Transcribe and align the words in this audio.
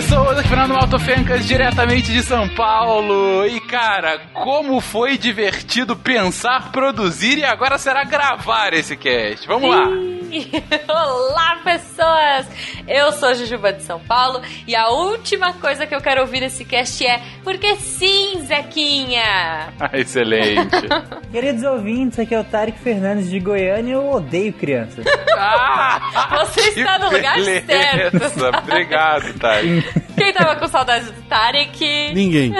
pessoas, 0.00 0.38
aqui 0.38 0.48
Fernando 0.48 0.72
Maltofencas, 0.72 1.46
diretamente 1.46 2.10
de 2.10 2.22
São 2.22 2.48
Paulo. 2.48 3.46
E 3.46 3.60
cara, 3.60 4.18
como 4.32 4.80
foi 4.80 5.18
divertido 5.18 5.94
pensar, 5.94 6.72
produzir 6.72 7.36
e 7.36 7.44
agora 7.44 7.76
será 7.76 8.02
gravar 8.04 8.72
esse 8.72 8.96
cast. 8.96 9.46
Vamos 9.46 9.68
lá. 9.68 10.19
Olá, 10.88 11.56
pessoas! 11.64 12.46
Eu 12.86 13.10
sou 13.12 13.34
Jujuba 13.34 13.72
de 13.72 13.82
São 13.82 13.98
Paulo 14.00 14.40
e 14.66 14.76
a 14.76 14.88
última 14.88 15.52
coisa 15.54 15.86
que 15.86 15.94
eu 15.94 16.00
quero 16.00 16.20
ouvir 16.20 16.40
nesse 16.40 16.64
cast 16.64 17.04
é 17.04 17.20
Porque 17.42 17.74
sim, 17.76 18.40
Zequinha! 18.46 19.72
Excelente. 19.92 20.70
Queridos 21.32 21.64
ouvintes, 21.64 22.18
aqui 22.18 22.34
é 22.34 22.40
o 22.40 22.44
Tarek 22.44 22.78
Fernandes 22.78 23.28
de 23.28 23.40
Goiânia 23.40 23.90
e 23.90 23.94
eu 23.94 24.08
odeio 24.08 24.52
crianças. 24.52 25.04
Ah, 25.36 26.44
Você 26.44 26.60
está 26.80 26.98
no 26.98 27.10
lugar 27.10 27.34
beleza. 27.36 27.66
certo. 27.66 28.58
Obrigado, 28.62 29.38
Tarek. 29.38 29.84
Quem 30.16 30.32
tava 30.32 30.56
com 30.56 30.68
saudade 30.68 31.06
do 31.06 31.22
Tarek? 31.22 32.12
Ninguém. 32.14 32.52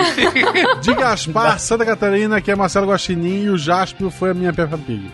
De 0.80 0.95
Gaspar, 0.95 1.59
Santa 1.60 1.84
Catarina, 1.84 2.41
que 2.41 2.51
é 2.51 2.57
Marcelo 2.57 2.88
Guaxinim, 2.88 3.45
e 3.45 3.51
o 3.51 3.59
Jaspio 3.59 4.10
foi 4.10 4.30
a 4.30 4.34
minha 4.34 4.52
Peppa 4.52 4.79
Pig. 4.79 5.10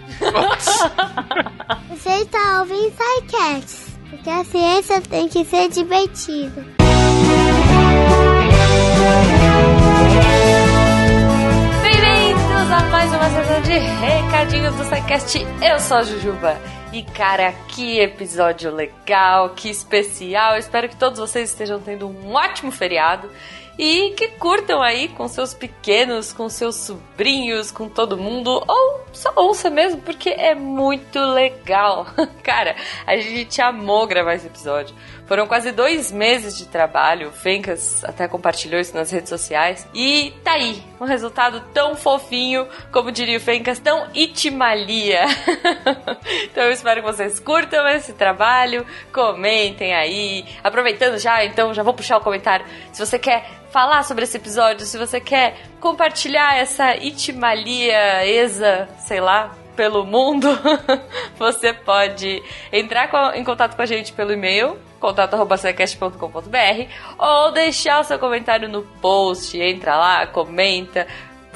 Você 1.91 2.11
está 2.23 2.46
ouvindo 2.55 2.93
SciCats, 2.93 3.99
porque 4.09 4.31
a 4.31 4.45
ciência 4.45 5.01
tem 5.01 5.29
que 5.29 5.45
ser 5.45 5.69
divertida. 5.69 6.65
Bem-vindos 11.83 12.73
a 12.73 12.81
mais 12.91 13.13
uma 13.13 13.31
sessão 13.31 13.63
de 13.63 13.79
recadinhos 13.79 14.75
do 14.77 14.85
SciCast. 14.85 15.47
Eu 15.63 15.81
sou 15.81 15.97
a 15.99 16.03
Jujuba. 16.05 16.57
E 16.93 17.03
cara, 17.03 17.53
que 17.69 17.99
episódio 17.99 18.73
legal, 18.73 19.51
que 19.51 19.69
especial. 19.69 20.57
Espero 20.57 20.89
que 20.89 20.97
todos 20.97 21.19
vocês 21.19 21.51
estejam 21.51 21.81
tendo 21.81 22.09
um 22.09 22.33
ótimo 22.33 22.71
feriado 22.71 23.29
e 23.79 24.11
que 24.11 24.29
curtam 24.29 24.83
aí 24.83 25.09
com 25.09 25.29
seus 25.29 25.53
pequenos, 25.53 26.33
com 26.33 26.49
seus 26.49 26.77
sobrinhos, 26.77 27.71
com 27.71 27.89
todo 27.89 28.17
mundo, 28.17 28.63
ou 28.67 29.05
só 29.13 29.33
ouça 29.37 29.71
mesmo, 29.71 30.01
porque 30.01 30.31
é 30.31 30.55
muito 30.55 31.19
legal. 31.19 32.07
Cara, 32.43 32.77
a 33.07 33.17
gente 33.17 33.61
amou 33.61 34.07
gravar 34.07 34.35
esse 34.35 34.47
episódio. 34.47 34.95
Foram 35.27 35.47
quase 35.47 35.73
dois 35.73 36.13
meses 36.13 36.57
de 36.57 36.67
trabalho, 36.67 37.31
o 37.31 37.33
Fencas 37.33 38.05
até 38.05 38.29
compartilhou 38.29 38.81
isso 38.81 38.95
nas 38.95 39.11
redes 39.11 39.29
sociais, 39.29 39.87
e 39.93 40.33
tá 40.45 40.53
aí, 40.53 40.81
um 41.01 41.05
resultado 41.05 41.61
tão 41.75 41.97
fofinho, 41.97 42.69
como 42.93 43.11
diria 43.11 43.37
o 43.37 43.41
Fencas, 43.41 43.81
tão 43.81 44.07
itimalia. 44.15 45.25
então 46.45 46.63
eu 46.63 46.71
espero 46.71 47.01
que 47.03 47.07
vocês 47.07 47.41
curtam 47.41 47.89
esse 47.89 48.13
trabalho, 48.13 48.87
comentem 49.13 49.93
aí. 49.95 50.45
Aproveitando 50.63 51.19
já, 51.19 51.45
então 51.45 51.75
já 51.75 51.83
vou 51.83 51.93
puxar 51.93 52.19
o 52.19 52.21
comentário. 52.21 52.65
Se 52.93 53.05
você 53.05 53.19
quer 53.19 53.66
falar 53.77 54.05
sobre 54.05 54.25
esse 54.25 54.39
episódio, 54.39 54.87
se 54.87 54.97
você 54.97 55.21
quer 55.21 55.55
compartilhar 55.79 56.57
essa 56.57 56.97
itimalia, 56.97 58.27
exa, 58.27 58.89
sei 59.01 59.21
lá, 59.21 59.55
pelo 59.77 60.03
mundo, 60.03 60.49
você 61.39 61.75
pode 61.75 62.43
entrar 62.73 63.37
em 63.37 63.45
contato 63.45 63.77
com 63.77 63.83
a 63.83 63.85
gente 63.85 64.15
pelo 64.15 64.33
e-mail 64.33 64.79
contato.com.br 64.99 66.09
ou 67.19 67.53
deixar 67.53 68.01
o 68.01 68.05
seu 68.05 68.19
comentário 68.19 68.67
no 68.67 68.81
post, 68.81 69.61
entra 69.61 69.95
lá, 69.95 70.27
comenta, 70.27 71.07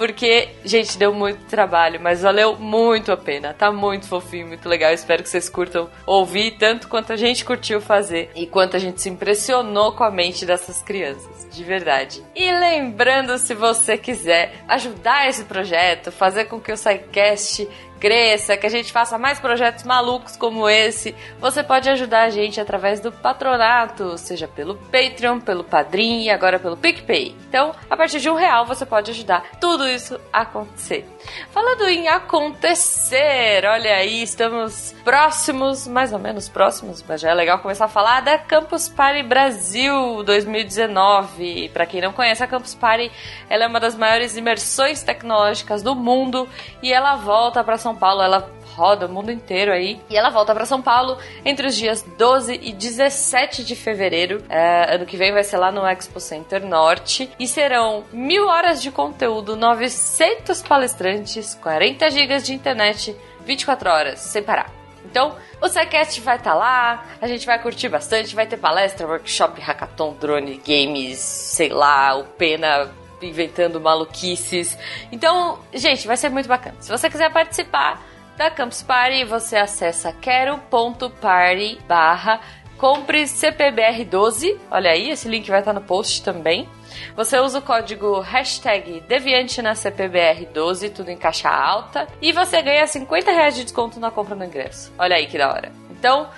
porque, 0.01 0.48
gente, 0.65 0.97
deu 0.97 1.12
muito 1.12 1.45
trabalho, 1.45 2.01
mas 2.01 2.23
valeu 2.23 2.56
muito 2.56 3.12
a 3.12 3.19
pena. 3.19 3.53
Tá 3.53 3.70
muito 3.70 4.06
fofinho, 4.06 4.47
muito 4.47 4.67
legal. 4.67 4.95
Espero 4.95 5.23
que 5.23 5.29
vocês 5.29 5.47
curtam 5.47 5.91
ouvir 6.06 6.53
tanto 6.53 6.89
quanto 6.89 7.12
a 7.12 7.17
gente 7.17 7.45
curtiu 7.45 7.83
fazer 7.83 8.31
e 8.34 8.47
quanto 8.47 8.77
a 8.77 8.78
gente 8.78 8.98
se 9.03 9.11
impressionou 9.11 9.93
com 9.93 10.03
a 10.03 10.11
mente 10.11 10.47
dessas 10.47 10.81
crianças, 10.81 11.47
de 11.53 11.62
verdade. 11.62 12.25
E 12.34 12.50
lembrando, 12.50 13.37
se 13.37 13.53
você 13.53 13.99
quiser 13.99 14.65
ajudar 14.66 15.28
esse 15.28 15.44
projeto, 15.44 16.11
fazer 16.11 16.47
com 16.47 16.59
que 16.59 16.72
o 16.72 16.78
SciCast 16.78 17.69
cresça, 18.00 18.56
que 18.56 18.66
a 18.66 18.71
gente 18.71 18.91
faça 18.91 19.19
mais 19.19 19.38
projetos 19.38 19.84
malucos 19.84 20.37
como 20.37 20.69
esse, 20.69 21.15
você 21.38 21.62
pode 21.62 21.88
ajudar 21.91 22.22
a 22.22 22.31
gente 22.31 22.61
através 22.61 22.99
do 22.99 23.12
patronato, 23.12 24.16
seja 24.16 24.49
pelo 24.49 24.75
Patreon, 24.75 25.38
pelo 25.38 25.62
Padrim 25.62 26.22
e 26.22 26.31
agora 26.31 26.59
pelo 26.59 26.77
PicPay. 26.77 27.37
Então, 27.49 27.75
a 27.88 27.97
partir 27.97 28.21
de 28.21 28.31
um 28.31 28.34
real 28.34 28.65
você 28.65 28.87
pode 28.87 29.11
ajudar 29.11 29.44
tudo 29.61 29.87
isso 29.87 30.19
a 30.33 30.41
acontecer. 30.41 31.06
Falando 31.50 31.87
em 31.88 32.09
acontecer, 32.09 33.65
olha 33.66 33.94
aí, 33.94 34.22
estamos 34.22 34.94
próximos, 35.05 35.87
mais 35.87 36.12
ou 36.12 36.19
menos 36.19 36.49
próximos, 36.49 37.05
mas 37.06 37.21
já 37.21 37.31
é 37.31 37.34
legal 37.34 37.59
começar 37.59 37.84
a 37.84 37.88
falar 37.88 38.21
da 38.21 38.38
Campus 38.38 38.88
Party 38.88 39.22
Brasil 39.22 40.22
2019. 40.25 41.69
Para 41.71 41.84
quem 41.84 42.00
não 42.00 42.12
conhece 42.12 42.43
a 42.43 42.47
Campus 42.47 42.75
Party, 42.75 43.11
ela 43.49 43.65
é 43.65 43.67
uma 43.67 43.81
das 43.81 43.94
maiores 43.94 44.37
imersões 44.37 45.03
tecnológicas 45.03 45.82
do 45.82 45.94
mundo 45.94 46.49
e 46.82 46.93
ela 46.93 47.17
volta 47.17 47.62
para 47.62 47.77
São 47.77 47.90
Paulo, 47.95 48.23
ela 48.23 48.51
roda 48.75 49.06
o 49.06 49.09
mundo 49.09 49.31
inteiro 49.31 49.73
aí. 49.73 50.01
E 50.09 50.17
ela 50.17 50.31
volta 50.31 50.55
para 50.55 50.65
São 50.65 50.81
Paulo 50.81 51.19
entre 51.45 51.67
os 51.67 51.77
dias 51.77 52.03
12 52.17 52.59
e 52.62 52.73
17 52.73 53.65
de 53.65 53.77
fevereiro. 53.77 54.43
É, 54.49 54.95
ano 54.95 55.06
que 55.06 55.17
vem 55.17 55.33
vai 55.33 55.45
ser 55.45 55.59
lá 55.59 55.71
no 55.71 55.87
Expo 55.87 56.21
Center 56.21 56.65
Norte. 56.65 57.31
E 57.39 57.47
serão 57.47 58.05
mil 58.12 58.47
horas 58.47 58.81
de 58.81 58.91
conteúdo, 58.91 59.56
900 59.56 60.62
palestrantes, 60.62 61.55
40 61.56 62.11
gigas 62.11 62.45
de 62.45 62.55
internet, 62.55 63.17
24 63.45 63.91
horas, 63.91 64.21
sem 64.21 64.43
parar. 64.43 64.73
Então, 65.05 65.34
o 65.61 65.69
SciCast 65.69 66.21
vai 66.21 66.37
estar 66.37 66.55
lá, 66.55 67.05
a 67.21 67.27
gente 67.27 67.47
vai 67.47 67.59
curtir 67.59 67.89
bastante, 67.89 68.34
vai 68.34 68.47
ter 68.47 68.59
palestra, 68.59 69.06
workshop, 69.06 69.61
hackathon, 69.61 70.15
drone, 70.21 70.61
games, 70.65 71.19
sei 71.19 71.71
lá, 71.71 72.15
o 72.17 72.25
Pena 72.25 72.91
inventando 73.22 73.81
maluquices. 73.81 74.76
Então, 75.10 75.58
gente, 75.72 76.06
vai 76.06 76.16
ser 76.16 76.28
muito 76.28 76.48
bacana. 76.48 76.76
Se 76.81 76.91
você 76.91 77.08
quiser 77.08 77.32
participar 77.32 78.03
da 78.36 78.50
Campus 78.50 78.82
Party, 78.82 79.25
você 79.25 79.56
acessa 79.56 80.12
quero.party 80.12 81.78
barra 81.86 82.41
compre 82.81 83.25
CPBR12. 83.25 84.58
Olha 84.70 84.91
aí, 84.91 85.10
esse 85.10 85.28
link 85.28 85.48
vai 85.50 85.58
estar 85.58 85.75
no 85.75 85.82
post 85.82 86.22
também. 86.25 86.66
Você 87.14 87.38
usa 87.38 87.58
o 87.58 87.62
código 87.62 88.20
hashtag 88.20 89.03
Deviante 89.06 89.60
na 89.60 89.75
CPBR12, 89.75 90.91
tudo 90.91 91.10
em 91.10 91.16
caixa 91.16 91.50
alta, 91.50 92.08
e 92.20 92.32
você 92.32 92.60
ganha 92.62 92.87
50 92.87 93.31
reais 93.31 93.54
de 93.54 93.64
desconto 93.64 94.00
na 94.00 94.10
compra 94.10 94.34
do 94.34 94.44
ingresso. 94.44 94.92
Olha 94.98 95.16
aí 95.16 95.26
que 95.26 95.37
da 95.37 95.52
hora. 95.52 95.72
Então, 95.91 96.28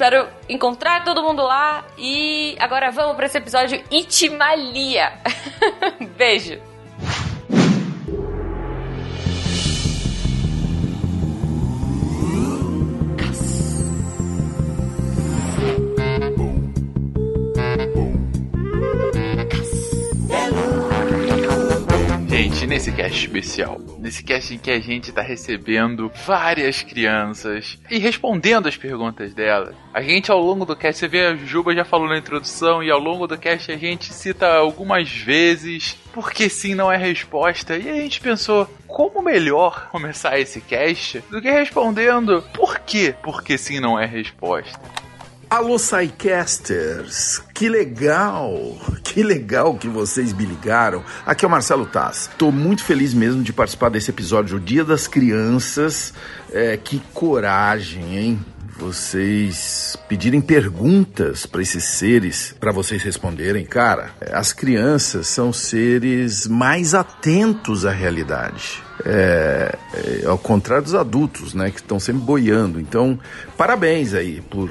espero 0.00 0.26
encontrar 0.48 1.04
todo 1.04 1.22
mundo 1.22 1.42
lá 1.42 1.84
e 1.98 2.56
agora 2.58 2.90
vamos 2.90 3.16
para 3.16 3.26
esse 3.26 3.36
episódio 3.36 3.84
Itimalia. 3.90 5.12
Beijo! 6.16 6.58
Nesse 22.70 22.92
cast 22.92 23.26
especial, 23.26 23.80
nesse 23.98 24.22
cast 24.22 24.54
em 24.54 24.58
que 24.58 24.70
a 24.70 24.78
gente 24.78 25.10
tá 25.10 25.20
recebendo 25.20 26.08
várias 26.24 26.84
crianças 26.84 27.76
e 27.90 27.98
respondendo 27.98 28.68
as 28.68 28.76
perguntas 28.76 29.34
delas, 29.34 29.74
a 29.92 30.00
gente 30.00 30.30
ao 30.30 30.38
longo 30.40 30.64
do 30.64 30.76
cast, 30.76 31.00
você 31.00 31.08
vê 31.08 31.26
a 31.26 31.34
Juba 31.34 31.74
já 31.74 31.84
falou 31.84 32.08
na 32.08 32.16
introdução 32.16 32.80
e 32.80 32.88
ao 32.88 33.00
longo 33.00 33.26
do 33.26 33.36
cast 33.36 33.72
a 33.72 33.76
gente 33.76 34.14
cita 34.14 34.46
algumas 34.46 35.10
vezes 35.10 35.98
porque 36.12 36.48
sim 36.48 36.76
não 36.76 36.92
é 36.92 36.96
resposta? 36.96 37.76
E 37.76 37.88
a 37.88 37.94
gente 37.94 38.20
pensou 38.20 38.64
como 38.86 39.20
melhor 39.20 39.88
começar 39.90 40.38
esse 40.38 40.60
cast 40.60 41.24
do 41.28 41.42
que 41.42 41.50
respondendo 41.50 42.40
por 42.54 42.78
quê 42.78 43.16
porque 43.20 43.58
sim 43.58 43.80
não 43.80 43.98
é 43.98 44.06
resposta. 44.06 44.78
Alô, 45.50 45.74
Psycasters! 45.74 47.42
Que 47.52 47.68
legal! 47.68 48.78
Que 49.02 49.20
legal 49.20 49.74
que 49.74 49.88
vocês 49.88 50.32
me 50.32 50.46
ligaram. 50.46 51.02
Aqui 51.26 51.44
é 51.44 51.48
o 51.48 51.50
Marcelo 51.50 51.86
Taz. 51.86 52.30
Tô 52.38 52.52
muito 52.52 52.84
feliz 52.84 53.12
mesmo 53.12 53.42
de 53.42 53.52
participar 53.52 53.88
desse 53.88 54.12
episódio, 54.12 54.58
o 54.58 54.60
Dia 54.60 54.84
das 54.84 55.08
Crianças. 55.08 56.14
É, 56.52 56.76
que 56.76 57.02
coragem, 57.12 58.16
hein? 58.16 58.40
Vocês 58.78 59.96
pedirem 60.08 60.40
perguntas 60.40 61.46
para 61.46 61.60
esses 61.60 61.82
seres, 61.82 62.54
para 62.60 62.70
vocês 62.70 63.02
responderem. 63.02 63.66
Cara, 63.66 64.12
as 64.32 64.52
crianças 64.52 65.26
são 65.26 65.52
seres 65.52 66.46
mais 66.46 66.94
atentos 66.94 67.84
à 67.84 67.90
realidade. 67.90 68.80
É, 69.04 69.74
é, 69.94 70.26
ao 70.26 70.38
contrário 70.38 70.84
dos 70.84 70.94
adultos, 70.94 71.54
né, 71.54 71.72
que 71.72 71.80
estão 71.80 71.98
sempre 71.98 72.22
boiando. 72.22 72.78
Então, 72.78 73.18
parabéns 73.56 74.14
aí 74.14 74.40
por 74.42 74.70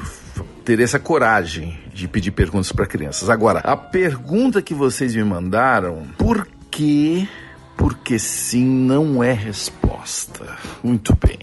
ter 0.69 0.80
essa 0.81 1.00
coragem 1.00 1.80
de 1.92 2.07
pedir 2.07 2.30
perguntas 2.30 2.71
para 2.71 2.86
crianças. 2.86 3.27
Agora, 3.27 3.57
a 3.62 3.75
pergunta 3.75 4.62
que 4.62 4.75
vocês 4.75 5.16
me 5.16 5.24
mandaram, 5.24 6.04
por 6.16 6.48
que? 6.69 7.27
Porque 7.75 8.19
sim 8.19 8.68
não 8.68 9.24
é 9.24 9.33
resposta. 9.33 10.45
Muito 10.83 11.18
bem. 11.25 11.39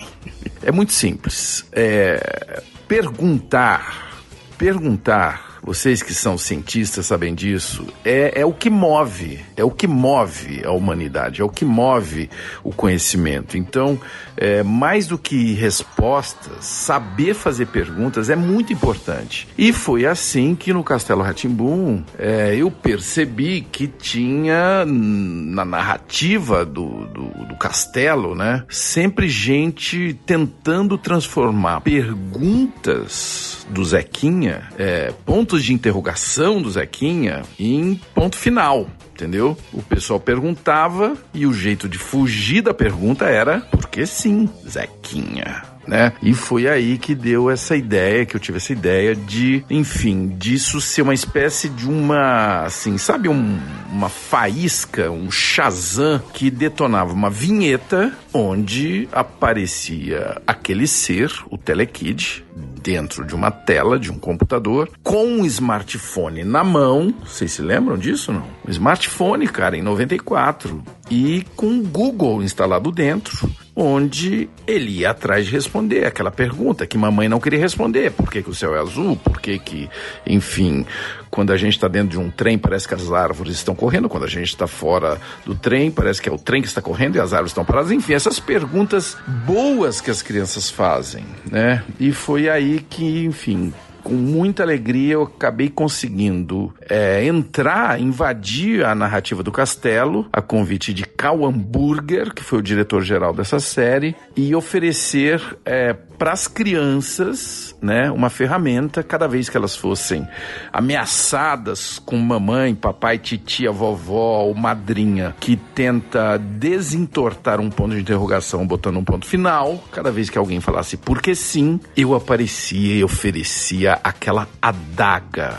É 0.62 0.70
muito 0.70 0.92
simples. 0.92 1.66
É, 1.72 2.62
perguntar, 2.86 4.22
perguntar 4.56 5.55
vocês 5.66 6.00
que 6.00 6.14
são 6.14 6.38
cientistas 6.38 7.06
sabem 7.06 7.34
disso, 7.34 7.84
é, 8.04 8.40
é 8.40 8.46
o 8.46 8.52
que 8.52 8.70
move, 8.70 9.40
é 9.56 9.64
o 9.64 9.70
que 9.70 9.88
move 9.88 10.64
a 10.64 10.70
humanidade, 10.70 11.42
é 11.42 11.44
o 11.44 11.48
que 11.48 11.64
move 11.64 12.30
o 12.62 12.70
conhecimento. 12.70 13.58
Então, 13.58 14.00
é, 14.36 14.62
mais 14.62 15.08
do 15.08 15.18
que 15.18 15.54
respostas, 15.54 16.64
saber 16.64 17.34
fazer 17.34 17.66
perguntas 17.66 18.30
é 18.30 18.36
muito 18.36 18.72
importante. 18.72 19.48
E 19.58 19.72
foi 19.72 20.06
assim 20.06 20.54
que 20.54 20.72
no 20.72 20.84
Castelo 20.84 21.22
Ratimbum 21.22 22.04
é, 22.16 22.54
eu 22.54 22.70
percebi 22.70 23.60
que 23.60 23.88
tinha 23.88 24.84
na 24.86 25.64
narrativa 25.64 26.64
do, 26.64 27.06
do, 27.06 27.24
do 27.44 27.56
castelo, 27.56 28.36
né, 28.36 28.64
sempre 28.68 29.28
gente 29.28 30.16
tentando 30.24 30.96
transformar 30.96 31.80
perguntas 31.80 33.66
do 33.68 33.84
Zequinha, 33.84 34.68
é, 34.78 35.12
pontos 35.24 35.55
de 35.62 35.72
interrogação 35.72 36.60
do 36.60 36.70
Zequinha, 36.70 37.42
em 37.58 38.00
ponto 38.14 38.36
final 38.36 38.86
entendeu? 39.16 39.56
O 39.72 39.82
pessoal 39.82 40.20
perguntava 40.20 41.16
e 41.32 41.46
o 41.46 41.52
jeito 41.52 41.88
de 41.88 41.96
fugir 41.96 42.60
da 42.60 42.74
pergunta 42.74 43.24
era 43.24 43.60
porque 43.70 44.04
sim, 44.04 44.46
Zequinha 44.68 45.75
né? 45.86 46.12
E 46.22 46.34
foi 46.34 46.68
aí 46.68 46.98
que 46.98 47.14
deu 47.14 47.50
essa 47.50 47.76
ideia, 47.76 48.26
que 48.26 48.36
eu 48.36 48.40
tive 48.40 48.58
essa 48.58 48.72
ideia 48.72 49.14
de, 49.14 49.64
enfim, 49.70 50.28
disso 50.28 50.80
ser 50.80 51.02
uma 51.02 51.14
espécie 51.14 51.68
de 51.68 51.88
uma, 51.88 52.64
assim, 52.64 52.98
sabe, 52.98 53.28
um, 53.28 53.58
uma 53.90 54.08
faísca, 54.08 55.10
um 55.10 55.30
Shazam 55.30 56.20
que 56.32 56.50
detonava 56.50 57.12
uma 57.12 57.30
vinheta 57.30 58.12
onde 58.32 59.08
aparecia 59.12 60.40
aquele 60.46 60.86
ser, 60.86 61.32
o 61.50 61.56
Telekid, 61.56 62.44
dentro 62.82 63.24
de 63.24 63.34
uma 63.34 63.50
tela 63.50 63.98
de 63.98 64.12
um 64.12 64.18
computador, 64.18 64.90
com 65.02 65.24
um 65.24 65.44
smartphone 65.44 66.44
na 66.44 66.62
mão. 66.62 67.14
Vocês 67.24 67.52
se 67.52 67.62
lembram 67.62 67.96
disso, 67.96 68.32
não? 68.32 68.46
Um 68.66 68.70
smartphone, 68.70 69.48
cara, 69.48 69.76
em 69.76 69.82
94. 69.82 70.82
E 71.10 71.44
com 71.56 71.82
Google 71.82 72.42
instalado 72.42 72.92
dentro 72.92 73.50
onde 73.76 74.48
ele 74.66 75.00
ia 75.00 75.10
atrás 75.10 75.44
de 75.44 75.52
responder 75.52 76.06
aquela 76.06 76.30
pergunta 76.30 76.86
que 76.86 76.96
mamãe 76.96 77.28
não 77.28 77.38
queria 77.38 77.58
responder. 77.58 78.10
Por 78.10 78.30
que, 78.30 78.42
que 78.42 78.48
o 78.48 78.54
céu 78.54 78.74
é 78.74 78.80
azul? 78.80 79.16
Por 79.16 79.38
que, 79.38 79.58
que 79.58 79.90
enfim, 80.26 80.86
quando 81.30 81.52
a 81.52 81.56
gente 81.58 81.74
está 81.74 81.86
dentro 81.86 82.08
de 82.08 82.18
um 82.18 82.30
trem, 82.30 82.56
parece 82.56 82.88
que 82.88 82.94
as 82.94 83.12
árvores 83.12 83.56
estão 83.56 83.74
correndo. 83.74 84.08
Quando 84.08 84.24
a 84.24 84.28
gente 84.28 84.48
está 84.48 84.66
fora 84.66 85.20
do 85.44 85.54
trem, 85.54 85.90
parece 85.90 86.22
que 86.22 86.28
é 86.28 86.32
o 86.32 86.38
trem 86.38 86.62
que 86.62 86.68
está 86.68 86.80
correndo 86.80 87.16
e 87.16 87.20
as 87.20 87.34
árvores 87.34 87.50
estão 87.50 87.66
paradas. 87.66 87.92
Enfim, 87.92 88.14
essas 88.14 88.40
perguntas 88.40 89.16
boas 89.44 90.00
que 90.00 90.10
as 90.10 90.22
crianças 90.22 90.70
fazem, 90.70 91.26
né? 91.44 91.84
E 92.00 92.12
foi 92.12 92.48
aí 92.48 92.80
que, 92.88 93.26
enfim, 93.26 93.74
com 94.06 94.14
muita 94.14 94.62
alegria 94.62 95.14
eu 95.14 95.24
acabei 95.24 95.68
conseguindo 95.68 96.72
é, 96.88 97.26
entrar, 97.26 98.00
invadir 98.00 98.84
a 98.84 98.94
narrativa 98.94 99.42
do 99.42 99.50
castelo, 99.50 100.28
a 100.32 100.40
convite 100.40 100.94
de 100.94 101.04
Cal 101.04 101.44
Hamburger, 101.44 102.32
que 102.32 102.44
foi 102.44 102.60
o 102.60 102.62
diretor-geral 102.62 103.34
dessa 103.34 103.58
série, 103.58 104.14
e 104.36 104.54
oferecer 104.54 105.42
é, 105.64 105.92
para 105.92 106.32
as 106.32 106.46
crianças 106.46 107.74
né, 107.82 108.08
uma 108.10 108.30
ferramenta 108.30 109.02
cada 109.02 109.26
vez 109.26 109.48
que 109.48 109.56
elas 109.56 109.74
fossem 109.74 110.26
ameaçadas 110.72 111.98
com 111.98 112.16
mamãe, 112.16 112.76
papai, 112.76 113.18
titia, 113.18 113.72
vovó 113.72 114.44
ou 114.44 114.54
madrinha 114.54 115.34
que 115.40 115.56
tenta 115.56 116.38
desentortar 116.38 117.60
um 117.60 117.70
ponto 117.70 117.94
de 117.94 118.00
interrogação 118.00 118.64
botando 118.64 118.98
um 118.98 119.04
ponto 119.04 119.26
final, 119.26 119.82
cada 119.90 120.12
vez 120.12 120.30
que 120.30 120.38
alguém 120.38 120.60
falasse 120.60 120.96
porque 120.96 121.34
sim, 121.34 121.80
eu 121.96 122.14
aparecia 122.14 122.94
e 122.94 123.04
oferecia 123.04 123.95
aquela 124.02 124.48
adaga 124.60 125.56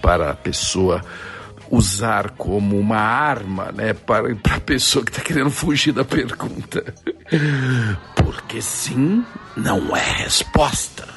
para 0.00 0.30
a 0.30 0.34
pessoa 0.34 1.04
usar 1.70 2.30
como 2.30 2.78
uma 2.78 2.98
arma, 2.98 3.70
né, 3.72 3.94
para, 3.94 4.34
para 4.36 4.56
a 4.56 4.60
pessoa 4.60 5.04
que 5.04 5.10
está 5.12 5.22
querendo 5.22 5.50
fugir 5.50 5.92
da 5.92 6.04
pergunta. 6.04 6.94
Porque 8.16 8.60
sim 8.60 9.24
não 9.56 9.96
é 9.96 10.22
resposta. 10.22 11.08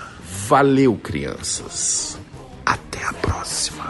Valeu, 0.47 0.95
crianças. 0.95 2.19
Até 2.65 3.03
a 3.03 3.13
próxima. 3.13 3.87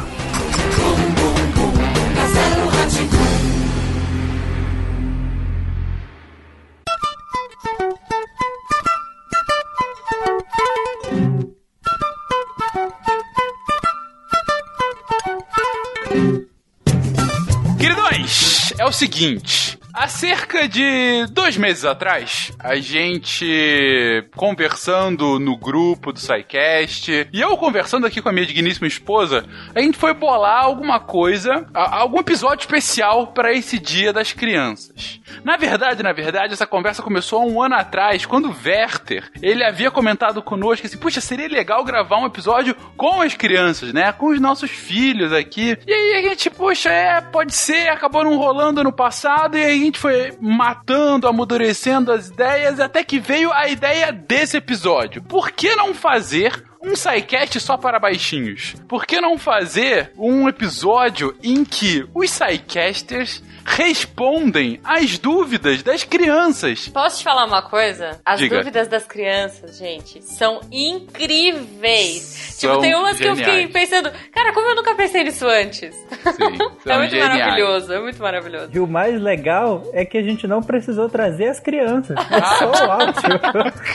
É 18.83 18.85
o 18.85 18.91
seguinte. 18.91 19.79
Há 19.95 20.07
cerca 20.07 20.67
de 20.67 21.27
dois 21.29 21.55
meses 21.55 21.85
atrás, 21.85 22.51
a 22.57 22.77
gente 22.77 24.27
conversando 24.35 25.37
no 25.37 25.55
grupo 25.55 26.11
do 26.11 26.19
SciCast, 26.19 27.29
e 27.31 27.39
eu 27.39 27.55
conversando 27.55 28.07
aqui 28.07 28.19
com 28.19 28.27
a 28.27 28.33
minha 28.33 28.45
digníssima 28.47 28.87
esposa, 28.87 29.45
a 29.75 29.79
gente 29.79 29.95
foi 29.95 30.11
bolar 30.15 30.63
alguma 30.63 30.99
coisa, 30.99 31.67
algum 31.75 32.19
episódio 32.19 32.61
especial 32.61 33.27
para 33.27 33.53
esse 33.53 33.77
Dia 33.77 34.11
das 34.11 34.33
Crianças. 34.33 35.21
Na 35.43 35.57
verdade, 35.57 36.01
na 36.01 36.11
verdade, 36.11 36.53
essa 36.53 36.65
conversa 36.65 37.03
começou 37.03 37.39
há 37.43 37.45
um 37.45 37.61
ano 37.61 37.75
atrás, 37.75 38.25
quando 38.25 38.49
o 38.49 38.55
Werther, 38.65 39.29
ele 39.43 39.63
havia 39.63 39.91
comentado 39.91 40.41
conosco 40.41 40.87
assim, 40.87 40.97
puxa, 40.97 41.21
seria 41.21 41.47
legal 41.47 41.83
gravar 41.83 42.17
um 42.17 42.25
episódio 42.25 42.75
com 42.97 43.21
as 43.21 43.35
crianças, 43.35 43.93
né? 43.93 44.11
Com 44.11 44.31
os 44.31 44.41
nossos 44.41 44.71
filhos 44.71 45.31
aqui. 45.31 45.77
E 45.85 45.93
aí 45.93 46.15
a 46.15 46.29
gente, 46.29 46.49
puxa, 46.49 46.89
é, 46.89 47.21
pode 47.21 47.53
ser, 47.53 47.89
acabou 47.89 48.23
não 48.23 48.37
rolando 48.37 48.83
no 48.83 48.91
passado, 48.91 49.55
e 49.55 49.63
aí 49.63 49.82
foi 49.91 50.37
matando, 50.39 51.27
amadurecendo 51.27 52.11
as 52.11 52.27
ideias, 52.29 52.79
até 52.79 53.03
que 53.03 53.19
veio 53.19 53.51
a 53.51 53.67
ideia 53.67 54.11
desse 54.11 54.57
episódio. 54.57 55.21
Por 55.23 55.51
que 55.51 55.75
não 55.75 55.93
fazer 55.93 56.63
um 56.83 56.95
SciCast 56.95 57.59
só 57.59 57.77
para 57.77 57.99
baixinhos? 57.99 58.75
Por 58.87 59.05
que 59.05 59.21
não 59.21 59.37
fazer 59.37 60.11
um 60.17 60.47
episódio 60.49 61.35
em 61.41 61.63
que 61.63 62.05
os 62.13 62.29
SciCasters 62.29 63.41
respondem 63.65 64.79
às 64.83 65.17
dúvidas 65.17 65.81
das 65.81 66.03
crianças. 66.03 66.89
Posso 66.89 67.19
te 67.19 67.23
falar 67.23 67.45
uma 67.45 67.61
coisa? 67.61 68.19
As 68.25 68.39
Diga. 68.39 68.57
dúvidas 68.57 68.87
das 68.87 69.05
crianças, 69.05 69.77
gente, 69.77 70.21
são 70.21 70.61
incríveis. 70.71 72.21
São 72.21 72.71
tipo, 72.71 72.81
tem 72.81 72.95
umas 72.95 73.17
geniais. 73.17 73.39
que 73.39 73.43
eu 73.43 73.53
fiquei 73.53 73.67
pensando, 73.67 74.11
cara, 74.31 74.53
como 74.53 74.67
eu 74.69 74.75
nunca 74.75 74.95
pensei 74.95 75.23
nisso 75.23 75.47
antes? 75.47 75.95
Sim, 75.95 76.57
é 76.85 76.97
muito 76.97 77.11
geniais. 77.11 77.39
maravilhoso, 77.39 77.93
é 77.93 77.99
muito 77.99 78.21
maravilhoso. 78.21 78.69
E 78.73 78.79
o 78.79 78.87
mais 78.87 79.19
legal 79.21 79.83
é 79.93 80.05
que 80.05 80.17
a 80.17 80.23
gente 80.23 80.45
não 80.45 80.61
precisou 80.61 81.09
trazer 81.09 81.47
as 81.47 81.59
crianças. 81.59 82.17
É 82.17 82.41
só 82.57 82.71
o 82.71 82.91
áudio. 82.91 83.39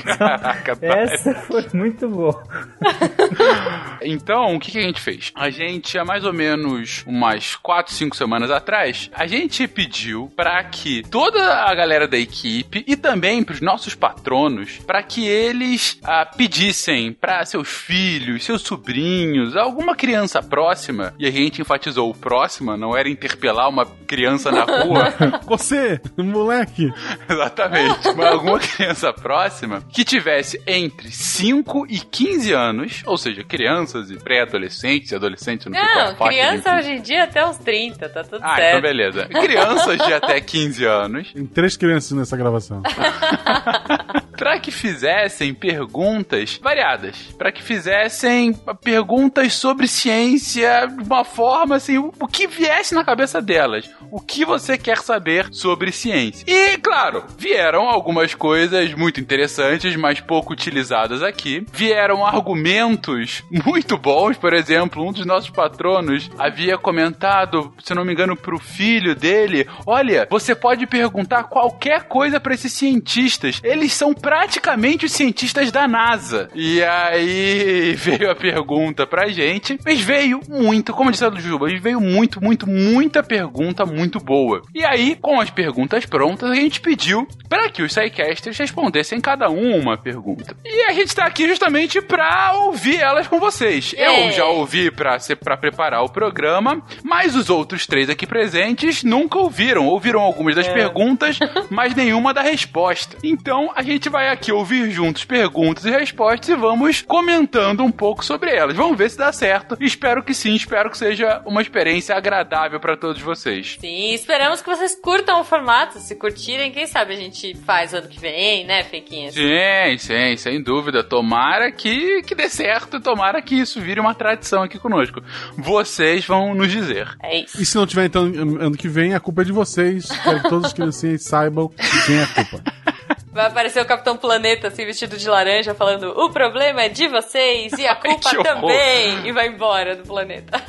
Caraca, 0.18 0.78
Essa 0.80 1.34
foi 1.34 1.66
muito 1.74 2.08
boa. 2.08 2.42
então, 4.02 4.54
o 4.54 4.60
que, 4.60 4.72
que 4.72 4.78
a 4.78 4.82
gente 4.82 5.00
fez? 5.00 5.32
A 5.34 5.50
gente, 5.50 5.98
há 5.98 6.04
mais 6.04 6.24
ou 6.24 6.32
menos 6.32 7.02
umas 7.06 7.56
4, 7.56 7.92
5 7.92 8.16
semanas 8.16 8.50
atrás, 8.50 9.10
a 9.14 9.26
gente 9.26 9.66
pediu 9.66 10.32
para 10.36 10.62
que 10.64 11.02
toda 11.10 11.64
a 11.64 11.74
galera 11.74 12.06
da 12.06 12.18
equipe 12.18 12.84
e 12.86 12.96
também 12.96 13.42
para 13.42 13.54
os 13.54 13.60
nossos 13.60 13.94
patronos, 13.94 14.78
para 14.86 15.02
que 15.02 15.26
eles 15.26 15.98
ah, 16.02 16.26
pedissem 16.26 17.12
para 17.12 17.44
seus 17.44 17.68
filhos, 17.68 18.44
seus 18.44 18.62
sobrinhos, 18.62 19.56
alguma 19.56 19.94
criança 19.94 20.42
próxima, 20.42 21.14
e 21.18 21.26
a 21.26 21.30
gente 21.30 21.60
enfatizou 21.60 22.10
o 22.10 22.14
próxima, 22.14 22.76
não 22.76 22.96
era 22.96 23.08
interpelar 23.08 23.68
uma 23.68 23.86
criança 23.86 24.50
na 24.50 24.64
rua. 24.64 25.14
Você, 25.46 26.00
moleque! 26.16 26.92
Exatamente, 27.28 28.14
mas 28.16 28.26
alguma 28.26 28.58
criança 28.58 29.12
próxima 29.12 29.82
que 29.92 30.04
tivesse 30.04 30.60
entre 30.66 31.10
5 31.10 31.86
e 31.88 31.98
15 31.98 32.52
anos, 32.52 32.67
ou 33.06 33.16
seja, 33.16 33.42
crianças 33.44 34.10
e 34.10 34.16
pré-adolescentes 34.16 35.12
e 35.12 35.14
adolescentes, 35.14 35.66
não, 35.66 35.72
não 35.72 36.14
criança 36.14 36.76
hoje 36.76 36.90
em 36.92 37.02
dia 37.02 37.24
até 37.24 37.46
os 37.48 37.56
30, 37.58 38.08
tá 38.08 38.24
tudo 38.24 38.40
ah, 38.42 38.56
certo. 38.56 38.68
então 38.68 38.80
beleza 38.82 39.26
crianças 39.26 39.98
de 39.98 40.12
até 40.12 40.40
15 40.40 40.84
anos. 40.84 41.32
Tem 41.32 41.46
três 41.46 41.76
crianças 41.76 42.12
nessa 42.12 42.36
gravação. 42.36 42.82
para 44.38 44.60
que 44.60 44.70
fizessem 44.70 45.52
perguntas 45.52 46.60
variadas, 46.62 47.16
para 47.36 47.50
que 47.50 47.60
fizessem 47.60 48.54
perguntas 48.80 49.54
sobre 49.54 49.88
ciência 49.88 50.86
de 50.86 51.02
uma 51.02 51.24
forma 51.24 51.74
assim, 51.74 51.98
o, 51.98 52.12
que 52.28 52.46
viesse 52.46 52.94
na 52.94 53.04
cabeça 53.04 53.42
delas, 53.42 53.90
o 54.12 54.20
que 54.20 54.44
você 54.44 54.78
quer 54.78 54.98
saber 54.98 55.48
sobre 55.50 55.90
ciência. 55.90 56.44
E 56.46 56.78
claro, 56.78 57.24
vieram 57.36 57.88
algumas 57.88 58.32
coisas 58.32 58.94
muito 58.94 59.20
interessantes, 59.20 59.96
mas 59.96 60.20
pouco 60.20 60.52
utilizadas 60.52 61.20
aqui. 61.20 61.66
Vieram 61.72 62.24
argumentos 62.24 63.42
muito 63.50 63.98
bons, 63.98 64.36
por 64.36 64.54
exemplo, 64.54 65.04
um 65.04 65.12
dos 65.12 65.26
nossos 65.26 65.50
patronos 65.50 66.30
havia 66.38 66.78
comentado, 66.78 67.74
se 67.82 67.92
não 67.92 68.04
me 68.04 68.12
engano, 68.12 68.36
pro 68.36 68.58
filho 68.58 69.16
dele, 69.16 69.66
olha, 69.84 70.28
você 70.30 70.54
pode 70.54 70.86
perguntar 70.86 71.44
qualquer 71.44 72.04
coisa 72.04 72.38
para 72.38 72.54
esses 72.54 72.72
cientistas, 72.72 73.60
eles 73.64 73.92
são 73.92 74.14
praticamente 74.28 75.06
os 75.06 75.12
cientistas 75.12 75.72
da 75.72 75.88
NASA. 75.88 76.50
E 76.54 76.84
aí 76.84 77.94
veio 77.96 78.30
a 78.30 78.34
pergunta 78.34 79.06
pra 79.06 79.28
gente, 79.28 79.78
mas 79.82 80.02
veio 80.02 80.42
muito, 80.46 80.92
como 80.92 81.10
disse 81.10 81.24
a 81.24 81.30
Juba, 81.30 81.66
veio 81.80 81.98
muito, 81.98 82.38
muito, 82.44 82.68
muita 82.68 83.22
pergunta 83.22 83.86
muito 83.86 84.20
boa. 84.20 84.60
E 84.74 84.84
aí, 84.84 85.16
com 85.16 85.40
as 85.40 85.48
perguntas 85.48 86.04
prontas, 86.04 86.50
a 86.50 86.54
gente 86.54 86.78
pediu 86.78 87.26
para 87.48 87.70
que 87.70 87.82
os 87.82 87.94
Psycasters 87.94 88.58
respondessem 88.58 89.18
cada 89.18 89.48
um 89.48 89.78
uma 89.78 89.96
pergunta. 89.96 90.54
E 90.62 90.82
a 90.82 90.92
gente 90.92 91.14
tá 91.14 91.24
aqui 91.24 91.48
justamente 91.48 92.02
pra 92.02 92.52
ouvir 92.52 93.00
elas 93.00 93.26
com 93.26 93.40
vocês. 93.40 93.94
Eu 93.96 94.30
já 94.32 94.44
ouvi 94.44 94.90
pra, 94.90 95.18
ser, 95.18 95.36
pra 95.36 95.56
preparar 95.56 96.04
o 96.04 96.10
programa, 96.10 96.82
mas 97.02 97.34
os 97.34 97.48
outros 97.48 97.86
três 97.86 98.10
aqui 98.10 98.26
presentes 98.26 99.02
nunca 99.02 99.38
ouviram. 99.38 99.86
Ouviram 99.86 100.20
algumas 100.20 100.54
das 100.54 100.68
perguntas, 100.68 101.38
mas 101.70 101.94
nenhuma 101.94 102.34
da 102.34 102.42
resposta. 102.42 103.16
Então 103.24 103.72
a 103.74 103.80
gente 103.82 104.10
vai 104.10 104.17
aqui 104.26 104.50
ouvir 104.50 104.90
juntos 104.90 105.24
perguntas 105.24 105.84
e 105.84 105.90
respostas 105.90 106.48
e 106.48 106.56
vamos 106.56 107.02
comentando 107.02 107.84
um 107.84 107.92
pouco 107.92 108.24
sobre 108.24 108.50
elas. 108.50 108.76
Vamos 108.76 108.98
ver 108.98 109.10
se 109.10 109.18
dá 109.18 109.32
certo. 109.32 109.76
Espero 109.80 110.22
que 110.22 110.34
sim, 110.34 110.54
espero 110.54 110.90
que 110.90 110.98
seja 110.98 111.42
uma 111.46 111.62
experiência 111.62 112.16
agradável 112.16 112.80
para 112.80 112.96
todos 112.96 113.22
vocês. 113.22 113.76
Sim, 113.80 114.12
esperamos 114.12 114.60
que 114.60 114.68
vocês 114.68 114.98
curtam 115.00 115.40
o 115.40 115.44
formato. 115.44 116.00
Se 116.00 116.16
curtirem, 116.16 116.72
quem 116.72 116.86
sabe 116.86 117.14
a 117.14 117.16
gente 117.16 117.54
faz 117.64 117.94
ano 117.94 118.08
que 118.08 118.18
vem, 118.18 118.66
né, 118.66 118.82
Fequinha? 118.82 119.30
Sim, 119.30 119.98
sim, 119.98 120.36
sem 120.36 120.62
dúvida. 120.62 121.04
Tomara 121.04 121.70
que, 121.70 122.22
que 122.22 122.34
dê 122.34 122.48
certo, 122.48 123.00
tomara 123.00 123.40
que 123.40 123.54
isso 123.54 123.80
vire 123.80 124.00
uma 124.00 124.14
tradição 124.14 124.62
aqui 124.62 124.78
conosco. 124.78 125.22
Vocês 125.56 126.24
vão 126.24 126.54
nos 126.54 126.70
dizer. 126.70 127.16
É 127.22 127.40
isso. 127.40 127.60
E 127.60 127.66
se 127.66 127.76
não 127.76 127.86
tiver, 127.86 128.06
então, 128.06 128.24
ano 128.24 128.76
que 128.76 128.88
vem, 128.88 129.14
a 129.14 129.20
culpa 129.20 129.42
é 129.42 129.44
de 129.44 129.52
vocês. 129.52 130.06
Quero 130.06 130.42
que 130.42 130.48
todos 130.48 130.68
os 130.68 130.72
criancinhas 130.72 131.22
saibam 131.22 131.70
quem 132.06 132.16
é 132.16 132.22
a 132.22 132.26
culpa. 132.26 132.62
Vai 133.38 133.46
aparecer 133.46 133.80
o 133.80 133.86
Capitão 133.86 134.16
Planeta, 134.16 134.66
assim, 134.66 134.84
vestido 134.84 135.16
de 135.16 135.28
laranja, 135.28 135.72
falando: 135.72 136.08
o 136.08 136.28
problema 136.28 136.82
é 136.82 136.88
de 136.88 137.06
vocês 137.06 137.72
e 137.74 137.86
a 137.86 137.94
culpa 137.94 138.30
horror. 138.30 138.42
também. 138.42 139.28
E 139.28 139.30
vai 139.30 139.46
embora 139.46 139.94
do 139.94 140.02
planeta. 140.02 140.60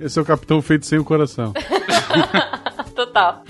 Esse 0.00 0.16
é 0.16 0.22
o 0.22 0.24
capitão 0.24 0.62
feito 0.62 0.86
sem 0.86 1.00
o 1.00 1.04
coração. 1.04 1.52
Total. 2.94 3.42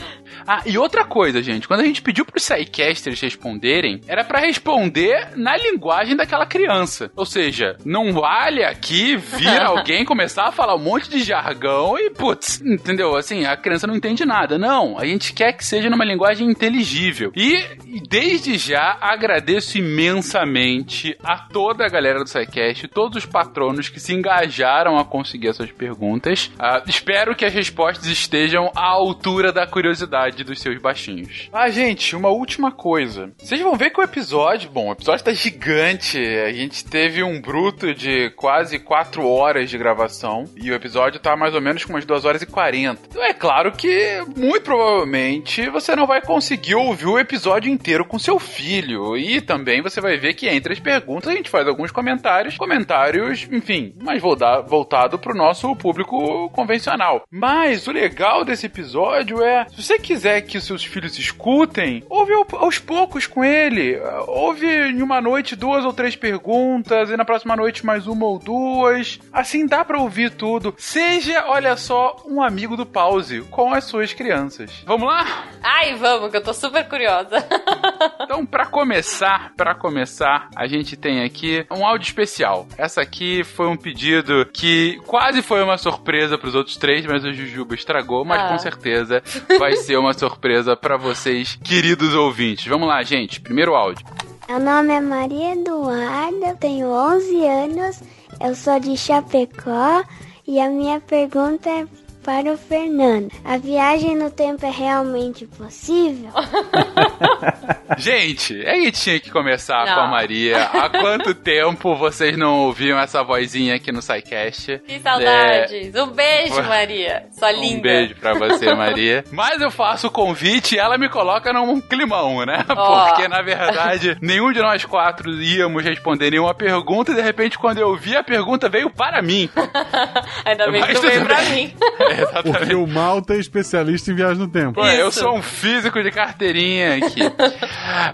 Ah, 0.47 0.63
e 0.67 0.79
outra 0.79 1.05
coisa, 1.05 1.43
gente, 1.43 1.69
quando 1.69 1.81
a 1.81 1.87
gente 1.87 2.03
pediu 2.03 2.25
pros 2.25 2.49
Psycasters 2.49 3.21
responderem, 3.21 4.01
era 4.07 4.25
pra 4.25 4.41
responder 4.41 5.31
na 5.37 5.57
linguagem 5.57 6.17
daquela 6.17 6.47
criança. 6.47 7.11
Ou 7.17 7.27
seja, 7.27 7.77
não 7.85 8.13
vale 8.13 8.65
aqui 8.65 9.17
vir 9.17 9.61
alguém 9.63 10.05
começar 10.05 10.49
a 10.49 10.53
falar 10.53 10.75
um 10.75 10.83
monte 10.83 11.09
de 11.09 11.23
jargão 11.23 11.99
e, 11.99 12.11
putz, 12.11 12.61
entendeu? 12.61 13.17
Assim, 13.17 13.45
a 13.45 13.57
criança 13.57 13.87
não 13.87 13.97
entende 13.97 14.25
nada. 14.25 14.59
Não, 14.59 14.99
a 14.99 15.07
gente 15.07 15.33
quer 15.33 15.53
que 15.53 15.65
seja 15.65 15.91
numa 15.91 16.05
linguagem 16.05 16.49
inteligível. 16.49 17.33
E, 17.37 17.63
desde 18.09 18.57
já 18.57 18.97
agradeço 19.01 19.79
imensamente 19.79 21.17
a 21.23 21.39
toda 21.39 21.85
a 21.85 21.89
galera 21.89 22.21
do 22.21 22.29
SciCast, 22.29 22.89
todos 22.89 23.19
os 23.19 23.27
patronos 23.27 23.89
que 23.89 24.01
se 24.01 24.15
engajaram 24.15 24.99
a 24.99 25.05
conseguir 25.05 25.49
essas 25.49 25.71
perguntas. 25.71 26.51
Ah, 26.59 26.83
espero 26.87 27.35
que 27.35 27.45
as 27.45 27.53
respostas 27.53 28.07
estejam 28.07 28.71
à 28.77 28.87
altura 28.87 29.53
da 29.53 29.67
curiosidade 29.67 30.32
dos 30.37 30.61
seus 30.61 30.81
baixinhos. 30.81 31.49
Ah, 31.53 31.69
gente, 31.71 32.17
uma 32.17 32.29
última 32.29 32.71
coisa. 32.73 33.33
Vocês 33.39 33.61
vão 33.61 33.77
ver 33.77 33.91
que 33.91 34.01
o 34.01 34.05
episódio, 34.05 34.71
bom, 34.71 34.89
o 34.89 34.93
episódio 34.93 35.25
tá 35.25 35.33
gigante. 35.33 36.19
A 36.19 36.53
gente 36.53 36.85
teve 36.85 37.23
um 37.23 37.41
bruto 37.41 37.95
de 37.95 38.31
quase 38.31 38.79
4 38.79 39.27
horas 39.27 39.69
de 39.71 39.79
gravação 39.79 40.45
e 40.57 40.71
o 40.71 40.75
episódio 40.75 41.21
tá 41.21 41.37
mais 41.37 41.55
ou 41.55 41.61
menos 41.61 41.85
com 41.85 41.93
umas 41.93 42.05
2 42.05 42.25
horas 42.25 42.43
e 42.43 42.47
40. 42.47 43.01
Então 43.09 43.23
é 43.25 43.33
claro 43.33 43.73
que, 43.73 44.23
muito 44.37 44.63
provavelmente, 44.63 45.69
você 45.69 45.95
não 45.97 46.07
vai 46.07 46.21
conseguir 46.23 46.75
ouvir 46.75 47.07
o 47.07 47.19
episódio 47.19 47.71
inteiro 47.71 48.05
com 48.05 48.19
seu 48.19 48.39
filho. 48.39 49.17
E 49.17 49.41
também 49.41 49.83
você 49.83 50.01
vai 50.01 50.17
ver 50.17 50.35
que 50.35 50.49
entre 50.49 50.73
as 50.73 50.81
perguntas 50.81 51.29
a 51.29 51.35
gente 51.37 51.51
faz 51.51 51.67
alguns 51.67 51.91
comentários, 51.91 52.57
comentários, 52.57 53.47
enfim, 53.51 53.95
volta- 54.21 54.61
voltado 54.63 55.19
pro 55.19 55.35
nosso 55.37 55.75
público 55.77 56.49
convencional. 56.51 57.25
Mas 57.31 57.87
o 57.87 57.93
legal 57.93 58.45
desse 58.45 58.67
episódio 58.67 59.43
é, 59.43 59.67
se 59.69 59.83
você 59.83 59.99
quiser 59.99 60.22
que 60.43 60.59
os 60.59 60.65
seus 60.65 60.85
filhos 60.85 61.19
escutem, 61.19 62.03
ouve 62.09 62.33
ao- 62.33 62.47
aos 62.65 62.79
poucos 62.79 63.27
com 63.27 63.45
ele. 63.45 63.99
Ouve 64.27 64.67
em 64.67 65.03
uma 65.03 65.21
noite 65.21 65.57
duas 65.57 65.85
ou 65.85 65.93
três 65.93 66.15
perguntas, 66.17 67.11
e 67.11 67.17
na 67.17 67.25
próxima 67.25 67.57
noite 67.57 67.85
mais 67.85 68.07
uma 68.07 68.27
ou 68.27 68.39
duas. 68.39 69.19
Assim 69.33 69.67
dá 69.67 69.85
pra 69.85 69.99
ouvir 70.01 70.31
tudo. 70.31 70.75
Seja, 70.79 71.45
olha 71.49 71.77
só, 71.77 72.23
um 72.27 72.43
amigo 72.43 72.77
do 72.77 72.87
pause 72.87 73.43
com 73.51 73.73
as 73.73 73.85
suas 73.85 74.13
crianças. 74.13 74.71
Vamos 74.87 75.07
lá? 75.09 75.45
Ai, 75.63 75.95
vamos, 75.95 76.31
que 76.31 76.37
eu 76.37 76.43
tô 76.43 76.53
super 76.55 76.87
curiosa. 76.89 77.37
Então, 78.23 78.47
pra 78.47 78.65
começar, 78.67 79.53
para 79.57 79.75
começar, 79.75 80.49
a 80.57 80.67
gente 80.67 80.97
tem 80.97 81.23
aqui 81.23 81.67
um 81.71 81.85
áudio 81.85 82.07
especial. 82.07 82.67
Essa 82.79 83.03
aqui 83.03 83.45
foi 83.45 83.67
um 83.67 83.77
pedido 83.77 84.47
que 84.53 84.99
quase 85.07 85.43
foi 85.43 85.63
uma 85.63 85.77
surpresa 85.77 86.39
pros 86.39 86.55
outros 86.55 86.77
três, 86.77 87.05
mas 87.05 87.25
o 87.25 87.33
Jujuba 87.33 87.75
estragou, 87.75 88.25
mas 88.25 88.41
Ah. 88.41 88.49
com 88.49 88.59
certeza 88.59 89.23
vai 89.59 89.73
ser 89.77 89.99
uma 89.99 90.12
surpresa 90.13 90.77
pra 90.77 90.97
vocês, 90.97 91.59
queridos 91.63 92.15
ouvintes. 92.15 92.67
Vamos 92.67 92.89
lá, 92.89 93.03
gente. 93.03 93.41
Primeiro 93.41 93.75
áudio. 93.75 94.05
Meu 94.49 94.59
nome 94.59 94.93
é 94.93 95.01
Maria 95.01 95.55
Eduarda, 95.55 96.47
eu 96.49 96.57
tenho 96.57 96.89
11 96.89 97.47
anos, 97.47 98.03
eu 98.41 98.55
sou 98.55 98.79
de 98.79 98.97
Chapecó 98.97 100.05
e 100.47 100.61
a 100.61 100.69
minha 100.69 101.01
pergunta 101.01 101.71
é 101.71 101.87
para 102.23 102.53
o 102.53 102.57
Fernando. 102.57 103.33
A 103.45 103.57
viagem 103.57 104.17
no 104.17 104.31
tempo 104.31 104.65
é 104.67 104.71
realmente 104.71 105.47
possível? 105.47 106.31
Gente, 107.99 108.65
a 108.67 108.75
gente 108.75 109.01
tinha 109.01 109.21
que 109.21 109.31
começar 109.31 109.87
Não. 109.87 109.95
com 109.95 110.01
a 110.01 110.09
Maria. 110.09 110.63
Há 110.65 110.89
quanto 110.89 111.35
tempo 111.35 111.95
vocês 111.97 112.37
não 112.37 112.61
ouviam 112.61 112.99
essa 112.99 113.23
vozinha 113.23 113.75
aqui 113.75 113.93
no 113.93 114.01
SciCast? 114.03 114.81
Que 114.87 115.01
saudades. 115.01 115.95
Um 115.95 116.07
beijo. 116.09 116.63
Maria. 116.63 117.25
Sua 117.33 117.51
linda. 117.53 117.79
Um 117.79 117.83
beijo 117.83 118.15
pra 118.17 118.35
você, 118.35 118.73
Maria. 118.75 119.25
Mas 119.31 119.61
eu 119.61 119.71
faço 119.71 120.07
o 120.07 120.11
convite 120.11 120.75
e 120.75 120.79
ela 120.79 120.97
me 120.99 121.09
coloca 121.09 121.53
num 121.53 121.81
climão, 121.81 122.45
né? 122.45 122.65
Ó. 122.69 123.07
Porque, 123.09 123.29
na 123.29 123.43
verdade, 123.43 124.17
nenhum 124.21 124.53
de 124.53 124.61
nós 124.61 124.85
quatro 124.85 125.31
íamos 125.43 125.83
responder 125.85 126.31
nenhuma 126.31 126.55
pergunta 126.55 127.13
e, 127.13 127.15
de 127.15 127.23
repente, 127.23 127.59
quando 127.59 127.79
eu 127.79 127.97
vi 127.97 128.17
a 128.17 128.23
pergunta, 128.23 128.69
veio 128.69 128.91
para 128.91 129.21
mim. 129.23 129.49
Ainda 130.45 130.71
bem 130.71 130.83
que 130.83 130.93
Mas 130.93 131.03
não 131.03 131.11
veio 131.11 131.25
pra 131.25 131.43
mim. 131.43 131.75
Exatamente. 132.11 132.59
Porque 132.59 132.75
o 132.75 132.87
Malta 132.87 133.35
é 133.35 133.39
especialista 133.39 134.11
em 134.11 134.15
viagem 134.15 134.39
no 134.39 134.49
tempo. 134.49 134.75
Pô, 134.75 134.87
eu 134.87 135.11
sou 135.11 135.37
um 135.37 135.43
físico 135.43 136.03
de 136.03 136.11
carteirinha 136.11 136.97
aqui. 136.97 137.21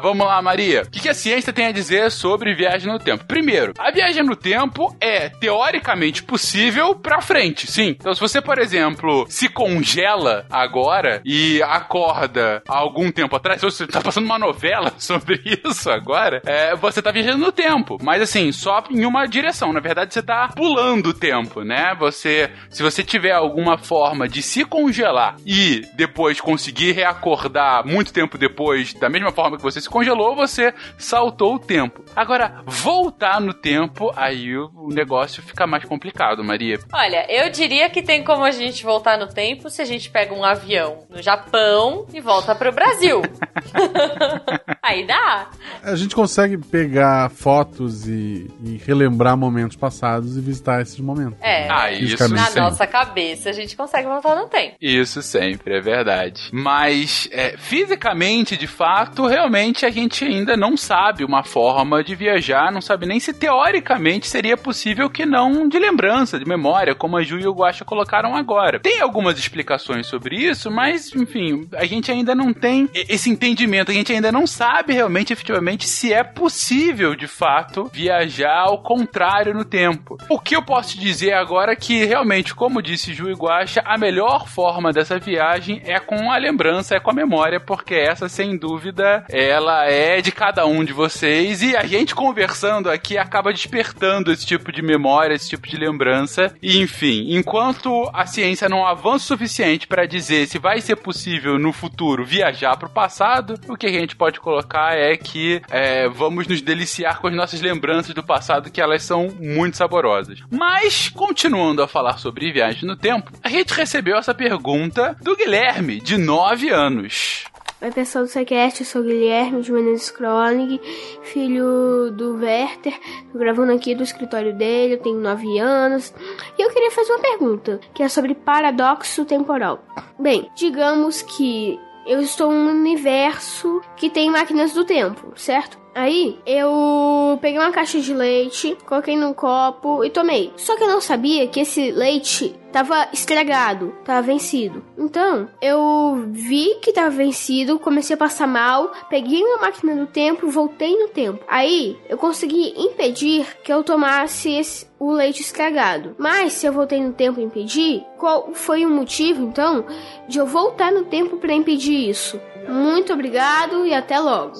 Vamos 0.00 0.26
lá, 0.26 0.40
Maria. 0.40 0.82
O 0.82 0.90
que, 0.90 1.08
a 1.08 1.14
ciência 1.14 1.52
tem 1.52 1.66
a 1.66 1.72
dizer 1.72 2.10
sobre 2.10 2.54
viagem 2.54 2.90
no 2.92 2.98
tempo? 2.98 3.24
Primeiro, 3.24 3.72
a 3.78 3.90
viagem 3.90 4.22
no 4.22 4.36
tempo 4.36 4.94
é 5.00 5.28
teoricamente 5.28 6.22
possível 6.22 6.94
pra 6.94 7.20
frente, 7.20 7.70
sim. 7.70 7.96
Então, 7.98 8.14
se 8.14 8.20
você, 8.20 8.40
por 8.40 8.58
exemplo, 8.58 9.26
se 9.28 9.48
congela 9.48 10.46
agora 10.50 11.20
e 11.24 11.62
acorda 11.62 12.62
algum 12.66 13.10
tempo 13.10 13.36
atrás, 13.36 13.62
ou 13.62 13.70
você 13.70 13.86
tá 13.86 14.00
passando 14.00 14.24
uma 14.24 14.38
novela 14.38 14.92
sobre 14.98 15.40
isso 15.64 15.90
agora, 15.90 16.42
é, 16.46 16.74
você 16.76 17.02
tá 17.02 17.10
viajando 17.10 17.38
no 17.38 17.52
tempo. 17.52 17.98
Mas 18.02 18.22
assim, 18.22 18.52
só 18.52 18.82
em 18.90 19.04
uma 19.04 19.26
direção. 19.26 19.72
Na 19.72 19.80
verdade, 19.80 20.14
você 20.14 20.22
tá 20.22 20.48
pulando 20.54 21.08
o 21.08 21.14
tempo, 21.14 21.62
né? 21.62 21.94
Você, 21.98 22.50
se 22.70 22.82
você 22.82 23.02
tiver 23.02 23.32
alguma 23.32 23.76
forma 23.78 24.28
de 24.28 24.42
se 24.42 24.64
congelar 24.64 25.36
e 25.44 25.86
depois 25.94 26.40
conseguir 26.40 26.92
reacordar 26.92 27.86
muito 27.86 28.12
tempo 28.12 28.38
depois, 28.38 28.94
da 28.94 29.08
mesma 29.08 29.32
forma 29.32 29.57
que 29.58 29.62
você 29.62 29.80
se 29.80 29.88
congelou, 29.88 30.34
você 30.34 30.72
saltou 30.96 31.56
o 31.56 31.58
tempo. 31.58 32.02
Agora, 32.16 32.62
voltar 32.66 33.40
no 33.40 33.52
tempo, 33.52 34.12
aí 34.16 34.56
o 34.56 34.88
negócio 34.88 35.42
fica 35.42 35.66
mais 35.66 35.84
complicado, 35.84 36.42
Maria. 36.42 36.78
Olha, 36.92 37.26
eu 37.28 37.50
diria 37.50 37.90
que 37.90 38.02
tem 38.02 38.24
como 38.24 38.44
a 38.44 38.50
gente 38.50 38.82
voltar 38.82 39.18
no 39.18 39.26
tempo 39.26 39.68
se 39.68 39.82
a 39.82 39.84
gente 39.84 40.10
pega 40.10 40.34
um 40.34 40.44
avião 40.44 41.04
no 41.10 41.22
Japão 41.22 42.06
e 42.12 42.20
volta 42.20 42.54
pro 42.54 42.72
Brasil. 42.72 43.22
Aí 44.82 45.06
dá. 45.06 45.50
A 45.82 45.94
gente 45.96 46.14
consegue 46.14 46.56
pegar 46.56 47.30
fotos 47.30 48.08
e, 48.08 48.50
e 48.64 48.80
relembrar 48.86 49.36
momentos 49.36 49.76
passados 49.76 50.36
e 50.36 50.40
visitar 50.40 50.80
esses 50.80 50.98
momentos. 50.98 51.38
É. 51.42 51.68
Ah, 51.70 51.92
isso. 51.92 52.16
Na 52.34 52.46
sim. 52.46 52.60
nossa 52.60 52.86
cabeça 52.86 53.50
a 53.50 53.52
gente 53.52 53.76
consegue 53.76 54.08
voltar 54.08 54.34
no 54.34 54.48
tempo. 54.48 54.76
Isso 54.80 55.20
sempre, 55.20 55.76
é 55.76 55.80
verdade. 55.80 56.48
Mas, 56.52 57.28
é, 57.32 57.56
fisicamente, 57.58 58.56
de 58.56 58.66
fato, 58.66 59.26
realmente 59.38 59.86
a 59.86 59.90
gente 59.90 60.24
ainda 60.24 60.56
não 60.56 60.76
sabe 60.76 61.24
uma 61.24 61.44
forma 61.44 62.02
de 62.02 62.12
viajar, 62.16 62.72
não 62.72 62.80
sabe 62.80 63.06
nem 63.06 63.20
se 63.20 63.32
teoricamente 63.32 64.26
seria 64.26 64.56
possível 64.56 65.08
que 65.08 65.24
não 65.24 65.68
de 65.68 65.78
lembrança, 65.78 66.40
de 66.40 66.44
memória, 66.44 66.92
como 66.94 67.16
a 67.16 67.22
Ju 67.22 67.38
e 67.38 67.46
o 67.46 67.52
Guaxa 67.54 67.84
colocaram 67.84 68.34
agora. 68.34 68.80
Tem 68.80 69.00
algumas 69.00 69.38
explicações 69.38 70.08
sobre 70.08 70.36
isso, 70.36 70.72
mas, 70.72 71.14
enfim, 71.14 71.68
a 71.76 71.84
gente 71.86 72.10
ainda 72.10 72.34
não 72.34 72.52
tem 72.52 72.88
e- 72.92 73.06
esse 73.08 73.30
entendimento, 73.30 73.92
a 73.92 73.94
gente 73.94 74.12
ainda 74.12 74.32
não 74.32 74.44
sabe 74.44 74.92
realmente, 74.92 75.32
efetivamente, 75.32 75.86
se 75.88 76.12
é 76.12 76.24
possível, 76.24 77.14
de 77.14 77.28
fato, 77.28 77.88
viajar 77.92 78.62
ao 78.66 78.82
contrário 78.82 79.54
no 79.54 79.64
tempo. 79.64 80.18
O 80.28 80.40
que 80.40 80.56
eu 80.56 80.62
posso 80.62 80.98
dizer 80.98 81.32
agora 81.34 81.72
é 81.72 81.76
que, 81.76 82.04
realmente, 82.04 82.54
como 82.56 82.82
disse 82.82 83.14
Ju 83.14 83.30
Iguacha, 83.30 83.82
a 83.84 83.96
melhor 83.96 84.48
forma 84.48 84.92
dessa 84.92 85.16
viagem 85.16 85.80
é 85.84 86.00
com 86.00 86.32
a 86.32 86.36
lembrança, 86.38 86.96
é 86.96 87.00
com 87.00 87.10
a 87.12 87.14
memória, 87.14 87.60
porque 87.60 87.94
essa, 87.94 88.28
sem 88.28 88.58
dúvida, 88.58 89.24
ela 89.28 89.86
é 89.86 90.20
de 90.20 90.32
cada 90.32 90.66
um 90.66 90.84
de 90.84 90.92
vocês 90.92 91.62
e 91.62 91.76
a 91.76 91.84
gente 91.84 92.14
conversando 92.14 92.90
aqui 92.90 93.16
acaba 93.16 93.52
despertando 93.52 94.32
esse 94.32 94.46
tipo 94.46 94.72
de 94.72 94.82
memória, 94.82 95.34
esse 95.34 95.48
tipo 95.48 95.68
de 95.68 95.76
lembrança. 95.76 96.54
E, 96.62 96.78
enfim, 96.78 97.26
enquanto 97.34 98.08
a 98.12 98.26
ciência 98.26 98.68
não 98.68 98.86
avança 98.86 99.24
o 99.24 99.28
suficiente 99.28 99.86
para 99.86 100.06
dizer 100.06 100.46
se 100.46 100.58
vai 100.58 100.80
ser 100.80 100.96
possível 100.96 101.58
no 101.58 101.72
futuro 101.72 102.24
viajar 102.24 102.76
para 102.76 102.88
o 102.88 102.92
passado, 102.92 103.54
o 103.68 103.76
que 103.76 103.86
a 103.86 103.92
gente 103.92 104.16
pode 104.16 104.40
colocar 104.40 104.96
é 104.96 105.16
que 105.16 105.60
é, 105.70 106.08
vamos 106.08 106.46
nos 106.46 106.60
deliciar 106.60 107.20
com 107.20 107.28
as 107.28 107.34
nossas 107.34 107.60
lembranças 107.60 108.14
do 108.14 108.22
passado, 108.22 108.70
que 108.70 108.80
elas 108.80 109.02
são 109.02 109.28
muito 109.38 109.76
saborosas. 109.76 110.40
Mas, 110.50 111.08
continuando 111.08 111.82
a 111.82 111.88
falar 111.88 112.18
sobre 112.18 112.52
viagem 112.52 112.86
no 112.86 112.96
tempo, 112.96 113.32
a 113.42 113.48
gente 113.48 113.74
recebeu 113.74 114.16
essa 114.16 114.34
pergunta 114.34 115.16
do 115.20 115.36
Guilherme, 115.36 116.00
de 116.00 116.16
9 116.16 116.70
anos. 116.70 117.44
Oi 117.80 117.92
pessoal 117.92 118.24
do 118.24 118.28
Sequest, 118.28 118.80
eu 118.80 118.86
sou 118.86 119.02
o 119.02 119.04
Guilherme 119.04 119.62
de 119.62 119.70
Menezes 119.70 120.10
Kronig, 120.10 120.80
filho 121.22 122.10
do 122.10 122.34
Werther, 122.34 122.92
tô 123.30 123.38
gravando 123.38 123.70
aqui 123.70 123.94
do 123.94 124.02
escritório 124.02 124.52
dele, 124.52 124.94
eu 124.94 124.98
tenho 124.98 125.20
9 125.20 125.60
anos, 125.60 126.12
e 126.58 126.62
eu 126.62 126.70
queria 126.70 126.90
fazer 126.90 127.12
uma 127.12 127.20
pergunta, 127.20 127.78
que 127.94 128.02
é 128.02 128.08
sobre 128.08 128.34
paradoxo 128.34 129.24
temporal. 129.24 129.84
Bem, 130.18 130.50
digamos 130.56 131.22
que 131.22 131.78
eu 132.04 132.20
estou 132.20 132.52
em 132.52 132.56
um 132.56 132.68
universo 132.68 133.80
que 133.96 134.10
tem 134.10 134.28
máquinas 134.28 134.72
do 134.72 134.84
tempo, 134.84 135.32
certo? 135.36 135.78
Aí 135.94 136.38
eu 136.46 137.38
peguei 137.40 137.58
uma 137.58 137.72
caixa 137.72 138.00
de 138.00 138.14
leite, 138.14 138.76
coloquei 138.86 139.16
num 139.16 139.34
copo 139.34 140.04
e 140.04 140.10
tomei. 140.10 140.52
Só 140.56 140.76
que 140.76 140.84
eu 140.84 140.88
não 140.88 141.00
sabia 141.00 141.46
que 141.48 141.60
esse 141.60 141.90
leite 141.90 142.54
tava 142.72 143.08
estragado, 143.12 143.94
tava 144.04 144.22
vencido. 144.22 144.84
Então, 144.96 145.48
eu 145.60 146.24
vi 146.28 146.76
que 146.82 146.92
tava 146.92 147.10
vencido, 147.10 147.78
comecei 147.78 148.14
a 148.14 148.18
passar 148.18 148.46
mal, 148.46 148.92
peguei 149.08 149.42
uma 149.42 149.58
máquina 149.58 149.96
do 149.96 150.06
tempo, 150.06 150.50
voltei 150.50 150.96
no 150.96 151.08
tempo. 151.08 151.42
Aí, 151.48 151.98
eu 152.08 152.18
consegui 152.18 152.74
impedir 152.76 153.46
que 153.64 153.72
eu 153.72 153.82
tomasse 153.82 154.52
esse, 154.52 154.86
o 154.98 155.12
leite 155.12 155.40
estragado. 155.40 156.14
Mas 156.18 156.54
se 156.54 156.66
eu 156.66 156.72
voltei 156.72 157.00
no 157.00 157.12
tempo 157.12 157.40
e 157.40 157.44
impedir, 157.44 158.04
qual 158.18 158.52
foi 158.52 158.84
o 158.84 158.90
motivo 158.90 159.42
então 159.42 159.84
de 160.28 160.38
eu 160.38 160.46
voltar 160.46 160.92
no 160.92 161.04
tempo 161.04 161.36
para 161.36 161.52
impedir 161.52 162.10
isso? 162.10 162.40
Muito 162.68 163.12
obrigado 163.12 163.86
e 163.86 163.94
até 163.94 164.18
logo. 164.18 164.52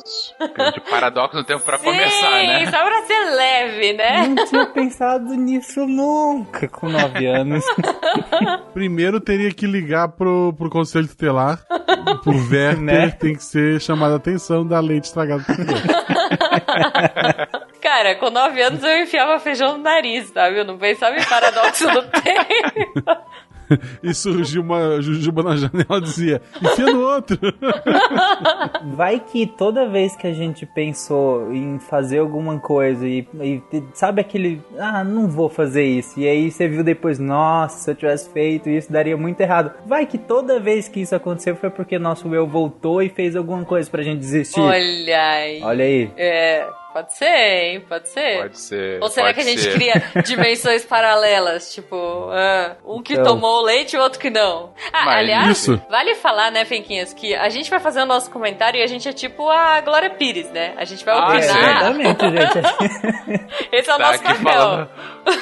De 0.73 0.81
paradoxo 0.91 1.37
no 1.37 1.45
tempo 1.45 1.65
para 1.65 1.79
começar, 1.79 2.31
né? 2.31 2.65
só 2.71 2.83
pra 2.85 3.03
ser 3.03 3.31
leve, 3.35 3.93
né? 3.93 4.27
Não 4.29 4.45
tinha 4.47 4.67
pensado 4.67 5.35
nisso 5.35 5.87
nunca 5.87 6.67
com 6.69 6.89
9 6.89 7.27
anos. 7.27 7.65
Primeiro 8.73 9.21
teria 9.21 9.53
que 9.53 9.67
ligar 9.67 10.09
pro, 10.09 10.55
pro 10.57 10.71
Conselho 10.71 11.07
Tutelar. 11.09 11.61
Pro 12.23 12.33
Werther 12.51 12.81
Né? 12.81 13.11
tem 13.11 13.35
que 13.35 13.45
ser 13.45 13.81
chamada 13.81 14.15
a 14.15 14.17
atenção 14.17 14.67
da 14.67 14.81
leite 14.81 15.05
estragada 15.05 15.43
por 15.45 15.55
criança. 15.55 15.89
Cara, 17.81 18.17
com 18.17 18.31
9 18.31 18.61
anos 18.63 18.83
eu 18.83 19.03
enfiava 19.03 19.39
feijão 19.39 19.77
no 19.77 19.83
nariz, 19.83 20.29
sabe? 20.31 20.59
Eu 20.59 20.65
não 20.65 20.79
pensava 20.79 21.17
em 21.17 21.25
paradoxo 21.25 21.89
do 21.91 22.03
tempo. 22.03 23.21
E 24.03 24.15
surgiu 24.15 24.63
uma 24.63 25.01
jujuba 25.01 25.43
na 25.43 25.57
janela 25.57 25.99
e 25.99 26.01
dizia: 26.01 26.43
enfia 26.63 26.87
no 26.87 27.01
outro. 27.01 27.39
Vai 28.95 29.21
que 29.21 29.47
toda 29.47 29.89
vez 29.89 30.17
que 30.17 30.27
a 30.27 30.33
gente 30.33 30.65
pensou 30.65 31.53
em 31.53 31.79
fazer 31.79 32.19
alguma 32.19 32.59
coisa 32.59 33.07
e, 33.07 33.27
e 33.41 33.63
sabe 33.93 34.21
aquele, 34.21 34.63
ah, 34.79 35.03
não 35.03 35.29
vou 35.29 35.49
fazer 35.49 35.85
isso. 35.85 36.19
E 36.19 36.27
aí 36.27 36.51
você 36.51 36.69
viu 36.69 36.85
depois, 36.85 37.19
nossa, 37.19 37.79
se 37.79 37.91
eu 37.91 37.95
tivesse 37.95 38.31
feito 38.31 38.69
isso 38.69 38.93
daria 38.93 39.17
muito 39.17 39.41
errado. 39.41 39.73
Vai 39.87 40.07
que 40.07 40.19
toda 40.19 40.61
vez 40.61 40.89
que 40.89 41.01
isso 41.01 41.15
aconteceu 41.15 41.57
foi 41.57 41.71
porque 41.71 41.99
nosso 41.99 42.33
eu 42.35 42.47
voltou 42.47 43.03
e 43.03 43.09
fez 43.09 43.37
alguma 43.37 43.65
coisa 43.65 43.91
pra 43.91 44.03
gente 44.03 44.21
desistir. 44.21 44.61
Olha 44.61 45.31
aí. 45.31 45.63
Olha 45.63 45.85
aí. 45.85 46.11
É, 46.17 46.67
pode 46.99 47.15
ser, 47.17 47.27
hein? 47.27 47.81
Pode 47.89 48.09
ser. 48.09 48.39
Pode 48.41 48.59
ser. 48.59 49.03
Ou 49.03 49.09
será 49.09 49.27
pode 49.29 49.35
que 49.37 49.41
a 49.41 49.45
gente 49.51 49.61
ser. 49.63 49.75
cria 49.75 50.03
dimensões 50.25 50.85
paralelas? 50.85 51.73
Tipo, 51.73 52.29
ah, 52.33 52.77
um 52.85 53.03
que 53.03 53.13
Então. 53.15 53.25
tomou 53.25 53.61
o 53.61 53.65
leite 53.65 53.95
e 53.95 53.99
o 53.99 54.03
outro 54.03 54.19
que 54.19 54.31
não. 54.31 54.73
Ah, 54.93 55.05
Mas 55.05 55.17
aliás, 55.19 55.59
isso- 55.59 55.81
vale 55.89 56.15
falar, 56.17 56.51
né, 56.51 56.65
Fenquinhas, 56.65 57.13
que 57.13 57.35
a 57.35 57.49
gente 57.49 57.71
vai 57.71 57.79
fazer 57.81 58.01
o 58.03 58.07
nosso 58.07 58.31
comentário 58.31 58.79
e 58.81 58.83
a 58.83 58.87
gente 58.87 59.09
é 59.09 59.13
tipo 59.13 59.49
a 59.49 59.81
Glória 59.81 60.11
Pires, 60.11 60.51
né? 60.51 60.75
A 60.77 60.85
gente 60.85 61.05
vai 61.05 61.15
Ah, 61.15 61.27
opinar. 61.29 61.41
Exatamente, 61.41 62.31
gente. 62.31 63.49
Esse 63.73 63.91
é 63.91 63.95
o 63.95 63.99
Tá 63.99 64.11
nosso 64.13 64.23
papel. 64.23 64.89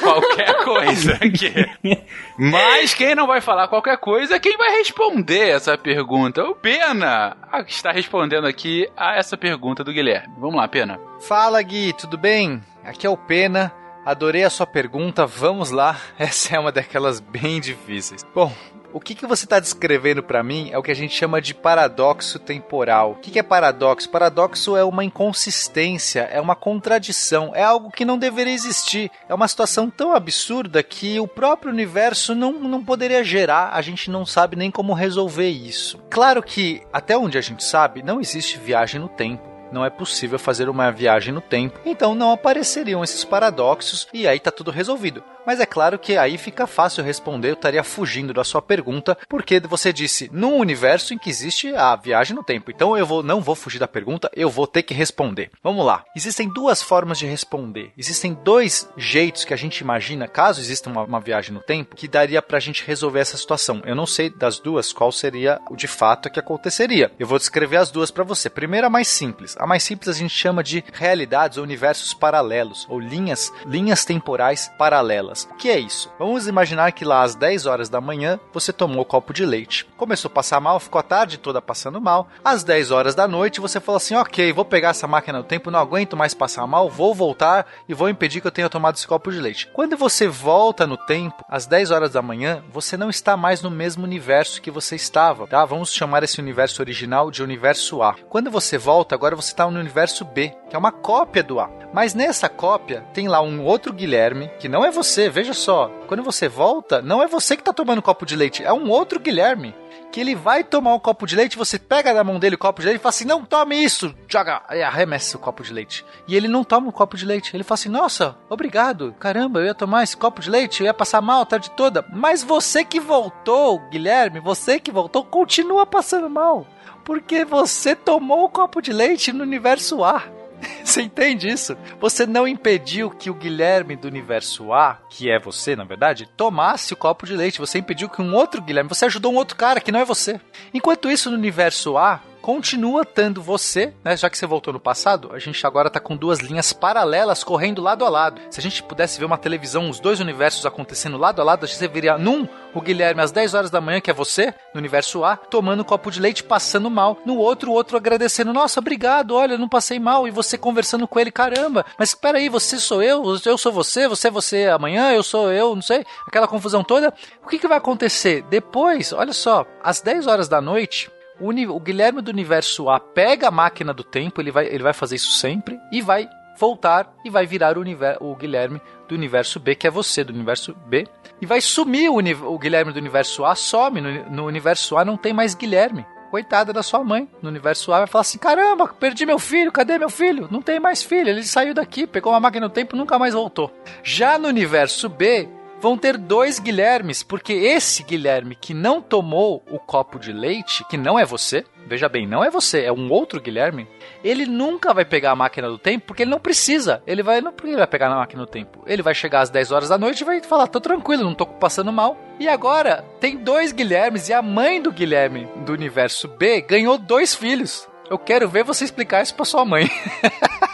qualquer 0.01 0.65
coisa 0.65 1.13
aqui. 1.15 1.53
Mas 2.39 2.93
quem 2.95 3.15
não 3.15 3.27
vai 3.27 3.41
falar 3.41 3.69
qualquer 3.69 3.97
coisa 3.99 4.37
é 4.37 4.39
quem 4.39 4.57
vai 4.57 4.71
responder 4.79 5.51
essa 5.51 5.77
pergunta. 5.79 6.43
O 6.45 6.55
Pena 6.55 7.37
está 7.67 7.91
respondendo 7.93 8.47
aqui 8.47 8.87
a 8.97 9.17
essa 9.17 9.37
pergunta 9.37 9.83
do 9.83 9.93
Guilherme. 9.93 10.35
Vamos 10.39 10.57
lá, 10.57 10.69
Pena. 10.69 10.99
Fala 11.21 11.46
Gui, 11.63 11.93
tudo 11.93 12.19
bem? 12.19 12.61
Aqui 12.85 13.07
é 13.07 13.11
o 13.11 13.17
Pena. 13.17 13.73
Adorei 14.05 14.45
a 14.45 14.51
sua 14.51 14.67
pergunta, 14.67 15.27
vamos 15.27 15.71
lá. 15.71 15.97
Essa 16.19 16.57
é 16.57 16.59
uma 16.59 16.73
daquelas 16.73 17.21
bem 17.21 17.61
difíceis. 17.61 18.25
Bom, 18.35 18.53
o 18.93 19.01
que, 19.01 19.15
que 19.15 19.27
você 19.27 19.45
está 19.45 19.61
descrevendo 19.61 20.23
para 20.23 20.43
mim 20.43 20.71
é 20.73 20.79
o 20.79 20.83
que 20.83 20.91
a 20.91 20.95
gente 20.95 21.15
chama 21.15 21.41
de 21.41 21.55
paradoxo 21.55 22.41
temporal. 22.41 23.13
O 23.13 23.15
que, 23.17 23.31
que 23.31 23.39
é 23.39 23.43
paradoxo? 23.45 24.11
Paradoxo 24.11 24.77
é 24.77 24.85
uma 24.85 25.05
inconsistência, 25.05 26.23
é 26.33 26.41
uma 26.41 26.57
contradição, 26.57 27.53
é 27.55 27.63
algo 27.63 27.93
que 27.93 28.05
não 28.05 28.19
deveria 28.19 28.53
existir. 28.53 29.11
É 29.29 29.35
uma 29.35 29.49
situação 29.49 29.89
tão 29.89 30.13
absurda 30.13 30.83
que 30.83 31.21
o 31.21 31.29
próprio 31.29 31.73
universo 31.73 32.35
não, 32.35 32.53
não 32.55 32.85
poderia 32.85 33.23
gerar, 33.23 33.71
a 33.73 33.81
gente 33.81 34.11
não 34.11 34.27
sabe 34.27 34.57
nem 34.57 34.71
como 34.71 34.95
resolver 34.95 35.49
isso. 35.49 35.99
Claro 36.11 36.43
que, 36.43 36.83
até 36.93 37.17
onde 37.17 37.39
a 37.39 37.41
gente 37.41 37.63
sabe, 37.63 38.03
não 38.03 38.21
existe 38.21 38.59
viagem 38.59 39.01
no 39.01 39.09
tempo 39.09 39.56
não 39.71 39.85
é 39.85 39.91
possível 39.91 40.39
fazer 40.39 40.69
uma 40.69 40.91
viagem 40.91 41.33
no 41.33 41.41
tempo, 41.41 41.79
então 41.85 42.15
não 42.15 42.33
apareceriam 42.33 43.03
esses 43.03 43.25
paradoxos 43.25 44.09
e 44.13 44.27
aí 44.27 44.39
tá 44.39 44.51
tudo 44.51 44.71
resolvido. 44.71 45.23
Mas 45.47 45.61
é 45.61 45.67
claro 45.67 45.97
que 45.97 46.17
aí 46.17 46.37
fica 46.37 46.67
fácil 46.67 47.05
responder, 47.05 47.51
eu 47.51 47.55
estaria 47.55 47.85
fugindo 47.85 48.35
da 48.35 48.43
sua 48.43 48.61
pergunta, 48.61 49.17
porque 49.29 49.61
você 49.61 49.93
disse 49.93 50.29
num 50.33 50.57
universo 50.57 51.15
em 51.15 51.19
que 51.19 51.31
existe 51.31 51.73
a 51.77 51.95
viagem 51.95 52.35
no 52.35 52.43
tempo. 52.43 52.71
Então 52.71 52.97
eu 52.97 53.07
vou 53.07 53.23
não 53.23 53.41
vou 53.41 53.55
fugir 53.55 53.79
da 53.79 53.87
pergunta, 53.87 54.29
eu 54.35 54.51
vou 54.51 54.67
ter 54.67 54.83
que 54.83 54.93
responder. 54.93 55.53
Vamos 55.63 55.87
lá. 55.87 56.05
Existem 56.17 56.49
duas 56.49 56.83
formas 56.83 57.17
de 57.17 57.27
responder. 57.27 57.93
Existem 57.97 58.35
dois 58.35 58.89
jeitos 58.97 59.45
que 59.45 59.55
a 59.55 59.57
gente 59.57 59.79
imagina, 59.79 60.27
caso 60.27 60.61
exista 60.61 60.91
uma, 60.91 61.05
uma 61.05 61.21
viagem 61.21 61.55
no 61.55 61.61
tempo, 61.61 61.95
que 61.95 62.09
daria 62.09 62.43
pra 62.43 62.59
gente 62.59 62.85
resolver 62.85 63.21
essa 63.21 63.37
situação. 63.37 63.81
Eu 63.85 63.95
não 63.95 64.07
sei 64.07 64.29
das 64.29 64.59
duas 64.59 64.93
qual 64.93 65.13
seria 65.13 65.61
o 65.71 65.77
de 65.77 65.87
fato 65.87 66.29
que 66.29 66.41
aconteceria. 66.41 67.13
Eu 67.21 67.27
vou 67.27 67.39
descrever 67.39 67.77
as 67.77 67.93
duas 67.93 68.11
pra 68.11 68.25
você. 68.25 68.51
Primeiro 68.51 68.89
a 68.89 68.91
mais 68.91 69.07
simples. 69.07 69.56
A 69.59 69.67
mais 69.67 69.83
simples 69.83 70.15
a 70.15 70.19
gente 70.19 70.35
chama 70.35 70.63
de 70.63 70.85
realidades 70.93 71.57
ou 71.57 71.65
universos 71.65 72.13
paralelos 72.13 72.87
ou 72.89 73.01
linhas 73.01 73.53
linhas 73.65 74.05
temporais 74.05 74.71
paralelas. 74.79 75.49
O 75.51 75.55
que 75.55 75.71
é 75.71 75.79
isso? 75.79 76.11
Vamos 76.19 76.47
imaginar 76.47 76.93
que 76.93 77.05
lá 77.05 77.23
às 77.23 77.35
10 77.35 77.67
horas 77.67 77.89
da 77.89 78.01
manhã 78.01 78.39
você 78.53 78.73
tomou 78.73 79.01
um 79.01 79.05
copo 79.05 79.33
de 79.33 79.47
leite. 79.47 79.87
Começou 79.97 80.29
a 80.29 80.35
passar 80.35 80.61
mal, 80.61 80.79
ficou 80.79 80.99
a 80.99 81.03
tarde 81.03 81.39
toda 81.39 81.63
passando 81.63 82.01
mal. 82.01 82.29
Às 82.45 82.63
10 82.63 82.91
horas 82.91 83.15
da 83.15 83.27
noite 83.27 83.61
você 83.61 83.81
falou 83.81 83.97
assim: 83.97 84.15
"OK, 84.15 84.53
vou 84.53 84.65
pegar 84.65 84.91
essa 84.91 85.07
máquina 85.07 85.39
do 85.39 85.49
tempo, 85.49 85.71
não 85.71 85.79
aguento 85.79 86.17
mais 86.17 86.35
passar 86.35 86.67
mal, 86.67 86.91
vou 86.91 87.15
voltar 87.15 87.67
e 87.89 87.95
vou 87.95 88.09
impedir 88.09 88.41
que 88.41 88.47
eu 88.47 88.53
tenha 88.53 88.69
tomado 88.69 88.97
esse 88.97 89.07
copo 89.07 89.31
de 89.31 89.41
leite". 89.41 89.69
Quando 89.73 89.97
você 89.97 90.29
volta 90.29 90.87
no 90.87 90.97
tempo, 90.97 91.45
às 91.49 91.67
10 91.67 91.91
horas 91.91 92.13
da 92.13 92.23
manhã, 92.23 92.63
você 92.71 92.97
não 92.97 93.09
está 93.11 93.37
mais 93.37 93.63
no 93.63 93.71
mesmo 93.71 94.05
universo 94.05 94.61
que 94.61 94.71
você 94.71 94.97
estava, 94.97 95.47
tá? 95.47 95.65
Vamos 95.65 95.93
chamar 95.93 96.23
esse 96.23 96.41
universo 96.41 96.83
original 96.83 97.31
de 97.31 97.43
universo 97.43 98.03
A. 98.03 98.15
Quando 98.29 98.51
você 98.51 98.77
volta, 98.77 99.15
agora 99.15 99.37
você 99.37 99.46
está 99.49 99.71
no 99.71 99.79
universo 99.79 100.25
B, 100.25 100.55
que 100.69 100.77
é 100.77 100.79
uma 100.79 100.93
cópia 100.93 101.43
do 101.43 101.61
A. 101.61 101.71
Mas 101.93 102.15
nessa 102.15 102.49
cópia 102.49 103.05
tem 103.13 103.29
lá 103.29 103.41
um 103.41 103.65
outro 103.65 103.93
Guilherme, 103.93 104.51
que 104.59 104.69
não 104.69 104.85
é 104.85 104.91
você, 104.91 105.29
veja 105.29 105.55
só. 105.55 105.91
Quando 106.07 106.23
você 106.23 106.49
volta, 106.49 107.01
não 107.01 107.23
é 107.23 107.27
você 107.27 107.57
que 107.57 107.63
está 107.63 107.73
tomando 107.73 108.03
copo 108.03 108.27
de 108.27 108.37
leite, 108.37 108.63
é 108.63 108.73
um 108.73 108.91
outro 108.91 109.19
Guilherme. 109.19 109.75
Que 110.13 110.21
ele 110.21 110.35
vai 110.35 110.63
tomar 110.63 110.95
um 110.95 110.99
copo 110.99 111.27
de 111.27 111.37
leite, 111.37 111.59
você 111.59 111.79
pega 111.79 112.15
na 112.15 112.25
mão 112.25 112.39
dele 112.39 112.55
o 112.55 112.59
copo 112.59 112.81
de 112.81 112.87
leite 112.87 113.01
e 113.01 113.03
fala 113.03 113.11
assim: 113.11 113.25
Não 113.25 113.45
tome 113.45 113.77
isso, 113.83 114.15
joga, 114.29 114.63
e 114.71 114.83
arremessa 114.83 115.37
o 115.37 115.41
copo 115.41 115.63
de 115.63 115.73
leite. 115.73 116.07
E 116.29 116.35
ele 116.35 116.49
não 116.49 116.65
toma 116.65 116.89
o 116.89 116.93
copo 116.93 117.17
de 117.17 117.27
leite. 117.27 117.55
Ele 117.55 117.65
fala 117.65 117.75
assim: 117.75 117.89
Nossa, 117.89 118.37
obrigado, 118.49 119.15
caramba, 119.19 119.61
eu 119.61 119.67
ia 119.67 119.75
tomar 119.75 120.05
esse 120.05 120.17
copo 120.17 120.41
de 120.41 120.49
leite, 120.49 120.81
eu 120.81 120.87
ia 120.87 120.95
passar 120.95 121.21
mal 121.21 121.43
a 121.43 121.47
tarde 121.47 121.71
toda. 121.73 122.05
Mas 122.13 122.43
você 122.43 122.85
que 122.85 123.01
voltou, 123.01 123.79
Guilherme, 123.91 124.41
você 124.41 124.79
que 124.79 124.93
voltou, 124.93 125.25
continua 125.25 125.85
passando 125.85 126.31
mal. 126.31 126.67
Porque 127.07 127.45
você 127.45 127.95
tomou 127.95 128.45
o 128.45 128.49
copo 128.49 128.83
de 128.83 128.93
leite 128.93 129.33
no 129.33 129.45
universo 129.45 130.03
A. 130.03 130.25
Você 130.83 131.03
entende 131.03 131.49
isso? 131.49 131.77
Você 132.01 132.27
não 132.27 132.49
impediu 132.49 133.11
que 133.11 133.31
o 133.31 133.35
Guilherme 133.35 133.95
do 133.95 134.09
universo 134.09 134.73
A, 134.73 134.99
que 135.09 135.31
é 135.31 135.39
você, 135.39 135.77
na 135.77 135.85
verdade, 135.85 136.29
tomasse 136.37 136.95
o 136.95 136.97
copo 136.97 137.27
de 137.27 137.37
leite. 137.37 137.61
Você 137.61 137.79
impediu 137.79 138.09
que 138.09 138.23
um 138.23 138.35
outro 138.35 138.63
Guilherme, 138.63 138.89
você 138.89 139.05
ajudou 139.05 139.33
um 139.33 139.37
outro 139.37 139.55
cara 139.55 139.81
que 139.81 139.93
não 139.93 140.01
é 140.01 140.05
você. 140.05 140.41
Enquanto 140.75 141.11
isso, 141.11 141.31
no 141.31 141.37
universo 141.37 141.97
A, 141.97 142.21
continua 142.47 143.05
tendo 143.05 143.43
você, 143.43 143.93
né? 144.05 144.17
Já 144.17 144.31
que 144.31 144.39
você 144.39 144.47
voltou 144.47 144.73
no 144.73 144.79
passado, 144.79 145.31
a 145.33 145.39
gente 145.41 145.67
agora 145.67 145.91
tá 145.91 145.99
com 145.99 146.17
duas 146.17 146.39
linhas 146.39 146.73
paralelas 146.73 147.43
correndo 147.43 147.83
lado 147.83 148.05
a 148.05 148.09
lado. 148.09 148.41
Se 148.53 148.61
a 148.61 148.63
gente 148.63 148.85
pudesse 148.85 149.19
ver 149.19 149.25
uma 149.25 149.37
televisão, 149.37 149.91
os 149.91 149.99
dois 149.99 150.21
universos 150.21 150.65
acontecendo 150.65 151.19
lado 151.19 151.43
a 151.43 151.45
lado, 151.45 151.65
a 151.65 151.67
gente 151.67 151.85
veria 151.89 152.17
num 152.17 152.47
o 152.73 152.81
Guilherme 152.81 153.21
às 153.21 153.33
10 153.33 153.55
horas 153.55 153.69
da 153.69 153.81
manhã, 153.81 154.01
que 154.01 154.13
é 154.13 154.15
você, 154.15 154.55
no 154.73 154.79
universo 154.79 155.25
A, 155.25 155.37
tomando 155.37 155.81
um 155.81 155.85
copo 155.85 156.09
de 156.09 156.21
leite, 156.21 156.45
passando 156.45 156.89
mal. 156.89 157.19
No 157.27 157.37
outro, 157.37 157.73
o 157.73 157.75
outro 157.75 157.97
agradecendo, 157.97 158.53
nossa, 158.53 158.79
obrigado, 158.79 159.35
olha, 159.35 159.59
não 159.59 159.69
passei 159.69 159.99
mal. 159.99 160.29
E 160.29 160.31
você 160.31 160.57
conversando 160.57 161.09
com 161.09 161.19
ele, 161.19 161.33
caramba, 161.33 161.85
mas 161.99 162.11
espera 162.11 162.39
aí, 162.39 162.49
você 162.49 162.79
sou 162.79 163.03
eu, 163.03 163.25
eu 163.45 163.59
sou 163.59 163.73
você, 163.73 164.07
você 164.07 164.29
é 164.29 164.31
você 164.31 164.67
amanhã, 164.67 165.11
eu 165.11 165.25
sou 165.25 165.51
eu, 165.51 165.75
não 165.75 165.83
sei. 165.83 166.07
Aquela 166.25 166.47
confusão 166.47 166.85
toda. 166.85 167.13
O 167.45 167.49
que, 167.49 167.59
que 167.59 167.67
vai 167.67 167.79
acontecer? 167.79 168.43
Depois, 168.43 169.13
olha 169.13 169.33
só, 169.33 169.67
às 169.83 170.01
10 170.01 170.29
horas 170.29 170.49
da 170.49 170.61
noite, 170.61 171.11
o, 171.41 171.51
o 171.51 171.81
Guilherme 171.81 172.21
do 172.21 172.31
universo 172.31 172.89
A 172.89 172.99
pega 172.99 173.49
a 173.49 173.51
máquina 173.51 173.93
do 173.93 174.05
tempo, 174.05 174.41
ele 174.41 174.51
vai, 174.51 174.67
ele 174.67 174.83
vai 174.83 174.93
fazer 174.93 175.17
isso 175.17 175.33
sempre, 175.33 175.79
e 175.93 176.01
vai 176.01 176.29
voltar 176.59 177.15
e 177.25 177.31
vai 177.31 177.47
virar 177.47 177.77
o, 177.79 177.83
o 178.21 178.35
Guilherme 178.35 178.81
do 179.09 179.15
universo 179.15 179.61
B, 179.61 179.75
que 179.75 179.87
é 179.87 179.91
você 179.91 180.25
do 180.25 180.33
universo 180.33 180.75
B, 180.87 181.07
e 181.41 181.47
vai 181.47 181.61
sumir 181.61 182.11
o, 182.11 182.17
o 182.17 182.59
Guilherme 182.59 182.93
do 182.93 182.99
universo 182.99 183.45
A, 183.45 183.55
some. 183.55 184.01
No, 184.01 184.31
no, 184.31 184.47
universo 184.47 184.97
A 184.97 185.05
não 185.05 185.17
tem 185.17 185.33
mais 185.33 185.55
Guilherme. 185.55 186.05
Coitada 186.31 186.73
da 186.73 186.83
sua 186.83 187.05
mãe. 187.05 187.29
No 187.41 187.49
universo 187.49 187.93
A 187.93 187.99
vai 187.99 188.07
falar 188.07 188.23
assim: 188.23 188.39
caramba, 188.39 188.89
perdi 188.89 189.25
meu 189.25 189.39
filho, 189.39 189.71
cadê 189.71 189.97
meu 189.97 190.11
filho? 190.11 190.49
Não 190.51 190.61
tem 190.61 190.81
mais 190.81 191.03
filho. 191.03 191.29
Ele 191.29 191.43
saiu 191.45 191.73
daqui, 191.73 192.07
pegou 192.07 192.33
uma 192.33 192.41
máquina 192.41 192.67
no 192.67 192.73
tempo 192.73 192.97
nunca 192.97 193.19
mais 193.19 193.33
voltou. 193.33 193.71
Já 194.03 194.37
no 194.37 194.49
universo 194.49 195.09
B, 195.09 195.49
vão 195.81 195.97
ter 195.97 196.17
dois 196.17 196.59
Guilhermes, 196.59 197.23
porque 197.23 197.53
esse 197.53 198.03
Guilherme 198.03 198.55
que 198.55 198.75
não 198.75 199.01
tomou 199.01 199.63
o 199.71 199.79
copo 199.79 200.19
de 200.19 200.33
leite, 200.33 200.85
que 200.89 200.97
não 200.97 201.19
é 201.19 201.25
você, 201.25 201.65
veja 201.87 202.09
bem, 202.09 202.27
não 202.27 202.43
é 202.43 202.51
você, 202.51 202.83
é 202.83 202.93
um 202.93 203.11
outro 203.11 203.41
Guilherme, 203.41 203.87
ele 204.25 204.47
nunca 204.47 204.93
vai 204.93 205.05
pegar 205.05 205.33
a 205.33 205.37
máquina 205.37 205.69
do 205.69 205.79
tempo 205.79 206.07
porque 206.07 206.23
ele 206.23 206.31
não 206.31 206.41
precisa. 206.41 207.03
Ele 207.07 207.23
vai 207.23 207.41
não 207.41 207.53
ele 207.63 207.77
vai 207.77 207.87
pegar 207.87 208.09
a 208.09 208.17
máquina 208.17 208.43
do 208.43 208.51
tempo. 208.51 208.83
Ele 208.87 209.03
vai 209.03 209.15
chegar 209.15 209.41
às 209.41 209.51
10 209.51 209.73
horas 209.73 209.89
da 209.89 209.99
noite 209.99 210.21
e 210.21 210.25
vai 210.25 210.43
falar: 210.43 210.67
"Tô 210.67 210.81
tranquilo, 210.81 211.25
não 211.25 211.35
tô 211.35 211.47
passando 211.47 211.93
mal". 211.93 212.17
E 212.39 212.49
agora 212.49 213.05
tem 213.21 213.37
dois 213.37 213.73
Guilhermes 213.73 214.29
e 214.29 214.33
a 214.33 214.43
mãe 214.43 214.81
do 214.81 214.93
Guilherme 214.93 215.49
do 215.65 215.73
universo 215.73 216.29
B 216.29 216.61
ganhou 216.61 216.99
dois 216.99 217.35
filhos. 217.35 217.89
Eu 218.09 218.19
quero 218.19 218.49
ver 218.49 218.65
você 218.65 218.85
explicar 218.85 219.23
isso 219.23 219.35
para 219.35 219.45
sua 219.45 219.65
mãe. 219.65 219.91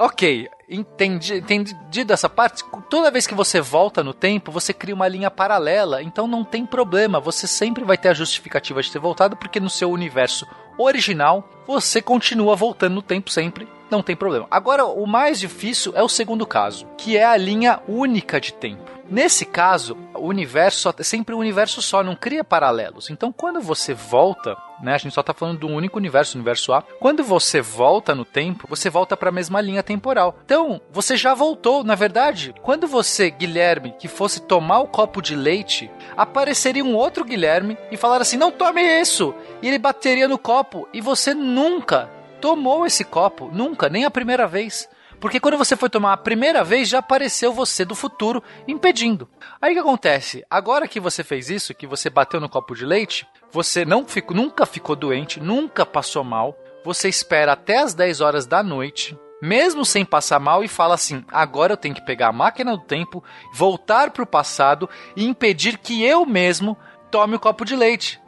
ok, 0.00 0.48
entendi, 0.68 1.34
entendido 1.36 2.12
essa 2.12 2.28
parte, 2.28 2.64
toda 2.88 3.10
vez 3.10 3.26
que 3.26 3.34
você 3.34 3.60
volta 3.60 4.02
no 4.02 4.14
tempo, 4.14 4.50
você 4.50 4.72
cria 4.72 4.94
uma 4.94 5.06
linha 5.06 5.30
paralela, 5.30 6.02
então 6.02 6.26
não 6.26 6.42
tem 6.42 6.64
problema, 6.64 7.20
você 7.20 7.46
sempre 7.46 7.84
vai 7.84 7.98
ter 7.98 8.08
a 8.08 8.14
justificativa 8.14 8.82
de 8.82 8.90
ter 8.90 8.98
voltado, 8.98 9.36
porque 9.36 9.60
no 9.60 9.68
seu 9.68 9.90
universo 9.90 10.46
original 10.78 11.46
você 11.66 12.00
continua 12.00 12.56
voltando 12.56 12.94
no 12.94 13.02
tempo 13.02 13.30
sempre, 13.30 13.68
não 13.90 14.02
tem 14.02 14.16
problema. 14.16 14.46
Agora, 14.50 14.86
o 14.86 15.06
mais 15.06 15.38
difícil 15.38 15.92
é 15.94 16.02
o 16.02 16.08
segundo 16.08 16.46
caso, 16.46 16.86
que 16.96 17.18
é 17.18 17.24
a 17.24 17.36
linha 17.36 17.80
única 17.86 18.40
de 18.40 18.54
tempo. 18.54 18.90
Nesse 19.10 19.44
caso, 19.44 19.98
o 20.14 20.28
universo 20.28 20.94
é 20.96 21.02
sempre 21.02 21.34
um 21.34 21.38
universo 21.38 21.82
só, 21.82 22.02
não 22.02 22.14
cria 22.16 22.44
paralelos. 22.44 23.10
Então, 23.10 23.32
quando 23.32 23.60
você 23.60 23.92
volta, 23.92 24.56
né, 24.82 24.94
a 24.94 24.98
gente 24.98 25.14
só 25.14 25.20
está 25.20 25.34
falando 25.34 25.66
um 25.66 25.74
único 25.74 25.98
universo, 25.98 26.36
o 26.36 26.38
universo 26.38 26.72
A. 26.72 26.82
Quando 26.82 27.22
você 27.22 27.60
volta 27.60 28.14
no 28.14 28.24
tempo, 28.24 28.66
você 28.68 28.88
volta 28.90 29.16
para 29.16 29.28
a 29.28 29.32
mesma 29.32 29.60
linha 29.60 29.82
temporal. 29.82 30.38
Então, 30.44 30.80
você 30.90 31.16
já 31.16 31.34
voltou, 31.34 31.84
na 31.84 31.94
verdade. 31.94 32.54
Quando 32.62 32.86
você, 32.86 33.30
Guilherme, 33.30 33.94
que 33.98 34.08
fosse 34.08 34.40
tomar 34.40 34.80
o 34.80 34.88
copo 34.88 35.20
de 35.20 35.34
leite, 35.34 35.90
apareceria 36.16 36.84
um 36.84 36.94
outro 36.94 37.24
Guilherme 37.24 37.76
e 37.90 37.96
falar 37.96 38.20
assim: 38.20 38.36
"Não 38.36 38.50
tome 38.50 38.82
isso". 38.82 39.34
E 39.62 39.68
ele 39.68 39.78
bateria 39.78 40.28
no 40.28 40.38
copo 40.38 40.88
e 40.92 41.00
você 41.00 41.34
nunca 41.34 42.08
tomou 42.40 42.86
esse 42.86 43.04
copo, 43.04 43.50
nunca, 43.52 43.88
nem 43.88 44.04
a 44.04 44.10
primeira 44.10 44.46
vez. 44.46 44.88
Porque 45.20 45.38
quando 45.38 45.58
você 45.58 45.76
foi 45.76 45.90
tomar 45.90 46.14
a 46.14 46.16
primeira 46.16 46.64
vez, 46.64 46.88
já 46.88 46.98
apareceu 46.98 47.52
você 47.52 47.84
do 47.84 47.94
futuro 47.94 48.42
impedindo. 48.66 49.28
Aí 49.60 49.72
o 49.72 49.74
que 49.74 49.80
acontece? 49.80 50.44
Agora 50.48 50.88
que 50.88 50.98
você 50.98 51.22
fez 51.22 51.50
isso, 51.50 51.74
que 51.74 51.86
você 51.86 52.08
bateu 52.08 52.40
no 52.40 52.48
copo 52.48 52.74
de 52.74 52.86
leite, 52.86 53.28
você 53.52 53.84
não 53.84 54.06
ficou, 54.06 54.34
nunca 54.34 54.64
ficou 54.64 54.96
doente, 54.96 55.38
nunca 55.38 55.84
passou 55.84 56.24
mal. 56.24 56.56
Você 56.84 57.08
espera 57.08 57.52
até 57.52 57.78
as 57.78 57.92
10 57.92 58.22
horas 58.22 58.46
da 58.46 58.62
noite, 58.62 59.18
mesmo 59.42 59.84
sem 59.84 60.06
passar 60.06 60.40
mal, 60.40 60.64
e 60.64 60.68
fala 60.68 60.94
assim: 60.94 61.22
agora 61.28 61.74
eu 61.74 61.76
tenho 61.76 61.94
que 61.94 62.04
pegar 62.04 62.28
a 62.28 62.32
máquina 62.32 62.74
do 62.74 62.82
tempo, 62.82 63.22
voltar 63.52 64.10
para 64.10 64.22
o 64.22 64.26
passado 64.26 64.88
e 65.14 65.26
impedir 65.26 65.76
que 65.76 66.02
eu 66.02 66.24
mesmo 66.24 66.78
tome 67.10 67.36
o 67.36 67.40
copo 67.40 67.66
de 67.66 67.76
leite. 67.76 68.18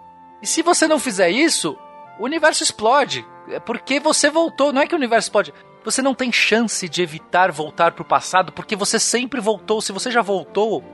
E 0.43 0.47
se 0.47 0.61
você 0.61 0.87
não 0.87 0.99
fizer 0.99 1.31
isso, 1.31 1.79
o 2.19 2.25
universo 2.25 2.63
explode. 2.63 3.25
É 3.49 3.59
porque 3.59 3.99
você 3.99 4.29
voltou. 4.29 4.73
Não 4.73 4.83
é 4.83 4.87
que 4.87 4.95
o 4.95 4.99
universo 4.99 5.27
explode. 5.29 5.55
Você 5.85 6.01
não 6.01 6.15
tem 6.15 6.31
chance 6.31 6.89
de 6.89 7.03
evitar 7.03 7.51
voltar 7.51 7.93
para 7.93 8.03
o 8.03 8.07
passado 8.07 8.53
porque 8.53 8.77
você 8.77 8.99
sempre 8.99 9.41
voltou. 9.41 9.81
Se 9.81 9.93
você 9.93 10.11
já 10.11 10.23
voltou 10.23 10.85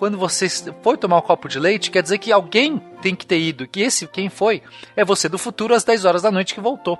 quando 0.00 0.16
você 0.16 0.48
foi 0.82 0.96
tomar 0.96 1.18
um 1.18 1.22
copo 1.22 1.46
de 1.46 1.58
leite, 1.58 1.90
quer 1.90 2.02
dizer 2.02 2.16
que 2.16 2.32
alguém 2.32 2.78
tem 3.02 3.14
que 3.14 3.26
ter 3.26 3.38
ido. 3.38 3.68
Que 3.68 3.82
esse 3.82 4.06
quem 4.06 4.30
foi 4.30 4.62
é 4.96 5.04
você 5.04 5.28
do 5.28 5.36
futuro 5.36 5.74
às 5.74 5.84
10 5.84 6.06
horas 6.06 6.22
da 6.22 6.30
noite 6.30 6.54
que 6.54 6.60
voltou. 6.60 6.98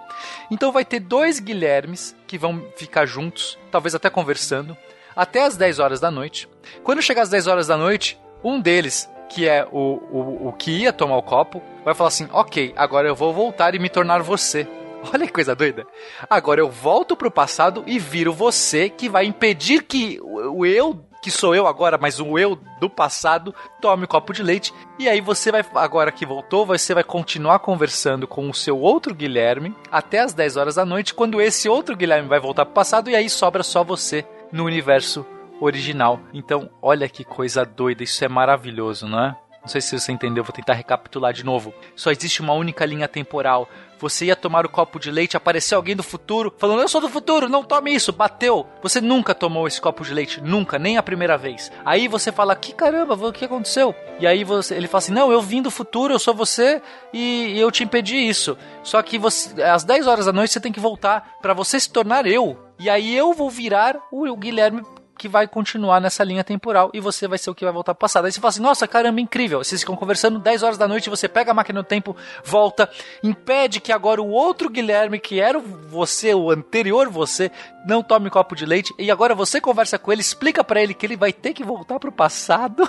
Então 0.51 0.71
vai 0.71 0.85
ter 0.85 1.01
dois 1.01 1.41
Guilhermes 1.41 2.15
que 2.27 2.37
vão 2.37 2.63
ficar 2.77 3.07
juntos, 3.07 3.59
talvez 3.71 3.95
até 3.95 4.11
conversando, 4.11 4.77
até 5.17 5.45
às 5.45 5.57
10 5.57 5.79
horas 5.79 5.99
da 5.99 6.11
noite. 6.11 6.47
Quando 6.85 7.01
chegar 7.01 7.23
às 7.23 7.31
10 7.31 7.47
horas 7.47 7.67
da 7.69 7.77
noite, 7.77 8.21
um 8.45 8.61
deles 8.61 9.09
que 9.31 9.49
é 9.49 9.67
o, 9.73 9.79
o, 9.79 10.49
o 10.49 10.53
que 10.53 10.71
ia 10.71 10.93
tomar 10.93 11.17
o 11.17 11.23
copo, 11.23 11.63
vai 11.83 11.95
falar 11.95 12.09
assim: 12.09 12.29
Ok, 12.33 12.75
agora 12.77 13.09
eu 13.09 13.15
vou 13.15 13.33
voltar 13.33 13.75
e 13.75 13.79
me 13.79 13.89
tornar 13.89 14.21
você. 14.23 14.69
Olha 15.13 15.27
que 15.27 15.33
coisa 15.33 15.55
doida. 15.55 15.87
Agora 16.29 16.61
eu 16.61 16.71
volto 16.71 17.17
pro 17.17 17.31
passado 17.31 17.83
e 17.87 17.99
viro 17.99 18.33
você 18.33 18.89
que 18.89 19.09
vai 19.09 19.25
impedir 19.25 19.83
que 19.83 20.21
o 20.21 20.65
eu 20.67 21.05
que 21.23 21.31
sou 21.31 21.55
eu 21.55 21.67
agora, 21.67 21.99
mas 21.99 22.19
o 22.19 22.39
eu 22.39 22.59
do 22.81 22.89
passado, 22.89 23.55
tome 23.81 24.05
um 24.05 24.07
copo 24.07 24.33
de 24.33 24.43
leite. 24.43 24.73
E 24.99 25.07
aí 25.09 25.21
você 25.21 25.53
vai, 25.53 25.63
agora 25.75 26.11
que 26.11 26.25
voltou, 26.25 26.65
você 26.65 26.95
vai 26.95 27.05
continuar 27.05 27.59
conversando 27.59 28.27
com 28.27 28.49
o 28.49 28.55
seu 28.55 28.79
outro 28.79 29.15
Guilherme 29.15 29.75
até 29.93 30.21
as 30.21 30.33
10 30.33 30.57
horas 30.57 30.75
da 30.77 30.85
noite, 30.87 31.13
quando 31.13 31.41
esse 31.41 31.69
outro 31.69 31.95
Guilherme 31.95 32.29
vai 32.29 32.41
voltar 32.41 32.65
pro 32.65 32.75
passado 32.75 33.11
e 33.11 33.15
aí 33.15 33.29
sobra 33.29 33.63
só 33.63 33.85
você 33.85 34.25
no 34.51 34.65
universo 34.65 35.27
original. 35.61 36.19
Então, 36.33 36.71
olha 36.81 37.07
que 37.07 37.23
coisa 37.23 37.67
doida, 37.67 38.03
isso 38.03 38.25
é 38.25 38.29
maravilhoso, 38.29 39.07
não 39.07 39.23
é? 39.23 39.37
Não 39.61 39.69
sei 39.69 39.83
se 39.83 39.99
você 39.99 40.11
entendeu, 40.11 40.43
vou 40.43 40.55
tentar 40.55 40.73
recapitular 40.73 41.35
de 41.35 41.45
novo. 41.45 41.75
Só 41.95 42.11
existe 42.11 42.41
uma 42.41 42.55
única 42.55 42.85
linha 42.87 43.07
temporal. 43.07 43.69
Você 44.01 44.27
ia 44.27 44.37
tomar 44.37 44.65
o 44.65 44.69
copo 44.69 44.99
de 44.99 45.11
leite, 45.11 45.37
apareceu 45.37 45.77
alguém 45.77 45.95
do 45.95 46.03
futuro 46.03 46.53
falando: 46.57 46.81
Eu 46.81 46.89
sou 46.89 47.01
do 47.01 47.09
futuro, 47.09 47.49
não 47.49 47.63
tome 47.63 47.95
isso, 47.95 48.13
bateu. 48.13 48.67
Você 48.83 49.01
nunca 49.01 49.35
tomou 49.35 49.69
esse 49.69 49.81
copo 49.81 50.03
de 50.03 50.15
leite, 50.15 50.41
nunca, 50.41 50.79
nem 50.79 50.97
a 50.97 51.03
primeira 51.03 51.37
vez. 51.37 51.71
Aí 51.85 52.09
você 52.09 52.33
fala: 52.33 52.57
Que 52.57 52.73
caramba, 52.73 53.15
o 53.15 53.33
que 53.33 53.45
aconteceu? 53.45 53.95
E 54.19 54.27
aí 54.27 54.43
você, 54.43 54.75
ele 54.75 54.89
fala 54.89 54.99
assim: 54.99 55.13
Não, 55.13 55.31
eu 55.31 55.43
vim 55.43 55.61
do 55.61 55.71
futuro, 55.71 56.15
eu 56.15 56.19
sou 56.19 56.35
você 56.35 56.81
e, 57.13 57.55
e 57.55 57.61
eu 57.61 57.71
te 57.71 57.85
impedi 57.85 58.17
isso. 58.17 58.57
Só 58.83 59.03
que 59.03 59.19
você, 59.19 59.63
às 59.63 59.85
10 59.85 60.07
horas 60.07 60.27
da 60.27 60.33
noite 60.33 60.53
você 60.53 60.61
tem 60.61 60.73
que 60.73 60.81
voltar 60.81 61.37
para 61.43 61.53
você 61.53 61.79
se 61.79 61.91
tornar 61.91 62.27
eu. 62.27 62.59
E 62.79 62.89
aí 62.89 63.15
eu 63.15 63.35
vou 63.35 63.51
virar 63.51 63.99
o 64.11 64.35
Guilherme 64.35 64.83
que 65.21 65.29
vai 65.29 65.47
continuar 65.47 66.01
nessa 66.01 66.25
linha 66.25 66.43
temporal 66.43 66.91
e 66.95 66.99
você 66.99 67.29
vai 67.29 67.37
ser 67.37 67.51
o 67.51 67.55
que 67.55 67.63
vai 67.63 67.75
voltar 67.75 67.93
pro 67.93 68.01
passado. 68.01 68.25
Aí 68.25 68.33
você 68.33 68.41
fala 68.41 68.49
assim: 68.49 68.63
nossa, 68.63 68.89
caramba, 68.89 69.21
incrível. 69.21 69.63
Vocês 69.63 69.83
ficam 69.83 69.95
conversando 69.95 70.39
10 70.39 70.63
horas 70.63 70.79
da 70.79 70.89
noite, 70.89 71.11
você 71.11 71.29
pega 71.29 71.51
a 71.51 71.55
máquina 71.55 71.83
do 71.83 71.87
tempo, 71.87 72.17
volta, 72.43 72.89
impede 73.23 73.81
que 73.81 73.93
agora 73.93 74.23
o 74.23 74.31
outro 74.31 74.71
Guilherme, 74.71 75.21
que 75.21 75.39
era 75.39 75.59
você, 75.59 76.33
o 76.35 76.51
anterior 76.51 77.11
você, 77.11 77.51
não 77.87 78.03
tome 78.03 78.31
copo 78.31 78.57
de 78.57 78.65
leite 78.65 78.95
e 78.99 79.11
agora 79.11 79.35
você 79.35 79.61
conversa 79.61 79.99
com 79.99 80.11
ele, 80.11 80.23
explica 80.23 80.65
para 80.65 80.81
ele 80.83 80.95
que 80.95 81.05
ele 81.05 81.19
vai 81.19 81.35
ter 81.35 81.53
que 81.53 81.63
voltar 81.63 82.01
pro 82.01 82.11
passado. 82.11 82.89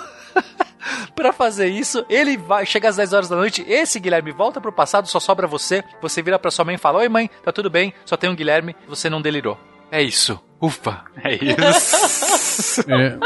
para 1.14 1.34
fazer 1.34 1.66
isso, 1.66 2.02
ele 2.08 2.38
vai 2.38 2.64
chega 2.64 2.88
às 2.88 2.96
10 2.96 3.12
horas 3.12 3.28
da 3.28 3.36
noite, 3.36 3.62
esse 3.68 4.00
Guilherme 4.00 4.32
volta 4.32 4.58
pro 4.58 4.72
passado, 4.72 5.06
só 5.06 5.20
sobra 5.20 5.46
você. 5.46 5.84
Você 6.00 6.22
vira 6.22 6.38
para 6.38 6.50
sua 6.50 6.64
mãe 6.64 6.76
e 6.76 6.78
fala: 6.78 7.00
"Oi, 7.00 7.10
mãe, 7.10 7.28
tá 7.44 7.52
tudo 7.52 7.68
bem? 7.68 7.92
Só 8.06 8.16
tem 8.16 8.30
um 8.30 8.34
Guilherme, 8.34 8.74
você 8.88 9.10
não 9.10 9.20
delirou". 9.20 9.58
É 9.90 10.00
isso. 10.00 10.40
Ufa, 10.62 11.00
é 11.24 11.34
isso. 11.42 12.84
é, 12.88 13.18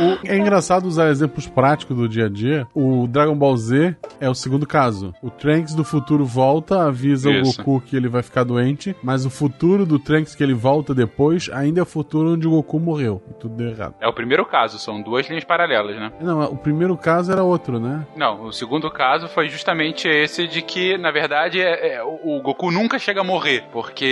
o, 0.00 0.26
é 0.26 0.38
engraçado 0.38 0.86
usar 0.86 1.10
exemplos 1.10 1.46
práticos 1.46 1.94
do 1.94 2.08
dia 2.08 2.24
a 2.24 2.28
dia. 2.30 2.66
O 2.74 3.06
Dragon 3.06 3.36
Ball 3.36 3.54
Z 3.58 3.94
é 4.18 4.28
o 4.28 4.34
segundo 4.34 4.66
caso. 4.66 5.14
O 5.22 5.28
Trunks 5.28 5.74
do 5.74 5.84
futuro 5.84 6.24
volta, 6.24 6.86
avisa 6.86 7.30
Isso. 7.30 7.60
o 7.60 7.64
Goku 7.64 7.82
que 7.82 7.94
ele 7.94 8.08
vai 8.08 8.22
ficar 8.22 8.44
doente, 8.44 8.96
mas 9.02 9.26
o 9.26 9.30
futuro 9.30 9.84
do 9.84 9.98
Trunks 9.98 10.34
que 10.34 10.42
ele 10.42 10.54
volta 10.54 10.94
depois 10.94 11.50
ainda 11.52 11.80
é 11.80 11.82
o 11.82 11.86
futuro 11.86 12.32
onde 12.32 12.48
o 12.48 12.50
Goku 12.52 12.80
morreu. 12.80 13.22
E 13.30 13.34
tudo 13.34 13.54
deu 13.54 13.68
errado. 13.68 13.94
É 14.00 14.08
o 14.08 14.12
primeiro 14.14 14.46
caso, 14.46 14.78
são 14.78 15.02
duas 15.02 15.28
linhas 15.28 15.44
paralelas, 15.44 15.96
né? 15.96 16.10
Não, 16.22 16.42
o 16.44 16.56
primeiro 16.56 16.96
caso 16.96 17.30
era 17.30 17.42
outro, 17.42 17.78
né? 17.78 18.06
Não, 18.16 18.44
o 18.44 18.52
segundo 18.52 18.90
caso 18.90 19.28
foi 19.28 19.50
justamente 19.50 20.08
esse 20.08 20.48
de 20.48 20.62
que, 20.62 20.96
na 20.96 21.10
verdade, 21.10 21.60
é, 21.60 21.96
é, 21.96 22.02
o 22.02 22.40
Goku 22.40 22.70
nunca 22.70 22.98
chega 22.98 23.20
a 23.20 23.24
morrer, 23.24 23.64
porque 23.70 24.06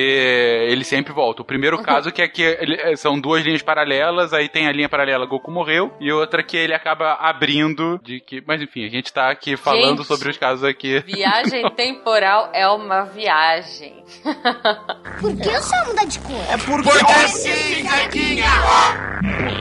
ele 0.68 0.84
sempre 0.84 1.14
volta. 1.14 1.40
O 1.40 1.44
primeiro 1.44 1.82
caso 1.82 2.12
que 2.12 2.20
é 2.20 2.28
que 2.28 2.49
ele, 2.60 2.74
é, 2.80 2.96
são 2.96 3.20
duas 3.20 3.44
linhas 3.44 3.62
paralelas, 3.62 4.32
aí 4.32 4.48
tem 4.48 4.66
a 4.66 4.72
linha 4.72 4.88
paralela 4.88 5.26
Goku 5.26 5.50
morreu 5.50 5.92
e 6.00 6.10
outra 6.12 6.42
que 6.42 6.56
ele 6.56 6.74
acaba 6.74 7.14
abrindo 7.14 8.00
de 8.02 8.20
que. 8.20 8.42
Mas 8.46 8.60
enfim, 8.62 8.84
a 8.84 8.88
gente 8.88 9.12
tá 9.12 9.30
aqui 9.30 9.56
falando 9.56 9.98
Gente. 9.98 10.06
sobre 10.06 10.30
os 10.30 10.38
casos 10.38 10.64
aqui. 10.64 11.00
Viagem 11.00 11.68
temporal 11.74 12.50
é 12.52 12.68
uma 12.68 13.04
viagem. 13.04 14.02
Por 15.20 15.36
que 15.36 15.48
o 15.48 15.62
sol 15.62 15.86
muda 15.86 16.06
de 16.06 16.18
cor? 16.18 16.40
É 16.48 16.56
porque, 16.56 17.28
sim, 17.28 17.79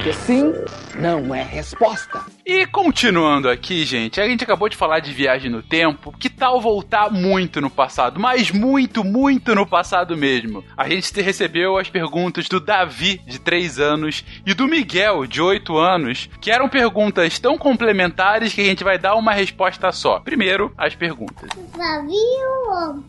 Porque 0.10 0.14
sim 0.14 0.54
não 0.96 1.36
é 1.36 1.44
resposta. 1.44 2.22
E 2.44 2.66
continuando 2.66 3.48
aqui, 3.48 3.86
gente, 3.86 4.20
a 4.20 4.28
gente 4.28 4.44
acabou 4.44 4.68
de 4.68 4.76
falar 4.76 5.02
de 5.02 5.14
viagem 5.14 5.52
no 5.52 5.62
tempo. 5.62 6.12
Que 6.18 6.30
tal 6.30 6.60
voltar 6.60 7.12
muito 7.12 7.62
no 7.62 7.70
passado? 7.70 8.20
Mas 8.20 8.50
muito, 8.50 9.04
muito 9.04 9.54
no 9.54 9.68
passado 9.68 10.18
mesmo. 10.18 10.64
A 10.76 10.90
gente 10.90 11.14
te 11.14 11.22
recebeu 11.22 11.78
as 11.78 11.90
perguntas 11.90 12.50
do 12.50 12.60
Davi, 12.60 13.22
de 13.28 13.40
3 13.40 13.80
anos, 13.80 14.26
e 14.46 14.56
do 14.56 14.68
Miguel, 14.68 15.28
de 15.28 15.42
8 15.42 15.78
anos, 15.78 16.28
que 16.42 16.50
eram 16.50 16.68
perguntas 16.68 17.38
tão 17.38 17.56
complementares 17.56 18.52
que 18.52 18.62
a 18.62 18.66
gente 18.66 18.84
vai 18.84 18.98
dar 18.98 19.14
uma 19.14 19.34
resposta 19.34 19.92
só. 19.92 20.20
Primeiro, 20.20 20.74
as 20.76 20.96
perguntas. 20.96 21.52
Navio, 21.78 23.04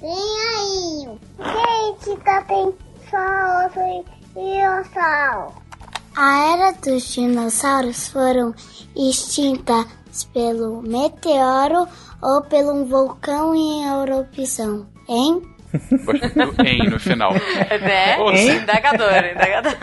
vem 0.00 0.38
aí. 0.54 1.08
Gente, 2.06 2.20
tá 2.20 2.40
pensando 2.42 3.80
em 3.80 4.04
dinossauro. 4.32 5.65
A 6.18 6.38
era 6.50 6.72
dos 6.72 7.12
dinossauros 7.12 8.08
foram 8.08 8.54
extintas 8.96 9.84
pelo 10.32 10.80
meteoro 10.80 11.86
ou 12.22 12.40
pelo 12.40 12.86
vulcão 12.86 13.54
em 13.54 13.84
erupção, 13.84 14.86
hein? 15.06 15.42
Gosto 16.04 16.28
do 16.54 16.66
em 16.66 16.88
no 16.88 16.98
final. 17.00 17.32
né? 17.32 18.16
Ou 18.18 18.36
seja- 18.36 18.54
Indagador, 18.54 19.24
indagador. 19.32 19.74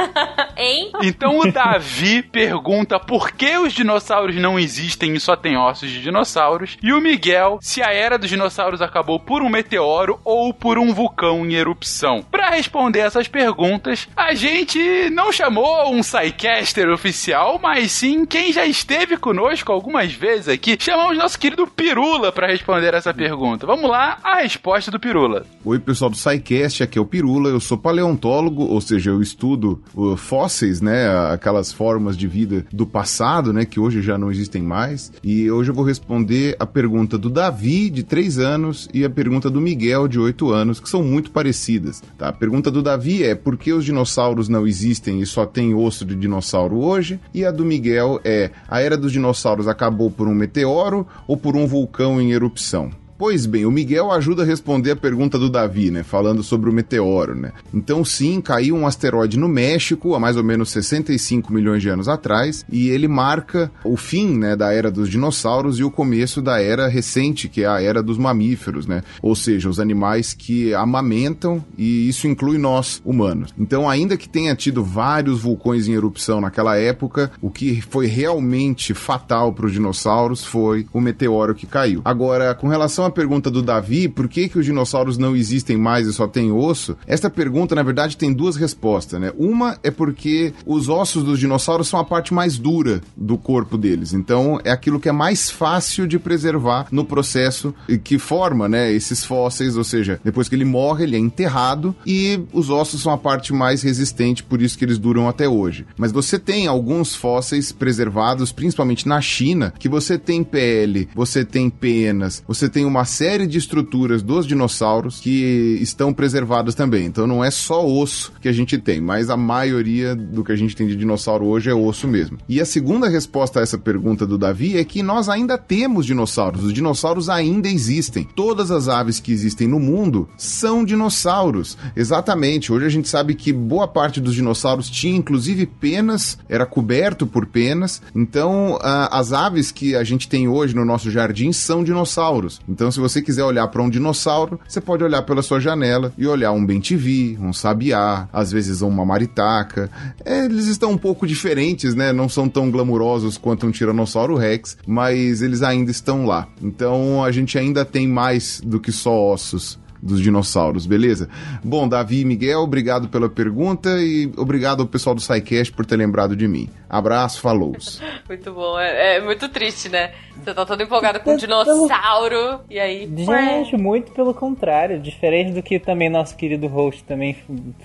hein? 0.58 0.92
Então 1.04 1.40
o 1.40 1.52
Davi 1.52 2.22
pergunta 2.22 3.00
por 3.00 3.32
que 3.32 3.58
os 3.58 3.74
dinossauros 3.74 4.36
não 4.36 4.58
existem 4.60 5.14
e 5.14 5.20
só 5.20 5.36
tem 5.36 5.58
ossos 5.58 5.90
de 5.90 6.02
dinossauros. 6.02 6.78
E 6.82 6.92
o 6.94 7.02
Miguel 7.02 7.58
se 7.62 7.82
a 7.82 7.92
era 7.94 8.18
dos 8.18 8.30
dinossauros 8.30 8.82
acabou 8.82 9.20
por 9.20 9.42
um 9.42 9.50
meteoro 9.50 10.20
ou 10.24 10.54
por 10.54 10.78
um 10.78 10.94
vulcão 10.94 11.46
em 11.46 11.54
erupção. 11.54 12.24
Para 12.32 12.50
responder 12.50 13.00
essas 13.00 13.28
perguntas, 13.28 14.08
a 14.16 14.34
gente 14.34 15.10
não 15.12 15.32
chamou 15.32 15.92
um 15.94 16.02
Psycaster 16.02 16.90
oficial, 16.90 17.60
mas 17.62 17.92
sim 17.92 18.26
quem 18.26 18.52
já 18.54 18.66
esteve 18.66 19.18
conosco 19.18 19.72
algumas 19.72 20.14
vezes 20.14 20.48
aqui. 20.48 20.78
Chamamos 20.80 21.18
nosso 21.18 21.38
querido 21.40 21.68
Pirula 21.68 22.32
para 22.32 22.48
responder 22.48 22.94
essa 22.94 23.14
pergunta. 23.14 23.66
Vamos 23.66 23.90
lá, 23.90 24.18
a 24.24 24.36
resposta 24.42 24.92
do 24.92 25.00
Pirula. 25.00 25.46
Oi, 25.66 25.80
pessoal 25.84 26.10
do 26.10 26.18
SciCast, 26.18 26.82
aqui 26.82 26.98
é 26.98 27.02
o 27.02 27.06
Pirula, 27.06 27.50
eu 27.50 27.60
sou 27.60 27.78
paleontólogo, 27.78 28.64
ou 28.64 28.82
seja, 28.82 29.12
eu 29.12 29.22
estudo 29.22 29.82
uh, 29.94 30.16
fósseis, 30.16 30.82
né, 30.82 31.08
aquelas 31.32 31.72
formas 31.72 32.18
de 32.18 32.28
vida 32.28 32.66
do 32.72 32.86
passado, 32.86 33.52
né, 33.52 33.66
que 33.66 33.80
hoje 33.80 34.02
já 34.02 34.18
não 34.18 34.32
existem 34.32 34.62
mais, 34.62 35.12
e 35.24 35.52
hoje 35.52 35.72
eu 35.72 35.76
vou 35.76 35.84
responder 35.84 36.56
a 36.60 36.66
pergunta 36.66 37.18
do 37.18 37.30
Davi, 37.30 37.90
de 37.90 38.04
3 38.04 38.40
anos, 38.40 38.90
e 38.94 39.04
a 39.04 39.10
pergunta 39.10 39.50
do 39.50 39.62
Miguel, 39.62 40.08
de 40.08 40.20
8 40.20 40.52
anos, 40.52 40.80
que 40.80 40.90
são 40.90 41.04
muito 41.04 41.32
parecidas, 41.32 42.02
tá? 42.18 42.30
A 42.30 42.34
pergunta 42.34 42.72
do 42.72 42.82
Davi 42.82 43.24
é 43.24 43.36
por 43.36 43.58
que 43.58 43.74
os 43.74 43.86
dinossauros 43.86 44.48
não 44.48 44.66
existem 44.66 45.20
e 45.20 45.26
só 45.26 45.46
tem 45.46 45.74
osso 45.74 46.06
de 46.06 46.16
dinossauro 46.16 46.78
hoje, 46.78 47.20
e 47.34 47.46
a 47.46 47.52
do 47.52 47.66
Miguel 47.66 48.20
é 48.24 48.52
a 48.68 48.80
era 48.80 48.98
dos 48.98 49.12
dinossauros 49.12 49.68
acabou 49.68 50.10
por 50.10 50.28
um 50.28 50.34
meteoro 50.34 51.06
ou 51.28 51.36
por 51.36 51.56
um 51.56 51.68
vulcão 51.68 52.22
em 52.22 52.32
erupção? 52.32 53.03
Pois 53.24 53.46
bem, 53.46 53.66
o 53.66 53.72
Miguel 53.72 54.12
ajuda 54.12 54.44
a 54.44 54.46
responder 54.46 54.92
a 54.92 54.96
pergunta 54.98 55.40
do 55.40 55.50
Davi, 55.50 55.90
né? 55.90 56.04
Falando 56.04 56.44
sobre 56.44 56.70
o 56.70 56.74
meteoro, 56.74 57.34
né? 57.34 57.54
Então, 57.74 58.04
sim, 58.04 58.42
caiu 58.42 58.76
um 58.76 58.86
asteroide 58.86 59.40
no 59.40 59.48
México 59.48 60.14
há 60.14 60.20
mais 60.20 60.36
ou 60.36 60.44
menos 60.44 60.72
65 60.72 61.54
milhões 61.54 61.82
de 61.82 61.88
anos 61.88 62.10
atrás 62.10 62.66
e 62.70 62.90
ele 62.90 63.08
marca 63.08 63.72
o 63.86 63.96
fim, 63.96 64.38
né, 64.38 64.58
da 64.58 64.74
era 64.74 64.92
dos 64.92 65.08
dinossauros 65.08 65.80
e 65.80 65.86
o 65.86 65.90
começo 65.90 66.42
da 66.42 66.62
era 66.62 66.90
recente, 66.90 67.48
que 67.48 67.64
é 67.64 67.66
a 67.66 67.82
era 67.82 68.04
dos 68.04 68.18
mamíferos, 68.18 68.86
né? 68.86 69.02
Ou 69.22 69.38
seja, 69.38 69.70
os 69.70 69.80
animais 69.80 70.34
que 70.34 70.74
amamentam 70.74 71.64
e 71.78 72.10
isso 72.10 72.28
inclui 72.28 72.58
nós, 72.58 73.02
humanos. 73.06 73.54
Então, 73.58 73.90
ainda 73.90 74.18
que 74.18 74.28
tenha 74.28 74.54
tido 74.54 74.84
vários 74.84 75.42
vulcões 75.42 75.88
em 75.88 75.94
erupção 75.94 76.42
naquela 76.42 76.76
época, 76.76 77.32
o 77.42 77.50
que 77.50 77.80
foi 77.80 78.06
realmente 78.06 78.94
fatal 78.94 79.54
para 79.54 79.68
os 79.68 79.72
dinossauros 79.72 80.44
foi 80.44 80.86
o 80.92 81.00
meteoro 81.00 81.56
que 81.56 81.66
caiu. 81.66 82.02
Agora, 82.04 82.54
com 82.54 82.68
relação 82.68 83.06
à 83.06 83.13
pergunta 83.14 83.50
do 83.50 83.62
Davi, 83.62 84.10
por 84.10 84.28
que, 84.28 84.50
que 84.50 84.60
os 84.60 84.66
dinossauros 84.66 85.18
não 85.18 85.36
existem 85.36 85.78
mais 85.78 86.08
e 86.08 86.14
só 86.14 86.28
tem 86.28 86.52
osso? 86.52 86.98
Esta 87.08 87.30
pergunta, 87.30 87.76
na 87.76 87.84
verdade, 87.84 88.18
tem 88.18 88.34
duas 88.34 88.58
respostas, 88.58 89.22
né? 89.22 89.32
Uma 89.38 89.78
é 89.82 89.90
porque 89.90 90.54
os 90.66 90.90
ossos 90.90 91.24
dos 91.24 91.40
dinossauros 91.40 91.88
são 91.88 92.00
a 92.00 92.04
parte 92.04 92.34
mais 92.34 92.58
dura 92.58 93.02
do 93.16 93.38
corpo 93.38 93.78
deles. 93.78 94.14
Então, 94.14 94.60
é 94.64 94.72
aquilo 94.72 95.00
que 95.00 95.10
é 95.10 95.12
mais 95.12 95.50
fácil 95.50 96.08
de 96.08 96.20
preservar 96.20 96.88
no 96.92 97.06
processo 97.06 97.74
que 98.04 98.18
forma, 98.18 98.68
né, 98.68 98.92
esses 98.92 99.24
fósseis, 99.24 99.78
ou 99.78 99.84
seja, 99.84 100.20
depois 100.24 100.50
que 100.50 100.56
ele 100.56 100.66
morre, 100.66 101.04
ele 101.04 101.16
é 101.16 101.20
enterrado 101.20 101.96
e 102.06 102.40
os 102.52 102.70
ossos 102.70 103.02
são 103.02 103.12
a 103.12 103.18
parte 103.18 103.54
mais 103.54 103.82
resistente, 103.82 104.44
por 104.44 104.62
isso 104.62 104.78
que 104.78 104.86
eles 104.86 104.98
duram 104.98 105.30
até 105.30 105.48
hoje. 105.48 105.86
Mas 105.98 106.12
você 106.12 106.40
tem 106.40 106.68
alguns 106.68 107.16
fósseis 107.16 107.72
preservados, 107.72 108.52
principalmente 108.52 109.08
na 109.08 109.22
China, 109.22 109.74
que 109.78 109.90
você 109.90 110.18
tem 110.18 110.44
pele, 110.44 111.08
você 111.14 111.46
tem 111.46 111.70
penas, 111.70 112.44
você 112.48 112.68
tem 112.68 112.86
uma 112.86 113.03
série 113.06 113.48
de 113.48 113.58
estruturas 113.58 114.22
dos 114.22 114.46
dinossauros 114.46 115.20
que 115.20 115.78
estão 115.82 116.14
preservadas 116.14 116.76
também. 116.76 117.06
Então 117.06 117.28
não 117.28 117.44
é 117.44 117.52
só 117.52 117.86
osso 117.86 118.34
que 118.42 118.48
a 118.48 118.54
gente 118.54 118.78
tem, 118.78 119.02
mas 119.02 119.30
a 119.30 119.38
maioria 119.38 120.16
do 120.16 120.44
que 120.44 120.52
a 120.52 120.56
gente 120.56 120.76
tem 120.76 120.88
de 120.88 120.96
dinossauro 120.96 121.46
hoje 121.46 121.70
é 121.70 121.74
osso 121.74 122.08
mesmo. 122.08 122.38
E 122.48 122.62
a 122.62 122.66
segunda 122.66 123.08
resposta 123.08 123.60
a 123.60 123.64
essa 123.64 123.78
pergunta 123.78 124.26
do 124.26 124.38
Davi 124.38 124.78
é 124.78 124.84
que 124.84 125.02
nós 125.02 125.30
ainda 125.30 125.58
temos 125.58 126.06
dinossauros. 126.06 126.64
Os 126.64 126.74
dinossauros 126.74 127.30
ainda 127.30 127.68
existem. 127.68 128.24
Todas 128.36 128.72
as 128.72 128.88
aves 128.88 129.20
que 129.20 129.32
existem 129.32 129.68
no 129.68 129.80
mundo 129.80 130.28
são 130.38 130.84
dinossauros. 130.86 131.78
Exatamente. 131.96 132.72
Hoje 132.72 132.86
a 132.86 132.90
gente 132.90 133.10
sabe 133.10 133.36
que 133.36 133.54
boa 133.54 133.88
parte 133.88 134.20
dos 134.20 134.34
dinossauros 134.34 134.90
tinha 134.90 135.16
inclusive 135.16 135.66
penas, 135.66 136.38
era 136.50 136.66
coberto 136.66 137.26
por 137.26 137.46
penas. 137.46 138.02
Então, 138.16 138.80
as 138.82 139.34
aves 139.34 139.72
que 139.72 139.96
a 139.96 140.04
gente 140.04 140.28
tem 140.28 140.48
hoje 140.48 140.76
no 140.76 140.86
nosso 140.86 141.10
jardim 141.10 141.52
são 141.52 141.84
dinossauros. 141.84 142.60
Então, 142.68 142.83
se 142.92 143.00
você 143.00 143.22
quiser 143.22 143.44
olhar 143.44 143.68
para 143.68 143.82
um 143.82 143.90
dinossauro, 143.90 144.60
você 144.68 144.82
pode 144.82 145.04
olhar 145.04 145.22
pela 145.24 145.42
sua 145.42 145.60
janela 145.60 146.14
e 146.18 146.26
olhar 146.28 146.52
um 146.52 146.66
bentivi, 146.66 147.38
um 147.40 147.54
sabiá, 147.54 148.28
às 148.32 148.52
vezes 148.52 148.82
uma 148.82 149.06
maritaca. 149.06 149.90
É, 150.24 150.46
eles 150.46 150.68
estão 150.68 150.92
um 150.92 150.98
pouco 150.98 151.28
diferentes, 151.28 151.96
né? 151.96 152.12
Não 152.14 152.28
são 152.30 152.48
tão 152.50 152.72
glamurosos 152.72 153.38
quanto 153.38 153.68
um 153.68 153.72
tiranossauro 153.72 154.36
rex, 154.36 154.78
mas 154.86 155.42
eles 155.42 155.62
ainda 155.62 155.92
estão 155.92 156.26
lá. 156.26 156.48
Então, 156.62 157.24
a 157.24 157.32
gente 157.32 157.58
ainda 157.58 157.86
tem 157.86 158.08
mais 158.08 158.62
do 158.64 158.80
que 158.80 158.92
só 158.92 159.34
ossos 159.34 159.83
dos 160.04 160.22
dinossauros, 160.22 160.86
beleza? 160.86 161.30
Bom, 161.64 161.88
Davi 161.88 162.22
e 162.22 162.26
Miguel, 162.26 162.60
obrigado 162.62 163.08
pela 163.08 163.30
pergunta 163.30 163.90
e 164.02 164.32
obrigado 164.38 164.82
ao 164.82 164.88
pessoal 164.88 165.16
do 165.16 165.22
SciCast 165.22 165.72
por 165.74 165.86
ter 165.86 165.96
lembrado 165.96 166.36
de 166.36 166.48
mim. 166.48 166.70
Abraço, 166.90 167.40
falou. 167.42 167.74
Muito 168.28 168.52
bom. 168.54 168.80
É, 168.80 169.18
é 169.18 169.22
muito 169.22 169.50
triste, 169.50 169.90
né? 169.90 170.12
Você 170.44 170.54
tá 170.54 170.66
todo 170.66 170.82
empolgado 170.82 171.20
com 171.20 171.34
um 171.34 171.38
dinossauro 171.38 172.62
e 172.70 172.80
aí. 172.80 173.10
Gente, 173.18 173.78
muito 173.78 174.12
pelo 174.14 174.34
contrário. 174.34 175.00
Diferente 175.00 175.52
do 175.52 175.62
que 175.62 175.78
também 175.80 176.10
nosso 176.10 176.36
querido 176.36 176.68
host 176.68 177.04
também 177.04 177.36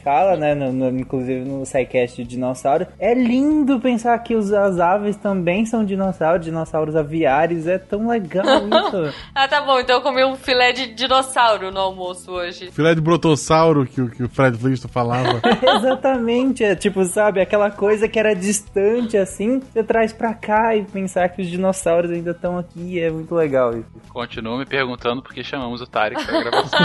fala, 0.04 0.37
né? 0.37 0.54
No, 0.54 0.72
no- 0.72 0.98
inclusive 0.98 1.40
no 1.44 1.66
SciCast 1.66 2.22
de 2.22 2.28
dinossauro. 2.28 2.87
É 2.98 3.14
lindo 3.14 3.81
pensar 3.81 4.16
que 4.20 4.35
os, 4.35 4.52
as 4.52 4.78
aves 4.78 5.16
também 5.16 5.66
são 5.66 5.85
dinossauros, 5.85 6.44
dinossauros 6.44 6.94
aviários. 6.96 7.66
É 7.66 7.78
tão 7.78 8.09
legal 8.09 8.44
isso. 8.68 9.14
Ah, 9.35 9.48
tá 9.48 9.61
bom. 9.61 9.78
Então 9.81 9.96
eu 9.96 10.02
comi 10.02 10.24
um 10.24 10.37
filé 10.37 10.72
de 10.72 10.94
dinossauro 10.94 11.70
no 11.72 11.81
almoço 11.81 12.08
hoje. 12.33 12.71
Filé 12.71 12.94
de 12.94 13.01
brotossauro 13.01 13.85
que, 13.87 14.01
o- 14.01 14.09
que 14.11 14.23
o 14.23 14.29
Fred 14.29 14.57
Flintstone 14.59 14.92
falava. 14.92 15.40
Exatamente. 15.77 16.64
É 16.64 16.75
tipo, 16.75 17.05
sabe, 17.05 17.40
aquela 17.40 17.71
coisa 17.71 18.09
que 18.09 18.18
era 18.18 18.35
distante 18.35 19.16
assim, 19.16 19.61
você 19.61 19.83
traz 19.83 20.12
pra 20.12 20.35
cá 20.35 20.75
e 20.77 20.85
pensar 20.85 21.29
que 21.29 21.42
os 21.42 21.49
dinossauros 21.49 22.11
ainda 22.11 22.31
estão 22.33 22.59
aqui. 22.59 22.99
É 23.01 23.11
muito 23.11 23.35
legal 23.35 23.73
isso. 23.77 23.87
Continua 24.09 24.59
me 24.59 24.66
perguntando 24.66 25.23
por 25.23 25.33
que 25.33 25.42
chamamos 25.44 25.81
o 25.81 25.87
Tarek 25.87 26.25
pra 26.25 26.40
gravação. 26.42 26.79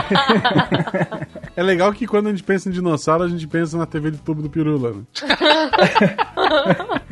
É 1.56 1.64
legal 1.64 1.92
que 1.94 2.06
quando 2.08 2.28
a 2.28 2.30
gente 2.32 2.44
pensa 2.44 2.70
em 2.70 2.72
dinossauro, 2.72 3.24
a 3.24 3.28
gente 3.30 3.48
pensa 3.48 3.78
na 3.78 3.86
TV 3.86 4.12
de 4.12 4.18
tubo 4.18 4.42
do 4.42 4.50
Pirula, 4.50 4.92
né? 4.94 5.02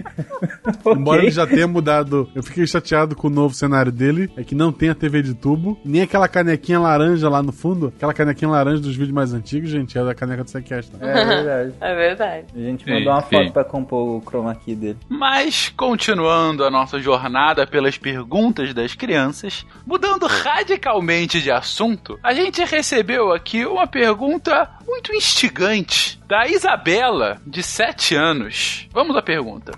Embora 0.86 1.22
ele 1.22 1.32
já 1.32 1.46
tenha 1.46 1.68
mudado, 1.68 2.30
eu 2.36 2.42
fiquei 2.44 2.66
chateado 2.66 3.16
com 3.16 3.28
o 3.28 3.30
novo 3.30 3.54
cenário 3.54 3.92
dele, 3.92 4.32
é 4.36 4.44
que 4.44 4.56
não 4.56 4.72
tem 4.72 4.90
a 4.90 4.96
TV 4.96 5.22
de 5.22 5.34
tubo, 5.34 5.80
nem 5.86 6.02
aquela 6.02 6.28
canequinha 6.28 6.80
laranja 6.80 7.30
lá 7.30 7.42
no 7.44 7.52
fundo, 7.52 7.94
aquela 8.02 8.14
canequinha 8.16 8.50
laranja 8.50 8.82
dos 8.82 8.96
vídeos 8.96 9.12
mais 9.12 9.32
antigos, 9.32 9.70
gente, 9.70 9.96
é 9.96 10.04
da 10.04 10.16
caneca 10.16 10.44
do 10.44 10.50
Sequest. 10.50 10.92
Né? 10.94 11.00
É 11.02 11.26
verdade. 11.26 11.74
É 11.82 11.96
verdade. 11.96 12.46
A 12.56 12.60
gente 12.60 12.90
mandou 12.90 13.14
uma 13.14 13.22
sim. 13.22 13.30
foto 13.30 13.54
pra 13.54 13.64
compor 13.64 14.18
o 14.18 14.22
chroma 14.22 14.56
key 14.56 14.76
dele. 14.76 14.98
Mas, 15.08 15.70
continuando 15.76 16.64
a 16.64 16.72
nossa 16.72 17.00
jornada 17.00 17.68
pelas 17.68 17.98
perguntas 17.98 18.74
das 18.74 18.96
crianças, 18.96 19.66
mudando 19.86 20.26
radicalmente 20.26 21.42
de 21.42 21.52
assunto, 21.52 22.20
a 22.24 22.34
gente 22.34 22.64
recebeu 22.64 23.32
aqui 23.32 23.66
uma 23.66 23.86
pergunta 23.86 24.68
muito 24.92 25.16
instigante 25.16 26.20
da 26.28 26.46
Isabela, 26.46 27.42
de 27.48 27.64
7 27.64 28.14
anos. 28.14 28.90
Vamos 28.92 29.16
à 29.16 29.22
pergunta. 29.22 29.72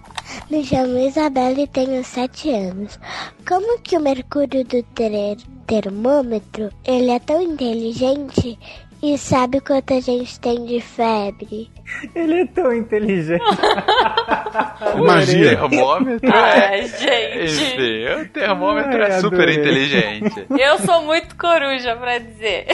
Me 0.49 0.65
chamo 0.65 0.97
Isabela 0.97 1.61
e 1.61 1.67
tenho 1.67 2.03
7 2.03 2.49
anos. 2.49 2.99
Como 3.47 3.79
que 3.81 3.95
o 3.95 4.01
mercúrio 4.01 4.63
do 4.65 4.81
ter 4.81 5.37
termômetro, 5.67 6.69
ele 6.83 7.11
é 7.11 7.19
tão 7.19 7.41
inteligente 7.41 8.57
e 9.03 9.17
sabe 9.17 9.59
quanto 9.59 9.93
a 9.93 9.99
gente 9.99 10.39
tem 10.39 10.63
de 10.63 10.79
febre? 10.79 11.69
Ele 12.15 12.39
é 12.39 12.45
tão 12.45 12.73
inteligente. 12.73 13.43
Magia. 15.05 15.57
Termômetro 15.57 16.31
Ai, 16.33 16.79
é. 16.79 16.87
gente. 16.87 17.53
Enfim, 17.53 18.21
o 18.21 18.29
termômetro 18.29 19.03
Ai, 19.03 19.09
é 19.09 19.19
super 19.19 19.41
adorei. 19.41 19.55
inteligente. 19.55 20.45
Eu 20.57 20.77
sou 20.79 21.03
muito 21.03 21.35
coruja 21.35 21.97
pra 21.97 22.17
dizer. 22.17 22.67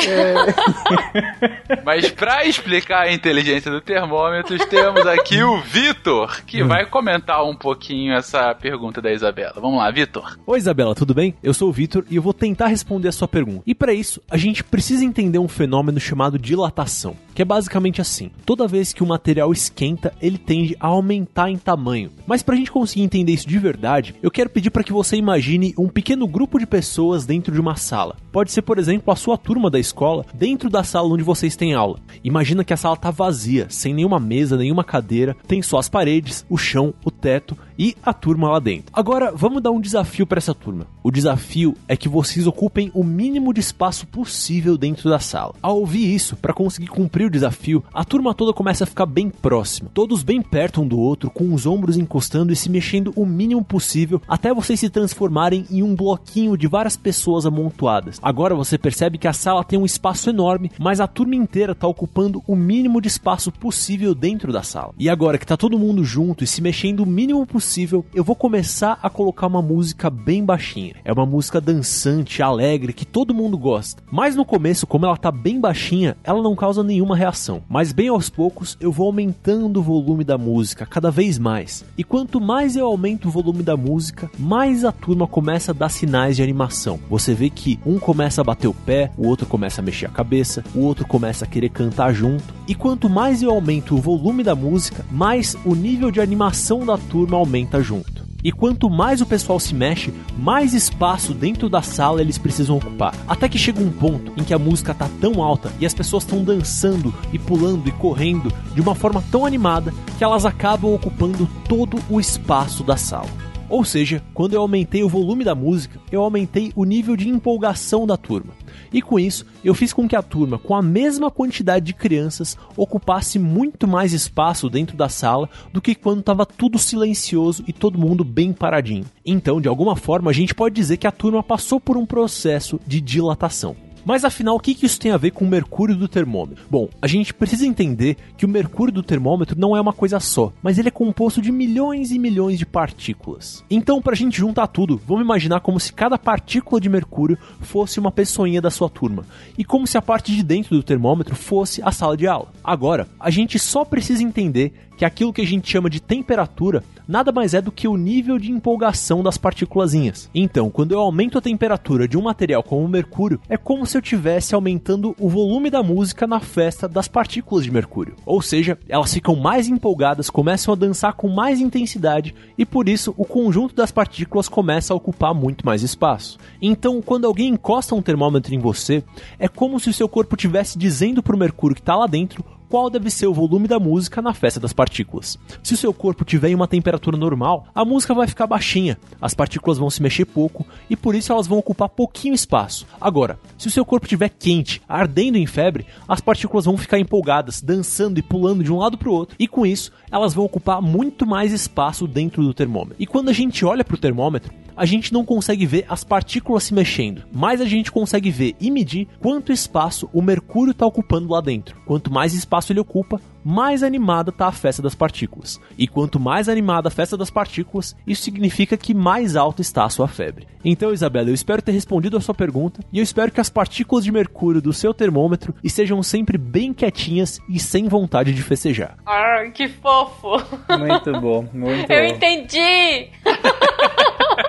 Mas 1.84 2.12
pra 2.12 2.46
explicar 2.46 3.08
a 3.08 3.12
inteligência 3.12 3.72
do 3.72 3.82
termômetro, 3.82 4.56
temos 4.68 5.08
aqui 5.08 5.42
o 5.42 5.60
Vitor, 5.62 6.44
que 6.46 6.64
vai 6.64 6.86
comentar 6.86 7.44
um 7.44 7.56
pouquinho 7.56 8.14
essa 8.14 8.54
pergunta 8.54 9.02
da 9.02 9.12
Isabela. 9.12 9.56
Vamos 9.56 9.80
lá, 9.80 9.90
Vitor. 9.90 10.38
Oi 10.46 10.60
Isabela, 10.60 10.94
tudo 10.94 11.16
bem? 11.16 11.34
Eu 11.42 11.56
sou 11.56 11.70
o 11.70 11.74
Vitor 11.74 12.06
e 12.08 12.18
eu 12.18 12.22
vou 12.22 12.34
tentar 12.34 12.68
responder 12.68 13.08
a 13.08 13.12
sua 13.12 13.28
pergunta. 13.28 13.64
E 13.66 13.74
para 13.74 13.94
isso, 13.94 14.22
a 14.30 14.38
gente 14.38 14.64
precisa 14.64 15.04
entender 15.04 15.40
um 15.40 15.48
fenômeno 15.48 16.00
chamado 16.00 16.19
dilatação, 16.28 17.16
que 17.34 17.42
é 17.42 17.46
basicamente 17.46 18.02
assim: 18.02 18.32
toda 18.46 18.68
vez 18.68 18.92
que 18.92 19.04
o 19.04 19.08
material 19.08 19.52
esquenta, 19.52 20.14
ele 20.22 20.38
tende 20.38 20.76
a 20.80 20.88
aumentar 20.88 21.50
em 21.50 21.58
tamanho. 21.58 22.12
Mas 22.28 22.44
pra 22.44 22.56
gente 22.56 22.72
conseguir 22.72 23.04
entender 23.04 23.32
isso 23.32 23.48
de 23.48 23.58
verdade, 23.58 24.16
eu 24.22 24.32
quero 24.32 24.50
pedir 24.50 24.72
para 24.72 24.84
que 24.84 24.92
você 24.92 25.16
imagine 25.16 25.74
um 25.78 25.88
pequeno 25.88 26.28
grupo 26.28 26.60
de 26.60 26.66
pessoas 26.66 27.26
dentro 27.26 27.54
de 27.54 27.62
uma 27.62 27.76
sala. 27.76 28.18
Pode 28.32 28.52
ser, 28.52 28.62
por 28.64 28.78
exemplo, 28.78 29.14
a 29.14 29.16
sua 29.16 29.38
turma 29.38 29.70
da 29.70 29.80
escola 29.80 30.26
dentro 30.34 30.70
da 30.70 30.84
sala 30.84 31.08
onde 31.08 31.24
vocês 31.24 31.56
têm 31.56 31.74
aula. 31.74 32.00
Imagina 32.24 32.64
que 32.64 32.74
a 32.74 32.78
sala 32.78 32.98
tá 32.98 33.12
vazia, 33.12 33.68
sem 33.70 33.94
nenhuma 33.94 34.20
mesa, 34.20 34.58
nenhuma 34.58 34.84
cadeira, 34.84 35.36
tem 35.48 35.62
só 35.62 35.78
as 35.78 35.88
paredes, 35.88 36.46
o 36.50 36.58
chão, 36.58 36.94
o 37.06 37.12
teto 37.12 37.56
e 37.80 37.96
a 38.04 38.14
turma 38.14 38.50
lá 38.50 38.60
dentro. 38.60 38.92
Agora, 38.94 39.32
vamos 39.34 39.64
dar 39.64 39.72
um 39.72 39.80
desafio 39.80 40.28
para 40.28 40.38
essa 40.38 40.54
turma. 40.54 40.86
O 41.02 41.10
desafio 41.10 41.76
é 41.88 41.96
que 41.96 42.10
vocês 42.10 42.46
ocupem 42.46 42.92
o 42.94 43.06
mínimo 43.06 43.54
de 43.54 43.62
espaço 43.62 44.06
possível 44.06 44.78
dentro 44.78 45.10
da 45.10 45.18
sala. 45.18 45.56
Ao 45.62 45.80
ouvir 45.80 46.14
isso, 46.14 46.36
para 46.36 46.54
conseguir 46.54 46.88
cumprir 46.88 47.28
o 47.28 47.30
desafio, 47.30 47.82
a 47.94 48.04
turma 48.04 48.34
toda 48.34 48.52
começa 48.52 48.84
a 48.84 48.88
ficar 48.88 49.06
bem 49.06 49.30
próxima, 49.30 49.90
todos 49.94 50.24
bem 50.24 50.42
perto 50.42 50.82
um 50.82 50.88
do 50.88 51.00
outro, 51.00 51.30
com 51.30 51.54
os 51.54 51.66
ombros 51.66 51.96
encostando 51.96 52.52
e 52.52 52.56
se 52.56 52.70
mexendo 52.70 53.14
o 53.16 53.26
mínimo 53.26 53.64
possível, 53.64 54.22
até 54.28 54.54
vocês 54.54 54.80
se 54.80 54.90
transformarem 54.90 55.66
em 55.72 55.82
um 55.82 55.96
bloquinho 55.96 56.58
de 56.58 56.68
várias 56.68 56.98
pessoas 56.98 57.46
amontoadas. 57.46 58.20
Agora 58.22 58.54
você 58.54 58.78
percebe 58.78 59.18
que 59.18 59.28
a 59.28 59.34
sala 59.34 59.64
tem 59.64 59.80
um 59.80 59.86
espaço 59.86 60.30
enorme, 60.30 60.70
mas 60.78 61.00
a 61.00 61.08
turma 61.08 61.36
inteira 61.36 61.72
está 61.72 61.88
ocupando 61.88 62.44
o 62.46 62.56
mínimo 62.56 63.00
de 63.00 63.08
espaço 63.08 63.52
possível 63.52 64.14
dentro 64.14 64.52
da 64.52 64.64
sala. 64.64 64.94
E 65.00 65.10
agora 65.10 65.38
que 65.38 65.48
tá 65.48 65.56
todo 65.56 65.80
mundo 65.80 66.04
junto 66.04 66.44
e 66.44 66.48
se 66.48 66.62
mexendo 66.62 67.04
o 67.04 67.06
mínimo 67.06 67.46
possível, 67.46 67.69
eu 68.16 68.24
vou 68.24 68.36
começar 68.36 68.98
a 69.02 69.10
colocar 69.10 69.46
uma 69.46 69.62
música 69.62 70.10
bem 70.10 70.44
baixinha. 70.44 70.96
É 71.06 71.14
uma 71.14 71.26
música 71.26 71.62
dançante, 71.62 72.42
alegre, 72.42 72.94
que 72.94 73.06
todo 73.06 73.34
mundo 73.34 73.58
gosta. 73.58 74.02
Mas 74.12 74.36
no 74.36 74.44
começo, 74.44 74.88
como 74.88 75.06
ela 75.06 75.16
tá 75.16 75.32
bem 75.32 75.60
baixinha, 75.60 76.18
ela 76.24 76.42
não 76.42 76.56
causa 76.56 76.84
nenhuma 76.84 77.16
reação. 77.16 77.62
Mas 77.70 77.92
bem 77.92 78.08
aos 78.08 78.28
poucos, 78.28 78.76
eu 78.82 78.92
vou 78.92 79.06
aumentando 79.06 79.80
o 79.80 79.84
volume 79.84 80.24
da 80.24 80.38
música 80.38 80.86
cada 80.86 81.12
vez 81.12 81.38
mais. 81.38 81.86
E 81.96 82.04
quanto 82.04 82.42
mais 82.42 82.76
eu 82.76 82.88
aumento 82.88 83.28
o 83.28 83.32
volume 83.32 83.62
da 83.62 83.78
música, 83.78 84.32
mais 84.40 84.84
a 84.84 84.92
turma 84.92 85.28
começa 85.28 85.72
a 85.72 85.76
dar 85.76 85.90
sinais 85.90 86.36
de 86.36 86.42
animação. 86.42 87.00
Você 87.08 87.36
vê 87.36 87.50
que 87.50 87.80
um 87.86 88.00
começa 88.00 88.42
a 88.42 88.44
bater 88.44 88.68
o 88.68 88.74
pé, 88.74 89.12
o 89.16 89.28
outro 89.28 89.46
começa 89.46 89.80
a 89.80 89.84
mexer 89.84 90.08
a 90.08 90.10
cabeça, 90.10 90.64
o 90.74 90.80
outro 90.80 91.06
começa 91.06 91.46
a 91.46 91.48
querer 91.48 91.70
cantar 91.70 92.14
junto. 92.14 92.44
E 92.68 92.74
quanto 92.74 93.10
mais 93.10 93.44
eu 93.44 93.52
aumento 93.52 93.96
o 93.96 94.02
volume 94.02 94.44
da 94.44 94.56
música, 94.56 95.06
mais 95.12 95.56
o 95.66 95.76
nível 95.76 96.10
de 96.12 96.20
animação 96.20 96.86
da 96.86 96.98
turma 96.98 97.38
aumenta 97.38 97.59
junto. 97.82 98.28
E 98.44 98.52
quanto 98.52 98.90
mais 98.90 99.20
o 99.22 99.26
pessoal 99.26 99.60
se 99.60 99.76
mexe, 99.76 100.14
mais 100.38 100.74
espaço 100.74 101.34
dentro 101.34 101.68
da 101.68 101.82
sala 101.82 102.22
eles 102.22 102.38
precisam 102.38 102.78
ocupar. 102.78 103.14
Até 103.28 103.50
que 103.50 103.58
chega 103.58 103.82
um 103.82 103.92
ponto 103.92 104.32
em 104.38 104.44
que 104.44 104.54
a 104.54 104.60
música 104.60 104.94
tá 104.94 105.10
tão 105.20 105.44
alta 105.44 105.72
e 105.80 105.86
as 105.86 105.94
pessoas 105.94 106.24
estão 106.24 106.44
dançando 106.44 107.14
e 107.34 107.40
pulando 107.40 107.88
e 107.90 107.92
correndo 107.92 108.52
de 108.74 108.80
uma 108.80 108.96
forma 108.96 109.24
tão 109.30 109.46
animada 109.46 109.94
que 110.18 110.24
elas 110.24 110.46
acabam 110.46 110.94
ocupando 110.94 111.50
todo 111.68 112.00
o 112.10 112.20
espaço 112.20 112.84
da 112.84 112.96
sala. 112.96 113.49
Ou 113.70 113.86
seja, 113.86 114.24
quando 114.34 114.54
eu 114.54 114.62
aumentei 114.62 115.04
o 115.04 115.10
volume 115.10 115.44
da 115.44 115.54
música, 115.54 116.00
eu 116.12 116.24
aumentei 116.24 116.72
o 116.76 116.84
nível 116.84 117.16
de 117.16 117.30
empolgação 117.30 118.08
da 118.08 118.18
turma. 118.18 118.54
E 118.92 119.02
com 119.02 119.20
isso, 119.20 119.46
eu 119.64 119.76
fiz 119.76 119.94
com 119.94 120.08
que 120.08 120.16
a 120.16 120.24
turma, 120.24 120.58
com 120.58 120.76
a 120.76 120.82
mesma 120.82 121.30
quantidade 121.30 121.86
de 121.86 121.94
crianças, 121.94 122.58
ocupasse 122.76 123.38
muito 123.38 123.88
mais 123.88 124.12
espaço 124.12 124.70
dentro 124.70 124.98
da 124.98 125.08
sala 125.08 125.48
do 125.72 125.80
que 125.80 125.94
quando 125.94 126.22
estava 126.22 126.46
tudo 126.46 126.80
silencioso 126.80 127.64
e 127.68 127.74
todo 127.74 128.00
mundo 128.00 128.24
bem 128.24 128.52
paradinho. 128.52 129.06
Então, 129.24 129.62
de 129.62 129.68
alguma 129.68 129.96
forma, 129.96 130.32
a 130.32 130.34
gente 130.34 130.56
pode 130.56 130.74
dizer 130.74 130.98
que 130.98 131.08
a 131.08 131.12
turma 131.12 131.44
passou 131.44 131.80
por 131.80 131.96
um 131.96 132.06
processo 132.06 132.80
de 132.88 133.00
dilatação. 133.00 133.76
Mas 134.06 134.24
afinal, 134.24 134.56
o 134.56 134.60
que 134.60 134.78
isso 134.86 135.00
tem 135.00 135.12
a 135.12 135.18
ver 135.18 135.32
com 135.32 135.46
o 135.46 135.48
mercúrio 135.48 135.96
do 135.96 136.08
termômetro? 136.08 136.64
Bom, 136.70 136.90
a 137.02 137.08
gente 137.08 137.34
precisa 137.34 137.66
entender 137.66 138.18
que 138.38 138.46
o 138.46 138.50
mercúrio 138.50 138.94
do 138.94 139.04
termômetro 139.04 139.60
não 139.60 139.76
é 139.76 139.82
uma 139.82 139.94
coisa 139.94 140.20
só, 140.20 140.52
mas 140.62 140.78
ele 140.78 140.88
é 140.88 140.92
composto 140.92 141.42
de 141.42 141.52
milhões 141.52 142.12
e 142.12 142.20
milhões 142.20 142.58
de 142.58 142.66
partículas. 142.66 143.64
Então, 143.70 144.02
pra 144.02 144.16
gente 144.16 144.38
juntar 144.38 144.68
tudo, 144.68 145.00
vamos 145.06 145.24
imaginar 145.24 145.60
como 145.60 145.80
se 145.80 145.94
cada 145.94 146.18
partícula 146.18 146.80
de 146.80 146.90
mercúrio 146.90 147.38
fosse 147.62 148.00
uma 148.00 148.12
pessoinha 148.12 148.62
da 148.62 148.72
sua 148.72 148.90
turma, 148.90 149.26
e 149.58 149.64
como 149.64 149.88
se 149.88 149.98
a 149.98 150.02
parte 150.02 150.36
de 150.36 150.44
dentro 150.44 150.76
do 150.76 150.84
termômetro 150.84 151.36
fosse 151.36 151.82
a 151.84 151.92
sala 151.92 152.16
de 152.16 152.28
aula. 152.28 152.52
Agora, 152.64 153.08
a 153.20 153.30
gente 153.30 153.60
só 153.60 153.84
precisa 153.86 154.24
entender 154.24 154.74
que 155.00 155.06
aquilo 155.06 155.32
que 155.32 155.40
a 155.40 155.48
gente 155.48 155.72
chama 155.72 155.90
de 155.90 156.02
temperatura 156.02 156.84
nada 157.08 157.32
mais 157.32 157.54
é 157.54 157.62
do 157.62 157.72
que 157.72 157.88
o 157.88 157.96
nível 157.96 158.38
de 158.38 158.52
empolgação 158.52 159.24
das 159.24 159.38
partículazinhas. 159.38 160.30
Então, 160.36 160.70
quando 160.70 160.92
eu 160.92 161.00
aumento 161.00 161.38
a 161.38 161.42
temperatura 161.42 162.06
de 162.06 162.18
um 162.18 162.22
material 162.22 162.62
como 162.62 162.84
o 162.84 162.90
mercúrio, 162.90 163.40
é 163.48 163.56
como 163.56 163.86
se 163.86 163.96
eu 163.96 164.02
estivesse 164.02 164.54
aumentando 164.54 165.16
o 165.18 165.30
volume 165.30 165.70
da 165.70 165.82
música 165.82 166.28
na 166.28 166.42
festa 166.42 166.86
das 166.86 167.08
partículas 167.08 167.64
de 167.64 167.72
mercúrio. 167.72 168.18
Ou 168.26 168.42
seja, 168.42 168.78
elas 168.90 169.14
ficam 169.14 169.38
mais 169.38 169.70
empolgadas, 169.70 170.30
começam 170.30 170.74
a 170.74 170.78
dançar 170.78 171.14
com 171.14 171.30
mais 171.30 171.62
intensidade 171.62 172.36
e 172.58 172.66
por 172.66 172.90
isso 172.90 173.14
o 173.16 173.24
conjunto 173.24 173.74
das 173.74 173.94
partículas 173.94 174.50
começa 174.50 174.94
a 174.94 174.98
ocupar 174.98 175.34
muito 175.34 175.66
mais 175.66 175.82
espaço. 175.82 176.38
Então, 176.62 177.02
quando 177.02 177.26
alguém 177.26 177.54
encosta 177.54 177.96
um 177.96 178.02
termômetro 178.02 178.54
em 178.54 178.60
você, 178.60 179.02
é 179.40 179.48
como 179.48 179.80
se 179.80 179.90
o 179.90 179.94
seu 179.94 180.10
corpo 180.10 180.36
estivesse 180.36 180.78
dizendo 180.78 181.24
para 181.24 181.38
o 181.38 181.40
mercúrio 181.40 181.74
que 181.74 181.82
está 181.82 181.96
lá 181.96 182.06
dentro 182.06 182.44
qual 182.70 182.90
deve 182.90 183.10
ser 183.10 183.26
o 183.26 183.34
volume 183.34 183.68
da 183.68 183.80
música 183.80 184.22
na 184.22 184.34
festa 184.34 184.60
das 184.60 184.72
partículas. 184.72 185.38
Se 185.64 185.74
o 185.74 185.78
seu 185.78 185.92
corpo 185.92 186.24
tiver 186.24 186.50
em 186.50 186.56
uma 186.56 186.68
temperatura 186.68 187.18
normal, 187.18 187.66
a 187.74 187.84
música 187.84 188.14
vai 188.14 188.28
ficar 188.28 188.46
baixinha, 188.46 188.98
as 189.20 189.34
partículas 189.34 189.80
vão 189.80 189.90
se 189.90 190.02
mexer 190.02 190.26
pouco 190.26 190.66
e 190.90 190.96
por 190.96 191.16
isso 191.16 191.32
elas 191.32 191.48
vão 191.48 191.58
ocupar 191.58 191.90
pouquinho 191.90 192.36
espaço. 192.36 192.86
Agora, 193.02 193.40
se 193.58 193.68
o 193.68 193.72
seu 193.72 193.84
corpo 193.84 194.06
estiver 194.06 194.30
quente, 194.30 194.82
ardendo 194.88 195.38
em 195.38 195.48
febre, 195.48 195.86
as 196.08 196.22
partículas 196.22 196.66
vão 196.66 196.78
ficar 196.78 197.00
empolgadas, 197.00 197.62
dançando 197.62 198.20
e 198.20 198.24
pulando 198.24 198.64
de 198.64 198.72
um 198.72 198.78
lado 198.78 198.98
para 198.98 199.10
o 199.10 199.14
outro, 199.14 199.36
e 199.40 199.48
com 199.48 199.66
isso 199.66 199.92
elas 200.12 200.34
vão 200.34 200.46
ocupar 200.46 200.82
muito 200.82 201.26
mais 201.26 201.52
espaço 201.52 202.08
dentro 202.08 202.44
do 202.44 202.54
termômetro. 202.54 202.96
E 203.00 203.08
quando 203.08 203.30
a 203.30 203.34
gente 203.34 203.66
olha 203.66 203.84
para 203.84 203.96
o 203.96 204.00
termômetro, 204.00 204.54
a 204.80 204.86
gente 204.86 205.12
não 205.12 205.26
consegue 205.26 205.66
ver 205.66 205.86
as 205.90 206.06
partículas 206.06 206.64
se 206.64 206.74
mexendo, 206.74 207.24
mas 207.34 207.60
a 207.60 207.66
gente 207.66 207.92
consegue 207.92 208.32
ver 208.32 208.56
e 208.62 208.72
medir 208.72 209.10
quanto 209.20 209.52
espaço 209.52 210.10
o 210.14 210.22
mercúrio 210.22 210.72
está 210.72 210.86
ocupando 210.86 211.34
lá 211.34 211.42
dentro. 211.42 211.76
Quanto 211.86 212.10
mais 212.10 212.34
espaço 212.34 212.72
ele 212.72 212.80
ocupa, 212.80 213.20
mais 213.44 213.84
animada 213.84 214.30
está 214.30 214.48
a 214.48 214.52
festa 214.52 214.82
das 214.82 214.96
partículas. 214.96 215.60
E 215.78 215.88
quanto 215.88 216.20
mais 216.20 216.50
animada 216.50 216.88
a 216.88 216.92
festa 216.92 217.18
das 217.18 217.30
partículas, 217.30 217.96
isso 218.06 218.22
significa 218.24 218.76
que 218.78 218.94
mais 218.94 219.36
alta 219.36 219.62
está 219.62 219.86
a 219.86 219.90
sua 219.90 220.08
febre. 220.08 220.48
Então, 220.64 220.92
Isabela, 220.92 221.30
eu 221.30 221.34
espero 221.34 221.62
ter 221.62 221.72
respondido 221.72 222.18
a 222.18 222.22
sua 222.22 222.36
pergunta 222.36 222.82
e 222.92 223.00
eu 223.00 223.04
espero 223.04 223.32
que 223.32 223.40
as 223.40 223.50
partículas 223.50 224.04
de 224.04 224.12
mercúrio 224.12 224.62
do 224.62 224.74
seu 224.74 224.94
termômetro 224.94 225.56
estejam 225.64 226.04
sempre 226.04 226.38
bem 226.38 226.74
quietinhas 226.74 227.40
e 227.50 227.60
sem 227.60 227.88
vontade 227.88 228.34
de 228.34 228.42
festejar. 228.44 228.98
Ai, 229.06 229.52
que 229.52 229.68
fofo. 229.70 230.38
Muito 230.78 231.12
bom, 231.22 231.48
muito 231.54 231.90
Eu 231.92 232.10
bom. 232.10 232.16
entendi. 232.16 233.10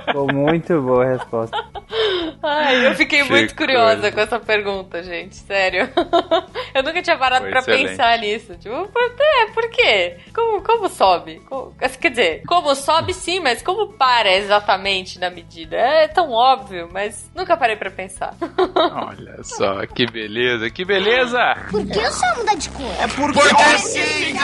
Ficou 0.07 0.33
muito 0.33 0.81
boa 0.83 1.05
a 1.05 1.09
resposta. 1.17 1.65
Ai, 2.43 2.87
eu 2.87 2.95
fiquei 2.95 3.23
Que 3.23 3.31
muito 3.31 3.55
curiosa 3.55 4.01
coisa. 4.01 4.13
com 4.13 4.21
essa 4.21 4.41
pergunta, 4.41 5.03
gente. 5.03 5.37
Sério. 5.37 5.89
Eu 6.75 6.83
nunca 6.83 7.03
tinha 7.03 7.17
parado 7.19 7.43
Foi 7.43 7.51
pra 7.51 7.61
excelente. 7.61 7.89
pensar 7.91 8.19
nisso. 8.19 8.55
Tipo, 8.59 8.80
é, 8.85 9.47
por 9.53 9.71
quê? 9.71 10.17
Como, 10.35 10.63
como 10.63 10.89
sobe? 10.89 11.41
Como- 11.49 11.75
quer 12.01 12.11
dizer, 12.11 12.43
como 12.47 12.75
sobe 12.75 13.13
sim, 13.15 13.41
mas 13.41 13.63
como 13.63 13.93
para 13.95 14.33
exatamente 14.37 15.19
na 15.19 15.31
medida? 15.31 15.77
É 15.77 16.09
tão 16.09 16.31
óbvio, 16.31 16.89
mas 16.93 17.31
nunca 17.35 17.57
parei 17.57 17.77
pra 17.77 17.91
pensar. 17.91 18.35
Olha 19.09 19.43
só, 19.43 19.87
que 19.87 20.07
beleza, 20.07 20.71
que 20.71 20.85
beleza! 20.85 21.57
Por 21.71 21.87
que 21.87 21.99
o 21.99 22.13
sol 22.13 22.37
muda 22.37 22.57
de 22.57 22.69
cor? 22.71 22.95
É 23.01 23.07
porque, 23.09 23.79
sim, 23.79 24.35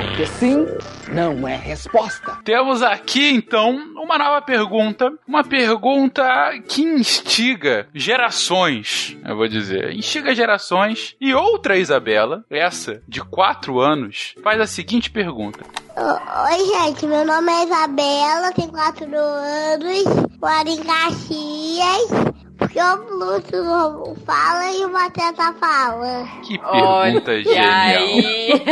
Porque 0.00 0.26
sim 0.26 0.66
não 1.12 1.46
é 1.46 1.56
resposta. 1.56 2.38
Temos 2.44 2.82
aqui 2.82 3.30
então 3.30 3.70
uma 3.96 4.16
nova 4.18 4.40
pergunta, 4.42 5.12
uma 5.26 5.42
pergunta 5.44 5.62
pergunta 5.72 6.52
que 6.68 6.82
instiga 6.82 7.86
gerações, 7.94 9.16
eu 9.24 9.36
vou 9.36 9.48
dizer. 9.48 9.92
Instiga 9.92 10.34
gerações. 10.34 11.16
E 11.20 11.34
outra 11.34 11.76
Isabela, 11.76 12.44
essa, 12.72 13.02
de 13.06 13.20
4 13.20 13.78
anos, 13.78 14.34
faz 14.42 14.58
a 14.58 14.66
seguinte 14.66 15.10
pergunta. 15.10 15.60
Oi, 15.94 16.66
gente, 16.66 17.06
meu 17.06 17.24
nome 17.24 17.52
é 17.52 17.64
Isabela, 17.64 18.52
tenho 18.52 18.72
4 18.72 19.04
anos, 19.04 20.04
moro 20.40 20.68
em 20.68 20.82
Caxias. 20.82 22.41
Porque 22.62 22.80
o 22.80 22.98
Pluto 22.98 23.56
não 23.64 24.14
fala 24.24 24.70
e 24.70 24.84
o 24.84 24.90
Pateta 24.90 25.52
fala. 25.54 26.28
Que 26.44 26.58
pergunta 26.58 27.30
Olha 27.32 27.42
genial. 27.42 27.66
Aí. 27.66 28.62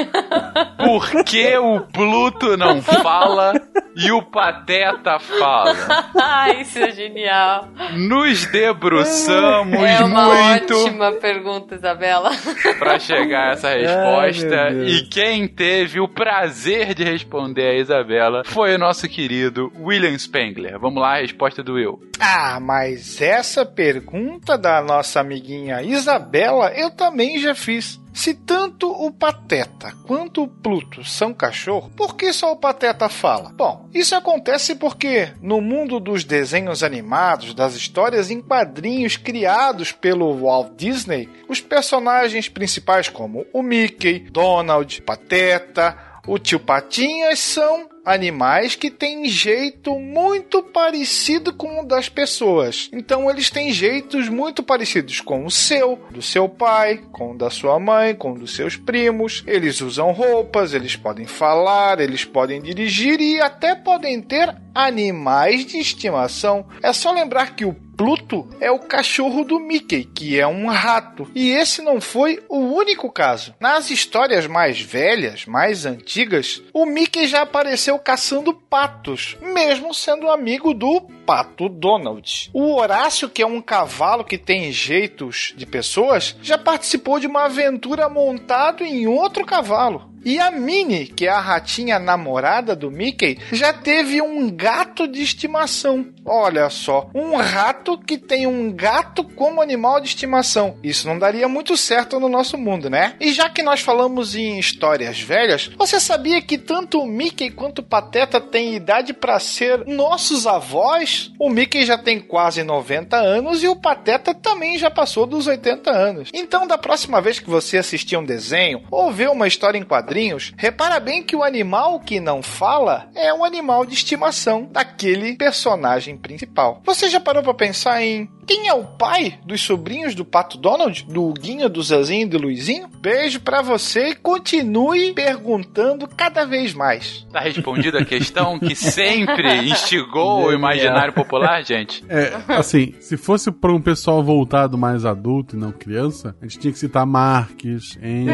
Por 0.78 1.24
que 1.24 1.58
o 1.58 1.80
Pluto 1.80 2.56
não 2.56 2.80
fala 2.80 3.52
e 3.96 4.12
o 4.12 4.22
Pateta 4.22 5.18
fala? 5.18 5.74
Isso 6.60 6.78
é 6.78 6.92
genial. 6.92 7.66
Nos 7.94 8.46
debruçamos 8.46 9.74
é 9.74 10.04
uma 10.04 10.34
muito. 10.34 10.84
Ótima 10.84 11.12
pergunta, 11.12 11.74
Isabela. 11.74 12.30
Para 12.78 12.98
chegar 13.00 13.48
a 13.48 13.52
essa 13.54 13.70
resposta. 13.70 14.56
Ai, 14.68 14.84
e 14.86 15.08
quem 15.08 15.48
teve 15.48 15.98
o 15.98 16.06
prazer 16.06 16.94
de 16.94 17.02
responder 17.02 17.70
a 17.70 17.74
Isabela 17.74 18.42
foi 18.44 18.76
o 18.76 18.78
nosso 18.78 19.08
querido 19.08 19.72
William 19.80 20.16
Spengler. 20.16 20.78
Vamos 20.78 21.02
lá, 21.02 21.16
a 21.16 21.20
resposta 21.20 21.60
do 21.60 21.74
Will. 21.74 21.98
Ah, 22.20 22.60
mas 22.60 23.20
essa 23.20 23.64
pergunta 23.66 23.79
pergunta 23.80 24.58
da 24.58 24.82
nossa 24.82 25.20
amiguinha 25.20 25.82
Isabela 25.82 26.70
eu 26.76 26.90
também 26.90 27.38
já 27.38 27.54
fiz. 27.54 27.98
Se 28.12 28.34
tanto 28.34 28.90
o 28.90 29.10
Pateta 29.10 29.94
quanto 30.06 30.42
o 30.42 30.48
Pluto 30.48 31.02
são 31.02 31.32
cachorro, 31.32 31.90
por 31.96 32.14
que 32.14 32.30
só 32.30 32.52
o 32.52 32.56
Pateta 32.56 33.08
fala? 33.08 33.50
Bom, 33.54 33.88
isso 33.94 34.14
acontece 34.14 34.74
porque 34.74 35.32
no 35.40 35.62
mundo 35.62 35.98
dos 35.98 36.24
desenhos 36.24 36.82
animados, 36.82 37.54
das 37.54 37.74
histórias 37.74 38.30
em 38.30 38.42
quadrinhos 38.42 39.16
criados 39.16 39.92
pelo 39.92 40.30
Walt 40.42 40.72
Disney, 40.76 41.30
os 41.48 41.62
personagens 41.62 42.50
principais 42.50 43.08
como 43.08 43.46
o 43.50 43.62
Mickey, 43.62 44.18
Donald, 44.30 45.00
Pateta, 45.00 45.96
o 46.26 46.38
tio 46.38 46.60
Patinhas 46.60 47.38
são 47.38 47.88
animais 48.12 48.74
que 48.74 48.90
têm 48.90 49.28
jeito 49.28 49.98
muito 49.98 50.62
parecido 50.62 51.52
com 51.52 51.80
o 51.80 51.86
das 51.86 52.08
pessoas. 52.08 52.88
Então 52.92 53.30
eles 53.30 53.50
têm 53.50 53.72
jeitos 53.72 54.28
muito 54.28 54.62
parecidos 54.62 55.20
com 55.20 55.46
o 55.46 55.50
seu, 55.50 55.98
do 56.10 56.20
seu 56.20 56.48
pai, 56.48 57.00
com 57.12 57.32
o 57.32 57.38
da 57.38 57.50
sua 57.50 57.78
mãe, 57.78 58.14
com 58.14 58.32
o 58.32 58.38
dos 58.38 58.54
seus 58.54 58.76
primos. 58.76 59.44
Eles 59.46 59.80
usam 59.80 60.10
roupas, 60.12 60.74
eles 60.74 60.96
podem 60.96 61.26
falar, 61.26 62.00
eles 62.00 62.24
podem 62.24 62.60
dirigir 62.60 63.20
e 63.20 63.40
até 63.40 63.74
podem 63.74 64.20
ter 64.20 64.54
animais 64.74 65.64
de 65.66 65.78
estimação. 65.78 66.66
É 66.82 66.92
só 66.92 67.12
lembrar 67.12 67.54
que 67.54 67.64
o 67.64 67.76
Pluto 68.00 68.48
é 68.62 68.70
o 68.70 68.78
cachorro 68.78 69.44
do 69.44 69.60
Mickey, 69.60 70.04
que 70.04 70.40
é 70.40 70.46
um 70.46 70.68
rato. 70.68 71.30
E 71.34 71.50
esse 71.50 71.82
não 71.82 72.00
foi 72.00 72.42
o 72.48 72.56
único 72.56 73.12
caso. 73.12 73.54
Nas 73.60 73.90
histórias 73.90 74.46
mais 74.46 74.80
velhas, 74.80 75.44
mais 75.44 75.84
antigas, 75.84 76.62
o 76.72 76.86
Mickey 76.86 77.28
já 77.28 77.42
apareceu 77.42 77.98
caçando 77.98 78.54
patos, 78.54 79.36
mesmo 79.42 79.92
sendo 79.92 80.30
amigo 80.30 80.72
do 80.72 81.02
pato 81.26 81.68
Donald. 81.68 82.50
O 82.54 82.74
Horácio, 82.74 83.28
que 83.28 83.42
é 83.42 83.46
um 83.46 83.60
cavalo 83.60 84.24
que 84.24 84.38
tem 84.38 84.72
jeitos 84.72 85.52
de 85.54 85.66
pessoas, 85.66 86.34
já 86.40 86.56
participou 86.56 87.20
de 87.20 87.26
uma 87.26 87.44
aventura 87.44 88.08
montado 88.08 88.82
em 88.82 89.06
outro 89.06 89.44
cavalo. 89.44 90.09
E 90.24 90.38
a 90.38 90.50
Minnie, 90.50 91.06
que 91.06 91.26
é 91.26 91.30
a 91.30 91.40
ratinha 91.40 91.98
namorada 91.98 92.76
do 92.76 92.90
Mickey, 92.90 93.38
já 93.50 93.72
teve 93.72 94.20
um 94.20 94.50
gato 94.50 95.08
de 95.08 95.22
estimação. 95.22 96.06
Olha 96.24 96.68
só, 96.68 97.08
um 97.14 97.36
rato 97.36 97.96
que 97.96 98.18
tem 98.18 98.46
um 98.46 98.70
gato 98.70 99.24
como 99.24 99.62
animal 99.62 99.98
de 100.00 100.08
estimação. 100.08 100.76
Isso 100.82 101.08
não 101.08 101.18
daria 101.18 101.48
muito 101.48 101.76
certo 101.76 102.20
no 102.20 102.28
nosso 102.28 102.58
mundo, 102.58 102.90
né? 102.90 103.14
E 103.18 103.32
já 103.32 103.48
que 103.48 103.62
nós 103.62 103.80
falamos 103.80 104.36
em 104.36 104.58
histórias 104.58 105.20
velhas, 105.20 105.70
você 105.78 105.98
sabia 105.98 106.42
que 106.42 106.58
tanto 106.58 107.00
o 107.00 107.06
Mickey 107.06 107.50
quanto 107.50 107.78
o 107.78 107.82
Pateta 107.82 108.40
têm 108.40 108.74
idade 108.74 109.14
para 109.14 109.40
ser 109.40 109.86
nossos 109.86 110.46
avós? 110.46 111.32
O 111.38 111.48
Mickey 111.48 111.84
já 111.84 111.96
tem 111.96 112.20
quase 112.20 112.62
90 112.62 113.16
anos 113.16 113.62
e 113.62 113.68
o 113.68 113.76
Pateta 113.76 114.34
também 114.34 114.78
já 114.78 114.90
passou 114.90 115.26
dos 115.26 115.46
80 115.46 115.90
anos. 115.90 116.28
Então, 116.34 116.66
da 116.66 116.76
próxima 116.76 117.20
vez 117.22 117.38
que 117.38 117.48
você 117.48 117.78
assistir 117.78 118.18
um 118.18 118.24
desenho 118.24 118.82
ou 118.90 119.10
ver 119.10 119.30
uma 119.30 119.48
história 119.48 119.78
em 119.78 119.82
quadrinhos, 119.82 120.09
quadrinhos, 120.10 120.52
repara 120.56 120.98
bem 120.98 121.22
que 121.22 121.36
o 121.36 121.44
animal 121.44 122.00
que 122.00 122.18
não 122.18 122.42
fala 122.42 123.08
é 123.14 123.32
um 123.32 123.44
animal 123.44 123.86
de 123.86 123.94
estimação 123.94 124.68
daquele 124.70 125.36
personagem 125.36 126.16
principal. 126.16 126.82
Você 126.84 127.08
já 127.08 127.20
parou 127.20 127.44
para 127.44 127.54
pensar 127.54 128.02
em 128.02 128.28
quem 128.50 128.66
é 128.66 128.74
o 128.74 128.82
pai 128.82 129.38
dos 129.46 129.60
sobrinhos 129.60 130.12
do 130.12 130.24
Pato 130.24 130.58
Donald? 130.58 131.06
Do 131.08 131.24
Huguinho, 131.24 131.68
do 131.68 131.80
Zezinho 131.84 132.22
e 132.22 132.28
do 132.28 132.36
Luizinho? 132.36 132.88
Beijo 133.00 133.38
para 133.38 133.62
você 133.62 134.08
e 134.08 134.14
continue 134.16 135.12
perguntando 135.12 136.08
cada 136.08 136.44
vez 136.44 136.74
mais. 136.74 137.24
Tá 137.32 137.38
respondida 137.38 138.00
a 138.00 138.04
questão 138.04 138.58
que 138.58 138.74
sempre 138.74 139.54
instigou 139.70 140.46
o 140.46 140.52
imaginário 140.52 141.12
popular, 141.12 141.62
gente? 141.62 142.04
É, 142.08 142.32
assim, 142.48 142.92
se 142.98 143.16
fosse 143.16 143.52
para 143.52 143.72
um 143.72 143.80
pessoal 143.80 144.20
voltado 144.20 144.76
mais 144.76 145.04
adulto 145.04 145.54
e 145.54 145.58
não 145.58 145.70
criança, 145.70 146.34
a 146.42 146.44
gente 146.44 146.58
tinha 146.58 146.72
que 146.72 146.78
citar 146.80 147.06
Marques, 147.06 147.96
hein? 148.02 148.26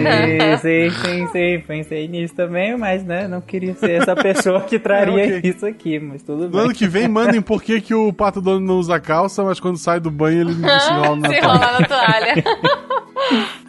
Sim, 0.63 0.91
sim, 0.91 1.27
sim, 1.27 1.63
pensei 1.67 2.09
nisso 2.09 2.35
também, 2.35 2.75
mas 2.79 3.05
né, 3.05 3.29
não 3.29 3.43
queria 3.43 3.75
ser 3.75 3.91
essa 3.91 4.17
pessoa 4.17 4.63
que 4.63 4.79
traria 4.79 5.35
é, 5.35 5.39
okay. 5.39 5.51
isso 5.51 5.67
aqui, 5.67 6.01
mas 6.01 6.23
tudo 6.23 6.49
bem. 6.49 6.51
No 6.53 6.59
ano 6.59 6.75
que 6.75 6.89
vem, 6.89 7.07
mandem 7.07 7.43
por 7.43 7.63
que, 7.63 7.83
que 7.83 7.95
o 7.95 8.11
Pato 8.15 8.41
Donald 8.41 8.65
não 8.65 8.79
usa 8.79 8.99
calça, 8.99 9.45
mas 9.45 9.61
quando 9.61 9.77
sai 9.77 10.01
do 10.06 10.06
banho 10.11 10.43
ele 10.43 10.55
se 10.81 10.91
enrola 10.91 11.17
na, 11.17 11.29
se 11.29 11.39
enrola 11.39 11.81
na 11.81 11.87
toalha. 11.87 12.35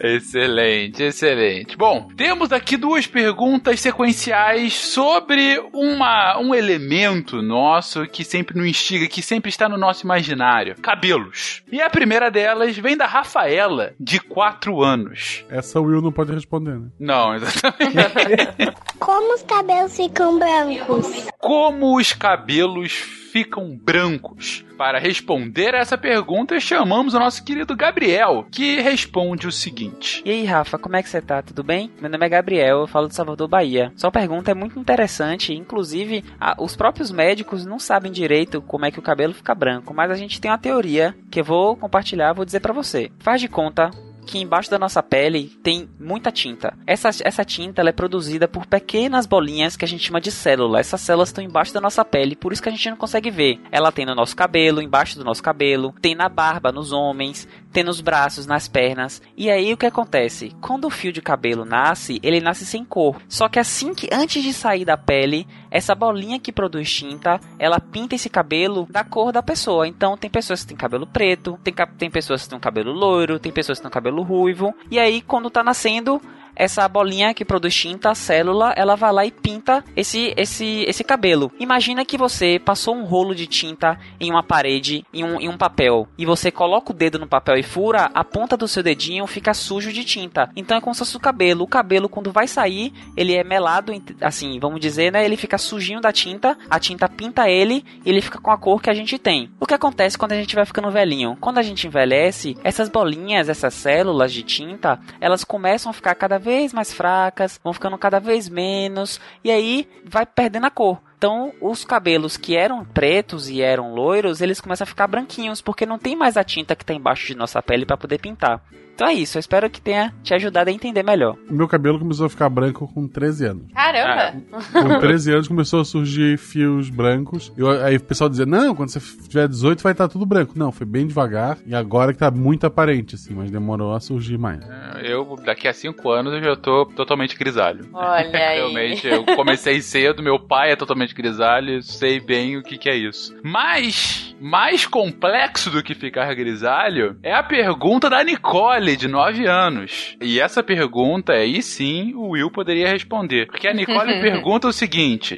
excelente, 0.00 1.02
excelente. 1.02 1.76
Bom, 1.76 2.08
temos 2.16 2.52
aqui 2.52 2.76
duas 2.76 3.06
perguntas 3.06 3.80
sequenciais 3.80 4.74
sobre 4.74 5.58
uma, 5.72 6.38
um 6.38 6.54
elemento 6.54 7.42
nosso 7.42 8.06
que 8.06 8.24
sempre 8.24 8.56
nos 8.56 8.66
instiga, 8.66 9.06
que 9.08 9.22
sempre 9.22 9.48
está 9.48 9.68
no 9.68 9.78
nosso 9.78 10.04
imaginário: 10.04 10.76
cabelos. 10.80 11.62
E 11.70 11.80
a 11.80 11.90
primeira 11.90 12.30
delas 12.30 12.76
vem 12.76 12.96
da 12.96 13.06
Rafaela, 13.06 13.92
de 13.98 14.20
4 14.20 14.82
anos. 14.82 15.44
Essa 15.48 15.80
Will 15.80 16.02
não 16.02 16.12
pode 16.12 16.32
responder, 16.32 16.78
né? 16.78 16.88
Não, 16.98 17.34
exatamente. 17.36 18.72
Como 19.08 19.32
os 19.34 19.42
cabelos 19.42 19.96
ficam 19.96 20.38
brancos? 20.38 21.26
Como 21.38 21.96
os 21.96 22.12
cabelos 22.12 22.92
ficam 22.92 23.74
brancos? 23.74 24.66
Para 24.76 24.98
responder 24.98 25.74
a 25.74 25.78
essa 25.78 25.96
pergunta, 25.96 26.60
chamamos 26.60 27.14
o 27.14 27.18
nosso 27.18 27.42
querido 27.42 27.74
Gabriel, 27.74 28.46
que 28.52 28.78
responde 28.82 29.46
o 29.46 29.50
seguinte: 29.50 30.20
E 30.26 30.30
aí, 30.30 30.44
Rafa, 30.44 30.76
como 30.76 30.94
é 30.94 31.02
que 31.02 31.08
você 31.08 31.22
tá? 31.22 31.40
Tudo 31.40 31.64
bem? 31.64 31.90
Meu 32.02 32.10
nome 32.10 32.26
é 32.26 32.28
Gabriel, 32.28 32.80
eu 32.80 32.86
falo 32.86 33.08
de 33.08 33.14
Salvador, 33.14 33.48
Bahia. 33.48 33.94
Sua 33.96 34.10
pergunta 34.10 34.50
é 34.50 34.54
muito 34.54 34.78
interessante, 34.78 35.54
inclusive, 35.54 36.22
a, 36.38 36.62
os 36.62 36.76
próprios 36.76 37.10
médicos 37.10 37.64
não 37.64 37.78
sabem 37.78 38.12
direito 38.12 38.60
como 38.60 38.84
é 38.84 38.90
que 38.90 38.98
o 38.98 39.02
cabelo 39.02 39.32
fica 39.32 39.54
branco, 39.54 39.94
mas 39.94 40.10
a 40.10 40.16
gente 40.16 40.38
tem 40.38 40.50
uma 40.50 40.58
teoria 40.58 41.16
que 41.30 41.40
eu 41.40 41.44
vou 41.44 41.74
compartilhar, 41.74 42.34
vou 42.34 42.44
dizer 42.44 42.60
para 42.60 42.74
você. 42.74 43.10
Faz 43.20 43.40
de 43.40 43.48
conta 43.48 43.90
que 44.28 44.38
embaixo 44.38 44.70
da 44.70 44.78
nossa 44.78 45.02
pele 45.02 45.50
tem 45.62 45.88
muita 45.98 46.30
tinta. 46.30 46.76
Essa, 46.86 47.08
essa 47.24 47.44
tinta 47.44 47.80
é 47.82 47.92
produzida 47.92 48.46
por 48.46 48.66
pequenas 48.66 49.24
bolinhas 49.24 49.74
que 49.74 49.86
a 49.86 49.88
gente 49.88 50.06
chama 50.06 50.20
de 50.20 50.30
célula. 50.30 50.78
Essas 50.78 51.00
células 51.00 51.30
estão 51.30 51.42
embaixo 51.42 51.72
da 51.72 51.80
nossa 51.80 52.04
pele, 52.04 52.36
por 52.36 52.52
isso 52.52 52.62
que 52.62 52.68
a 52.68 52.72
gente 52.72 52.90
não 52.90 52.96
consegue 52.96 53.30
ver. 53.30 53.58
Ela 53.72 53.90
tem 53.90 54.04
no 54.04 54.14
nosso 54.14 54.36
cabelo, 54.36 54.82
embaixo 54.82 55.18
do 55.18 55.24
nosso 55.24 55.42
cabelo, 55.42 55.94
tem 56.02 56.14
na 56.14 56.28
barba 56.28 56.70
nos 56.70 56.92
homens, 56.92 57.48
tem 57.72 57.82
nos 57.82 58.02
braços, 58.02 58.46
nas 58.46 58.68
pernas. 58.68 59.22
E 59.34 59.50
aí 59.50 59.72
o 59.72 59.76
que 59.78 59.86
acontece? 59.86 60.54
Quando 60.60 60.86
o 60.86 60.90
fio 60.90 61.12
de 61.12 61.22
cabelo 61.22 61.64
nasce, 61.64 62.20
ele 62.22 62.40
nasce 62.40 62.66
sem 62.66 62.84
cor. 62.84 63.16
Só 63.28 63.48
que 63.48 63.58
assim 63.58 63.94
que 63.94 64.08
antes 64.12 64.42
de 64.42 64.52
sair 64.52 64.84
da 64.84 64.98
pele, 64.98 65.46
essa 65.70 65.94
bolinha 65.94 66.38
que 66.38 66.52
produz 66.52 66.90
tinta, 66.92 67.40
ela 67.58 67.80
pinta 67.80 68.14
esse 68.14 68.28
cabelo 68.28 68.86
da 68.90 69.04
cor 69.04 69.32
da 69.32 69.42
pessoa. 69.42 69.86
Então 69.86 70.16
tem 70.16 70.30
pessoas 70.30 70.62
que 70.62 70.68
têm 70.68 70.76
cabelo 70.76 71.06
preto, 71.06 71.58
tem, 71.62 71.74
tem 71.96 72.10
pessoas 72.10 72.44
que 72.44 72.50
têm 72.50 72.58
cabelo 72.58 72.92
loiro, 72.92 73.38
tem 73.38 73.52
pessoas 73.52 73.78
que 73.78 73.82
têm 73.82 73.90
cabelo 73.90 74.22
ruivo. 74.22 74.74
E 74.90 74.98
aí 74.98 75.20
quando 75.20 75.50
tá 75.50 75.62
nascendo, 75.62 76.20
essa 76.58 76.86
bolinha 76.88 77.32
que 77.32 77.44
produz 77.44 77.74
tinta, 77.74 78.10
a 78.10 78.14
célula, 78.14 78.74
ela 78.76 78.96
vai 78.96 79.12
lá 79.12 79.24
e 79.24 79.30
pinta 79.30 79.84
esse, 79.96 80.34
esse, 80.36 80.84
esse 80.88 81.04
cabelo. 81.04 81.52
Imagina 81.60 82.04
que 82.04 82.18
você 82.18 82.58
passou 82.58 82.96
um 82.96 83.04
rolo 83.04 83.34
de 83.34 83.46
tinta 83.46 83.98
em 84.18 84.30
uma 84.30 84.42
parede, 84.42 85.04
em 85.14 85.24
um, 85.24 85.40
em 85.40 85.48
um 85.48 85.56
papel, 85.56 86.08
e 86.18 86.26
você 86.26 86.50
coloca 86.50 86.90
o 86.90 86.94
dedo 86.94 87.18
no 87.18 87.28
papel 87.28 87.56
e 87.56 87.62
fura, 87.62 88.10
a 88.12 88.24
ponta 88.24 88.56
do 88.56 88.66
seu 88.66 88.82
dedinho 88.82 89.26
fica 89.26 89.54
sujo 89.54 89.92
de 89.92 90.04
tinta. 90.04 90.50
Então 90.56 90.76
é 90.76 90.80
como 90.80 90.94
se 90.94 90.98
fosse 90.98 91.16
o 91.16 91.20
cabelo. 91.20 91.62
O 91.62 91.68
cabelo, 91.68 92.08
quando 92.08 92.32
vai 92.32 92.48
sair, 92.48 92.92
ele 93.16 93.34
é 93.34 93.44
melado, 93.44 93.92
assim, 94.20 94.58
vamos 94.58 94.80
dizer, 94.80 95.12
né? 95.12 95.24
Ele 95.24 95.36
fica 95.36 95.56
sujinho 95.56 96.00
da 96.00 96.12
tinta, 96.12 96.58
a 96.68 96.80
tinta 96.80 97.08
pinta 97.08 97.48
ele 97.48 97.84
e 98.04 98.10
ele 98.10 98.20
fica 98.20 98.38
com 98.38 98.50
a 98.50 98.58
cor 98.58 98.82
que 98.82 98.90
a 98.90 98.94
gente 98.94 99.18
tem. 99.18 99.50
O 99.60 99.66
que 99.66 99.74
acontece 99.74 100.18
quando 100.18 100.32
a 100.32 100.36
gente 100.36 100.56
vai 100.56 100.66
ficando 100.66 100.90
velhinho? 100.90 101.36
Quando 101.40 101.58
a 101.58 101.62
gente 101.62 101.86
envelhece, 101.86 102.56
essas 102.64 102.88
bolinhas, 102.88 103.48
essas 103.48 103.74
células 103.74 104.32
de 104.32 104.42
tinta, 104.42 104.98
elas 105.20 105.44
começam 105.44 105.90
a 105.90 105.92
ficar 105.92 106.14
cada 106.16 106.38
vez 106.38 106.47
vez 106.48 106.72
mais 106.72 106.94
fracas, 106.94 107.60
vão 107.62 107.74
ficando 107.74 107.98
cada 107.98 108.18
vez 108.18 108.48
menos, 108.48 109.20
e 109.44 109.50
aí 109.50 109.86
vai 110.02 110.24
perdendo 110.24 110.64
a 110.64 110.70
cor. 110.70 110.98
Então, 111.18 111.52
os 111.60 111.84
cabelos 111.84 112.38
que 112.38 112.56
eram 112.56 112.86
pretos 112.86 113.50
e 113.50 113.60
eram 113.60 113.92
loiros, 113.92 114.40
eles 114.40 114.58
começam 114.58 114.84
a 114.84 114.86
ficar 114.86 115.06
branquinhos, 115.06 115.60
porque 115.60 115.84
não 115.84 115.98
tem 115.98 116.16
mais 116.16 116.38
a 116.38 116.44
tinta 116.44 116.74
que 116.74 116.82
está 116.82 116.94
embaixo 116.94 117.26
de 117.26 117.34
nossa 117.34 117.60
pele 117.60 117.84
para 117.84 117.98
poder 117.98 118.18
pintar. 118.18 118.62
Então 118.98 119.06
é 119.06 119.14
isso, 119.14 119.38
eu 119.38 119.40
espero 119.40 119.70
que 119.70 119.80
tenha 119.80 120.12
te 120.24 120.34
ajudado 120.34 120.70
a 120.70 120.72
entender 120.72 121.04
melhor. 121.04 121.36
O 121.48 121.54
meu 121.54 121.68
cabelo 121.68 122.00
começou 122.00 122.26
a 122.26 122.28
ficar 122.28 122.48
branco 122.48 122.90
com 122.92 123.06
13 123.06 123.44
anos. 123.46 123.72
Caramba! 123.72 124.42
Ah, 124.52 124.82
com 124.82 124.98
13 124.98 125.34
anos 125.34 125.46
começou 125.46 125.82
a 125.82 125.84
surgir 125.84 126.36
fios 126.36 126.90
brancos. 126.90 127.52
Eu, 127.56 127.70
aí 127.70 127.94
o 127.94 128.00
pessoal 128.00 128.28
dizia: 128.28 128.44
Não, 128.44 128.74
quando 128.74 128.88
você 128.88 128.98
tiver 128.98 129.46
18 129.46 129.84
vai 129.84 129.92
estar 129.92 130.08
tudo 130.08 130.26
branco. 130.26 130.54
Não, 130.56 130.72
foi 130.72 130.84
bem 130.84 131.06
devagar. 131.06 131.58
E 131.64 131.76
agora 131.76 132.12
que 132.12 132.18
tá 132.18 132.28
muito 132.28 132.66
aparente, 132.66 133.14
assim, 133.14 133.34
mas 133.34 133.52
demorou 133.52 133.94
a 133.94 134.00
surgir 134.00 134.36
mais. 134.36 134.68
É, 134.68 135.12
eu, 135.12 135.36
daqui 135.44 135.68
a 135.68 135.72
5 135.72 136.10
anos, 136.10 136.32
eu 136.32 136.42
já 136.42 136.56
tô 136.56 136.84
totalmente 136.86 137.38
grisalho. 137.38 137.88
Olha 137.92 138.36
aí. 138.36 138.56
Realmente, 138.56 139.06
eu 139.06 139.24
comecei 139.36 139.80
cedo, 139.80 140.24
meu 140.24 140.40
pai 140.40 140.72
é 140.72 140.76
totalmente 140.76 141.14
grisalho, 141.14 141.80
sei 141.84 142.18
bem 142.18 142.56
o 142.56 142.64
que, 142.64 142.76
que 142.76 142.90
é 142.90 142.96
isso. 142.96 143.32
Mas, 143.44 144.27
mais 144.40 144.86
complexo 144.86 145.70
do 145.70 145.82
que 145.82 145.94
ficar 145.94 146.34
grisalho 146.34 147.18
é 147.22 147.32
a 147.32 147.42
pergunta 147.42 148.08
da 148.08 148.22
Nicole 148.22 148.96
de 148.96 149.08
9 149.08 149.46
anos. 149.46 150.16
E 150.20 150.40
essa 150.40 150.62
pergunta 150.62 151.32
aí 151.32 151.62
sim 151.62 152.14
o 152.14 152.30
Will 152.30 152.50
poderia 152.50 152.88
responder. 152.88 153.46
Porque 153.46 153.68
a 153.68 153.74
Nicole 153.74 154.20
pergunta 154.22 154.68
o 154.68 154.72
seguinte: 154.72 155.36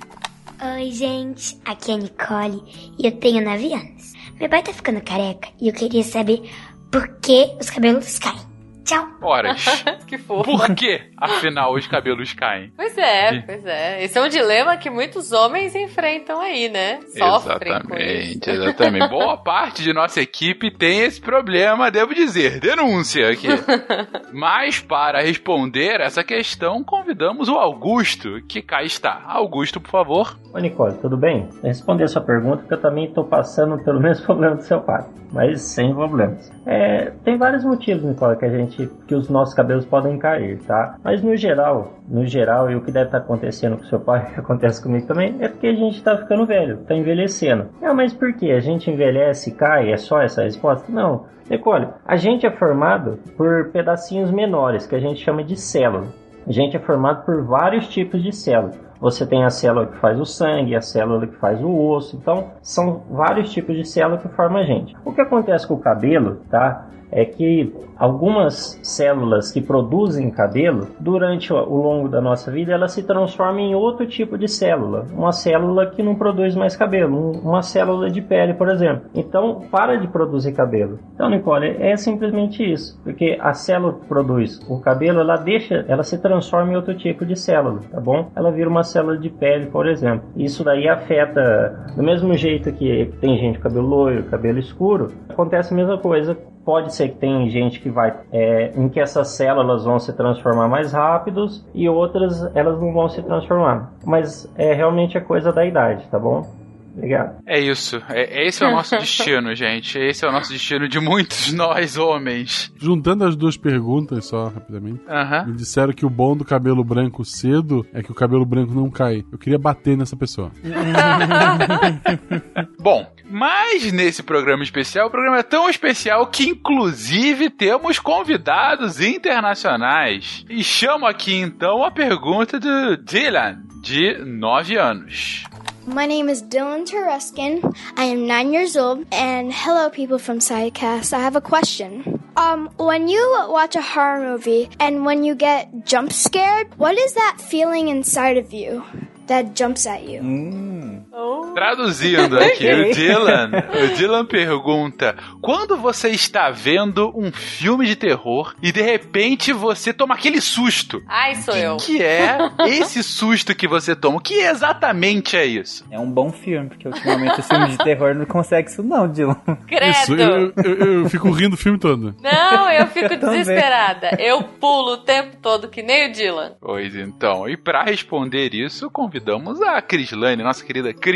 Oi, 0.63 0.91
gente, 0.91 1.59
aqui 1.65 1.93
é 1.93 1.95
a 1.95 1.99
Nicole 1.99 2.63
e 2.99 3.07
eu 3.07 3.13
tenho 3.13 3.45
9 3.45 3.73
anos. 3.73 4.13
Meu 4.39 4.49
pai 4.49 4.63
tá 4.63 4.73
ficando 4.73 5.01
careca 5.03 5.49
e 5.61 5.69
eu 5.69 5.75
queria 5.75 6.03
saber 6.03 6.43
por 6.91 7.07
que 7.21 7.57
os 7.61 7.71
cabelos 7.71 8.19
caem. 8.19 8.51
Tchau. 8.85 9.07
Horas. 9.23 9.65
que 10.07 10.19
fofo. 10.19 10.45
Por 10.45 10.75
que, 10.75 11.10
afinal, 11.21 11.75
os 11.75 11.87
cabelos 11.87 12.33
caem? 12.33 12.73
Pois 12.77 12.97
é, 12.97 13.41
pois 13.43 13.65
é. 13.67 14.05
Esse 14.05 14.19
é 14.19 14.23
um 14.23 14.29
dilema 14.29 14.77
que 14.77 14.91
muitos 14.91 15.33
homens 15.33 15.75
enfrentam 15.75 16.41
aí, 16.41 16.69
né? 16.69 17.01
Sofrem 17.17 17.73
exatamente, 17.73 18.51
exatamente. 18.51 19.09
Boa 19.11 19.37
parte 19.37 19.83
de 19.83 19.93
nossa 19.93 20.21
equipe 20.21 20.71
tem 20.71 21.01
esse 21.01 21.21
problema, 21.21 21.91
devo 21.91 22.15
dizer. 22.15 22.61
Denúncia 22.61 23.31
aqui. 23.31 23.49
Mas, 24.33 24.81
para 24.81 25.21
responder 25.23 26.01
essa 26.01 26.23
questão, 26.25 26.83
convidamos 26.83 27.49
o 27.49 27.57
Augusto, 27.57 28.41
que 28.49 28.63
cá 28.63 28.83
está. 28.83 29.23
Augusto, 29.27 29.81
por 29.81 29.91
favor. 29.91 30.39
Oi, 30.53 30.63
Nicole, 30.63 30.95
tudo 30.99 31.17
bem? 31.17 31.49
Responder 31.63 32.05
a 32.05 32.09
sua 32.09 32.23
pergunta, 32.23 32.59
porque 32.59 32.75
eu 32.75 32.81
também 32.81 33.05
estou 33.05 33.25
passando 33.25 33.79
pelo 33.85 34.01
mesmo 34.01 34.25
problema 34.27 34.57
do 34.57 34.63
seu 34.63 34.81
pai, 34.81 35.05
mas 35.33 35.63
sem 35.63 35.95
problemas. 35.95 36.51
É, 36.67 37.13
tem 37.25 37.37
vários 37.37 37.65
motivos, 37.65 38.03
Nicole, 38.03 38.37
que 38.37 38.45
a 38.45 38.51
gente 38.51 38.91
que 39.07 39.15
os 39.15 39.29
nossos 39.29 39.55
cabelos 39.55 39.85
podem 39.87 40.19
cair, 40.19 40.59
tá? 40.63 40.97
Mas 41.11 41.25
no 41.25 41.37
geral, 41.37 41.95
no 42.09 42.25
geral, 42.25 42.71
e 42.71 42.77
o 42.77 42.83
que 42.83 42.93
deve 42.93 43.07
estar 43.07 43.19
acontecendo 43.19 43.77
com 43.77 43.83
seu 43.83 43.99
pai, 43.99 44.33
que 44.33 44.39
acontece 44.39 44.81
comigo 44.81 45.09
também, 45.09 45.35
é 45.41 45.49
porque 45.49 45.67
a 45.67 45.75
gente 45.75 45.97
está 45.97 46.17
ficando 46.17 46.47
velho, 46.47 46.83
está 46.83 46.95
envelhecendo. 46.95 47.67
É, 47.83 47.93
mas 47.93 48.15
por 48.15 48.33
que? 48.33 48.53
A 48.53 48.61
gente 48.61 48.89
envelhece 48.89 49.51
e 49.51 49.55
cai? 49.55 49.91
É 49.91 49.97
só 49.97 50.23
essa 50.23 50.45
resposta? 50.45 50.85
Não. 50.93 51.25
Nicole, 51.51 51.89
a 52.07 52.15
gente 52.15 52.47
é 52.47 52.51
formado 52.53 53.19
por 53.37 53.73
pedacinhos 53.73 54.31
menores, 54.31 54.87
que 54.87 54.95
a 54.95 55.01
gente 55.01 55.19
chama 55.19 55.43
de 55.43 55.57
célula. 55.57 56.07
A 56.47 56.53
gente 56.53 56.77
é 56.77 56.81
formado 56.81 57.25
por 57.25 57.43
vários 57.43 57.89
tipos 57.89 58.23
de 58.23 58.31
células. 58.31 58.79
Você 59.01 59.27
tem 59.27 59.43
a 59.43 59.51
célula 59.51 59.89
que 59.89 59.99
faz 59.99 60.21
o 60.21 60.25
sangue, 60.25 60.77
a 60.77 60.81
célula 60.81 61.27
que 61.27 61.37
faz 61.39 61.61
o 61.61 61.77
osso. 61.89 62.17
Então, 62.17 62.53
são 62.63 63.03
vários 63.11 63.51
tipos 63.51 63.75
de 63.75 63.85
célula 63.85 64.19
que 64.19 64.29
formam 64.29 64.61
a 64.61 64.65
gente. 64.65 64.95
O 65.05 65.13
que 65.13 65.21
acontece 65.21 65.67
com 65.67 65.75
o 65.75 65.81
cabelo, 65.81 66.37
tá? 66.49 66.87
É 67.13 67.25
que 67.25 67.73
algumas 67.99 68.79
células 68.83 69.53
que 69.53 69.61
produzem 69.61 70.31
cabelo, 70.31 70.89
durante 70.99 71.53
o 71.53 71.77
longo 71.77 72.09
da 72.09 72.21
nossa 72.21 72.51
vida, 72.51 72.73
elas 72.73 72.93
se 72.93 73.03
transformam 73.03 73.61
em 73.61 73.75
outro 73.75 74.07
tipo 74.07 74.39
de 74.39 74.49
célula. 74.49 75.07
Uma 75.13 75.33
célula 75.33 75.87
que 75.87 76.03
não 76.03 76.15
produz 76.15 76.55
mais 76.55 76.77
cabelo, 76.77 77.33
uma 77.43 77.63
célula 77.63 78.11
de 78.11 78.23
pele, 78.23 78.55
por 78.55 78.69
exemplo. 78.69 79.03
Então, 79.15 79.63
para 79.71 79.97
de 79.97 80.09
produzir 80.09 80.53
cabelo. 80.53 80.99
Então, 81.15 81.29
Nicole, 81.29 81.77
é 81.79 81.97
simplesmente 81.97 82.63
isso. 82.63 82.99
Porque 83.03 83.37
a 83.41 83.53
célula 83.53 83.95
que 83.95 84.07
produz 84.07 84.61
o 84.69 84.81
cabelo, 84.81 85.21
ela 85.21 85.37
deixa, 85.37 85.85
ela 85.89 86.03
se 86.03 86.21
transforma 86.21 86.73
em 86.73 86.77
outro 86.77 86.97
tipo 86.97 87.27
de 87.27 87.37
célula, 87.37 87.81
tá 87.91 88.01
bom? 88.01 88.31
Ela 88.35 88.51
vira 88.51 88.69
uma 88.69 88.83
célula 88.83 89.19
de 89.19 89.29
pele, 89.29 89.67
por 89.67 89.87
exemplo. 89.87 90.29
Isso 90.37 90.65
daí 90.65 90.89
afeta, 90.89 91.87
do 91.97 92.03
mesmo 92.03 92.35
jeito 92.35 92.73
que 92.73 93.13
tem 93.21 93.39
gente 93.39 93.59
com 93.59 93.65
cabelo 93.65 93.87
loiro, 93.87 94.25
cabelo 94.25 94.59
escuro, 94.59 95.09
acontece 95.29 95.73
a 95.73 95.77
mesma 95.77 95.99
coisa 95.99 96.37
pode 96.65 96.95
ser 96.95 97.09
que 97.09 97.19
tem 97.19 97.49
gente 97.49 97.81
que 97.81 97.91
vai 97.91 98.15
é, 98.33 98.73
em 98.77 98.89
que 98.89 99.01
essas 99.01 99.29
células 99.29 99.85
vão 99.85 99.99
se 99.99 100.13
transformar 100.13 100.69
mais 100.69 100.93
rápidos 100.93 101.65
e 101.75 101.89
outras 101.89 102.55
elas 102.55 102.81
não 102.81 102.93
vão 102.93 103.09
se 103.09 103.23
transformar. 103.23 103.93
Mas 104.05 104.51
é 104.57 104.73
realmente 104.73 105.17
a 105.17 105.21
coisa 105.21 105.53
da 105.53 105.65
idade, 105.65 106.07
tá 106.09 106.19
bom? 106.19 106.60
Obrigado. 106.95 107.43
É 107.47 107.59
isso. 107.59 108.03
É, 108.09 108.47
esse 108.47 108.63
é 108.63 108.67
o 108.67 108.71
nosso 108.71 108.97
destino, 108.99 109.55
gente. 109.55 109.99
Esse 109.99 110.25
é 110.25 110.29
o 110.29 110.33
nosso 110.33 110.53
destino 110.53 110.89
de 110.89 111.01
muitos 111.01 111.53
nós, 111.53 111.97
homens. 111.97 112.73
Juntando 112.77 113.25
as 113.25 113.37
duas 113.37 113.57
perguntas 113.57 114.27
só, 114.27 114.49
rapidamente. 114.49 115.01
Uhum. 115.09 115.47
Me 115.47 115.57
disseram 115.57 115.93
que 115.93 116.05
o 116.05 116.11
bom 116.11 116.37
do 116.37 116.45
cabelo 116.45 116.85
branco 116.85 117.25
cedo 117.25 117.87
é 117.93 118.03
que 118.03 118.11
o 118.11 118.15
cabelo 118.15 118.45
branco 118.45 118.75
não 118.75 118.91
cai. 118.91 119.25
Eu 119.31 119.39
queria 119.39 119.59
bater 119.59 119.97
nessa 119.97 120.17
pessoa. 120.17 120.51
bom, 122.81 123.07
mas 123.31 123.93
nesse 123.93 124.23
programa 124.23 124.63
especial, 124.63 125.07
o 125.07 125.11
programa 125.11 125.39
é 125.39 125.43
tão 125.43 125.71
especial 125.71 126.27
que 126.27 126.49
inclusive 126.49 127.51
temos 127.51 127.99
convidados 127.99 129.01
internacionais. 129.01 130.45
E 130.49 130.65
chamo 130.65 131.07
aqui 131.07 131.35
então 131.35 131.85
a 131.85 131.91
pergunta 131.91 132.59
do 132.59 132.97
Dylan, 132.97 133.63
de 133.81 134.19
9 134.25 134.77
anos. 134.77 135.45
My 135.93 136.07
name 136.07 136.29
is 136.29 136.41
Dylan 136.41 136.87
Teruskin. 136.87 137.75
I 137.97 138.05
am 138.05 138.27
nine 138.27 138.53
years 138.53 138.77
old. 138.77 139.05
And 139.11 139.53
hello, 139.53 139.91
people 139.91 140.21
from 140.21 140.39
Sidecast. 140.39 141.13
I 141.13 141.19
have 141.19 141.35
a 141.35 141.41
question. 141.41 142.23
Um, 142.37 142.71
when 142.77 143.09
you 143.09 143.21
watch 143.49 143.75
a 143.75 143.83
horror 143.83 144.21
movie 144.21 144.71
and 144.79 145.05
when 145.05 145.25
you 145.25 145.35
get 145.35 145.85
jump 145.85 146.13
scared, 146.13 146.69
what 146.79 146.97
is 146.97 147.15
that 147.15 147.39
feeling 147.41 147.89
inside 147.89 148.37
of 148.39 148.53
you? 148.53 148.85
that 149.31 149.55
jumps 149.55 149.87
at 149.87 150.03
you. 150.09 150.19
Hum. 150.21 151.07
Oh. 151.23 151.53
Traduzindo 151.53 152.39
aqui, 152.39 152.67
o 152.73 152.95
Dylan, 152.95 153.51
o 153.75 153.93
Dylan 153.95 154.25
pergunta: 154.25 155.15
quando 155.43 155.77
você 155.77 156.09
está 156.09 156.51
vendo 156.51 157.13
um 157.15 157.31
filme 157.31 157.87
de 157.87 157.95
terror 157.95 158.55
e 158.63 158.73
de 158.73 158.81
repente 158.81 159.53
você 159.53 159.93
toma 159.93 160.15
aquele 160.15 160.41
susto? 160.41 161.03
Ai, 161.07 161.35
sou 161.35 161.53
que 161.53 161.61
eu. 161.61 161.77
que 161.77 162.03
é 162.03 162.39
esse 162.67 163.03
susto 163.05 163.55
que 163.55 163.69
você 163.69 163.95
toma? 163.95 164.17
O 164.17 164.21
que 164.21 164.35
exatamente 164.35 165.37
é 165.37 165.45
isso? 165.45 165.85
É 165.91 165.99
um 165.99 166.11
bom 166.11 166.31
filme, 166.31 166.69
porque 166.71 166.89
ultimamente 166.89 167.41
o 167.41 167.43
filme 167.43 167.69
de 167.69 167.79
terror 167.79 168.15
não 168.15 168.25
consegue 168.25 168.71
isso 168.71 168.83
não, 168.83 169.07
Dylan. 169.07 169.37
Credo. 169.67 169.91
Isso, 169.91 170.15
eu, 170.15 170.53
eu, 170.57 171.03
eu, 171.03 171.11
fico 171.11 171.31
rindo 171.31 171.55
o 171.55 171.59
filme 171.59 171.79
todo. 171.79 172.15
Não, 172.23 172.71
eu 172.71 172.87
fico 172.87 173.15
desesperada. 173.17 174.17
Eu 174.19 174.43
pulo 174.43 174.93
o 174.93 174.99
tempo 174.99 175.37
todo 175.43 175.69
que 175.69 175.83
nem 175.83 176.09
o 176.09 176.13
Dylan. 176.13 176.53
Pois 176.61 176.95
então, 176.97 177.49
e 177.49 177.57
para 177.57 177.83
responder 177.83 178.55
isso, 178.55 178.91
convidamos 178.91 179.61
a 179.61 179.83
Cris 179.83 180.13
Lane, 180.13 180.43
nossa 180.43 180.65
querida 180.65 180.95
Cris, 180.95 181.10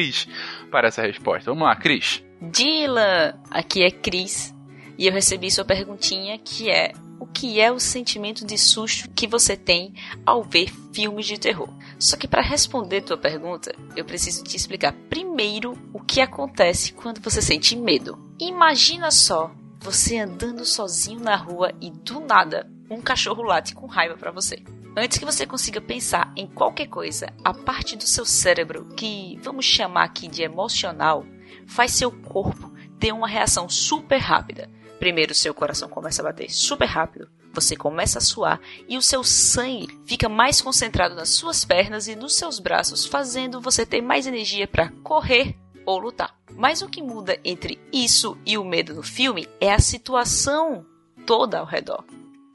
para 0.70 0.88
essa 0.88 1.02
resposta. 1.02 1.50
Vamos 1.50 1.66
lá, 1.66 1.76
Cris. 1.76 2.22
Dylan, 2.40 3.34
aqui 3.50 3.82
é 3.82 3.90
Cris. 3.90 4.54
E 4.98 5.06
eu 5.06 5.12
recebi 5.12 5.50
sua 5.50 5.64
perguntinha 5.64 6.38
que 6.38 6.70
é: 6.70 6.92
o 7.18 7.26
que 7.26 7.60
é 7.60 7.72
o 7.72 7.80
sentimento 7.80 8.46
de 8.46 8.58
susto 8.58 9.08
que 9.10 9.26
você 9.26 9.56
tem 9.56 9.94
ao 10.24 10.42
ver 10.42 10.72
filmes 10.92 11.26
de 11.26 11.38
terror? 11.38 11.68
Só 11.98 12.16
que 12.16 12.28
para 12.28 12.42
responder 12.42 13.02
tua 13.02 13.16
pergunta, 13.16 13.74
eu 13.96 14.04
preciso 14.04 14.44
te 14.44 14.56
explicar 14.56 14.92
primeiro 15.08 15.76
o 15.92 16.00
que 16.00 16.20
acontece 16.20 16.92
quando 16.92 17.20
você 17.20 17.40
sente 17.40 17.76
medo. 17.76 18.18
Imagina 18.38 19.10
só 19.10 19.52
você 19.80 20.18
andando 20.18 20.64
sozinho 20.64 21.20
na 21.20 21.36
rua 21.36 21.72
e 21.80 21.90
do 21.90 22.20
nada 22.20 22.70
um 22.90 23.00
cachorro 23.00 23.42
late 23.42 23.74
com 23.74 23.86
raiva 23.86 24.16
para 24.16 24.30
você. 24.30 24.62
Antes 24.96 25.18
que 25.18 25.24
você 25.24 25.44
consiga 25.44 25.80
pensar 25.80 26.32
em 26.36 26.46
qualquer 26.46 26.86
coisa, 26.86 27.32
a 27.42 27.52
parte 27.52 27.96
do 27.96 28.06
seu 28.06 28.24
cérebro 28.24 28.84
que 28.96 29.36
vamos 29.42 29.64
chamar 29.64 30.04
aqui 30.04 30.28
de 30.28 30.42
emocional 30.42 31.26
faz 31.66 31.92
seu 31.92 32.12
corpo 32.12 32.72
ter 33.00 33.12
uma 33.12 33.26
reação 33.26 33.68
super 33.68 34.18
rápida. 34.18 34.70
Primeiro, 35.00 35.34
seu 35.34 35.52
coração 35.52 35.88
começa 35.88 36.22
a 36.22 36.24
bater 36.24 36.48
super 36.48 36.86
rápido, 36.86 37.28
você 37.52 37.74
começa 37.74 38.18
a 38.18 38.22
suar 38.22 38.60
e 38.88 38.96
o 38.96 39.02
seu 39.02 39.24
sangue 39.24 39.98
fica 40.06 40.28
mais 40.28 40.60
concentrado 40.60 41.16
nas 41.16 41.30
suas 41.30 41.64
pernas 41.64 42.06
e 42.06 42.14
nos 42.14 42.36
seus 42.36 42.60
braços, 42.60 43.04
fazendo 43.04 43.60
você 43.60 43.84
ter 43.84 44.00
mais 44.00 44.28
energia 44.28 44.68
para 44.68 44.90
correr 45.02 45.56
ou 45.84 45.98
lutar. 45.98 46.36
Mas 46.52 46.82
o 46.82 46.88
que 46.88 47.02
muda 47.02 47.38
entre 47.44 47.80
isso 47.92 48.38
e 48.46 48.56
o 48.56 48.64
medo 48.64 48.94
no 48.94 49.02
filme 49.02 49.48
é 49.60 49.72
a 49.72 49.80
situação 49.80 50.86
toda 51.26 51.58
ao 51.58 51.66
redor. 51.66 52.04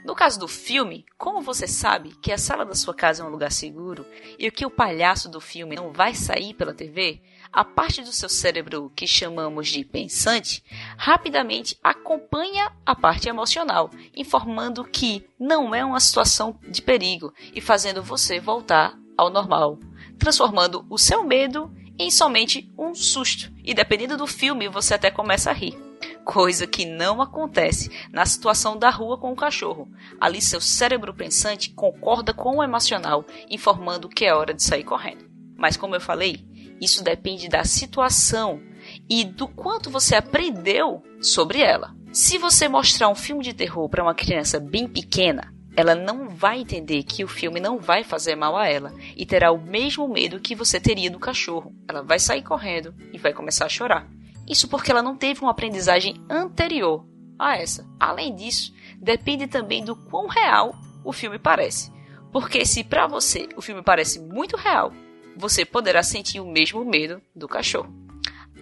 No 0.10 0.16
caso 0.16 0.40
do 0.40 0.48
filme, 0.48 1.06
como 1.20 1.40
você 1.40 1.68
sabe 1.68 2.16
que 2.20 2.32
a 2.32 2.38
sala 2.40 2.66
da 2.66 2.74
sua 2.74 2.96
casa 2.96 3.22
é 3.22 3.26
um 3.28 3.30
lugar 3.30 3.52
seguro 3.52 4.04
e 4.40 4.50
que 4.50 4.66
o 4.66 4.72
palhaço 4.72 5.30
do 5.30 5.40
filme 5.40 5.76
não 5.76 5.94
vai 5.94 6.16
sair 6.16 6.56
pela 6.56 6.74
TV, 6.74 7.22
a 7.54 7.64
parte 7.64 8.02
do 8.02 8.12
seu 8.12 8.28
cérebro 8.28 8.92
que 8.96 9.06
chamamos 9.06 9.68
de 9.68 9.86
pensante 9.86 10.64
rapidamente 10.98 11.78
acompanha 11.84 12.72
a 12.84 12.96
parte 12.96 13.30
emocional, 13.30 13.92
informando 14.16 14.84
que 14.84 15.30
não 15.40 15.76
é 15.76 15.86
uma 15.86 16.00
situação 16.00 16.60
de 16.68 16.82
perigo 16.82 17.32
e 17.54 17.62
fazendo 17.62 18.02
você 18.02 18.40
voltar 18.40 18.98
ao 19.16 19.30
normal, 19.30 19.78
transformando 20.18 20.88
o 20.90 20.98
seu 20.98 21.24
medo 21.24 21.72
em 22.00 22.10
somente 22.10 22.68
um 22.76 22.96
susto. 22.96 23.54
E 23.64 23.76
dependendo 23.76 24.18
do 24.18 24.26
filme, 24.26 24.68
você 24.70 24.96
até 24.96 25.12
começa 25.12 25.52
a 25.52 25.54
rir. 25.54 25.89
Coisa 26.24 26.68
que 26.68 26.86
não 26.86 27.22
acontece 27.22 27.90
na 28.12 28.26
situação 28.26 28.78
da 28.78 28.90
rua 28.90 29.18
com 29.18 29.32
o 29.32 29.36
cachorro. 29.36 29.88
Ali 30.20 30.42
seu 30.42 30.62
cérebro 30.62 31.14
pensante 31.14 31.72
concorda 31.72 32.34
com 32.34 32.58
o 32.58 32.64
emocional, 32.64 33.26
informando 33.50 34.10
que 34.10 34.26
é 34.26 34.34
hora 34.34 34.54
de 34.54 34.64
sair 34.64 34.84
correndo. 34.84 35.30
Mas 35.58 35.76
como 35.76 35.96
eu 35.96 36.02
falei, 36.02 36.46
isso 36.80 37.04
depende 37.04 37.50
da 37.50 37.64
situação 37.64 38.62
e 39.10 39.24
do 39.24 39.48
quanto 39.48 39.90
você 39.90 40.16
aprendeu 40.16 41.04
sobre 41.22 41.62
ela. 41.62 41.94
Se 42.12 42.38
você 42.38 42.68
mostrar 42.68 43.10
um 43.10 43.16
filme 43.16 43.44
de 43.44 43.54
terror 43.54 43.88
para 43.90 44.04
uma 44.04 44.16
criança 44.16 44.60
bem 44.60 44.88
pequena, 44.88 45.54
ela 45.76 45.96
não 45.96 46.30
vai 46.30 46.60
entender 46.60 47.04
que 47.04 47.24
o 47.24 47.28
filme 47.28 47.60
não 47.60 47.80
vai 47.80 48.04
fazer 48.04 48.36
mal 48.36 48.58
a 48.58 48.68
ela 48.68 48.94
e 49.16 49.26
terá 49.26 49.52
o 49.52 49.62
mesmo 49.62 50.08
medo 50.08 50.40
que 50.40 50.56
você 50.56 50.80
teria 50.80 51.12
do 51.12 51.20
cachorro. 51.20 51.74
Ela 51.88 52.02
vai 52.02 52.20
sair 52.20 52.42
correndo 52.42 52.94
e 53.14 53.18
vai 53.18 53.34
começar 53.34 53.66
a 53.66 53.70
chorar. 53.70 54.08
Isso 54.50 54.68
porque 54.68 54.92
ela 54.92 55.04
não 55.04 55.16
teve 55.16 55.42
uma 55.42 55.52
aprendizagem 55.52 56.16
anterior 56.28 57.06
a 57.38 57.56
essa. 57.56 57.88
Além 58.00 58.36
disso, 58.36 58.74
depende 59.00 59.46
também 59.48 59.86
do 59.86 59.96
quão 59.96 60.28
real 60.28 60.74
o 61.06 61.14
filme 61.14 61.38
parece. 61.38 61.92
Porque 62.32 62.66
se 62.66 62.84
para 62.84 63.08
você 63.08 63.48
o 63.56 63.62
filme 63.62 63.84
parece 63.84 64.20
muito 64.20 64.58
real, 64.58 64.92
você 65.38 65.64
poderá 65.64 66.02
sentir 66.04 66.40
o 66.40 66.52
mesmo 66.52 66.84
medo 66.84 67.22
do 67.36 67.48
cachorro. 67.48 67.94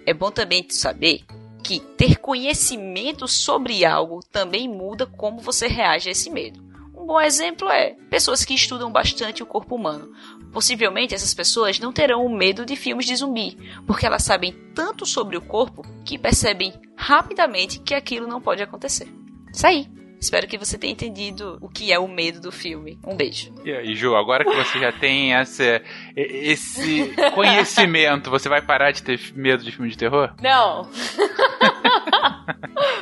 É 0.06 0.14
bom 0.14 0.30
também 0.30 0.66
saber 0.70 1.26
que 1.64 1.80
ter 1.80 2.18
conhecimento 2.18 3.28
sobre 3.28 3.84
algo 3.84 4.20
também 4.32 4.70
muda 4.70 5.06
como 5.06 5.40
você 5.40 5.68
reage 5.68 6.08
a 6.08 6.12
esse 6.12 6.30
medo. 6.30 6.67
Um 7.08 7.14
bom 7.14 7.22
exemplo 7.22 7.70
é 7.70 7.96
pessoas 8.10 8.44
que 8.44 8.54
estudam 8.54 8.92
bastante 8.92 9.42
o 9.42 9.46
corpo 9.46 9.76
humano. 9.76 10.12
Possivelmente 10.52 11.16
essas 11.16 11.34
pessoas 11.34 11.80
não 11.80 11.94
terão 11.94 12.26
o 12.26 12.30
medo 12.30 12.66
de 12.66 12.76
filmes 12.76 13.06
de 13.06 13.16
zumbi, 13.16 13.58
porque 13.88 14.06
elas 14.06 14.24
sabem 14.24 14.52
tanto 14.76 15.06
sobre 15.06 15.38
o 15.38 15.42
corpo 15.42 15.84
que 16.04 16.18
percebem 16.18 16.74
rapidamente 16.98 17.80
que 17.80 17.96
aquilo 17.96 18.28
não 18.28 18.42
pode 18.42 18.62
acontecer. 18.62 19.08
Isso 19.54 19.66
aí. 19.66 19.88
Espero 20.20 20.48
que 20.48 20.58
você 20.58 20.78
tenha 20.78 20.92
entendido 20.92 21.58
o 21.62 21.70
que 21.70 21.94
é 21.94 22.00
o 22.00 22.10
medo 22.10 22.42
do 22.42 22.52
filme. 22.52 23.00
Um 23.06 23.16
beijo. 23.16 23.54
E 23.64 23.72
aí, 23.72 23.96
Ju, 23.96 24.14
agora 24.14 24.44
que 24.44 24.54
você 24.54 24.78
já 24.78 24.92
tem 24.92 25.34
essa, 25.34 25.82
esse 26.14 27.14
conhecimento, 27.34 28.30
você 28.30 28.50
vai 28.50 28.62
parar 28.62 28.92
de 28.92 29.02
ter 29.02 29.18
medo 29.34 29.64
de 29.64 29.72
filme 29.72 29.90
de 29.90 29.98
terror? 29.98 30.34
Não. 30.42 30.90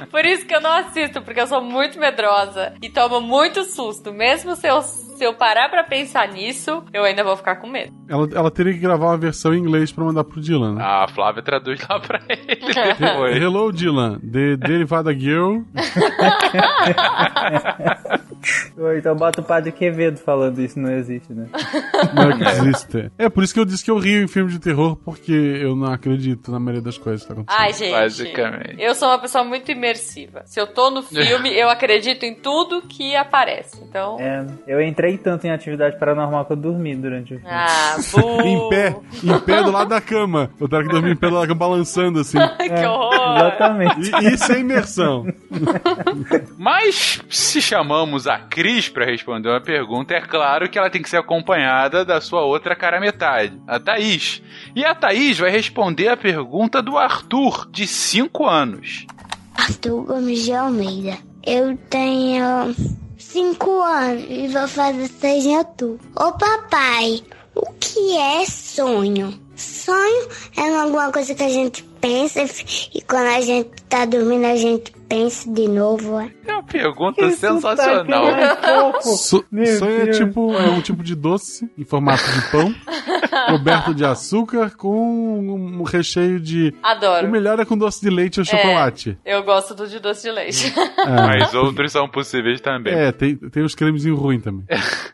Por 0.10 0.26
isso 0.26 0.46
que 0.46 0.56
eu 0.56 0.62
não 0.62 0.72
assisto, 0.72 1.22
porque 1.22 1.40
eu 1.42 1.48
sou 1.48 1.62
muito 1.62 2.00
medrosa 2.00 2.74
e 2.82 2.90
tomo 2.90 3.22
muito 3.22 3.64
susto. 3.64 4.14
Mesmo 4.14 4.56
se 4.56 4.68
eu, 4.68 4.82
se 5.16 5.24
eu 5.24 5.34
parar 5.34 5.70
pra 5.70 5.84
pensar 5.84 6.28
nisso, 6.28 6.84
eu 6.94 7.04
ainda 7.04 7.24
vou 7.24 7.36
ficar 7.38 7.56
com 7.56 7.68
medo. 7.68 7.94
Ela, 8.08 8.28
ela 8.34 8.52
teria 8.52 8.74
que 8.74 8.80
gravar 8.80 9.08
uma 9.08 9.18
versão 9.18 9.54
em 9.54 9.60
inglês 9.60 9.92
pra 9.92 10.04
mandar 10.04 10.24
pro 10.24 10.42
Dylan. 10.42 10.76
Né? 10.76 10.82
Ah, 10.84 11.06
a 11.06 11.08
Flávia 11.08 11.42
traduz 11.42 11.80
lá 11.90 12.00
pra 12.00 12.22
ele 12.30 12.46
depois. 12.46 13.36
Hello, 13.36 13.72
Dylan. 13.72 14.20
The 14.20 14.58
Derivada 14.58 15.14
Girl. 15.14 15.62
então 18.98 19.16
bota 19.16 19.42
o 19.42 19.44
Padre 19.44 19.72
Quevedo 19.72 20.20
falando 20.20 20.60
isso, 20.60 20.80
não 20.80 20.92
existe, 20.92 21.34
né? 21.34 21.48
Não 22.14 22.48
existe. 22.48 23.12
É 23.18 23.30
por 23.30 23.44
isso 23.44 23.54
que 23.54 23.60
eu 23.60 23.66
disse 23.66 23.84
que 23.84 23.92
eu 23.92 23.98
rio 23.98 24.24
em 24.24 24.28
filme 24.28 24.52
de 24.52 24.60
terror, 24.60 24.96
porque 24.98 25.32
eu 25.32 25.76
não 25.76 25.92
acredito 25.92 26.52
na 26.52 26.60
maioria 26.60 26.82
das 26.82 26.98
coisas 26.98 27.22
que 27.22 27.28
tá 27.28 27.34
acontecendo. 27.34 27.60
Ai, 27.60 27.74
gente. 27.74 27.92
Basicamente. 27.92 28.82
Eu 28.82 28.94
sou 28.94 29.08
uma 29.08 29.20
pessoa 29.20 29.44
muito 29.44 29.72
imersiva. 29.72 30.44
Se 30.46 30.60
eu 30.60 30.68
tô 30.68 30.92
no 30.92 31.02
filme, 31.02 31.54
eu 31.54 31.70
acredito 31.70 32.24
em 32.24 32.36
tudo 32.36 32.82
que 32.82 33.16
aparece. 33.16 33.82
Então. 33.82 34.18
É, 34.20 34.46
eu 34.68 34.82
entrei 34.82 35.05
tanto 35.18 35.46
em 35.46 35.52
atividade 35.52 35.98
paranormal 36.00 36.46
que 36.46 36.54
eu 36.54 36.58
dormi 36.58 36.96
durante 36.96 37.36
o 37.36 37.40
filme. 37.40 37.54
Ah, 37.54 37.98
em 38.44 38.70
pé, 38.70 38.96
em 39.24 39.40
pé 39.40 39.64
do 39.64 39.72
lado 39.72 39.90
da 39.90 40.02
cama. 40.02 40.50
Eu 40.60 40.68
tava 40.68 40.84
que 40.84 40.90
dormir 40.90 41.12
em 41.12 41.16
pé 41.16 41.28
do 41.28 41.36
lado 41.36 41.44
da 41.44 41.48
cama 41.48 41.60
balançando 41.60 42.20
assim. 42.20 42.38
que 42.58 42.72
é, 42.72 42.90
horror! 42.90 43.38
Exatamente. 43.38 44.12
E, 44.22 44.34
isso 44.34 44.52
é 44.52 44.60
imersão. 44.60 45.26
Mas 46.58 47.22
se 47.30 47.62
chamamos 47.62 48.28
a 48.28 48.40
Cris 48.40 48.90
para 48.90 49.06
responder 49.06 49.50
uma 49.50 49.62
pergunta, 49.62 50.14
é 50.14 50.22
claro 50.22 50.70
que 50.70 50.78
ela 50.78 50.90
tem 50.90 51.02
que 51.02 51.10
ser 51.10 51.18
acompanhada 51.18 52.04
da 52.04 52.20
sua 52.20 52.42
outra 52.42 52.76
cara 52.76 53.00
metade, 53.00 53.60
a 53.68 53.80
Thaís. 53.80 54.42
E 54.76 54.84
a 54.84 54.96
Thaís 54.96 55.38
vai 55.38 55.50
responder 55.50 56.08
a 56.08 56.18
pergunta 56.18 56.82
do 56.82 56.98
Arthur, 56.98 57.68
de 57.72 57.88
5 57.88 58.46
anos. 58.46 59.06
Arthur 59.56 60.04
Gomes 60.04 60.44
de 60.44 60.54
Almeida. 60.54 61.18
Eu 61.46 61.78
tenho 61.90 62.76
5 63.36 63.82
anos 63.82 64.26
e 64.30 64.48
vou 64.48 64.66
fazer 64.66 65.10
6 65.10 65.46
em 65.46 65.58
outubro. 65.58 66.00
Ô 66.16 66.32
papai, 66.32 67.22
o 67.54 67.66
que 67.82 68.16
é 68.18 68.46
sonho? 68.46 69.38
Sonho 69.58 70.30
é 70.56 70.74
alguma 70.74 71.12
coisa 71.12 71.36
que 71.36 71.44
a 71.44 71.50
gente 71.50 71.84
pensa 72.06 72.42
e 72.94 73.02
quando 73.02 73.26
a 73.26 73.42
gente 73.42 73.72
tá 73.90 74.06
dormindo 74.06 74.46
a 74.46 74.56
gente 74.56 74.94
pensa 75.08 75.52
de 75.52 75.68
novo. 75.68 76.20
É 76.20 76.52
uma 76.52 76.64
pergunta 76.64 77.26
Isso 77.26 77.38
sensacional. 77.38 78.26
Tá 78.58 79.02
so, 79.02 79.44
sonho 79.80 80.02
é 80.02 80.12
tipo 80.12 80.54
é 80.54 80.70
um 80.70 80.82
tipo 80.82 81.04
de 81.04 81.16
doce 81.16 81.70
em 81.78 81.84
formato 81.84 82.24
de 82.24 82.52
pão, 82.52 82.74
coberto 83.50 83.94
de 83.94 84.06
açúcar 84.06 84.76
com 84.76 85.40
um 85.40 85.84
recheio 85.84 86.40
de. 86.40 86.74
Adoro. 86.84 87.28
O 87.28 87.32
melhor 87.32 87.60
é 87.60 87.66
com 87.66 87.78
doce 87.78 88.02
de 88.02 88.10
leite 88.10 88.40
ou 88.40 88.44
é, 88.44 88.46
chocolate. 88.46 89.18
Eu 89.26 89.44
gosto 89.44 89.74
do 89.74 89.88
de 89.88 90.00
doce 90.00 90.24
de 90.24 90.32
leite. 90.32 90.74
É. 90.78 91.10
Mas 91.26 91.54
outros 91.54 91.92
são 91.92 92.08
possíveis 92.08 92.62
também. 92.62 92.94
É, 92.94 93.12
tem, 93.12 93.36
tem 93.36 93.64
os 93.64 93.76
cremezinhos 93.76 94.20
ruins 94.20 94.44
também. 94.44 94.66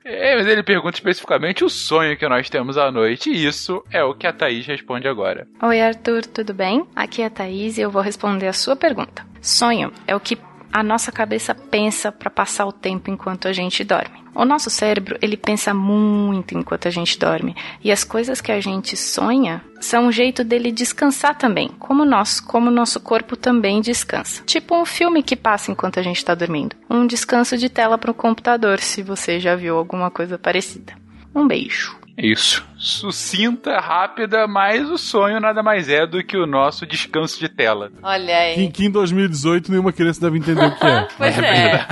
É, 0.04 0.36
mas 0.36 0.48
ele 0.48 0.64
pergunta 0.64 0.96
especificamente 0.96 1.64
o 1.64 1.70
sonho 1.70 2.18
que 2.18 2.28
nós 2.28 2.50
temos 2.50 2.78
à 2.78 2.92
noite, 2.92 3.30
e 3.30 3.46
isso 3.46 3.84
é 3.92 4.04
o 4.04 4.14
que 4.14 4.26
a 4.26 4.34
Thaís 4.34 4.66
responde 4.66 5.08
agora. 5.08 5.48
Oi, 5.62 5.80
Arthur, 5.80 6.26
tudo 6.26 6.54
bem? 6.54 6.81
Aqui 6.96 7.22
é 7.22 7.26
a 7.26 7.30
Thaís 7.30 7.78
e 7.78 7.82
eu 7.82 7.92
vou 7.92 8.02
responder 8.02 8.48
a 8.48 8.54
sua 8.54 8.76
pergunta. 8.76 9.26
Sonho 9.42 9.92
é 10.06 10.16
o 10.16 10.20
que 10.20 10.38
a 10.72 10.82
nossa 10.82 11.12
cabeça 11.12 11.54
pensa 11.54 12.12
para 12.12 12.30
passar 12.30 12.66
o 12.66 12.72
tempo 12.72 13.12
enquanto 13.12 13.48
a 13.48 13.54
gente 13.54 13.84
dorme. 13.84 14.22
O 14.34 14.46
nosso 14.46 14.70
cérebro, 14.70 15.18
ele 15.22 15.36
pensa 15.36 15.74
muito 15.74 16.58
enquanto 16.58 16.88
a 16.88 16.92
gente 16.92 17.20
dorme, 17.20 17.54
e 17.84 17.92
as 17.92 18.06
coisas 18.06 18.40
que 18.40 18.52
a 18.52 18.62
gente 18.62 18.96
sonha 18.96 19.62
são 19.82 20.06
um 20.06 20.12
jeito 20.12 20.44
dele 20.44 20.72
descansar 20.72 21.38
também, 21.38 21.68
como 21.78 22.06
nós, 22.06 22.40
como 22.40 22.72
nosso 22.72 23.02
corpo 23.02 23.36
também 23.36 23.82
descansa. 23.82 24.44
Tipo 24.44 24.80
um 24.80 24.86
filme 24.86 25.22
que 25.22 25.36
passa 25.36 25.72
enquanto 25.72 26.00
a 26.00 26.04
gente 26.04 26.18
está 26.18 26.34
dormindo. 26.34 26.78
Um 26.90 27.06
descanso 27.06 27.58
de 27.58 27.68
tela 27.68 27.98
para 27.98 28.12
o 28.12 28.16
computador, 28.16 28.80
se 28.80 29.04
você 29.04 29.38
já 29.38 29.56
viu 29.56 29.78
alguma 29.78 30.10
coisa 30.10 30.38
parecida. 30.38 30.94
Um 31.36 31.46
beijo. 31.46 32.01
Isso. 32.22 32.64
Sucinta, 32.78 33.80
rápida, 33.80 34.48
mas 34.48 34.90
o 34.90 34.98
sonho 34.98 35.40
nada 35.40 35.64
mais 35.64 35.90
é 35.90 36.06
do 36.06 36.24
que 36.24 36.38
o 36.38 36.46
nosso 36.46 36.86
descanso 36.86 37.40
de 37.40 37.50
tela. 37.50 37.92
Olha 38.04 38.38
aí. 38.38 38.56
Que, 38.56 38.72
que 38.72 38.86
em 38.86 38.92
2018 38.92 39.72
nenhuma 39.72 39.92
criança 39.92 40.22
deve 40.22 40.38
entender 40.38 40.64
o 40.64 40.76
que 40.76 40.86
é. 40.86 41.08
pois 41.18 41.40
é. 41.40 41.74
é 41.74 41.86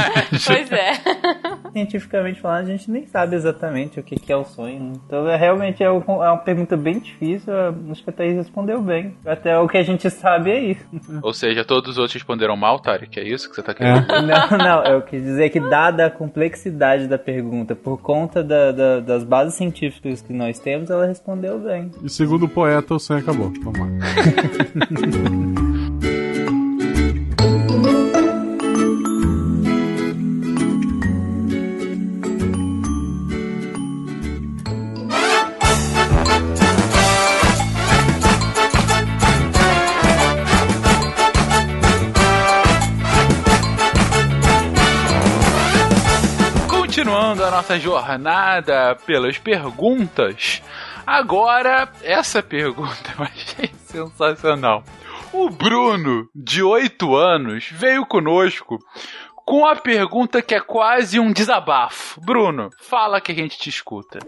pois 0.46 0.72
é. 0.72 0.92
Cientificamente 1.72 2.42
falando, 2.42 2.68
a 2.68 2.72
gente 2.72 2.90
nem 2.90 3.06
sabe 3.06 3.36
exatamente 3.36 4.00
o 4.00 4.04
que, 4.04 4.16
que 4.16 4.32
é 4.32 4.36
o 4.36 4.44
sonho. 4.44 4.94
Então, 5.06 5.28
é, 5.28 5.36
realmente 5.36 5.84
é, 5.84 5.90
uma 5.90 6.38
pergunta 6.38 6.76
bem 6.76 7.00
difícil. 7.00 7.54
Acho 7.92 8.04
que 8.04 8.10
a 8.10 8.14
Thaís 8.14 8.36
respondeu 8.36 8.82
bem. 8.82 9.16
Até 9.26 9.58
o 9.58 9.68
que 9.68 9.78
a 9.78 9.84
gente 9.84 10.10
sabe 10.10 10.52
é 10.52 10.60
isso. 10.72 10.86
Ou 11.22 11.34
seja, 11.34 11.64
todos 11.64 11.92
os 11.92 11.98
outros 11.98 12.14
responderam 12.14 12.56
mal, 12.56 12.80
Tarek? 12.80 13.20
É 13.20 13.24
isso 13.24 13.50
que 13.50 13.56
você 13.56 13.64
tá 13.64 13.74
querendo? 13.74 14.12
É. 14.12 14.22
Não, 14.22 14.58
não. 14.58 14.84
Eu 14.84 15.02
quis 15.02 15.22
dizer 15.22 15.50
que, 15.50 15.60
dada 15.60 16.06
a 16.06 16.10
complexidade 16.10 17.08
da 17.08 17.18
pergunta, 17.18 17.76
por 17.76 18.02
conta 18.02 18.44
da, 18.44 18.72
da, 18.72 19.00
das 19.00 19.24
bases 19.24 19.56
científicas 19.56 20.22
que 20.22 20.34
nós 20.34 20.60
temos, 20.60 20.90
ela 20.90 21.06
respondeu 21.06 21.60
bem. 21.60 21.92
E 22.04 22.10
segundo 22.10 22.46
o 22.46 22.50
poeta, 22.50 22.94
o 22.94 23.00
sonho 23.00 23.20
acabou. 23.20 23.52
Vamos 23.64 23.80
lá. 23.80 23.88
continuando 47.10 47.44
a 47.44 47.50
nossa 47.50 47.80
jornada 47.80 48.96
pelas 49.04 49.36
perguntas, 49.40 50.62
agora 51.08 51.92
essa 52.04 52.44
pergunta 52.44 53.16
eu 53.18 53.26
achei 53.26 53.72
sensacional. 53.84 54.84
O 55.34 55.50
Bruno, 55.50 56.30
de 56.36 56.62
8 56.62 57.16
anos, 57.16 57.68
veio 57.72 58.06
conosco 58.06 58.78
com 59.44 59.66
a 59.66 59.76
pergunta 59.76 60.40
que 60.40 60.54
é 60.54 60.60
quase 60.60 61.20
um 61.20 61.34
desabafo. 61.34 62.22
Bruno, 62.22 62.70
fala 62.80 63.20
que 63.20 63.32
a 63.32 63.36
gente 63.36 63.58
te 63.58 63.70
escuta. 63.70 64.20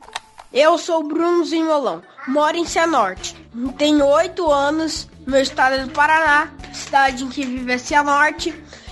Eu 0.52 0.76
sou 0.80 1.02
o 1.02 1.08
Bruno 1.08 1.46
Zinholão, 1.46 2.02
moro 2.28 2.58
em 2.58 2.66
Cianorte. 2.66 3.36
Tenho 3.78 4.08
8 4.08 4.52
anos, 4.52 5.08
meu 5.28 5.40
estado 5.40 5.76
é 5.76 5.86
do 5.86 5.92
Paraná, 5.92 6.50
cidade 6.74 7.24
em 7.24 7.30
que 7.30 7.46
vive 7.46 7.72
é 7.74 7.78
Cianorte. 7.78 8.52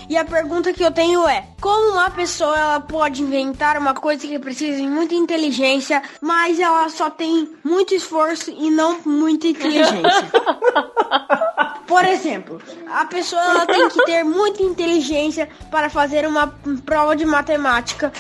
E 0.10 0.18
a 0.18 0.26
pergunta 0.26 0.74
que 0.74 0.84
eu 0.84 0.92
tenho 0.92 1.28
é: 1.28 1.46
como 1.62 1.92
uma 1.92 2.10
pessoa 2.10 2.58
ela 2.58 2.80
pode 2.80 3.22
inventar 3.22 3.78
uma 3.78 3.94
coisa 3.94 4.28
que 4.28 4.40
precisa 4.40 4.78
de 4.78 4.88
muita 4.88 5.14
inteligência, 5.14 6.02
mas 6.20 6.60
ela 6.60 6.90
só 6.90 7.12
tem 7.12 7.56
muito 7.64 7.94
esforço 7.94 8.50
e 8.50 8.72
não 8.72 9.00
muita 9.06 9.48
inteligência? 9.48 10.02
Por 11.86 12.04
exemplo, 12.06 12.60
a 12.92 13.06
pessoa 13.06 13.42
ela 13.42 13.66
tem 13.68 13.88
que 13.90 14.04
ter 14.06 14.24
muita 14.24 14.64
inteligência 14.64 15.48
para 15.70 15.90
fazer 15.90 16.26
uma 16.28 16.48
prova 16.86 17.16
de 17.16 17.26
matemática 17.26 18.12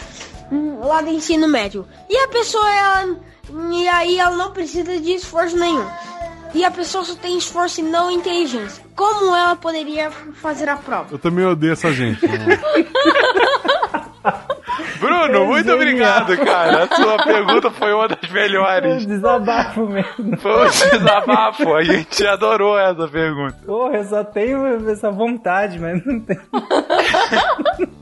hum, 0.51 0.79
lá 0.81 1.01
do 1.01 1.09
ensino 1.09 1.47
médio. 1.47 1.87
E 2.07 2.17
a 2.17 2.27
pessoa 2.27 2.69
ela 2.71 3.17
e 3.71 3.87
aí 3.87 4.19
ela 4.19 4.35
não 4.35 4.51
precisa 4.51 4.99
de 4.99 5.13
esforço 5.13 5.57
nenhum. 5.57 5.85
E 6.53 6.65
a 6.65 6.71
pessoa 6.71 7.03
só 7.03 7.15
tem 7.15 7.37
esforço 7.37 7.79
e 7.81 7.83
não 7.83 8.09
inteligência. 8.09 8.83
Como 8.95 9.35
ela 9.35 9.55
poderia 9.55 10.09
fazer 10.11 10.67
a 10.67 10.75
prova? 10.77 11.07
Eu 11.11 11.19
também 11.19 11.45
odeio 11.45 11.73
essa 11.73 11.91
gente. 11.93 12.19
Bruno, 14.99 15.45
muito 15.45 15.71
obrigado, 15.71 16.37
cara. 16.37 16.83
A 16.83 16.95
sua 16.95 17.17
pergunta 17.23 17.71
foi 17.71 17.93
uma 17.93 18.07
das 18.07 18.29
melhores. 18.31 18.95
Foi 18.95 19.03
um 19.03 19.07
desabafo 19.15 19.87
mesmo. 19.87 20.37
Foi 20.37 20.67
um 20.67 20.69
desabafo. 20.69 21.73
A 21.73 21.83
gente 21.83 22.27
adorou 22.27 22.77
essa 22.77 23.07
pergunta. 23.07 23.57
Porra, 23.65 23.97
eu 23.97 24.03
só 24.03 24.23
tenho 24.23 24.89
essa 24.89 25.09
vontade, 25.09 25.79
mas 25.79 26.05
não 26.05 26.19
tenho. 26.19 26.41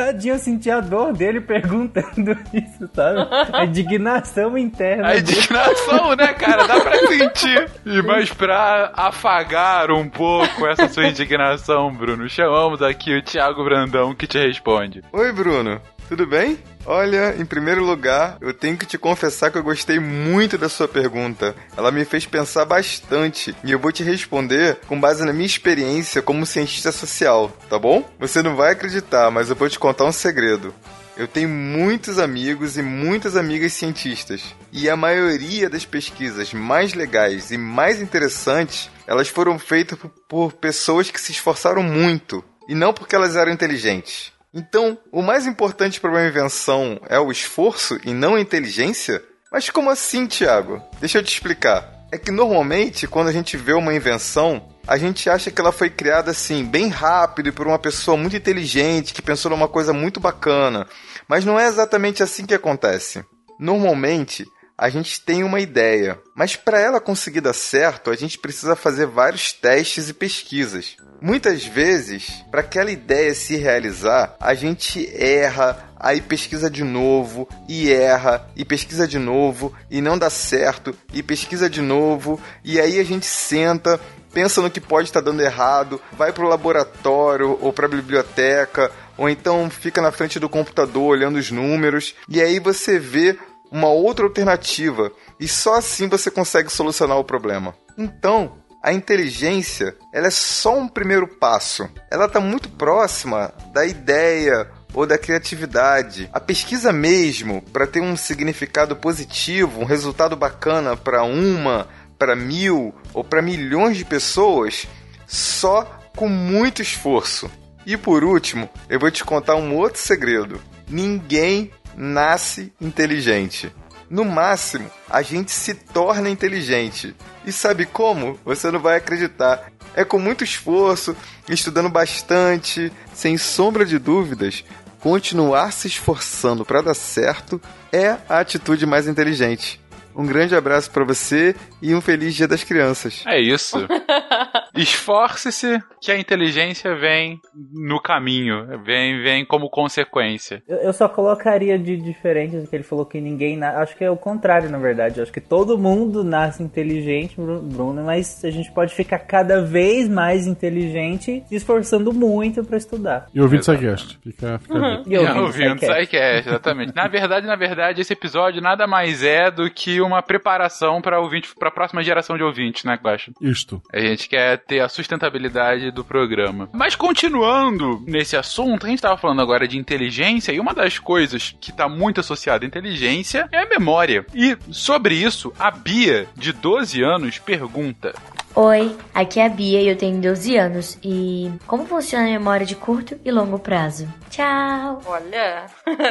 Tadinho, 0.00 0.34
eu 0.34 0.38
senti 0.38 0.70
a 0.70 0.80
dor 0.80 1.12
dele 1.12 1.42
perguntando 1.42 2.32
isso, 2.54 2.88
sabe? 2.94 3.28
A 3.52 3.66
indignação 3.66 4.56
interna. 4.56 5.08
A 5.08 5.18
indignação, 5.18 6.16
né, 6.16 6.32
cara? 6.32 6.66
Dá 6.66 6.80
pra 6.80 6.96
sentir. 7.06 7.70
E 7.84 8.02
mas 8.02 8.32
pra 8.32 8.92
afagar 8.94 9.90
um 9.90 10.08
pouco 10.08 10.66
essa 10.66 10.86
sua 10.88 11.06
indignação, 11.06 11.92
Bruno, 11.92 12.28
chamamos 12.28 12.82
aqui 12.82 13.16
o 13.16 13.22
Thiago 13.22 13.64
Brandão 13.64 14.14
que 14.14 14.26
te 14.26 14.38
responde. 14.38 15.02
Oi, 15.12 15.32
Bruno. 15.32 15.80
Tudo 16.10 16.26
bem? 16.26 16.58
Olha, 16.84 17.36
em 17.38 17.46
primeiro 17.46 17.84
lugar, 17.84 18.36
eu 18.40 18.52
tenho 18.52 18.76
que 18.76 18.84
te 18.84 18.98
confessar 18.98 19.48
que 19.48 19.56
eu 19.56 19.62
gostei 19.62 20.00
muito 20.00 20.58
da 20.58 20.68
sua 20.68 20.88
pergunta. 20.88 21.54
Ela 21.76 21.92
me 21.92 22.04
fez 22.04 22.26
pensar 22.26 22.64
bastante 22.64 23.54
e 23.62 23.70
eu 23.70 23.78
vou 23.78 23.92
te 23.92 24.02
responder 24.02 24.80
com 24.88 25.00
base 25.00 25.24
na 25.24 25.32
minha 25.32 25.46
experiência 25.46 26.20
como 26.20 26.44
cientista 26.44 26.90
social, 26.90 27.56
tá 27.68 27.78
bom? 27.78 28.04
Você 28.18 28.42
não 28.42 28.56
vai 28.56 28.72
acreditar, 28.72 29.30
mas 29.30 29.50
eu 29.50 29.54
vou 29.54 29.68
te 29.68 29.78
contar 29.78 30.04
um 30.04 30.10
segredo. 30.10 30.74
Eu 31.16 31.28
tenho 31.28 31.48
muitos 31.48 32.18
amigos 32.18 32.76
e 32.76 32.82
muitas 32.82 33.36
amigas 33.36 33.72
cientistas, 33.74 34.42
e 34.72 34.90
a 34.90 34.96
maioria 34.96 35.70
das 35.70 35.84
pesquisas 35.84 36.52
mais 36.52 36.92
legais 36.92 37.52
e 37.52 37.56
mais 37.56 38.02
interessantes, 38.02 38.90
elas 39.06 39.28
foram 39.28 39.60
feitas 39.60 39.96
por 40.28 40.54
pessoas 40.54 41.08
que 41.08 41.20
se 41.20 41.30
esforçaram 41.30 41.84
muito, 41.84 42.42
e 42.68 42.74
não 42.74 42.92
porque 42.92 43.14
elas 43.14 43.36
eram 43.36 43.52
inteligentes. 43.52 44.32
Então, 44.52 44.98
o 45.12 45.22
mais 45.22 45.46
importante 45.46 46.00
para 46.00 46.10
uma 46.10 46.26
invenção 46.26 47.00
é 47.08 47.18
o 47.20 47.30
esforço 47.30 47.98
e 48.04 48.12
não 48.12 48.34
a 48.34 48.40
inteligência? 48.40 49.22
Mas 49.52 49.70
como 49.70 49.90
assim, 49.90 50.26
Tiago? 50.26 50.82
Deixa 50.98 51.18
eu 51.18 51.22
te 51.22 51.32
explicar. 51.32 51.88
É 52.10 52.18
que 52.18 52.32
normalmente, 52.32 53.06
quando 53.06 53.28
a 53.28 53.32
gente 53.32 53.56
vê 53.56 53.72
uma 53.72 53.94
invenção, 53.94 54.68
a 54.86 54.98
gente 54.98 55.30
acha 55.30 55.52
que 55.52 55.60
ela 55.60 55.70
foi 55.70 55.88
criada 55.88 56.32
assim, 56.32 56.64
bem 56.64 56.88
rápido, 56.88 57.52
por 57.52 57.68
uma 57.68 57.78
pessoa 57.78 58.16
muito 58.16 58.36
inteligente, 58.36 59.14
que 59.14 59.22
pensou 59.22 59.52
numa 59.52 59.68
coisa 59.68 59.92
muito 59.92 60.18
bacana. 60.18 60.84
Mas 61.28 61.44
não 61.44 61.58
é 61.58 61.68
exatamente 61.68 62.20
assim 62.20 62.44
que 62.44 62.54
acontece. 62.54 63.24
Normalmente, 63.58 64.44
a 64.80 64.88
gente 64.88 65.20
tem 65.20 65.44
uma 65.44 65.60
ideia, 65.60 66.18
mas 66.34 66.56
para 66.56 66.80
ela 66.80 67.02
conseguir 67.02 67.42
dar 67.42 67.52
certo, 67.52 68.10
a 68.10 68.16
gente 68.16 68.38
precisa 68.38 68.74
fazer 68.74 69.04
vários 69.04 69.52
testes 69.52 70.08
e 70.08 70.14
pesquisas. 70.14 70.96
Muitas 71.20 71.66
vezes, 71.66 72.42
para 72.50 72.62
aquela 72.62 72.90
ideia 72.90 73.34
se 73.34 73.56
realizar, 73.56 74.34
a 74.40 74.54
gente 74.54 75.06
erra, 75.14 75.92
aí 75.98 76.22
pesquisa 76.22 76.70
de 76.70 76.82
novo, 76.82 77.46
e 77.68 77.92
erra, 77.92 78.48
e 78.56 78.64
pesquisa 78.64 79.06
de 79.06 79.18
novo, 79.18 79.74
e 79.90 80.00
não 80.00 80.16
dá 80.16 80.30
certo, 80.30 80.96
e 81.12 81.22
pesquisa 81.22 81.68
de 81.68 81.82
novo, 81.82 82.40
e 82.64 82.80
aí 82.80 82.98
a 82.98 83.04
gente 83.04 83.26
senta, 83.26 84.00
pensa 84.32 84.62
no 84.62 84.70
que 84.70 84.80
pode 84.80 85.10
estar 85.10 85.20
dando 85.20 85.42
errado, 85.42 86.00
vai 86.12 86.32
para 86.32 86.42
o 86.42 86.48
laboratório 86.48 87.58
ou 87.60 87.70
para 87.70 87.84
a 87.84 87.90
biblioteca, 87.90 88.90
ou 89.18 89.28
então 89.28 89.68
fica 89.68 90.00
na 90.00 90.10
frente 90.10 90.40
do 90.40 90.48
computador 90.48 91.02
olhando 91.02 91.36
os 91.36 91.50
números, 91.50 92.14
e 92.26 92.40
aí 92.40 92.58
você 92.58 92.98
vê 92.98 93.38
uma 93.70 93.88
outra 93.88 94.24
alternativa 94.24 95.12
e 95.38 95.46
só 95.46 95.76
assim 95.76 96.08
você 96.08 96.30
consegue 96.30 96.70
solucionar 96.70 97.18
o 97.18 97.24
problema. 97.24 97.74
Então, 97.96 98.56
a 98.82 98.92
inteligência, 98.92 99.94
ela 100.12 100.28
é 100.28 100.30
só 100.30 100.78
um 100.78 100.88
primeiro 100.88 101.28
passo. 101.28 101.88
Ela 102.10 102.24
está 102.24 102.40
muito 102.40 102.68
próxima 102.70 103.52
da 103.72 103.84
ideia 103.84 104.70
ou 104.94 105.06
da 105.06 105.18
criatividade. 105.18 106.28
A 106.32 106.40
pesquisa 106.40 106.92
mesmo, 106.92 107.62
para 107.72 107.86
ter 107.86 108.00
um 108.00 108.16
significado 108.16 108.96
positivo, 108.96 109.80
um 109.80 109.84
resultado 109.84 110.34
bacana 110.34 110.96
para 110.96 111.22
uma, 111.22 111.88
para 112.18 112.34
mil 112.34 112.94
ou 113.12 113.22
para 113.22 113.42
milhões 113.42 113.96
de 113.96 114.04
pessoas, 114.04 114.86
só 115.26 115.84
com 116.16 116.28
muito 116.28 116.82
esforço. 116.82 117.50
E 117.86 117.96
por 117.96 118.24
último, 118.24 118.68
eu 118.88 118.98
vou 118.98 119.10
te 119.10 119.24
contar 119.24 119.56
um 119.56 119.76
outro 119.76 120.00
segredo. 120.00 120.60
Ninguém 120.88 121.70
nasce 122.00 122.72
inteligente. 122.80 123.70
No 124.08 124.24
máximo, 124.24 124.90
a 125.08 125.20
gente 125.20 125.52
se 125.52 125.74
torna 125.74 126.30
inteligente. 126.30 127.14
E 127.44 127.52
sabe 127.52 127.84
como? 127.84 128.40
Você 128.44 128.70
não 128.70 128.80
vai 128.80 128.96
acreditar. 128.96 129.70
É 129.94 130.02
com 130.02 130.18
muito 130.18 130.42
esforço, 130.42 131.14
estudando 131.48 131.90
bastante, 131.90 132.90
sem 133.12 133.36
sombra 133.36 133.84
de 133.84 133.98
dúvidas, 133.98 134.64
continuar 134.98 135.72
se 135.72 135.88
esforçando 135.88 136.64
para 136.64 136.80
dar 136.80 136.94
certo 136.94 137.60
é 137.92 138.16
a 138.28 138.40
atitude 138.40 138.86
mais 138.86 139.06
inteligente. 139.06 139.80
Um 140.16 140.26
grande 140.26 140.56
abraço 140.56 140.90
para 140.90 141.04
você 141.04 141.54
e 141.82 141.94
um 141.94 142.00
feliz 142.00 142.34
Dia 142.34 142.48
das 142.48 142.64
Crianças. 142.64 143.24
É 143.26 143.40
isso. 143.40 143.78
Esforce-se 144.74 145.80
que 146.00 146.10
a 146.10 146.18
inteligência 146.18 146.94
vem 146.94 147.38
no 147.72 148.00
caminho, 148.00 148.66
vem, 148.84 149.22
vem 149.22 149.44
como 149.44 149.68
consequência. 149.68 150.62
Eu, 150.66 150.78
eu 150.78 150.92
só 150.92 151.08
colocaria 151.08 151.78
de 151.78 151.96
diferente 151.96 152.56
do 152.56 152.66
que 152.66 152.76
ele 152.76 152.84
falou 152.84 153.04
que 153.04 153.20
ninguém 153.20 153.56
nasce. 153.56 153.78
Acho 153.78 153.96
que 153.96 154.04
é 154.04 154.10
o 154.10 154.16
contrário, 154.16 154.70
na 154.70 154.78
verdade. 154.78 155.20
Acho 155.20 155.32
que 155.32 155.40
todo 155.40 155.76
mundo 155.76 156.24
nasce 156.24 156.62
inteligente, 156.62 157.34
Bruno, 157.36 158.04
mas 158.04 158.44
a 158.44 158.50
gente 158.50 158.70
pode 158.72 158.94
ficar 158.94 159.18
cada 159.18 159.60
vez 159.60 160.08
mais 160.08 160.46
inteligente 160.46 161.42
se 161.48 161.54
esforçando 161.54 162.12
muito 162.12 162.64
para 162.64 162.76
estudar. 162.76 163.26
E 163.34 163.40
ouvindo 163.40 163.60
Psycast. 163.60 164.18
Fica, 164.22 164.58
fica 164.58 164.74
uhum. 164.74 165.02
E 165.06 165.18
ouvindo 165.18 165.76
Psycast, 165.76 166.48
exatamente. 166.48 166.94
na 166.94 167.08
verdade, 167.08 167.46
na 167.46 167.56
verdade, 167.56 168.00
esse 168.00 168.12
episódio 168.12 168.60
nada 168.60 168.86
mais 168.86 169.22
é 169.22 169.50
do 169.50 169.70
que 169.70 170.00
uma 170.00 170.22
preparação 170.22 171.00
para 171.00 171.20
ouvinte, 171.20 171.48
para 171.58 171.69
a 171.70 171.72
próxima 171.72 172.02
geração 172.02 172.36
de 172.36 172.42
ouvintes, 172.42 172.84
né, 172.84 172.98
Guaxa? 173.02 173.32
Isto. 173.40 173.80
A 173.92 174.00
gente 174.00 174.28
quer 174.28 174.58
ter 174.58 174.80
a 174.80 174.88
sustentabilidade 174.88 175.90
do 175.90 176.04
programa. 176.04 176.68
Mas 176.72 176.94
continuando 176.94 178.02
nesse 178.06 178.36
assunto, 178.36 178.86
a 178.86 178.88
gente 178.88 178.98
estava 178.98 179.16
falando 179.16 179.40
agora 179.40 179.66
de 179.66 179.78
inteligência 179.78 180.52
e 180.52 180.60
uma 180.60 180.74
das 180.74 180.98
coisas 180.98 181.54
que 181.60 181.70
está 181.70 181.88
muito 181.88 182.20
associada 182.20 182.64
à 182.64 182.68
inteligência 182.68 183.48
é 183.52 183.62
a 183.62 183.68
memória. 183.68 184.26
E 184.34 184.56
sobre 184.70 185.14
isso, 185.14 185.52
a 185.58 185.70
Bia, 185.70 186.26
de 186.36 186.52
12 186.52 187.02
anos, 187.02 187.38
pergunta: 187.38 188.12
Oi, 188.54 188.96
aqui 189.14 189.38
é 189.38 189.46
a 189.46 189.48
Bia 189.48 189.80
e 189.80 189.88
eu 189.88 189.96
tenho 189.96 190.20
12 190.20 190.56
anos. 190.56 190.98
E 191.04 191.52
como 191.66 191.86
funciona 191.86 192.26
a 192.26 192.30
memória 192.30 192.66
de 192.66 192.74
curto 192.74 193.18
e 193.24 193.30
longo 193.30 193.60
prazo? 193.60 194.08
Tchau! 194.28 195.00
Olha! 195.06 195.66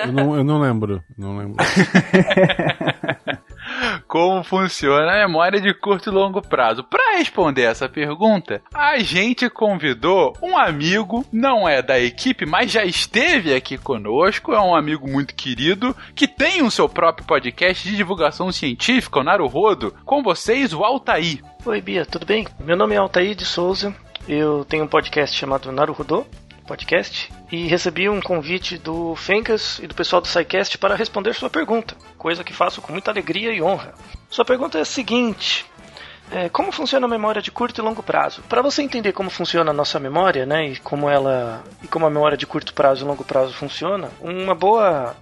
eu, 0.05 0.12
não, 0.12 0.36
eu 0.36 0.43
não 0.43 0.60
lembro, 0.60 1.03
não 1.18 1.38
lembro. 1.38 1.57
como 4.08 4.44
funciona 4.44 5.12
a 5.12 5.28
memória 5.28 5.60
de 5.60 5.74
curto 5.74 6.10
e 6.10 6.14
longo 6.14 6.42
prazo. 6.42 6.84
Para 6.84 7.18
responder 7.18 7.64
essa 7.64 7.90
pergunta, 7.90 8.62
a 8.74 8.98
gente 9.00 9.50
convidou 9.50 10.36
um 10.42 10.58
amigo, 10.58 11.26
não 11.32 11.68
é 11.68 11.82
da 11.82 12.00
equipe, 12.00 12.46
mas 12.46 12.72
já 12.72 12.84
esteve 12.84 13.54
aqui 13.54 13.78
conosco, 13.78 14.54
é 14.54 14.62
um 14.62 14.76
amigo 14.76 15.10
muito 15.10 15.36
querido, 15.36 15.96
que 16.16 16.28
tem 16.28 16.62
o 16.62 16.72
seu 16.72 16.88
próprio 16.88 17.26
podcast 17.26 17.88
de 17.88 17.96
divulgação 17.96 18.52
científica, 18.52 19.20
o 19.20 19.24
Naruhodo. 19.24 19.94
Com 20.06 20.22
vocês, 20.22 20.74
o 20.74 20.84
Altair. 20.84 21.44
Oi, 21.66 21.82
Bia, 21.82 22.06
tudo 22.06 22.26
bem? 22.26 22.48
Meu 22.60 22.76
nome 22.76 22.96
é 22.96 22.98
Altair 22.98 23.36
de 23.36 23.46
Souza, 23.46 23.96
eu 24.28 24.66
tenho 24.66 24.84
um 24.84 24.88
podcast 24.88 25.36
chamado 25.36 25.72
Naruhodo 25.72 26.26
podcast 26.70 27.32
e 27.52 27.66
recebi 27.66 28.08
um 28.08 28.22
convite 28.22 28.78
do 28.78 29.16
Fencas 29.16 29.80
e 29.80 29.88
do 29.88 29.96
pessoal 29.96 30.22
do 30.22 30.28
SciCast 30.28 30.78
para 30.78 30.94
responder 30.94 31.34
sua 31.34 31.50
pergunta, 31.50 31.96
coisa 32.20 32.43
que 32.43 32.53
faço 32.53 32.82
com 32.82 32.91
muita 32.91 33.09
alegria 33.09 33.51
e 33.51 33.61
honra. 33.61 33.93
Sua 34.30 34.45
pergunta 34.45 34.78
é 34.78 34.82
a 34.82 34.86
seguinte: 34.86 35.65
é, 36.30 36.49
como 36.49 36.72
funciona 36.72 37.07
a 37.07 37.09
memória 37.09 37.41
de 37.41 37.49
curto 37.49 37.80
e 37.80 37.84
longo 37.84 38.03
prazo? 38.03 38.43
Para 38.47 38.61
você 38.61 38.84
entender 38.84 39.13
como 39.13 39.30
funciona 39.32 39.72
a 39.72 39.74
nossa 39.74 39.99
memória, 39.99 40.45
né, 40.45 40.67
e 40.67 40.78
como 40.78 41.09
ela 41.09 41.63
e 41.82 41.88
como 41.88 42.05
a 42.05 42.09
memória 42.09 42.38
de 42.38 42.45
curto 42.45 42.74
prazo 42.74 43.03
e 43.03 43.07
longo 43.07 43.24
prazo 43.24 43.53
funciona, 43.53 44.11
uma 44.22 44.53
boa 44.53 45.15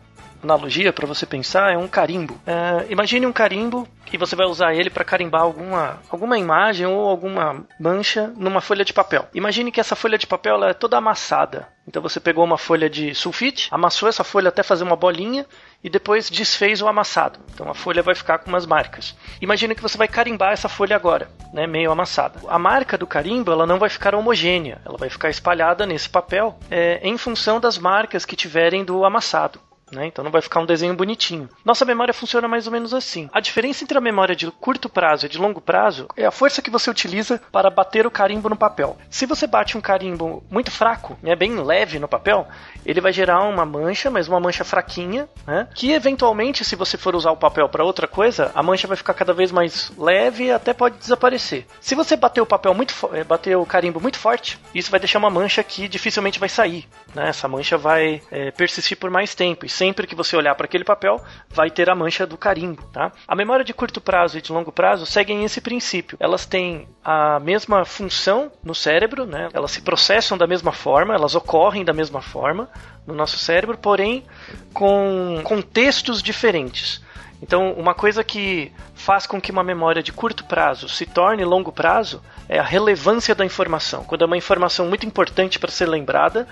analogia 0.44 0.94
para 0.94 1.08
você 1.08 1.26
pensar 1.26 1.74
é 1.74 1.78
um 1.78 1.88
carimbo. 1.88 2.40
É, 2.46 2.86
imagine 2.90 3.26
um 3.26 3.34
carimbo 3.34 3.88
e 4.12 4.18
você 4.18 4.36
vai 4.36 4.46
usar 4.46 4.74
ele 4.74 4.90
para 4.90 5.04
carimbar 5.04 5.42
alguma, 5.42 6.00
alguma 6.10 6.38
imagem 6.38 6.86
ou 6.86 7.08
alguma 7.08 7.66
mancha 7.80 8.32
numa 8.38 8.62
folha 8.62 8.86
de 8.86 8.94
papel. 8.94 9.28
Imagine 9.34 9.72
que 9.72 9.80
essa 9.80 9.96
folha 9.96 10.18
de 10.18 10.28
papel 10.28 10.64
é 10.64 10.74
toda 10.74 10.98
amassada. 10.98 11.68
Então 11.88 12.02
você 12.02 12.20
pegou 12.20 12.44
uma 12.44 12.58
folha 12.58 12.90
de 12.90 13.16
sulfite, 13.16 13.70
amassou 13.72 14.10
essa 14.10 14.24
folha 14.24 14.50
até 14.50 14.62
fazer 14.62 14.84
uma 14.84 14.96
bolinha 14.96 15.46
e 15.82 15.90
depois 15.90 16.30
desfez 16.30 16.82
o 16.82 16.88
amassado. 16.88 17.40
Então 17.54 17.70
a 17.70 17.74
folha 17.74 18.04
vai 18.04 18.14
ficar 18.14 18.40
com 18.40 18.50
umas 18.50 18.66
marcas. 18.66 19.16
Imagine 19.42 19.74
que 19.74 19.82
você 19.82 19.98
vai 19.98 20.08
carimbar 20.08 20.52
essa 20.52 20.68
folha 20.68 20.96
agora, 20.96 21.30
né, 21.54 21.66
meio 21.66 21.92
amassada. 21.92 22.42
A 22.48 22.60
marca 22.60 22.98
do 22.98 23.08
carimbo 23.08 23.52
ela 23.52 23.66
não 23.66 23.80
vai 23.80 23.90
ficar 23.90 24.16
homogênea, 24.16 24.82
ela 24.86 24.98
vai 24.98 25.10
ficar 25.10 25.30
espalhada 25.30 25.86
nesse 25.86 26.10
papel 26.10 26.58
é, 26.70 27.00
em 27.02 27.18
função 27.18 27.60
das 27.60 27.78
marcas 27.78 28.26
que 28.26 28.36
tiverem 28.36 28.84
do 28.84 29.06
amassado. 29.06 29.60
Né? 29.92 30.08
Então 30.08 30.24
não 30.24 30.32
vai 30.32 30.42
ficar 30.42 30.60
um 30.60 30.66
desenho 30.66 30.94
bonitinho. 30.94 31.50
Nossa 31.64 31.86
memória 31.86 32.14
funciona 32.14 32.48
mais 32.48 32.66
ou 32.66 32.74
menos 32.74 32.94
assim. 32.94 33.30
A 33.32 33.40
diferença 33.40 33.84
entre 33.84 33.98
a 33.98 34.02
memória 34.02 34.36
de 34.36 34.50
curto 34.52 34.90
prazo 34.90 35.26
e 35.26 35.30
de 35.30 35.38
longo 35.38 35.62
prazo 35.62 36.08
é 36.16 36.26
a 36.26 36.32
força 36.32 36.62
que 36.62 36.70
você 36.70 36.90
utiliza 36.90 37.42
para 37.52 37.70
bater 37.70 38.06
o 38.06 38.12
carimbo 38.12 38.50
no 38.50 38.56
papel. 38.56 38.98
Se 39.10 39.26
você 39.26 39.48
bate 39.48 39.78
um 39.78 39.82
carimbo 39.82 40.44
muito 40.50 40.72
fraco, 40.72 41.18
né, 41.22 41.36
bem 41.36 41.56
leve 41.56 42.00
no 42.00 42.08
papel, 42.08 42.48
ele 42.86 43.02
vai 43.02 43.14
gerar 43.14 43.42
uma 43.44 43.66
mancha, 43.66 44.10
mas 44.10 44.28
uma 44.28 44.40
mancha 44.40 44.64
fraquinha, 44.64 45.28
né, 45.46 45.68
que 45.74 45.92
eventualmente, 45.92 46.66
se 46.66 46.76
você 46.76 46.98
for 46.98 47.16
usar 47.16 47.32
o 47.32 47.38
papel 47.38 47.70
para 47.70 47.84
outra 47.84 48.08
coisa, 48.08 48.52
a 48.54 48.62
mancha 48.62 48.88
vai 48.88 48.98
ficar 48.98 49.14
cada 49.14 49.34
vez 49.34 49.52
mais 49.52 49.92
leve 49.98 50.46
e 50.46 50.52
até 50.52 50.74
pode 50.74 50.98
desaparecer. 50.98 51.66
Se 51.80 51.96
você 51.96 52.16
bater 52.16 52.42
o 52.42 52.46
papel 52.46 52.74
muito, 52.74 52.94
eh, 53.14 53.24
bater 53.24 53.56
o 53.56 53.66
carimbo 53.66 54.00
muito 54.00 54.20
forte, 54.20 54.60
isso 54.74 54.92
vai 54.92 55.00
deixar 55.00 55.20
uma 55.20 55.30
mancha 55.30 55.64
que 55.64 55.88
dificilmente 55.88 56.40
vai 56.40 56.50
sair. 56.50 56.88
Né? 57.14 57.30
Essa 57.30 57.48
mancha 57.48 57.78
vai 57.78 58.22
é, 58.32 58.52
persistir 58.52 58.98
por 58.98 59.10
mais 59.10 59.34
tempo 59.34 59.66
sempre 59.78 60.08
que 60.08 60.16
você 60.16 60.36
olhar 60.36 60.56
para 60.56 60.66
aquele 60.66 60.84
papel, 60.84 61.24
vai 61.50 61.70
ter 61.70 61.88
a 61.90 61.96
mancha 61.96 62.26
do 62.26 62.36
carimbo, 62.36 62.82
tá? 62.92 63.12
A 63.28 63.36
memória 63.36 63.64
de 63.64 63.74
curto 63.74 64.02
prazo 64.02 64.38
e 64.38 64.42
de 64.42 64.52
longo 64.52 64.72
prazo 64.72 65.06
seguem 65.06 65.44
esse 65.44 65.62
princípio. 65.62 66.18
Elas 66.20 66.46
têm 66.48 66.88
a 67.04 67.40
mesma 67.40 67.86
função 67.86 68.52
no 68.64 68.74
cérebro, 68.74 69.26
né? 69.26 69.50
Elas 69.54 69.72
se 69.72 69.82
processam 69.82 70.38
da 70.38 70.48
mesma 70.48 70.72
forma, 70.72 71.14
elas 71.14 71.36
ocorrem 71.36 71.86
da 71.86 71.94
mesma 71.94 72.22
forma 72.22 72.68
no 73.06 73.14
nosso 73.14 73.38
cérebro, 73.38 73.78
porém 73.78 74.26
com 74.74 75.42
contextos 75.44 76.24
diferentes. 76.24 77.06
Então, 77.42 77.74
uma 77.74 77.94
coisa 77.94 78.24
que 78.24 78.72
faz 78.96 79.28
com 79.28 79.40
que 79.40 79.52
uma 79.52 79.64
memória 79.64 80.02
de 80.02 80.12
curto 80.12 80.44
prazo 80.46 80.90
se 80.90 81.06
torne 81.06 81.46
longo 81.46 81.72
prazo 81.72 82.22
é 82.50 82.58
a 82.58 82.64
relevância 82.64 83.36
da 83.36 83.46
informação. 83.46 84.04
Quando 84.04 84.24
é 84.24 84.26
uma 84.26 84.38
informação 84.38 84.88
muito 84.88 85.06
importante 85.06 85.60
para 85.60 85.70
ser 85.70 85.86
lembrada, 85.86 86.48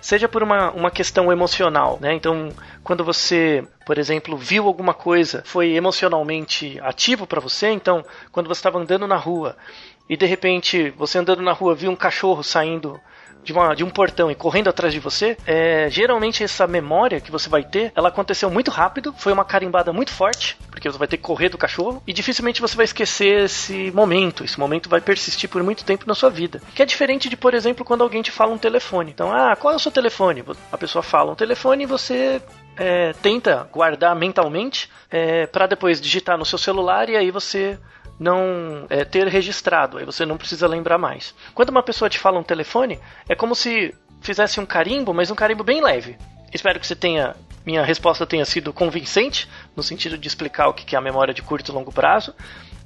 seja 0.00 0.28
por 0.28 0.42
uma, 0.42 0.70
uma 0.70 0.90
questão 0.90 1.30
emocional, 1.32 1.98
né? 2.00 2.14
Então, 2.14 2.50
quando 2.82 3.04
você, 3.04 3.66
por 3.84 3.98
exemplo, 3.98 4.36
viu 4.36 4.66
alguma 4.66 4.94
coisa, 4.94 5.42
foi 5.44 5.72
emocionalmente 5.74 6.78
ativo 6.80 7.26
para 7.26 7.40
você, 7.40 7.70
então, 7.70 8.04
quando 8.30 8.48
você 8.48 8.58
estava 8.58 8.78
andando 8.78 9.06
na 9.06 9.16
rua 9.16 9.56
e 10.08 10.16
de 10.16 10.26
repente 10.26 10.90
você 10.90 11.18
andando 11.18 11.42
na 11.42 11.52
rua 11.52 11.74
viu 11.74 11.90
um 11.90 11.96
cachorro 11.96 12.42
saindo 12.42 12.98
de, 13.42 13.52
uma, 13.52 13.74
de 13.74 13.84
um 13.84 13.90
portão 13.90 14.30
e 14.30 14.34
correndo 14.34 14.68
atrás 14.68 14.92
de 14.92 15.00
você, 15.00 15.36
é, 15.46 15.88
geralmente 15.90 16.42
essa 16.42 16.66
memória 16.66 17.20
que 17.20 17.30
você 17.30 17.48
vai 17.48 17.64
ter, 17.64 17.92
ela 17.94 18.08
aconteceu 18.08 18.50
muito 18.50 18.70
rápido, 18.70 19.14
foi 19.16 19.32
uma 19.32 19.44
carimbada 19.44 19.92
muito 19.92 20.12
forte, 20.12 20.56
porque 20.70 20.90
você 20.90 20.98
vai 20.98 21.08
ter 21.08 21.16
que 21.16 21.22
correr 21.22 21.48
do 21.48 21.58
cachorro, 21.58 22.02
e 22.06 22.12
dificilmente 22.12 22.60
você 22.60 22.76
vai 22.76 22.84
esquecer 22.84 23.44
esse 23.44 23.90
momento. 23.92 24.44
Esse 24.44 24.58
momento 24.58 24.88
vai 24.88 25.00
persistir 25.00 25.48
por 25.48 25.62
muito 25.62 25.84
tempo 25.84 26.04
na 26.06 26.14
sua 26.14 26.30
vida. 26.30 26.60
Que 26.74 26.82
é 26.82 26.86
diferente 26.86 27.28
de, 27.28 27.36
por 27.36 27.54
exemplo, 27.54 27.84
quando 27.84 28.02
alguém 28.02 28.22
te 28.22 28.30
fala 28.30 28.52
um 28.52 28.58
telefone. 28.58 29.10
Então, 29.10 29.32
ah, 29.32 29.56
qual 29.56 29.72
é 29.72 29.76
o 29.76 29.80
seu 29.80 29.90
telefone? 29.90 30.44
A 30.70 30.78
pessoa 30.78 31.02
fala 31.02 31.32
um 31.32 31.34
telefone 31.34 31.84
e 31.84 31.86
você 31.86 32.40
é, 32.76 33.12
tenta 33.14 33.68
guardar 33.72 34.14
mentalmente 34.14 34.88
é, 35.10 35.46
para 35.46 35.66
depois 35.66 36.00
digitar 36.00 36.38
no 36.38 36.44
seu 36.44 36.58
celular 36.58 37.08
e 37.08 37.16
aí 37.16 37.30
você 37.30 37.78
não 38.18 38.86
é, 38.88 39.04
ter 39.04 39.26
registrado, 39.28 39.98
aí 39.98 40.04
você 40.04 40.26
não 40.26 40.36
precisa 40.36 40.66
lembrar 40.66 40.98
mais. 40.98 41.34
Quando 41.54 41.70
uma 41.70 41.82
pessoa 41.82 42.10
te 42.10 42.18
fala 42.18 42.38
um 42.38 42.42
telefone, 42.42 42.98
é 43.28 43.34
como 43.34 43.54
se 43.54 43.94
fizesse 44.20 44.58
um 44.58 44.66
carimbo, 44.66 45.14
mas 45.14 45.30
um 45.30 45.34
carimbo 45.34 45.62
bem 45.62 45.80
leve. 45.80 46.16
Espero 46.52 46.80
que 46.80 46.86
você 46.86 46.96
tenha 46.96 47.36
minha 47.64 47.84
resposta 47.84 48.26
tenha 48.26 48.46
sido 48.46 48.72
convincente 48.72 49.46
no 49.76 49.82
sentido 49.82 50.16
de 50.16 50.26
explicar 50.26 50.68
o 50.68 50.72
que 50.72 50.96
é 50.96 50.98
a 50.98 51.02
memória 51.02 51.34
de 51.34 51.42
curto 51.42 51.70
e 51.70 51.74
longo 51.74 51.92
prazo. 51.92 52.34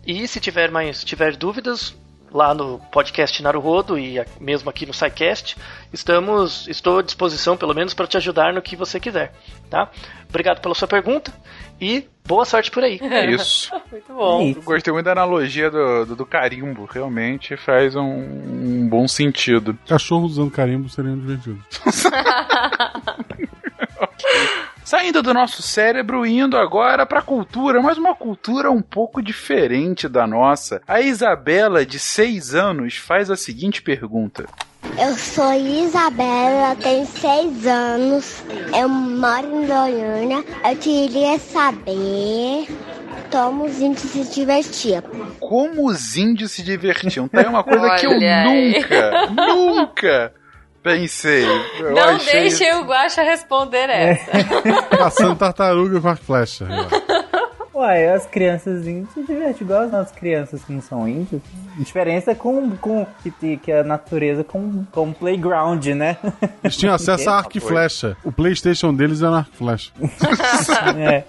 E 0.05 0.27
se 0.27 0.41
tiver 0.41 0.73
mais 0.73 1.05
tiver 1.05 1.37
dúvidas, 1.37 1.95
lá 2.33 2.55
no 2.55 2.79
podcast 2.91 3.41
Naruhodo 3.43 3.99
e 3.99 4.21
mesmo 4.41 4.69
aqui 4.69 4.87
no 4.87 4.95
SciCast, 4.95 5.57
estamos, 5.93 6.67
estou 6.67 6.99
à 6.99 7.03
disposição, 7.03 7.57
pelo 7.57 7.75
menos, 7.75 7.95
para 7.95 8.07
te 8.07 8.17
ajudar 8.17 8.53
no 8.53 8.63
que 8.63 8.75
você 8.75 8.99
quiser, 8.99 9.33
tá? 9.71 9.91
Obrigado 10.29 10.61
pela 10.61 10.75
sua 10.75 10.89
pergunta 10.89 11.33
e 11.81 12.07
boa 12.25 12.45
sorte 12.45 12.71
por 12.71 12.85
aí. 12.85 13.01
Isso. 13.31 13.71
muito 13.91 14.13
bom. 14.13 14.53
Eu 14.57 14.63
gostei 14.63 14.93
muito 14.93 15.05
da 15.05 15.13
analogia 15.13 15.71
do, 15.71 16.07
do, 16.07 16.17
do 16.17 16.27
carimbo, 16.27 16.85
realmente 16.85 17.57
faz 17.57 17.95
um, 17.97 18.03
um, 18.03 18.89
bom 18.89 19.07
sentido. 19.09 19.79
Cachorros 19.87 20.33
usando 20.33 20.51
carimbo 20.51 20.89
seriam 20.89 21.19
divertidos. 21.19 21.65
Saindo 24.85 25.23
do 25.23 25.33
nosso 25.33 25.63
cérebro, 25.63 26.27
indo 26.27 26.57
agora 26.57 27.07
para 27.07 27.21
a 27.21 27.23
cultura, 27.23 27.81
mas 27.81 27.97
uma 27.97 28.15
cultura 28.15 28.71
um 28.71 28.83
pouco 28.83 29.23
diferente 29.23 30.09
da 30.09 30.27
nossa. 30.27 30.83
A 30.87 31.01
Isabela, 31.01 31.87
de 31.87 31.99
6 31.99 32.55
anos, 32.55 32.97
faz 32.97 33.31
a 33.31 33.37
seguinte 33.37 33.81
pergunta. 33.81 34.45
Eu 34.99 35.15
sou 35.17 35.53
Isabela, 35.55 36.77
tenho 36.77 37.07
6 37.07 37.67
anos, 37.67 38.43
eu 38.79 38.89
moro 38.89 39.47
em 39.47 39.67
Goiânia. 39.67 40.45
Eu 40.65 40.77
queria 40.77 41.39
saber 41.39 42.67
como 43.31 43.65
os 43.65 43.81
índios 43.81 44.11
se 44.11 44.25
divertiam. 44.25 45.03
Como 45.41 45.87
os 45.87 46.17
índios 46.17 46.53
se 46.53 46.63
divertiam? 46.63 47.29
Tá 47.29 47.43
é 47.43 47.49
uma 47.49 47.65
coisa 47.65 47.97
que 47.97 48.07
eu 48.07 48.13
nunca, 48.13 49.27
nunca 49.29 50.33
Pensei. 50.83 51.47
Não 51.79 52.19
deixe 52.19 52.69
o 52.75 52.85
Guaxa 52.85 53.23
responder 53.23 53.89
é. 53.89 54.11
essa. 54.11 54.33
Passando 54.99 55.37
tartaruga 55.37 56.01
com 56.01 56.09
a 56.09 56.17
flecha. 56.17 56.67
Uai, 57.83 58.07
as 58.07 58.27
crianças 58.27 58.87
índios 58.87 59.13
se 59.13 59.25
divertem 59.25 59.57
igual 59.63 59.83
as 59.83 59.91
nossas 59.91 60.13
crianças 60.13 60.63
que 60.63 60.73
não 60.73 60.81
são 60.81 61.09
índios. 61.09 61.43
A 61.77 61.83
diferença 61.83 62.31
é 62.31 62.35
com, 62.35 62.71
com 62.77 63.05
que, 63.41 63.57
que 63.57 63.73
a 63.73 63.83
natureza 63.83 64.45
com, 64.45 64.85
com 64.93 65.13
playground, 65.13 65.85
né? 65.87 66.17
Eles 66.63 66.77
tinham 66.77 66.95
acesso 66.95 67.29
a 67.29 67.39
arco 67.39 67.59
e 67.59 67.61
flecha. 67.61 68.17
O 68.23 68.31
Playstation 68.31 68.95
deles 68.95 69.21
era 69.21 69.39
arco 69.39 69.51
e 69.53 69.57
flecha. 69.57 69.91
é. 70.97 71.25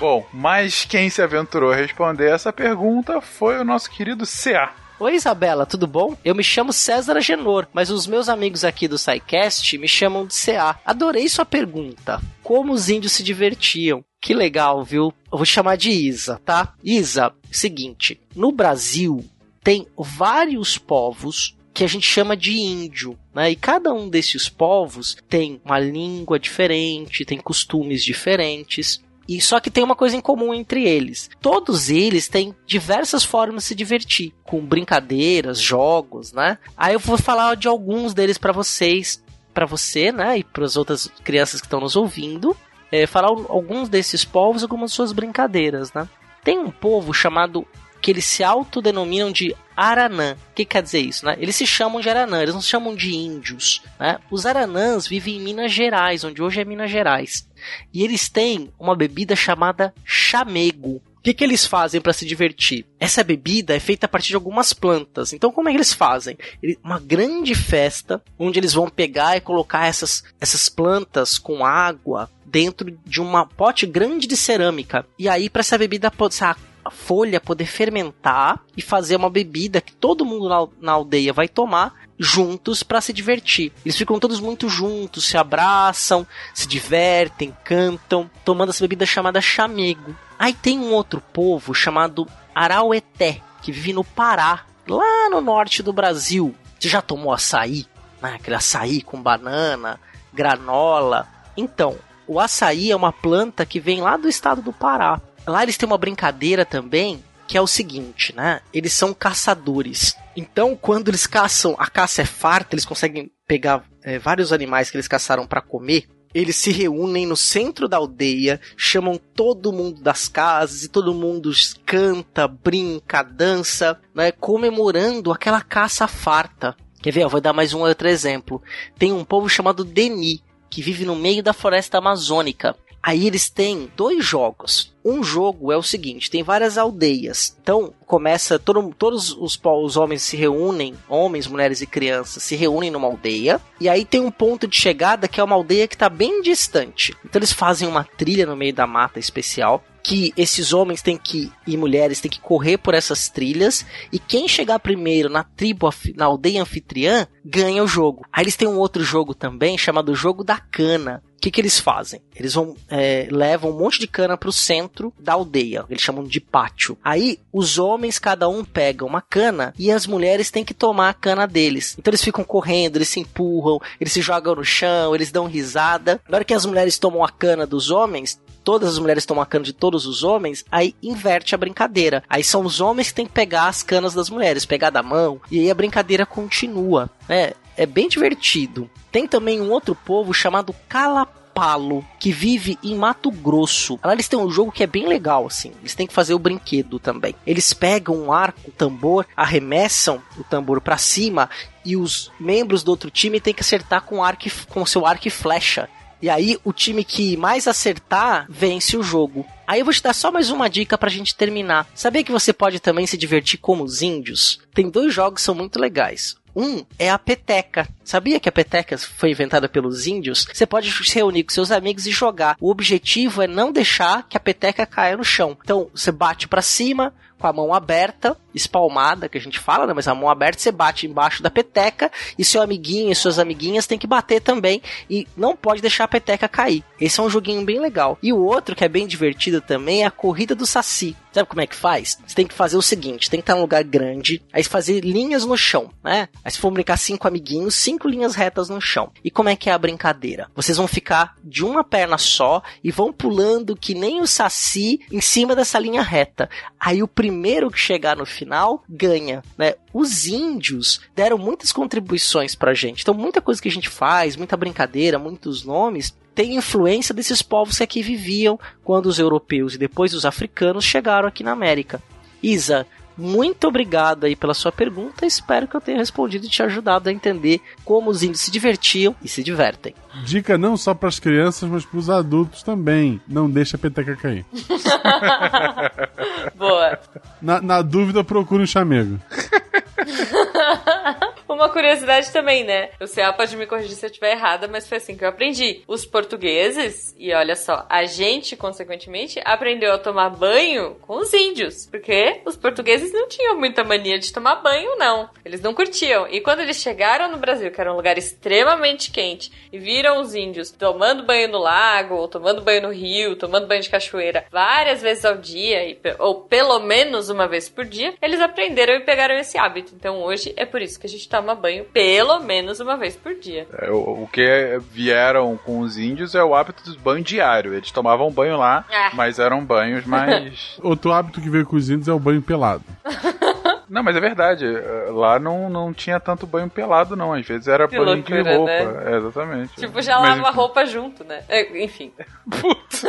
Bom, 0.00 0.26
mas 0.32 0.84
quem 0.84 1.08
se 1.08 1.22
aventurou 1.22 1.70
a 1.70 1.76
responder 1.76 2.32
essa 2.32 2.52
pergunta 2.52 3.20
foi 3.20 3.56
o 3.56 3.64
nosso 3.64 3.88
querido 3.88 4.24
CA. 4.26 4.72
Oi 4.98 5.14
Isabela, 5.14 5.66
tudo 5.66 5.86
bom? 5.86 6.16
Eu 6.24 6.34
me 6.34 6.42
chamo 6.42 6.72
César 6.72 7.18
Agenor, 7.18 7.66
mas 7.70 7.90
os 7.90 8.06
meus 8.06 8.30
amigos 8.30 8.64
aqui 8.64 8.88
do 8.88 8.96
SciCast 8.96 9.76
me 9.76 9.86
chamam 9.86 10.26
de 10.26 10.32
CA. 10.32 10.80
Adorei 10.86 11.28
sua 11.28 11.44
pergunta. 11.44 12.18
Como 12.42 12.72
os 12.72 12.88
índios 12.88 13.12
se 13.12 13.22
divertiam? 13.22 14.02
Que 14.22 14.32
legal, 14.32 14.82
viu? 14.82 15.12
Eu 15.30 15.36
vou 15.36 15.44
chamar 15.44 15.76
de 15.76 15.90
Isa, 15.90 16.40
tá? 16.46 16.72
Isa, 16.82 17.30
seguinte, 17.50 18.18
no 18.34 18.50
Brasil 18.50 19.22
tem 19.62 19.86
vários 19.98 20.78
povos 20.78 21.54
que 21.74 21.84
a 21.84 21.86
gente 21.86 22.06
chama 22.06 22.34
de 22.34 22.56
índio, 22.56 23.18
né? 23.34 23.50
E 23.50 23.56
cada 23.56 23.92
um 23.92 24.08
desses 24.08 24.48
povos 24.48 25.14
tem 25.28 25.60
uma 25.62 25.78
língua 25.78 26.38
diferente, 26.38 27.22
tem 27.22 27.36
costumes 27.36 28.02
diferentes. 28.02 29.04
E 29.28 29.40
só 29.40 29.58
que 29.58 29.70
tem 29.70 29.82
uma 29.82 29.96
coisa 29.96 30.16
em 30.16 30.20
comum 30.20 30.54
entre 30.54 30.84
eles. 30.84 31.28
Todos 31.40 31.90
eles 31.90 32.28
têm 32.28 32.54
diversas 32.66 33.24
formas 33.24 33.64
de 33.64 33.68
se 33.68 33.74
divertir, 33.74 34.32
com 34.44 34.64
brincadeiras, 34.64 35.60
jogos, 35.60 36.32
né? 36.32 36.58
Aí 36.76 36.94
eu 36.94 37.00
vou 37.00 37.18
falar 37.18 37.56
de 37.56 37.66
alguns 37.66 38.14
deles 38.14 38.38
para 38.38 38.52
vocês, 38.52 39.22
para 39.52 39.66
você, 39.66 40.12
né, 40.12 40.38
e 40.38 40.44
para 40.44 40.64
as 40.64 40.76
outras 40.76 41.10
crianças 41.24 41.60
que 41.60 41.66
estão 41.66 41.80
nos 41.80 41.96
ouvindo, 41.96 42.54
é, 42.92 43.06
falar 43.06 43.28
alguns 43.28 43.88
desses 43.88 44.24
povos, 44.24 44.62
algumas 44.62 44.92
suas 44.92 45.12
brincadeiras, 45.12 45.92
né? 45.92 46.08
Tem 46.44 46.58
um 46.58 46.70
povo 46.70 47.12
chamado 47.12 47.66
que 48.06 48.12
eles 48.12 48.24
se 48.24 48.44
autodenominam 48.44 49.32
de 49.32 49.52
Aranã. 49.76 50.36
O 50.52 50.54
que 50.54 50.64
quer 50.64 50.80
dizer 50.80 51.00
isso, 51.00 51.26
né? 51.26 51.34
Eles 51.40 51.56
se 51.56 51.66
chamam 51.66 52.00
de 52.00 52.08
Aranã, 52.08 52.40
eles 52.40 52.54
não 52.54 52.60
se 52.60 52.68
chamam 52.68 52.94
de 52.94 53.12
índios, 53.12 53.82
né? 53.98 54.20
Os 54.30 54.46
Aranãs 54.46 55.08
vivem 55.08 55.34
em 55.34 55.40
Minas 55.40 55.72
Gerais, 55.72 56.22
onde 56.22 56.40
hoje 56.40 56.60
é 56.60 56.64
Minas 56.64 56.88
Gerais. 56.88 57.48
E 57.92 58.04
eles 58.04 58.28
têm 58.28 58.70
uma 58.78 58.94
bebida 58.94 59.34
chamada 59.34 59.92
chamego. 60.04 61.02
O 61.16 61.20
que, 61.20 61.34
que 61.34 61.42
eles 61.42 61.66
fazem 61.66 62.00
para 62.00 62.12
se 62.12 62.24
divertir? 62.24 62.86
Essa 63.00 63.24
bebida 63.24 63.74
é 63.74 63.80
feita 63.80 64.06
a 64.06 64.08
partir 64.08 64.28
de 64.28 64.36
algumas 64.36 64.72
plantas. 64.72 65.32
Então, 65.32 65.50
como 65.50 65.68
é 65.68 65.72
que 65.72 65.78
eles 65.78 65.92
fazem? 65.92 66.38
Uma 66.84 67.00
grande 67.00 67.56
festa 67.56 68.22
onde 68.38 68.60
eles 68.60 68.72
vão 68.72 68.88
pegar 68.88 69.36
e 69.36 69.40
colocar 69.40 69.84
essas, 69.84 70.22
essas 70.40 70.68
plantas 70.68 71.40
com 71.40 71.66
água 71.66 72.30
dentro 72.44 72.96
de 73.04 73.20
uma 73.20 73.44
pote 73.44 73.84
grande 73.84 74.28
de 74.28 74.36
cerâmica. 74.36 75.04
E 75.18 75.28
aí, 75.28 75.50
para 75.50 75.60
essa 75.60 75.76
bebida 75.76 76.06
essa 76.06 76.56
folha 76.90 77.40
poder 77.40 77.66
fermentar 77.66 78.60
e 78.76 78.82
fazer 78.82 79.16
uma 79.16 79.30
bebida 79.30 79.80
que 79.80 79.94
todo 79.94 80.24
mundo 80.24 80.48
na, 80.48 80.68
na 80.80 80.92
aldeia 80.92 81.32
vai 81.32 81.48
tomar 81.48 81.94
juntos 82.18 82.82
para 82.82 83.00
se 83.00 83.12
divertir. 83.12 83.72
Eles 83.84 83.96
ficam 83.96 84.18
todos 84.18 84.40
muito 84.40 84.68
juntos, 84.68 85.26
se 85.26 85.36
abraçam, 85.36 86.26
se 86.54 86.66
divertem, 86.66 87.54
cantam, 87.64 88.30
tomando 88.44 88.70
essa 88.70 88.84
bebida 88.84 89.06
chamada 89.06 89.40
chamego. 89.40 90.16
Aí 90.38 90.52
tem 90.52 90.78
um 90.78 90.92
outro 90.92 91.20
povo 91.20 91.74
chamado 91.74 92.26
Araueté, 92.54 93.40
que 93.62 93.72
vive 93.72 93.92
no 93.92 94.04
Pará, 94.04 94.64
lá 94.88 95.28
no 95.30 95.40
norte 95.40 95.82
do 95.82 95.92
Brasil. 95.92 96.54
Você 96.78 96.88
já 96.88 97.02
tomou 97.02 97.32
açaí? 97.32 97.86
Ah, 98.22 98.34
aquele 98.34 98.56
açaí 98.56 99.02
com 99.02 99.22
banana, 99.22 100.00
granola. 100.32 101.28
Então, 101.56 101.96
o 102.26 102.40
açaí 102.40 102.90
é 102.90 102.96
uma 102.96 103.12
planta 103.12 103.64
que 103.64 103.78
vem 103.78 104.00
lá 104.00 104.16
do 104.16 104.28
estado 104.28 104.60
do 104.60 104.72
Pará. 104.72 105.20
Lá 105.46 105.62
eles 105.62 105.76
têm 105.76 105.86
uma 105.86 105.98
brincadeira 105.98 106.64
também 106.64 107.22
que 107.46 107.56
é 107.56 107.60
o 107.60 107.66
seguinte, 107.66 108.34
né? 108.34 108.60
Eles 108.72 108.92
são 108.92 109.14
caçadores. 109.14 110.16
Então, 110.36 110.76
quando 110.76 111.08
eles 111.08 111.26
caçam, 111.26 111.76
a 111.78 111.86
caça 111.86 112.22
é 112.22 112.24
farta, 112.24 112.74
eles 112.74 112.84
conseguem 112.84 113.30
pegar 113.46 113.84
é, 114.02 114.18
vários 114.18 114.52
animais 114.52 114.90
que 114.90 114.96
eles 114.96 115.08
caçaram 115.08 115.46
para 115.46 115.60
comer. 115.60 116.08
Eles 116.34 116.56
se 116.56 116.70
reúnem 116.70 117.24
no 117.24 117.36
centro 117.36 117.88
da 117.88 117.96
aldeia, 117.96 118.60
chamam 118.76 119.16
todo 119.16 119.72
mundo 119.72 120.02
das 120.02 120.28
casas 120.28 120.82
e 120.82 120.88
todo 120.88 121.14
mundo 121.14 121.50
canta, 121.86 122.46
brinca, 122.46 123.22
dança, 123.22 123.98
né, 124.14 124.32
comemorando 124.32 125.32
aquela 125.32 125.62
caça 125.62 126.06
farta. 126.06 126.76
Quer 127.00 127.12
ver? 127.12 127.22
Eu 127.22 127.30
vou 127.30 127.40
dar 127.40 127.52
mais 127.52 127.72
um 127.72 127.80
outro 127.80 128.08
exemplo. 128.08 128.60
Tem 128.98 129.12
um 129.12 129.24
povo 129.24 129.48
chamado 129.48 129.84
Deni, 129.84 130.42
que 130.68 130.82
vive 130.82 131.04
no 131.04 131.14
meio 131.14 131.42
da 131.42 131.52
floresta 131.52 131.98
amazônica. 131.98 132.76
Aí 133.06 133.24
eles 133.24 133.48
têm 133.48 133.88
dois 133.96 134.24
jogos. 134.24 134.92
Um 135.04 135.22
jogo 135.22 135.70
é 135.70 135.76
o 135.76 135.82
seguinte: 135.82 136.28
tem 136.28 136.42
várias 136.42 136.76
aldeias. 136.76 137.56
Então 137.62 137.94
começa 138.04 138.58
todo, 138.58 138.92
todos 138.98 139.30
os, 139.30 139.56
os 139.62 139.96
homens 139.96 140.22
se 140.22 140.36
reúnem, 140.36 140.96
homens, 141.08 141.46
mulheres 141.46 141.80
e 141.80 141.86
crianças 141.86 142.42
se 142.42 142.56
reúnem 142.56 142.90
numa 142.90 143.06
aldeia. 143.06 143.60
E 143.80 143.88
aí 143.88 144.04
tem 144.04 144.20
um 144.20 144.30
ponto 144.32 144.66
de 144.66 144.76
chegada 144.76 145.28
que 145.28 145.38
é 145.38 145.44
uma 145.44 145.54
aldeia 145.54 145.86
que 145.86 145.94
está 145.94 146.08
bem 146.08 146.42
distante. 146.42 147.16
Então 147.24 147.38
eles 147.38 147.52
fazem 147.52 147.86
uma 147.86 148.02
trilha 148.02 148.44
no 148.44 148.56
meio 148.56 148.74
da 148.74 148.88
mata 148.88 149.20
especial 149.20 149.84
que 150.06 150.32
esses 150.36 150.72
homens 150.72 151.02
têm 151.02 151.16
que 151.16 151.50
e 151.66 151.76
mulheres 151.76 152.20
têm 152.20 152.30
que 152.30 152.38
correr 152.38 152.78
por 152.78 152.94
essas 152.94 153.28
trilhas 153.28 153.84
e 154.12 154.20
quem 154.20 154.46
chegar 154.46 154.78
primeiro 154.78 155.28
na 155.28 155.42
tribo 155.42 155.92
na 156.14 156.26
aldeia 156.26 156.62
anfitriã 156.62 157.26
ganha 157.44 157.82
o 157.82 157.88
jogo. 157.88 158.24
Aí 158.32 158.44
eles 158.44 158.54
têm 158.54 158.68
um 158.68 158.78
outro 158.78 159.02
jogo 159.02 159.34
também 159.34 159.76
chamado 159.76 160.14
jogo 160.14 160.44
da 160.44 160.58
cana. 160.58 161.24
O 161.36 161.40
que, 161.46 161.50
que 161.50 161.60
eles 161.60 161.78
fazem? 161.78 162.20
Eles 162.34 162.54
vão 162.54 162.74
é, 162.88 163.28
levam 163.30 163.70
um 163.70 163.78
monte 163.78 164.00
de 164.00 164.08
cana 164.08 164.36
para 164.36 164.48
o 164.48 164.52
centro 164.52 165.12
da 165.18 165.34
aldeia. 165.34 165.84
Eles 165.88 166.02
chamam 166.02 166.24
de 166.24 166.40
pátio. 166.40 166.98
Aí 167.04 167.38
os 167.52 167.78
homens 167.78 168.18
cada 168.18 168.48
um 168.48 168.64
pega 168.64 169.04
uma 169.04 169.20
cana 169.20 169.72
e 169.78 169.90
as 169.90 170.06
mulheres 170.06 170.50
têm 170.50 170.64
que 170.64 170.74
tomar 170.74 171.10
a 171.10 171.14
cana 171.14 171.46
deles. 171.46 171.94
Então 171.98 172.10
eles 172.10 172.24
ficam 172.24 172.42
correndo, 172.42 172.96
eles 172.96 173.08
se 173.08 173.20
empurram, 173.20 173.80
eles 174.00 174.12
se 174.12 174.22
jogam 174.22 174.56
no 174.56 174.64
chão, 174.64 175.14
eles 175.14 175.30
dão 175.30 175.46
risada. 175.46 176.20
Na 176.28 176.36
hora 176.36 176.44
que 176.44 176.54
as 176.54 176.66
mulheres 176.66 176.98
tomam 176.98 177.22
a 177.22 177.28
cana 177.28 177.66
dos 177.66 177.90
homens, 177.90 178.40
todas 178.66 178.88
as 178.88 178.98
mulheres 178.98 179.24
a 179.24 179.46
cana 179.46 179.64
de 179.64 179.72
todos 179.72 180.06
os 180.06 180.24
homens, 180.24 180.64
aí 180.72 180.92
inverte 181.00 181.54
a 181.54 181.58
brincadeira. 181.58 182.24
Aí 182.28 182.42
são 182.42 182.64
os 182.64 182.80
homens 182.80 183.08
que 183.08 183.14
têm 183.14 183.26
que 183.26 183.32
pegar 183.32 183.68
as 183.68 183.80
canas 183.80 184.12
das 184.12 184.28
mulheres, 184.28 184.66
pegar 184.66 184.90
da 184.90 185.04
mão, 185.04 185.40
e 185.48 185.60
aí 185.60 185.70
a 185.70 185.74
brincadeira 185.74 186.26
continua. 186.26 187.08
É, 187.28 187.54
é 187.76 187.86
bem 187.86 188.08
divertido. 188.08 188.90
Tem 189.12 189.28
também 189.28 189.60
um 189.60 189.70
outro 189.70 189.94
povo 189.94 190.34
chamado 190.34 190.74
Calapalo, 190.88 192.04
que 192.18 192.32
vive 192.32 192.76
em 192.82 192.96
Mato 192.96 193.30
Grosso. 193.30 194.00
Lá 194.02 194.12
eles 194.12 194.26
têm 194.26 194.38
um 194.38 194.50
jogo 194.50 194.72
que 194.72 194.82
é 194.82 194.86
bem 194.86 195.06
legal, 195.06 195.46
assim. 195.46 195.70
Eles 195.80 195.94
têm 195.94 196.06
que 196.06 196.12
fazer 196.12 196.34
o 196.34 196.38
brinquedo 196.38 196.98
também. 196.98 197.36
Eles 197.46 197.72
pegam 197.72 198.16
um 198.16 198.32
arco, 198.32 198.58
um 198.66 198.72
tambor, 198.72 199.26
arremessam 199.36 200.20
o 200.36 200.42
tambor 200.42 200.80
para 200.80 200.98
cima 200.98 201.48
e 201.84 201.96
os 201.96 202.32
membros 202.40 202.82
do 202.82 202.90
outro 202.90 203.10
time 203.10 203.40
têm 203.40 203.54
que 203.54 203.62
acertar 203.62 204.02
com, 204.02 204.24
arco, 204.24 204.44
com 204.68 204.84
seu 204.84 205.06
arco 205.06 205.28
e 205.28 205.30
flecha. 205.30 205.88
E 206.20 206.30
aí 206.30 206.58
o 206.64 206.72
time 206.72 207.04
que 207.04 207.36
mais 207.36 207.66
acertar 207.66 208.46
vence 208.48 208.96
o 208.96 209.02
jogo. 209.02 209.46
Aí 209.66 209.80
eu 209.80 209.84
vou 209.84 209.94
te 209.94 210.02
dar 210.02 210.12
só 210.12 210.30
mais 210.30 210.50
uma 210.50 210.68
dica 210.68 210.96
pra 210.96 211.10
gente 211.10 211.34
terminar. 211.34 211.88
Sabia 211.94 212.24
que 212.24 212.32
você 212.32 212.52
pode 212.52 212.80
também 212.80 213.06
se 213.06 213.16
divertir 213.16 213.58
como 213.58 213.84
os 213.84 214.00
índios? 214.00 214.60
Tem 214.74 214.88
dois 214.88 215.12
jogos 215.12 215.40
que 215.40 215.44
são 215.44 215.54
muito 215.54 215.78
legais. 215.78 216.36
Um 216.56 216.86
é 216.98 217.10
a 217.10 217.18
peteca. 217.18 217.86
Sabia 218.02 218.40
que 218.40 218.48
a 218.48 218.52
peteca 218.52 218.96
foi 218.96 219.30
inventada 219.30 219.68
pelos 219.68 220.06
índios? 220.06 220.46
Você 220.50 220.64
pode 220.64 220.90
se 220.90 221.14
reunir 221.14 221.44
com 221.44 221.52
seus 221.52 221.70
amigos 221.70 222.06
e 222.06 222.10
jogar. 222.10 222.56
O 222.58 222.70
objetivo 222.70 223.42
é 223.42 223.46
não 223.46 223.70
deixar 223.70 224.26
que 224.26 224.38
a 224.38 224.40
peteca 224.40 224.86
caia 224.86 225.18
no 225.18 225.24
chão. 225.24 225.54
Então, 225.62 225.90
você 225.94 226.10
bate 226.10 226.48
para 226.48 226.62
cima, 226.62 227.12
com 227.38 227.46
a 227.46 227.52
mão 227.52 227.74
aberta, 227.74 228.38
espalmada, 228.56 229.28
que 229.28 229.38
a 229.38 229.40
gente 229.40 229.58
fala, 229.58 229.86
né? 229.86 229.92
Mas 229.92 230.08
a 230.08 230.14
mão 230.14 230.30
aberta 230.30 230.60
você 230.60 230.72
bate 230.72 231.06
embaixo 231.06 231.42
da 231.42 231.50
peteca 231.50 232.10
e 232.38 232.44
seu 232.44 232.62
amiguinho 232.62 233.12
e 233.12 233.14
suas 233.14 233.38
amiguinhas 233.38 233.86
tem 233.86 233.98
que 233.98 234.06
bater 234.06 234.40
também 234.40 234.82
e 235.08 235.28
não 235.36 235.54
pode 235.54 235.82
deixar 235.82 236.04
a 236.04 236.08
peteca 236.08 236.48
cair. 236.48 236.82
Esse 237.00 237.20
é 237.20 237.22
um 237.22 237.30
joguinho 237.30 237.64
bem 237.64 237.78
legal. 237.78 238.18
E 238.22 238.32
o 238.32 238.42
outro 238.42 238.74
que 238.74 238.84
é 238.84 238.88
bem 238.88 239.06
divertido 239.06 239.60
também 239.60 240.02
é 240.02 240.06
a 240.06 240.10
corrida 240.10 240.54
do 240.54 240.66
saci. 240.66 241.14
Sabe 241.36 241.50
como 241.50 241.60
é 241.60 241.66
que 241.66 241.76
faz? 241.76 242.18
Você 242.26 242.34
tem 242.34 242.46
que 242.46 242.54
fazer 242.54 242.78
o 242.78 242.82
seguinte: 242.82 243.28
tem 243.28 243.40
que 243.40 243.42
estar 243.42 243.54
num 243.54 243.60
lugar 243.60 243.84
grande, 243.84 244.42
aí 244.50 244.64
fazer 244.64 245.00
linhas 245.04 245.44
no 245.44 245.54
chão, 245.54 245.90
né? 246.02 246.30
Aí 246.42 246.50
se 246.50 246.58
for 246.58 246.70
brincar 246.70 246.96
cinco 246.96 247.28
amiguinhos, 247.28 247.74
cinco 247.74 248.08
linhas 248.08 248.34
retas 248.34 248.70
no 248.70 248.80
chão. 248.80 249.12
E 249.22 249.30
como 249.30 249.50
é 249.50 249.54
que 249.54 249.68
é 249.68 249.72
a 249.74 249.78
brincadeira? 249.78 250.48
Vocês 250.54 250.78
vão 250.78 250.88
ficar 250.88 251.34
de 251.44 251.62
uma 251.62 251.84
perna 251.84 252.16
só 252.16 252.62
e 252.82 252.90
vão 252.90 253.12
pulando 253.12 253.76
que 253.76 253.94
nem 253.94 254.22
o 254.22 254.26
saci 254.26 255.00
em 255.12 255.20
cima 255.20 255.54
dessa 255.54 255.78
linha 255.78 256.00
reta. 256.00 256.48
Aí 256.80 257.02
o 257.02 257.08
primeiro 257.08 257.70
que 257.70 257.78
chegar 257.78 258.16
no 258.16 258.24
final 258.24 258.45
ganha, 258.88 259.42
né? 259.58 259.74
Os 259.92 260.26
índios 260.26 261.00
deram 261.14 261.36
muitas 261.36 261.72
contribuições 261.72 262.54
pra 262.54 262.74
gente. 262.74 263.02
Então 263.02 263.12
muita 263.14 263.40
coisa 263.40 263.60
que 263.60 263.68
a 263.68 263.72
gente 263.72 263.88
faz, 263.88 264.36
muita 264.36 264.56
brincadeira, 264.56 265.18
muitos 265.18 265.64
nomes, 265.64 266.14
tem 266.34 266.56
influência 266.56 267.14
desses 267.14 267.42
povos 267.42 267.78
que 267.78 267.82
aqui 267.82 268.02
viviam 268.02 268.58
quando 268.84 269.06
os 269.06 269.18
europeus 269.18 269.74
e 269.74 269.78
depois 269.78 270.14
os 270.14 270.24
africanos 270.24 270.84
chegaram 270.84 271.26
aqui 271.26 271.42
na 271.42 271.52
América. 271.52 272.02
Isa, 272.42 272.86
muito 273.16 273.66
obrigado 273.66 274.24
aí 274.24 274.36
pela 274.36 274.54
sua 274.54 274.70
pergunta. 274.70 275.24
Espero 275.24 275.66
que 275.66 275.76
eu 275.76 275.80
tenha 275.80 275.98
respondido 275.98 276.46
e 276.46 276.50
te 276.50 276.62
ajudado 276.62 277.08
a 277.08 277.12
entender 277.12 277.60
como 277.84 278.10
os 278.10 278.22
índios 278.22 278.40
se 278.40 278.50
divertiam 278.50 279.14
e 279.22 279.28
se 279.28 279.42
divertem. 279.42 279.94
Dica 280.24 280.58
não 280.58 280.76
só 280.76 280.94
para 280.94 281.08
as 281.08 281.18
crianças, 281.18 281.68
mas 281.68 281.84
para 281.84 281.98
os 281.98 282.10
adultos 282.10 282.62
também. 282.62 283.20
Não 283.26 283.48
deixa 283.48 283.76
a 283.76 283.80
peteca 283.80 284.16
cair. 284.16 284.44
Boa. 286.56 286.98
Na, 287.40 287.60
na 287.60 287.82
dúvida, 287.82 288.22
procure 288.22 288.62
um 288.62 288.66
chamego. 288.66 289.18
Uma 291.48 291.68
curiosidade 291.68 292.32
também, 292.32 292.64
né? 292.64 292.90
O 293.00 293.06
CA 293.06 293.32
pode 293.32 293.56
me 293.56 293.66
corrigir 293.66 293.96
se 293.96 294.04
eu 294.04 294.10
estiver 294.10 294.32
errada, 294.32 294.68
mas 294.68 294.88
foi 294.88 294.98
assim 294.98 295.16
que 295.16 295.24
eu 295.24 295.28
aprendi. 295.28 295.82
Os 295.86 296.04
portugueses, 296.04 297.14
e 297.18 297.32
olha 297.32 297.54
só, 297.54 297.86
a 297.88 298.04
gente, 298.04 298.56
consequentemente, 298.56 299.40
aprendeu 299.44 299.92
a 299.92 299.98
tomar 299.98 300.30
banho 300.30 300.96
com 301.02 301.18
os 301.18 301.32
índios. 301.32 301.86
Porque 301.86 302.40
os 302.44 302.56
portugueses 302.56 303.12
não 303.12 303.28
tinham 303.28 303.58
muita 303.58 303.84
mania 303.84 304.18
de 304.18 304.32
tomar 304.32 304.56
banho, 304.56 304.96
não. 304.96 305.30
Eles 305.44 305.60
não 305.60 305.74
curtiam. 305.74 306.26
E 306.28 306.40
quando 306.40 306.60
eles 306.60 306.76
chegaram 306.76 307.30
no 307.30 307.38
Brasil, 307.38 307.70
que 307.70 307.80
era 307.80 307.92
um 307.92 307.96
lugar 307.96 308.18
extremamente 308.18 309.10
quente, 309.10 309.50
e 309.72 309.78
viram 309.78 310.20
os 310.20 310.34
índios 310.34 310.70
tomando 310.70 311.24
banho 311.24 311.48
no 311.48 311.58
lago, 311.58 312.16
ou 312.16 312.28
tomando 312.28 312.62
banho 312.62 312.82
no 312.82 312.92
rio, 312.92 313.36
tomando 313.36 313.66
banho 313.66 313.82
de 313.82 313.90
cachoeira 313.90 314.44
várias 314.50 315.00
vezes 315.00 315.24
ao 315.24 315.36
dia, 315.36 315.96
ou 316.18 316.42
pelo 316.42 316.80
menos 316.80 317.30
uma 317.30 317.46
vez 317.46 317.68
por 317.68 317.84
dia, 317.84 318.14
eles 318.20 318.40
aprenderam 318.40 318.94
e 318.94 319.00
pegaram 319.00 319.36
esse 319.36 319.58
hábito. 319.58 319.94
Então 319.94 320.22
hoje 320.22 320.45
é 320.56 320.64
por 320.64 320.82
isso 320.82 320.98
que 320.98 321.06
a 321.06 321.10
gente 321.10 321.28
toma 321.28 321.54
banho 321.54 321.84
pelo 321.84 322.40
menos 322.40 322.80
uma 322.80 322.96
vez 322.96 323.16
por 323.16 323.34
dia. 323.34 323.66
É, 323.78 323.90
o, 323.90 324.22
o, 324.24 324.28
que 324.32 324.78
vieram 324.90 325.56
com 325.56 325.80
os 325.80 325.98
índios 325.98 326.34
é 326.34 326.42
o 326.42 326.54
hábito 326.54 326.84
dos 326.84 326.96
banhos 326.96 327.24
diário. 327.24 327.74
Eles 327.74 327.90
tomavam 327.90 328.30
banho 328.30 328.56
lá, 328.56 328.84
é. 328.90 329.14
mas 329.14 329.38
eram 329.38 329.64
banhos 329.64 330.04
mais. 330.04 330.76
Outro 330.82 331.12
hábito 331.12 331.40
que 331.40 331.50
veio 331.50 331.66
com 331.66 331.76
os 331.76 331.90
índios 331.90 332.08
é 332.08 332.12
o 332.12 332.18
banho 332.18 332.42
pelado. 332.42 332.84
Não, 333.88 334.02
mas 334.02 334.16
é 334.16 334.20
verdade. 334.20 334.66
Lá 335.10 335.38
não, 335.38 335.70
não 335.70 335.92
tinha 335.92 336.18
tanto 336.18 336.46
banho 336.46 336.68
pelado, 336.68 337.14
não. 337.14 337.32
Às 337.32 337.46
vezes 337.46 337.68
era 337.68 337.86
que 337.86 337.96
banho 337.96 338.16
loucura, 338.16 338.42
de 338.42 338.56
roupa. 338.56 338.72
Né? 338.72 339.12
É, 339.12 339.16
exatamente. 339.16 339.76
Tipo, 339.76 340.02
já 340.02 340.18
mas, 340.18 340.36
lava 340.36 340.48
a 340.48 340.50
roupa 340.50 340.84
junto, 340.84 341.22
né? 341.22 341.44
É, 341.48 341.84
enfim. 341.84 342.12
Putz. 342.50 343.04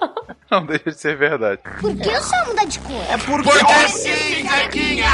Não 0.50 0.64
deixa 0.64 0.90
de 0.90 0.98
ser 0.98 1.16
verdade. 1.16 1.60
Por 1.80 1.94
que 1.96 2.08
o 2.08 2.22
só 2.22 2.46
muda 2.46 2.64
de 2.66 2.78
cor? 2.78 3.02
É 3.10 3.18
porque, 3.18 3.50
porque 3.50 3.88
sim, 3.88 4.48
Zequinha! 4.48 5.10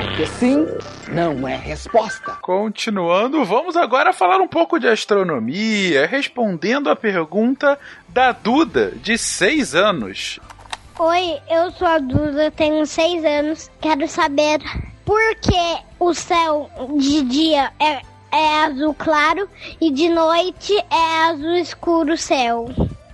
Porque 0.00 0.26
sim 0.26 0.66
não 1.10 1.46
é 1.46 1.56
resposta. 1.56 2.32
Continuando, 2.40 3.44
vamos 3.44 3.76
agora 3.76 4.12
falar 4.12 4.38
um 4.38 4.46
pouco 4.46 4.78
de 4.78 4.86
astronomia, 4.86 6.06
respondendo 6.06 6.88
a 6.88 6.96
pergunta 6.96 7.78
da 8.08 8.32
Duda, 8.32 8.92
de 8.96 9.18
6 9.18 9.74
anos. 9.74 10.38
Oi, 10.98 11.38
eu 11.48 11.70
sou 11.72 11.86
a 11.86 11.98
Duda, 11.98 12.50
tenho 12.50 12.86
6 12.86 13.24
anos. 13.24 13.70
Quero 13.80 14.06
saber 14.08 14.60
por 15.04 15.34
que 15.36 15.78
o 15.98 16.12
céu 16.14 16.70
de 16.96 17.22
dia 17.22 17.72
é, 17.80 18.02
é 18.30 18.64
azul 18.64 18.94
claro 18.94 19.48
e 19.80 19.90
de 19.90 20.08
noite 20.08 20.76
é 20.90 21.30
azul 21.30 21.56
escuro 21.56 22.12
o 22.12 22.18
céu. 22.18 22.68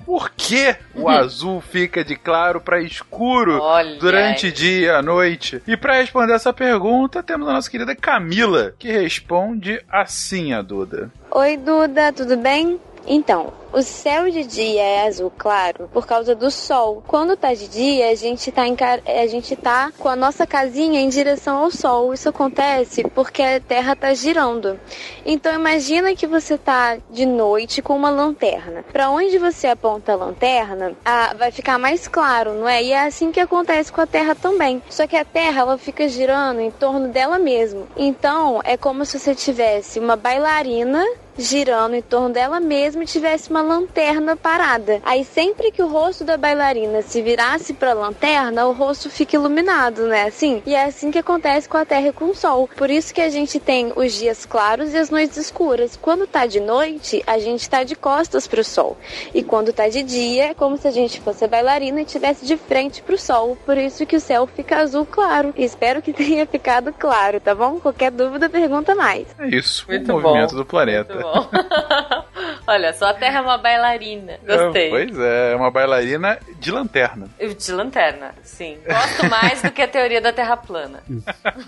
Por 0.04 0.30
que 0.30 0.76
o 0.94 1.08
azul 1.08 1.60
fica 1.60 2.04
de 2.04 2.16
claro 2.16 2.60
para 2.60 2.80
escuro 2.80 3.60
Olha 3.60 3.98
durante 3.98 4.46
aí. 4.46 4.52
dia, 4.52 5.02
noite? 5.02 5.62
E 5.66 5.76
para 5.76 5.96
responder 5.96 6.34
essa 6.34 6.52
pergunta, 6.52 7.22
temos 7.22 7.48
a 7.48 7.52
nossa 7.52 7.70
querida 7.70 7.94
Camila, 7.94 8.74
que 8.78 8.90
responde 8.90 9.80
assim 9.90 10.52
a 10.52 10.62
Duda. 10.62 11.10
Oi, 11.30 11.56
Duda, 11.56 12.12
tudo 12.12 12.36
bem? 12.36 12.80
Então, 13.06 13.52
o 13.74 13.82
céu 13.82 14.30
de 14.30 14.44
dia 14.44 14.82
é 14.82 15.06
azul 15.06 15.32
claro 15.36 15.90
por 15.92 16.06
causa 16.06 16.34
do 16.34 16.48
sol. 16.50 17.02
Quando 17.06 17.36
tá 17.36 17.52
de 17.52 17.66
dia, 17.66 18.10
a 18.10 18.14
gente 18.14 18.52
tá, 18.52 18.66
em, 18.66 18.76
a 19.04 19.26
gente 19.26 19.56
tá 19.56 19.92
com 19.98 20.08
a 20.08 20.14
nossa 20.14 20.46
casinha 20.46 21.00
em 21.00 21.08
direção 21.08 21.56
ao 21.56 21.70
sol. 21.72 22.14
Isso 22.14 22.28
acontece 22.28 23.02
porque 23.10 23.42
a 23.42 23.60
Terra 23.60 23.96
tá 23.96 24.14
girando. 24.14 24.78
Então 25.26 25.52
imagina 25.52 26.14
que 26.14 26.26
você 26.26 26.56
tá 26.56 26.98
de 27.10 27.26
noite 27.26 27.82
com 27.82 27.96
uma 27.96 28.10
lanterna. 28.10 28.84
Para 28.92 29.10
onde 29.10 29.38
você 29.38 29.66
aponta 29.66 30.12
a 30.12 30.16
lanterna, 30.16 30.92
ah, 31.04 31.34
vai 31.36 31.50
ficar 31.50 31.76
mais 31.76 32.06
claro, 32.06 32.54
não 32.54 32.68
é? 32.68 32.80
E 32.80 32.92
é 32.92 33.04
assim 33.04 33.32
que 33.32 33.40
acontece 33.40 33.92
com 33.92 34.00
a 34.00 34.06
Terra 34.06 34.36
também. 34.36 34.80
Só 34.88 35.04
que 35.06 35.16
a 35.16 35.24
Terra 35.24 35.62
ela 35.62 35.78
fica 35.78 36.08
girando 36.08 36.60
em 36.60 36.70
torno 36.70 37.08
dela 37.08 37.40
mesma. 37.40 37.86
Então 37.96 38.60
é 38.62 38.76
como 38.76 39.04
se 39.04 39.18
você 39.18 39.34
tivesse 39.34 39.98
uma 39.98 40.14
bailarina 40.14 41.04
girando 41.36 41.94
em 41.94 42.02
torno 42.02 42.30
dela 42.30 42.60
mesma 42.60 43.02
e 43.02 43.06
tivesse 43.06 43.50
uma 43.50 43.62
lanterna 43.64 44.36
parada. 44.36 45.00
Aí 45.04 45.24
sempre 45.24 45.70
que 45.70 45.82
o 45.82 45.88
rosto 45.88 46.24
da 46.24 46.36
bailarina 46.36 47.02
se 47.02 47.20
virasse 47.20 47.74
para 47.74 47.90
a 47.90 47.94
lanterna, 47.94 48.66
o 48.66 48.72
rosto 48.72 49.10
fica 49.10 49.36
iluminado, 49.36 50.06
né? 50.06 50.24
Assim. 50.24 50.62
E 50.64 50.74
é 50.74 50.84
assim 50.84 51.10
que 51.10 51.18
acontece 51.18 51.68
com 51.68 51.76
a 51.76 51.84
Terra 51.84 52.08
e 52.08 52.12
com 52.12 52.26
o 52.26 52.34
Sol. 52.34 52.68
Por 52.76 52.90
isso 52.90 53.12
que 53.12 53.20
a 53.20 53.28
gente 53.28 53.58
tem 53.58 53.92
os 53.96 54.12
dias 54.12 54.46
claros 54.46 54.94
e 54.94 54.98
as 54.98 55.10
noites 55.10 55.36
escuras. 55.36 55.98
Quando 56.00 56.26
tá 56.26 56.46
de 56.46 56.60
noite, 56.60 57.22
a 57.26 57.38
gente 57.38 57.68
tá 57.68 57.82
de 57.82 57.96
costas 57.96 58.46
pro 58.46 58.64
Sol. 58.64 58.96
E 59.34 59.42
quando 59.42 59.72
tá 59.72 59.88
de 59.88 60.02
dia, 60.02 60.50
é 60.50 60.54
como 60.54 60.76
se 60.76 60.86
a 60.86 60.90
gente 60.90 61.20
fosse 61.20 61.44
a 61.44 61.48
bailarina 61.48 62.02
e 62.02 62.04
tivesse 62.04 62.46
de 62.46 62.56
frente 62.56 63.02
pro 63.02 63.18
Sol. 63.18 63.56
Por 63.64 63.76
isso 63.78 64.06
que 64.06 64.16
o 64.16 64.20
céu 64.20 64.46
fica 64.46 64.78
azul 64.78 65.06
claro. 65.06 65.52
E 65.56 65.64
espero 65.64 66.02
que 66.02 66.12
tenha 66.14 66.46
ficado 66.46 66.92
claro, 66.92 67.40
tá 67.40 67.54
bom? 67.54 67.80
Qualquer 67.80 68.10
dúvida, 68.10 68.48
pergunta 68.48 68.94
mais. 68.94 69.26
É 69.38 69.48
isso, 69.48 69.86
Muito 69.88 70.10
o 70.12 70.20
movimento 70.20 70.50
bom, 70.52 70.56
do 70.56 70.64
planeta. 70.64 71.14
Olha, 72.66 72.92
só 72.92 73.06
a 73.06 73.14
Terra 73.14 73.42
uma 73.44 73.58
bailarina. 73.58 74.38
Gostei. 74.46 74.90
Pois 74.90 75.18
é, 75.18 75.52
é 75.52 75.56
uma 75.56 75.70
bailarina 75.70 76.38
de 76.58 76.70
lanterna. 76.70 77.28
Eu 77.38 77.54
De 77.54 77.72
lanterna, 77.72 78.34
sim. 78.42 78.78
Gosto 78.86 79.30
mais 79.30 79.62
do 79.62 79.70
que 79.70 79.82
a 79.82 79.88
teoria 79.88 80.20
da 80.20 80.32
Terra 80.32 80.56
plana. 80.56 81.02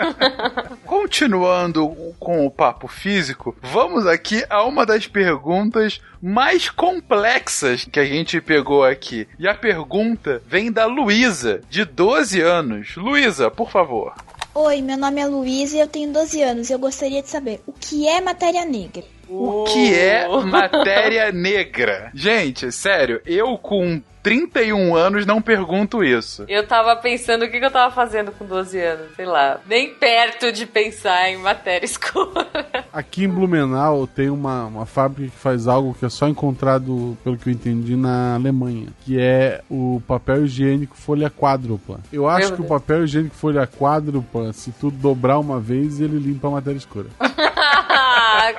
Continuando 0.85 1.89
com 2.18 2.47
o 2.47 2.51
papo 2.51 2.89
físico, 2.89 3.57
vamos 3.62 4.07
aqui 4.07 4.45
a 4.49 4.64
uma 4.64 4.85
das 4.85 5.07
perguntas 5.07 6.01
mais 6.20 6.68
complexas 6.68 7.85
que 7.85 8.01
a 8.01 8.05
gente 8.05 8.41
pegou 8.41 8.85
aqui. 8.85 9.29
E 9.39 9.47
a 9.47 9.55
pergunta 9.55 10.43
vem 10.47 10.72
da 10.72 10.87
Luísa, 10.87 11.61
de 11.68 11.85
12 11.85 12.41
anos. 12.41 12.97
Luísa, 12.97 13.51
por 13.51 13.70
favor. 13.70 14.14
Oi, 14.55 14.81
meu 14.81 14.97
nome 14.97 15.20
é 15.20 15.27
Luísa 15.27 15.77
e 15.77 15.81
eu 15.81 15.87
tenho 15.87 16.11
12 16.12 16.43
anos. 16.43 16.70
Eu 16.70 16.79
gostaria 16.79 17.22
de 17.22 17.29
saber 17.29 17.61
o 17.66 17.72
que 17.72 18.09
é 18.09 18.20
matéria 18.22 18.64
negra. 18.64 19.05
O 19.29 19.64
que 19.64 19.93
é 19.95 20.27
matéria 20.29 21.33
negra? 21.33 22.11
Gente, 22.14 22.70
sério, 22.70 23.20
eu 23.27 23.59
com 23.59 24.01
31 24.27 24.97
anos 24.97 25.24
não 25.24 25.41
pergunto 25.41 26.03
isso. 26.03 26.45
Eu 26.49 26.66
tava 26.66 26.97
pensando 26.97 27.45
o 27.45 27.49
que, 27.49 27.61
que 27.61 27.64
eu 27.64 27.70
tava 27.70 27.95
fazendo 27.95 28.33
com 28.33 28.45
12 28.45 28.77
anos, 28.81 29.14
sei 29.14 29.24
lá. 29.24 29.61
Nem 29.68 29.95
perto 29.95 30.51
de 30.51 30.66
pensar 30.66 31.31
em 31.31 31.37
matéria 31.37 31.87
escura. 31.87 32.45
Aqui 32.93 33.22
em 33.22 33.29
Blumenau 33.29 34.05
tem 34.05 34.29
uma, 34.29 34.64
uma 34.64 34.85
fábrica 34.85 35.31
que 35.31 35.39
faz 35.39 35.68
algo 35.68 35.95
que 35.95 36.05
é 36.05 36.09
só 36.09 36.27
encontrado, 36.27 37.16
pelo 37.22 37.37
que 37.37 37.49
eu 37.49 37.53
entendi, 37.53 37.95
na 37.95 38.35
Alemanha, 38.35 38.89
que 39.05 39.16
é 39.16 39.61
o 39.70 40.03
papel 40.09 40.45
higiênico 40.45 40.97
folha 40.97 41.31
quádrupla. 41.31 42.01
Eu 42.12 42.27
acho 42.27 42.49
Meu 42.49 42.57
que 42.57 42.62
o 42.62 42.66
Deus. 42.66 42.81
papel 42.81 43.05
higiênico 43.05 43.37
folha 43.37 43.64
quádrupla, 43.64 44.53
se 44.53 44.72
tu 44.72 44.91
dobrar 44.91 45.39
uma 45.39 45.61
vez, 45.61 46.01
ele 46.01 46.18
limpa 46.18 46.49
a 46.49 46.51
matéria 46.51 46.79
escura. 46.79 47.07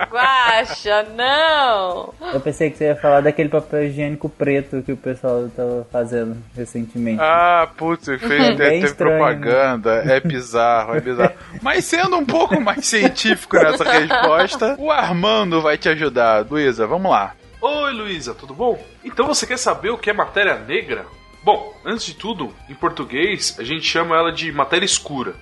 Guaxa, 0.10 1.06
não! 1.16 2.14
Eu 2.34 2.40
pensei 2.40 2.70
que 2.70 2.78
você 2.78 2.86
ia 2.86 2.96
falar 2.96 3.22
daquele 3.22 3.50
papel 3.50 3.86
higiênico 3.86 4.30
preto 4.30 4.82
que 4.82 4.92
o 4.92 4.98
pessoal 4.98 5.46
tava 5.58 5.88
fazendo 5.92 6.38
recentemente. 6.56 7.20
Ah, 7.20 7.68
putz, 7.76 8.06
fez, 8.06 8.20
Bem 8.20 8.56
teve 8.56 8.86
estranho, 8.86 9.14
né? 9.14 9.18
propaganda, 9.18 10.04
é 10.06 10.20
bizarro, 10.20 10.96
é 10.96 11.02
bizarro. 11.02 11.34
Mas 11.62 11.84
sendo 11.86 12.16
um 12.16 12.26
pouco 12.26 12.62
mais 12.62 12.86
científico 12.86 13.58
nessa 13.58 13.84
resposta, 13.84 14.76
o 14.78 14.92
Armando 14.92 15.60
vai 15.60 15.78
te 15.78 15.90
ajudar. 15.90 16.46
Luísa, 16.50 16.86
vamos 16.86 17.10
lá. 17.10 17.34
Oi, 17.60 17.92
Luísa, 17.92 18.36
tudo 18.36 18.54
bom? 18.54 18.80
Então 19.04 19.26
você 19.26 19.48
quer 19.48 19.58
saber 19.58 19.90
o 19.90 19.98
que 19.98 20.12
é 20.12 20.14
matéria 20.14 20.60
negra? 20.60 21.06
Bom, 21.44 21.74
antes 21.86 22.06
de 22.06 22.14
tudo, 22.14 22.54
em 22.70 22.76
português 22.76 23.56
a 23.58 23.64
gente 23.64 23.82
chama 23.82 24.16
ela 24.16 24.32
de 24.32 24.52
matéria 24.52 24.86
escura, 24.86 25.32
né? 25.32 25.38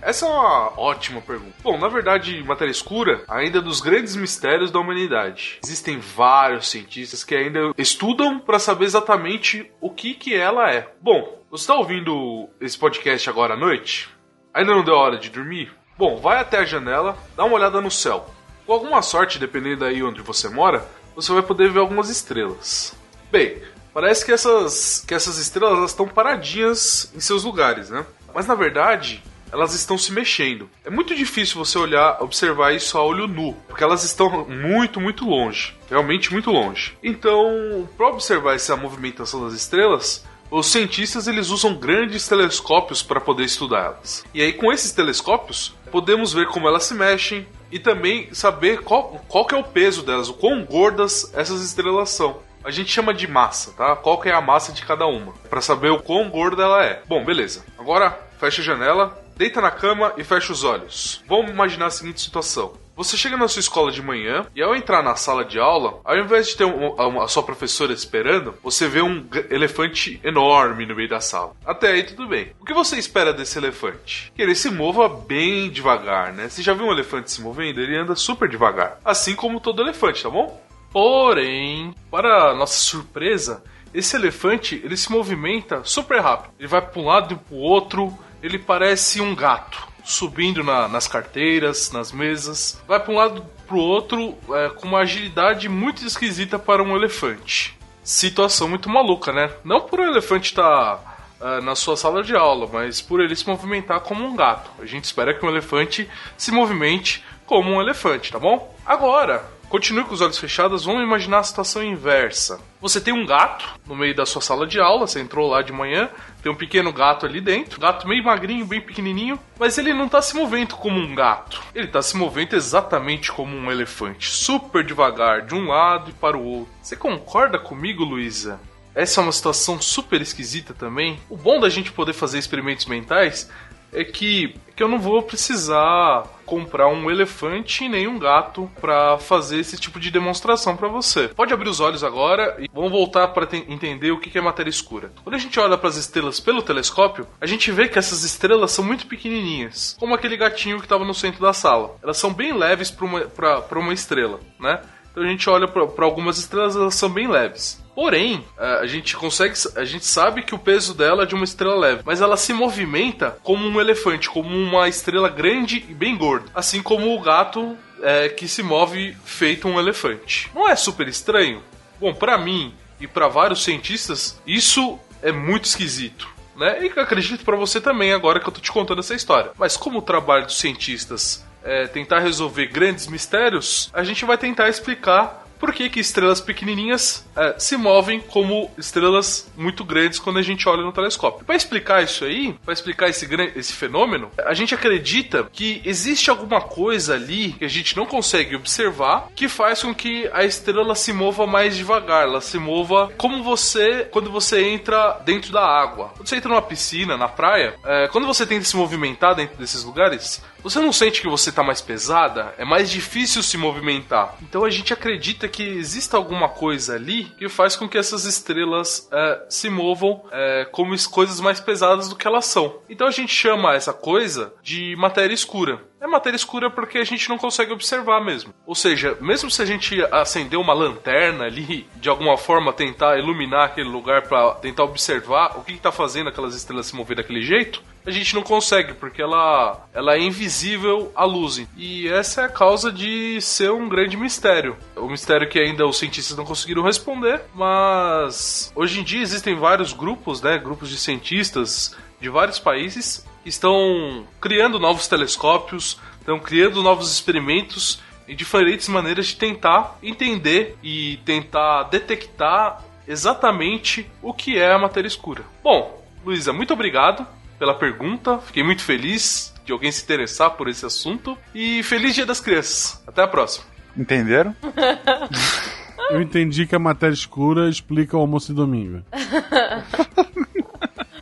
Essa 0.00 0.26
é 0.26 0.28
uma 0.28 0.80
ótima 0.80 1.20
pergunta. 1.20 1.56
Bom, 1.62 1.78
na 1.78 1.88
verdade, 1.88 2.42
matéria 2.44 2.70
escura 2.70 3.24
ainda 3.28 3.58
é 3.58 3.62
dos 3.62 3.80
grandes 3.80 4.14
mistérios 4.14 4.70
da 4.70 4.78
humanidade. 4.78 5.58
Existem 5.62 5.98
vários 5.98 6.68
cientistas 6.68 7.24
que 7.24 7.34
ainda 7.34 7.72
estudam 7.76 8.38
para 8.38 8.58
saber 8.58 8.84
exatamente 8.84 9.70
o 9.80 9.90
que 9.90 10.14
que 10.14 10.34
ela 10.34 10.70
é. 10.70 10.88
Bom, 11.00 11.42
você 11.50 11.62
está 11.62 11.74
ouvindo 11.74 12.48
esse 12.60 12.78
podcast 12.78 13.28
agora 13.28 13.54
à 13.54 13.56
noite? 13.56 14.08
Ainda 14.54 14.74
não 14.74 14.84
deu 14.84 14.94
hora 14.94 15.18
de 15.18 15.30
dormir? 15.30 15.72
Bom, 15.96 16.16
vai 16.16 16.38
até 16.38 16.58
a 16.58 16.64
janela, 16.64 17.16
dá 17.36 17.44
uma 17.44 17.56
olhada 17.56 17.80
no 17.80 17.90
céu. 17.90 18.32
Com 18.64 18.72
alguma 18.72 19.02
sorte, 19.02 19.38
dependendo 19.38 19.84
aí 19.84 20.02
onde 20.02 20.22
você 20.22 20.48
mora, 20.48 20.86
você 21.14 21.32
vai 21.32 21.42
poder 21.42 21.70
ver 21.70 21.80
algumas 21.80 22.08
estrelas. 22.08 22.94
Bem, 23.32 23.60
parece 23.92 24.24
que 24.24 24.30
essas, 24.30 25.04
que 25.06 25.14
essas 25.14 25.38
estrelas 25.38 25.78
elas 25.78 25.90
estão 25.90 26.06
paradinhas 26.06 27.12
em 27.14 27.20
seus 27.20 27.42
lugares, 27.44 27.90
né? 27.90 28.06
Mas 28.32 28.46
na 28.46 28.54
verdade, 28.54 29.22
elas 29.52 29.74
estão 29.74 29.96
se 29.96 30.12
mexendo. 30.12 30.68
É 30.84 30.90
muito 30.90 31.14
difícil 31.14 31.56
você 31.56 31.78
olhar, 31.78 32.22
observar 32.22 32.74
isso 32.74 32.96
a 32.98 33.02
olho 33.04 33.26
nu, 33.26 33.54
porque 33.66 33.84
elas 33.84 34.04
estão 34.04 34.46
muito, 34.48 35.00
muito 35.00 35.24
longe, 35.24 35.74
realmente 35.88 36.32
muito 36.32 36.50
longe. 36.50 36.96
Então, 37.02 37.88
para 37.96 38.08
observar 38.08 38.54
essa 38.54 38.76
movimentação 38.76 39.44
das 39.44 39.54
estrelas, 39.54 40.24
os 40.50 40.66
cientistas 40.66 41.26
eles 41.26 41.50
usam 41.50 41.74
grandes 41.74 42.26
telescópios 42.26 43.02
para 43.02 43.20
poder 43.20 43.44
estudá-las. 43.44 44.24
E 44.32 44.40
aí 44.42 44.52
com 44.52 44.72
esses 44.72 44.92
telescópios 44.92 45.74
podemos 45.90 46.32
ver 46.32 46.46
como 46.46 46.66
elas 46.66 46.84
se 46.84 46.94
mexem 46.94 47.46
e 47.70 47.78
também 47.78 48.32
saber 48.32 48.80
qual, 48.80 49.22
qual 49.28 49.44
que 49.44 49.54
é 49.54 49.58
o 49.58 49.64
peso 49.64 50.02
delas, 50.02 50.28
o 50.28 50.34
quão 50.34 50.64
gordas 50.64 51.32
essas 51.34 51.62
estrelas 51.62 52.10
são. 52.10 52.38
A 52.64 52.70
gente 52.70 52.90
chama 52.90 53.14
de 53.14 53.26
massa, 53.26 53.72
tá? 53.72 53.94
Qual 53.96 54.18
que 54.20 54.28
é 54.28 54.34
a 54.34 54.40
massa 54.40 54.72
de 54.72 54.84
cada 54.84 55.06
uma, 55.06 55.32
para 55.48 55.60
saber 55.60 55.90
o 55.90 56.02
quão 56.02 56.28
gorda 56.28 56.62
ela 56.62 56.84
é. 56.84 57.02
Bom, 57.06 57.24
beleza. 57.24 57.64
Agora 57.78 58.18
fecha 58.38 58.62
a 58.62 58.64
janela, 58.64 59.18
deita 59.38 59.60
na 59.60 59.70
cama 59.70 60.12
e 60.18 60.24
fecha 60.24 60.52
os 60.52 60.64
olhos. 60.64 61.22
Vamos 61.28 61.50
imaginar 61.50 61.86
a 61.86 61.90
seguinte 61.90 62.20
situação. 62.20 62.72
Você 62.96 63.16
chega 63.16 63.36
na 63.36 63.46
sua 63.46 63.60
escola 63.60 63.92
de 63.92 64.02
manhã 64.02 64.44
e 64.56 64.60
ao 64.60 64.74
entrar 64.74 65.04
na 65.04 65.14
sala 65.14 65.44
de 65.44 65.56
aula, 65.60 66.00
ao 66.04 66.16
invés 66.18 66.48
de 66.48 66.56
ter 66.56 66.64
um- 66.64 66.94
uma- 66.94 67.24
a 67.24 67.28
sua 67.28 67.44
professora 67.44 67.92
esperando, 67.92 68.56
você 68.60 68.88
vê 68.88 69.00
um 69.00 69.24
elefante 69.48 70.20
enorme 70.24 70.84
no 70.84 70.96
meio 70.96 71.08
da 71.08 71.20
sala. 71.20 71.52
Até 71.64 71.92
aí 71.92 72.02
tudo 72.02 72.26
bem. 72.26 72.50
O 72.58 72.64
que 72.64 72.74
você 72.74 72.98
espera 72.98 73.32
desse 73.32 73.56
elefante? 73.56 74.32
Que 74.34 74.42
ele 74.42 74.56
se 74.56 74.68
mova 74.68 75.08
bem 75.08 75.70
devagar, 75.70 76.32
né? 76.32 76.48
Você 76.48 76.60
já 76.60 76.74
viu 76.74 76.86
um 76.86 76.92
elefante 76.92 77.30
se 77.30 77.40
movendo? 77.40 77.80
Ele 77.80 77.96
anda 77.96 78.16
super 78.16 78.48
devagar. 78.48 78.98
Assim 79.04 79.36
como 79.36 79.60
todo 79.60 79.80
elefante, 79.80 80.20
tá 80.20 80.28
bom? 80.28 80.60
Porém, 80.92 81.94
para 82.10 82.52
nossa 82.56 82.80
surpresa, 82.80 83.62
esse 83.94 84.16
elefante 84.16 84.80
ele 84.84 84.96
se 84.96 85.10
movimenta 85.12 85.82
super 85.84 86.20
rápido. 86.20 86.52
Ele 86.58 86.66
vai 86.66 86.80
para 86.82 87.00
um 87.00 87.06
lado 87.06 87.34
e 87.34 87.36
para 87.36 87.54
o 87.56 87.60
outro. 87.60 88.18
Ele 88.42 88.58
parece 88.58 89.20
um 89.20 89.34
gato 89.34 89.86
subindo 90.04 90.62
na- 90.64 90.88
nas 90.88 91.06
carteiras, 91.06 91.90
nas 91.92 92.12
mesas. 92.12 92.80
Vai 92.86 92.98
para 93.00 93.12
um 93.12 93.16
lado 93.16 93.44
para 93.66 93.76
o 93.76 93.80
outro 93.80 94.34
é, 94.50 94.70
com 94.70 94.88
uma 94.88 95.00
agilidade 95.00 95.68
muito 95.68 96.04
esquisita 96.06 96.58
para 96.58 96.82
um 96.82 96.96
elefante. 96.96 97.76
Situação 98.02 98.68
muito 98.68 98.88
maluca, 98.88 99.32
né? 99.32 99.50
Não 99.62 99.82
por 99.82 100.00
o 100.00 100.04
elefante 100.04 100.50
estar 100.52 101.18
ah, 101.40 101.60
na 101.60 101.74
sua 101.76 101.96
sala 101.96 102.22
de 102.22 102.34
aula, 102.34 102.68
mas 102.72 103.00
por 103.02 103.20
ele 103.20 103.36
se 103.36 103.46
movimentar 103.46 104.00
como 104.00 104.24
um 104.24 104.34
gato. 104.34 104.70
A 104.80 104.86
gente 104.86 105.04
espera 105.04 105.34
que 105.34 105.44
um 105.44 105.48
elefante 105.50 106.08
se 106.36 106.50
movimente 106.50 107.22
como 107.44 107.70
um 107.70 107.80
elefante, 107.80 108.32
tá 108.32 108.38
bom? 108.38 108.74
Agora, 108.84 109.44
continue 109.68 110.04
com 110.04 110.14
os 110.14 110.20
olhos 110.22 110.38
fechados, 110.38 110.84
vamos 110.86 111.02
imaginar 111.02 111.38
a 111.40 111.42
situação 111.42 111.82
inversa. 111.82 112.60
Você 112.80 113.00
tem 113.00 113.12
um 113.12 113.26
gato 113.26 113.66
no 113.86 113.94
meio 113.94 114.14
da 114.16 114.24
sua 114.26 114.40
sala 114.42 114.66
de 114.66 114.80
aula, 114.80 115.06
você 115.06 115.20
entrou 115.20 115.48
lá 115.50 115.60
de 115.62 115.72
manhã, 115.72 116.08
tem 116.48 116.52
um 116.52 116.54
pequeno 116.54 116.92
gato 116.92 117.26
ali 117.26 117.40
dentro, 117.40 117.78
gato 117.78 118.08
meio 118.08 118.24
magrinho, 118.24 118.64
bem 118.64 118.80
pequenininho, 118.80 119.38
mas 119.58 119.76
ele 119.76 119.92
não 119.92 120.08
tá 120.08 120.22
se 120.22 120.34
movendo 120.34 120.76
como 120.76 120.98
um 120.98 121.14
gato. 121.14 121.62
Ele 121.74 121.86
tá 121.86 122.00
se 122.00 122.16
movendo 122.16 122.56
exatamente 122.56 123.30
como 123.30 123.54
um 123.54 123.70
elefante, 123.70 124.30
super 124.30 124.82
devagar, 124.82 125.42
de 125.42 125.54
um 125.54 125.66
lado 125.66 126.10
e 126.10 126.14
para 126.14 126.38
o 126.38 126.42
outro. 126.42 126.72
Você 126.82 126.96
concorda 126.96 127.58
comigo, 127.58 128.02
Luísa? 128.02 128.58
Essa 128.94 129.20
é 129.20 129.22
uma 129.22 129.32
situação 129.32 129.80
super 129.80 130.20
esquisita 130.20 130.72
também. 130.72 131.20
O 131.28 131.36
bom 131.36 131.60
da 131.60 131.68
gente 131.68 131.92
poder 131.92 132.14
fazer 132.14 132.38
experimentos 132.38 132.86
mentais 132.86 133.50
é 133.92 134.04
que, 134.04 134.54
que 134.76 134.82
eu 134.82 134.88
não 134.88 134.98
vou 134.98 135.22
precisar 135.22 136.24
comprar 136.44 136.88
um 136.88 137.10
elefante 137.10 137.88
nem 137.88 138.08
um 138.08 138.18
gato 138.18 138.70
para 138.80 139.18
fazer 139.18 139.58
esse 139.58 139.76
tipo 139.76 140.00
de 140.00 140.10
demonstração 140.10 140.76
para 140.76 140.88
você. 140.88 141.28
Pode 141.28 141.52
abrir 141.52 141.68
os 141.68 141.80
olhos 141.80 142.02
agora 142.02 142.56
e 142.58 142.68
vamos 142.72 142.90
voltar 142.90 143.28
para 143.28 143.46
entender 143.56 144.10
o 144.12 144.18
que 144.18 144.36
é 144.36 144.40
matéria 144.40 144.70
escura. 144.70 145.12
Quando 145.22 145.34
a 145.34 145.38
gente 145.38 145.60
olha 145.60 145.76
para 145.76 145.88
as 145.90 145.96
estrelas 145.96 146.40
pelo 146.40 146.62
telescópio, 146.62 147.26
a 147.40 147.46
gente 147.46 147.70
vê 147.70 147.86
que 147.86 147.98
essas 147.98 148.24
estrelas 148.24 148.72
são 148.72 148.84
muito 148.84 149.06
pequenininhas, 149.06 149.96
como 149.98 150.14
aquele 150.14 150.36
gatinho 150.36 150.78
que 150.78 150.86
estava 150.86 151.04
no 151.04 151.14
centro 151.14 151.42
da 151.42 151.52
sala. 151.52 151.96
Elas 152.02 152.16
são 152.16 152.32
bem 152.32 152.52
leves 152.52 152.90
para 152.90 153.04
uma, 153.04 153.26
uma 153.72 153.92
estrela, 153.92 154.40
né? 154.58 154.80
Então 155.10 155.22
a 155.22 155.26
gente 155.26 155.48
olha 155.48 155.66
para 155.66 156.04
algumas 156.04 156.38
estrelas, 156.38 156.76
elas 156.76 156.94
são 156.94 157.08
bem 157.08 157.28
leves. 157.28 157.82
Porém, 157.94 158.44
a 158.56 158.86
gente 158.86 159.16
consegue, 159.16 159.54
a 159.74 159.84
gente 159.84 160.06
sabe 160.06 160.42
que 160.42 160.54
o 160.54 160.58
peso 160.58 160.94
dela 160.94 161.24
é 161.24 161.26
de 161.26 161.34
uma 161.34 161.42
estrela 161.42 161.74
leve, 161.74 162.02
mas 162.04 162.20
ela 162.20 162.36
se 162.36 162.52
movimenta 162.52 163.36
como 163.42 163.66
um 163.66 163.80
elefante, 163.80 164.30
como 164.30 164.54
uma 164.54 164.88
estrela 164.88 165.28
grande 165.28 165.84
e 165.88 165.94
bem 165.94 166.16
gorda, 166.16 166.46
assim 166.54 166.80
como 166.80 167.12
o 167.12 167.20
gato 167.20 167.76
é, 168.00 168.28
que 168.28 168.46
se 168.46 168.62
move 168.62 169.16
feito 169.24 169.66
um 169.66 169.80
elefante. 169.80 170.48
Não 170.54 170.68
é 170.68 170.76
super 170.76 171.08
estranho? 171.08 171.60
Bom, 171.98 172.14
para 172.14 172.38
mim 172.38 172.72
e 173.00 173.08
para 173.08 173.26
vários 173.26 173.64
cientistas, 173.64 174.40
isso 174.46 174.96
é 175.20 175.32
muito 175.32 175.64
esquisito. 175.64 176.28
Né? 176.56 176.86
E 176.86 177.00
acredito 177.00 177.44
para 177.44 177.56
você 177.56 177.80
também 177.80 178.12
agora 178.12 178.38
que 178.38 178.48
eu 178.48 178.52
tô 178.52 178.60
te 178.60 178.70
contando 178.70 179.00
essa 179.00 179.14
história. 179.14 179.50
Mas 179.58 179.76
como 179.76 179.98
o 179.98 180.02
trabalho 180.02 180.46
dos 180.46 180.58
cientistas 180.58 181.44
é 181.62 181.86
tentar 181.86 182.20
resolver 182.20 182.66
grandes 182.66 183.06
mistérios, 183.06 183.90
a 183.92 184.04
gente 184.04 184.24
vai 184.24 184.38
tentar 184.38 184.68
explicar 184.68 185.47
por 185.58 185.72
que, 185.72 185.88
que 185.88 186.00
estrelas 186.00 186.40
pequenininhas 186.40 187.26
é, 187.36 187.54
se 187.58 187.76
movem 187.76 188.20
como 188.20 188.70
estrelas 188.78 189.50
muito 189.56 189.84
grandes 189.84 190.18
quando 190.18 190.38
a 190.38 190.42
gente 190.42 190.68
olha 190.68 190.82
no 190.82 190.92
telescópio. 190.92 191.44
Para 191.44 191.56
explicar 191.56 192.02
isso 192.02 192.24
aí, 192.24 192.54
para 192.64 192.72
explicar 192.72 193.08
esse, 193.08 193.26
esse 193.56 193.72
fenômeno, 193.72 194.30
a 194.44 194.54
gente 194.54 194.74
acredita 194.74 195.48
que 195.52 195.80
existe 195.84 196.30
alguma 196.30 196.60
coisa 196.60 197.14
ali 197.14 197.52
que 197.52 197.64
a 197.64 197.68
gente 197.68 197.96
não 197.96 198.06
consegue 198.06 198.56
observar 198.56 199.28
que 199.34 199.48
faz 199.48 199.82
com 199.82 199.94
que 199.94 200.28
a 200.32 200.44
estrela 200.44 200.94
se 200.94 201.12
mova 201.12 201.46
mais 201.46 201.76
devagar, 201.76 202.24
ela 202.24 202.40
se 202.40 202.58
mova 202.58 203.12
como 203.16 203.42
você 203.42 204.06
quando 204.10 204.30
você 204.30 204.62
entra 204.64 205.20
dentro 205.24 205.52
da 205.52 205.64
água. 205.64 206.12
Quando 206.16 206.28
você 206.28 206.36
entra 206.36 206.48
numa 206.48 206.62
piscina, 206.62 207.16
na 207.16 207.28
praia, 207.28 207.74
é, 207.84 208.08
quando 208.08 208.26
você 208.26 208.46
tenta 208.46 208.64
se 208.64 208.76
movimentar 208.76 209.34
dentro 209.34 209.56
desses 209.56 209.84
lugares, 209.84 210.42
você 210.62 210.80
não 210.80 210.92
sente 210.92 211.20
que 211.20 211.28
você 211.28 211.50
está 211.50 211.62
mais 211.62 211.80
pesada? 211.80 212.54
É 212.58 212.64
mais 212.64 212.90
difícil 212.90 213.42
se 213.42 213.56
movimentar. 213.56 214.34
Então 214.42 214.64
a 214.64 214.70
gente 214.70 214.92
acredita 214.92 215.47
que 215.48 215.62
exista 215.62 216.16
alguma 216.16 216.48
coisa 216.48 216.94
ali 216.94 217.24
que 217.24 217.48
faz 217.48 217.76
com 217.76 217.88
que 217.88 217.98
essas 217.98 218.24
estrelas 218.24 219.08
é, 219.12 219.46
se 219.48 219.70
movam 219.70 220.24
é, 220.30 220.66
como 220.70 220.94
coisas 221.08 221.40
mais 221.40 221.60
pesadas 221.60 222.08
do 222.08 222.16
que 222.16 222.26
elas 222.26 222.46
são. 222.46 222.80
Então 222.88 223.06
a 223.06 223.10
gente 223.10 223.32
chama 223.32 223.74
essa 223.74 223.92
coisa 223.92 224.52
de 224.62 224.96
matéria 224.96 225.34
escura. 225.34 225.80
É 226.00 226.06
matéria 226.06 226.36
escura 226.36 226.70
porque 226.70 226.98
a 226.98 227.04
gente 227.04 227.28
não 227.28 227.36
consegue 227.36 227.72
observar 227.72 228.24
mesmo. 228.24 228.54
Ou 228.64 228.74
seja, 228.74 229.16
mesmo 229.20 229.50
se 229.50 229.60
a 229.60 229.66
gente 229.66 230.00
acender 230.12 230.58
uma 230.58 230.72
lanterna 230.72 231.44
ali, 231.44 231.88
de 231.96 232.08
alguma 232.08 232.36
forma 232.36 232.72
tentar 232.72 233.18
iluminar 233.18 233.66
aquele 233.66 233.88
lugar 233.88 234.22
para 234.22 234.54
tentar 234.54 234.84
observar 234.84 235.58
o 235.58 235.64
que 235.64 235.72
está 235.72 235.90
fazendo 235.90 236.28
aquelas 236.28 236.54
estrelas 236.54 236.86
se 236.86 236.94
mover 236.94 237.16
daquele 237.16 237.42
jeito, 237.42 237.82
a 238.06 238.10
gente 238.10 238.34
não 238.34 238.42
consegue, 238.42 238.94
porque 238.94 239.20
ela, 239.20 239.86
ela 239.92 240.14
é 240.14 240.20
invisível 240.20 241.12
à 241.14 241.24
luz. 241.24 241.66
E 241.76 242.08
essa 242.08 242.42
é 242.42 242.44
a 242.44 242.48
causa 242.48 242.92
de 242.92 243.40
ser 243.40 243.70
um 243.70 243.88
grande 243.88 244.16
mistério. 244.16 244.76
Um 244.96 245.10
mistério 245.10 245.48
que 245.48 245.58
ainda 245.58 245.86
os 245.86 245.98
cientistas 245.98 246.36
não 246.36 246.44
conseguiram 246.44 246.82
responder, 246.82 247.42
mas 247.54 248.72
hoje 248.74 249.00
em 249.00 249.04
dia 249.04 249.20
existem 249.20 249.56
vários 249.56 249.92
grupos, 249.92 250.40
né, 250.40 250.58
grupos 250.58 250.88
de 250.88 250.96
cientistas 250.96 251.94
de 252.20 252.28
vários 252.28 252.58
países 252.58 253.27
estão 253.44 254.26
criando 254.40 254.78
novos 254.78 255.08
telescópios, 255.08 255.98
estão 256.18 256.38
criando 256.38 256.82
novos 256.82 257.12
experimentos 257.12 258.00
e 258.26 258.34
diferentes 258.34 258.88
maneiras 258.88 259.28
de 259.28 259.36
tentar 259.36 259.96
entender 260.02 260.76
e 260.82 261.18
tentar 261.24 261.84
detectar 261.84 262.82
exatamente 263.06 264.08
o 264.22 264.34
que 264.34 264.58
é 264.58 264.72
a 264.72 264.78
matéria 264.78 265.08
escura. 265.08 265.42
Bom, 265.64 266.04
Luísa, 266.24 266.52
muito 266.52 266.74
obrigado 266.74 267.26
pela 267.58 267.74
pergunta. 267.74 268.38
Fiquei 268.38 268.62
muito 268.62 268.82
feliz 268.82 269.54
de 269.64 269.72
alguém 269.72 269.90
se 269.90 270.02
interessar 270.02 270.50
por 270.50 270.68
esse 270.68 270.84
assunto. 270.84 271.36
E 271.54 271.82
feliz 271.82 272.14
Dia 272.14 272.26
das 272.26 272.40
Crianças. 272.40 273.02
Até 273.06 273.22
a 273.22 273.28
próxima. 273.28 273.66
Entenderam? 273.96 274.54
Eu 276.10 276.22
entendi 276.22 276.66
que 276.66 276.74
a 276.74 276.78
matéria 276.78 277.12
escura 277.12 277.68
explica 277.68 278.16
o 278.16 278.20
almoço 278.20 278.48
de 278.48 278.54
domingo. 278.54 279.02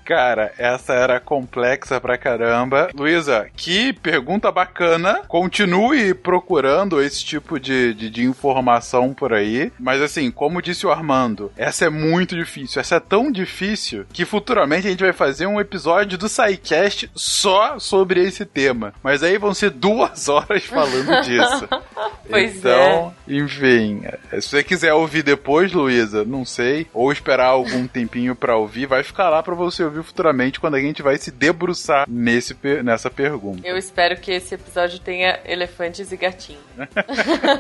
Cara, 0.07 0.53
essa 0.57 0.95
era 0.95 1.19
complexa 1.19 2.01
pra 2.01 2.17
caramba. 2.17 2.91
Luísa, 2.95 3.49
que 3.57 3.93
pergunta 3.93 4.53
bacana. 4.53 5.23
Continue 5.27 6.15
procurando 6.15 7.03
esse 7.03 7.25
tipo 7.25 7.59
de, 7.59 7.93
de, 7.93 8.09
de, 8.09 8.23
informação 8.23 9.13
por 9.13 9.35
aí. 9.35 9.73
Mas 9.81 10.01
assim, 10.01 10.31
como 10.31 10.63
disse 10.63 10.87
o 10.87 10.93
Armando, 10.93 11.51
essa 11.57 11.87
é 11.87 11.91
muito 11.91 12.37
difícil. 12.37 12.81
Essa 12.81 12.97
é 12.97 13.01
tão 13.01 13.33
difícil 13.33 14.07
que 14.13 14.25
futuramente 14.25 14.87
a 14.87 14.91
gente 14.91 15.03
vai 15.03 15.13
fazer 15.13 15.49
um 15.49 15.61
episódio 15.61 16.17
do 16.17 16.29
SciCast 16.29 17.11
só 17.13 17.81
sobre 17.81 18.23
esse 18.23 18.45
tema. 18.45 18.95
Mas 19.03 19.25
aí 19.25 19.37
vão 19.39 19.53
ser 19.53 19.71
duas 19.71 20.29
horas 20.31 20.65
falando 20.67 21.21
disso. 21.23 21.69
pois 22.31 22.57
então, 22.57 23.13
é. 23.29 23.35
enfim, 23.35 24.03
se 24.35 24.51
você 24.51 24.63
quiser 24.63 24.95
ouvir 24.95 25.25
depois, 25.25 25.73
Luísa, 25.73 26.25
não 26.25 26.45
sei, 26.45 26.87
ou 26.95 27.11
esperar 27.11 27.47
algum 27.47 27.89
tempinho 27.89 28.37
para 28.37 28.57
ouvir, 28.57 28.87
vai 28.87 29.03
ficar 29.03 29.29
lá 29.29 29.43
para 29.43 29.55
você 29.55 29.83
ouvir 29.83 29.96
ouvir 29.97 30.07
futuramente 30.07 30.61
quando 30.61 30.75
a 30.75 30.81
gente 30.81 31.03
vai 31.03 31.17
se 31.17 31.31
debruçar 31.31 32.07
nesse, 32.09 32.57
nessa 32.83 33.11
pergunta. 33.11 33.67
Eu 33.67 33.77
espero 33.77 34.17
que 34.17 34.31
esse 34.31 34.55
episódio 34.55 34.99
tenha 34.99 35.41
elefantes 35.45 36.13
e 36.13 36.17
gatinhos. 36.17 36.63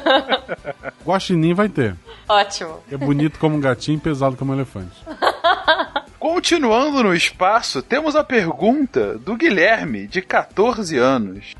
Guaxinim 1.04 1.54
vai 1.54 1.68
ter. 1.68 1.96
Ótimo. 2.28 2.82
É 2.90 2.96
bonito 2.96 3.38
como 3.38 3.56
um 3.56 3.60
gatinho 3.60 3.98
e 3.98 4.00
pesado 4.00 4.36
como 4.36 4.52
um 4.52 4.54
elefante. 4.54 4.96
Continuando 6.18 7.04
no 7.04 7.14
espaço, 7.14 7.82
temos 7.82 8.16
a 8.16 8.24
pergunta 8.24 9.16
do 9.18 9.36
Guilherme, 9.36 10.06
de 10.06 10.20
14 10.20 10.96
anos. 10.98 11.54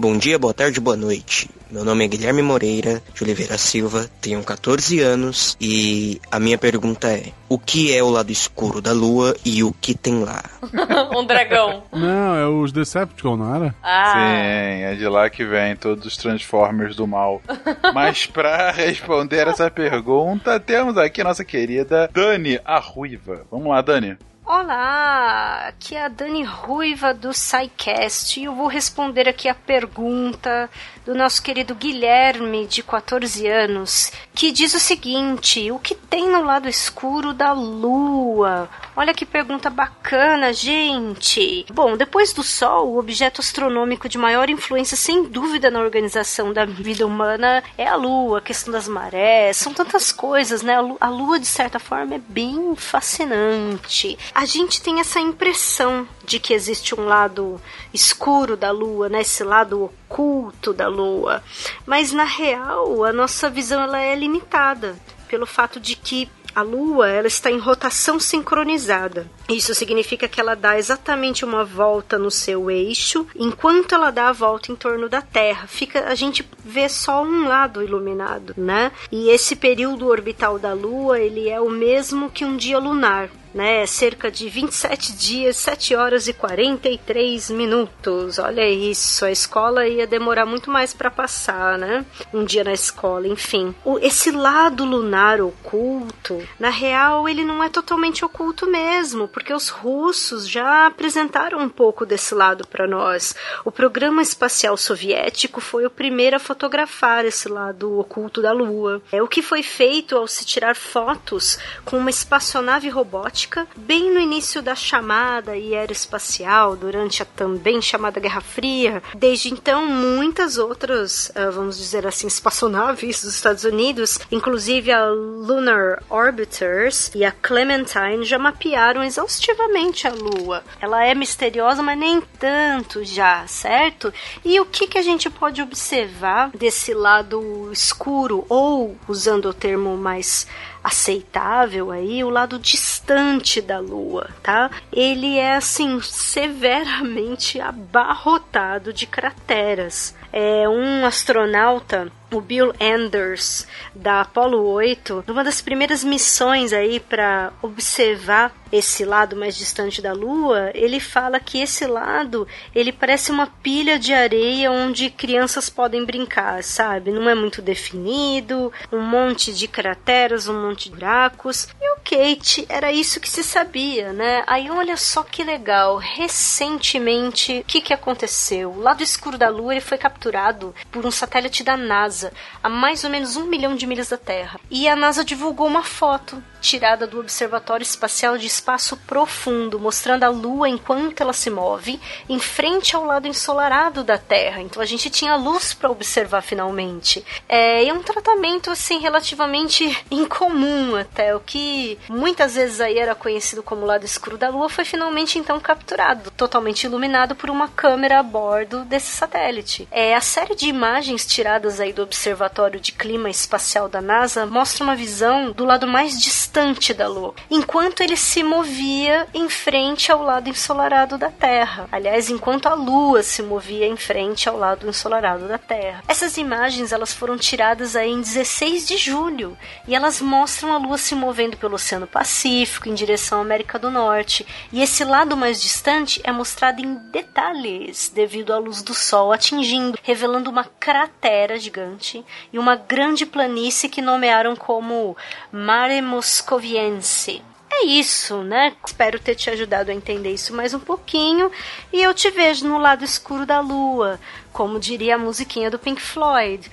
Bom 0.00 0.16
dia, 0.16 0.38
boa 0.38 0.54
tarde, 0.54 0.78
boa 0.78 0.96
noite. 0.96 1.50
Meu 1.72 1.84
nome 1.84 2.04
é 2.04 2.08
Guilherme 2.08 2.40
Moreira 2.40 3.02
de 3.12 3.24
Oliveira 3.24 3.58
Silva, 3.58 4.08
tenho 4.20 4.40
14 4.44 5.00
anos 5.00 5.56
e 5.60 6.20
a 6.30 6.38
minha 6.38 6.56
pergunta 6.56 7.08
é: 7.08 7.32
o 7.48 7.58
que 7.58 7.92
é 7.92 8.00
o 8.00 8.08
lado 8.08 8.30
escuro 8.30 8.80
da 8.80 8.92
lua 8.92 9.34
e 9.44 9.64
o 9.64 9.72
que 9.72 9.96
tem 9.96 10.22
lá? 10.22 10.40
um 11.16 11.26
dragão. 11.26 11.82
Não, 11.92 12.36
é 12.36 12.46
os 12.46 12.70
Decepticons, 12.70 13.40
não 13.40 13.56
era? 13.56 13.74
Ah. 13.82 14.12
Sim, 14.12 14.82
é 14.84 14.94
de 14.94 15.08
lá 15.08 15.28
que 15.28 15.44
vem 15.44 15.74
todos 15.74 16.06
os 16.06 16.16
Transformers 16.16 16.94
do 16.94 17.04
mal. 17.04 17.42
Mas 17.92 18.24
para 18.24 18.70
responder 18.70 19.48
essa 19.48 19.68
pergunta, 19.68 20.60
temos 20.60 20.96
aqui 20.96 21.22
a 21.22 21.24
nossa 21.24 21.44
querida 21.44 22.08
Dani, 22.14 22.60
a 22.64 22.78
Ruiva. 22.78 23.44
Vamos 23.50 23.66
lá, 23.66 23.82
Dani. 23.82 24.16
Olá, 24.50 25.66
aqui 25.68 25.94
é 25.94 26.06
a 26.06 26.08
Dani 26.08 26.42
Ruiva 26.42 27.12
do 27.12 27.34
SciCast 27.34 28.40
e 28.40 28.44
eu 28.44 28.54
vou 28.54 28.66
responder 28.66 29.28
aqui 29.28 29.46
a 29.46 29.54
pergunta 29.54 30.70
do 31.04 31.14
nosso 31.14 31.42
querido 31.42 31.74
Guilherme, 31.74 32.66
de 32.66 32.82
14 32.82 33.46
anos, 33.46 34.10
que 34.34 34.50
diz 34.50 34.72
o 34.72 34.80
seguinte: 34.80 35.70
o 35.70 35.78
que 35.78 35.94
tem 35.94 36.30
no 36.30 36.42
lado 36.42 36.66
escuro 36.66 37.34
da 37.34 37.52
Lua? 37.52 38.70
Olha 38.98 39.14
que 39.14 39.24
pergunta 39.24 39.70
bacana, 39.70 40.52
gente! 40.52 41.64
Bom, 41.72 41.96
depois 41.96 42.32
do 42.32 42.42
Sol, 42.42 42.88
o 42.88 42.98
objeto 42.98 43.40
astronômico 43.40 44.08
de 44.08 44.18
maior 44.18 44.50
influência, 44.50 44.96
sem 44.96 45.22
dúvida, 45.22 45.70
na 45.70 45.78
organização 45.78 46.52
da 46.52 46.64
vida 46.64 47.06
humana 47.06 47.62
é 47.76 47.86
a 47.86 47.94
Lua, 47.94 48.38
a 48.38 48.42
questão 48.42 48.72
das 48.72 48.88
marés, 48.88 49.56
são 49.56 49.72
tantas 49.72 50.10
coisas, 50.10 50.62
né? 50.62 50.74
A 51.00 51.08
Lua, 51.08 51.38
de 51.38 51.46
certa 51.46 51.78
forma, 51.78 52.16
é 52.16 52.18
bem 52.18 52.74
fascinante 52.74 54.18
a 54.34 54.44
gente 54.44 54.82
tem 54.82 54.98
essa 54.98 55.20
impressão 55.20 56.06
de 56.24 56.40
que 56.40 56.52
existe 56.52 56.94
um 56.94 57.04
lado 57.04 57.60
escuro 57.94 58.56
da 58.56 58.70
lua, 58.70 59.08
né? 59.08 59.20
Esse 59.20 59.44
lado 59.44 59.84
oculto 59.84 60.72
da 60.72 60.88
lua. 60.88 61.42
Mas 61.86 62.12
na 62.12 62.24
real, 62.24 63.04
a 63.04 63.12
nossa 63.12 63.48
visão 63.48 63.80
ela 63.80 64.00
é 64.00 64.14
limitada 64.14 64.96
pelo 65.28 65.46
fato 65.46 65.78
de 65.78 65.94
que 65.94 66.28
a 66.58 66.62
Lua 66.62 67.08
ela 67.08 67.28
está 67.28 67.52
em 67.52 67.58
rotação 67.58 68.18
sincronizada. 68.18 69.30
Isso 69.48 69.72
significa 69.76 70.26
que 70.26 70.40
ela 70.40 70.56
dá 70.56 70.76
exatamente 70.76 71.44
uma 71.44 71.64
volta 71.64 72.18
no 72.18 72.32
seu 72.32 72.68
eixo, 72.68 73.24
enquanto 73.36 73.94
ela 73.94 74.10
dá 74.10 74.28
a 74.28 74.32
volta 74.32 74.72
em 74.72 74.74
torno 74.74 75.08
da 75.08 75.22
Terra. 75.22 75.68
Fica 75.68 76.08
a 76.08 76.16
gente 76.16 76.44
vê 76.64 76.88
só 76.88 77.22
um 77.22 77.46
lado 77.46 77.80
iluminado, 77.80 78.54
né? 78.56 78.90
E 79.12 79.30
esse 79.30 79.54
período 79.54 80.08
orbital 80.08 80.58
da 80.58 80.72
Lua 80.72 81.20
ele 81.20 81.48
é 81.48 81.60
o 81.60 81.70
mesmo 81.70 82.28
que 82.28 82.44
um 82.44 82.56
dia 82.56 82.80
lunar. 82.80 83.30
Né? 83.54 83.86
Cerca 83.86 84.30
de 84.30 84.48
27 84.48 85.12
dias, 85.14 85.56
7 85.56 85.94
horas 85.94 86.28
e 86.28 86.32
43 86.32 87.50
minutos. 87.50 88.38
Olha 88.38 88.68
isso, 88.68 89.24
a 89.24 89.30
escola 89.30 89.86
ia 89.86 90.06
demorar 90.06 90.46
muito 90.46 90.70
mais 90.70 90.92
para 90.92 91.10
passar, 91.10 91.78
né? 91.78 92.04
Um 92.32 92.44
dia 92.44 92.64
na 92.64 92.72
escola, 92.72 93.26
enfim. 93.26 93.74
O, 93.84 93.98
esse 93.98 94.30
lado 94.30 94.84
lunar 94.84 95.40
oculto, 95.40 96.46
na 96.58 96.70
real, 96.70 97.28
ele 97.28 97.44
não 97.44 97.62
é 97.62 97.68
totalmente 97.68 98.24
oculto 98.24 98.66
mesmo, 98.66 99.28
porque 99.28 99.52
os 99.52 99.68
russos 99.68 100.48
já 100.48 100.86
apresentaram 100.86 101.58
um 101.58 101.68
pouco 101.68 102.04
desse 102.04 102.34
lado 102.34 102.66
para 102.66 102.86
nós. 102.86 103.34
O 103.64 103.70
programa 103.70 104.22
espacial 104.22 104.76
soviético 104.76 105.60
foi 105.60 105.86
o 105.86 105.90
primeiro 105.90 106.36
a 106.36 106.40
fotografar 106.40 107.24
esse 107.24 107.48
lado 107.48 107.98
oculto 107.98 108.42
da 108.42 108.52
Lua. 108.52 109.02
É 109.10 109.22
o 109.22 109.28
que 109.28 109.42
foi 109.42 109.62
feito 109.62 110.16
ao 110.16 110.26
se 110.26 110.44
tirar 110.44 110.76
fotos 110.76 111.58
com 111.84 111.98
uma 111.98 112.10
espaçonave 112.10 112.88
robótica 112.88 113.37
bem 113.76 114.12
no 114.12 114.18
início 114.18 114.60
da 114.60 114.74
chamada 114.74 115.56
e 115.56 115.74
era 115.74 115.92
espacial 115.92 116.74
durante 116.74 117.22
a 117.22 117.26
também 117.26 117.80
chamada 117.80 118.18
Guerra 118.18 118.40
Fria. 118.40 119.02
Desde 119.14 119.52
então, 119.52 119.86
muitas 119.86 120.58
outras, 120.58 121.30
ah, 121.34 121.50
vamos 121.50 121.78
dizer 121.78 122.06
assim, 122.06 122.26
espaçonaves 122.26 123.22
dos 123.22 123.34
Estados 123.34 123.64
Unidos, 123.64 124.18
inclusive 124.32 124.90
a 124.90 125.06
Lunar 125.06 126.02
Orbiters 126.08 127.10
e 127.14 127.24
a 127.24 127.30
Clementine, 127.30 128.24
já 128.24 128.38
mapearam 128.38 129.02
exaustivamente 129.02 130.06
a 130.06 130.12
Lua. 130.12 130.64
Ela 130.80 131.04
é 131.04 131.14
misteriosa, 131.14 131.82
mas 131.82 131.98
nem 131.98 132.20
tanto 132.38 133.04
já, 133.04 133.46
certo? 133.46 134.12
E 134.44 134.58
o 134.58 134.66
que, 134.66 134.86
que 134.86 134.98
a 134.98 135.02
gente 135.02 135.30
pode 135.30 135.62
observar 135.62 136.50
desse 136.50 136.94
lado 136.94 137.70
escuro, 137.72 138.44
ou 138.48 138.96
usando 139.06 139.46
o 139.46 139.54
termo 139.54 139.96
mais 139.96 140.46
aceitável 140.82 141.90
aí, 141.90 142.22
o 142.22 142.30
lado 142.30 142.58
distante 142.58 143.60
da 143.60 143.78
Lua, 143.78 144.28
tá? 144.42 144.70
Ele 144.92 145.36
é 145.36 145.56
assim 145.56 146.00
severamente 146.00 147.60
abarrotado 147.62 148.92
de 148.92 149.06
crateras. 149.06 150.14
É 150.32 150.68
um 150.68 151.06
astronauta 151.06 152.12
o 152.32 152.40
Bill 152.40 152.72
Anders 152.80 153.66
da 153.94 154.20
Apollo 154.20 154.62
8, 154.62 155.24
numa 155.26 155.42
das 155.42 155.60
primeiras 155.60 156.04
missões 156.04 156.72
aí 156.72 157.00
para 157.00 157.52
observar 157.62 158.54
esse 158.70 159.02
lado 159.04 159.34
mais 159.34 159.56
distante 159.56 160.02
da 160.02 160.12
Lua, 160.12 160.70
ele 160.74 161.00
fala 161.00 161.40
que 161.40 161.58
esse 161.58 161.86
lado 161.86 162.46
ele 162.74 162.92
parece 162.92 163.32
uma 163.32 163.46
pilha 163.46 163.98
de 163.98 164.12
areia 164.12 164.70
onde 164.70 165.08
crianças 165.08 165.70
podem 165.70 166.04
brincar, 166.04 166.62
sabe? 166.62 167.10
Não 167.10 167.30
é 167.30 167.34
muito 167.34 167.62
definido, 167.62 168.70
um 168.92 169.00
monte 169.00 169.54
de 169.54 169.66
crateras, 169.66 170.48
um 170.48 170.68
monte 170.68 170.90
de 170.90 170.96
buracos. 170.96 171.68
E 171.80 171.94
o 171.94 171.96
Kate 171.96 172.66
era 172.68 172.92
isso 172.92 173.20
que 173.20 173.30
se 173.30 173.42
sabia, 173.42 174.12
né? 174.12 174.44
Aí 174.46 174.70
olha 174.70 174.98
só 174.98 175.22
que 175.22 175.42
legal, 175.42 175.96
recentemente 175.96 177.60
o 177.60 177.64
que 177.64 177.80
que 177.80 177.94
aconteceu? 177.94 178.70
O 178.70 178.80
lado 178.80 179.02
escuro 179.02 179.38
da 179.38 179.48
Lua 179.48 179.72
ele 179.72 179.80
foi 179.80 179.96
capturado 179.96 180.74
por 180.92 181.06
um 181.06 181.10
satélite 181.10 181.64
da 181.64 181.76
NASA 181.76 182.17
NASA 182.18 182.32
a 182.62 182.68
mais 182.68 183.04
ou 183.04 183.10
menos 183.10 183.36
um 183.36 183.46
milhão 183.46 183.76
de 183.76 183.86
milhas 183.86 184.08
da 184.08 184.16
Terra. 184.16 184.58
E 184.70 184.88
a 184.88 184.96
NASA 184.96 185.24
divulgou 185.24 185.66
uma 185.66 185.84
foto 185.84 186.42
tirada 186.60 187.06
do 187.06 187.20
Observatório 187.20 187.82
Espacial 187.82 188.36
de 188.36 188.46
Espaço 188.46 188.96
Profundo, 188.96 189.78
mostrando 189.78 190.24
a 190.24 190.28
Lua 190.28 190.68
enquanto 190.68 191.20
ela 191.20 191.32
se 191.32 191.50
move 191.50 192.00
em 192.28 192.38
frente 192.38 192.96
ao 192.96 193.04
lado 193.04 193.28
ensolarado 193.28 194.02
da 194.02 194.18
Terra. 194.18 194.60
Então 194.60 194.82
a 194.82 194.86
gente 194.86 195.08
tinha 195.08 195.36
luz 195.36 195.72
para 195.72 195.90
observar 195.90 196.42
finalmente. 196.42 197.24
É, 197.48 197.86
é 197.86 197.92
um 197.92 198.02
tratamento 198.02 198.70
assim 198.70 198.98
relativamente 198.98 199.96
incomum 200.10 200.96
até 200.96 201.34
o 201.34 201.40
que 201.40 201.98
muitas 202.08 202.54
vezes 202.54 202.80
aí 202.80 202.98
era 202.98 203.14
conhecido 203.14 203.62
como 203.62 203.86
lado 203.86 204.04
escuro 204.04 204.36
da 204.36 204.48
Lua 204.48 204.68
foi 204.68 204.84
finalmente 204.84 205.38
então 205.38 205.60
capturado, 205.60 206.30
totalmente 206.32 206.84
iluminado 206.84 207.34
por 207.34 207.50
uma 207.50 207.68
câmera 207.68 208.18
a 208.18 208.22
bordo 208.22 208.84
desse 208.84 209.14
satélite. 209.14 209.88
É 209.90 210.14
a 210.14 210.20
série 210.20 210.54
de 210.54 210.68
imagens 210.68 211.24
tiradas 211.24 211.80
aí 211.80 211.92
do 211.92 212.02
Observatório 212.02 212.80
de 212.80 212.92
Clima 212.92 213.30
Espacial 213.30 213.88
da 213.88 214.00
NASA 214.00 214.46
mostra 214.46 214.84
uma 214.84 214.96
visão 214.96 215.52
do 215.52 215.64
lado 215.64 215.86
mais 215.86 216.18
distante 216.18 216.47
da 216.94 217.06
Lua, 217.06 217.34
enquanto 217.50 218.00
ele 218.00 218.16
se 218.16 218.42
movia 218.42 219.26
em 219.32 219.48
frente 219.48 220.10
ao 220.10 220.22
lado 220.22 220.48
ensolarado 220.48 221.16
da 221.16 221.30
Terra. 221.30 221.88
Aliás, 221.92 222.30
enquanto 222.30 222.66
a 222.66 222.74
Lua 222.74 223.22
se 223.22 223.42
movia 223.42 223.86
em 223.86 223.96
frente 223.96 224.48
ao 224.48 224.56
lado 224.56 224.88
ensolarado 224.88 225.46
da 225.46 225.58
Terra. 225.58 226.02
Essas 226.08 226.36
imagens 226.36 226.92
elas 226.92 227.12
foram 227.12 227.36
tiradas 227.36 227.94
aí 227.94 228.10
em 228.10 228.20
16 228.20 228.88
de 228.88 228.96
julho 228.96 229.56
e 229.86 229.94
elas 229.94 230.20
mostram 230.20 230.72
a 230.72 230.78
Lua 230.78 230.98
se 230.98 231.14
movendo 231.14 231.56
pelo 231.56 231.74
Oceano 231.74 232.06
Pacífico 232.06 232.88
em 232.88 232.94
direção 232.94 233.38
à 233.38 233.42
América 233.42 233.78
do 233.78 233.90
Norte. 233.90 234.46
E 234.72 234.82
esse 234.82 235.04
lado 235.04 235.36
mais 235.36 235.60
distante 235.60 236.20
é 236.24 236.32
mostrado 236.32 236.80
em 236.80 236.94
detalhes 237.10 238.10
devido 238.14 238.52
à 238.52 238.58
luz 238.58 238.82
do 238.82 238.94
Sol 238.94 239.32
atingindo, 239.32 239.98
revelando 240.02 240.50
uma 240.50 240.64
cratera 240.64 241.58
gigante 241.58 242.24
e 242.52 242.58
uma 242.58 242.76
grande 242.76 243.24
planície 243.24 243.88
que 243.88 244.02
nomearam 244.02 244.56
como 244.56 245.16
Mare 245.52 246.00
Moscoviense. 246.38 247.42
É 247.68 247.84
isso, 247.84 248.44
né? 248.44 248.72
Espero 248.86 249.18
ter 249.18 249.34
te 249.34 249.50
ajudado 249.50 249.90
a 249.90 249.94
entender 249.94 250.32
isso 250.32 250.54
mais 250.54 250.72
um 250.72 250.78
pouquinho 250.78 251.50
e 251.92 252.00
eu 252.00 252.14
te 252.14 252.30
vejo 252.30 252.66
no 252.66 252.78
lado 252.78 253.04
escuro 253.04 253.44
da 253.44 253.58
lua, 253.60 254.20
como 254.52 254.78
diria 254.78 255.16
a 255.16 255.18
musiquinha 255.18 255.68
do 255.68 255.80
Pink 255.80 256.00
Floyd. 256.00 256.70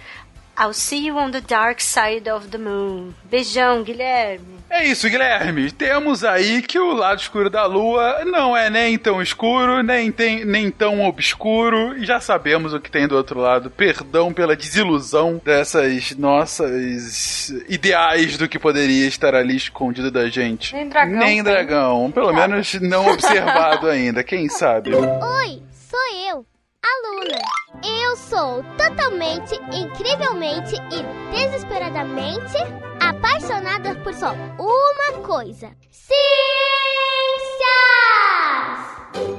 I'll 0.57 0.73
see 0.73 1.05
you 1.05 1.17
on 1.17 1.31
the 1.31 1.41
dark 1.41 1.81
side 1.81 2.29
of 2.29 2.47
the 2.47 2.57
moon. 2.57 3.13
Beijão, 3.29 3.83
Guilherme. 3.83 4.55
É 4.69 4.85
isso, 4.85 5.09
Guilherme. 5.09 5.69
Temos 5.71 6.23
aí 6.23 6.61
que 6.61 6.79
o 6.79 6.93
lado 6.93 7.19
escuro 7.19 7.49
da 7.49 7.65
lua 7.65 8.23
não 8.25 8.55
é 8.55 8.69
nem 8.69 8.97
tão 8.97 9.21
escuro, 9.21 9.83
nem, 9.83 10.11
tem, 10.11 10.43
nem 10.45 10.71
tão 10.71 11.05
obscuro. 11.05 11.97
E 11.97 12.05
já 12.05 12.19
sabemos 12.19 12.73
o 12.73 12.79
que 12.79 12.89
tem 12.89 13.07
do 13.07 13.15
outro 13.15 13.39
lado. 13.39 13.69
Perdão 13.69 14.33
pela 14.33 14.55
desilusão 14.55 15.41
dessas 15.43 16.15
nossas 16.15 17.49
ideais 17.69 18.37
do 18.37 18.47
que 18.47 18.57
poderia 18.57 19.07
estar 19.07 19.35
ali 19.35 19.55
escondido 19.57 20.09
da 20.09 20.29
gente. 20.29 20.73
Nem 20.73 20.87
dragão. 20.87 21.19
Nem 21.19 21.43
dragão. 21.43 22.11
Pelo 22.11 22.33
menos 22.33 22.73
não 22.75 23.07
observado 23.07 23.87
ainda. 23.87 24.23
Quem 24.23 24.49
sabe? 24.49 24.95
Oi, 24.95 25.61
sou 25.89 25.99
eu 26.29 26.45
a 26.85 27.07
Luna. 27.07 27.41
Eu 27.83 28.15
sou 28.15 28.63
totalmente, 28.77 29.55
incrivelmente 29.73 30.75
e 30.91 31.03
desesperadamente 31.35 32.57
apaixonada 33.01 33.95
por 33.95 34.13
só 34.13 34.33
uma 34.59 35.19
coisa: 35.25 35.71
ciências! 35.89 36.15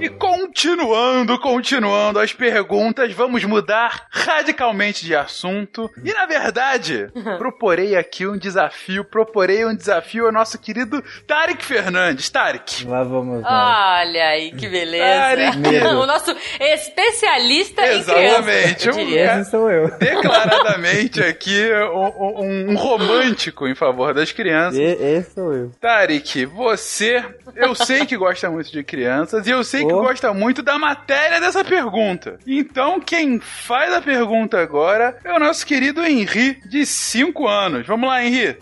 E 0.00 0.08
continuando, 0.08 1.38
continuando 1.38 2.18
as 2.18 2.32
perguntas, 2.32 3.12
vamos 3.12 3.44
mudar 3.44 4.06
radicalmente 4.10 5.04
de 5.04 5.14
assunto. 5.14 5.90
E 6.04 6.12
na 6.12 6.26
verdade, 6.26 7.10
proporei 7.38 7.96
aqui 7.96 8.26
um 8.26 8.36
desafio, 8.36 9.04
proporei 9.04 9.64
um 9.64 9.74
desafio 9.74 10.26
ao 10.26 10.32
nosso 10.32 10.58
querido 10.58 11.02
Tarek 11.26 11.64
Fernandes. 11.64 12.28
Tarek. 12.28 12.86
Lá 12.86 13.02
vamos 13.02 13.42
nós. 13.42 13.50
Olha 13.50 14.28
aí 14.28 14.52
que 14.52 14.68
beleza. 14.68 15.04
Tarek. 15.04 15.58
o 15.86 16.06
nosso 16.06 16.36
especialista 16.60 17.86
Exatamente. 17.86 18.88
em 18.88 18.92
criança. 18.92 18.96
Um, 18.96 19.40
Esse 19.40 19.50
sou 19.50 19.70
eu. 19.70 19.90
Declaradamente 19.98 21.22
aqui 21.22 21.70
um, 21.92 22.70
um, 22.70 22.76
romântico 22.76 23.66
em 23.66 23.74
favor 23.74 24.12
das 24.14 24.30
crianças. 24.30 24.78
Esse 24.78 25.34
sou 25.34 25.52
eu. 25.54 25.70
Tarek, 25.80 26.44
você, 26.46 27.24
eu 27.54 27.74
sei 27.74 28.06
que 28.06 28.16
gosta 28.16 28.50
muito 28.50 28.70
de 28.70 28.82
crianças 29.26 29.46
e 29.46 29.50
eu 29.50 29.64
sei 29.64 29.84
oh. 29.84 29.88
que 29.88 29.92
gosta 29.92 30.32
muito 30.32 30.62
da 30.62 30.78
matéria 30.78 31.40
dessa 31.40 31.64
pergunta. 31.64 32.38
Então, 32.46 33.00
quem 33.00 33.40
faz 33.40 33.92
a 33.92 34.00
pergunta 34.00 34.58
agora 34.58 35.18
é 35.24 35.32
o 35.32 35.38
nosso 35.38 35.66
querido 35.66 36.04
Henri, 36.04 36.60
de 36.68 36.86
5 36.86 37.46
anos. 37.46 37.86
Vamos 37.86 38.08
lá, 38.08 38.24
Henri. 38.24 38.56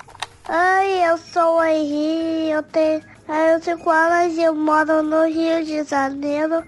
Oi, 0.48 1.10
eu 1.10 1.18
sou 1.18 1.58
o 1.58 1.64
Henri, 1.64 2.50
eu 2.50 2.62
tenho 2.62 3.02
5 3.62 3.90
anos 3.90 4.36
e 4.36 4.42
eu 4.42 4.54
moro 4.54 5.02
no 5.02 5.26
Rio 5.26 5.64
de 5.64 5.84
Janeiro. 5.84 6.62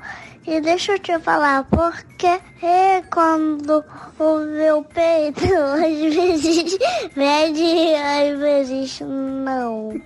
E 0.47 0.60
deixa 0.60 0.93
eu 0.93 0.98
te 0.98 1.18
falar, 1.18 1.64
porque 1.64 2.39
é 2.62 3.02
quando 3.10 3.84
o 4.18 4.38
meu 4.38 4.82
peito 4.82 5.44
às 5.54 6.14
vezes 6.14 6.78
mede, 7.14 7.94
às 7.94 8.38
vezes 8.38 9.00
não. 9.00 10.00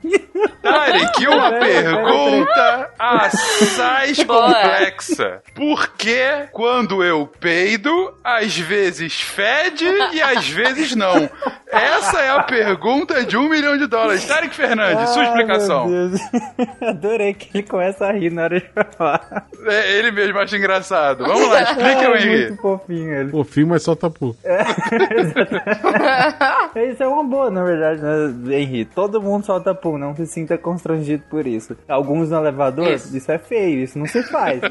Tarek, 0.63 1.27
uma 1.27 1.53
pergunta 1.53 2.91
assaz 2.99 4.25
complexa. 4.25 5.43
Por 5.55 5.89
que 5.95 6.49
quando 6.53 7.05
eu 7.05 7.27
peido, 7.27 8.15
às 8.25 8.57
vezes 8.57 9.21
fede 9.21 9.87
e 10.13 10.21
às 10.21 10.49
vezes 10.49 10.95
não? 10.97 11.29
Essa 11.71 12.21
é 12.21 12.31
a 12.31 12.43
pergunta 12.43 13.25
de 13.25 13.37
um 13.37 13.49
milhão 13.49 13.77
de 13.77 13.87
dólares. 13.87 14.27
Tarek 14.27 14.55
Fernandes, 14.55 15.11
sua 15.11 15.25
explicação. 15.25 15.89
Adorei 16.83 17.35
que 17.35 17.57
ele 17.57 17.67
começa 17.67 18.07
a 18.07 18.13
rir 18.13 18.31
na 18.33 18.43
hora 18.45 18.61
de 18.61 18.67
falar. 18.97 19.47
É, 19.67 19.99
ele 19.99 20.11
mesmo 20.11 20.39
acha 20.39 20.57
engraçado. 20.57 21.25
Vamos 21.25 21.49
lá, 21.49 21.63
explica 21.63 22.11
o 22.11 22.17
Henrique. 22.17 22.40
Muito 22.49 22.61
fofinho 22.61 23.15
ele. 23.15 23.31
Fofinho, 23.31 23.69
mas 23.69 23.83
só 23.83 23.95
tapu. 23.95 24.37
É, 24.45 24.61
Isso 26.91 27.03
é 27.03 27.09
uma 27.09 27.25
boa, 27.25 27.51
na 27.51 27.65
verdade, 27.65 28.03
né, 28.03 28.61
Henri? 28.61 28.85
Todo 28.85 29.21
mundo 29.21 29.45
solta 29.45 29.75
pum, 29.75 29.99
não 29.99 30.15
se 30.15 30.27
sinta 30.27 30.57
constrangido 30.57 31.25
por 31.29 31.47
isso. 31.47 31.77
Alguns 31.89 32.31
no 32.31 32.37
elevador, 32.37 32.93
isso, 32.93 33.17
isso 33.17 33.31
é 33.31 33.39
feio, 33.39 33.83
isso 33.83 33.99
não 33.99 34.07
se 34.07 34.23
faz. 34.23 34.61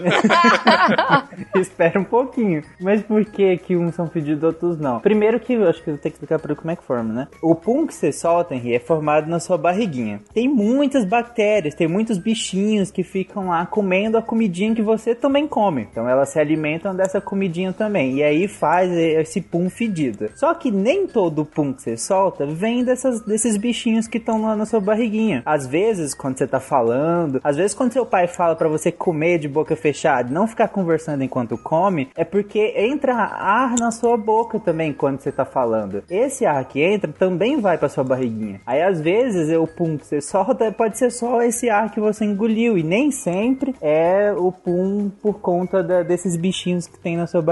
Espera 1.56 2.00
um 2.00 2.04
pouquinho. 2.04 2.64
Mas 2.80 3.02
por 3.04 3.24
que 3.26 3.58
que 3.58 3.76
uns 3.76 3.96
são 3.96 4.08
fedidos 4.08 4.44
e 4.44 4.46
outros 4.46 4.80
não? 4.80 5.00
Primeiro 5.00 5.40
que, 5.40 5.54
eu 5.54 5.68
acho 5.68 5.84
que 5.84 5.90
eu 5.90 5.96
vou 5.96 6.02
ter 6.02 6.10
que 6.10 6.16
explicar 6.16 6.40
pra 6.40 6.56
como 6.56 6.72
é 6.72 6.76
que 6.76 6.84
forma, 6.84 7.14
né? 7.14 7.28
O 7.42 7.56
pum 7.56 7.86
que 7.86 7.94
você 7.94 8.12
solta, 8.12 8.56
Henri, 8.56 8.76
é 8.76 8.80
formado 8.80 9.30
na 9.30 9.40
sua 9.40 9.58
barriguinha. 9.58 10.22
Tem 10.34 10.48
muitas 10.48 11.06
bactérias, 11.06 11.76
tem 11.76 11.88
muitos 11.88 12.18
bichinhos 12.18 12.92
que 12.92 13.04
ficam 13.04 13.50
lá 13.50 13.66
comendo 13.66 14.18
a 14.18 14.22
comidinha 14.22 14.76
que 14.76 14.82
você 14.82 15.16
também 15.16 15.48
come. 15.48 15.88
Então 15.92 16.08
elas 16.08 16.30
se 16.30 16.40
alimentam 16.40 16.96
dessa 16.96 17.20
comidinha 17.20 17.59
também. 17.74 18.18
E 18.18 18.24
aí 18.24 18.48
faz 18.48 18.92
esse 18.92 19.42
pum 19.42 19.70
fedido. 19.70 20.30
Só 20.36 20.54
que 20.54 20.72
nem 20.72 21.08
todo 21.08 21.46
pum 21.46 21.74
que 21.74 21.82
você 21.82 21.98
solta 21.98 22.46
vem 22.46 22.84
dessas, 22.84 23.22
desses 23.22 23.58
bichinhos 23.58 24.08
que 24.08 24.18
estão 24.18 24.42
lá 24.42 24.56
na 24.56 24.66
sua 24.66 24.80
barriguinha. 24.80 25.44
Às 25.46 25.68
vezes, 25.68 26.14
quando 26.14 26.38
você 26.38 26.48
tá 26.48 26.60
falando, 26.60 27.40
às 27.44 27.58
vezes 27.58 27.74
quando 27.74 27.94
seu 27.94 28.06
pai 28.06 28.28
fala 28.28 28.56
para 28.56 28.68
você 28.70 28.92
comer 28.92 29.40
de 29.40 29.48
boca 29.48 29.76
fechada, 29.76 30.32
não 30.32 30.48
ficar 30.48 30.70
conversando 30.70 31.24
enquanto 31.24 31.58
come, 31.58 32.10
é 32.16 32.24
porque 32.24 32.74
entra 32.76 33.14
ar 33.14 33.76
na 33.80 33.92
sua 33.92 34.18
boca 34.18 34.60
também 34.60 34.94
quando 34.94 35.20
você 35.20 35.32
tá 35.32 35.46
falando. 35.46 36.04
Esse 36.10 36.46
ar 36.46 36.64
que 36.66 36.82
entra 36.82 37.12
também 37.12 37.60
vai 37.60 37.78
para 37.78 37.90
sua 37.90 38.04
barriguinha. 38.04 38.62
Aí 38.66 38.82
às 38.82 39.02
vezes 39.02 39.56
o 39.58 39.68
pum 39.68 39.98
que 39.98 40.06
você 40.06 40.22
solta 40.22 40.72
pode 40.72 40.98
ser 40.98 41.12
só 41.12 41.42
esse 41.42 41.70
ar 41.70 41.92
que 41.92 42.00
você 42.00 42.26
engoliu 42.26 42.78
e 42.78 42.84
nem 42.84 43.12
sempre 43.12 43.76
é 43.82 44.32
o 44.32 44.52
pum 44.52 45.10
por 45.22 45.40
conta 45.40 45.84
da, 45.84 46.04
desses 46.04 46.36
bichinhos 46.36 46.88
que 46.88 47.00
tem 47.00 47.18
na 47.18 47.28
sua 47.28 47.42
barriguinha. 47.42 47.49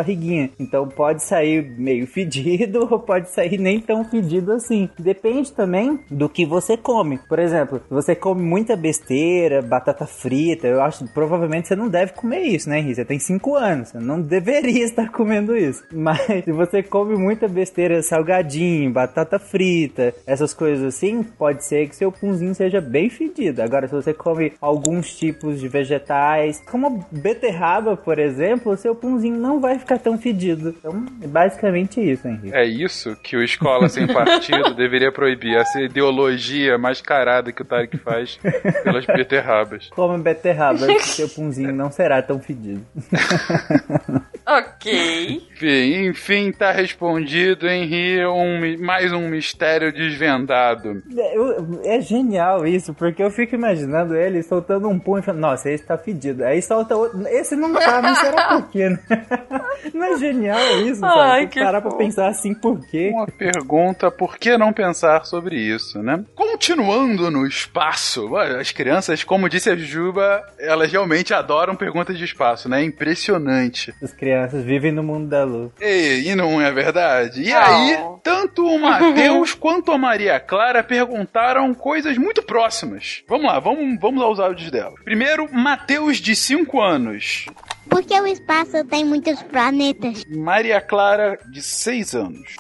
Então 0.60 0.88
pode 0.88 1.24
sair 1.24 1.70
meio 1.78 2.08
fedido 2.08 2.88
ou 2.92 3.00
pode 3.00 3.30
sair 3.30 3.58
nem 3.58 3.80
tão 3.80 4.04
fedido 4.04 4.52
assim. 4.54 4.90
Depende 4.98 5.52
também 5.52 6.00
do 6.10 6.30
que 6.30 6.46
você 6.46 6.78
come. 6.78 7.20
Por 7.30 7.40
exemplo, 7.40 7.82
você 7.90 8.16
come 8.16 8.42
muita 8.42 8.76
besteira, 8.76 9.62
batata 9.62 10.06
frita, 10.06 10.68
eu 10.68 10.82
acho 10.82 11.08
provavelmente 11.14 11.68
você 11.68 11.76
não 11.76 11.90
deve 11.90 12.14
comer 12.14 12.42
isso, 12.42 12.70
né, 12.70 12.80
Henrique? 12.80 12.96
Você 12.96 13.06
tem 13.06 13.20
5 13.20 13.56
anos, 13.56 13.90
você 13.90 14.00
não 14.00 14.20
deveria 14.22 14.84
estar 14.84 15.12
comendo 15.12 15.56
isso. 15.56 15.84
Mas 15.92 16.22
se 16.44 16.52
você 16.52 16.84
come 16.84 17.16
muita 17.16 17.48
besteira, 17.48 18.02
salgadinho, 18.02 18.92
batata 18.92 19.40
frita, 19.40 20.14
essas 20.26 20.54
coisas 20.54 20.96
assim, 20.96 21.24
pode 21.24 21.64
ser 21.64 21.88
que 21.88 21.96
seu 21.96 22.12
punzinho 22.12 22.54
seja 22.56 22.82
bem 22.82 23.10
fedido. 23.10 23.62
Agora, 23.62 23.88
se 23.88 23.94
você 23.94 24.14
come 24.14 24.54
alguns 24.62 25.16
tipos 25.16 25.60
de 25.60 25.68
vegetais, 25.68 26.62
como 26.70 27.06
beterraba, 27.12 27.96
por 27.96 28.20
exemplo, 28.20 28.76
seu 28.78 28.96
punzinho 28.96 29.38
não 29.38 29.60
vai 29.60 29.80
ficar 29.88 29.98
tão 29.98 30.18
fedido. 30.18 30.76
Então, 30.78 31.06
é 31.22 31.28
basicamente 31.28 32.02
isso, 32.02 32.28
Henrique. 32.28 32.54
É 32.54 32.66
isso 32.66 33.16
que 33.24 33.38
o 33.38 33.44
Escola 33.44 33.88
Sem 33.88 34.06
Partido 34.06 34.74
deveria 34.76 35.12
proibir. 35.12 35.56
Essa 35.56 35.82
ideologia 35.82 36.78
mascarada 36.78 37.52
que 37.52 37.62
o 37.62 37.66
Tarek 37.66 37.98
faz 37.98 38.38
pelas 38.84 39.06
beterrabas. 39.06 39.90
Come 39.92 40.22
beterraba, 40.22 40.86
que 40.86 41.00
seu 41.00 41.30
punzinho 41.30 41.72
não 41.72 41.90
será 41.90 42.22
tão 42.22 42.40
fedido. 42.40 42.86
ok. 44.46 45.42
Enfim, 45.52 46.08
enfim, 46.08 46.52
tá 46.52 46.72
respondido, 46.72 47.68
Henri, 47.68 48.26
um, 48.26 48.78
mais 48.84 49.14
um 49.14 49.30
mistério 49.30 49.94
desvendado. 49.94 51.02
É, 51.16 51.96
é, 51.96 52.02
genial 52.02 52.68
isso, 52.68 52.94
porque 52.94 53.24
eu 53.24 53.32
fico 53.32 53.56
imaginando 53.56 54.16
ele 54.16 54.44
soltando 54.44 54.90
um 54.90 55.00
punho 55.00 55.20
e 55.20 55.24
falando, 55.24 55.42
nossa, 55.42 55.70
esse 55.70 55.86
tá 55.86 55.98
fedido. 55.98 56.44
Aí 56.44 56.62
solta 56.62 56.96
outro, 56.96 57.26
esse 57.28 57.56
não 57.56 57.74
tá, 57.74 58.02
mas 58.02 58.18
será 58.20 58.48
por 58.50 58.70
quê? 58.70 58.90
Né? 58.90 59.00
Não 59.94 60.04
é 60.04 60.18
genial 60.18 60.60
isso, 60.82 61.04
Ai, 61.06 61.42
sabe? 61.42 61.48
Que 61.48 61.60
parar 61.60 61.82
pra 61.82 61.92
pensar 61.96 62.28
assim, 62.28 62.54
por 62.54 62.86
quê? 62.88 63.12
Uma 63.14 63.28
pergunta, 63.28 64.12
por 64.12 64.38
que 64.38 64.58
não 64.58 64.74
pensar 64.74 65.26
sobre 65.26 65.56
isso, 65.56 66.02
né? 66.02 66.24
Continuando 66.36 67.30
no 67.32 67.46
espaço, 67.46 68.36
as 68.36 68.72
crianças, 68.72 69.24
como 69.24 69.50
disse 69.50 69.70
a 69.70 69.76
Juba, 69.76 70.44
elas 70.60 70.92
realmente 70.92 71.34
adoram 71.34 71.76
perguntas 71.76 72.18
de 72.18 72.24
espaço, 72.24 72.70
né? 72.70 72.84
Impressionante. 72.84 73.94
As 74.02 74.14
crianças 74.14 74.64
vivem 74.64 74.92
no 74.92 75.04
mundo 75.04 75.28
da 75.28 75.44
luz. 75.44 75.72
E, 75.80 76.30
e 76.30 76.36
não 76.36 76.62
é 76.62 76.72
verdade? 76.72 77.42
E 77.42 77.54
oh. 77.54 77.58
aí, 77.58 77.98
tanto 78.24 78.66
o 78.66 78.80
Matheus 78.80 79.54
quanto 79.56 79.92
a 79.92 79.98
Maria 79.98 80.40
Clara 80.40 80.84
perguntaram 80.84 81.74
coisas 81.74 82.18
muito 82.18 82.42
próximas. 82.44 83.24
Vamos 83.28 83.46
lá, 83.46 83.60
vamos, 83.60 84.00
vamos 84.00 84.22
lá 84.22 84.30
os 84.30 84.40
áudios 84.40 84.72
dela. 84.72 84.96
Primeiro, 85.04 85.48
Matheus, 85.52 86.18
de 86.18 86.36
5 86.36 86.82
anos. 86.82 87.46
Porque 87.90 88.20
o 88.20 88.28
espaço 88.28 88.84
tem 88.86 89.06
muitos 89.06 89.42
planetas. 89.44 90.24
Maria 90.30 90.82
Clara, 90.82 91.40
de 91.52 91.62
6 91.62 92.16
anos. 92.16 92.56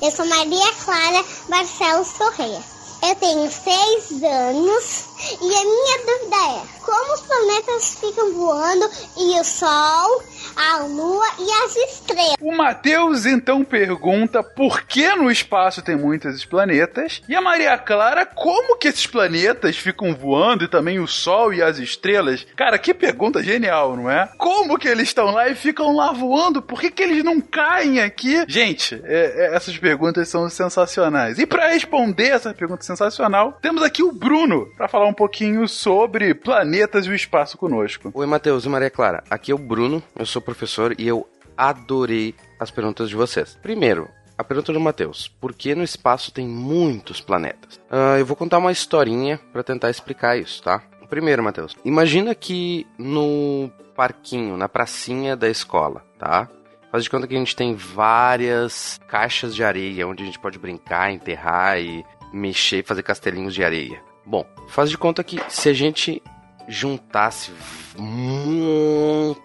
Eu 0.00 0.10
sou 0.10 0.26
Maria 0.26 0.72
Clara 0.84 1.24
Barcelos 1.48 2.12
Correia. 2.12 2.60
Eu 3.02 3.14
tenho 3.16 3.50
6 3.50 4.22
anos 4.22 5.07
e 5.42 5.54
a 5.54 5.64
minha 5.64 5.98
dúvida 6.06 6.36
é: 6.36 6.78
como 6.84 7.14
os 7.14 7.20
planetas 7.22 7.98
ficam 8.00 8.32
voando 8.32 8.88
e 9.16 9.40
o 9.40 9.44
Sol, 9.44 10.22
a 10.56 10.78
Lua 10.84 11.26
e 11.38 11.50
as 11.64 11.76
estrelas? 11.76 12.36
O 12.40 12.56
Matheus 12.56 13.26
então 13.26 13.64
pergunta 13.64 14.42
por 14.42 14.82
que 14.82 15.14
no 15.14 15.30
espaço 15.30 15.82
tem 15.82 15.96
muitos 15.96 16.44
planetas 16.44 17.20
e 17.28 17.34
a 17.34 17.40
Maria 17.40 17.76
Clara 17.76 18.24
como 18.24 18.76
que 18.78 18.88
esses 18.88 19.06
planetas 19.06 19.76
ficam 19.76 20.14
voando 20.14 20.64
e 20.64 20.68
também 20.68 20.98
o 20.98 21.06
Sol 21.06 21.52
e 21.52 21.62
as 21.62 21.78
estrelas. 21.78 22.46
Cara, 22.56 22.78
que 22.78 22.94
pergunta 22.94 23.42
genial, 23.42 23.96
não 23.96 24.10
é? 24.10 24.28
Como 24.38 24.78
que 24.78 24.88
eles 24.88 25.08
estão 25.08 25.30
lá 25.32 25.48
e 25.48 25.54
ficam 25.54 25.94
lá 25.94 26.12
voando? 26.12 26.62
Por 26.62 26.80
que, 26.80 26.90
que 26.90 27.02
eles 27.02 27.24
não 27.24 27.40
caem 27.40 28.00
aqui? 28.00 28.44
Gente, 28.48 29.00
é, 29.04 29.50
é, 29.50 29.56
essas 29.56 29.76
perguntas 29.76 30.28
são 30.28 30.48
sensacionais. 30.48 31.38
E 31.38 31.46
para 31.46 31.68
responder 31.68 32.28
essa 32.28 32.54
pergunta 32.54 32.84
sensacional, 32.84 33.58
temos 33.60 33.82
aqui 33.82 34.02
o 34.02 34.12
Bruno 34.12 34.66
para 34.76 34.88
falar 34.88 35.07
um 35.08 35.14
pouquinho 35.14 35.66
sobre 35.66 36.34
planetas 36.34 37.06
e 37.06 37.10
o 37.10 37.14
espaço 37.14 37.56
conosco. 37.56 38.10
Oi, 38.12 38.26
Matheus 38.26 38.64
e 38.64 38.68
Maria 38.68 38.90
Clara. 38.90 39.24
Aqui 39.30 39.50
é 39.50 39.54
o 39.54 39.58
Bruno, 39.58 40.02
eu 40.18 40.26
sou 40.26 40.42
professor 40.42 40.94
e 40.98 41.08
eu 41.08 41.26
adorei 41.56 42.34
as 42.60 42.70
perguntas 42.70 43.08
de 43.08 43.16
vocês. 43.16 43.58
Primeiro, 43.62 44.08
a 44.36 44.44
pergunta 44.44 44.72
do 44.72 44.78
Matheus: 44.78 45.26
por 45.40 45.54
que 45.54 45.74
no 45.74 45.82
espaço 45.82 46.30
tem 46.30 46.46
muitos 46.46 47.20
planetas? 47.20 47.76
Uh, 47.90 48.18
eu 48.18 48.26
vou 48.26 48.36
contar 48.36 48.58
uma 48.58 48.70
historinha 48.70 49.40
para 49.52 49.62
tentar 49.62 49.90
explicar 49.90 50.36
isso, 50.36 50.62
tá? 50.62 50.82
Primeiro, 51.08 51.42
Matheus, 51.42 51.74
imagina 51.86 52.34
que 52.34 52.86
no 52.98 53.70
parquinho, 53.96 54.58
na 54.58 54.68
pracinha 54.68 55.34
da 55.34 55.48
escola, 55.48 56.04
tá? 56.18 56.48
Faz 56.92 57.04
de 57.04 57.10
conta 57.10 57.26
que 57.26 57.34
a 57.34 57.38
gente 57.38 57.56
tem 57.56 57.74
várias 57.74 59.00
caixas 59.08 59.54
de 59.54 59.64
areia 59.64 60.06
onde 60.06 60.22
a 60.22 60.26
gente 60.26 60.38
pode 60.38 60.58
brincar, 60.58 61.10
enterrar 61.10 61.80
e 61.80 62.04
mexer, 62.32 62.84
fazer 62.84 63.02
castelinhos 63.02 63.54
de 63.54 63.64
areia. 63.64 64.07
Bom, 64.28 64.44
faz 64.68 64.90
de 64.90 64.98
conta 64.98 65.24
que 65.24 65.40
se 65.48 65.70
a 65.70 65.72
gente 65.72 66.22
juntasse 66.68 67.50
montões 67.96 69.40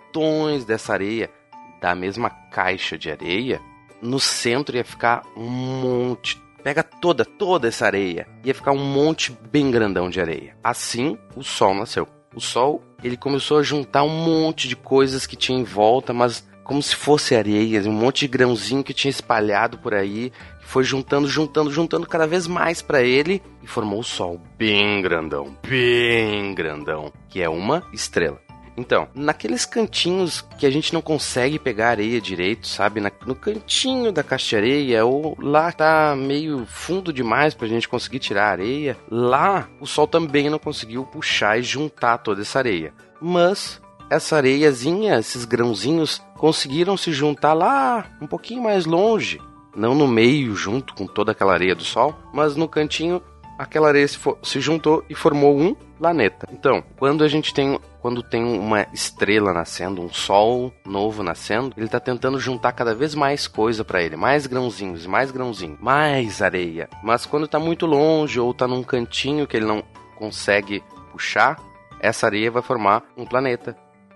dessa 0.66 0.92
areia 0.92 1.32
da 1.80 1.96
mesma 1.96 2.30
caixa 2.30 2.98
de 2.98 3.10
areia, 3.10 3.62
no 4.02 4.20
centro 4.20 4.76
ia 4.76 4.84
ficar 4.84 5.24
um 5.38 5.50
monte. 5.50 6.38
Pega 6.62 6.84
toda, 6.84 7.24
toda 7.24 7.70
essa 7.70 7.86
areia. 7.86 8.28
Ia 8.44 8.54
ficar 8.54 8.74
um 8.74 8.84
monte 8.84 9.32
bem 9.50 9.72
grandão 9.72 10.10
de 10.10 10.20
areia. 10.20 10.58
Assim, 10.62 11.18
o 11.34 11.44
Sol 11.44 11.74
nasceu. 11.74 12.06
O 12.36 12.42
Sol, 12.42 12.84
ele 13.02 13.16
começou 13.16 13.60
a 13.60 13.64
juntar 13.64 14.04
um 14.04 14.10
monte 14.10 14.68
de 14.68 14.76
coisas 14.76 15.26
que 15.26 15.38
tinha 15.38 15.58
em 15.58 15.64
volta, 15.64 16.12
mas 16.14 16.46
como 16.64 16.82
se 16.82 16.96
fosse 16.96 17.36
areia, 17.36 17.82
um 17.82 17.94
monte 17.94 18.22
de 18.22 18.28
grãozinho 18.30 18.84
que 18.84 18.94
tinha 18.94 19.10
espalhado 19.10 19.78
por 19.78 19.94
aí, 19.94 20.32
foi 20.66 20.84
juntando, 20.84 21.28
juntando, 21.28 21.72
juntando 21.72 22.08
cada 22.08 22.26
vez 22.26 22.48
mais 22.48 22.82
para 22.82 23.02
ele 23.02 23.42
e 23.62 23.68
formou 23.68 24.00
o 24.00 24.04
Sol 24.04 24.42
bem 24.58 25.02
grandão, 25.02 25.56
bem 25.68 26.54
grandão, 26.54 27.12
que 27.30 27.42
é 27.42 27.50
uma 27.50 27.84
estrela. 27.94 28.42
Então, 28.76 29.08
naqueles 29.14 29.66
cantinhos 29.66 30.42
que 30.58 30.66
a 30.66 30.70
gente 30.70 30.94
não 30.94 31.02
consegue 31.02 31.60
pegar 31.60 31.90
areia 31.90 32.20
direito, 32.20 32.68
sabe? 32.68 33.00
Na, 33.00 33.12
no 33.26 33.36
cantinho 33.36 34.12
da 34.12 34.24
caixa 34.24 34.50
de 34.50 34.56
areia, 34.56 35.06
ou 35.06 35.38
lá 35.40 35.72
tá 35.72 36.16
meio 36.18 36.66
fundo 36.66 37.14
demais 37.14 37.54
pra 37.54 37.68
gente 37.68 37.88
conseguir 37.88 38.20
tirar 38.20 38.48
a 38.48 38.52
areia, 38.52 38.98
lá 39.10 39.70
o 39.80 39.86
Sol 39.86 40.08
também 40.08 40.50
não 40.50 40.58
conseguiu 40.58 41.06
puxar 41.06 41.60
e 41.60 41.64
juntar 41.64 42.18
toda 42.18 42.42
essa 42.42 42.58
areia. 42.60 42.94
Mas 43.22 43.80
essa 44.10 44.38
areiazinha, 44.38 45.20
esses 45.20 45.46
grãozinhos, 45.46 46.22
conseguiram 46.38 46.98
se 46.98 47.12
juntar 47.12 47.54
lá 47.54 48.06
um 48.22 48.28
pouquinho 48.28 48.64
mais 48.64 48.86
longe. 48.86 49.40
Não 49.76 49.96
no 49.96 50.08
meio, 50.08 50.56
junto 50.56 50.94
com 50.94 51.08
toda 51.08 51.32
aquela 51.32 51.54
areia 51.54 51.76
do 51.76 51.84
Sol, 51.84 52.16
mas 52.34 52.56
no 52.56 52.68
cantinho, 52.68 53.22
aquela 53.58 53.88
areia 53.88 54.08
se, 54.08 54.20
se 54.44 54.62
juntou 54.62 55.04
e 55.10 55.16
formou 55.16 55.60
um 55.60 55.74
planeta. 55.74 56.48
Então, 56.52 56.84
quando 56.98 57.24
a 57.24 57.28
gente 57.28 57.54
tem 57.54 57.80
quando 58.04 58.22
tem 58.22 58.44
uma 58.44 58.86
estrela 58.92 59.54
nascendo, 59.54 60.02
um 60.02 60.12
sol 60.12 60.74
novo 60.86 61.24
nascendo, 61.24 61.74
ele 61.78 61.86
está 61.86 62.02
tentando 62.02 62.38
juntar 62.38 62.74
cada 62.74 62.94
vez 62.94 63.16
mais 63.16 63.48
coisa 63.48 63.86
para 63.86 64.04
ele, 64.04 64.18
mais 64.18 64.46
grãozinhos, 64.46 65.06
mais 65.06 65.32
grãozinhos, 65.32 65.80
mais 65.80 66.42
areia. 66.42 66.90
Mas 67.02 67.26
quando 67.26 67.46
está 67.46 67.58
muito 67.58 67.86
longe 67.86 68.42
ou 68.42 68.52
está 68.52 68.68
num 68.68 68.84
cantinho 68.84 69.48
que 69.48 69.56
ele 69.56 69.66
não 69.66 69.82
consegue 70.18 70.84
puxar, 71.14 71.58
essa 72.02 72.26
areia 72.26 72.52
vai 72.52 72.62
formar 72.62 73.04
um 73.16 73.26
planeta 73.26 73.74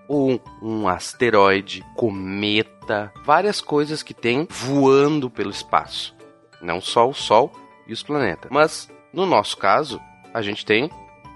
ou 0.08 0.40
um 0.62 0.88
asteroide, 0.88 1.84
cometa, 1.94 3.12
várias 3.24 3.60
coisas 3.60 4.02
que 4.02 4.14
tem 4.14 4.48
voando 4.50 5.28
pelo 5.28 5.50
espaço. 5.50 6.16
Não 6.60 6.80
só 6.80 7.08
o 7.08 7.14
Sol, 7.14 7.52
e 7.88 7.92
os 7.92 8.02
planetas. 8.02 8.50
Mas, 8.52 8.88
no 9.12 9.24
nosso 9.24 9.56
caso, 9.56 10.00
a 10.32 10.42
gente 10.42 10.64
tem 10.64 10.90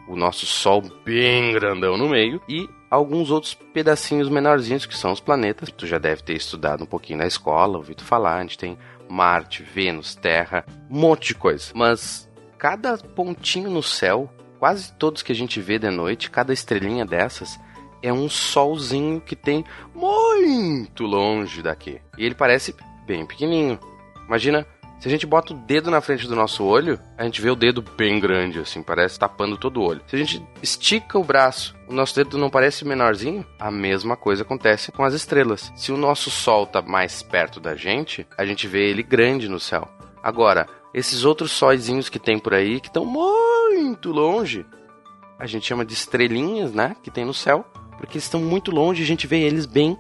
o 0.07 0.15
nosso 0.15 0.45
Sol 0.45 0.83
bem 1.05 1.53
grandão 1.55 1.97
no 1.97 2.11
meio 2.11 2.41
e 2.47 2.69
alguns 2.91 3.31
outros 3.31 3.55
pedacinhos 3.55 4.29
menorzinhos 4.29 4.85
que 4.85 4.97
são 4.97 5.11
os 5.11 5.21
planetas. 5.21 5.73
Tu 5.73 5.87
já 5.87 5.99
deve 5.99 6.23
ter 6.23 6.35
estudado 6.35 6.85
um 6.85 6.87
pouquinho 6.87 7.21
na 7.21 7.27
escola, 7.27 7.79
ouvido 7.79 8.05
falar. 8.05 8.37
A 8.37 8.43
gente 8.43 8.59
tem 8.59 8.79
Marte, 9.09 9.63
Vênus, 9.63 10.15
Terra, 10.15 10.65
um 10.91 11.01
monte 11.01 11.29
de 11.29 11.35
coisa. 11.35 11.73
Mas 11.75 12.29
cada 12.59 12.99
pontinho 12.99 13.71
no 13.71 13.83
céu, 13.83 14.31
quase 14.59 14.93
todos 14.93 15.23
que 15.23 15.33
a 15.33 15.35
gente 15.35 15.61
vê 15.61 15.79
de 15.79 15.91
noite, 15.91 16.31
cada 16.31 16.53
estrelinha 16.53 17.07
dessas 17.07 17.59
é 18.03 18.13
um 18.13 18.29
solzinho 18.29 19.21
que 19.21 19.37
tem 19.37 19.65
muito 19.95 21.05
longe 21.05 21.63
daqui. 21.63 22.01
E 22.19 22.25
ele 22.25 22.35
parece 22.35 22.75
bem 23.07 23.25
pequenininho. 23.25 23.79
Imagina 24.27 24.67
se 25.03 25.09
a 25.09 25.11
gente 25.11 25.27
bota 25.27 25.53
o 25.53 25.57
dedo 25.57 25.91
na 25.91 26.01
frente 26.01 26.29
do 26.29 26.37
nosso 26.37 26.63
olho, 26.63 26.97
a 27.19 27.25
gente 27.25 27.43
vê 27.43 27.51
o 27.51 27.57
dedo 27.57 27.83
bem 27.83 28.21
grande, 28.21 28.61
assim, 28.61 28.85
parece 28.85 29.19
tapando 29.19 29.57
todo 29.57 29.81
o 29.81 29.85
olho. 29.85 30.01
Se 30.07 30.15
a 30.15 30.19
gente 30.19 30.41
estica 30.63 31.19
o 31.19 31.25
braço, 31.25 31.75
o 31.89 31.93
nosso 31.93 32.15
dedo 32.15 32.39
não 32.39 32.49
parece 32.49 32.85
menorzinho? 32.85 33.45
A 33.59 33.69
mesma 33.69 34.17
coisa 34.17 34.43
acontece 34.43 34.93
com 34.93 35.03
as 35.03 35.13
estrelas. 35.13 35.73
Se 35.75 35.91
o 35.91 35.97
nosso 35.97 36.31
Sol 36.31 36.69
tá 36.69 36.81
mais 36.81 37.21
perto 37.21 37.59
da 37.59 37.75
gente, 37.75 38.25
a 38.39 38.47
gente 38.47 38.69
vê 38.69 38.89
ele 38.91 39.03
grande 39.03 39.49
no 39.49 39.59
céu. 39.59 39.89
Agora, 40.23 40.69
esses 40.95 41.25
outros 41.25 41.51
sóizinhos 41.51 42.09
que 42.09 42.21
tem 42.21 42.39
por 42.39 42.55
aí, 42.55 42.79
que 42.79 42.87
estão 42.87 43.05
muito 43.05 44.13
longe, 44.13 44.65
a 45.37 45.47
gente 45.47 45.67
chama 45.67 45.85
de 45.85 45.95
estrelinhas, 45.95 46.73
né? 46.73 46.95
Que 47.03 47.11
tem 47.11 47.25
no 47.25 47.35
céu, 47.35 47.67
porque 47.99 48.15
eles 48.15 48.25
estão 48.25 48.41
muito 48.41 48.71
longe 48.71 49.03
e 49.03 49.05
a 49.05 49.07
gente 49.07 49.27
vê 49.27 49.41
eles 49.41 49.67
bem 49.67 49.97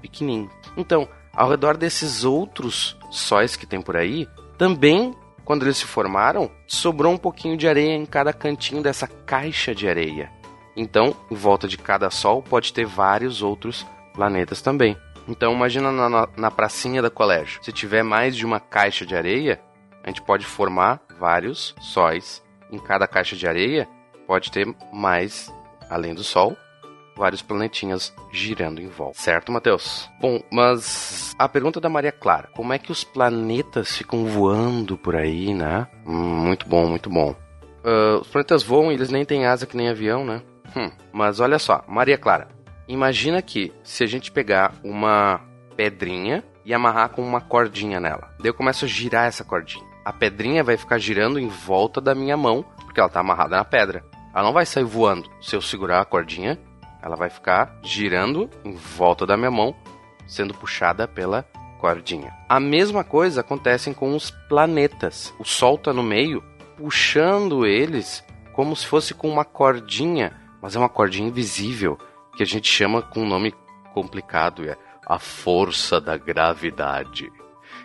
pequenininhos. 0.00 0.52
Então, 0.76 1.08
ao 1.32 1.48
redor 1.48 1.76
desses 1.76 2.24
outros 2.24 2.96
sóis 3.10 3.56
que 3.56 3.66
tem 3.66 3.80
por 3.80 3.96
aí, 3.96 4.26
também, 4.56 5.14
quando 5.44 5.64
eles 5.64 5.76
se 5.76 5.84
formaram, 5.84 6.50
sobrou 6.66 7.12
um 7.12 7.18
pouquinho 7.18 7.56
de 7.56 7.68
areia 7.68 7.94
em 7.94 8.06
cada 8.06 8.32
cantinho 8.32 8.82
dessa 8.82 9.06
caixa 9.06 9.74
de 9.74 9.88
areia. 9.88 10.30
Então, 10.76 11.14
em 11.30 11.34
volta 11.34 11.66
de 11.66 11.78
cada 11.78 12.10
Sol 12.10 12.42
pode 12.42 12.72
ter 12.72 12.84
vários 12.84 13.42
outros 13.42 13.86
planetas 14.12 14.60
também. 14.60 14.96
Então, 15.28 15.52
imagina 15.52 15.90
na, 15.90 16.08
na, 16.08 16.28
na 16.36 16.50
pracinha 16.50 17.02
da 17.02 17.10
colégio. 17.10 17.60
Se 17.62 17.72
tiver 17.72 18.02
mais 18.02 18.36
de 18.36 18.46
uma 18.46 18.60
caixa 18.60 19.04
de 19.04 19.16
areia, 19.16 19.60
a 20.04 20.08
gente 20.08 20.22
pode 20.22 20.46
formar 20.46 21.00
vários 21.18 21.74
sóis. 21.80 22.42
Em 22.70 22.78
cada 22.78 23.06
caixa 23.06 23.34
de 23.34 23.46
areia 23.46 23.88
pode 24.26 24.50
ter 24.50 24.66
mais, 24.92 25.52
além 25.90 26.14
do 26.14 26.22
Sol, 26.22 26.56
vários 27.16 27.42
planetinhas 27.42 28.14
girando 28.30 28.80
em 28.80 28.88
volta. 28.88 29.18
Certo, 29.18 29.50
Matheus? 29.50 30.08
Bom, 30.20 30.40
mas 30.52 31.34
a 31.38 31.48
pergunta 31.48 31.80
da 31.80 31.88
Maria 31.88 32.12
Clara: 32.12 32.48
como 32.54 32.72
é 32.72 32.78
que 32.78 32.92
os 32.92 33.02
planetas 33.02 33.96
ficam 33.96 34.26
voando 34.26 34.96
por 34.96 35.16
aí, 35.16 35.54
né? 35.54 35.86
Hum, 36.06 36.12
muito 36.12 36.68
bom, 36.68 36.86
muito 36.86 37.08
bom. 37.08 37.34
Uh, 37.84 38.20
os 38.20 38.28
planetas 38.28 38.62
voam, 38.62 38.92
eles 38.92 39.10
nem 39.10 39.24
têm 39.24 39.46
asa 39.46 39.66
que 39.66 39.76
nem 39.76 39.88
avião, 39.88 40.24
né? 40.24 40.42
Hum, 40.76 40.90
mas 41.12 41.40
olha 41.40 41.58
só, 41.58 41.84
Maria 41.88 42.18
Clara, 42.18 42.48
imagina 42.86 43.40
que 43.40 43.72
se 43.82 44.04
a 44.04 44.06
gente 44.06 44.30
pegar 44.30 44.74
uma 44.84 45.40
pedrinha 45.76 46.44
e 46.64 46.74
amarrar 46.74 47.10
com 47.10 47.22
uma 47.22 47.40
cordinha 47.40 48.00
nela, 48.00 48.34
daí 48.38 48.48
eu 48.48 48.54
começo 48.54 48.84
a 48.84 48.88
girar 48.88 49.26
essa 49.26 49.44
cordinha. 49.44 49.84
A 50.04 50.12
pedrinha 50.12 50.62
vai 50.62 50.76
ficar 50.76 50.98
girando 50.98 51.38
em 51.38 51.48
volta 51.48 52.00
da 52.00 52.14
minha 52.14 52.36
mão, 52.36 52.64
porque 52.84 53.00
ela 53.00 53.08
está 53.08 53.20
amarrada 53.20 53.56
na 53.56 53.64
pedra. 53.64 54.04
Ela 54.32 54.44
não 54.44 54.52
vai 54.52 54.66
sair 54.66 54.84
voando. 54.84 55.28
Se 55.40 55.56
eu 55.56 55.62
segurar 55.62 56.00
a 56.00 56.04
cordinha, 56.04 56.58
ela 57.06 57.14
vai 57.14 57.30
ficar 57.30 57.78
girando 57.84 58.50
em 58.64 58.74
volta 58.74 59.24
da 59.24 59.36
minha 59.36 59.50
mão, 59.50 59.76
sendo 60.26 60.52
puxada 60.52 61.06
pela 61.06 61.44
cordinha. 61.78 62.34
A 62.48 62.58
mesma 62.58 63.04
coisa 63.04 63.42
acontece 63.42 63.94
com 63.94 64.14
os 64.16 64.32
planetas. 64.48 65.32
O 65.38 65.44
Sol 65.44 65.76
está 65.76 65.92
no 65.92 66.02
meio, 66.02 66.42
puxando 66.76 67.64
eles 67.64 68.24
como 68.52 68.74
se 68.74 68.86
fosse 68.86 69.14
com 69.14 69.30
uma 69.30 69.44
cordinha, 69.44 70.32
mas 70.60 70.74
é 70.74 70.80
uma 70.80 70.88
cordinha 70.88 71.28
invisível 71.28 71.96
que 72.36 72.42
a 72.42 72.46
gente 72.46 72.68
chama 72.68 73.00
com 73.00 73.20
um 73.20 73.28
nome 73.28 73.54
complicado, 73.94 74.68
é 74.68 74.76
a 75.06 75.18
força 75.20 76.00
da 76.00 76.16
gravidade. 76.16 77.30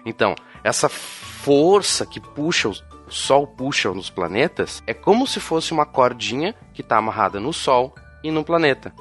Então, 0.03 0.33
essa 0.63 0.89
força 0.89 2.07
que 2.07 2.19
puxa 2.19 2.69
o 2.69 2.75
Sol 3.07 3.45
puxa 3.45 3.91
nos 3.91 4.09
planetas 4.09 4.81
é 4.87 4.95
como 4.95 5.27
se 5.27 5.39
fosse 5.39 5.73
uma 5.73 5.85
cordinha 5.85 6.55
que 6.73 6.81
está 6.81 6.97
amarrada 6.97 7.39
no 7.39 7.53
Sol 7.53 7.93
e 8.23 8.31
no 8.31 8.43
planeta. 8.43 8.91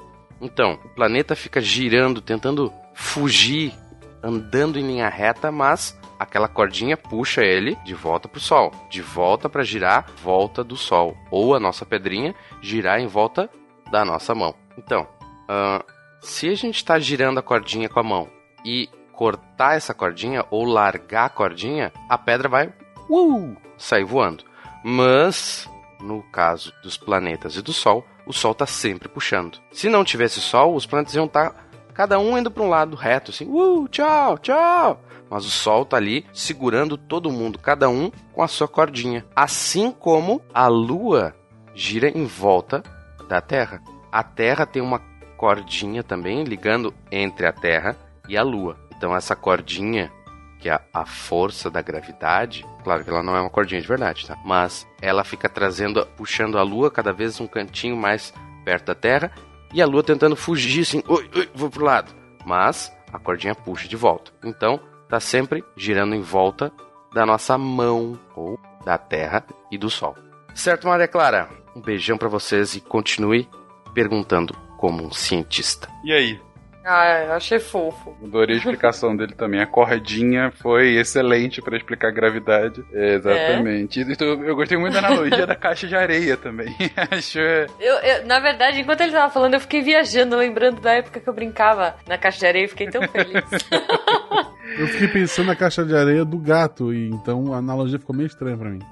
Então, 0.40 0.78
o 0.84 0.88
planeta 0.88 1.36
fica 1.36 1.60
girando, 1.60 2.20
tentando 2.20 2.72
fugir, 2.94 3.74
andando 4.22 4.78
em 4.78 4.86
linha 4.86 5.08
reta, 5.08 5.52
mas 5.52 5.98
aquela 6.18 6.48
cordinha 6.48 6.96
puxa 6.96 7.42
ele 7.42 7.76
de 7.84 7.94
volta 7.94 8.28
para 8.28 8.38
o 8.38 8.42
Sol, 8.42 8.72
de 8.90 9.02
volta 9.02 9.48
para 9.48 9.64
girar 9.64 10.06
volta 10.22 10.62
do 10.64 10.76
Sol, 10.76 11.16
ou 11.30 11.54
a 11.54 11.60
nossa 11.60 11.84
pedrinha 11.84 12.34
girar 12.60 13.00
em 13.00 13.06
volta 13.06 13.50
da 13.90 14.04
nossa 14.04 14.34
mão. 14.34 14.54
Então, 14.76 15.02
uh, 15.02 15.84
se 16.20 16.48
a 16.48 16.54
gente 16.54 16.76
está 16.76 16.98
girando 16.98 17.38
a 17.38 17.42
cordinha 17.42 17.88
com 17.88 18.00
a 18.00 18.04
mão 18.04 18.28
e 18.64 18.88
cortar 19.12 19.76
essa 19.76 19.92
cordinha 19.92 20.44
ou 20.50 20.64
largar 20.64 21.26
a 21.26 21.30
cordinha, 21.30 21.92
a 22.08 22.16
pedra 22.16 22.48
vai 22.48 22.72
uh, 23.08 23.56
sair 23.76 24.04
voando. 24.04 24.44
Mas, 24.82 25.68
no 26.00 26.22
caso 26.22 26.72
dos 26.82 26.96
planetas 26.96 27.56
e 27.56 27.62
do 27.62 27.72
Sol, 27.72 28.04
o 28.30 28.32
Sol 28.32 28.52
está 28.52 28.66
sempre 28.66 29.08
puxando. 29.08 29.58
Se 29.72 29.88
não 29.88 30.04
tivesse 30.04 30.40
Sol, 30.40 30.74
os 30.74 30.86
planetas 30.86 31.14
iam 31.14 31.26
estar 31.26 31.50
tá, 31.50 31.64
cada 31.92 32.18
um 32.18 32.38
indo 32.38 32.50
para 32.50 32.62
um 32.62 32.68
lado 32.68 32.96
reto, 32.96 33.30
assim, 33.30 33.46
uh, 33.46 33.86
tchau, 33.88 34.38
tchau. 34.38 35.00
Mas 35.28 35.44
o 35.44 35.50
Sol 35.50 35.82
está 35.82 35.96
ali 35.96 36.24
segurando 36.32 36.96
todo 36.96 37.30
mundo, 37.30 37.58
cada 37.58 37.88
um 37.88 38.10
com 38.32 38.42
a 38.42 38.48
sua 38.48 38.66
cordinha. 38.66 39.24
Assim 39.34 39.92
como 39.92 40.42
a 40.52 40.66
Lua 40.66 41.34
gira 41.74 42.08
em 42.08 42.24
volta 42.24 42.82
da 43.28 43.40
Terra. 43.40 43.82
A 44.10 44.24
Terra 44.24 44.66
tem 44.66 44.82
uma 44.82 45.00
cordinha 45.36 46.02
também 46.02 46.42
ligando 46.42 46.92
entre 47.12 47.46
a 47.46 47.52
Terra 47.52 47.96
e 48.28 48.36
a 48.36 48.42
Lua. 48.42 48.76
Então 48.96 49.14
essa 49.14 49.36
cordinha 49.36 50.10
que 50.60 50.68
é 50.68 50.78
a 50.92 51.06
força 51.06 51.70
da 51.70 51.80
gravidade, 51.80 52.64
claro 52.84 53.02
que 53.02 53.10
ela 53.10 53.22
não 53.22 53.34
é 53.34 53.40
uma 53.40 53.50
cordinha 53.50 53.80
de 53.80 53.88
verdade, 53.88 54.26
tá? 54.26 54.36
Mas 54.44 54.86
ela 55.00 55.24
fica 55.24 55.48
trazendo, 55.48 56.06
puxando 56.16 56.58
a 56.58 56.62
Lua 56.62 56.90
cada 56.90 57.12
vez 57.12 57.40
um 57.40 57.46
cantinho 57.46 57.96
mais 57.96 58.32
perto 58.64 58.86
da 58.86 58.94
Terra 58.94 59.32
e 59.72 59.80
a 59.80 59.86
Lua 59.86 60.02
tentando 60.02 60.36
fugir 60.36 60.82
assim, 60.82 61.02
oi, 61.08 61.28
oi, 61.34 61.48
vou 61.54 61.70
pro 61.70 61.84
lado. 61.84 62.12
Mas 62.44 62.92
a 63.12 63.18
cordinha 63.18 63.54
puxa 63.54 63.88
de 63.88 63.96
volta. 63.96 64.32
Então 64.44 64.78
tá 65.08 65.18
sempre 65.18 65.64
girando 65.76 66.14
em 66.14 66.20
volta 66.20 66.70
da 67.12 67.24
nossa 67.24 67.56
mão 67.56 68.18
ou 68.36 68.58
da 68.84 68.96
Terra 68.98 69.44
e 69.70 69.78
do 69.78 69.90
Sol. 69.90 70.16
Certo, 70.54 70.86
Maria 70.86 71.08
Clara? 71.08 71.48
Um 71.74 71.80
beijão 71.80 72.18
para 72.18 72.28
vocês 72.28 72.74
e 72.74 72.80
continue 72.80 73.48
perguntando 73.94 74.54
como 74.76 75.04
um 75.04 75.12
cientista. 75.12 75.88
E 76.04 76.12
aí, 76.12 76.40
ah, 76.84 77.24
eu 77.26 77.32
achei 77.34 77.58
fofo. 77.58 78.16
Adorei 78.22 78.56
a 78.56 78.58
explicação 78.58 79.14
dele 79.14 79.34
também. 79.34 79.60
A 79.60 79.66
cordinha 79.66 80.50
foi 80.50 80.96
excelente 80.96 81.60
para 81.60 81.76
explicar 81.76 82.08
a 82.08 82.12
gravidade. 82.12 82.82
É, 82.92 83.14
exatamente. 83.14 84.00
É. 84.00 84.04
Eu 84.48 84.56
gostei 84.56 84.78
muito 84.78 84.94
da 84.94 85.00
analogia 85.00 85.46
da 85.46 85.54
caixa 85.54 85.86
de 85.86 85.94
areia 85.94 86.36
também. 86.36 86.74
Acho. 87.10 87.38
Eu, 87.38 87.94
eu, 88.02 88.26
na 88.26 88.40
verdade, 88.40 88.80
enquanto 88.80 89.02
ele 89.02 89.12
tava 89.12 89.30
falando, 89.30 89.54
eu 89.54 89.60
fiquei 89.60 89.82
viajando, 89.82 90.36
lembrando 90.36 90.80
da 90.80 90.92
época 90.92 91.20
que 91.20 91.28
eu 91.28 91.34
brincava 91.34 91.94
na 92.08 92.16
caixa 92.16 92.38
de 92.38 92.46
areia 92.46 92.64
e 92.64 92.68
fiquei 92.68 92.88
tão 92.88 93.02
feliz. 93.08 93.44
eu 94.78 94.86
fiquei 94.88 95.08
pensando 95.08 95.46
na 95.48 95.56
caixa 95.56 95.84
de 95.84 95.94
areia 95.94 96.24
do 96.24 96.38
gato, 96.38 96.94
e 96.94 97.10
então 97.10 97.52
a 97.52 97.58
analogia 97.58 97.98
ficou 97.98 98.16
meio 98.16 98.26
estranha 98.26 98.56
para 98.56 98.70
mim. 98.70 98.80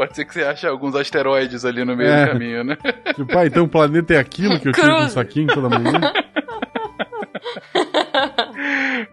Pode 0.00 0.16
ser 0.16 0.24
que 0.24 0.32
você 0.32 0.42
ache 0.42 0.66
alguns 0.66 0.96
asteroides 0.96 1.62
ali 1.62 1.84
no 1.84 1.94
meio 1.94 2.08
é. 2.08 2.24
do 2.24 2.32
caminho, 2.32 2.64
né? 2.64 2.78
Tipo, 3.14 3.36
ah, 3.36 3.44
então 3.44 3.64
o 3.64 3.68
planeta 3.68 4.14
é 4.14 4.18
aquilo 4.18 4.58
que 4.58 4.68
eu 4.68 4.72
tiro 4.72 4.96
um 4.96 5.08
saquinho 5.10 5.48
toda 5.48 5.68
manhã? 5.68 6.00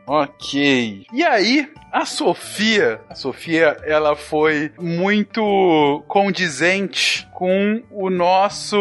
ok. 0.06 1.06
E 1.14 1.24
aí, 1.24 1.70
a 1.92 2.06
Sofia, 2.06 3.02
a 3.10 3.16
Sofia, 3.16 3.78
ela 3.84 4.16
foi 4.16 4.72
muito 4.80 6.04
condizente 6.08 7.28
com 7.34 7.82
o 7.92 8.10
nosso 8.10 8.78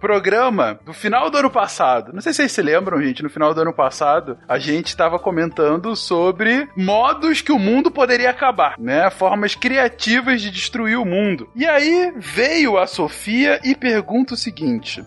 programa 0.00 0.78
do 0.84 0.92
final 0.92 1.30
do 1.30 1.38
ano 1.38 1.50
passado. 1.50 2.12
Não 2.12 2.20
sei 2.20 2.32
se 2.32 2.36
vocês 2.36 2.52
se 2.52 2.62
lembram, 2.62 3.02
gente, 3.02 3.22
no 3.22 3.30
final 3.30 3.54
do 3.54 3.60
ano 3.60 3.72
passado, 3.72 4.38
a 4.46 4.58
gente 4.58 4.88
estava 4.88 5.18
comentando 5.18 5.96
sobre 5.96 6.68
modos 6.76 7.40
que 7.40 7.50
o 7.50 7.58
mundo 7.58 7.90
poderia 7.90 8.30
acabar, 8.30 8.74
né? 8.78 9.08
Formas 9.10 9.54
criativas 9.54 10.42
de 10.42 10.50
destruir 10.50 10.98
o 10.98 11.06
mundo. 11.06 11.48
E 11.54 11.66
aí 11.66 12.12
veio 12.16 12.76
a 12.76 12.86
Sofia 12.86 13.60
e 13.64 13.74
pergunta 13.74 14.34
o 14.34 14.36
seguinte: 14.36 15.02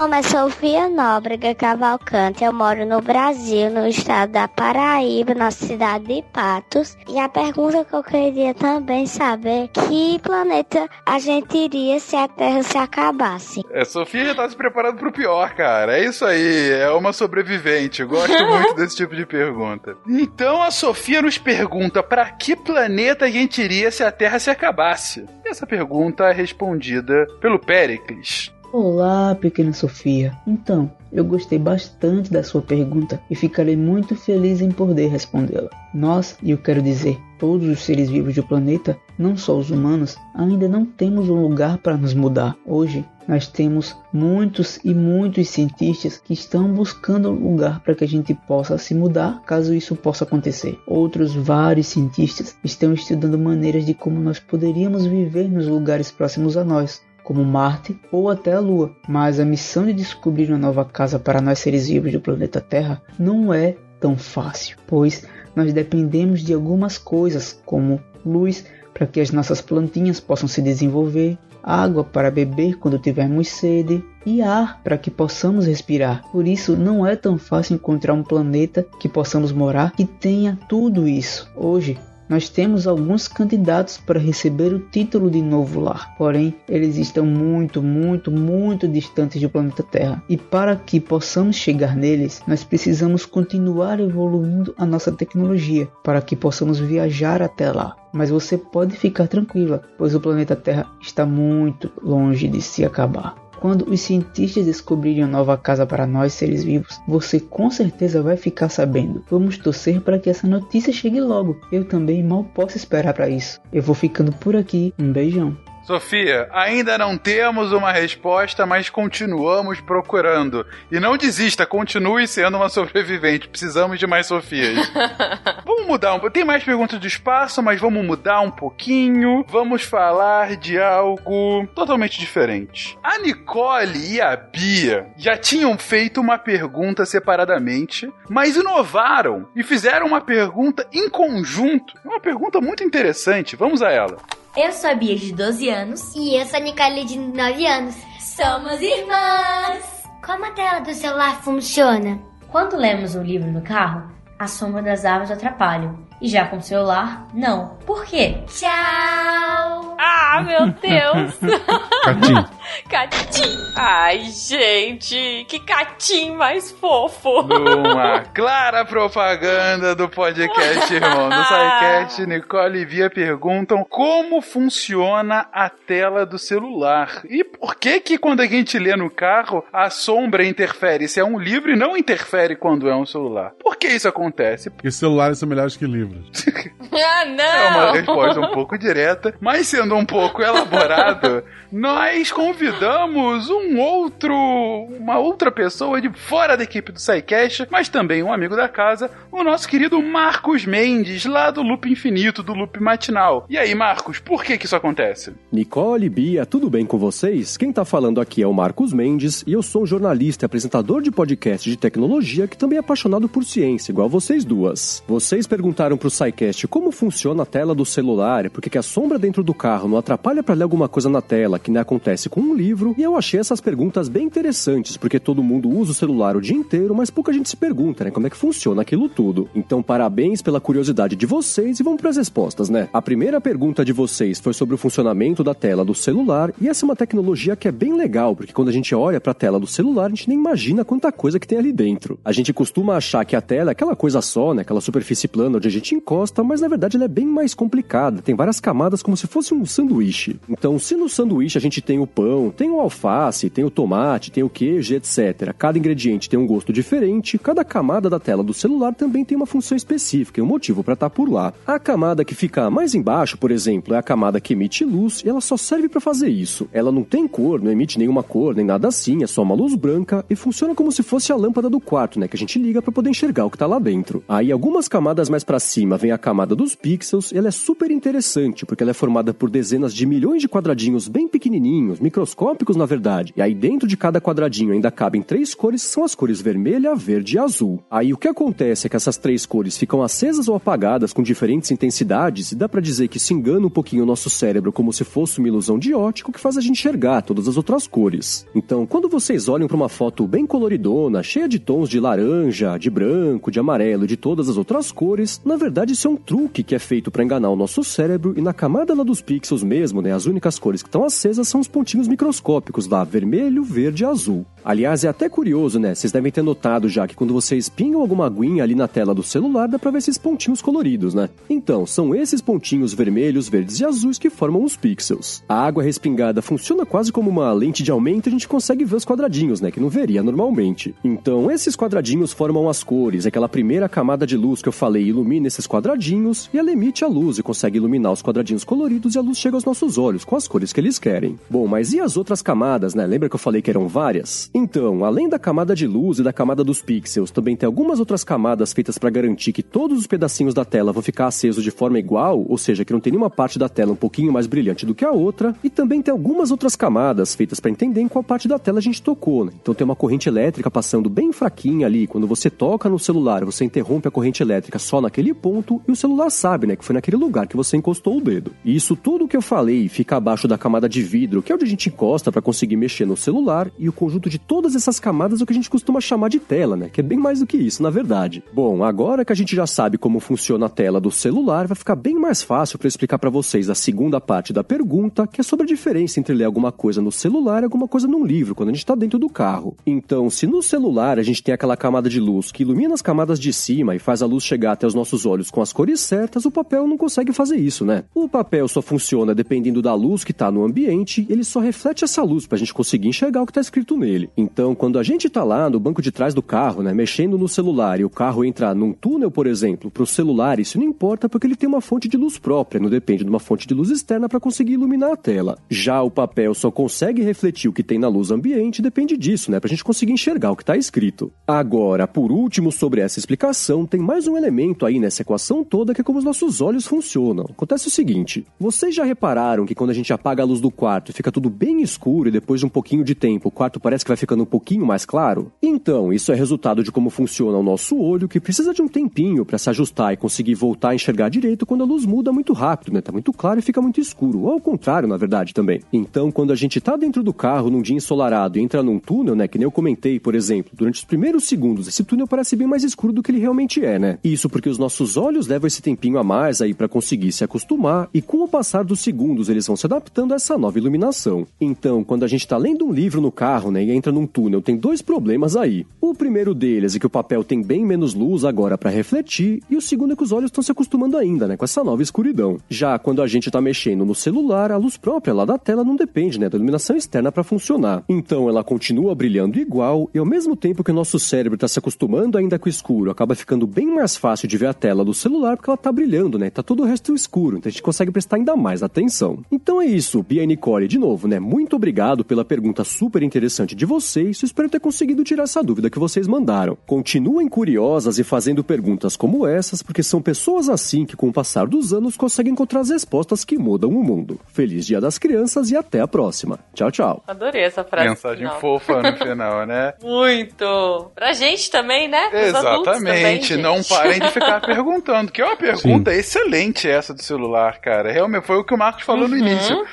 nome 0.00 0.18
é 0.18 0.22
Sofia 0.22 0.88
Nóbrega 0.88 1.54
Cavalcante. 1.54 2.42
Eu 2.42 2.54
moro 2.54 2.86
no 2.86 3.02
Brasil, 3.02 3.68
no 3.68 3.86
estado 3.86 4.32
da 4.32 4.48
Paraíba, 4.48 5.34
na 5.34 5.50
cidade 5.50 6.06
de 6.06 6.22
Patos. 6.32 6.96
E 7.06 7.18
a 7.18 7.28
pergunta 7.28 7.84
que 7.84 7.94
eu 7.94 8.02
queria 8.02 8.54
também 8.54 9.04
saber: 9.04 9.68
que 9.68 10.18
planeta 10.20 10.88
a 11.04 11.18
gente 11.18 11.54
iria 11.54 12.00
se 12.00 12.16
a 12.16 12.26
Terra 12.26 12.62
se 12.62 12.78
acabasse? 12.78 13.62
É, 13.70 13.84
Sofia 13.84 14.24
já 14.24 14.34
tá 14.34 14.48
se 14.48 14.56
preparando 14.56 14.96
pro 14.96 15.12
pior, 15.12 15.54
cara. 15.54 15.98
É 15.98 16.04
isso 16.06 16.24
aí, 16.24 16.70
é 16.70 16.90
uma 16.92 17.12
sobrevivente. 17.12 18.00
Eu 18.00 18.08
gosto 18.08 18.46
muito 18.46 18.76
desse 18.80 18.96
tipo 18.96 19.14
de 19.14 19.26
pergunta. 19.26 19.98
Então 20.08 20.62
a 20.62 20.70
Sofia 20.70 21.20
nos 21.20 21.36
pergunta: 21.36 22.02
para 22.02 22.24
que 22.30 22.56
planeta 22.56 23.26
a 23.26 23.30
gente 23.30 23.60
iria 23.60 23.90
se 23.90 24.02
a 24.02 24.10
Terra 24.10 24.38
se 24.38 24.48
acabasse? 24.48 25.26
E 25.44 25.48
essa 25.50 25.66
pergunta 25.66 26.24
é 26.24 26.32
respondida 26.32 27.26
pelo 27.38 27.58
Pericles. 27.58 28.50
Olá, 28.72 29.34
pequena 29.34 29.72
Sofia. 29.72 30.32
Então, 30.46 30.92
eu 31.12 31.24
gostei 31.24 31.58
bastante 31.58 32.30
da 32.30 32.44
sua 32.44 32.62
pergunta 32.62 33.20
e 33.28 33.34
ficarei 33.34 33.76
muito 33.76 34.14
feliz 34.14 34.60
em 34.60 34.70
poder 34.70 35.08
respondê-la. 35.08 35.68
Nós, 35.92 36.36
e 36.40 36.52
eu 36.52 36.58
quero 36.58 36.80
dizer, 36.80 37.18
todos 37.36 37.66
os 37.66 37.80
seres 37.82 38.08
vivos 38.08 38.36
do 38.36 38.44
planeta, 38.44 38.96
não 39.18 39.36
só 39.36 39.58
os 39.58 39.72
humanos, 39.72 40.16
ainda 40.36 40.68
não 40.68 40.86
temos 40.86 41.28
um 41.28 41.42
lugar 41.42 41.78
para 41.78 41.96
nos 41.96 42.14
mudar. 42.14 42.56
Hoje, 42.64 43.04
nós 43.26 43.48
temos 43.48 43.96
muitos 44.12 44.78
e 44.84 44.94
muitos 44.94 45.48
cientistas 45.48 46.18
que 46.18 46.32
estão 46.32 46.72
buscando 46.72 47.30
um 47.30 47.50
lugar 47.50 47.80
para 47.80 47.96
que 47.96 48.04
a 48.04 48.08
gente 48.08 48.34
possa 48.34 48.78
se 48.78 48.94
mudar, 48.94 49.42
caso 49.42 49.74
isso 49.74 49.96
possa 49.96 50.22
acontecer. 50.22 50.78
Outros 50.86 51.34
vários 51.34 51.88
cientistas 51.88 52.56
estão 52.62 52.92
estudando 52.92 53.36
maneiras 53.36 53.84
de 53.84 53.94
como 53.94 54.20
nós 54.20 54.38
poderíamos 54.38 55.06
viver 55.06 55.50
nos 55.50 55.66
lugares 55.66 56.12
próximos 56.12 56.56
a 56.56 56.64
nós, 56.64 57.02
como 57.30 57.44
Marte 57.44 57.96
ou 58.10 58.28
até 58.28 58.54
a 58.54 58.58
Lua. 58.58 58.90
Mas 59.08 59.38
a 59.38 59.44
missão 59.44 59.86
de 59.86 59.92
descobrir 59.92 60.48
uma 60.48 60.58
nova 60.58 60.84
casa 60.84 61.16
para 61.16 61.40
nós 61.40 61.60
seres 61.60 61.86
vivos 61.86 62.10
do 62.10 62.20
planeta 62.20 62.60
Terra 62.60 63.00
não 63.16 63.54
é 63.54 63.76
tão 64.00 64.18
fácil, 64.18 64.76
pois 64.84 65.24
nós 65.54 65.72
dependemos 65.72 66.42
de 66.42 66.52
algumas 66.52 66.98
coisas, 66.98 67.62
como 67.64 68.00
luz 68.26 68.64
para 68.92 69.06
que 69.06 69.20
as 69.20 69.30
nossas 69.30 69.60
plantinhas 69.60 70.18
possam 70.18 70.48
se 70.48 70.60
desenvolver, 70.60 71.38
água 71.62 72.02
para 72.02 72.32
beber 72.32 72.76
quando 72.78 72.98
tivermos 72.98 73.46
sede 73.46 74.04
e 74.26 74.42
ar 74.42 74.82
para 74.82 74.98
que 74.98 75.08
possamos 75.08 75.66
respirar. 75.66 76.24
Por 76.32 76.48
isso, 76.48 76.76
não 76.76 77.06
é 77.06 77.14
tão 77.14 77.38
fácil 77.38 77.76
encontrar 77.76 78.12
um 78.12 78.24
planeta 78.24 78.84
que 78.98 79.08
possamos 79.08 79.52
morar 79.52 79.92
que 79.92 80.04
tenha 80.04 80.58
tudo 80.68 81.06
isso. 81.06 81.48
Hoje, 81.54 81.96
nós 82.30 82.48
temos 82.48 82.86
alguns 82.86 83.26
candidatos 83.26 83.98
para 83.98 84.20
receber 84.20 84.72
o 84.72 84.78
título 84.78 85.28
de 85.28 85.42
novo 85.42 85.80
lar, 85.80 86.14
porém 86.16 86.54
eles 86.68 86.96
estão 86.96 87.26
muito, 87.26 87.82
muito, 87.82 88.30
muito 88.30 88.86
distantes 88.86 89.42
do 89.42 89.50
planeta 89.50 89.82
Terra. 89.82 90.22
E 90.28 90.36
para 90.36 90.76
que 90.76 91.00
possamos 91.00 91.56
chegar 91.56 91.96
neles, 91.96 92.40
nós 92.46 92.62
precisamos 92.62 93.26
continuar 93.26 93.98
evoluindo 93.98 94.72
a 94.78 94.86
nossa 94.86 95.10
tecnologia 95.10 95.88
para 96.04 96.22
que 96.22 96.36
possamos 96.36 96.78
viajar 96.78 97.42
até 97.42 97.72
lá. 97.72 97.96
Mas 98.12 98.30
você 98.30 98.56
pode 98.56 98.96
ficar 98.96 99.26
tranquila, 99.26 99.82
pois 99.98 100.14
o 100.14 100.20
planeta 100.20 100.54
Terra 100.54 100.86
está 101.00 101.26
muito 101.26 101.90
longe 102.00 102.46
de 102.46 102.62
se 102.62 102.84
acabar. 102.84 103.49
Quando 103.60 103.90
os 103.90 104.00
cientistas 104.00 104.64
descobrirem 104.64 105.22
uma 105.22 105.38
nova 105.38 105.56
casa 105.56 105.84
para 105.84 106.06
nós 106.06 106.32
seres 106.32 106.64
vivos, 106.64 106.98
você 107.06 107.38
com 107.38 107.70
certeza 107.70 108.22
vai 108.22 108.36
ficar 108.36 108.70
sabendo. 108.70 109.22
Vamos 109.30 109.58
torcer 109.58 110.00
para 110.00 110.18
que 110.18 110.30
essa 110.30 110.46
notícia 110.46 110.92
chegue 110.92 111.20
logo. 111.20 111.60
Eu 111.70 111.84
também 111.84 112.22
mal 112.22 112.42
posso 112.42 112.76
esperar 112.76 113.12
para 113.12 113.28
isso. 113.28 113.60
Eu 113.70 113.82
vou 113.82 113.94
ficando 113.94 114.32
por 114.32 114.56
aqui. 114.56 114.94
Um 114.98 115.12
beijão. 115.12 115.56
Sofia, 115.90 116.48
ainda 116.52 116.96
não 116.96 117.18
temos 117.18 117.72
uma 117.72 117.90
resposta, 117.90 118.64
mas 118.64 118.88
continuamos 118.88 119.80
procurando. 119.80 120.64
E 120.88 121.00
não 121.00 121.16
desista, 121.16 121.66
continue 121.66 122.28
sendo 122.28 122.56
uma 122.56 122.68
sobrevivente. 122.68 123.48
Precisamos 123.48 123.98
de 123.98 124.06
mais 124.06 124.26
Sofias. 124.26 124.88
vamos 125.66 125.88
mudar 125.88 126.14
um 126.14 126.20
pouco. 126.20 126.32
Tem 126.32 126.44
mais 126.44 126.62
perguntas 126.62 127.00
do 127.00 127.08
espaço, 127.08 127.60
mas 127.60 127.80
vamos 127.80 128.06
mudar 128.06 128.40
um 128.40 128.52
pouquinho. 128.52 129.44
Vamos 129.48 129.82
falar 129.82 130.54
de 130.56 130.80
algo 130.80 131.66
totalmente 131.74 132.20
diferente. 132.20 132.96
A 133.02 133.18
Nicole 133.18 134.14
e 134.14 134.20
a 134.20 134.36
Bia 134.36 135.08
já 135.16 135.36
tinham 135.36 135.76
feito 135.76 136.20
uma 136.20 136.38
pergunta 136.38 137.04
separadamente, 137.04 138.08
mas 138.28 138.54
inovaram 138.54 139.48
e 139.56 139.64
fizeram 139.64 140.06
uma 140.06 140.20
pergunta 140.20 140.86
em 140.92 141.10
conjunto. 141.10 141.94
Uma 142.04 142.20
pergunta 142.20 142.60
muito 142.60 142.84
interessante. 142.84 143.56
Vamos 143.56 143.82
a 143.82 143.90
ela. 143.90 144.18
Eu 144.56 144.72
sou 144.72 144.90
a 144.90 144.94
Bia, 144.94 145.14
de 145.16 145.32
12 145.32 145.68
anos. 145.68 146.14
E 146.14 146.34
eu 146.34 146.44
sou 146.44 146.58
a 146.58 146.62
Nicole, 146.62 147.04
de 147.04 147.16
9 147.16 147.66
anos. 147.66 147.94
Somos 148.18 148.80
irmãs! 148.80 150.02
Como 150.24 150.44
a 150.44 150.50
tela 150.50 150.80
do 150.80 150.92
celular 150.92 151.40
funciona? 151.42 152.20
Quando 152.48 152.76
lemos 152.76 153.14
um 153.14 153.22
livro 153.22 153.48
no 153.50 153.62
carro, 153.62 154.10
a 154.38 154.48
sombra 154.48 154.82
das 154.82 155.04
árvores 155.04 155.30
atrapalham. 155.30 156.04
E 156.20 156.28
já 156.28 156.46
com 156.46 156.58
o 156.58 156.62
celular, 156.62 157.26
não. 157.32 157.78
Por 157.86 158.04
quê? 158.04 158.36
Tchau! 158.46 159.96
Ah, 159.98 160.42
meu 160.46 160.66
Deus! 160.66 161.38
Catim. 162.04 162.60
Catim. 162.88 163.56
Ai, 163.76 164.24
gente, 164.24 165.44
que 165.48 165.58
catim 165.60 166.32
mais 166.32 166.70
fofo. 166.70 167.42
Numa 167.42 168.20
clara 168.20 168.84
propaganda 168.84 169.94
do 169.94 170.08
podcast, 170.08 170.92
irmão. 170.92 171.28
No 171.28 171.42
SciCast, 171.44 172.26
Nicole 172.26 172.80
e 172.80 172.86
Bia 172.86 173.10
perguntam 173.10 173.84
como 173.88 174.40
funciona 174.40 175.48
a 175.52 175.68
tela 175.68 176.26
do 176.26 176.38
celular. 176.38 177.22
E 177.28 177.42
por 177.42 177.74
que 177.76 178.00
que 178.00 178.18
quando 178.18 178.40
a 178.40 178.46
gente 178.46 178.78
lê 178.78 178.94
no 178.96 179.10
carro, 179.10 179.64
a 179.72 179.88
sombra 179.90 180.44
interfere? 180.44 181.08
Se 181.08 181.20
é 181.20 181.24
um 181.24 181.38
livro 181.38 181.72
e 181.72 181.76
não 181.76 181.96
interfere 181.96 182.56
quando 182.56 182.88
é 182.88 182.94
um 182.94 183.06
celular. 183.06 183.52
Por 183.58 183.76
que 183.76 183.88
isso 183.88 184.08
acontece? 184.08 184.70
Porque 184.70 184.90
celulares 184.90 185.38
são 185.38 185.48
melhores 185.48 185.76
que 185.76 185.86
livros. 185.86 186.09
ah, 186.92 187.24
não! 187.24 187.44
É 187.44 187.68
uma 187.70 187.92
resposta 187.92 188.40
um 188.40 188.52
pouco 188.52 188.78
direta, 188.78 189.34
mas 189.40 189.66
sendo 189.66 189.94
um 189.96 190.04
pouco 190.04 190.42
elaborado, 190.42 191.44
nós 191.72 192.32
convidamos 192.32 193.48
um 193.48 193.78
outro, 193.78 194.34
uma 194.34 195.18
outra 195.18 195.52
pessoa 195.52 196.00
de 196.00 196.10
fora 196.10 196.56
da 196.56 196.64
equipe 196.64 196.90
do 196.90 196.98
SciCast, 196.98 197.68
mas 197.70 197.88
também 197.88 198.22
um 198.22 198.32
amigo 198.32 198.56
da 198.56 198.68
casa, 198.68 199.10
o 199.30 199.44
nosso 199.44 199.68
querido 199.68 200.02
Marcos 200.02 200.66
Mendes, 200.66 201.24
lá 201.26 201.50
do 201.50 201.62
Loop 201.62 201.88
Infinito, 201.88 202.42
do 202.42 202.54
Loop 202.54 202.80
Matinal. 202.80 203.46
E 203.48 203.56
aí, 203.56 203.74
Marcos, 203.74 204.18
por 204.18 204.42
que 204.42 204.58
que 204.58 204.66
isso 204.66 204.74
acontece? 204.74 205.32
Nicole, 205.52 206.08
Bia, 206.08 206.44
tudo 206.44 206.68
bem 206.68 206.84
com 206.84 206.98
vocês? 206.98 207.56
Quem 207.56 207.72
tá 207.72 207.84
falando 207.84 208.20
aqui 208.20 208.42
é 208.42 208.46
o 208.46 208.52
Marcos 208.52 208.92
Mendes 208.92 209.44
e 209.46 209.52
eu 209.52 209.62
sou 209.62 209.82
um 209.82 209.86
jornalista 209.86 210.44
e 210.44 210.46
apresentador 210.46 211.00
de 211.00 211.12
podcast 211.12 211.70
de 211.70 211.76
tecnologia 211.76 212.48
que 212.48 212.58
também 212.58 212.78
é 212.78 212.80
apaixonado 212.80 213.28
por 213.28 213.44
ciência, 213.44 213.92
igual 213.92 214.08
vocês 214.08 214.44
duas. 214.44 215.04
Vocês 215.06 215.46
perguntaram 215.46 215.96
pro 215.96 216.10
SciCast 216.10 216.66
como 216.66 216.90
funciona 216.90 217.44
a 217.44 217.46
tela 217.46 217.74
do 217.74 217.84
celular, 217.84 218.50
porque 218.50 218.70
que 218.70 218.78
a 218.78 218.82
sombra 218.82 219.18
dentro 219.18 219.44
do 219.44 219.54
carro 219.54 219.88
não 219.88 219.98
atrapalha 219.98 220.42
para 220.42 220.54
ler 220.54 220.64
alguma 220.64 220.88
coisa 220.88 221.08
na 221.08 221.22
tela, 221.22 221.59
que 221.60 221.70
nem 221.70 221.80
acontece 221.80 222.28
com 222.28 222.40
um 222.40 222.54
livro, 222.54 222.94
e 222.96 223.02
eu 223.02 223.16
achei 223.16 223.38
essas 223.38 223.60
perguntas 223.60 224.08
bem 224.08 224.24
interessantes, 224.24 224.96
porque 224.96 225.18
todo 225.18 225.42
mundo 225.42 225.68
usa 225.68 225.92
o 225.92 225.94
celular 225.94 226.36
o 226.36 226.40
dia 226.40 226.56
inteiro, 226.56 226.94
mas 226.94 227.10
pouca 227.10 227.32
gente 227.32 227.48
se 227.48 227.56
pergunta, 227.56 228.04
né, 228.04 228.10
como 228.10 228.26
é 228.26 228.30
que 228.30 228.36
funciona 228.36 228.82
aquilo 228.82 229.08
tudo. 229.08 229.48
Então, 229.54 229.82
parabéns 229.82 230.42
pela 230.42 230.60
curiosidade 230.60 231.16
de 231.16 231.26
vocês 231.26 231.78
e 231.78 231.82
vamos 231.82 232.00
para 232.00 232.10
as 232.10 232.16
respostas, 232.16 232.68
né? 232.68 232.88
A 232.92 233.02
primeira 233.02 233.40
pergunta 233.40 233.84
de 233.84 233.92
vocês 233.92 234.40
foi 234.40 234.52
sobre 234.52 234.74
o 234.74 234.78
funcionamento 234.78 235.44
da 235.44 235.54
tela 235.54 235.84
do 235.84 235.94
celular, 235.94 236.52
e 236.60 236.68
essa 236.68 236.84
é 236.84 236.86
uma 236.86 236.96
tecnologia 236.96 237.56
que 237.56 237.68
é 237.68 237.72
bem 237.72 237.94
legal, 237.94 238.34
porque 238.34 238.52
quando 238.52 238.68
a 238.68 238.72
gente 238.72 238.94
olha 238.94 239.20
para 239.20 239.32
a 239.32 239.34
tela 239.34 239.60
do 239.60 239.66
celular, 239.66 240.06
a 240.06 240.10
gente 240.10 240.28
nem 240.28 240.38
imagina 240.38 240.84
quanta 240.84 241.12
coisa 241.12 241.38
que 241.38 241.46
tem 241.46 241.58
ali 241.58 241.72
dentro. 241.72 242.18
A 242.24 242.32
gente 242.32 242.52
costuma 242.52 242.96
achar 242.96 243.24
que 243.24 243.36
a 243.36 243.40
tela 243.40 243.70
é 243.70 243.72
aquela 243.72 243.96
coisa 243.96 244.20
só, 244.20 244.54
né, 244.54 244.62
aquela 244.62 244.80
superfície 244.80 245.28
plana 245.28 245.58
onde 245.58 245.68
a 245.68 245.70
gente 245.70 245.94
encosta, 245.94 246.42
mas 246.42 246.60
na 246.60 246.68
verdade 246.68 246.96
ela 246.96 247.04
é 247.04 247.08
bem 247.08 247.26
mais 247.26 247.54
complicada, 247.54 248.22
tem 248.22 248.34
várias 248.34 248.60
camadas 248.60 249.02
como 249.02 249.16
se 249.16 249.26
fosse 249.26 249.54
um 249.54 249.64
sanduíche. 249.66 250.36
Então, 250.48 250.78
se 250.78 250.94
no 250.94 251.08
sanduíche 251.08 251.49
a 251.58 251.60
gente 251.60 251.80
tem 251.80 251.98
o 251.98 252.06
pão, 252.06 252.50
tem 252.50 252.70
o 252.70 252.80
alface, 252.80 253.50
tem 253.50 253.64
o 253.64 253.70
tomate, 253.70 254.30
tem 254.30 254.42
o 254.42 254.48
queijo, 254.48 254.94
etc. 254.94 255.54
Cada 255.56 255.78
ingrediente 255.78 256.28
tem 256.28 256.38
um 256.38 256.46
gosto 256.46 256.72
diferente, 256.72 257.38
cada 257.38 257.64
camada 257.64 258.08
da 258.08 258.18
tela 258.18 258.42
do 258.42 258.54
celular 258.54 258.94
também 258.94 259.24
tem 259.24 259.36
uma 259.36 259.46
função 259.46 259.76
específica 259.76 260.40
e 260.40 260.42
um 260.42 260.46
motivo 260.46 260.82
para 260.82 260.94
estar 260.94 261.10
por 261.10 261.30
lá. 261.30 261.52
A 261.66 261.78
camada 261.78 262.24
que 262.24 262.34
fica 262.34 262.70
mais 262.70 262.94
embaixo, 262.94 263.38
por 263.38 263.50
exemplo, 263.50 263.94
é 263.94 263.98
a 263.98 264.02
camada 264.02 264.40
que 264.40 264.52
emite 264.52 264.84
luz 264.84 265.22
e 265.24 265.28
ela 265.28 265.40
só 265.40 265.56
serve 265.56 265.88
para 265.88 266.00
fazer 266.00 266.28
isso. 266.28 266.68
Ela 266.72 266.92
não 266.92 267.02
tem 267.02 267.26
cor, 267.26 267.60
não 267.60 267.70
emite 267.70 267.98
nenhuma 267.98 268.22
cor, 268.22 268.54
nem 268.54 268.64
nada 268.64 268.88
assim, 268.88 269.22
é 269.22 269.26
só 269.26 269.42
uma 269.42 269.54
luz 269.54 269.74
branca 269.74 270.24
e 270.28 270.36
funciona 270.36 270.74
como 270.74 270.92
se 270.92 271.02
fosse 271.02 271.32
a 271.32 271.36
lâmpada 271.36 271.68
do 271.68 271.80
quarto, 271.80 272.18
né, 272.18 272.28
que 272.28 272.36
a 272.36 272.38
gente 272.38 272.58
liga 272.58 272.82
para 272.82 272.92
poder 272.92 273.10
enxergar 273.10 273.44
o 273.44 273.50
que 273.50 273.58
tá 273.58 273.66
lá 273.66 273.78
dentro. 273.78 274.22
Aí 274.28 274.52
algumas 274.52 274.88
camadas 274.88 275.28
mais 275.28 275.44
para 275.44 275.58
cima 275.58 275.96
vem 275.96 276.12
a 276.12 276.18
camada 276.18 276.54
dos 276.54 276.74
pixels 276.74 277.32
e 277.32 277.38
ela 277.38 277.48
é 277.48 277.52
super 277.52 277.90
interessante 277.90 278.66
porque 278.66 278.82
ela 278.82 278.90
é 278.90 278.94
formada 278.94 279.32
por 279.32 279.50
dezenas 279.50 279.94
de 279.94 280.06
milhões 280.06 280.42
de 280.42 280.48
quadradinhos 280.48 281.08
bem 281.08 281.26
pequenininhos, 281.40 282.00
microscópicos, 282.00 282.76
na 282.76 282.84
verdade. 282.84 283.32
E 283.34 283.40
aí 283.40 283.54
dentro 283.54 283.88
de 283.88 283.96
cada 283.96 284.20
quadradinho 284.20 284.74
ainda 284.74 284.90
cabem 284.90 285.22
três 285.22 285.54
cores, 285.54 285.82
que 285.82 285.88
são 285.88 286.04
as 286.04 286.14
cores 286.14 286.42
vermelha, 286.42 286.94
verde 286.94 287.36
e 287.36 287.38
azul. 287.38 287.80
Aí 287.90 288.12
o 288.12 288.18
que 288.18 288.28
acontece 288.28 288.86
é 288.86 288.90
que 288.90 288.96
essas 288.96 289.16
três 289.16 289.46
cores 289.46 289.78
ficam 289.78 290.02
acesas 290.02 290.48
ou 290.48 290.54
apagadas 290.54 291.14
com 291.14 291.22
diferentes 291.22 291.70
intensidades, 291.70 292.52
e 292.52 292.54
dá 292.54 292.68
para 292.68 292.82
dizer 292.82 293.08
que 293.08 293.18
se 293.18 293.32
engana 293.32 293.66
um 293.66 293.70
pouquinho 293.70 294.02
o 294.02 294.06
nosso 294.06 294.28
cérebro 294.28 294.70
como 294.70 294.92
se 294.92 295.02
fosse 295.02 295.38
uma 295.38 295.48
ilusão 295.48 295.78
de 295.78 295.94
ótico 295.94 296.30
que 296.30 296.38
faz 296.38 296.58
a 296.58 296.60
gente 296.60 296.72
enxergar 296.72 297.22
todas 297.22 297.48
as 297.48 297.56
outras 297.56 297.86
cores. 297.86 298.46
Então, 298.54 298.84
quando 298.84 299.08
vocês 299.08 299.48
olham 299.48 299.66
para 299.66 299.76
uma 299.76 299.88
foto 299.88 300.26
bem 300.26 300.46
coloridona, 300.46 301.22
cheia 301.22 301.48
de 301.48 301.58
tons 301.58 301.88
de 301.88 301.98
laranja, 301.98 302.76
de 302.76 302.90
branco, 302.90 303.50
de 303.50 303.58
amarelo 303.58 304.04
e 304.04 304.08
de 304.08 304.16
todas 304.16 304.48
as 304.48 304.58
outras 304.58 304.92
cores, 304.92 305.40
na 305.44 305.56
verdade 305.56 305.94
isso 305.94 306.06
é 306.06 306.10
um 306.10 306.16
truque 306.16 306.62
que 306.62 306.74
é 306.74 306.78
feito 306.78 307.10
para 307.10 307.24
enganar 307.24 307.48
o 307.48 307.56
nosso 307.56 307.82
cérebro 307.82 308.34
e 308.36 308.40
na 308.42 308.52
camada 308.52 308.94
lá 308.94 309.02
dos 309.02 309.22
pixels 309.22 309.62
mesmo, 309.62 310.02
né, 310.02 310.12
as 310.12 310.26
únicas 310.26 310.58
cores 310.58 310.82
que 310.82 310.88
estão 310.88 311.04
acesas 311.04 311.29
são 311.36 311.60
os 311.60 311.68
pontinhos 311.68 312.08
microscópicos 312.08 312.86
lá, 312.86 313.04
vermelho, 313.04 313.62
verde 313.62 314.02
e 314.02 314.06
azul. 314.06 314.44
Aliás, 314.64 315.04
é 315.04 315.08
até 315.08 315.28
curioso, 315.28 315.78
né? 315.78 315.94
Vocês 315.94 316.12
devem 316.12 316.30
ter 316.30 316.42
notado 316.42 316.88
já 316.88 317.06
que 317.06 317.14
quando 317.14 317.32
vocês 317.32 317.68
pingam 317.68 318.00
alguma 318.00 318.26
aguinha 318.26 318.62
ali 318.62 318.74
na 318.74 318.86
tela 318.86 319.14
do 319.14 319.22
celular, 319.22 319.66
dá 319.66 319.78
pra 319.78 319.90
ver 319.90 319.98
esses 319.98 320.18
pontinhos 320.18 320.60
coloridos, 320.60 321.14
né? 321.14 321.30
Então, 321.48 321.86
são 321.86 322.14
esses 322.14 322.40
pontinhos 322.40 322.92
vermelhos, 322.92 323.48
verdes 323.48 323.80
e 323.80 323.84
azuis 323.84 324.18
que 324.18 324.28
formam 324.28 324.62
os 324.62 324.76
pixels. 324.76 325.42
A 325.48 325.66
água 325.66 325.82
respingada 325.82 326.42
funciona 326.42 326.84
quase 326.84 327.10
como 327.10 327.30
uma 327.30 327.52
lente 327.52 327.82
de 327.82 327.90
aumento 327.90 328.26
e 328.26 328.28
a 328.28 328.32
gente 328.32 328.48
consegue 328.48 328.84
ver 328.84 328.96
os 328.96 329.04
quadradinhos, 329.04 329.60
né? 329.60 329.70
Que 329.70 329.80
não 329.80 329.88
veria 329.88 330.22
normalmente. 330.22 330.94
Então, 331.02 331.50
esses 331.50 331.74
quadradinhos 331.74 332.32
formam 332.32 332.68
as 332.68 332.82
cores. 332.82 333.26
Aquela 333.26 333.48
primeira 333.48 333.88
camada 333.88 334.26
de 334.26 334.36
luz 334.36 334.60
que 334.60 334.68
eu 334.68 334.72
falei 334.72 335.04
ilumina 335.04 335.46
esses 335.46 335.66
quadradinhos 335.66 336.50
e 336.52 336.58
ela 336.58 336.70
emite 336.70 337.04
a 337.04 337.08
luz 337.08 337.38
e 337.38 337.42
consegue 337.42 337.78
iluminar 337.78 338.12
os 338.12 338.22
quadradinhos 338.22 338.64
coloridos 338.64 339.14
e 339.14 339.18
a 339.18 339.22
luz 339.22 339.38
chega 339.38 339.56
aos 339.56 339.64
nossos 339.64 339.96
olhos 339.96 340.24
com 340.24 340.36
as 340.36 340.46
cores 340.46 340.72
que 340.72 340.80
eles 340.80 340.98
querem. 340.98 341.19
Bom, 341.48 341.66
mas 341.66 341.92
e 341.92 342.00
as 342.00 342.16
outras 342.16 342.42
camadas, 342.42 342.94
né? 342.94 343.06
Lembra 343.06 343.28
que 343.28 343.34
eu 343.34 343.38
falei 343.38 343.62
que 343.62 343.70
eram 343.70 343.88
várias? 343.88 344.50
Então, 344.54 345.04
além 345.04 345.28
da 345.28 345.38
camada 345.38 345.74
de 345.74 345.86
luz 345.86 346.18
e 346.18 346.22
da 346.22 346.32
camada 346.32 346.62
dos 346.62 346.82
pixels, 346.82 347.30
também 347.30 347.56
tem 347.56 347.66
algumas 347.66 348.00
outras 348.00 348.24
camadas 348.24 348.72
feitas 348.72 348.98
para 348.98 349.10
garantir 349.10 349.52
que 349.52 349.62
todos 349.62 349.98
os 349.98 350.06
pedacinhos 350.06 350.54
da 350.54 350.64
tela 350.64 350.92
vão 350.92 351.02
ficar 351.02 351.26
acesos 351.26 351.62
de 351.62 351.70
forma 351.70 351.98
igual, 351.98 352.44
ou 352.48 352.58
seja, 352.58 352.84
que 352.84 352.92
não 352.92 353.00
tem 353.00 353.12
nenhuma 353.12 353.30
parte 353.30 353.58
da 353.58 353.68
tela 353.68 353.92
um 353.92 353.96
pouquinho 353.96 354.32
mais 354.32 354.46
brilhante 354.46 354.86
do 354.86 354.94
que 354.94 355.04
a 355.04 355.10
outra, 355.10 355.54
e 355.62 355.70
também 355.70 356.02
tem 356.02 356.12
algumas 356.12 356.50
outras 356.50 356.76
camadas 356.76 357.34
feitas 357.34 357.60
para 357.60 357.70
entender 357.70 358.00
em 358.00 358.08
qual 358.08 358.22
parte 358.22 358.48
da 358.48 358.58
tela 358.58 358.78
a 358.78 358.82
gente 358.82 359.02
tocou, 359.02 359.44
né? 359.44 359.52
Então 359.60 359.74
tem 359.74 359.84
uma 359.84 359.96
corrente 359.96 360.28
elétrica 360.28 360.70
passando 360.70 361.10
bem 361.10 361.32
fraquinha 361.32 361.86
ali, 361.86 362.06
quando 362.06 362.26
você 362.26 362.48
toca 362.48 362.88
no 362.88 362.98
celular, 362.98 363.44
você 363.44 363.64
interrompe 363.64 364.08
a 364.08 364.10
corrente 364.10 364.42
elétrica 364.42 364.78
só 364.78 365.00
naquele 365.00 365.34
ponto 365.34 365.80
e 365.86 365.92
o 365.92 365.96
celular 365.96 366.30
sabe, 366.30 366.66
né, 366.66 366.76
que 366.76 366.84
foi 366.84 366.94
naquele 366.94 367.16
lugar 367.16 367.46
que 367.46 367.56
você 367.56 367.76
encostou 367.76 368.18
o 368.18 368.20
dedo. 368.20 368.52
E 368.64 368.74
isso 368.74 368.96
tudo 368.96 369.28
que 369.28 369.36
eu 369.36 369.42
falei 369.42 369.88
fica 369.88 370.16
abaixo 370.16 370.48
da 370.48 370.58
camada 370.58 370.88
de 370.88 370.99
vidro, 371.02 371.42
que 371.42 371.52
é 371.52 371.54
onde 371.54 371.64
a 371.64 371.68
gente 371.68 371.88
encosta 371.88 372.30
para 372.30 372.42
conseguir 372.42 372.76
mexer 372.76 373.04
no 373.04 373.16
celular, 373.16 373.70
e 373.78 373.88
o 373.88 373.92
conjunto 373.92 374.28
de 374.28 374.38
todas 374.38 374.74
essas 374.74 375.00
camadas 375.00 375.40
é 375.40 375.44
o 375.44 375.46
que 375.46 375.52
a 375.52 375.56
gente 375.56 375.70
costuma 375.70 376.00
chamar 376.00 376.28
de 376.28 376.38
tela, 376.38 376.76
né? 376.76 376.88
Que 376.92 377.00
é 377.00 377.02
bem 377.02 377.18
mais 377.18 377.40
do 377.40 377.46
que 377.46 377.56
isso, 377.56 377.82
na 377.82 377.90
verdade. 377.90 378.42
Bom, 378.52 378.84
agora 378.84 379.24
que 379.24 379.32
a 379.32 379.36
gente 379.36 379.54
já 379.54 379.66
sabe 379.66 379.98
como 379.98 380.20
funciona 380.20 380.66
a 380.66 380.68
tela 380.68 381.00
do 381.00 381.10
celular, 381.10 381.66
vai 381.66 381.76
ficar 381.76 381.96
bem 381.96 382.14
mais 382.14 382.42
fácil 382.42 382.78
para 382.78 382.88
explicar 382.88 383.18
para 383.18 383.30
vocês 383.30 383.70
a 383.70 383.74
segunda 383.74 384.20
parte 384.20 384.52
da 384.52 384.64
pergunta, 384.64 385.26
que 385.26 385.40
é 385.40 385.44
sobre 385.44 385.64
a 385.64 385.68
diferença 385.68 386.20
entre 386.20 386.34
ler 386.34 386.44
alguma 386.44 386.72
coisa 386.72 387.00
no 387.00 387.12
celular 387.12 387.62
e 387.62 387.64
alguma 387.64 387.88
coisa 387.88 388.06
num 388.06 388.24
livro, 388.24 388.54
quando 388.54 388.70
a 388.70 388.72
gente 388.72 388.82
está 388.82 388.94
dentro 388.94 389.18
do 389.18 389.28
carro. 389.28 389.76
Então, 389.86 390.28
se 390.30 390.46
no 390.46 390.62
celular 390.62 391.18
a 391.18 391.22
gente 391.22 391.42
tem 391.42 391.54
aquela 391.54 391.76
camada 391.76 392.08
de 392.08 392.20
luz 392.20 392.50
que 392.52 392.62
ilumina 392.62 392.94
as 392.94 393.02
camadas 393.02 393.38
de 393.38 393.52
cima 393.52 393.94
e 393.94 393.98
faz 393.98 394.22
a 394.22 394.26
luz 394.26 394.44
chegar 394.44 394.72
até 394.72 394.86
os 394.86 394.94
nossos 394.94 395.26
olhos 395.26 395.50
com 395.50 395.60
as 395.60 395.72
cores 395.72 396.00
certas, 396.00 396.44
o 396.44 396.50
papel 396.50 396.86
não 396.86 396.96
consegue 396.96 397.32
fazer 397.32 397.56
isso, 397.56 397.84
né? 397.84 398.04
O 398.14 398.28
papel 398.28 398.68
só 398.68 398.82
funciona 398.82 399.34
dependendo 399.34 399.82
da 399.82 399.94
luz 399.94 400.24
que 400.24 400.32
está 400.32 400.50
no 400.50 400.64
ambiente, 400.64 400.89
ele 401.28 401.44
só 401.44 401.60
reflete 401.60 402.04
essa 402.04 402.22
luz 402.22 402.46
para 402.46 402.56
a 402.56 402.58
gente 402.58 402.74
conseguir 402.74 403.08
enxergar 403.08 403.42
o 403.42 403.46
que 403.46 403.50
está 403.50 403.60
escrito 403.60 403.96
nele. 403.96 404.30
Então, 404.36 404.74
quando 404.74 404.98
a 404.98 405.02
gente 405.02 405.26
está 405.26 405.44
lá 405.44 405.70
no 405.70 405.80
banco 405.80 406.02
de 406.02 406.10
trás 406.10 406.34
do 406.34 406.42
carro, 406.42 406.82
né, 406.82 406.92
mexendo 406.92 407.38
no 407.38 407.48
celular 407.48 408.00
e 408.00 408.04
o 408.04 408.10
carro 408.10 408.44
entra 408.44 408.74
num 408.74 408.92
túnel, 408.92 409.30
por 409.30 409.46
exemplo, 409.46 409.90
para 409.90 410.02
o 410.02 410.06
celular, 410.06 410.58
isso 410.58 410.78
não 410.78 410.86
importa 410.86 411.28
porque 411.28 411.46
ele 411.46 411.56
tem 411.56 411.68
uma 411.68 411.80
fonte 411.80 412.08
de 412.08 412.16
luz 412.16 412.38
própria, 412.38 412.80
não 412.80 412.90
depende 412.90 413.24
de 413.24 413.30
uma 413.30 413.38
fonte 413.38 413.66
de 413.66 413.74
luz 413.74 413.90
externa 413.90 414.28
para 414.28 414.40
conseguir 414.40 414.72
iluminar 414.72 415.12
a 415.12 415.16
tela. 415.16 415.58
Já 415.68 416.02
o 416.02 416.10
papel 416.10 416.54
só 416.54 416.70
consegue 416.70 417.22
refletir 417.22 417.68
o 417.68 417.72
que 417.72 417.82
tem 417.82 417.98
na 417.98 418.08
luz 418.08 418.30
ambiente, 418.30 418.82
depende 418.82 419.16
disso, 419.16 419.50
né, 419.50 419.60
para 419.60 419.68
a 419.68 419.70
gente 419.70 419.84
conseguir 419.84 420.12
enxergar 420.12 420.50
o 420.50 420.56
que 420.56 420.62
está 420.62 420.76
escrito. 420.76 421.32
Agora, 421.46 422.06
por 422.06 422.32
último, 422.32 422.72
sobre 422.72 423.00
essa 423.00 423.18
explicação, 423.18 423.86
tem 423.86 424.00
mais 424.00 424.26
um 424.26 424.36
elemento 424.36 424.86
aí 424.86 424.98
nessa 424.98 425.22
equação 425.22 425.64
toda 425.64 425.94
que 425.94 426.00
é 426.00 426.04
como 426.04 426.18
os 426.18 426.24
nossos 426.24 426.60
olhos 426.60 426.86
funcionam. 426.86 427.46
Acontece 427.50 427.88
o 427.88 427.90
seguinte: 427.90 428.46
vocês 428.58 428.94
já 428.94 429.04
repararam 429.04 429.66
que 429.66 429.74
quando 429.74 429.90
a 429.90 429.94
gente 429.94 430.12
apaga 430.12 430.42
a 430.42 430.46
luz 430.46 430.60
do 430.60 430.70
quarto 430.80 431.12
fica 431.12 431.30
tudo 431.30 431.50
bem 431.50 431.82
escuro 431.82 432.30
e 432.30 432.32
depois 432.32 432.58
de 432.58 432.64
um 432.64 432.68
pouquinho 432.70 433.04
de 433.04 433.14
tempo 433.14 433.48
o 433.48 433.50
quarto 433.50 433.78
parece 433.78 434.02
que 434.02 434.08
vai 434.08 434.16
ficando 434.16 434.44
um 434.44 434.46
pouquinho 434.46 434.86
mais 434.86 435.04
claro? 435.04 435.52
Então, 435.62 436.10
isso 436.10 436.32
é 436.32 436.34
resultado 436.34 436.82
de 436.82 436.90
como 436.90 437.10
funciona 437.10 437.58
o 437.58 437.62
nosso 437.62 437.98
olho, 437.98 438.26
que 438.26 438.40
precisa 438.40 438.72
de 438.72 438.80
um 438.80 438.88
tempinho 438.88 439.44
para 439.44 439.58
se 439.58 439.68
ajustar 439.68 440.14
e 440.14 440.16
conseguir 440.16 440.54
voltar 440.54 440.90
a 440.90 440.94
enxergar 440.94 441.28
direito 441.28 441.66
quando 441.66 441.82
a 441.82 441.86
luz 441.86 442.06
muda 442.06 442.32
muito 442.32 442.54
rápido, 442.54 442.94
né? 442.94 443.02
Tá 443.02 443.12
muito 443.12 443.30
claro 443.30 443.58
e 443.58 443.62
fica 443.62 443.82
muito 443.82 444.00
escuro, 444.00 444.40
ou 444.40 444.52
ao 444.52 444.60
contrário, 444.60 445.06
na 445.06 445.18
verdade, 445.18 445.52
também. 445.52 445.82
Então, 445.92 446.32
quando 446.32 446.50
a 446.50 446.56
gente 446.56 446.80
tá 446.80 446.96
dentro 446.96 447.22
do 447.22 447.34
carro 447.34 447.68
num 447.68 447.82
dia 447.82 447.96
ensolarado 447.96 448.58
e 448.58 448.62
entra 448.62 448.82
num 448.82 448.98
túnel, 448.98 449.34
né, 449.34 449.46
que 449.46 449.58
nem 449.58 449.64
eu 449.64 449.70
comentei, 449.70 450.18
por 450.18 450.34
exemplo, 450.34 450.72
durante 450.74 450.94
os 450.94 451.04
primeiros 451.04 451.44
segundos, 451.44 451.88
esse 451.88 452.02
túnel 452.04 452.26
parece 452.26 452.56
bem 452.56 452.66
mais 452.66 452.84
escuro 452.84 453.12
do 453.12 453.22
que 453.22 453.30
ele 453.30 453.38
realmente 453.38 453.84
é, 453.84 453.98
né? 453.98 454.18
Isso 454.24 454.48
porque 454.48 454.70
os 454.70 454.78
nossos 454.78 455.18
olhos 455.18 455.46
levam 455.46 455.66
esse 455.66 455.82
tempinho 455.82 456.18
a 456.18 456.24
mais 456.24 456.62
aí 456.62 456.72
para 456.72 456.88
conseguir 456.88 457.32
se 457.32 457.44
acostumar 457.44 458.08
e 458.14 458.22
com 458.22 458.38
o 458.44 458.48
passar 458.48 458.82
dos 458.82 459.00
segundos 459.00 459.50
eles 459.50 459.66
vão 459.66 459.76
se 459.76 459.84
adaptando 459.84 460.32
a 460.32 460.36
essa 460.36 460.56
nova 460.56 460.69
iluminação. 460.78 461.46
Então, 461.60 462.04
quando 462.04 462.24
a 462.24 462.28
gente 462.28 462.46
tá 462.46 462.56
lendo 462.56 462.86
um 462.86 462.92
livro 462.92 463.20
no 463.20 463.32
carro, 463.32 463.70
né, 463.70 463.82
e 463.82 463.90
entra 463.90 464.12
num 464.12 464.26
túnel, 464.26 464.62
tem 464.62 464.76
dois 464.76 465.02
problemas 465.02 465.56
aí. 465.56 465.86
O 466.00 466.14
primeiro 466.14 466.54
deles 466.54 466.94
é 466.94 466.98
que 466.98 467.06
o 467.06 467.10
papel 467.10 467.42
tem 467.42 467.62
bem 467.62 467.84
menos 467.84 468.14
luz 468.14 468.44
agora 468.44 468.78
para 468.78 468.90
refletir, 468.90 469.62
e 469.68 469.76
o 469.76 469.80
segundo 469.80 470.12
é 470.12 470.16
que 470.16 470.22
os 470.22 470.32
olhos 470.32 470.48
estão 470.48 470.62
se 470.62 470.72
acostumando 470.72 471.16
ainda, 471.16 471.46
né, 471.46 471.56
com 471.56 471.64
essa 471.64 471.82
nova 471.82 472.02
escuridão. 472.02 472.58
Já 472.68 472.98
quando 472.98 473.22
a 473.22 473.26
gente 473.26 473.50
tá 473.50 473.60
mexendo 473.60 474.04
no 474.04 474.14
celular, 474.14 474.72
a 474.72 474.76
luz 474.76 474.96
própria 474.96 475.34
lá 475.34 475.44
da 475.44 475.58
tela 475.58 475.84
não 475.84 475.96
depende, 475.96 476.38
né, 476.38 476.48
da 476.48 476.56
iluminação 476.56 476.96
externa 476.96 477.32
para 477.32 477.42
funcionar. 477.42 478.04
Então, 478.08 478.48
ela 478.48 478.64
continua 478.64 479.14
brilhando 479.14 479.58
igual, 479.58 480.08
e 480.14 480.18
ao 480.18 480.26
mesmo 480.26 480.56
tempo 480.56 480.84
que 480.84 480.90
o 480.90 480.94
nosso 480.94 481.18
cérebro 481.18 481.54
está 481.54 481.68
se 481.68 481.78
acostumando 481.78 482.38
ainda 482.38 482.58
com 482.58 482.66
o 482.66 482.70
escuro, 482.70 483.10
acaba 483.10 483.34
ficando 483.34 483.66
bem 483.66 483.86
mais 483.86 484.16
fácil 484.16 484.48
de 484.48 484.56
ver 484.56 484.66
a 484.66 484.74
tela 484.74 485.04
do 485.04 485.14
celular 485.14 485.56
porque 485.56 485.70
ela 485.70 485.76
tá 485.76 485.90
brilhando, 485.90 486.38
né? 486.38 486.50
Tá 486.50 486.62
todo 486.62 486.82
o 486.82 486.86
resto 486.86 487.14
escuro, 487.14 487.58
então 487.58 487.68
a 487.68 487.72
gente 487.72 487.82
consegue 487.82 488.10
prestar 488.10 488.36
ainda 488.36 488.56
mais 488.56 488.82
atenção. 488.82 489.38
Então 489.50 489.80
é 489.80 489.86
isso, 489.86 490.24
e 490.30 490.38
Nicole, 490.60 490.86
de 490.86 490.98
novo, 490.98 491.26
né? 491.26 491.40
Muito 491.40 491.74
obrigado 491.74 492.22
pela 492.22 492.44
pergunta 492.44 492.84
super 492.84 493.22
interessante 493.22 493.74
de 493.74 493.86
vocês. 493.86 494.42
Espero 494.42 494.68
ter 494.68 494.78
conseguido 494.78 495.24
tirar 495.24 495.44
essa 495.44 495.62
dúvida 495.62 495.88
que 495.88 495.98
vocês 495.98 496.28
mandaram. 496.28 496.76
Continuem 496.86 497.48
curiosas 497.48 498.18
e 498.18 498.24
fazendo 498.24 498.62
perguntas 498.62 499.16
como 499.16 499.46
essas, 499.46 499.82
porque 499.82 500.02
são 500.02 500.20
pessoas 500.20 500.68
assim 500.68 501.06
que, 501.06 501.16
com 501.16 501.28
o 501.28 501.32
passar 501.32 501.66
dos 501.66 501.94
anos, 501.94 502.14
conseguem 502.14 502.52
encontrar 502.52 502.80
as 502.80 502.90
respostas 502.90 503.42
que 503.42 503.56
mudam 503.56 503.88
o 503.88 504.04
mundo. 504.04 504.38
Feliz 504.48 504.84
Dia 504.84 505.00
das 505.00 505.16
Crianças 505.16 505.70
e 505.70 505.76
até 505.76 506.00
a 506.00 506.06
próxima. 506.06 506.58
Tchau, 506.74 506.90
tchau. 506.90 507.24
Adorei 507.26 507.62
essa 507.62 507.82
frase. 507.82 508.10
Mensagem 508.10 508.44
final. 508.44 508.60
fofa 508.60 509.00
no 509.00 509.16
final, 509.16 509.66
né? 509.66 509.94
Muito. 510.02 511.10
Pra 511.14 511.32
gente 511.32 511.70
também, 511.70 512.06
né? 512.06 512.28
Os 512.28 512.48
Exatamente. 512.48 513.48
Também, 513.48 513.62
não 513.62 513.82
parem 513.82 514.20
de 514.20 514.28
ficar 514.28 514.60
perguntando, 514.66 515.32
que 515.32 515.40
é 515.40 515.44
uma 515.46 515.56
pergunta 515.56 516.12
Sim. 516.12 516.18
excelente 516.18 516.86
essa 516.86 517.14
do 517.14 517.22
celular, 517.22 517.80
cara. 517.80 518.12
Realmente 518.12 518.44
foi 518.44 518.58
o 518.58 518.64
que 518.64 518.74
o 518.74 518.78
Marcos 518.78 519.04
falou 519.04 519.24
uhum. 519.24 519.30
no 519.30 519.38
início. 519.38 519.86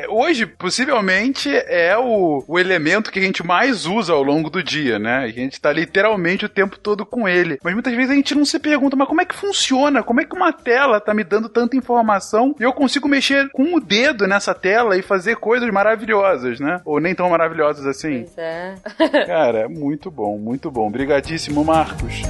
É, 0.00 0.08
hoje, 0.08 0.46
possivelmente, 0.46 1.50
é 1.66 1.96
o, 1.98 2.42
o 2.46 2.58
elemento 2.58 3.10
que 3.10 3.18
a 3.18 3.22
gente 3.22 3.44
mais 3.44 3.84
usa 3.84 4.14
ao 4.14 4.22
longo 4.22 4.48
do 4.48 4.62
dia, 4.62 4.98
né? 4.98 5.18
A 5.18 5.28
gente 5.28 5.60
tá 5.60 5.70
literalmente 5.70 6.46
o 6.46 6.48
tempo 6.48 6.78
todo 6.78 7.04
com 7.04 7.28
ele. 7.28 7.58
Mas 7.62 7.74
muitas 7.74 7.94
vezes 7.94 8.10
a 8.10 8.14
gente 8.14 8.34
não 8.34 8.44
se 8.44 8.58
pergunta, 8.58 8.96
mas 8.96 9.08
como 9.08 9.20
é 9.20 9.24
que 9.26 9.34
funciona? 9.34 10.02
Como 10.02 10.20
é 10.20 10.24
que 10.24 10.34
uma 10.34 10.52
tela 10.52 11.00
tá 11.00 11.12
me 11.12 11.22
dando 11.22 11.48
tanta 11.48 11.76
informação 11.76 12.54
e 12.58 12.62
eu 12.62 12.72
consigo 12.72 13.08
mexer 13.08 13.50
com 13.50 13.74
o 13.74 13.80
dedo 13.80 14.26
nessa 14.26 14.54
tela 14.54 14.96
e 14.96 15.02
fazer 15.02 15.36
coisas 15.36 15.68
maravilhosas, 15.70 16.58
né? 16.60 16.80
Ou 16.84 16.98
nem 16.98 17.14
tão 17.14 17.28
maravilhosas 17.28 17.86
assim. 17.86 18.24
Pois 18.24 18.38
é. 18.38 18.74
Cara, 19.26 19.68
muito 19.68 20.10
bom, 20.10 20.38
muito 20.38 20.70
bom. 20.70 20.86
Obrigadíssimo, 20.86 21.64
Marcos. 21.64 22.22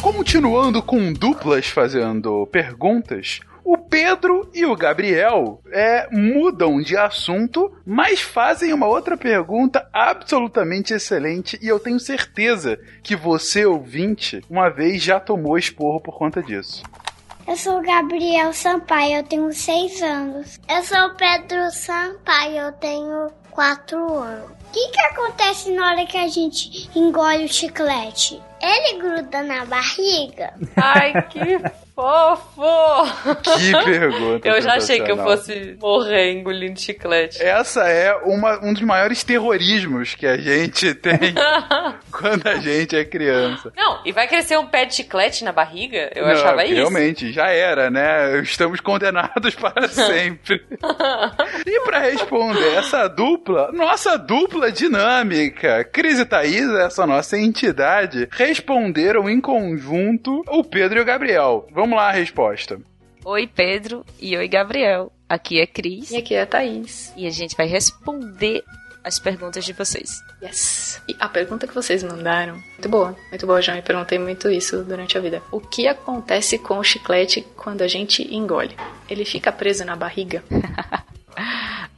Continuando 0.00 0.82
com 0.82 1.12
duplas 1.12 1.66
fazendo 1.66 2.46
perguntas, 2.46 3.40
o 3.64 3.76
Pedro 3.76 4.50
e 4.54 4.64
o 4.64 4.74
Gabriel 4.74 5.60
é, 5.70 6.08
mudam 6.10 6.80
de 6.80 6.96
assunto, 6.96 7.72
mas 7.84 8.20
fazem 8.20 8.72
uma 8.72 8.86
outra 8.86 9.16
pergunta 9.16 9.88
absolutamente 9.92 10.94
excelente 10.94 11.58
e 11.62 11.68
eu 11.68 11.78
tenho 11.78 12.00
certeza 12.00 12.78
que 13.02 13.14
você, 13.14 13.66
ouvinte, 13.66 14.40
uma 14.48 14.68
vez 14.68 15.02
já 15.02 15.20
tomou 15.20 15.58
esporro 15.58 16.00
por 16.00 16.16
conta 16.16 16.42
disso. 16.42 16.82
Eu 17.46 17.56
sou 17.56 17.78
o 17.78 17.82
Gabriel 17.82 18.52
Sampaio, 18.52 19.16
eu 19.16 19.24
tenho 19.24 19.52
seis 19.52 20.00
anos. 20.02 20.60
Eu 20.68 20.82
sou 20.82 21.06
o 21.08 21.14
Pedro 21.16 21.70
Sampaio, 21.72 22.56
eu 22.56 22.72
tenho 22.72 23.28
quatro 23.50 24.18
anos. 24.18 24.59
O 24.70 24.72
que, 24.72 24.88
que 24.90 25.00
acontece 25.00 25.72
na 25.72 25.90
hora 25.90 26.06
que 26.06 26.16
a 26.16 26.28
gente 26.28 26.88
engole 26.94 27.44
o 27.44 27.48
chiclete? 27.52 28.40
Ele 28.62 29.00
gruda 29.00 29.42
na 29.42 29.64
barriga? 29.64 30.52
Ai, 30.76 31.12
que 31.28 31.58
fofo! 31.94 32.62
Que 33.56 33.84
pergunta. 33.84 34.48
Eu 34.48 34.60
já 34.60 34.74
achei 34.74 35.00
que 35.00 35.10
eu 35.10 35.16
fosse 35.16 35.76
morrer 35.80 36.32
engolindo 36.32 36.78
chiclete. 36.78 37.42
Essa 37.42 37.88
é 37.88 38.14
uma, 38.16 38.62
um 38.62 38.72
dos 38.74 38.82
maiores 38.82 39.24
terrorismos 39.24 40.14
que 40.14 40.26
a 40.26 40.36
gente 40.36 40.92
tem 40.94 41.18
quando 42.12 42.46
a 42.46 42.56
gente 42.56 42.94
é 42.94 43.04
criança. 43.04 43.72
Não, 43.74 44.02
e 44.04 44.12
vai 44.12 44.28
crescer 44.28 44.58
um 44.58 44.66
pé 44.66 44.84
de 44.84 44.94
chiclete 44.94 45.42
na 45.42 45.52
barriga? 45.52 46.10
Eu 46.14 46.26
Não, 46.26 46.32
achava 46.32 46.64
isso. 46.64 46.74
Realmente, 46.74 47.32
já 47.32 47.48
era, 47.48 47.90
né? 47.90 48.40
Estamos 48.42 48.78
condenados 48.80 49.54
para 49.56 49.88
sempre. 49.88 50.62
e 51.66 51.80
para 51.80 52.00
responder 52.00 52.74
essa 52.74 53.08
dupla, 53.08 53.72
nossa 53.72 54.18
dupla 54.18 54.59
dinâmica, 54.68 55.84
Cris 55.84 56.18
e 56.18 56.24
Thaís, 56.24 56.68
essa 56.70 57.06
nossa 57.06 57.38
entidade, 57.38 58.28
responderam 58.32 59.30
em 59.30 59.40
conjunto 59.40 60.42
o 60.48 60.64
Pedro 60.64 60.98
e 60.98 61.02
o 61.02 61.04
Gabriel. 61.04 61.68
Vamos 61.72 61.96
lá 61.96 62.08
a 62.08 62.12
resposta. 62.12 62.80
Oi, 63.24 63.46
Pedro. 63.46 64.04
E 64.18 64.36
oi, 64.36 64.48
Gabriel. 64.48 65.12
Aqui 65.28 65.60
é 65.60 65.66
Cris. 65.66 66.10
E 66.10 66.16
aqui 66.16 66.34
é 66.34 66.42
a 66.42 66.46
Thaís. 66.46 67.12
E 67.16 67.26
a 67.26 67.30
gente 67.30 67.56
vai 67.56 67.66
responder 67.66 68.64
as 69.04 69.18
perguntas 69.18 69.64
de 69.64 69.72
vocês. 69.72 70.22
Yes. 70.42 71.00
E 71.08 71.16
a 71.18 71.28
pergunta 71.28 71.66
que 71.66 71.74
vocês 71.74 72.02
mandaram, 72.02 72.54
muito 72.54 72.88
boa. 72.88 73.16
Muito 73.30 73.46
boa, 73.46 73.62
já 73.62 73.74
me 73.74 73.82
perguntei 73.82 74.18
muito 74.18 74.50
isso 74.50 74.82
durante 74.84 75.16
a 75.16 75.20
vida. 75.20 75.42
O 75.50 75.60
que 75.60 75.86
acontece 75.86 76.58
com 76.58 76.78
o 76.78 76.84
chiclete 76.84 77.46
quando 77.56 77.82
a 77.82 77.88
gente 77.88 78.22
engole? 78.34 78.76
Ele 79.08 79.24
fica 79.24 79.52
preso 79.52 79.84
na 79.84 79.96
barriga? 79.96 80.42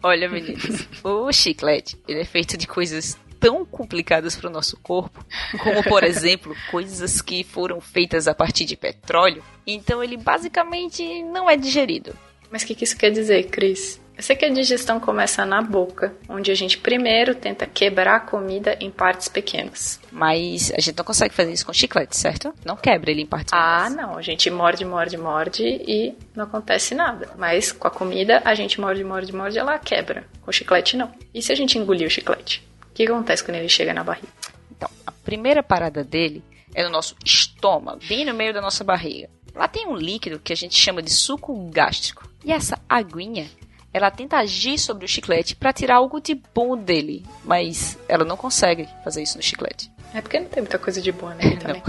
Olha, 0.03 0.29
meninos, 0.29 0.87
o 1.03 1.33
chiclete, 1.33 1.97
ele 2.09 2.21
é 2.21 2.25
feito 2.25 2.57
de 2.57 2.67
coisas 2.67 3.17
tão 3.39 3.65
complicadas 3.65 4.37
para 4.37 4.49
o 4.49 4.53
nosso 4.53 4.77
corpo, 4.79 5.25
como 5.63 5.83
por 5.83 6.05
exemplo, 6.05 6.57
coisas 6.71 7.21
que 7.21 7.43
foram 7.43 7.81
feitas 7.81 8.29
a 8.29 8.35
partir 8.35 8.65
de 8.65 8.77
petróleo. 8.77 9.43
Então 9.67 10.03
ele 10.03 10.17
basicamente 10.17 11.23
não 11.25 11.51
é 11.51 11.57
digerido. 11.57 12.17
Mas 12.51 12.63
o 12.63 12.67
que, 12.67 12.75
que 12.75 12.85
isso 12.85 12.97
quer 12.97 13.11
dizer, 13.11 13.45
Cris? 13.45 14.01
Eu 14.16 14.22
sei 14.22 14.36
que 14.36 14.44
a 14.44 14.51
digestão 14.51 15.01
começa 15.01 15.44
na 15.47 15.62
boca, 15.62 16.14
onde 16.28 16.51
a 16.51 16.55
gente 16.55 16.78
primeiro 16.78 17.34
tenta 17.34 17.66
quebrar 17.66 18.16
a 18.16 18.20
comida 18.20 18.76
em 18.78 18.90
partes 18.90 19.28
pequenas. 19.28 19.98
Mas 20.10 20.70
a 20.76 20.80
gente 20.80 20.97
não 20.97 21.05
consegue 21.05 21.34
fazer 21.34 21.52
isso 21.52 21.64
com 21.64 21.72
chiclete, 21.72 22.16
certo? 22.16 22.55
Não 22.64 22.76
quebra 22.76 23.10
ele 23.10 23.22
em 23.22 23.26
partes 23.26 23.52
Ah, 23.52 23.89
não. 23.90 24.16
A 24.16 24.22
gente 24.22 24.51
morde, 24.51 24.84
morde, 24.84 25.16
morde 25.16 25.64
e 25.64 26.14
não 26.36 26.44
acontece 26.44 26.94
nada. 26.94 27.30
Mas 27.39 27.72
com 27.72 27.89
a 27.89 27.90
comida, 27.90 28.43
a 28.44 28.55
gente 28.55 28.80
morde, 28.80 29.02
morde, 29.02 29.34
morde 29.34 29.56
e 29.56 29.59
ela 29.59 29.78
quebra. 29.78 30.24
Com 30.43 30.51
o 30.51 30.52
chiclete, 30.52 30.97
não. 30.97 31.10
E 31.34 31.40
se 31.40 31.51
a 31.51 31.56
gente 31.56 31.78
engolir 31.78 32.06
o 32.06 32.10
chiclete? 32.10 32.66
O 32.90 32.94
que 32.94 33.05
acontece 33.05 33.43
quando 33.43 33.56
ele 33.56 33.68
chega 33.68 33.94
na 33.94 34.05
barriga? 34.05 34.28
Então, 34.70 34.90
a 35.06 35.12
primeira 35.12 35.62
parada 35.62 36.05
dele 36.05 36.44
é 36.74 36.84
no 36.84 36.90
nosso 36.90 37.16
estômago, 37.24 38.01
bem 38.09 38.24
no 38.24 38.34
meio 38.34 38.52
da 38.52 38.60
nossa 38.60 38.84
barriga. 38.84 39.30
Lá 39.55 39.68
tem 39.68 39.86
um 39.86 39.97
líquido 39.97 40.39
que 40.39 40.52
a 40.52 40.56
gente 40.56 40.74
chama 40.76 41.02
de 41.02 41.10
suco 41.10 41.55
gástrico. 41.70 42.28
E 42.44 42.52
essa 42.52 42.78
aguinha, 42.89 43.48
ela 43.93 44.10
tenta 44.10 44.39
agir 44.39 44.78
sobre 44.78 45.05
o 45.05 45.09
chiclete 45.09 45.55
para 45.55 45.73
tirar 45.73 45.97
algo 45.97 46.20
de 46.20 46.35
bom 46.55 46.77
dele, 46.77 47.24
mas 47.44 47.98
ela 48.09 48.24
não 48.24 48.36
consegue 48.36 48.89
fazer 49.05 49.23
isso 49.23 49.36
no 49.36 49.43
chiclete. 49.43 49.90
É 50.14 50.20
porque 50.20 50.39
não 50.39 50.48
tem 50.48 50.62
muita 50.62 50.78
coisa 50.78 51.01
de 51.01 51.10
boa 51.12 51.35
nele 51.36 51.56
também. 51.56 51.82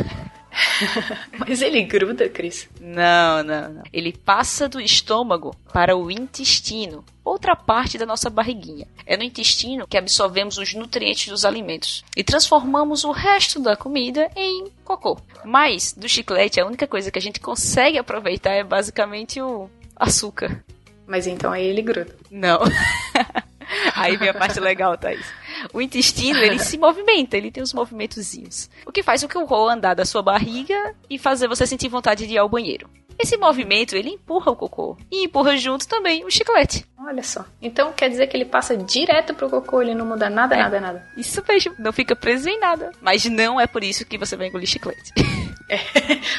Mas 1.38 1.62
ele 1.62 1.82
gruda, 1.84 2.30
Cris? 2.30 2.70
Não, 2.80 3.44
não, 3.44 3.74
não. 3.74 3.84
Ele 3.92 4.14
passa 4.14 4.70
do 4.70 4.80
estômago 4.80 5.56
para 5.72 5.98
o 5.98 6.12
intestino, 6.12 7.04
outra 7.24 7.56
parte 7.56 7.98
da 7.98 8.06
nossa 8.06 8.30
barriguinha. 8.30 8.88
É 9.06 9.18
no 9.18 9.24
intestino 9.24 9.88
que 9.88 9.98
absorvemos 9.98 10.58
os 10.58 10.74
nutrientes 10.74 11.28
dos 11.28 11.46
alimentos 11.46 12.04
e 12.16 12.24
transformamos 12.24 13.04
o 13.04 13.12
resto 13.12 13.60
da 13.60 13.76
comida 13.76 14.30
em 14.36 14.68
cocô. 14.84 15.20
Mas 15.44 15.94
do 15.94 16.08
chiclete, 16.08 16.60
a 16.60 16.66
única 16.66 16.88
coisa 16.88 17.12
que 17.12 17.20
a 17.20 17.22
gente 17.22 17.40
consegue 17.40 17.98
aproveitar 17.98 18.54
é 18.54 18.64
basicamente 18.64 19.42
o 19.42 19.70
açúcar. 19.96 20.64
Mas 21.06 21.28
então 21.28 21.52
aí 21.52 21.66
ele 21.66 21.82
gruda. 21.82 22.16
Não. 22.32 22.60
Aí 23.96 24.18
vem 24.18 24.30
a 24.30 24.34
parte 24.34 24.60
legal, 24.60 24.98
Thaís. 24.98 25.26
O 25.74 25.82
intestino, 25.82 26.40
ele 26.40 26.60
se 26.60 26.78
movimenta, 26.78 27.38
ele 27.38 27.52
tem 27.52 27.64
os 27.64 27.74
movimentozinhos. 27.74 28.70
O 28.86 28.92
que 28.92 29.02
faz 29.02 29.24
o 29.24 29.28
que 29.28 29.38
o 29.38 29.42
cocô 29.42 29.68
andar 29.70 29.94
da 29.94 30.06
sua 30.06 30.22
barriga 30.22 30.96
e 31.10 31.18
fazer 31.18 31.48
você 31.48 31.66
sentir 31.66 31.88
vontade 31.88 32.28
de 32.28 32.34
ir 32.34 32.38
ao 32.38 32.50
banheiro. 32.50 32.90
Esse 33.20 33.38
movimento, 33.38 33.96
ele 33.96 34.10
empurra 34.10 34.52
o 34.52 34.56
cocô. 34.56 34.98
E 35.12 35.26
empurra 35.26 35.56
junto 35.58 35.88
também 35.88 36.24
o 36.26 36.32
chiclete. 36.32 36.86
Olha 36.98 37.24
só. 37.24 37.46
Então 37.62 37.92
quer 37.94 38.10
dizer 38.10 38.28
que 38.28 38.36
ele 38.38 38.46
passa 38.46 38.76
direto 38.78 39.34
pro 39.34 39.50
cocô, 39.50 39.82
ele 39.82 39.94
não 39.94 40.06
muda 40.06 40.30
nada, 40.30 40.56
É. 40.56 40.60
nada, 40.60 40.80
nada. 40.80 41.08
Isso 41.18 41.44
mesmo, 41.48 41.74
não 41.78 41.92
fica 41.92 42.16
preso 42.16 42.48
em 42.50 42.60
nada. 42.60 42.92
Mas 43.02 43.26
não 43.26 43.60
é 43.60 43.68
por 43.68 43.84
isso 43.84 44.06
que 44.06 44.18
você 44.18 44.36
vai 44.36 44.48
engolir 44.48 44.68
chiclete. 44.68 45.12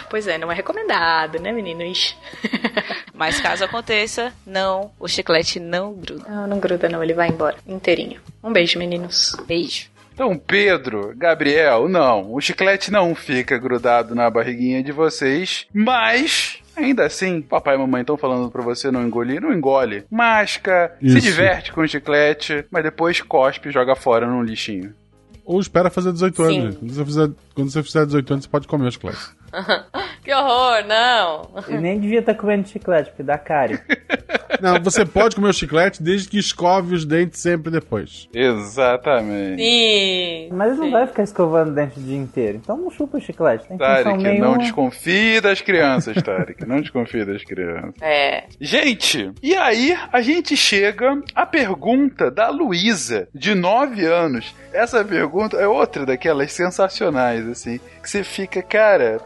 Pois 0.08 0.28
é, 0.28 0.38
não 0.38 0.52
é 0.52 0.54
recomendado, 0.54 1.40
né, 1.40 1.50
meninos? 1.50 2.16
Mas 3.12 3.40
caso 3.40 3.64
aconteça, 3.64 4.32
não, 4.46 4.92
o 5.00 5.08
chiclete 5.08 5.58
não 5.58 5.92
gruda. 5.94 6.28
Não, 6.28 6.46
não 6.46 6.60
gruda 6.60 6.88
não, 6.88 7.02
ele 7.02 7.14
vai 7.14 7.28
embora, 7.28 7.56
inteirinho. 7.66 8.20
Um 8.42 8.52
beijo, 8.52 8.78
meninos. 8.78 9.34
Beijo. 9.46 9.88
Então, 10.12 10.38
Pedro, 10.38 11.12
Gabriel, 11.16 11.88
não, 11.88 12.32
o 12.32 12.40
chiclete 12.40 12.92
não 12.92 13.14
fica 13.14 13.58
grudado 13.58 14.14
na 14.14 14.30
barriguinha 14.30 14.82
de 14.84 14.92
vocês, 14.92 15.66
mas 15.74 16.58
ainda 16.76 17.04
assim, 17.04 17.40
papai 17.40 17.74
e 17.74 17.78
mamãe 17.78 18.00
estão 18.00 18.16
falando 18.16 18.50
pra 18.50 18.62
você 18.62 18.90
não 18.90 19.06
engolir, 19.06 19.40
não 19.40 19.52
engole. 19.52 20.04
Masca, 20.10 20.92
se 21.00 21.06
Isso. 21.06 21.20
diverte 21.20 21.72
com 21.72 21.80
o 21.80 21.88
chiclete, 21.88 22.64
mas 22.70 22.82
depois 22.82 23.20
cospe 23.20 23.68
e 23.68 23.72
joga 23.72 23.94
fora 23.94 24.26
num 24.26 24.42
lixinho. 24.42 24.94
Ou 25.44 25.60
espera 25.60 25.90
fazer 25.90 26.12
18 26.12 26.36
Sim. 26.46 26.60
anos. 26.60 26.76
Quando 26.76 26.92
você, 26.92 27.04
fizer, 27.04 27.30
quando 27.54 27.70
você 27.70 27.82
fizer 27.82 28.06
18 28.06 28.32
anos, 28.32 28.44
você 28.44 28.50
pode 28.50 28.66
comer 28.66 28.88
o 28.88 28.90
chiclete. 28.92 29.18
que 30.22 30.32
horror, 30.32 30.84
não. 30.86 31.50
E 31.68 31.74
nem 31.78 32.00
devia 32.00 32.20
estar 32.20 32.34
comendo 32.34 32.68
chiclete, 32.68 33.10
porque 33.10 33.22
dá 33.22 33.38
cárie. 33.38 33.78
Não, 34.60 34.80
você 34.80 35.04
pode 35.04 35.34
comer 35.34 35.48
o 35.48 35.52
chiclete 35.52 36.02
desde 36.02 36.28
que 36.28 36.38
escove 36.38 36.94
os 36.94 37.04
dentes 37.04 37.40
sempre 37.40 37.70
depois. 37.70 38.28
Exatamente. 38.32 39.60
Sim. 39.60 40.48
Mas 40.52 40.72
ele 40.72 40.80
não 40.80 40.90
vai 40.90 41.06
ficar 41.06 41.22
escovando 41.22 41.70
o 41.70 41.74
dente 41.74 41.98
o 41.98 42.02
dia 42.02 42.16
inteiro. 42.16 42.58
Então 42.62 42.76
não 42.76 42.90
chupa 42.90 43.18
o 43.18 43.20
chiclete. 43.20 43.66
Tem 43.68 43.76
Tarek, 43.76 44.16
nenhuma. 44.16 44.46
não 44.46 44.58
desconfie 44.58 45.40
das 45.40 45.60
crianças, 45.60 46.22
Tarek. 46.22 46.64
não 46.66 46.80
desconfie 46.80 47.24
das 47.24 47.42
crianças. 47.44 47.94
É. 48.00 48.44
Gente, 48.60 49.32
e 49.42 49.54
aí 49.54 49.96
a 50.12 50.20
gente 50.20 50.56
chega 50.56 51.20
à 51.34 51.44
pergunta 51.44 52.30
da 52.30 52.48
Luísa, 52.48 53.28
de 53.34 53.54
9 53.54 54.04
anos. 54.06 54.54
Essa 54.72 55.04
pergunta 55.04 55.56
é 55.56 55.66
outra 55.66 56.06
daquelas 56.06 56.52
sensacionais, 56.52 57.46
assim, 57.48 57.78
que 58.04 58.10
você 58.10 58.22
fica, 58.22 58.62
cara. 58.62 59.20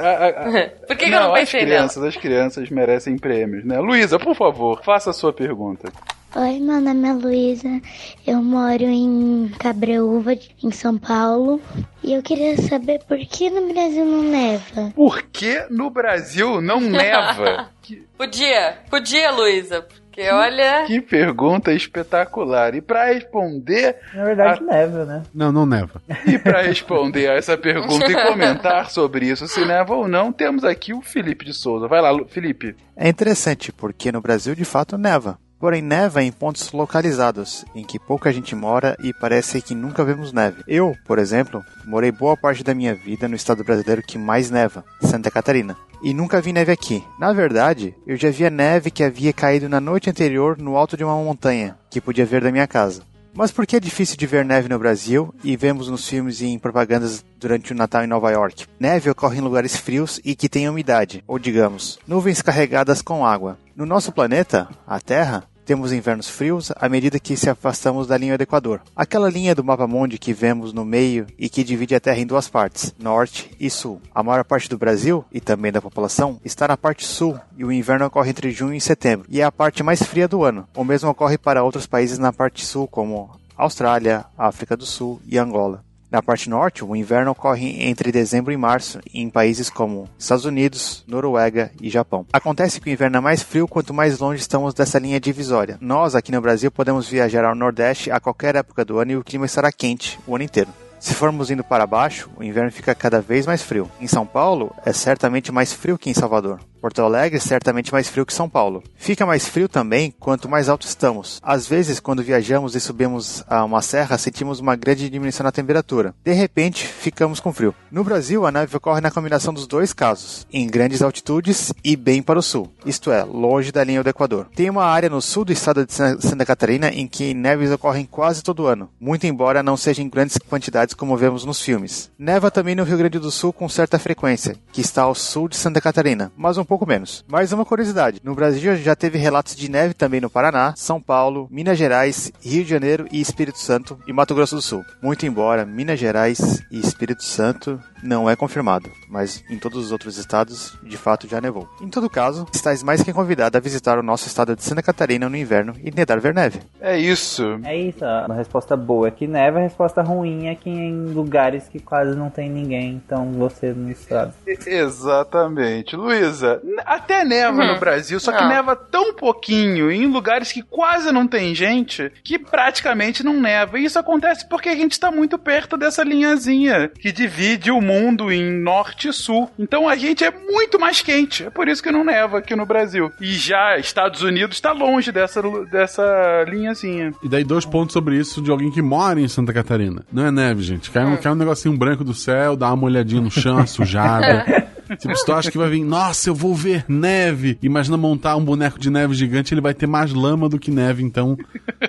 a- 0.00 0.08
a- 0.08 0.28
a- 0.28 0.68
Por 0.88 0.96
que 0.96 1.04
que 1.06 1.12
eu 1.12 1.20
não 1.20 1.34
as 1.34 1.40
pensei 1.40 1.60
crianças, 1.60 2.02
as 2.02 2.16
crianças 2.16 2.70
merecem 2.70 3.18
prêmios, 3.18 3.64
né? 3.64 3.78
Luísa, 3.78 4.18
por 4.18 4.34
favor, 4.34 4.82
faça 4.82 5.10
a 5.10 5.12
sua 5.12 5.32
pergunta. 5.32 5.92
Oi, 6.34 6.58
meu 6.60 6.80
nome 6.82 7.08
é 7.08 7.12
Luísa. 7.14 7.80
Eu 8.26 8.42
moro 8.42 8.82
em 8.84 9.50
Cabreúva, 9.58 10.34
em 10.62 10.70
São 10.70 10.98
Paulo. 10.98 11.60
E 12.04 12.12
eu 12.12 12.22
queria 12.22 12.56
saber 12.58 13.00
por 13.08 13.16
que 13.18 13.48
no 13.48 13.72
Brasil 13.72 14.04
não 14.04 14.22
neva. 14.22 14.92
Por 14.94 15.22
que 15.22 15.64
no 15.70 15.88
Brasil 15.88 16.60
não 16.60 16.78
neva? 16.80 17.70
Podia, 18.18 18.78
podia, 18.90 19.30
Luísa. 19.30 19.86
Porque 20.16 20.30
olha. 20.30 20.84
que 20.86 20.98
pergunta 20.98 21.74
espetacular. 21.74 22.74
E 22.74 22.80
pra 22.80 23.12
responder. 23.12 23.96
Na 24.14 24.24
verdade, 24.24 24.62
neva, 24.64 25.04
né? 25.04 25.22
Não, 25.34 25.52
não 25.52 25.66
neva. 25.66 26.00
E 26.26 26.38
para 26.38 26.62
responder 26.62 27.28
a 27.28 27.34
essa 27.34 27.58
pergunta 27.58 28.10
e 28.10 28.14
comentar 28.14 28.88
sobre 28.90 29.26
isso, 29.26 29.46
se 29.46 29.62
neva 29.66 29.94
ou 29.94 30.08
não, 30.08 30.32
temos 30.32 30.64
aqui 30.64 30.94
o 30.94 31.02
Felipe 31.02 31.44
de 31.44 31.52
Souza. 31.52 31.86
Vai 31.86 32.00
lá, 32.00 32.18
Felipe. 32.28 32.74
É 32.96 33.10
interessante, 33.10 33.70
porque 33.70 34.10
no 34.10 34.22
Brasil 34.22 34.54
de 34.54 34.64
fato 34.64 34.96
neva. 34.96 35.38
Porém, 35.58 35.80
neva 35.80 36.22
em 36.22 36.30
pontos 36.30 36.70
localizados, 36.72 37.64
em 37.74 37.82
que 37.82 37.98
pouca 37.98 38.32
gente 38.32 38.54
mora 38.54 38.96
e 39.02 39.12
parece 39.12 39.62
que 39.62 39.74
nunca 39.74 40.04
vemos 40.04 40.32
neve. 40.32 40.62
Eu, 40.68 40.94
por 41.06 41.18
exemplo, 41.18 41.64
morei 41.86 42.12
boa 42.12 42.36
parte 42.36 42.62
da 42.62 42.74
minha 42.74 42.94
vida 42.94 43.26
no 43.26 43.34
estado 43.34 43.64
brasileiro 43.64 44.02
que 44.02 44.18
mais 44.18 44.50
neva, 44.50 44.84
Santa 45.00 45.30
Catarina. 45.30 45.76
E 46.02 46.12
nunca 46.12 46.42
vi 46.42 46.52
neve 46.52 46.70
aqui. 46.70 47.02
Na 47.18 47.32
verdade, 47.32 47.94
eu 48.06 48.16
já 48.16 48.30
via 48.30 48.50
neve 48.50 48.90
que 48.90 49.02
havia 49.02 49.32
caído 49.32 49.68
na 49.68 49.80
noite 49.80 50.10
anterior 50.10 50.58
no 50.58 50.76
alto 50.76 50.96
de 50.96 51.02
uma 51.02 51.16
montanha, 51.16 51.78
que 51.90 52.02
podia 52.02 52.26
ver 52.26 52.42
da 52.42 52.52
minha 52.52 52.66
casa. 52.66 53.02
Mas 53.36 53.52
por 53.52 53.66
que 53.66 53.76
é 53.76 53.80
difícil 53.80 54.16
de 54.16 54.26
ver 54.26 54.46
neve 54.46 54.66
no 54.66 54.78
Brasil 54.78 55.34
e 55.44 55.58
vemos 55.58 55.90
nos 55.90 56.08
filmes 56.08 56.40
e 56.40 56.46
em 56.46 56.58
propagandas 56.58 57.22
durante 57.38 57.70
o 57.70 57.76
Natal 57.76 58.02
em 58.02 58.06
Nova 58.06 58.30
York? 58.30 58.66
Neve 58.80 59.10
ocorre 59.10 59.36
em 59.36 59.42
lugares 59.42 59.76
frios 59.76 60.18
e 60.24 60.34
que 60.34 60.48
têm 60.48 60.66
umidade, 60.70 61.22
ou 61.26 61.38
digamos, 61.38 61.98
nuvens 62.08 62.40
carregadas 62.40 63.02
com 63.02 63.26
água. 63.26 63.58
No 63.76 63.84
nosso 63.84 64.10
planeta, 64.10 64.66
a 64.86 64.98
Terra, 64.98 65.44
temos 65.66 65.92
invernos 65.92 66.30
frios 66.30 66.70
à 66.76 66.88
medida 66.88 67.18
que 67.18 67.36
se 67.36 67.50
afastamos 67.50 68.06
da 68.06 68.16
linha 68.16 68.38
do 68.38 68.42
Equador. 68.42 68.80
Aquela 68.94 69.28
linha 69.28 69.54
do 69.54 69.64
mapa 69.64 69.86
mundi 69.86 70.16
que 70.16 70.32
vemos 70.32 70.72
no 70.72 70.84
meio 70.84 71.26
e 71.36 71.48
que 71.48 71.64
divide 71.64 71.96
a 71.96 72.00
Terra 72.00 72.20
em 72.20 72.26
duas 72.26 72.48
partes, 72.48 72.94
norte 72.98 73.50
e 73.58 73.68
sul. 73.68 74.00
A 74.14 74.22
maior 74.22 74.44
parte 74.44 74.70
do 74.70 74.78
Brasil, 74.78 75.24
e 75.32 75.40
também 75.40 75.72
da 75.72 75.82
população, 75.82 76.40
está 76.44 76.68
na 76.68 76.76
parte 76.76 77.04
sul 77.04 77.38
e 77.58 77.64
o 77.64 77.72
inverno 77.72 78.06
ocorre 78.06 78.30
entre 78.30 78.52
junho 78.52 78.74
e 78.74 78.80
setembro, 78.80 79.26
e 79.28 79.40
é 79.40 79.44
a 79.44 79.50
parte 79.50 79.82
mais 79.82 80.02
fria 80.02 80.28
do 80.28 80.44
ano. 80.44 80.68
O 80.74 80.84
mesmo 80.84 81.10
ocorre 81.10 81.36
para 81.36 81.64
outros 81.64 81.86
países 81.86 82.18
na 82.18 82.32
parte 82.32 82.64
sul, 82.64 82.86
como 82.86 83.30
Austrália, 83.56 84.24
África 84.38 84.76
do 84.76 84.86
Sul 84.86 85.20
e 85.26 85.38
Angola. 85.38 85.85
Na 86.16 86.22
parte 86.22 86.48
norte, 86.48 86.82
o 86.82 86.96
inverno 86.96 87.32
ocorre 87.32 87.86
entre 87.86 88.10
dezembro 88.10 88.50
e 88.50 88.56
março 88.56 88.98
em 89.12 89.28
países 89.28 89.68
como 89.68 90.08
Estados 90.18 90.46
Unidos, 90.46 91.04
Noruega 91.06 91.70
e 91.78 91.90
Japão. 91.90 92.24
Acontece 92.32 92.80
que 92.80 92.88
o 92.88 92.90
inverno 92.90 93.18
é 93.18 93.20
mais 93.20 93.42
frio 93.42 93.68
quanto 93.68 93.92
mais 93.92 94.18
longe 94.18 94.40
estamos 94.40 94.72
dessa 94.72 94.98
linha 94.98 95.20
divisória. 95.20 95.76
Nós, 95.78 96.14
aqui 96.14 96.32
no 96.32 96.40
Brasil, 96.40 96.70
podemos 96.70 97.06
viajar 97.06 97.44
ao 97.44 97.54
Nordeste 97.54 98.10
a 98.10 98.18
qualquer 98.18 98.56
época 98.56 98.82
do 98.82 98.98
ano 98.98 99.12
e 99.12 99.16
o 99.18 99.22
clima 99.22 99.44
estará 99.44 99.70
quente 99.70 100.18
o 100.26 100.34
ano 100.34 100.44
inteiro. 100.44 100.70
Se 100.98 101.12
formos 101.12 101.50
indo 101.50 101.62
para 101.62 101.86
baixo, 101.86 102.30
o 102.34 102.42
inverno 102.42 102.72
fica 102.72 102.94
cada 102.94 103.20
vez 103.20 103.46
mais 103.46 103.62
frio. 103.62 103.90
Em 104.00 104.06
São 104.06 104.24
Paulo, 104.24 104.74
é 104.86 104.94
certamente 104.94 105.52
mais 105.52 105.70
frio 105.70 105.98
que 105.98 106.08
em 106.08 106.14
Salvador. 106.14 106.60
Porto 106.86 107.02
Alegre 107.02 107.40
certamente 107.40 107.92
mais 107.92 108.08
frio 108.08 108.24
que 108.24 108.32
São 108.32 108.48
Paulo. 108.48 108.80
Fica 108.94 109.26
mais 109.26 109.48
frio 109.48 109.68
também 109.68 110.14
quanto 110.20 110.48
mais 110.48 110.68
alto 110.68 110.86
estamos. 110.86 111.40
Às 111.42 111.66
vezes, 111.66 111.98
quando 111.98 112.22
viajamos 112.22 112.76
e 112.76 112.80
subimos 112.80 113.42
a 113.48 113.64
uma 113.64 113.82
serra, 113.82 114.16
sentimos 114.16 114.60
uma 114.60 114.76
grande 114.76 115.10
diminuição 115.10 115.42
na 115.42 115.50
temperatura. 115.50 116.14
De 116.24 116.32
repente, 116.32 116.86
ficamos 116.86 117.40
com 117.40 117.52
frio. 117.52 117.74
No 117.90 118.04
Brasil, 118.04 118.46
a 118.46 118.52
neve 118.52 118.76
ocorre 118.76 119.00
na 119.00 119.10
combinação 119.10 119.52
dos 119.52 119.66
dois 119.66 119.92
casos, 119.92 120.46
em 120.52 120.68
grandes 120.68 121.02
altitudes 121.02 121.72
e 121.82 121.96
bem 121.96 122.22
para 122.22 122.38
o 122.38 122.42
sul, 122.42 122.70
isto 122.84 123.10
é, 123.10 123.24
longe 123.24 123.72
da 123.72 123.82
linha 123.82 124.04
do 124.04 124.08
Equador. 124.08 124.46
Tem 124.54 124.70
uma 124.70 124.84
área 124.84 125.10
no 125.10 125.20
sul 125.20 125.44
do 125.44 125.52
estado 125.52 125.84
de 125.84 125.92
Santa 125.92 126.46
Catarina 126.46 126.88
em 126.90 127.08
que 127.08 127.34
neves 127.34 127.72
ocorrem 127.72 128.06
quase 128.08 128.44
todo 128.44 128.68
ano, 128.68 128.88
muito 129.00 129.26
embora 129.26 129.60
não 129.60 129.76
sejam 129.76 130.04
em 130.04 130.08
grandes 130.08 130.38
quantidades 130.38 130.94
como 130.94 131.16
vemos 131.16 131.44
nos 131.44 131.60
filmes. 131.60 132.12
Neva 132.16 132.48
também 132.48 132.76
no 132.76 132.84
Rio 132.84 132.98
Grande 132.98 133.18
do 133.18 133.32
Sul 133.32 133.52
com 133.52 133.68
certa 133.68 133.98
frequência, 133.98 134.54
que 134.72 134.80
está 134.80 135.02
ao 135.02 135.16
sul 135.16 135.48
de 135.48 135.56
Santa 135.56 135.80
Catarina, 135.80 136.30
mas 136.36 136.58
um 136.58 136.64
pouco 136.64 136.75
pouco 136.76 136.86
menos. 136.86 137.24
Mais 137.26 137.52
uma 137.52 137.64
curiosidade: 137.64 138.20
no 138.22 138.34
Brasil 138.34 138.76
já 138.76 138.94
teve 138.94 139.16
relatos 139.16 139.56
de 139.56 139.70
neve 139.70 139.94
também 139.94 140.20
no 140.20 140.28
Paraná, 140.28 140.74
São 140.76 141.00
Paulo, 141.00 141.48
Minas 141.50 141.78
Gerais, 141.78 142.30
Rio 142.42 142.62
de 142.62 142.70
Janeiro 142.70 143.06
e 143.10 143.18
Espírito 143.18 143.58
Santo 143.58 143.98
e 144.06 144.12
Mato 144.12 144.34
Grosso 144.34 144.54
do 144.54 144.62
Sul. 144.62 144.84
Muito 145.02 145.24
embora 145.24 145.64
Minas 145.64 145.98
Gerais 145.98 146.62
e 146.70 146.78
Espírito 146.78 147.24
Santo 147.24 147.80
não 148.02 148.28
é 148.28 148.36
confirmado, 148.36 148.90
mas 149.08 149.42
em 149.48 149.58
todos 149.58 149.86
os 149.86 149.92
outros 149.92 150.18
estados 150.18 150.78
de 150.82 150.96
fato 150.96 151.26
já 151.26 151.40
nevou. 151.40 151.66
Em 151.80 151.88
todo 151.88 152.10
caso, 152.10 152.46
estás 152.52 152.82
mais 152.82 153.02
que 153.02 153.12
convidado 153.12 153.56
a 153.56 153.60
visitar 153.60 153.98
o 153.98 154.02
nosso 154.02 154.26
estado 154.26 154.54
de 154.54 154.62
Santa 154.62 154.82
Catarina 154.82 155.28
no 155.28 155.36
inverno 155.36 155.74
e 155.82 155.90
nedar 155.90 156.20
ver 156.20 156.34
neve. 156.34 156.60
É 156.80 156.98
isso. 156.98 157.58
É 157.64 157.76
isso. 157.76 158.04
A 158.04 158.32
resposta 158.34 158.76
boa 158.76 159.08
é 159.08 159.10
que 159.10 159.26
neve, 159.26 159.58
a 159.58 159.62
resposta 159.62 160.02
ruim 160.02 160.48
é 160.48 160.54
que 160.54 160.68
em 160.68 161.06
lugares 161.06 161.68
que 161.68 161.80
quase 161.80 162.14
não 162.16 162.28
tem 162.28 162.50
ninguém, 162.50 163.00
então 163.04 163.32
você 163.32 163.72
não 163.72 163.94
sabe. 163.94 164.34
Exatamente. 164.66 165.96
Luísa, 165.96 166.55
até 166.84 167.24
neva 167.24 167.62
uhum. 167.62 167.74
no 167.74 167.80
Brasil, 167.80 168.18
só 168.20 168.32
que 168.32 168.40
não. 168.40 168.48
neva 168.48 168.76
tão 168.76 169.14
pouquinho 169.14 169.90
em 169.90 170.06
lugares 170.06 170.52
que 170.52 170.62
quase 170.62 171.12
não 171.12 171.26
tem 171.26 171.54
gente 171.54 172.10
que 172.22 172.38
praticamente 172.38 173.24
não 173.24 173.40
neva. 173.40 173.78
E 173.78 173.84
isso 173.84 173.98
acontece 173.98 174.48
porque 174.48 174.68
a 174.68 174.74
gente 174.74 174.92
está 174.92 175.10
muito 175.10 175.38
perto 175.38 175.76
dessa 175.76 176.02
linhazinha 176.02 176.88
que 176.88 177.12
divide 177.12 177.70
o 177.70 177.80
mundo 177.80 178.30
em 178.30 178.50
norte 178.50 179.08
e 179.08 179.12
sul. 179.12 179.50
Então 179.58 179.88
a 179.88 179.96
gente 179.96 180.24
é 180.24 180.30
muito 180.30 180.78
mais 180.78 181.00
quente. 181.02 181.44
É 181.44 181.50
por 181.50 181.68
isso 181.68 181.82
que 181.82 181.90
não 181.90 182.04
neva 182.04 182.38
aqui 182.38 182.54
no 182.54 182.66
Brasil. 182.66 183.10
E 183.20 183.32
já 183.32 183.76
Estados 183.78 184.22
Unidos 184.22 184.56
está 184.56 184.72
longe 184.72 185.12
dessa, 185.12 185.42
dessa 185.70 186.44
linhazinha. 186.48 187.12
E 187.22 187.28
daí 187.28 187.44
dois 187.44 187.64
pontos 187.64 187.92
sobre 187.92 188.16
isso 188.16 188.42
de 188.42 188.50
alguém 188.50 188.70
que 188.70 188.82
mora 188.82 189.20
em 189.20 189.28
Santa 189.28 189.52
Catarina. 189.52 190.04
Não 190.12 190.26
é 190.26 190.30
neve, 190.30 190.62
gente. 190.62 190.90
Cai, 190.90 191.04
hum. 191.04 191.16
cai 191.16 191.32
um 191.32 191.36
negocinho 191.36 191.76
branco 191.76 192.04
do 192.04 192.14
céu, 192.14 192.56
dá 192.56 192.72
uma 192.72 192.84
olhadinha 192.84 193.20
no 193.20 193.30
chão, 193.30 193.64
sujada. 193.66 194.65
Tipo, 194.98 195.14
se 195.16 195.24
tu 195.24 195.32
acha 195.32 195.50
que 195.50 195.58
vai 195.58 195.68
vir, 195.68 195.84
nossa, 195.84 196.28
eu 196.28 196.34
vou 196.34 196.54
ver 196.54 196.84
neve. 196.88 197.58
Imagina 197.62 197.96
montar 197.96 198.36
um 198.36 198.44
boneco 198.44 198.78
de 198.78 198.90
neve 198.90 199.14
gigante, 199.14 199.52
ele 199.52 199.60
vai 199.60 199.74
ter 199.74 199.86
mais 199.86 200.12
lama 200.12 200.48
do 200.48 200.58
que 200.58 200.70
neve, 200.70 201.02
então 201.02 201.36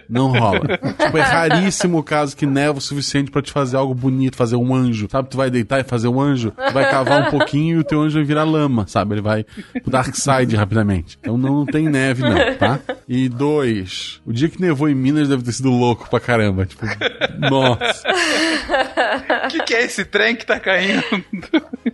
não 0.09 0.31
rola. 0.31 0.77
tipo, 0.99 1.17
é 1.17 1.21
raríssimo 1.21 1.99
o 1.99 2.03
caso 2.03 2.35
que 2.35 2.45
neva 2.45 2.77
o 2.77 2.81
suficiente 2.81 3.31
para 3.31 3.41
te 3.41 3.51
fazer 3.51 3.77
algo 3.77 3.93
bonito, 3.93 4.35
fazer 4.35 4.55
um 4.55 4.73
anjo. 4.73 5.07
Sabe, 5.11 5.29
tu 5.29 5.37
vai 5.37 5.49
deitar 5.49 5.79
e 5.79 5.83
fazer 5.83 6.07
um 6.07 6.19
anjo, 6.19 6.53
vai 6.73 6.89
cavar 6.89 7.27
um 7.27 7.31
pouquinho 7.31 7.77
e 7.77 7.79
o 7.79 7.83
teu 7.83 8.01
anjo 8.01 8.15
vai 8.15 8.23
virar 8.23 8.43
lama, 8.43 8.85
sabe? 8.87 9.15
Ele 9.15 9.21
vai 9.21 9.45
pro 9.81 9.91
Dark 9.91 10.15
Side 10.15 10.55
rapidamente. 10.55 11.17
Então 11.19 11.37
não, 11.37 11.59
não 11.59 11.65
tem 11.65 11.87
neve, 11.89 12.23
não, 12.23 12.55
tá? 12.57 12.79
E 13.07 13.29
dois, 13.29 14.21
o 14.25 14.33
dia 14.33 14.49
que 14.49 14.61
nevou 14.61 14.89
em 14.89 14.95
Minas 14.95 15.29
deve 15.29 15.43
ter 15.43 15.51
sido 15.51 15.69
louco 15.69 16.09
pra 16.09 16.19
caramba. 16.19 16.65
Tipo, 16.65 16.85
nossa. 17.39 18.07
O 19.45 19.49
que, 19.49 19.63
que 19.63 19.73
é 19.75 19.83
esse 19.83 20.05
trem 20.05 20.35
que 20.35 20.45
tá 20.45 20.59
caindo? 20.59 21.03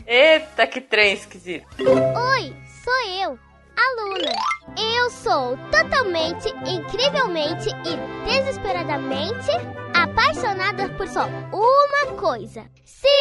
Eita, 0.06 0.68
que 0.68 0.82
trem 0.82 1.14
esquisito. 1.14 1.66
Oi, 1.80 2.54
sou 2.84 2.94
eu, 3.22 3.40
a 3.78 4.02
Luna. 4.02 4.32
Eu 4.78 5.10
sou 5.10 5.58
totalmente, 5.72 6.50
incrivelmente 6.68 7.70
e 7.86 7.96
desesperadamente 8.30 9.52
apaixonada 9.94 10.90
por 10.90 11.08
só 11.08 11.26
uma 11.52 12.14
coisa: 12.20 12.66
ciências! 12.84 13.14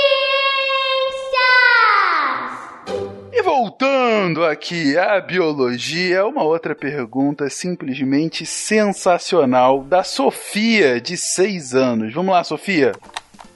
E 3.32 3.42
voltando 3.42 4.44
aqui 4.44 4.98
à 4.98 5.20
biologia, 5.20 6.26
uma 6.26 6.42
outra 6.42 6.74
pergunta 6.74 7.48
simplesmente 7.48 8.44
sensacional 8.44 9.84
da 9.84 10.02
Sofia, 10.02 11.00
de 11.00 11.16
6 11.16 11.74
anos. 11.74 12.12
Vamos 12.12 12.32
lá, 12.32 12.42
Sofia. 12.42 12.92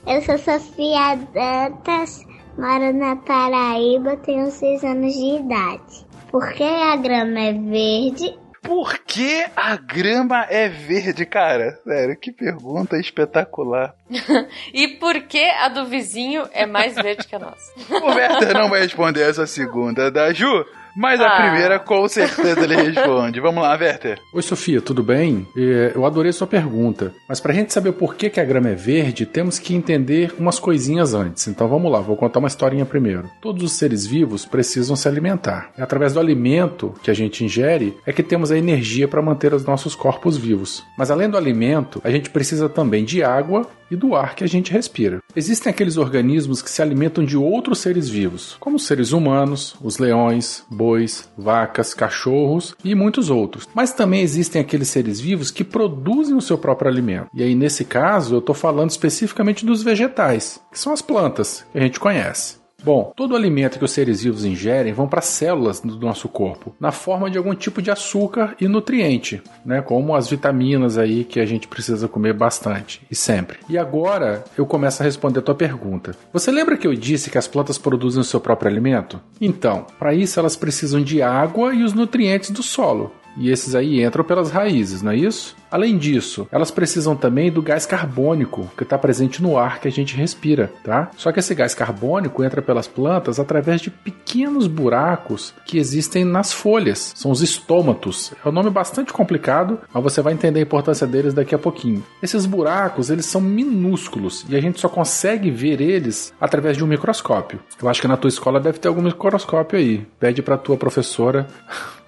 Eu 0.06 0.22
sou 0.22 0.38
Sofia 0.38 1.16
Dantas, 1.34 2.24
moro 2.58 2.92
na 2.92 3.16
Paraíba, 3.16 4.16
tenho 4.16 4.50
6 4.50 4.84
anos 4.84 5.14
de 5.14 5.36
idade. 5.36 6.06
Por 6.30 6.52
que 6.52 6.64
a 6.64 6.96
grama 6.96 7.40
é 7.40 7.52
verde? 7.52 8.38
Por 8.62 8.98
que 8.98 9.44
a 9.54 9.76
grama 9.76 10.44
é 10.50 10.68
verde, 10.68 11.24
cara? 11.24 11.78
Sério, 11.84 12.16
que 12.18 12.32
pergunta 12.32 12.98
espetacular. 12.98 13.94
e 14.74 14.88
por 14.88 15.22
que 15.22 15.44
a 15.44 15.68
do 15.68 15.86
vizinho 15.86 16.48
é 16.52 16.66
mais 16.66 16.96
verde 16.96 17.28
que 17.28 17.36
a 17.36 17.38
nossa? 17.38 17.72
o 17.88 18.06
Werther 18.06 18.54
não 18.54 18.68
vai 18.68 18.80
responder 18.80 19.22
essa 19.22 19.46
segunda 19.46 20.10
da 20.10 20.32
Ju. 20.32 20.64
Mas 20.96 21.20
a 21.20 21.26
ah. 21.26 21.42
primeira, 21.42 21.78
com 21.78 22.08
certeza, 22.08 22.62
ele 22.62 22.74
responde. 22.90 23.38
Vamos 23.38 23.62
lá, 23.62 23.76
Werther. 23.76 24.18
Oi, 24.32 24.40
Sofia, 24.40 24.80
tudo 24.80 25.02
bem? 25.02 25.46
É, 25.54 25.92
eu 25.94 26.06
adorei 26.06 26.32
sua 26.32 26.46
pergunta. 26.46 27.12
Mas 27.28 27.38
pra 27.38 27.52
gente 27.52 27.70
saber 27.70 27.92
por 27.92 28.14
que, 28.14 28.30
que 28.30 28.40
a 28.40 28.44
grama 28.44 28.70
é 28.70 28.74
verde, 28.74 29.26
temos 29.26 29.58
que 29.58 29.74
entender 29.74 30.34
umas 30.38 30.58
coisinhas 30.58 31.12
antes. 31.12 31.46
Então 31.48 31.68
vamos 31.68 31.92
lá, 31.92 32.00
vou 32.00 32.16
contar 32.16 32.38
uma 32.38 32.48
historinha 32.48 32.86
primeiro. 32.86 33.30
Todos 33.42 33.62
os 33.62 33.72
seres 33.72 34.06
vivos 34.06 34.46
precisam 34.46 34.96
se 34.96 35.06
alimentar. 35.06 35.70
É 35.76 35.82
através 35.82 36.14
do 36.14 36.20
alimento 36.20 36.94
que 37.02 37.10
a 37.10 37.14
gente 37.14 37.44
ingere 37.44 37.94
é 38.06 38.12
que 38.12 38.22
temos 38.22 38.50
a 38.50 38.56
energia 38.56 39.06
para 39.06 39.20
manter 39.20 39.52
os 39.52 39.66
nossos 39.66 39.94
corpos 39.94 40.38
vivos. 40.38 40.82
Mas 40.96 41.10
além 41.10 41.28
do 41.28 41.36
alimento, 41.36 42.00
a 42.02 42.10
gente 42.10 42.30
precisa 42.30 42.70
também 42.70 43.04
de 43.04 43.22
água 43.22 43.68
e 43.90 43.96
do 43.96 44.14
ar 44.14 44.34
que 44.34 44.44
a 44.44 44.46
gente 44.46 44.72
respira. 44.72 45.20
Existem 45.34 45.70
aqueles 45.70 45.96
organismos 45.96 46.62
que 46.62 46.70
se 46.70 46.82
alimentam 46.82 47.24
de 47.24 47.36
outros 47.36 47.78
seres 47.78 48.08
vivos, 48.08 48.56
como 48.60 48.76
os 48.76 48.86
seres 48.86 49.12
humanos, 49.12 49.76
os 49.82 49.98
leões, 49.98 50.64
bois, 50.70 51.28
vacas, 51.36 51.94
cachorros 51.94 52.74
e 52.84 52.94
muitos 52.94 53.30
outros. 53.30 53.68
Mas 53.74 53.92
também 53.92 54.22
existem 54.22 54.60
aqueles 54.60 54.88
seres 54.88 55.20
vivos 55.20 55.50
que 55.50 55.64
produzem 55.64 56.36
o 56.36 56.40
seu 56.40 56.58
próprio 56.58 56.90
alimento. 56.90 57.28
E 57.34 57.42
aí, 57.42 57.54
nesse 57.54 57.84
caso, 57.84 58.34
eu 58.34 58.38
estou 58.40 58.54
falando 58.54 58.90
especificamente 58.90 59.64
dos 59.64 59.82
vegetais, 59.82 60.60
que 60.70 60.78
são 60.78 60.92
as 60.92 61.02
plantas 61.02 61.64
que 61.72 61.78
a 61.78 61.82
gente 61.82 62.00
conhece. 62.00 62.65
Bom, 62.84 63.12
todo 63.16 63.34
alimento 63.34 63.78
que 63.78 63.84
os 63.84 63.90
seres 63.90 64.22
vivos 64.22 64.44
ingerem 64.44 64.92
vão 64.92 65.08
para 65.08 65.18
as 65.18 65.26
células 65.26 65.80
do 65.80 65.98
nosso 65.98 66.28
corpo, 66.28 66.74
na 66.78 66.92
forma 66.92 67.30
de 67.30 67.38
algum 67.38 67.54
tipo 67.54 67.82
de 67.82 67.90
açúcar 67.90 68.54
e 68.60 68.68
nutriente, 68.68 69.42
né, 69.64 69.80
como 69.80 70.14
as 70.14 70.28
vitaminas 70.28 70.98
aí 70.98 71.24
que 71.24 71.40
a 71.40 71.46
gente 71.46 71.66
precisa 71.66 72.06
comer 72.06 72.32
bastante 72.34 73.02
e 73.10 73.14
sempre. 73.14 73.58
E 73.68 73.76
agora 73.76 74.44
eu 74.56 74.66
começo 74.66 75.02
a 75.02 75.04
responder 75.04 75.40
a 75.40 75.42
tua 75.42 75.54
pergunta. 75.54 76.14
Você 76.32 76.50
lembra 76.50 76.76
que 76.76 76.86
eu 76.86 76.94
disse 76.94 77.30
que 77.30 77.38
as 77.38 77.48
plantas 77.48 77.78
produzem 77.78 78.20
o 78.20 78.24
seu 78.24 78.40
próprio 78.40 78.70
alimento? 78.70 79.20
Então, 79.40 79.86
para 79.98 80.14
isso 80.14 80.38
elas 80.38 80.54
precisam 80.54 81.02
de 81.02 81.22
água 81.22 81.74
e 81.74 81.82
os 81.82 81.92
nutrientes 81.92 82.50
do 82.50 82.62
solo 82.62 83.10
e 83.36 83.50
esses 83.50 83.74
aí 83.74 84.02
entram 84.02 84.24
pelas 84.24 84.50
raízes, 84.50 85.02
não 85.02 85.12
é 85.12 85.16
isso? 85.16 85.56
Além 85.70 85.98
disso, 85.98 86.46
elas 86.50 86.70
precisam 86.70 87.16
também 87.16 87.50
do 87.50 87.60
gás 87.60 87.84
carbônico 87.84 88.70
que 88.76 88.82
está 88.82 88.96
presente 88.96 89.42
no 89.42 89.58
ar 89.58 89.80
que 89.80 89.88
a 89.88 89.90
gente 89.90 90.16
respira, 90.16 90.72
tá? 90.82 91.10
Só 91.16 91.32
que 91.32 91.40
esse 91.40 91.54
gás 91.54 91.74
carbônico 91.74 92.42
entra 92.44 92.62
pelas 92.62 92.86
plantas 92.86 93.38
através 93.40 93.80
de 93.80 93.90
pequenos 93.90 94.66
buracos 94.66 95.52
que 95.66 95.78
existem 95.78 96.24
nas 96.24 96.52
folhas. 96.52 97.12
São 97.16 97.30
os 97.30 97.42
estômatos. 97.42 98.32
É 98.44 98.48
um 98.48 98.52
nome 98.52 98.70
bastante 98.70 99.12
complicado, 99.12 99.78
mas 99.92 100.02
você 100.02 100.22
vai 100.22 100.32
entender 100.32 100.60
a 100.60 100.62
importância 100.62 101.06
deles 101.06 101.34
daqui 101.34 101.54
a 101.54 101.58
pouquinho. 101.58 102.02
Esses 102.22 102.46
buracos, 102.46 103.10
eles 103.10 103.26
são 103.26 103.40
minúsculos 103.40 104.46
e 104.48 104.56
a 104.56 104.60
gente 104.60 104.80
só 104.80 104.88
consegue 104.88 105.50
ver 105.50 105.80
eles 105.80 106.32
através 106.40 106.76
de 106.76 106.84
um 106.84 106.86
microscópio. 106.86 107.58
Eu 107.82 107.88
acho 107.88 108.00
que 108.00 108.08
na 108.08 108.16
tua 108.16 108.28
escola 108.28 108.60
deve 108.60 108.78
ter 108.78 108.88
algum 108.88 109.02
microscópio 109.02 109.78
aí. 109.78 110.06
Pede 110.18 110.42
para 110.42 110.56
tua 110.56 110.76
professora 110.76 111.46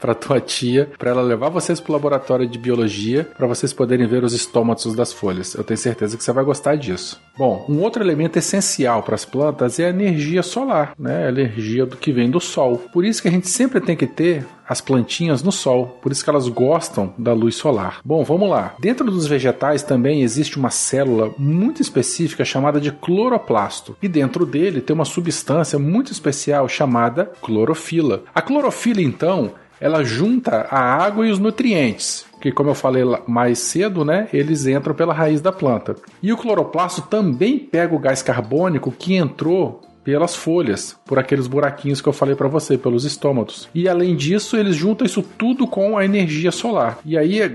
para 0.00 0.14
tua 0.14 0.40
tia, 0.40 0.90
para 0.98 1.10
ela 1.10 1.22
levar 1.22 1.48
vocês 1.48 1.80
pro 1.80 1.92
laboratório 1.92 2.48
de 2.48 2.58
biologia, 2.58 3.28
para 3.36 3.46
vocês 3.46 3.72
poderem 3.72 4.06
ver 4.06 4.24
os 4.24 4.32
estômatos 4.32 4.94
das 4.94 5.12
folhas. 5.12 5.54
Eu 5.54 5.64
tenho 5.64 5.78
certeza 5.78 6.16
que 6.16 6.24
você 6.24 6.32
vai 6.32 6.44
gostar 6.44 6.76
disso. 6.76 7.20
Bom, 7.36 7.64
um 7.68 7.80
outro 7.80 8.02
elemento 8.02 8.38
essencial 8.38 9.02
para 9.02 9.14
as 9.14 9.24
plantas 9.24 9.78
é 9.78 9.86
a 9.86 9.90
energia 9.90 10.42
solar, 10.42 10.94
né? 10.98 11.26
A 11.26 11.28
energia 11.28 11.86
do 11.86 11.96
que 11.96 12.12
vem 12.12 12.30
do 12.30 12.40
sol. 12.40 12.78
Por 12.92 13.04
isso 13.04 13.22
que 13.22 13.28
a 13.28 13.30
gente 13.30 13.48
sempre 13.48 13.80
tem 13.80 13.96
que 13.96 14.06
ter 14.06 14.44
as 14.68 14.80
plantinhas 14.82 15.42
no 15.42 15.50
sol, 15.50 15.98
por 16.02 16.12
isso 16.12 16.22
que 16.22 16.28
elas 16.28 16.46
gostam 16.46 17.14
da 17.16 17.32
luz 17.32 17.54
solar. 17.56 18.00
Bom, 18.04 18.22
vamos 18.22 18.50
lá. 18.50 18.74
Dentro 18.78 19.10
dos 19.10 19.26
vegetais 19.26 19.82
também 19.82 20.20
existe 20.20 20.58
uma 20.58 20.68
célula 20.68 21.32
muito 21.38 21.80
específica 21.80 22.44
chamada 22.44 22.78
de 22.78 22.92
cloroplasto, 22.92 23.96
e 24.02 24.08
dentro 24.08 24.44
dele 24.44 24.82
tem 24.82 24.92
uma 24.92 25.06
substância 25.06 25.78
muito 25.78 26.12
especial 26.12 26.68
chamada 26.68 27.32
clorofila. 27.40 28.24
A 28.34 28.42
clorofila, 28.42 29.00
então, 29.00 29.52
ela 29.80 30.04
junta 30.04 30.66
a 30.70 30.80
água 30.80 31.26
e 31.26 31.30
os 31.30 31.38
nutrientes, 31.38 32.26
que 32.40 32.52
como 32.52 32.70
eu 32.70 32.74
falei 32.74 33.02
mais 33.26 33.58
cedo, 33.58 34.04
né, 34.04 34.28
eles 34.32 34.66
entram 34.66 34.94
pela 34.94 35.14
raiz 35.14 35.40
da 35.40 35.52
planta. 35.52 35.96
E 36.22 36.32
o 36.32 36.36
cloroplasto 36.36 37.02
também 37.02 37.58
pega 37.58 37.94
o 37.94 37.98
gás 37.98 38.22
carbônico 38.22 38.92
que 38.92 39.14
entrou 39.14 39.82
pelas 40.08 40.34
folhas, 40.34 40.96
por 41.04 41.18
aqueles 41.18 41.46
buraquinhos 41.46 42.00
que 42.00 42.08
eu 42.08 42.14
falei 42.14 42.34
para 42.34 42.48
você, 42.48 42.78
pelos 42.78 43.04
estômatos. 43.04 43.68
E 43.74 43.86
além 43.86 44.16
disso, 44.16 44.56
eles 44.56 44.74
juntam 44.74 45.04
isso 45.04 45.22
tudo 45.22 45.66
com 45.66 45.98
a 45.98 46.04
energia 46.04 46.50
solar. 46.50 46.98
E 47.04 47.18
aí 47.18 47.42
é, 47.42 47.50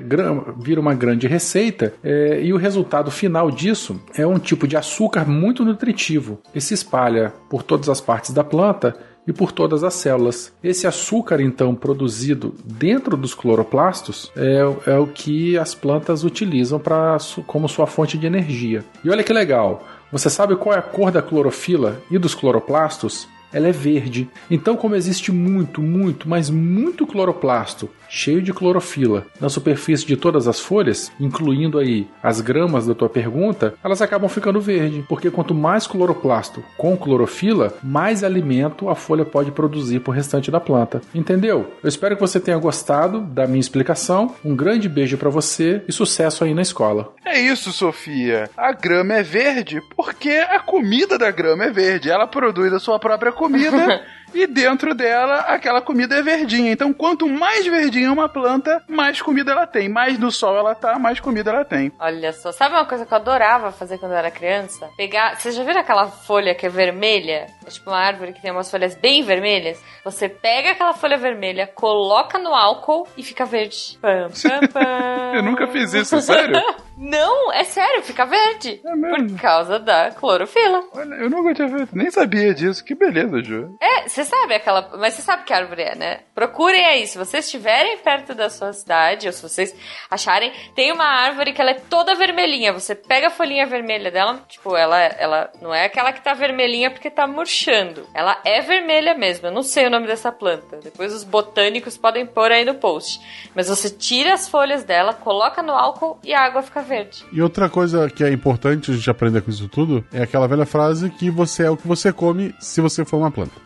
vira 0.59 0.79
uma 0.79 0.93
grande 0.93 1.25
receita, 1.25 1.95
é, 2.03 2.41
e 2.43 2.53
o 2.53 2.57
resultado 2.57 3.09
final 3.09 3.49
disso 3.49 3.99
é 4.15 4.27
um 4.27 4.37
tipo 4.37 4.67
de 4.67 4.77
açúcar 4.77 5.27
muito 5.27 5.65
nutritivo, 5.65 6.39
que 6.53 6.61
se 6.61 6.75
espalha 6.75 7.33
por 7.49 7.63
todas 7.63 7.89
as 7.89 7.99
partes 7.99 8.29
da 8.29 8.43
planta 8.43 8.95
e 9.27 9.33
por 9.33 9.51
todas 9.51 9.83
as 9.83 9.93
células. 9.93 10.53
Esse 10.63 10.87
açúcar, 10.87 11.41
então, 11.41 11.73
produzido 11.75 12.53
dentro 12.63 13.15
dos 13.15 13.33
cloroplastos 13.33 14.31
é, 14.35 14.91
é 14.91 14.97
o 14.97 15.07
que 15.07 15.57
as 15.57 15.73
plantas 15.73 16.23
utilizam 16.23 16.79
pra, 16.79 17.17
como 17.47 17.69
sua 17.69 17.87
fonte 17.87 18.17
de 18.17 18.27
energia. 18.27 18.83
E 19.03 19.09
olha 19.09 19.23
que 19.23 19.33
legal! 19.33 19.83
Você 20.11 20.29
sabe 20.29 20.55
qual 20.55 20.75
é 20.75 20.77
a 20.77 20.81
cor 20.81 21.09
da 21.09 21.23
clorofila 21.23 21.99
e 22.11 22.19
dos 22.19 22.35
cloroplastos? 22.35 23.27
Ela 23.53 23.67
é 23.67 23.71
verde. 23.71 24.29
Então, 24.49 24.75
como 24.75 24.95
existe 24.95 25.31
muito, 25.31 25.81
muito, 25.81 26.27
mas 26.27 26.49
muito 26.49 27.05
cloroplasto 27.05 27.89
cheio 28.13 28.43
de 28.43 28.53
clorofila 28.53 29.25
na 29.41 29.49
superfície 29.49 30.05
de 30.05 30.15
todas 30.15 30.47
as 30.47 30.59
folhas, 30.59 31.11
incluindo 31.19 31.79
aí 31.79 32.07
as 32.21 32.39
gramas 32.39 32.85
da 32.85 32.93
tua 32.93 33.09
pergunta, 33.09 33.73
elas 33.83 34.03
acabam 34.03 34.29
ficando 34.29 34.61
verde, 34.61 35.03
porque 35.09 35.31
quanto 35.31 35.55
mais 35.55 35.87
cloroplasto 35.87 36.63
com 36.77 36.95
clorofila, 36.95 37.73
mais 37.81 38.23
alimento 38.23 38.87
a 38.87 38.95
folha 38.95 39.25
pode 39.25 39.51
produzir 39.51 39.99
para 39.99 40.11
o 40.11 40.13
restante 40.13 40.51
da 40.51 40.59
planta. 40.59 41.01
Entendeu? 41.13 41.71
Eu 41.81 41.89
espero 41.89 42.15
que 42.15 42.21
você 42.21 42.39
tenha 42.39 42.57
gostado 42.57 43.21
da 43.21 43.47
minha 43.47 43.59
explicação. 43.59 44.35
Um 44.45 44.55
grande 44.55 44.87
beijo 44.87 45.17
para 45.17 45.29
você 45.29 45.81
e 45.87 45.91
sucesso 45.91 46.43
aí 46.43 46.53
na 46.53 46.61
escola. 46.61 47.13
É 47.25 47.39
isso, 47.39 47.71
Sofia. 47.71 48.49
A 48.55 48.71
grama 48.73 49.15
é 49.15 49.23
verde 49.23 49.81
porque 49.95 50.29
a 50.29 50.59
comida 50.59 51.17
da 51.17 51.31
grama 51.31 51.65
é 51.65 51.71
verde. 51.71 52.11
Ela 52.11 52.27
produz 52.27 52.71
a 52.71 52.79
sua 52.79 52.99
própria 52.99 53.31
comida. 53.31 53.42
e 54.33 54.47
dentro 54.47 54.93
dela 54.93 55.41
aquela 55.41 55.81
comida 55.81 56.15
é 56.15 56.21
verdinha. 56.21 56.71
Então, 56.71 56.91
quanto 56.91 57.27
mais 57.27 57.65
verdinha 57.65 58.11
uma 58.11 58.27
planta, 58.27 58.83
mais 58.87 59.21
comida 59.21 59.51
ela 59.51 59.67
tem. 59.67 59.87
Mais 59.87 60.17
no 60.17 60.31
sol 60.31 60.57
ela 60.57 60.73
tá, 60.75 60.97
mais 60.97 61.19
comida 61.19 61.51
ela 61.51 61.63
tem. 61.63 61.91
Olha 61.99 62.33
só, 62.33 62.51
sabe 62.51 62.75
uma 62.75 62.85
coisa 62.85 63.05
que 63.05 63.13
eu 63.13 63.17
adorava 63.17 63.71
fazer 63.71 63.97
quando 63.97 64.13
eu 64.13 64.17
era 64.17 64.31
criança? 64.31 64.89
Pegar. 64.97 65.39
Vocês 65.39 65.55
já 65.55 65.63
viram 65.63 65.81
aquela 65.81 66.07
folha 66.07 66.55
que 66.55 66.65
é 66.65 66.69
vermelha? 66.69 67.47
É 67.65 67.69
tipo 67.69 67.89
uma 67.89 67.99
árvore 67.99 68.33
que 68.33 68.41
tem 68.41 68.51
umas 68.51 68.69
folhas 68.69 68.95
bem 68.95 69.23
vermelhas. 69.23 69.81
Você 70.03 70.27
pega 70.27 70.71
aquela 70.71 70.93
folha 70.93 71.17
vermelha, 71.17 71.67
coloca 71.67 72.37
no 72.37 72.53
álcool 72.53 73.07
e 73.17 73.23
fica 73.23 73.45
verde. 73.45 73.97
Pam, 74.01 74.27
pam, 74.29 74.67
pam. 74.67 75.31
eu 75.35 75.43
nunca 75.43 75.67
fiz 75.67 75.93
isso, 75.93 76.19
sério? 76.21 76.61
Não, 76.97 77.51
é 77.51 77.63
sério, 77.63 78.03
fica 78.03 78.25
verde. 78.25 78.81
É 78.85 78.95
mesmo? 78.95 79.31
Por 79.31 79.41
causa 79.41 79.79
da 79.79 80.11
clorofila. 80.11 80.83
Olha, 80.93 81.15
eu 81.15 81.29
nunca 81.29 81.53
tinha 81.53 81.67
feito, 81.67 81.97
nem 81.97 82.11
sabia 82.11 82.53
disso. 82.53 82.83
Que 82.83 82.93
beleza, 82.95 83.43
Ju. 83.43 83.75
É, 83.81 84.07
você 84.07 84.23
sabe 84.23 84.55
aquela. 84.55 84.89
Mas 84.97 85.15
você 85.15 85.21
sabe 85.21 85.43
que 85.43 85.53
árvore 85.53 85.81
é, 85.81 85.95
né? 85.95 86.19
Procurem 86.35 86.85
aí. 86.85 87.07
Se 87.07 87.17
vocês 87.17 87.45
estiverem 87.45 87.97
perto 87.97 88.35
da 88.35 88.49
sua 88.49 88.73
cidade, 88.73 89.27
ou 89.27 89.33
se 89.33 89.41
vocês 89.41 89.75
acharem, 90.09 90.51
tem 90.75 90.91
uma 90.91 91.05
árvore 91.05 91.53
que 91.53 91.61
ela 91.61 91.71
é 91.71 91.79
toda 91.89 92.15
vermelhinha. 92.15 92.73
Você 92.73 92.93
pega 92.93 93.27
a 93.27 93.31
folhinha 93.31 93.65
vermelha 93.65 94.11
dela, 94.11 94.41
tipo, 94.47 94.75
ela, 94.75 94.99
ela 94.99 95.51
não 95.61 95.73
é 95.73 95.85
aquela 95.85 96.13
que 96.13 96.21
tá 96.21 96.33
vermelhinha 96.33 96.91
porque 96.91 97.09
tá 97.09 97.25
murchando. 97.25 98.07
Ela 98.13 98.39
é 98.45 98.61
vermelha 98.61 99.13
mesmo. 99.15 99.47
Eu 99.47 99.51
não 99.51 99.63
sei 99.63 99.87
o 99.87 99.89
nome 99.89 100.07
dessa 100.07 100.31
planta. 100.31 100.77
Depois 100.77 101.13
os 101.13 101.23
botânicos 101.23 101.97
podem 101.97 102.25
pôr 102.25 102.51
aí 102.51 102.63
no 102.63 102.75
post. 102.75 103.19
Mas 103.55 103.67
você 103.67 103.89
tira 103.89 104.33
as 104.33 104.47
folhas 104.47 104.83
dela, 104.83 105.13
coloca 105.13 105.61
no 105.61 105.73
álcool 105.73 106.19
e 106.23 106.33
a 106.33 106.41
água 106.41 106.61
fica 106.61 106.82
verde. 106.83 107.25
E 107.31 107.41
outra 107.41 107.69
coisa 107.69 108.09
que 108.09 108.23
é 108.23 108.31
importante 108.31 108.91
a 108.91 108.93
gente 108.93 109.09
aprender 109.09 109.41
com 109.41 109.49
isso 109.49 109.67
tudo 109.67 110.05
é 110.11 110.23
aquela 110.23 110.47
velha 110.47 110.65
frase 110.65 111.09
que 111.09 111.29
você 111.29 111.63
é 111.63 111.69
o 111.69 111.77
que 111.77 111.87
você 111.87 112.13
come 112.13 112.53
se 112.59 112.81
você 112.81 113.05
for 113.05 113.17
uma 113.17 113.31
planta. 113.31 113.53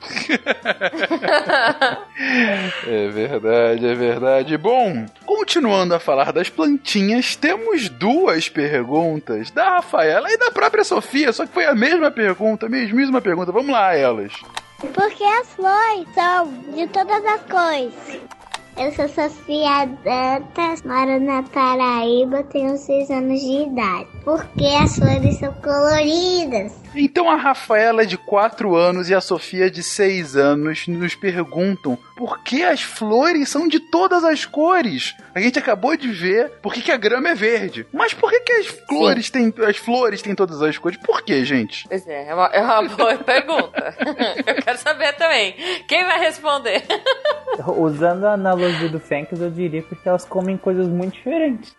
é 2.87 3.07
verdade, 3.09 3.85
é 3.85 3.95
verdade. 3.95 4.57
Bom, 4.57 5.05
continuando 5.25 5.93
a 5.93 5.99
falar 5.99 6.31
das 6.31 6.49
plantinhas, 6.49 7.35
temos 7.35 7.89
duas 7.89 8.49
perguntas 8.49 9.51
da 9.51 9.75
Rafaela 9.75 10.31
e 10.31 10.37
da 10.37 10.51
própria 10.51 10.83
Sofia, 10.83 11.31
só 11.33 11.45
que 11.45 11.53
foi 11.53 11.65
a 11.65 11.75
mesma 11.75 12.11
pergunta, 12.11 12.69
mesmíssima 12.69 13.21
pergunta. 13.21 13.51
Vamos 13.51 13.71
lá, 13.71 13.95
elas. 13.95 14.33
Por 14.79 15.09
que 15.11 15.23
as 15.23 15.47
flores 15.55 16.07
são 16.13 16.53
de 16.73 16.87
todas 16.87 17.25
as 17.25 17.41
cores? 17.41 17.93
Eu 18.79 18.91
sou 18.91 19.09
Sofia 19.09 19.87
Dantas, 20.03 20.83
moro 20.83 21.19
na 21.19 21.41
Paraíba, 21.41 22.43
tenho 22.43 22.77
6 22.77 23.09
anos 23.09 23.41
de 23.41 23.63
idade. 23.63 24.07
Por 24.23 24.45
que 24.49 24.67
as 24.67 24.99
flores 24.99 25.39
são 25.39 25.51
coloridas? 25.53 26.73
Então 26.95 27.27
a 27.27 27.35
Rafaela 27.35 28.05
de 28.05 28.19
4 28.19 28.75
anos 28.75 29.09
e 29.09 29.15
a 29.15 29.21
Sofia 29.21 29.71
de 29.71 29.81
6 29.81 30.35
anos 30.35 30.87
nos 30.87 31.15
perguntam 31.15 31.97
por 32.17 32.39
que 32.43 32.63
as 32.63 32.81
flores 32.81 33.47
são 33.47 33.67
de 33.67 33.79
todas 33.79 34.23
as 34.23 34.43
cores. 34.43 35.15
A 35.35 35.39
gente 35.39 35.59
acabou 35.59 35.95
de 35.95 36.07
ver 36.11 36.49
por 36.63 36.73
que, 36.73 36.81
que 36.81 36.91
a 36.91 36.97
grama 36.97 37.29
é 37.29 37.35
verde. 37.35 37.85
Mas 37.93 38.11
por 38.11 38.31
que, 38.31 38.39
que 38.39 38.51
as 38.53 38.65
flores 38.65 39.29
têm 39.29 39.53
as 39.67 39.77
flores 39.77 40.21
têm 40.23 40.33
todas 40.33 40.59
as 40.63 40.77
cores? 40.79 40.97
Por 40.97 41.21
que, 41.21 41.45
gente? 41.45 41.87
Pois 41.87 42.07
é, 42.07 42.27
é 42.27 42.33
uma, 42.33 42.47
é 42.47 42.61
uma 42.61 42.83
boa 42.89 43.15
pergunta. 43.17 43.95
Eu 44.47 44.55
quero 44.55 44.77
saber 44.79 45.13
também. 45.13 45.53
Quem 45.87 46.03
vai 46.05 46.19
responder? 46.19 46.83
Usando 47.77 48.25
a 48.25 48.33
analogia 48.33 48.89
do 48.89 48.99
Fênix, 48.99 49.39
eu 49.39 49.49
diria 49.49 49.81
porque 49.81 50.07
elas 50.07 50.25
comem 50.25 50.57
coisas 50.57 50.87
muito 50.87 51.13
diferentes. 51.13 51.73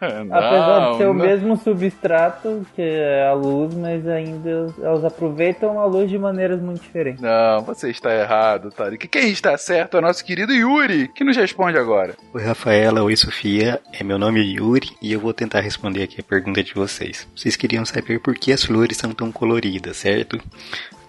não, 0.00 0.36
Apesar 0.36 0.90
de 0.90 0.96
ser 0.96 1.04
não. 1.04 1.10
o 1.10 1.14
mesmo 1.14 1.56
substrato 1.56 2.66
que 2.74 2.82
é 2.82 3.26
a 3.28 3.32
luz, 3.32 3.74
mas 3.74 4.06
ainda 4.08 4.66
elas 4.82 5.04
aproveitam 5.04 5.78
a 5.78 5.84
luz 5.84 6.10
de 6.10 6.18
maneiras 6.18 6.60
muito 6.60 6.80
diferentes. 6.80 7.20
Não, 7.20 7.60
você 7.62 7.90
está 7.90 8.12
errado, 8.14 8.70
Tarek. 8.70 9.06
Quem 9.08 9.30
está 9.30 9.47
certo 9.56 9.96
é 9.96 10.00
o 10.00 10.02
nosso 10.02 10.24
querido 10.24 10.52
Yuri, 10.52 11.08
que 11.08 11.24
nos 11.24 11.36
responde 11.36 11.78
agora. 11.78 12.16
Oi, 12.34 12.42
Rafaela. 12.42 13.02
Oi, 13.02 13.16
Sofia. 13.16 13.80
É 13.92 14.04
meu 14.04 14.18
nome 14.18 14.40
é 14.40 14.44
Yuri 14.44 14.90
e 15.00 15.12
eu 15.12 15.20
vou 15.20 15.32
tentar 15.32 15.60
responder 15.60 16.02
aqui 16.02 16.20
a 16.20 16.24
pergunta 16.24 16.62
de 16.62 16.74
vocês. 16.74 17.26
Vocês 17.34 17.56
queriam 17.56 17.84
saber 17.84 18.20
por 18.20 18.34
que 18.34 18.52
as 18.52 18.64
flores 18.64 18.96
são 18.96 19.12
tão 19.12 19.32
coloridas, 19.32 19.96
certo? 19.96 20.38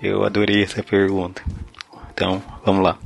Eu 0.02 0.24
adorei 0.24 0.64
essa 0.64 0.82
pergunta. 0.82 1.42
Então, 2.14 2.42
vamos 2.66 2.84
lá. 2.84 2.98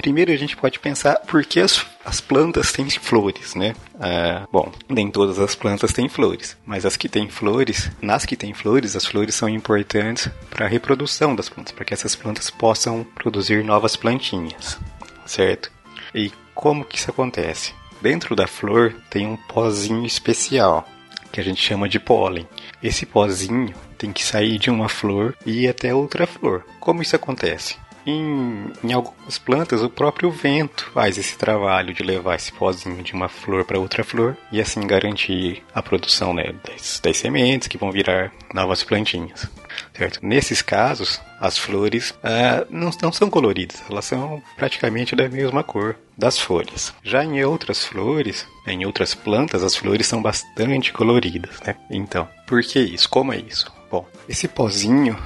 Primeiro 0.00 0.32
a 0.32 0.36
gente 0.36 0.56
pode 0.56 0.78
pensar 0.78 1.16
por 1.26 1.44
que 1.44 1.60
as, 1.60 1.84
as 2.02 2.22
plantas 2.22 2.72
têm 2.72 2.88
flores, 2.88 3.54
né? 3.54 3.74
Ah, 4.00 4.46
bom, 4.50 4.72
nem 4.88 5.10
todas 5.10 5.38
as 5.38 5.54
plantas 5.54 5.92
têm 5.92 6.08
flores, 6.08 6.56
mas 6.64 6.86
as 6.86 6.96
que 6.96 7.06
têm 7.06 7.28
flores, 7.28 7.90
nas 8.00 8.24
que 8.24 8.34
têm 8.34 8.54
flores, 8.54 8.96
as 8.96 9.04
flores 9.04 9.34
são 9.34 9.46
importantes 9.46 10.30
para 10.48 10.64
a 10.64 10.68
reprodução 10.68 11.36
das 11.36 11.50
plantas, 11.50 11.72
para 11.72 11.84
que 11.84 11.92
essas 11.92 12.16
plantas 12.16 12.48
possam 12.48 13.04
produzir 13.14 13.62
novas 13.62 13.94
plantinhas, 13.94 14.78
certo? 15.26 15.70
E 16.14 16.32
como 16.54 16.82
que 16.82 16.96
isso 16.96 17.10
acontece? 17.10 17.74
Dentro 18.00 18.34
da 18.34 18.46
flor 18.46 18.94
tem 19.10 19.26
um 19.26 19.36
pozinho 19.36 20.06
especial 20.06 20.88
que 21.30 21.40
a 21.40 21.44
gente 21.44 21.62
chama 21.62 21.86
de 21.86 22.00
pólen. 22.00 22.48
Esse 22.82 23.04
pozinho 23.04 23.74
tem 23.98 24.12
que 24.12 24.24
sair 24.24 24.58
de 24.58 24.70
uma 24.70 24.88
flor 24.88 25.36
e 25.44 25.64
ir 25.64 25.68
até 25.68 25.94
outra 25.94 26.26
flor. 26.26 26.64
Como 26.80 27.02
isso 27.02 27.14
acontece? 27.14 27.76
Em, 28.10 28.72
em, 28.82 28.92
algumas 28.92 29.38
plantas, 29.38 29.82
o 29.82 29.88
próprio 29.88 30.30
vento 30.30 30.90
faz 30.92 31.16
esse 31.16 31.38
trabalho 31.38 31.94
de 31.94 32.02
levar 32.02 32.34
esse 32.34 32.52
pozinho 32.52 33.02
de 33.04 33.12
uma 33.12 33.28
flor 33.28 33.64
para 33.64 33.78
outra 33.78 34.02
flor 34.02 34.36
e 34.50 34.60
assim 34.60 34.84
garantir 34.84 35.62
a 35.72 35.80
produção 35.80 36.34
né, 36.34 36.52
das, 36.64 37.00
das, 37.00 37.16
sementes 37.16 37.68
que 37.68 37.78
vão 37.78 37.92
virar 37.92 38.32
novas 38.52 38.82
plantinhas. 38.82 39.48
Certo? 39.94 40.18
Nesses 40.22 40.60
casos, 40.60 41.20
as 41.40 41.56
flores 41.56 42.12
ah, 42.22 42.66
não, 42.68 42.90
não 43.00 43.12
são 43.12 43.30
coloridas, 43.30 43.82
elas 43.88 44.06
são 44.06 44.42
praticamente 44.56 45.14
da 45.14 45.28
mesma 45.28 45.62
cor 45.62 45.96
das 46.18 46.38
folhas. 46.38 46.92
Já 47.02 47.24
em 47.24 47.44
outras 47.44 47.84
flores, 47.84 48.46
em 48.66 48.84
outras 48.84 49.14
plantas, 49.14 49.62
as 49.62 49.76
flores 49.76 50.06
são 50.06 50.20
bastante 50.20 50.92
coloridas. 50.92 51.60
Né? 51.64 51.76
Então, 51.90 52.28
por 52.46 52.60
que 52.62 52.80
isso? 52.80 53.08
Como 53.08 53.32
é 53.32 53.38
isso? 53.38 53.72
Bom, 53.90 54.06
esse 54.28 54.46
pozinho 54.46 55.16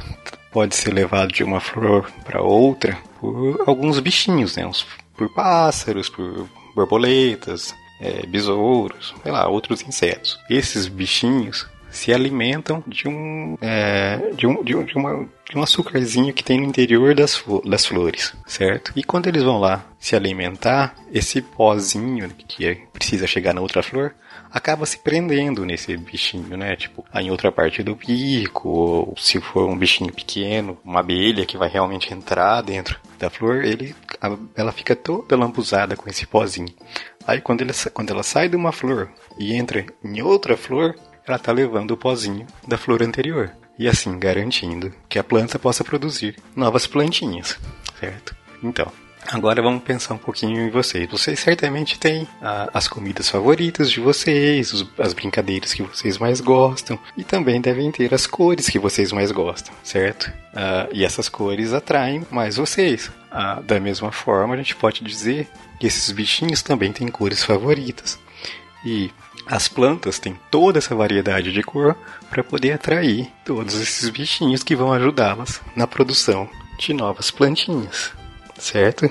pode 0.55 0.77
ser 0.77 0.95
levado 0.95 1.33
de 1.33 1.43
uma 1.43 1.59
flor 1.59 2.09
para 2.25 2.41
outra 2.41 2.97
por 3.21 3.65
alguns 3.67 3.99
bichinhos, 3.99 4.57
né? 4.57 4.71
Por 5.17 5.29
pássaros, 5.35 6.09
por 6.09 6.49
borboletas, 6.77 7.75
é, 8.01 8.25
besouros, 8.25 9.13
sei 9.21 9.33
lá, 9.33 9.49
outros 9.49 9.83
insetos. 9.83 10.39
Esses 10.49 10.87
bichinhos 10.87 11.67
se 11.91 12.13
alimentam 12.13 12.83
de 12.87 13.09
um, 13.09 13.57
é, 13.61 14.31
de, 14.37 14.47
um, 14.47 14.63
de, 14.63 14.77
um, 14.77 14.85
de, 14.85 14.97
uma, 14.97 15.29
de 15.49 15.59
um 15.59 15.63
açúcarzinho 15.63 16.33
que 16.33 16.43
tem 16.43 16.61
no 16.61 16.67
interior 16.67 17.15
das, 17.15 17.43
das 17.65 17.87
flores, 17.87 18.35
certo? 18.47 18.93
E 18.95 19.03
quando 19.03 19.27
eles 19.27 19.43
vão 19.43 19.59
lá 19.59 19.85
se 19.99 20.15
alimentar, 20.15 20.95
esse 21.13 21.41
pozinho 21.43 22.29
que 22.31 22.67
é, 22.67 22.75
precisa 22.93 23.27
chegar 23.27 23.55
na 23.55 23.61
outra 23.61 23.83
flor 23.83 24.15
acaba 24.55 24.87
se 24.87 24.97
prendendo 24.99 25.65
nesse 25.65 25.97
bichinho, 25.97 26.57
né? 26.57 26.77
Tipo, 26.77 27.05
em 27.13 27.29
outra 27.29 27.51
parte 27.51 27.83
do 27.83 27.97
bico, 27.97 28.69
ou 28.69 29.15
se 29.19 29.41
for 29.41 29.69
um 29.69 29.77
bichinho 29.77 30.13
pequeno, 30.13 30.79
uma 30.85 31.01
abelha 31.01 31.45
que 31.45 31.59
vai 31.59 31.69
realmente 31.69 32.15
entrar 32.15 32.63
dentro 32.63 32.97
da 33.19 33.29
flor, 33.29 33.65
ele, 33.65 33.97
ela 34.55 34.71
fica 34.71 34.95
toda 34.95 35.37
lambuzada 35.37 35.97
com 35.97 36.09
esse 36.09 36.25
pozinho. 36.25 36.73
Aí 37.27 37.41
quando, 37.41 37.63
ele, 37.63 37.73
quando 37.93 38.11
ela 38.11 38.23
sai 38.23 38.49
de 38.49 38.55
uma 38.55 38.71
flor 38.71 39.11
e 39.37 39.55
entra 39.55 39.85
em 40.05 40.23
outra 40.23 40.57
flor, 40.57 40.95
ela 41.27 41.37
está 41.37 41.51
levando 41.51 41.91
o 41.91 41.97
pozinho 41.97 42.47
da 42.69 42.79
flor 42.79 43.03
anterior. 43.03 43.51
E 43.77 43.89
assim 43.89 44.17
garantindo 44.21 44.95
que 45.09 45.19
a 45.19 45.25
planta 45.25 45.59
possa 45.59 45.83
produzir 45.83 46.37
novas 46.55 46.87
plantinhas, 46.87 47.59
certo? 47.99 48.37
Então, 48.63 48.93
Agora 49.27 49.63
vamos 49.63 49.83
pensar 49.83 50.15
um 50.15 50.19
pouquinho 50.19 50.61
em 50.61 50.71
vocês. 50.71 51.09
Vocês 51.11 51.41
certamente 51.41 51.99
têm 51.99 52.29
ah, 52.43 52.69
as 52.75 52.87
comidas 52.87 53.29
favoritas 53.29 53.91
de 53.91 53.99
vocês, 53.99 54.73
os, 54.73 54.87
as 54.99 55.13
brincadeiras 55.15 55.73
que 55.73 55.83
vocês 55.83 56.19
mais 56.19 56.41
gostam 56.41 56.99
e 57.17 57.25
também 57.25 57.61
devem 57.61 57.91
ter 57.91 58.13
as 58.13 58.27
cores 58.27 58.69
que 58.69 58.79
vocês 58.79 59.13
mais 59.13 59.33
gostam, 59.33 59.75
certo? 59.83 60.31
Ah, 60.55 60.89
e 60.93 61.05
essas 61.05 61.29
cores 61.29 61.73
atraem 61.73 62.27
mais 62.31 62.57
vocês. 62.57 63.11
Ah, 63.31 63.61
da 63.61 63.81
mesma 63.81 64.13
forma, 64.13 64.55
a 64.55 64.57
gente 64.59 64.77
pode 64.77 65.03
dizer 65.03 65.49
que 65.81 65.87
esses 65.87 66.11
bichinhos 66.11 66.63
também 66.63 66.93
têm 66.93 67.09
cores 67.09 67.43
favoritas. 67.43 68.19
E 68.85 69.11
as 69.47 69.69
plantas 69.69 70.19
têm 70.19 70.39
toda 70.51 70.79
essa 70.79 70.95
variedade 70.95 71.51
de 71.51 71.63
cor 71.63 71.97
para 72.29 72.45
poder 72.45 72.73
atrair 72.73 73.31
todos 73.45 73.75
esses 73.81 74.09
bichinhos 74.11 74.63
que 74.63 74.77
vão 74.77 74.93
ajudá-las 74.93 75.61
na 75.75 75.87
produção 75.87 76.49
de 76.79 76.93
novas 76.93 77.31
plantinhas, 77.31 78.13
certo? 78.65 79.11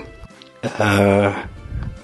Ah, 0.78 1.46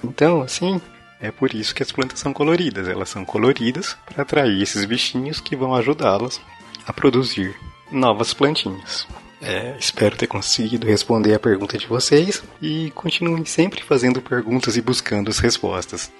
então, 0.03 0.41
assim, 0.41 0.81
é 1.19 1.31
por 1.31 1.53
isso 1.53 1.75
que 1.75 1.83
as 1.83 1.91
plantas 1.91 2.19
são 2.19 2.33
coloridas. 2.33 2.87
Elas 2.87 3.09
são 3.09 3.25
coloridas 3.25 3.97
para 4.05 4.23
atrair 4.23 4.61
esses 4.61 4.85
bichinhos 4.85 5.39
que 5.39 5.55
vão 5.55 5.75
ajudá-las 5.75 6.41
a 6.87 6.93
produzir 6.93 7.55
novas 7.91 8.33
plantinhas. 8.33 9.07
É, 9.41 9.75
espero 9.79 10.15
ter 10.15 10.27
conseguido 10.27 10.85
responder 10.85 11.33
a 11.33 11.39
pergunta 11.39 11.77
de 11.77 11.87
vocês 11.87 12.43
e 12.61 12.91
continuem 12.91 13.43
sempre 13.43 13.81
fazendo 13.81 14.21
perguntas 14.21 14.77
e 14.77 14.81
buscando 14.81 15.29
as 15.29 15.39
respostas. 15.39 16.11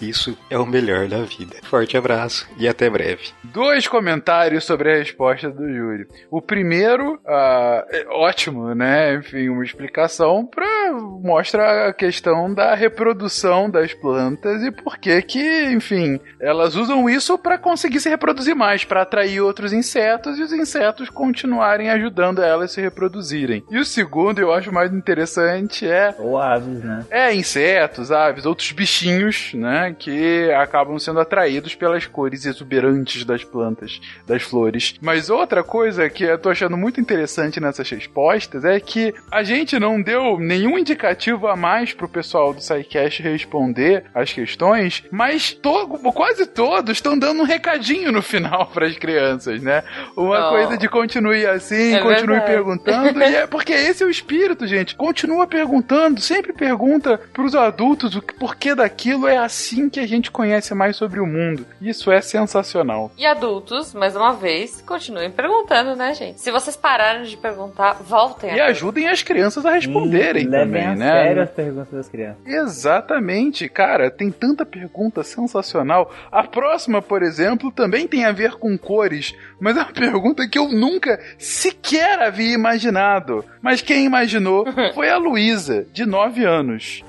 Isso 0.00 0.36
é 0.50 0.58
o 0.58 0.66
melhor 0.66 1.08
da 1.08 1.22
vida. 1.22 1.56
Forte 1.64 1.96
abraço 1.96 2.48
e 2.58 2.68
até 2.68 2.88
breve. 2.88 3.30
Dois 3.44 3.86
comentários 3.88 4.64
sobre 4.64 4.92
a 4.92 4.98
resposta 4.98 5.50
do 5.50 5.68
Yuri. 5.68 6.06
O 6.30 6.40
primeiro, 6.42 7.14
uh, 7.14 7.84
é 7.90 8.06
ótimo, 8.10 8.74
né? 8.74 9.14
Enfim, 9.14 9.48
uma 9.48 9.64
explicação 9.64 10.46
para 10.46 10.66
mostra 10.92 11.88
a 11.88 11.92
questão 11.92 12.52
da 12.52 12.74
reprodução 12.74 13.68
das 13.70 13.92
plantas 13.94 14.62
e 14.62 14.70
por 14.70 14.98
que 14.98 15.20
que, 15.22 15.64
enfim, 15.64 16.20
elas 16.40 16.74
usam 16.76 17.08
isso 17.08 17.38
para 17.38 17.58
conseguir 17.58 18.00
se 18.00 18.08
reproduzir 18.08 18.54
mais, 18.54 18.84
para 18.84 19.02
atrair 19.02 19.40
outros 19.40 19.72
insetos 19.72 20.38
e 20.38 20.42
os 20.42 20.52
insetos 20.52 21.10
continuarem 21.10 21.90
ajudando 21.90 22.42
elas 22.42 22.70
a 22.70 22.74
se 22.74 22.80
reproduzirem. 22.80 23.64
E 23.70 23.78
o 23.78 23.84
segundo, 23.84 24.40
eu 24.40 24.52
acho 24.52 24.72
mais 24.72 24.92
interessante 24.92 25.86
é 25.86 26.14
ou 26.18 26.38
aves, 26.38 26.82
né? 26.82 27.04
É, 27.10 27.34
insetos, 27.34 28.10
aves, 28.10 28.46
outros 28.46 28.72
bichinhos, 28.72 29.52
né? 29.54 29.85
Que 29.92 30.50
acabam 30.52 30.98
sendo 30.98 31.20
atraídos 31.20 31.74
pelas 31.74 32.06
cores 32.06 32.44
exuberantes 32.44 33.24
das 33.24 33.44
plantas, 33.44 34.00
das 34.26 34.42
flores. 34.42 34.94
Mas 35.00 35.30
outra 35.30 35.62
coisa 35.62 36.08
que 36.08 36.24
eu 36.24 36.38
tô 36.38 36.50
achando 36.50 36.76
muito 36.76 37.00
interessante 37.00 37.60
nessas 37.60 37.88
respostas 37.90 38.64
é 38.64 38.78
que 38.80 39.14
a 39.30 39.42
gente 39.42 39.78
não 39.78 40.00
deu 40.00 40.38
nenhum 40.38 40.78
indicativo 40.78 41.46
a 41.48 41.56
mais 41.56 41.92
pro 41.92 42.08
pessoal 42.08 42.52
do 42.52 42.60
SciCast 42.60 43.22
responder 43.22 44.04
as 44.14 44.32
questões, 44.32 45.04
mas 45.10 45.52
to 45.52 45.86
quase 46.14 46.46
todos 46.46 46.92
estão 46.92 47.18
dando 47.18 47.42
um 47.42 47.44
recadinho 47.44 48.12
no 48.12 48.22
final 48.22 48.66
para 48.72 48.86
as 48.86 48.96
crianças, 48.96 49.62
né? 49.62 49.82
Uma 50.16 50.48
oh. 50.48 50.50
coisa 50.50 50.78
de 50.78 50.88
continue 50.88 51.46
assim, 51.46 51.94
é 51.94 52.00
continue 52.00 52.38
verdade. 52.38 52.52
perguntando, 52.52 53.20
e 53.20 53.34
é 53.34 53.46
porque 53.48 53.72
esse 53.72 54.02
é 54.02 54.06
o 54.06 54.10
espírito, 54.10 54.66
gente. 54.66 54.94
Continua 54.94 55.46
perguntando, 55.46 56.20
sempre 56.20 56.52
pergunta 56.52 57.18
pros 57.32 57.54
adultos 57.54 58.14
o 58.14 58.22
porquê 58.22 58.74
daquilo 58.74 59.26
é 59.26 59.36
assim 59.36 59.75
assim 59.76 59.90
que 59.90 60.00
a 60.00 60.06
gente 60.06 60.30
conhece 60.30 60.74
mais 60.74 60.96
sobre 60.96 61.20
o 61.20 61.26
mundo. 61.26 61.66
Isso 61.80 62.10
é 62.10 62.20
sensacional. 62.22 63.12
E 63.18 63.26
adultos, 63.26 63.92
mais 63.92 64.16
uma 64.16 64.32
vez, 64.32 64.80
continuem 64.80 65.30
perguntando, 65.30 65.94
né, 65.94 66.14
gente? 66.14 66.40
Se 66.40 66.50
vocês 66.50 66.74
pararam 66.74 67.24
de 67.24 67.36
perguntar, 67.36 67.94
voltem. 68.02 68.54
E 68.54 68.60
ajudem 68.60 69.08
as 69.08 69.22
crianças 69.22 69.66
a 69.66 69.72
responderem 69.72 70.48
hum, 70.48 70.50
também, 70.50 70.86
a 70.86 70.94
né? 70.94 71.12
Sério 71.12 71.42
as 71.42 71.50
perguntas 71.50 71.92
das 71.92 72.08
crianças. 72.08 72.38
Exatamente, 72.46 73.68
cara. 73.68 74.10
Tem 74.10 74.30
tanta 74.30 74.64
pergunta 74.64 75.22
sensacional. 75.22 76.10
A 76.32 76.42
próxima, 76.42 77.02
por 77.02 77.22
exemplo, 77.22 77.70
também 77.70 78.08
tem 78.08 78.24
a 78.24 78.32
ver 78.32 78.52
com 78.52 78.78
cores, 78.78 79.34
mas 79.60 79.76
é 79.76 79.80
uma 79.80 79.92
pergunta 79.92 80.48
que 80.48 80.58
eu 80.58 80.68
nunca 80.68 81.20
sequer 81.38 82.20
havia 82.20 82.54
imaginado. 82.54 83.44
Mas 83.60 83.82
quem 83.82 84.06
imaginou 84.06 84.64
foi 84.94 85.10
a 85.10 85.18
Luísa, 85.18 85.86
de 85.92 86.06
9 86.06 86.44
anos. 86.44 87.04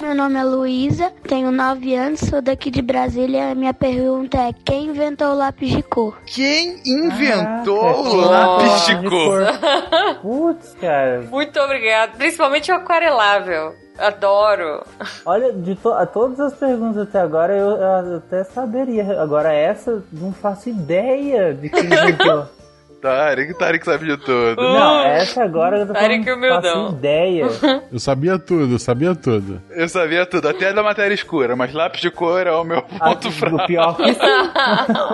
Meu 0.00 0.14
nome 0.14 0.38
é 0.38 0.44
Luísa, 0.44 1.10
tenho 1.26 1.50
9 1.50 1.94
anos, 1.94 2.20
sou 2.20 2.42
daqui 2.42 2.70
de 2.70 2.82
Brasília. 2.82 3.54
Minha 3.54 3.72
pergunta 3.72 4.36
é: 4.36 4.52
quem 4.52 4.88
inventou 4.88 5.28
o 5.28 5.34
lápis 5.34 5.70
de 5.70 5.82
cor? 5.82 6.18
Quem 6.26 6.80
inventou 6.84 8.04
o 8.04 8.16
lápis 8.16 8.86
de 8.86 9.08
cor? 9.08 9.42
Putz, 10.20 10.76
cara. 10.80 11.22
Muito 11.30 11.58
obrigado. 11.58 12.16
Principalmente 12.18 12.70
o 12.70 12.74
aquarelável. 12.74 13.74
Adoro. 13.98 14.84
Olha, 15.24 15.52
de 15.52 15.74
to 15.74 15.90
todas 16.12 16.38
as 16.40 16.54
perguntas 16.54 17.08
até 17.08 17.20
agora 17.20 17.56
eu, 17.56 17.70
eu, 17.70 18.16
até 18.18 18.44
saberia. 18.44 19.20
Agora 19.20 19.52
essa, 19.52 20.04
não 20.12 20.32
faço 20.32 20.68
ideia 20.68 21.54
de 21.54 21.70
quem 21.70 21.84
inventou. 21.84 22.46
Tarek, 23.00 23.54
Tarek 23.54 23.84
sabe 23.84 24.06
de 24.06 24.16
tudo. 24.16 24.60
Não, 24.60 25.02
essa 25.02 25.44
agora 25.44 25.78
eu 25.78 25.86
tô 25.86 25.92
Tarek 25.92 26.24
falando, 26.24 26.62
faço 26.62 26.96
ideia. 26.96 27.46
Eu 27.92 28.00
sabia 28.00 28.38
tudo, 28.38 28.74
eu 28.74 28.78
sabia 28.78 29.14
tudo. 29.14 29.62
Eu 29.70 29.88
sabia 29.88 30.26
tudo, 30.26 30.48
até 30.48 30.72
da 30.72 30.82
matéria 30.82 31.14
escura, 31.14 31.54
mas 31.54 31.72
lápis 31.72 32.00
de 32.00 32.10
cor 32.10 32.46
é 32.46 32.50
o 32.50 32.64
meu 32.64 32.78
ah, 32.78 33.10
ponto 33.10 33.28
ah, 33.28 33.32
fraco. 33.32 33.56
O 33.56 33.66
pior, 33.66 33.96
que 33.96 34.14
sim. 34.14 34.20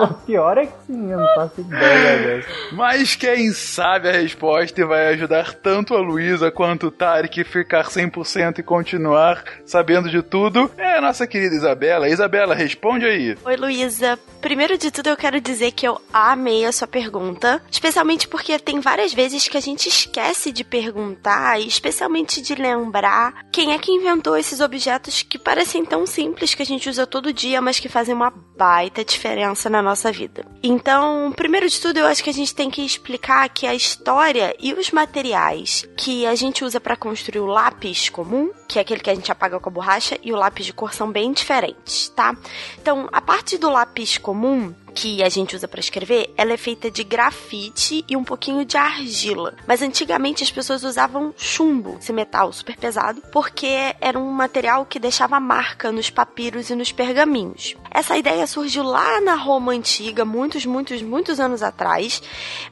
o 0.01 0.13
pior 0.25 0.57
é 0.57 0.65
que 0.65 0.73
sim, 0.87 1.11
eu 1.11 1.19
não 1.19 1.35
faço 1.35 1.61
ideia 1.61 2.17
dessa. 2.19 2.47
Mas 2.71 3.15
quem 3.15 3.51
sabe 3.51 4.09
a 4.09 4.11
resposta 4.11 4.81
e 4.81 4.85
vai 4.85 5.07
ajudar 5.09 5.53
tanto 5.53 5.95
a 5.95 5.99
Luísa 5.99 6.51
quanto 6.51 6.87
o 6.87 6.91
Tarek 6.91 7.41
a 7.41 7.45
ficar 7.45 7.85
100% 7.85 8.59
e 8.59 8.63
continuar 8.63 9.43
sabendo 9.65 10.09
de 10.09 10.21
tudo 10.21 10.69
é 10.77 10.97
a 10.97 11.01
nossa 11.01 11.27
querida 11.27 11.55
Isabela. 11.55 12.09
Isabela, 12.09 12.55
responde 12.55 13.05
aí. 13.05 13.37
Oi, 13.45 13.55
Luísa. 13.55 14.17
Primeiro 14.41 14.77
de 14.77 14.91
tudo, 14.91 15.07
eu 15.07 15.17
quero 15.17 15.39
dizer 15.39 15.71
que 15.71 15.87
eu 15.87 16.01
amei 16.11 16.65
a 16.65 16.71
sua 16.71 16.87
pergunta 16.87 17.61
Especialmente 17.73 18.27
porque 18.27 18.59
tem 18.59 18.79
várias 18.79 19.11
vezes 19.15 19.47
que 19.47 19.57
a 19.57 19.59
gente 19.59 19.89
esquece 19.89 20.51
de 20.51 20.63
perguntar 20.63 21.59
e 21.59 21.67
especialmente 21.67 22.39
de 22.39 22.53
lembrar 22.53 23.47
quem 23.51 23.73
é 23.73 23.79
que 23.79 23.91
inventou 23.91 24.37
esses 24.37 24.59
objetos 24.59 25.23
que 25.23 25.39
parecem 25.39 25.83
tão 25.83 26.05
simples 26.05 26.53
que 26.53 26.61
a 26.61 26.65
gente 26.65 26.87
usa 26.87 27.07
todo 27.07 27.33
dia, 27.33 27.59
mas 27.61 27.79
que 27.79 27.89
fazem 27.89 28.13
uma 28.13 28.29
baita 28.29 29.03
diferença 29.03 29.71
na 29.71 29.81
nossa 29.81 30.11
vida. 30.11 30.45
Então, 30.61 31.33
primeiro 31.35 31.67
de 31.67 31.81
tudo, 31.81 31.97
eu 31.97 32.05
acho 32.05 32.23
que 32.23 32.29
a 32.29 32.33
gente 32.33 32.53
tem 32.53 32.69
que 32.69 32.85
explicar 32.85 33.49
que 33.49 33.65
a 33.65 33.73
história 33.73 34.55
e 34.59 34.71
os 34.73 34.91
materiais 34.91 35.83
que 35.97 36.27
a 36.27 36.35
gente 36.35 36.63
usa 36.63 36.79
para 36.79 36.95
construir 36.95 37.41
o 37.41 37.47
lápis 37.47 38.07
comum, 38.07 38.51
que 38.73 38.79
é 38.79 38.81
aquele 38.81 39.01
que 39.01 39.09
a 39.11 39.13
gente 39.13 39.31
apaga 39.31 39.59
com 39.59 39.69
a 39.69 39.71
borracha, 39.71 40.17
e 40.23 40.33
o 40.33 40.35
lápis 40.35 40.65
de 40.65 40.73
cor 40.73 40.95
são 40.95 41.11
bem 41.11 41.31
diferentes, 41.31 42.09
tá? 42.09 42.35
Então, 42.81 43.07
a 43.11 43.21
parte 43.21 43.55
do 43.55 43.69
lápis 43.69 44.17
comum, 44.17 44.73
que 44.95 45.21
a 45.21 45.29
gente 45.29 45.55
usa 45.55 45.67
para 45.67 45.79
escrever, 45.79 46.33
ela 46.35 46.53
é 46.53 46.57
feita 46.57 46.89
de 46.89 47.03
grafite 47.03 48.03
e 48.07 48.17
um 48.17 48.23
pouquinho 48.23 48.65
de 48.65 48.75
argila. 48.75 49.55
Mas 49.67 49.83
antigamente 49.83 50.43
as 50.43 50.51
pessoas 50.51 50.83
usavam 50.83 51.33
chumbo, 51.37 51.97
esse 51.99 52.11
metal 52.11 52.51
super 52.51 52.75
pesado, 52.75 53.21
porque 53.31 53.95
era 54.01 54.17
um 54.17 54.31
material 54.31 54.85
que 54.85 54.99
deixava 54.99 55.39
marca 55.39 55.91
nos 55.91 56.09
papiros 56.09 56.71
e 56.71 56.75
nos 56.75 56.91
pergaminhos. 56.91 57.75
Essa 57.93 58.17
ideia 58.17 58.47
surgiu 58.47 58.83
lá 58.83 59.21
na 59.21 59.35
Roma 59.35 59.71
antiga, 59.71 60.25
muitos, 60.25 60.65
muitos, 60.65 61.01
muitos 61.01 61.39
anos 61.39 61.61
atrás, 61.61 62.21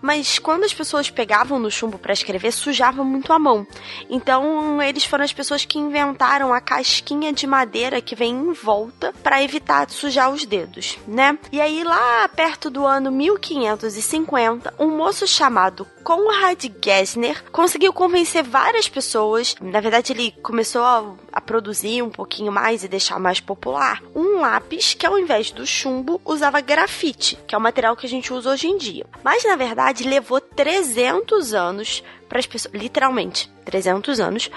mas 0.02 0.40
quando 0.40 0.64
as 0.64 0.74
pessoas 0.74 1.12
pegavam 1.12 1.60
no 1.60 1.70
chumbo 1.70 2.00
para 2.00 2.14
escrever, 2.14 2.52
sujava 2.52 3.04
muito 3.04 3.32
a 3.32 3.38
mão. 3.38 3.66
Então, 4.10 4.82
eles 4.82 5.06
foram 5.06 5.24
as 5.24 5.32
pessoas 5.32 5.64
que 5.64 5.78
inventaram 5.78 6.52
a 6.52 6.60
casquinha 6.60 7.32
de 7.32 7.46
madeira 7.46 8.02
que 8.02 8.16
vem 8.16 8.34
em 8.34 8.52
volta 8.52 9.14
para 9.22 9.44
evitar 9.44 9.90
sujar 9.90 10.32
os 10.32 10.46
dedos, 10.46 10.98
né? 11.08 11.38
E 11.52 11.62
aí 11.62 11.84
lá 11.84 12.28
perto 12.30 12.70
do 12.70 12.86
ano 12.86 13.12
1550, 13.12 14.74
um 14.80 14.90
moço 14.98 15.28
chamado 15.28 15.86
Conrad 16.04 16.66
Gessner 16.84 17.44
conseguiu 17.52 17.94
convencer 17.94 18.44
várias 18.44 18.90
pessoas. 18.90 19.56
Na 19.62 19.80
verdade, 19.80 20.14
ele 20.14 20.32
começou 20.42 20.84
a, 20.84 21.14
a, 21.32 21.42
produzir 21.42 22.02
um 22.02 22.10
pouquinho 22.10 22.52
mais 22.52 22.84
e 22.84 22.88
deixar 22.88 23.20
mais 23.20 23.40
popular 23.40 24.02
um 24.16 24.40
lápis 24.42 24.94
que, 24.94 25.06
ao 25.06 25.18
invés 25.18 25.52
do 25.52 25.66
chumbo, 25.66 26.22
usava 26.26 26.62
grafite, 26.62 27.38
que 27.48 27.56
é 27.56 27.58
o 27.58 27.62
material 27.62 27.96
que 27.96 28.06
a 28.06 28.10
gente 28.10 28.34
usa 28.34 28.52
hoje 28.52 28.68
em 28.68 28.78
dia. 28.78 29.06
Mas 29.24 29.44
na 29.44 29.56
verdade, 29.56 30.08
levou 30.08 30.40
300 30.40 31.54
anos 31.54 32.04
para 32.28 32.40
as 32.40 32.46
pessoas, 32.46 32.74
literalmente, 32.74 33.52
300 33.66 34.20
anos, 34.20 34.50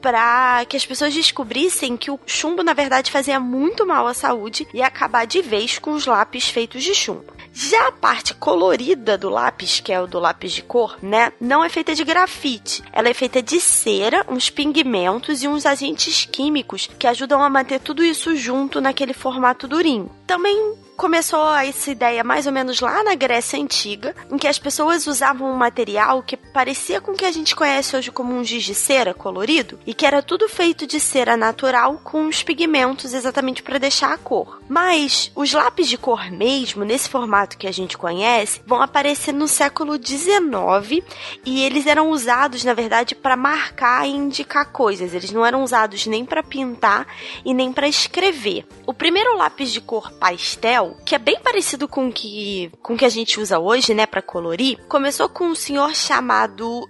para 0.00 0.64
que 0.66 0.76
as 0.76 0.84
pessoas 0.84 1.14
descobrissem 1.14 1.96
que 1.96 2.10
o 2.10 2.20
chumbo 2.26 2.62
na 2.62 2.74
verdade 2.74 3.10
fazia 3.10 3.40
muito 3.40 3.86
mal 3.86 4.06
à 4.06 4.12
saúde 4.14 4.68
e 4.74 4.82
acabar 4.82 5.26
de 5.26 5.40
vez 5.40 5.78
com 5.78 5.92
os 5.92 6.06
lápis 6.06 6.48
feitos 6.48 6.82
de 6.82 6.94
chumbo. 6.94 7.32
Já 7.54 7.88
a 7.88 7.92
parte 7.92 8.34
colorida 8.34 9.18
do 9.18 9.28
lápis, 9.28 9.78
que 9.80 9.92
é 9.92 10.00
o 10.00 10.06
do 10.06 10.18
lápis 10.18 10.52
de 10.52 10.62
cor, 10.62 10.96
né, 11.02 11.32
não 11.40 11.62
é 11.62 11.68
feita 11.68 11.94
de 11.94 12.02
grafite. 12.02 12.82
Ela 12.92 13.08
é 13.08 13.14
feita 13.14 13.42
de 13.42 13.60
cera, 13.60 14.24
uns 14.28 14.48
pigmentos 14.48 15.42
e 15.42 15.48
uns 15.48 15.66
agentes 15.66 16.24
químicos 16.24 16.88
que 16.98 17.06
ajudam 17.06 17.42
a 17.42 17.50
manter 17.50 17.80
tudo 17.80 18.02
isso 18.02 18.34
junto 18.36 18.80
naquele 18.80 19.12
formato 19.12 19.68
durinho. 19.68 20.10
Também 20.26 20.74
começou 21.02 21.52
essa 21.56 21.90
ideia 21.90 22.22
mais 22.22 22.46
ou 22.46 22.52
menos 22.52 22.78
lá 22.78 23.02
na 23.02 23.16
Grécia 23.16 23.58
Antiga, 23.58 24.14
em 24.30 24.38
que 24.38 24.46
as 24.46 24.56
pessoas 24.56 25.04
usavam 25.08 25.50
um 25.50 25.56
material 25.56 26.22
que 26.22 26.36
parecia 26.36 27.00
com 27.00 27.10
o 27.10 27.16
que 27.16 27.24
a 27.24 27.32
gente 27.32 27.56
conhece 27.56 27.96
hoje 27.96 28.12
como 28.12 28.32
um 28.32 28.44
giz 28.44 28.62
de 28.62 28.72
cera 28.72 29.12
colorido, 29.12 29.80
e 29.84 29.92
que 29.94 30.06
era 30.06 30.22
tudo 30.22 30.48
feito 30.48 30.86
de 30.86 31.00
cera 31.00 31.36
natural 31.36 32.00
com 32.04 32.28
os 32.28 32.44
pigmentos 32.44 33.14
exatamente 33.14 33.64
para 33.64 33.78
deixar 33.80 34.12
a 34.12 34.16
cor. 34.16 34.62
Mas 34.68 35.32
os 35.34 35.52
lápis 35.52 35.88
de 35.88 35.98
cor 35.98 36.30
mesmo, 36.30 36.84
nesse 36.84 37.08
formato 37.08 37.58
que 37.58 37.66
a 37.66 37.72
gente 37.72 37.98
conhece, 37.98 38.62
vão 38.64 38.80
aparecer 38.80 39.34
no 39.34 39.48
século 39.48 39.96
XIX 39.96 41.04
e 41.44 41.64
eles 41.64 41.88
eram 41.88 42.10
usados, 42.10 42.62
na 42.62 42.74
verdade, 42.74 43.16
para 43.16 43.36
marcar 43.36 44.06
e 44.06 44.12
indicar 44.12 44.70
coisas. 44.70 45.12
Eles 45.12 45.32
não 45.32 45.44
eram 45.44 45.64
usados 45.64 46.06
nem 46.06 46.24
para 46.24 46.44
pintar 46.44 47.08
e 47.44 47.52
nem 47.52 47.72
para 47.72 47.88
escrever. 47.88 48.64
O 48.86 48.94
primeiro 48.94 49.36
lápis 49.36 49.72
de 49.72 49.80
cor 49.80 50.12
pastel 50.12 50.91
que 51.04 51.14
é 51.14 51.18
bem 51.18 51.40
parecido 51.40 51.88
com 51.88 52.12
que, 52.12 52.70
com 52.82 52.96
que 52.96 53.04
a 53.04 53.08
gente 53.08 53.40
usa 53.40 53.58
hoje, 53.58 53.94
né, 53.94 54.06
para 54.06 54.22
colorir, 54.22 54.78
começou 54.88 55.28
com 55.28 55.44
um 55.44 55.54
senhor 55.54 55.94
chamado 55.94 56.88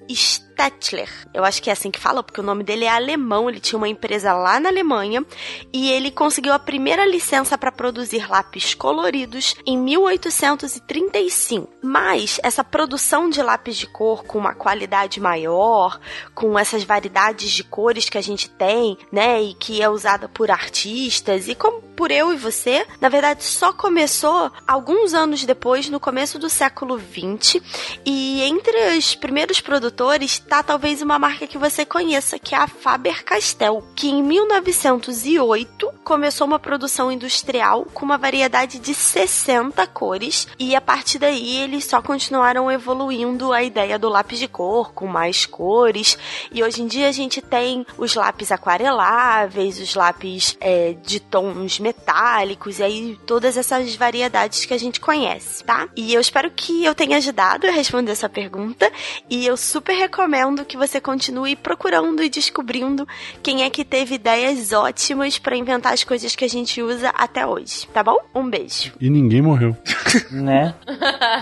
Stettler. 0.53 1.09
Eu 1.33 1.45
acho 1.45 1.63
que 1.63 1.71
é 1.71 1.73
assim 1.73 1.91
que 1.91 1.99
fala, 1.99 2.23
porque 2.23 2.41
o 2.41 2.45
nome 2.45 2.63
dele 2.63 2.85
é 2.85 2.89
alemão. 2.89 3.49
Ele 3.49 3.59
tinha 3.61 3.79
uma 3.79 3.89
empresa 3.89 4.33
lá 4.33 4.61
na 4.61 4.69
Alemanha 4.69 5.25
e 5.73 5.91
ele 5.91 6.11
conseguiu 6.11 6.53
a 6.53 6.59
primeira 6.59 7.07
licença 7.07 7.57
para 7.57 7.73
produzir 7.73 8.31
lápis 8.31 8.75
coloridos 8.75 9.57
em 9.67 9.79
1835. 9.79 11.69
Mas 11.83 12.39
essa 12.43 12.63
produção 12.63 13.31
de 13.31 13.43
lápis 13.43 13.77
de 13.77 13.87
cor 13.87 14.25
com 14.25 14.39
uma 14.39 14.55
qualidade 14.55 15.21
maior, 15.21 15.99
com 16.35 16.59
essas 16.59 16.85
variedades 16.85 17.51
de 17.51 17.65
cores 17.65 18.09
que 18.09 18.19
a 18.19 18.23
gente 18.23 18.49
tem, 18.51 18.99
né, 19.11 19.43
e 19.43 19.55
que 19.55 19.83
é 19.83 19.89
usada 19.89 20.29
por 20.29 20.51
artistas 20.51 21.49
e 21.49 21.55
como 21.55 21.83
por 22.03 22.11
eu 22.11 22.33
e 22.33 22.37
você, 22.37 22.87
na 23.01 23.09
verdade 23.09 23.45
só 23.45 23.73
começou 23.73 24.51
alguns 24.67 25.15
anos 25.15 25.45
depois, 25.45 25.89
no 25.89 26.01
começo 26.01 26.39
do 26.39 26.49
século 26.49 26.97
20, 26.97 27.63
e 28.05 28.43
entre 28.43 28.97
os 28.97 29.15
primeiros 29.15 29.61
produtores 29.61 30.42
tá 30.49 30.63
talvez 30.63 31.01
uma 31.01 31.19
marca 31.19 31.47
que 31.47 31.57
você 31.57 31.85
conheça, 31.85 32.39
que 32.39 32.55
é 32.55 32.59
a 32.59 32.67
Faber-Castell, 32.67 33.83
que 33.95 34.09
em 34.09 34.23
1908 34.23 35.93
começou 36.05 36.47
uma 36.47 36.59
produção 36.59 37.11
industrial 37.11 37.87
com 37.95 38.05
uma 38.05 38.19
variedade 38.19 38.79
de 38.79 38.93
60 38.93 39.87
cores 39.87 40.49
e 40.59 40.75
a 40.75 40.81
partir 40.81 41.19
daí 41.19 41.59
eles 41.59 41.85
só 41.85 42.03
continuaram 42.03 42.71
evoluindo 42.71 43.53
a 43.53 43.63
ideia 43.63 43.99
do 43.99 44.09
lápis 44.09 44.39
de 44.39 44.49
cor 44.49 44.93
com 44.93 45.07
mais 45.07 45.47
cores 45.47 46.19
e 46.51 46.63
hoje 46.63 46.83
em 46.83 46.87
dia 46.87 47.09
a 47.09 47.13
gente 47.13 47.41
tem 47.41 47.87
os 47.97 48.15
lápis 48.15 48.51
aquareláveis, 48.51 49.79
os 49.79 49.95
lápis 49.95 50.57
é, 50.61 50.95
de 51.05 51.21
tons 51.21 51.79
metálicos 51.79 52.79
e 52.79 52.83
aí 52.83 53.19
todas 53.27 53.57
essas 53.57 53.95
variedades 53.95 54.65
que 54.65 54.75
a 54.75 54.79
gente 54.79 55.01
conhece, 55.01 55.65
tá? 55.65 55.89
E 55.97 56.13
eu 56.13 56.21
espero 56.21 56.51
que 56.51 56.85
eu 56.85 56.95
tenha 56.95 57.17
ajudado 57.17 57.67
a 57.67 57.71
responder 57.71 58.13
essa 58.13 58.29
pergunta 58.29 58.91
e 59.31 59.47
eu 59.47 59.57
super 59.57 59.95
recomendo 59.95 60.32
recomendo 60.33 60.65
que 60.65 60.77
você 60.77 61.01
continue 61.01 61.55
procurando 61.55 62.23
e 62.23 62.29
descobrindo 62.29 63.07
quem 63.43 63.65
é 63.65 63.71
que 63.71 63.85
teve 63.85 64.15
ideias 64.15 64.73
ótimas 64.73 65.39
para 65.39 65.57
inventar 65.57 65.93
as 65.93 66.03
coisas 66.03 66.35
que 66.35 66.45
a 66.45 66.49
gente 66.49 66.81
usa 66.81 67.11
até 67.11 67.47
hoje, 67.47 67.87
tá 67.93 68.03
bom? 68.03 68.17
Um 68.35 68.49
beijo. 68.49 68.93
E 68.99 69.11
ninguém 69.11 69.43
morreu. 69.43 69.77
né? 70.33 70.75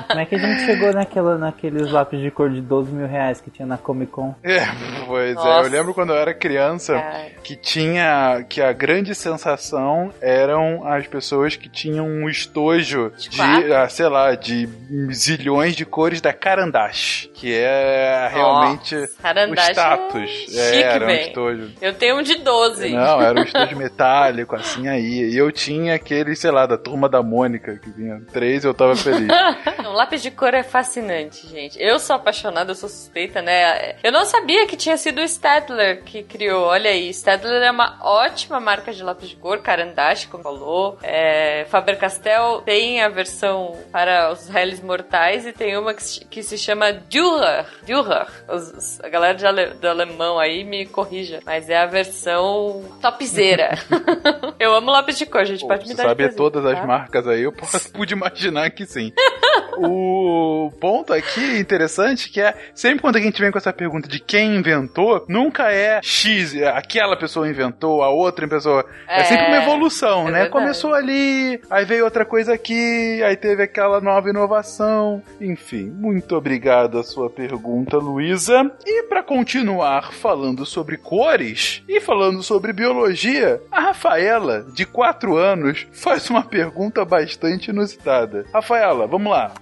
Como 0.08 0.20
é 0.20 0.26
que 0.26 0.34
a 0.34 0.38
gente 0.38 0.64
chegou 0.64 0.92
naquela, 0.92 1.38
naqueles 1.38 1.90
lápis 1.90 2.20
de 2.20 2.30
cor 2.30 2.50
de 2.50 2.60
12 2.60 2.92
mil 2.92 3.06
reais 3.06 3.40
que 3.40 3.50
tinha 3.50 3.66
na 3.66 3.78
Comic 3.78 4.10
Con? 4.10 4.34
É, 4.42 4.66
pois 5.06 5.34
Nossa. 5.36 5.48
é. 5.48 5.66
Eu 5.66 5.70
lembro 5.70 5.94
quando 5.94 6.10
eu 6.10 6.16
era 6.16 6.34
criança 6.34 6.96
é. 6.96 7.32
que 7.42 7.54
tinha. 7.54 8.44
que 8.48 8.60
a 8.60 8.72
grande 8.72 9.14
sensação 9.14 10.12
eram 10.20 10.86
as 10.86 11.06
pessoas 11.06 11.54
que 11.54 11.68
tinham 11.68 12.06
um 12.06 12.28
estojo 12.28 13.12
de, 13.16 13.30
de 13.30 13.72
ah, 13.72 13.88
sei 13.88 14.08
lá, 14.08 14.34
de 14.34 14.68
zilhões 15.12 15.76
de 15.76 15.84
cores 15.84 16.20
da 16.20 16.32
Carandache. 16.32 17.28
Que 17.28 17.54
é 17.54 18.28
realmente 18.32 18.79
realmente 19.22 19.58
o 19.58 19.70
status. 19.70 20.56
É, 20.56 20.72
chique, 20.72 20.82
era 20.82 21.06
um 21.06 21.10
estojo. 21.10 21.70
Eu 21.80 21.94
tenho 21.94 22.18
um 22.18 22.22
de 22.22 22.36
12. 22.36 22.90
Não, 22.90 23.20
era 23.20 23.38
um 23.40 23.42
estojo 23.42 23.76
metálico, 23.78 24.56
assim 24.56 24.88
aí. 24.88 25.30
E 25.30 25.36
eu 25.36 25.50
tinha 25.52 25.94
aquele, 25.94 26.34
sei 26.36 26.50
lá, 26.50 26.66
da 26.66 26.76
turma 26.76 27.08
da 27.08 27.22
Mônica, 27.22 27.78
que 27.78 27.90
vinha 27.90 28.20
três 28.32 28.64
e 28.64 28.66
eu 28.66 28.74
tava 28.74 28.96
feliz. 28.96 29.28
o 29.86 29.92
lápis 29.92 30.22
de 30.22 30.30
cor 30.30 30.54
é 30.54 30.62
fascinante, 30.62 31.46
gente. 31.46 31.80
Eu 31.80 31.98
sou 31.98 32.16
apaixonada, 32.16 32.70
eu 32.70 32.74
sou 32.74 32.88
suspeita, 32.88 33.42
né? 33.42 33.96
Eu 34.02 34.12
não 34.12 34.24
sabia 34.24 34.66
que 34.66 34.76
tinha 34.76 34.96
sido 34.96 35.20
o 35.20 35.24
Stadler 35.24 36.02
que 36.02 36.22
criou. 36.22 36.66
Olha 36.66 36.90
aí, 36.90 37.10
Stadler 37.10 37.62
é 37.62 37.70
uma 37.70 37.98
ótima 38.02 38.60
marca 38.60 38.92
de 38.92 39.02
lápis 39.02 39.28
de 39.28 39.36
cor, 39.36 39.58
Carandache, 39.58 40.28
como 40.28 40.42
falou. 40.42 40.98
É, 41.02 41.64
Faber-Castell 41.68 42.62
tem 42.64 43.02
a 43.02 43.08
versão 43.08 43.76
para 43.90 44.32
os 44.32 44.48
réis 44.48 44.80
mortais 44.80 45.46
e 45.46 45.52
tem 45.52 45.76
uma 45.76 45.94
que, 45.94 46.24
que 46.26 46.42
se 46.42 46.56
chama 46.56 46.92
Dürer. 46.92 47.66
Dürer. 47.84 48.26
Os 48.48 48.69
a 49.02 49.08
galera 49.08 49.34
de 49.34 49.46
ale, 49.46 49.66
do 49.74 49.88
alemão 49.88 50.38
aí 50.38 50.64
me 50.64 50.86
corrija, 50.86 51.40
mas 51.44 51.68
é 51.68 51.76
a 51.76 51.86
versão 51.86 52.84
topzera. 53.00 53.78
eu 54.58 54.74
amo 54.74 54.90
lápis 54.90 55.18
de 55.18 55.26
cor, 55.26 55.44
gente. 55.44 55.60
Pô, 55.60 55.68
pode 55.68 55.88
me 55.88 55.94
dar 55.94 56.04
saber 56.04 56.34
todas 56.34 56.62
tá? 56.62 56.72
as 56.72 56.86
marcas 56.86 57.26
aí, 57.26 57.42
eu 57.42 57.52
posso, 57.52 57.90
pude 57.92 58.14
imaginar 58.14 58.70
que 58.70 58.86
sim. 58.86 59.12
o 59.78 60.70
ponto 60.80 61.12
aqui 61.12 61.58
interessante 61.58 62.30
que 62.30 62.40
é 62.40 62.54
sempre 62.74 63.00
quando 63.00 63.16
a 63.16 63.20
gente 63.20 63.40
vem 63.40 63.50
com 63.50 63.58
essa 63.58 63.72
pergunta 63.72 64.08
de 64.08 64.20
quem 64.20 64.56
inventou, 64.56 65.24
nunca 65.28 65.72
é 65.72 66.00
X, 66.02 66.54
aquela 66.62 67.16
pessoa 67.16 67.48
inventou, 67.48 68.02
a 68.02 68.10
outra 68.10 68.46
pessoa. 68.46 68.84
É, 69.08 69.20
é 69.20 69.24
sempre 69.24 69.46
uma 69.46 69.62
evolução, 69.62 70.22
é 70.22 70.24
né? 70.24 70.30
Verdade. 70.42 70.50
Começou 70.50 70.94
ali, 70.94 71.60
aí 71.70 71.84
veio 71.84 72.04
outra 72.04 72.24
coisa 72.24 72.54
aqui, 72.54 73.22
aí 73.22 73.36
teve 73.36 73.62
aquela 73.62 74.00
nova 74.00 74.28
inovação. 74.28 75.22
Enfim, 75.40 75.90
muito 75.90 76.36
obrigado 76.36 76.98
a 76.98 77.02
sua 77.02 77.30
pergunta, 77.30 77.96
Luísa. 77.96 78.59
E 78.86 79.02
para 79.04 79.22
continuar 79.22 80.12
falando 80.12 80.66
sobre 80.66 80.96
cores 80.96 81.82
e 81.88 82.00
falando 82.00 82.42
sobre 82.42 82.72
biologia, 82.72 83.62
a 83.70 83.80
Rafaela, 83.80 84.66
de 84.72 84.84
4 84.84 85.36
anos, 85.36 85.86
faz 85.92 86.28
uma 86.28 86.42
pergunta 86.42 87.04
bastante 87.04 87.70
inusitada. 87.70 88.46
Rafaela, 88.52 89.06
vamos 89.06 89.30
lá. 89.30 89.52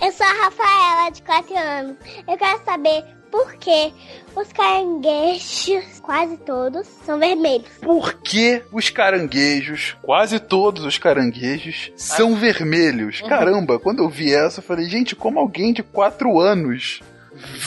Eu 0.00 0.10
sou 0.12 0.26
a 0.26 0.44
Rafaela, 0.44 1.10
de 1.10 1.22
4 1.22 1.56
anos. 1.56 1.96
Eu 2.26 2.36
quero 2.36 2.64
saber 2.64 3.04
por 3.30 3.54
que 3.54 3.92
os 4.36 4.52
caranguejos, 4.52 6.00
quase 6.00 6.36
todos, 6.36 6.86
são 7.06 7.18
vermelhos. 7.18 7.68
Por 7.80 8.14
que 8.14 8.62
os 8.70 8.90
caranguejos, 8.90 9.96
quase 10.02 10.38
todos 10.38 10.84
os 10.84 10.98
caranguejos, 10.98 11.90
são 11.96 12.34
vermelhos? 12.34 13.20
Uhum. 13.22 13.28
Caramba, 13.28 13.78
quando 13.78 14.02
eu 14.02 14.08
vi 14.08 14.34
essa, 14.34 14.60
eu 14.60 14.64
falei, 14.64 14.84
gente, 14.84 15.16
como 15.16 15.38
alguém 15.38 15.72
de 15.72 15.82
4 15.82 16.38
anos 16.38 17.00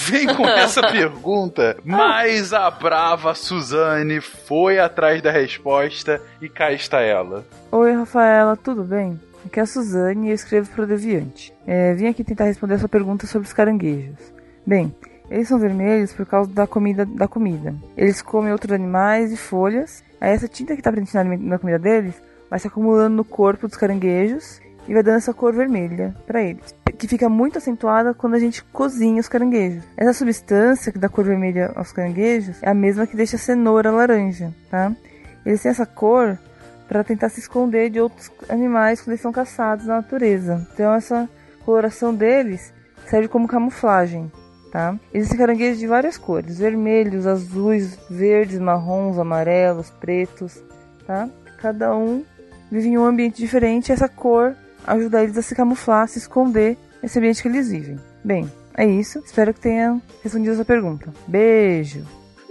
vem 0.09 0.27
com 0.27 0.47
essa 0.47 0.81
pergunta, 0.81 1.77
mas 1.83 2.53
a 2.53 2.69
brava 2.69 3.33
Suzane 3.33 4.21
foi 4.21 4.79
atrás 4.79 5.21
da 5.21 5.31
resposta 5.31 6.21
e 6.41 6.49
cá 6.49 6.71
está 6.71 7.01
ela. 7.01 7.45
Oi, 7.71 7.91
Rafaela, 7.93 8.55
tudo 8.55 8.83
bem? 8.83 9.19
Aqui 9.45 9.59
é 9.59 9.63
a 9.63 9.65
Suzane 9.65 10.27
e 10.27 10.29
eu 10.31 10.35
escrevo 10.35 10.69
para 10.71 10.83
o 10.83 10.87
Deviante. 10.87 11.53
É, 11.67 11.93
vim 11.93 12.07
aqui 12.07 12.23
tentar 12.23 12.45
responder 12.45 12.75
a 12.75 12.79
sua 12.79 12.89
pergunta 12.89 13.27
sobre 13.27 13.47
os 13.47 13.53
caranguejos. 13.53 14.33
Bem, 14.65 14.93
eles 15.29 15.47
são 15.47 15.59
vermelhos 15.59 16.13
por 16.13 16.25
causa 16.25 16.51
da 16.51 16.65
comida 16.65 17.05
da 17.05 17.27
comida. 17.27 17.75
Eles 17.95 18.21
comem 18.21 18.51
outros 18.51 18.71
animais 18.71 19.31
e 19.31 19.37
folhas. 19.37 20.03
Aí 20.19 20.31
essa 20.31 20.47
tinta 20.47 20.73
que 20.73 20.79
está 20.79 20.91
presente 20.91 21.13
na 21.43 21.59
comida 21.59 21.77
deles 21.77 22.15
vai 22.49 22.59
se 22.59 22.67
acumulando 22.67 23.15
no 23.15 23.23
corpo 23.23 23.67
dos 23.67 23.77
caranguejos 23.77 24.59
e 24.87 24.93
vai 24.93 25.03
dando 25.03 25.17
essa 25.17 25.33
cor 25.33 25.53
vermelha 25.53 26.15
para 26.25 26.41
eles 26.41 26.75
que 26.95 27.07
fica 27.07 27.29
muito 27.29 27.57
acentuada 27.57 28.13
quando 28.13 28.35
a 28.35 28.39
gente 28.39 28.63
cozinha 28.63 29.19
os 29.19 29.27
caranguejos. 29.27 29.83
Essa 29.97 30.13
substância 30.13 30.91
que 30.91 30.99
dá 30.99 31.09
cor 31.09 31.25
vermelha 31.25 31.71
aos 31.75 31.91
caranguejos 31.91 32.57
é 32.61 32.69
a 32.69 32.73
mesma 32.73 33.05
que 33.05 33.15
deixa 33.15 33.35
a 33.35 33.39
cenoura 33.39 33.91
laranja, 33.91 34.53
tá? 34.69 34.91
Eles 35.45 35.61
têm 35.61 35.71
essa 35.71 35.85
cor 35.85 36.39
para 36.87 37.03
tentar 37.03 37.29
se 37.29 37.39
esconder 37.39 37.89
de 37.89 37.99
outros 37.99 38.31
animais 38.49 39.01
quando 39.01 39.09
eles 39.09 39.21
são 39.21 39.31
caçados 39.31 39.85
na 39.85 39.97
natureza. 39.97 40.65
Então 40.73 40.93
essa 40.93 41.29
coloração 41.63 42.13
deles 42.13 42.73
serve 43.05 43.27
como 43.27 43.47
camuflagem, 43.47 44.31
tá? 44.71 44.97
Existem 45.13 45.37
caranguejos 45.37 45.79
de 45.79 45.87
várias 45.87 46.17
cores: 46.17 46.57
vermelhos, 46.57 47.27
azuis, 47.27 47.97
verdes, 48.09 48.59
marrons, 48.59 49.19
amarelos, 49.19 49.89
pretos, 49.89 50.63
tá? 51.05 51.29
Cada 51.59 51.95
um 51.95 52.23
vive 52.71 52.89
em 52.89 52.97
um 52.97 53.05
ambiente 53.05 53.37
diferente 53.37 53.91
essa 53.91 54.09
cor 54.09 54.55
ajuda 54.85 55.23
eles 55.23 55.37
a 55.37 55.41
se 55.41 55.55
camuflar, 55.55 56.07
se 56.07 56.19
esconder 56.19 56.77
nesse 57.01 57.19
ambiente 57.19 57.41
que 57.41 57.47
eles 57.47 57.69
vivem. 57.69 57.99
Bem, 58.23 58.51
é 58.75 58.85
isso. 58.85 59.19
Espero 59.19 59.53
que 59.53 59.59
tenha 59.59 60.01
respondido 60.23 60.53
essa 60.53 60.65
pergunta. 60.65 61.13
Beijo! 61.27 62.05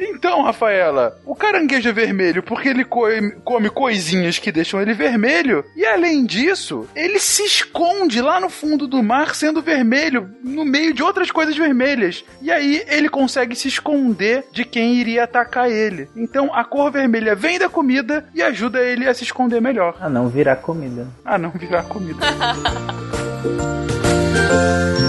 Então, 0.06 0.43
Rafaela, 0.43 1.18
o 1.24 1.35
caranguejo 1.35 1.89
é 1.89 1.93
vermelho 1.93 2.43
porque 2.43 2.68
ele 2.68 2.85
come, 2.85 3.32
come 3.43 3.70
coisinhas 3.70 4.39
que 4.39 4.52
deixam 4.52 4.81
ele 4.81 4.93
vermelho. 4.93 5.64
E 5.74 5.86
além 5.86 6.26
disso, 6.26 6.86
ele 6.94 7.18
se 7.18 7.43
esconde 7.43 8.20
lá 8.20 8.39
no 8.39 8.51
fundo 8.51 8.86
do 8.86 9.02
mar 9.02 9.35
sendo 9.35 9.62
vermelho, 9.62 10.31
no 10.43 10.64
meio 10.64 10.93
de 10.93 11.02
outras 11.02 11.31
coisas 11.31 11.56
vermelhas. 11.56 12.22
E 12.43 12.52
aí 12.52 12.85
ele 12.86 13.09
consegue 13.09 13.56
se 13.56 13.68
esconder 13.68 14.44
de 14.52 14.64
quem 14.64 14.97
iria 14.97 15.24
atacar 15.24 15.70
ele. 15.70 16.09
Então 16.14 16.55
a 16.55 16.64
cor 16.64 16.90
vermelha 16.90 17.35
vem 17.35 17.59
da 17.59 17.68
comida 17.68 18.28
e 18.35 18.43
ajuda 18.43 18.81
ele 18.81 19.09
a 19.09 19.14
se 19.14 19.24
esconder 19.24 19.60
melhor. 19.60 19.97
A 20.01 20.09
não 20.09 20.28
virar 20.28 20.56
comida. 20.56 21.06
A 21.24 21.39
não 21.39 21.51
virar 21.51 21.85
comida. 21.85 22.20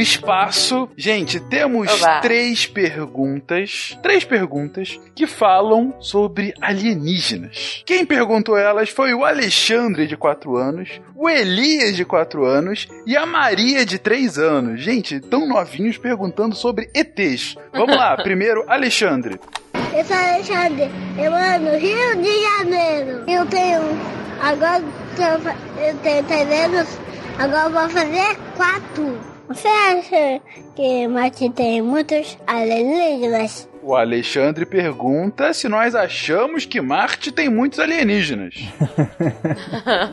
Espaço, 0.00 0.88
gente, 0.96 1.38
temos 1.40 1.90
Oba. 1.92 2.20
três 2.20 2.66
perguntas, 2.66 3.98
três 4.02 4.24
perguntas 4.24 4.98
que 5.14 5.26
falam 5.26 5.94
sobre 6.00 6.54
alienígenas. 6.60 7.82
Quem 7.84 8.04
perguntou 8.04 8.56
elas 8.56 8.88
foi 8.88 9.12
o 9.14 9.24
Alexandre 9.24 10.06
de 10.06 10.16
4 10.16 10.56
anos, 10.56 11.00
o 11.14 11.28
Elias 11.28 11.94
de 11.94 12.04
4 12.04 12.44
anos 12.44 12.88
e 13.06 13.16
a 13.16 13.26
Maria 13.26 13.84
de 13.84 13.98
3 13.98 14.38
anos. 14.38 14.80
Gente, 14.82 15.20
tão 15.20 15.46
novinhos 15.46 15.98
perguntando 15.98 16.54
sobre 16.54 16.90
ETs. 16.94 17.56
Vamos 17.72 17.96
lá, 17.96 18.16
primeiro 18.22 18.64
Alexandre. 18.66 19.38
Eu 19.92 20.04
sou 20.04 20.16
Alexandre, 20.16 20.88
eu 21.18 21.30
moro 21.30 21.62
no 21.62 21.78
Rio 21.78 22.22
de 22.22 22.42
Janeiro. 22.42 23.24
Eu 23.28 23.44
tenho. 23.46 23.80
Agora 24.40 24.82
eu 25.86 25.96
tenho 25.98 26.24
três 26.24 26.50
anos, 26.50 26.98
agora 27.38 27.68
eu 27.68 27.72
vou 27.72 27.88
fazer 27.88 28.36
quatro. 28.56 29.29
Você 29.50 29.66
acha 29.66 30.40
que 30.76 31.08
Marte 31.08 31.50
tem 31.50 31.82
muitos 31.82 32.38
alienígenas? 32.46 33.68
O 33.82 33.96
Alexandre 33.96 34.64
pergunta 34.64 35.52
se 35.52 35.68
nós 35.68 35.92
achamos 35.96 36.64
que 36.64 36.80
Marte 36.80 37.32
tem 37.32 37.48
muitos 37.48 37.80
alienígenas. 37.80 38.54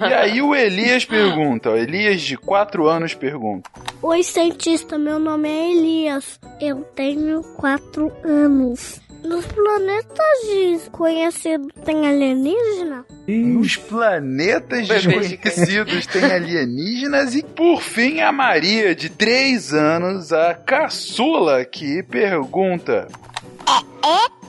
e 0.09 0.13
aí 0.13 0.41
o 0.41 0.55
Elias 0.55 1.05
pergunta, 1.05 1.69
o 1.69 1.77
Elias 1.77 2.21
de 2.21 2.35
4 2.35 2.87
anos 2.87 3.13
pergunta. 3.13 3.69
Oi, 4.01 4.23
cientista, 4.23 4.97
meu 4.97 5.19
nome 5.19 5.47
é 5.47 5.71
Elias. 5.71 6.39
Eu 6.59 6.81
tenho 6.95 7.43
quatro 7.57 8.11
anos. 8.23 8.99
Nos 9.27 9.45
planetas 9.45 10.47
desconhecidos 10.47 11.67
tem 11.83 12.07
alienígena? 12.07 13.05
Nos 13.27 13.75
planetas 13.75 14.87
desconhecidos 14.87 16.05
tem 16.07 16.23
alienígenas 16.23 17.35
e 17.35 17.43
por 17.43 17.81
fim 17.81 18.21
a 18.21 18.31
Maria 18.31 18.95
de 18.95 19.09
3 19.09 19.73
anos, 19.73 20.31
a 20.31 20.53
caçula 20.53 21.65
que 21.65 22.01
pergunta. 22.03 23.09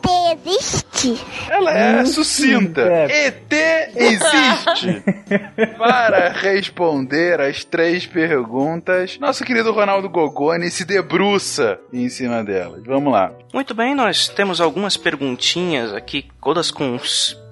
ET 0.04 0.38
existe? 0.46 1.20
Ela 1.50 1.72
é 1.72 2.04
sucinta. 2.04 2.82
ET 2.82 3.52
existe. 3.96 5.02
Para 5.78 6.30
responder 6.30 7.40
as 7.40 7.64
três 7.64 8.06
perguntas, 8.06 9.18
nosso 9.18 9.44
querido 9.44 9.72
Ronaldo 9.72 10.08
Gogoni 10.08 10.70
se 10.70 10.84
debruça 10.84 11.78
em 11.92 12.08
cima 12.08 12.42
delas. 12.44 12.82
Vamos 12.84 13.12
lá. 13.12 13.32
Muito 13.52 13.74
bem, 13.74 13.94
nós 13.94 14.28
temos 14.28 14.60
algumas 14.60 14.96
perguntinhas 14.96 15.92
aqui, 15.92 16.26
todas 16.42 16.70
com 16.70 16.98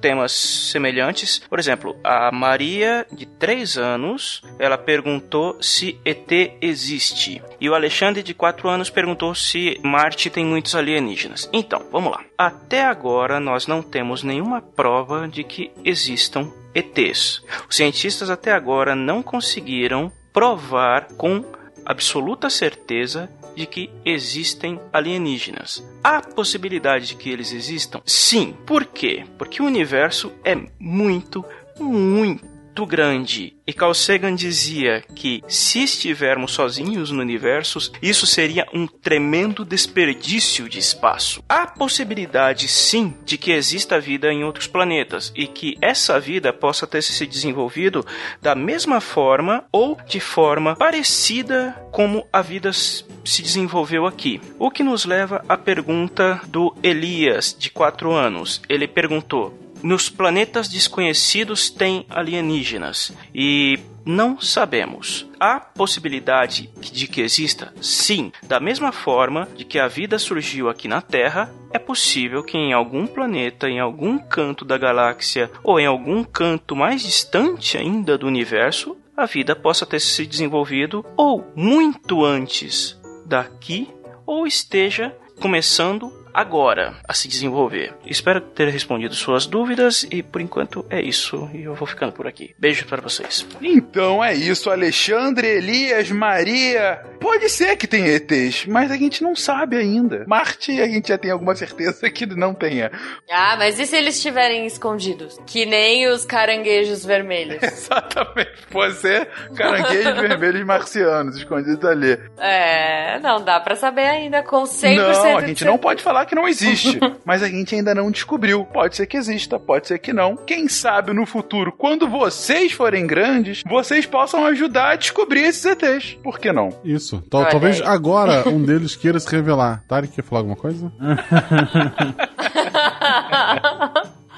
temas 0.00 0.32
semelhantes. 0.32 1.40
Por 1.48 1.58
exemplo, 1.58 1.96
a 2.04 2.30
Maria, 2.30 3.06
de 3.10 3.26
3 3.26 3.78
anos, 3.78 4.42
ela 4.58 4.78
perguntou 4.78 5.60
se 5.60 5.98
ET 6.04 6.30
existe. 6.60 7.42
E 7.60 7.68
o 7.68 7.74
Alexandre, 7.74 8.22
de 8.22 8.34
4 8.34 8.68
anos, 8.68 8.90
perguntou 8.90 9.34
se 9.34 9.80
Marte 9.82 10.30
tem 10.30 10.44
muitos 10.44 10.74
alienígenas. 10.74 11.48
Então, 11.52 11.86
vamos 11.90 12.12
lá. 12.12 12.20
Até 12.38 12.84
agora, 12.84 13.40
nós 13.40 13.66
não 13.66 13.82
temos 13.82 14.22
nenhuma 14.22 14.60
prova 14.60 15.26
de 15.26 15.42
que 15.42 15.70
existam 15.84 16.52
ETs. 16.74 17.42
Os 17.68 17.76
cientistas 17.76 18.28
até 18.28 18.52
agora 18.52 18.94
não 18.94 19.22
conseguiram 19.22 20.12
provar 20.32 21.08
com 21.16 21.42
absoluta 21.84 22.50
certeza 22.50 23.30
de 23.54 23.64
que 23.64 23.90
existem 24.04 24.78
alienígenas. 24.92 25.82
Há 26.04 26.20
possibilidade 26.20 27.06
de 27.06 27.16
que 27.16 27.30
eles 27.30 27.52
existam? 27.52 28.02
Sim. 28.04 28.54
Por 28.66 28.84
quê? 28.84 29.24
Porque 29.38 29.62
o 29.62 29.66
universo 29.66 30.30
é 30.44 30.54
muito, 30.78 31.42
muito 31.80 32.55
grande. 32.84 33.54
E 33.66 33.72
Carl 33.72 33.94
Sagan 33.94 34.34
dizia 34.34 35.02
que 35.14 35.42
se 35.48 35.84
estivermos 35.84 36.52
sozinhos 36.52 37.10
no 37.10 37.20
universo, 37.20 37.78
isso 38.02 38.26
seria 38.26 38.66
um 38.72 38.86
tremendo 38.86 39.64
desperdício 39.64 40.68
de 40.68 40.78
espaço. 40.78 41.42
Há 41.48 41.66
possibilidade 41.66 42.68
sim 42.68 43.14
de 43.24 43.38
que 43.38 43.52
exista 43.52 44.00
vida 44.00 44.32
em 44.32 44.44
outros 44.44 44.66
planetas 44.66 45.32
e 45.34 45.46
que 45.46 45.76
essa 45.80 46.18
vida 46.20 46.52
possa 46.52 46.86
ter 46.86 47.02
se 47.02 47.26
desenvolvido 47.26 48.04
da 48.42 48.54
mesma 48.54 49.00
forma 49.00 49.64
ou 49.72 49.96
de 50.06 50.20
forma 50.20 50.74
parecida 50.76 51.72
como 51.92 52.26
a 52.32 52.42
vida 52.42 52.72
se 52.72 53.42
desenvolveu 53.42 54.06
aqui. 54.06 54.40
O 54.58 54.70
que 54.70 54.82
nos 54.82 55.04
leva 55.04 55.44
à 55.48 55.56
pergunta 55.56 56.40
do 56.46 56.74
Elias, 56.82 57.54
de 57.58 57.70
4 57.70 58.12
anos. 58.12 58.60
Ele 58.68 58.86
perguntou: 58.88 59.65
nos 59.82 60.08
planetas 60.08 60.68
desconhecidos 60.68 61.70
tem 61.70 62.06
alienígenas 62.08 63.12
e 63.34 63.78
não 64.04 64.40
sabemos. 64.40 65.26
Há 65.38 65.58
possibilidade 65.58 66.70
de 66.80 67.08
que 67.08 67.20
exista? 67.20 67.74
Sim. 67.80 68.30
Da 68.44 68.60
mesma 68.60 68.92
forma 68.92 69.48
de 69.56 69.64
que 69.64 69.80
a 69.80 69.88
vida 69.88 70.18
surgiu 70.18 70.68
aqui 70.68 70.86
na 70.86 71.02
Terra, 71.02 71.52
é 71.72 71.78
possível 71.78 72.42
que 72.42 72.56
em 72.56 72.72
algum 72.72 73.06
planeta, 73.06 73.68
em 73.68 73.80
algum 73.80 74.16
canto 74.16 74.64
da 74.64 74.78
galáxia 74.78 75.50
ou 75.64 75.80
em 75.80 75.86
algum 75.86 76.22
canto 76.22 76.76
mais 76.76 77.02
distante 77.02 77.76
ainda 77.76 78.16
do 78.16 78.26
universo, 78.26 78.96
a 79.16 79.26
vida 79.26 79.56
possa 79.56 79.84
ter 79.84 80.00
se 80.00 80.24
desenvolvido 80.24 81.04
ou 81.16 81.44
muito 81.56 82.24
antes 82.24 82.96
daqui 83.24 83.88
ou 84.24 84.46
esteja 84.46 85.14
começando 85.40 86.12
agora 86.36 86.94
a 87.08 87.14
se 87.14 87.26
desenvolver. 87.28 87.94
Espero 88.04 88.42
ter 88.42 88.68
respondido 88.68 89.14
suas 89.14 89.46
dúvidas 89.46 90.06
e 90.10 90.22
por 90.22 90.42
enquanto 90.42 90.84
é 90.90 91.00
isso 91.00 91.48
e 91.54 91.62
eu 91.62 91.74
vou 91.74 91.86
ficando 91.86 92.12
por 92.12 92.26
aqui. 92.26 92.54
Beijo 92.58 92.84
para 92.84 93.00
vocês. 93.00 93.46
Então 93.62 94.22
é 94.22 94.34
isso, 94.34 94.70
Alexandre, 94.70 95.46
Elias, 95.46 96.10
Maria. 96.10 97.02
Pode 97.18 97.48
ser 97.48 97.74
que 97.76 97.86
tenha 97.86 98.08
ETs, 98.08 98.66
mas 98.66 98.90
a 98.90 98.96
gente 98.96 99.22
não 99.22 99.34
sabe 99.34 99.78
ainda. 99.78 100.26
Marte 100.28 100.78
a 100.78 100.86
gente 100.86 101.08
já 101.08 101.16
tem 101.16 101.30
alguma 101.30 101.54
certeza 101.54 102.10
que 102.10 102.26
não 102.26 102.52
tenha. 102.52 102.90
Ah, 103.30 103.56
mas 103.56 103.78
e 103.78 103.86
se 103.86 103.96
eles 103.96 104.16
estiverem 104.16 104.66
escondidos? 104.66 105.38
Que 105.46 105.64
nem 105.64 106.06
os 106.08 106.26
caranguejos 106.26 107.02
vermelhos. 107.02 107.62
Exatamente. 107.64 108.66
Pode 108.70 108.94
ser 108.96 109.26
caranguejos 109.56 110.20
vermelhos 110.20 110.66
marcianos 110.66 111.36
escondidos 111.36 111.84
ali. 111.84 112.18
É, 112.36 113.18
não 113.20 113.42
dá 113.42 113.58
pra 113.58 113.74
saber 113.74 114.06
ainda 114.06 114.42
com 114.42 114.64
100% 114.64 114.96
Não, 114.96 115.36
a 115.38 115.40
de 115.40 115.46
gente 115.48 115.64
não 115.64 115.78
pode 115.78 116.02
falar 116.02 116.25
que 116.26 116.34
não 116.34 116.46
existe, 116.46 116.98
mas 117.24 117.42
a 117.42 117.48
gente 117.48 117.74
ainda 117.74 117.94
não 117.94 118.10
descobriu. 118.10 118.64
Pode 118.64 118.96
ser 118.96 119.06
que 119.06 119.16
exista, 119.16 119.58
pode 119.58 119.86
ser 119.88 119.98
que 119.98 120.12
não. 120.12 120.36
Quem 120.36 120.68
sabe 120.68 121.12
no 121.12 121.24
futuro, 121.26 121.72
quando 121.72 122.08
vocês 122.08 122.72
forem 122.72 123.06
grandes, 123.06 123.62
vocês 123.66 124.04
possam 124.06 124.44
ajudar 124.46 124.90
a 124.92 124.96
descobrir 124.96 125.40
esses 125.44 125.64
ETs. 125.64 126.14
Por 126.22 126.38
que 126.38 126.52
não? 126.52 126.70
Isso. 126.84 127.22
Tal- 127.30 127.42
Olha 127.42 127.50
talvez 127.50 127.80
aí. 127.80 127.86
agora 127.86 128.48
um 128.50 128.62
deles 128.62 128.94
queira 128.96 129.18
se 129.18 129.30
revelar. 129.30 129.82
Tarek, 129.88 130.12
quer 130.14 130.22
falar 130.22 130.40
alguma 130.40 130.56
coisa? 130.56 130.92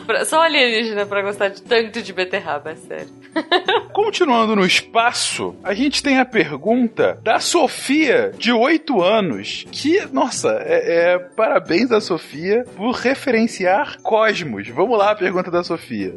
Pra- 0.09 0.25
Só 0.25 0.41
alienígena 0.41 1.05
pra 1.05 1.21
gostar 1.21 1.49
de 1.49 1.61
tanto 1.61 2.01
de 2.01 2.13
beterraba, 2.15 2.71
é 2.71 2.77
sério. 2.77 3.09
Continuando 3.93 4.57
no 4.57 4.65
espaço, 4.65 5.55
a 5.63 5.75
gente 5.75 6.03
tem 6.03 6.19
a 6.19 6.25
pergunta 6.25 7.19
da 7.23 7.39
Sofia, 7.41 8.33
de 8.39 8.51
8 8.51 9.03
anos, 9.03 9.67
que, 9.71 10.01
nossa, 10.11 10.49
é, 10.65 11.13
é- 11.15 11.19
parabéns 11.19 11.93
a 11.93 12.01
Sofia 12.01 12.65
por 12.75 12.93
referenciar 12.95 13.99
Cosmos. 14.03 14.67
Vamos 14.71 14.99
lá, 14.99 15.11
a 15.11 15.15
pergunta 15.15 15.51
da 15.51 15.63
Sofia. 15.63 16.15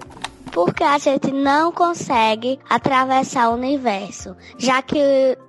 Porque 0.51 0.83
a 0.83 0.97
gente 0.97 1.31
não 1.31 1.71
consegue 1.71 2.59
atravessar 2.69 3.49
o 3.49 3.53
universo, 3.53 4.35
já 4.57 4.81
que 4.81 4.99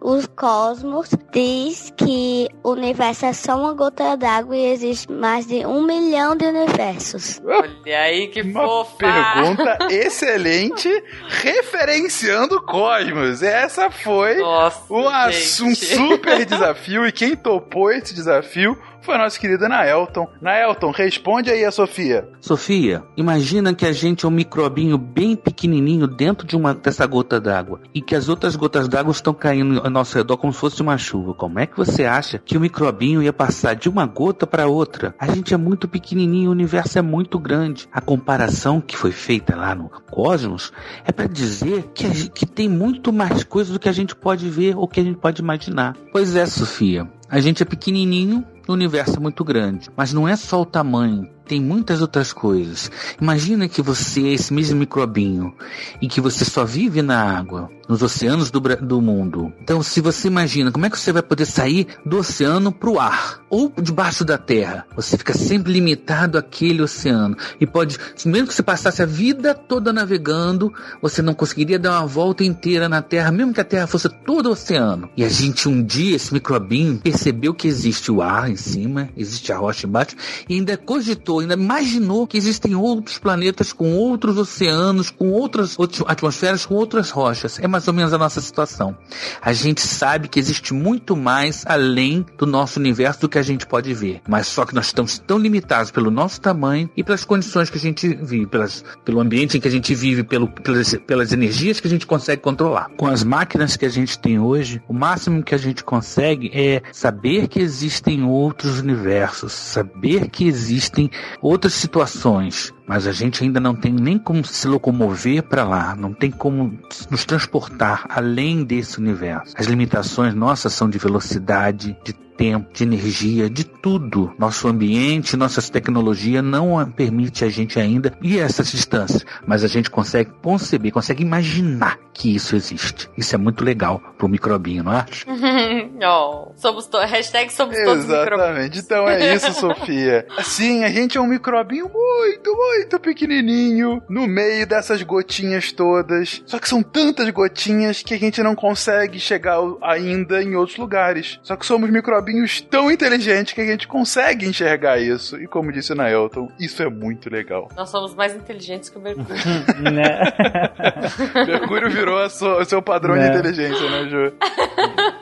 os 0.00 0.26
cosmos 0.26 1.10
diz 1.32 1.92
que 1.96 2.48
o 2.62 2.70
universo 2.70 3.26
é 3.26 3.32
só 3.32 3.56
uma 3.56 3.74
gota 3.74 4.16
d'água 4.16 4.56
e 4.56 4.66
existe 4.72 5.10
mais 5.10 5.46
de 5.46 5.66
um 5.66 5.82
milhão 5.82 6.36
de 6.36 6.44
universos. 6.46 7.40
Olha 7.44 8.00
aí 8.00 8.28
que 8.28 8.42
Uma 8.42 8.62
fofa! 8.64 8.96
pergunta 8.98 9.78
excelente, 9.90 10.88
referenciando 11.28 12.60
Cosmos. 12.62 13.42
Essa 13.42 13.90
foi 13.90 14.40
um 14.40 15.08
assunto 15.08 15.62
um 15.62 15.74
super 15.74 16.44
desafio 16.44 17.06
e 17.06 17.12
quem 17.12 17.36
topou 17.36 17.90
esse 17.90 18.14
desafio 18.14 18.76
foi 19.02 19.14
a 19.14 19.18
nossa 19.18 19.38
querida 19.38 19.68
Naelton. 19.68 20.28
Naelton, 20.40 20.90
responde 20.90 21.50
aí 21.50 21.64
a 21.64 21.70
Sofia. 21.70 22.28
Sofia, 22.40 23.02
imagina 23.16 23.74
que 23.74 23.84
a 23.84 23.92
gente 23.92 24.24
é 24.24 24.28
um 24.28 24.32
microbinho 24.32 24.96
bem 24.96 25.36
pequenininho 25.36 26.06
dentro 26.06 26.46
de 26.46 26.56
uma 26.56 26.72
dessa 26.74 27.06
gota 27.06 27.40
d'água 27.40 27.80
e 27.94 28.00
que 28.00 28.14
as 28.14 28.28
outras 28.28 28.56
gotas 28.56 28.88
d'água 28.88 29.12
estão 29.12 29.34
caindo 29.34 29.80
ao 29.82 29.90
nosso 29.90 30.16
redor 30.16 30.36
como 30.36 30.52
se 30.52 30.58
fosse 30.58 30.80
uma 30.82 30.96
chuva. 30.98 31.34
Como 31.34 31.58
é 31.58 31.66
que 31.66 31.76
você 31.76 32.04
acha 32.04 32.38
que 32.38 32.56
o 32.56 32.60
microbinho 32.60 33.22
ia 33.22 33.32
passar 33.32 33.74
de 33.74 33.88
uma 33.88 34.06
gota 34.06 34.46
para 34.46 34.66
outra? 34.66 35.14
A 35.18 35.26
gente 35.34 35.52
é 35.52 35.56
muito 35.56 35.88
pequenininho, 35.88 36.48
o 36.48 36.52
universo 36.52 36.98
é 36.98 37.02
muito 37.02 37.38
grande. 37.38 37.88
A 37.92 38.00
comparação 38.00 38.80
que 38.80 38.96
foi 38.96 39.12
feita 39.12 39.56
lá 39.56 39.74
no 39.74 39.90
Cosmos 40.10 40.72
é 41.04 41.10
para 41.12 41.26
dizer 41.26 41.90
que, 41.94 42.06
gente- 42.06 42.30
que 42.30 42.46
tem 42.46 42.68
muito 42.68 43.12
mais 43.12 43.42
coisas 43.44 43.72
do 43.72 43.78
que 43.80 43.88
a 43.88 43.92
gente 43.92 44.14
pode 44.14 44.48
ver 44.48 44.76
ou 44.76 44.86
que 44.86 45.00
a 45.00 45.02
gente 45.04 45.18
pode 45.18 45.40
imaginar. 45.42 45.96
Pois 46.12 46.36
é, 46.36 46.46
Sofia. 46.46 47.08
A 47.28 47.40
gente 47.40 47.62
é 47.62 47.66
pequenininho, 47.66 48.44
o 48.68 48.72
universo 48.72 49.16
é 49.16 49.20
muito 49.20 49.44
grande. 49.44 49.90
Mas 49.96 50.12
não 50.12 50.28
é 50.28 50.36
só 50.36 50.60
o 50.60 50.66
tamanho, 50.66 51.28
tem 51.46 51.60
muitas 51.60 52.00
outras 52.00 52.32
coisas. 52.32 52.90
Imagina 53.20 53.68
que 53.68 53.82
você 53.82 54.22
é 54.22 54.32
esse 54.32 54.52
mesmo 54.52 54.78
microbinho 54.78 55.54
e 56.00 56.08
que 56.08 56.20
você 56.20 56.44
só 56.44 56.64
vive 56.64 57.02
na 57.02 57.36
água, 57.36 57.70
nos 57.88 58.02
oceanos 58.02 58.50
do, 58.50 58.60
do 58.60 59.00
mundo. 59.00 59.52
Então, 59.60 59.82
se 59.82 60.00
você 60.00 60.28
imagina, 60.28 60.70
como 60.70 60.86
é 60.86 60.90
que 60.90 60.98
você 60.98 61.12
vai 61.12 61.22
poder 61.22 61.46
sair 61.46 61.86
do 62.04 62.18
oceano 62.18 62.72
para 62.72 62.90
o 62.90 63.00
ar 63.00 63.40
ou 63.50 63.72
debaixo 63.80 64.24
da 64.24 64.38
terra? 64.38 64.86
Você 64.96 65.18
fica 65.18 65.34
sempre 65.34 65.72
limitado 65.72 66.38
àquele 66.38 66.82
oceano 66.82 67.36
e 67.60 67.66
pode, 67.66 67.98
mesmo 68.24 68.48
que 68.48 68.54
você 68.54 68.62
passasse 68.62 69.02
a 69.02 69.06
vida 69.06 69.54
toda 69.54 69.92
navegando, 69.92 70.72
você 71.00 71.22
não 71.22 71.34
conseguiria 71.34 71.78
dar 71.78 72.00
uma 72.00 72.06
volta 72.06 72.44
inteira 72.44 72.88
na 72.88 73.02
Terra, 73.02 73.30
mesmo 73.30 73.52
que 73.52 73.60
a 73.60 73.64
Terra 73.64 73.86
fosse 73.86 74.08
todo 74.08 74.50
oceano. 74.50 75.10
E 75.16 75.24
a 75.24 75.28
gente 75.28 75.68
um 75.68 75.82
dia, 75.82 76.16
esse 76.16 76.32
microbinho, 76.32 76.98
percebeu 76.98 77.54
que 77.54 77.68
existe 77.68 78.10
o 78.10 78.22
ar 78.22 78.50
em 78.50 78.56
cima, 78.56 79.08
existe 79.16 79.52
a 79.52 79.58
rocha 79.58 79.86
embaixo, 79.86 80.16
e 80.48 80.54
ainda 80.54 80.76
cogitou, 80.76 81.40
ainda 81.40 81.54
imaginou 81.54 82.26
que 82.26 82.36
existem 82.36 82.74
outros 82.74 83.18
planetas 83.18 83.72
com 83.72 83.92
outros 83.92 84.36
oceanos, 84.38 85.10
com 85.10 85.30
outras 85.30 85.78
outras 85.78 86.02
atmosferas, 86.06 86.66
com 86.66 86.74
outras 86.74 87.10
rochas. 87.10 87.58
É 87.58 87.66
mais 87.72 87.88
ou 87.88 87.94
menos 87.94 88.12
a 88.12 88.18
nossa 88.18 88.40
situação. 88.40 88.96
A 89.40 89.52
gente 89.52 89.80
sabe 89.80 90.28
que 90.28 90.38
existe 90.38 90.74
muito 90.74 91.16
mais 91.16 91.64
além 91.66 92.24
do 92.36 92.46
nosso 92.46 92.78
universo 92.78 93.22
do 93.22 93.28
que 93.28 93.38
a 93.38 93.42
gente 93.42 93.66
pode 93.66 93.92
ver. 93.94 94.20
Mas 94.28 94.46
só 94.46 94.64
que 94.66 94.74
nós 94.74 94.86
estamos 94.86 95.18
tão 95.18 95.38
limitados 95.38 95.90
pelo 95.90 96.10
nosso 96.10 96.40
tamanho 96.40 96.88
e 96.96 97.02
pelas 97.02 97.24
condições 97.24 97.70
que 97.70 97.78
a 97.78 97.80
gente 97.80 98.08
vive, 98.08 98.46
pelas, 98.46 98.84
pelo 99.04 99.20
ambiente 99.20 99.56
em 99.56 99.60
que 99.60 99.68
a 99.68 99.70
gente 99.70 99.94
vive, 99.94 100.22
pelo, 100.22 100.46
pelas, 100.48 100.94
pelas 101.06 101.32
energias 101.32 101.80
que 101.80 101.86
a 101.86 101.90
gente 101.90 102.06
consegue 102.06 102.42
controlar. 102.42 102.90
Com 102.96 103.06
as 103.06 103.24
máquinas 103.24 103.76
que 103.76 103.86
a 103.86 103.90
gente 103.90 104.18
tem 104.18 104.38
hoje, 104.38 104.82
o 104.86 104.92
máximo 104.92 105.42
que 105.42 105.54
a 105.54 105.58
gente 105.58 105.82
consegue 105.82 106.50
é 106.52 106.82
saber 106.92 107.48
que 107.48 107.58
existem 107.58 108.22
outros 108.22 108.80
universos, 108.80 109.52
saber 109.52 110.28
que 110.28 110.46
existem 110.46 111.10
outras 111.40 111.72
situações, 111.72 112.72
mas 112.92 113.06
a 113.06 113.12
gente 113.12 113.42
ainda 113.42 113.58
não 113.58 113.74
tem 113.74 113.90
nem 113.90 114.18
como 114.18 114.44
se 114.44 114.68
locomover 114.68 115.42
para 115.44 115.64
lá, 115.64 115.96
não 115.96 116.12
tem 116.12 116.30
como 116.30 116.78
nos 117.10 117.24
transportar 117.24 118.04
além 118.06 118.64
desse 118.64 118.98
universo. 118.98 119.54
As 119.56 119.64
limitações 119.64 120.34
nossas 120.34 120.74
são 120.74 120.90
de 120.90 120.98
velocidade, 120.98 121.96
de 122.04 122.12
tempo, 122.42 122.72
de 122.72 122.82
energia, 122.82 123.48
de 123.48 123.62
tudo. 123.62 124.34
Nosso 124.36 124.66
ambiente, 124.66 125.36
nossa 125.36 125.62
tecnologia 125.70 126.42
não 126.42 126.84
permite 126.90 127.44
a 127.44 127.48
gente 127.48 127.78
ainda 127.78 128.12
ir 128.20 128.40
a 128.40 128.44
essas 128.44 128.72
distâncias, 128.72 129.24
mas 129.46 129.62
a 129.62 129.68
gente 129.68 129.88
consegue 129.88 130.32
conceber, 130.42 130.90
consegue 130.90 131.22
imaginar 131.22 132.00
que 132.12 132.34
isso 132.34 132.56
existe. 132.56 133.08
Isso 133.16 133.34
é 133.34 133.38
muito 133.38 133.64
legal 133.64 134.00
pro 134.18 134.28
microbinho, 134.28 134.82
não 134.82 134.92
é? 134.92 135.06
oh, 136.04 136.52
somos 136.56 136.86
to... 136.86 136.98
Hashtag 136.98 137.52
somos 137.52 137.76
todos. 137.84 138.04
Exatamente. 138.04 138.80
Então 138.80 139.08
é 139.08 139.34
isso, 139.34 139.52
Sofia. 139.58 140.26
Sim, 140.42 140.82
a 140.82 140.88
gente 140.88 141.16
é 141.16 141.20
um 141.20 141.28
microbinho 141.28 141.88
muito, 141.88 142.56
muito 142.56 142.98
pequenininho 142.98 144.02
no 144.08 144.26
meio 144.26 144.66
dessas 144.66 145.00
gotinhas 145.02 145.70
todas. 145.70 146.42
Só 146.44 146.58
que 146.58 146.68
são 146.68 146.82
tantas 146.82 147.30
gotinhas 147.30 148.02
que 148.02 148.14
a 148.14 148.18
gente 148.18 148.42
não 148.42 148.56
consegue 148.56 149.20
chegar 149.20 149.58
ainda 149.80 150.42
em 150.42 150.56
outros 150.56 150.76
lugares. 150.76 151.38
Só 151.42 151.56
que 151.56 151.64
somos 151.64 151.88
microbinhos 151.88 152.31
tão 152.70 152.90
inteligentes 152.90 153.52
que 153.52 153.60
a 153.60 153.66
gente 153.66 153.86
consegue 153.88 154.46
enxergar 154.46 154.98
isso. 154.98 155.36
E 155.40 155.46
como 155.46 155.72
disse 155.72 155.94
na 155.94 156.10
Elton, 156.10 156.48
isso 156.58 156.82
é 156.82 156.88
muito 156.88 157.30
legal. 157.30 157.68
Nós 157.76 157.88
somos 157.90 158.14
mais 158.14 158.34
inteligentes 158.34 158.88
que 158.88 158.98
o 158.98 159.00
Mercúrio. 159.00 159.26
Mercúrio 161.46 161.90
virou 161.90 162.18
a 162.18 162.28
sua- 162.28 162.60
o 162.60 162.64
seu 162.64 162.82
padrão 162.82 163.14
de 163.14 163.20
Né? 163.20 163.28
inteligência, 163.38 163.88
né, 163.90 164.08
Ju? 164.08 164.32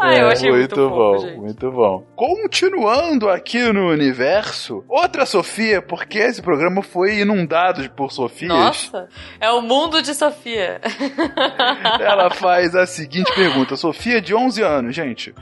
Ah, 0.00 0.14
eu 0.16 0.28
achei 0.28 0.48
muito 0.50 0.76
fofo, 0.76 0.88
bom, 0.90 1.18
gente. 1.18 1.36
muito 1.38 1.72
bom. 1.72 2.06
Continuando 2.14 3.28
aqui 3.28 3.60
no 3.72 3.88
universo, 3.90 4.84
outra 4.88 5.26
Sofia, 5.26 5.82
porque 5.82 6.18
esse 6.18 6.40
programa 6.40 6.82
foi 6.84 7.18
inundado 7.18 7.90
por 7.90 8.12
Sofias. 8.12 8.48
Nossa, 8.48 9.08
é 9.40 9.50
o 9.50 9.60
mundo 9.60 10.00
de 10.00 10.14
Sofia. 10.14 10.80
Ela 12.00 12.30
faz 12.30 12.76
a 12.76 12.86
seguinte 12.86 13.30
pergunta: 13.34 13.74
Sofia, 13.74 14.20
de 14.20 14.32
11 14.34 14.62
anos, 14.62 14.94
gente. 14.94 15.34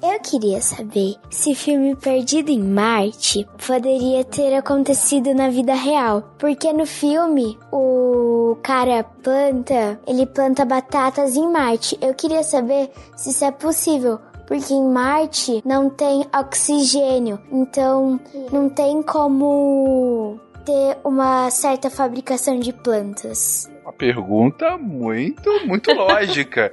Eu 0.00 0.20
queria 0.20 0.60
saber 0.62 1.16
se 1.28 1.50
o 1.50 1.56
filme 1.56 1.96
Perdido 1.96 2.50
em 2.50 2.62
Marte 2.62 3.44
poderia 3.66 4.24
ter 4.24 4.54
acontecido 4.54 5.34
na 5.34 5.50
vida 5.50 5.74
real. 5.74 6.22
Porque 6.38 6.72
no 6.72 6.86
filme, 6.86 7.58
o 7.72 8.56
cara 8.62 9.02
planta, 9.02 10.00
ele 10.06 10.24
planta 10.24 10.64
batatas 10.64 11.34
em 11.34 11.50
Marte. 11.50 11.98
Eu 12.00 12.14
queria 12.14 12.44
saber 12.44 12.92
se 13.16 13.30
isso 13.30 13.44
é 13.44 13.50
possível. 13.50 14.20
Porque 14.46 14.72
em 14.72 14.88
Marte 14.88 15.60
não 15.64 15.90
tem 15.90 16.24
oxigênio, 16.32 17.38
então 17.52 18.18
não 18.50 18.70
tem 18.70 19.02
como 19.02 20.38
ter 20.68 20.98
uma 21.02 21.50
certa 21.50 21.88
fabricação 21.88 22.60
de 22.60 22.74
plantas. 22.74 23.72
Uma 23.82 23.92
pergunta 23.94 24.76
muito, 24.76 25.66
muito 25.66 25.90
lógica. 25.94 26.70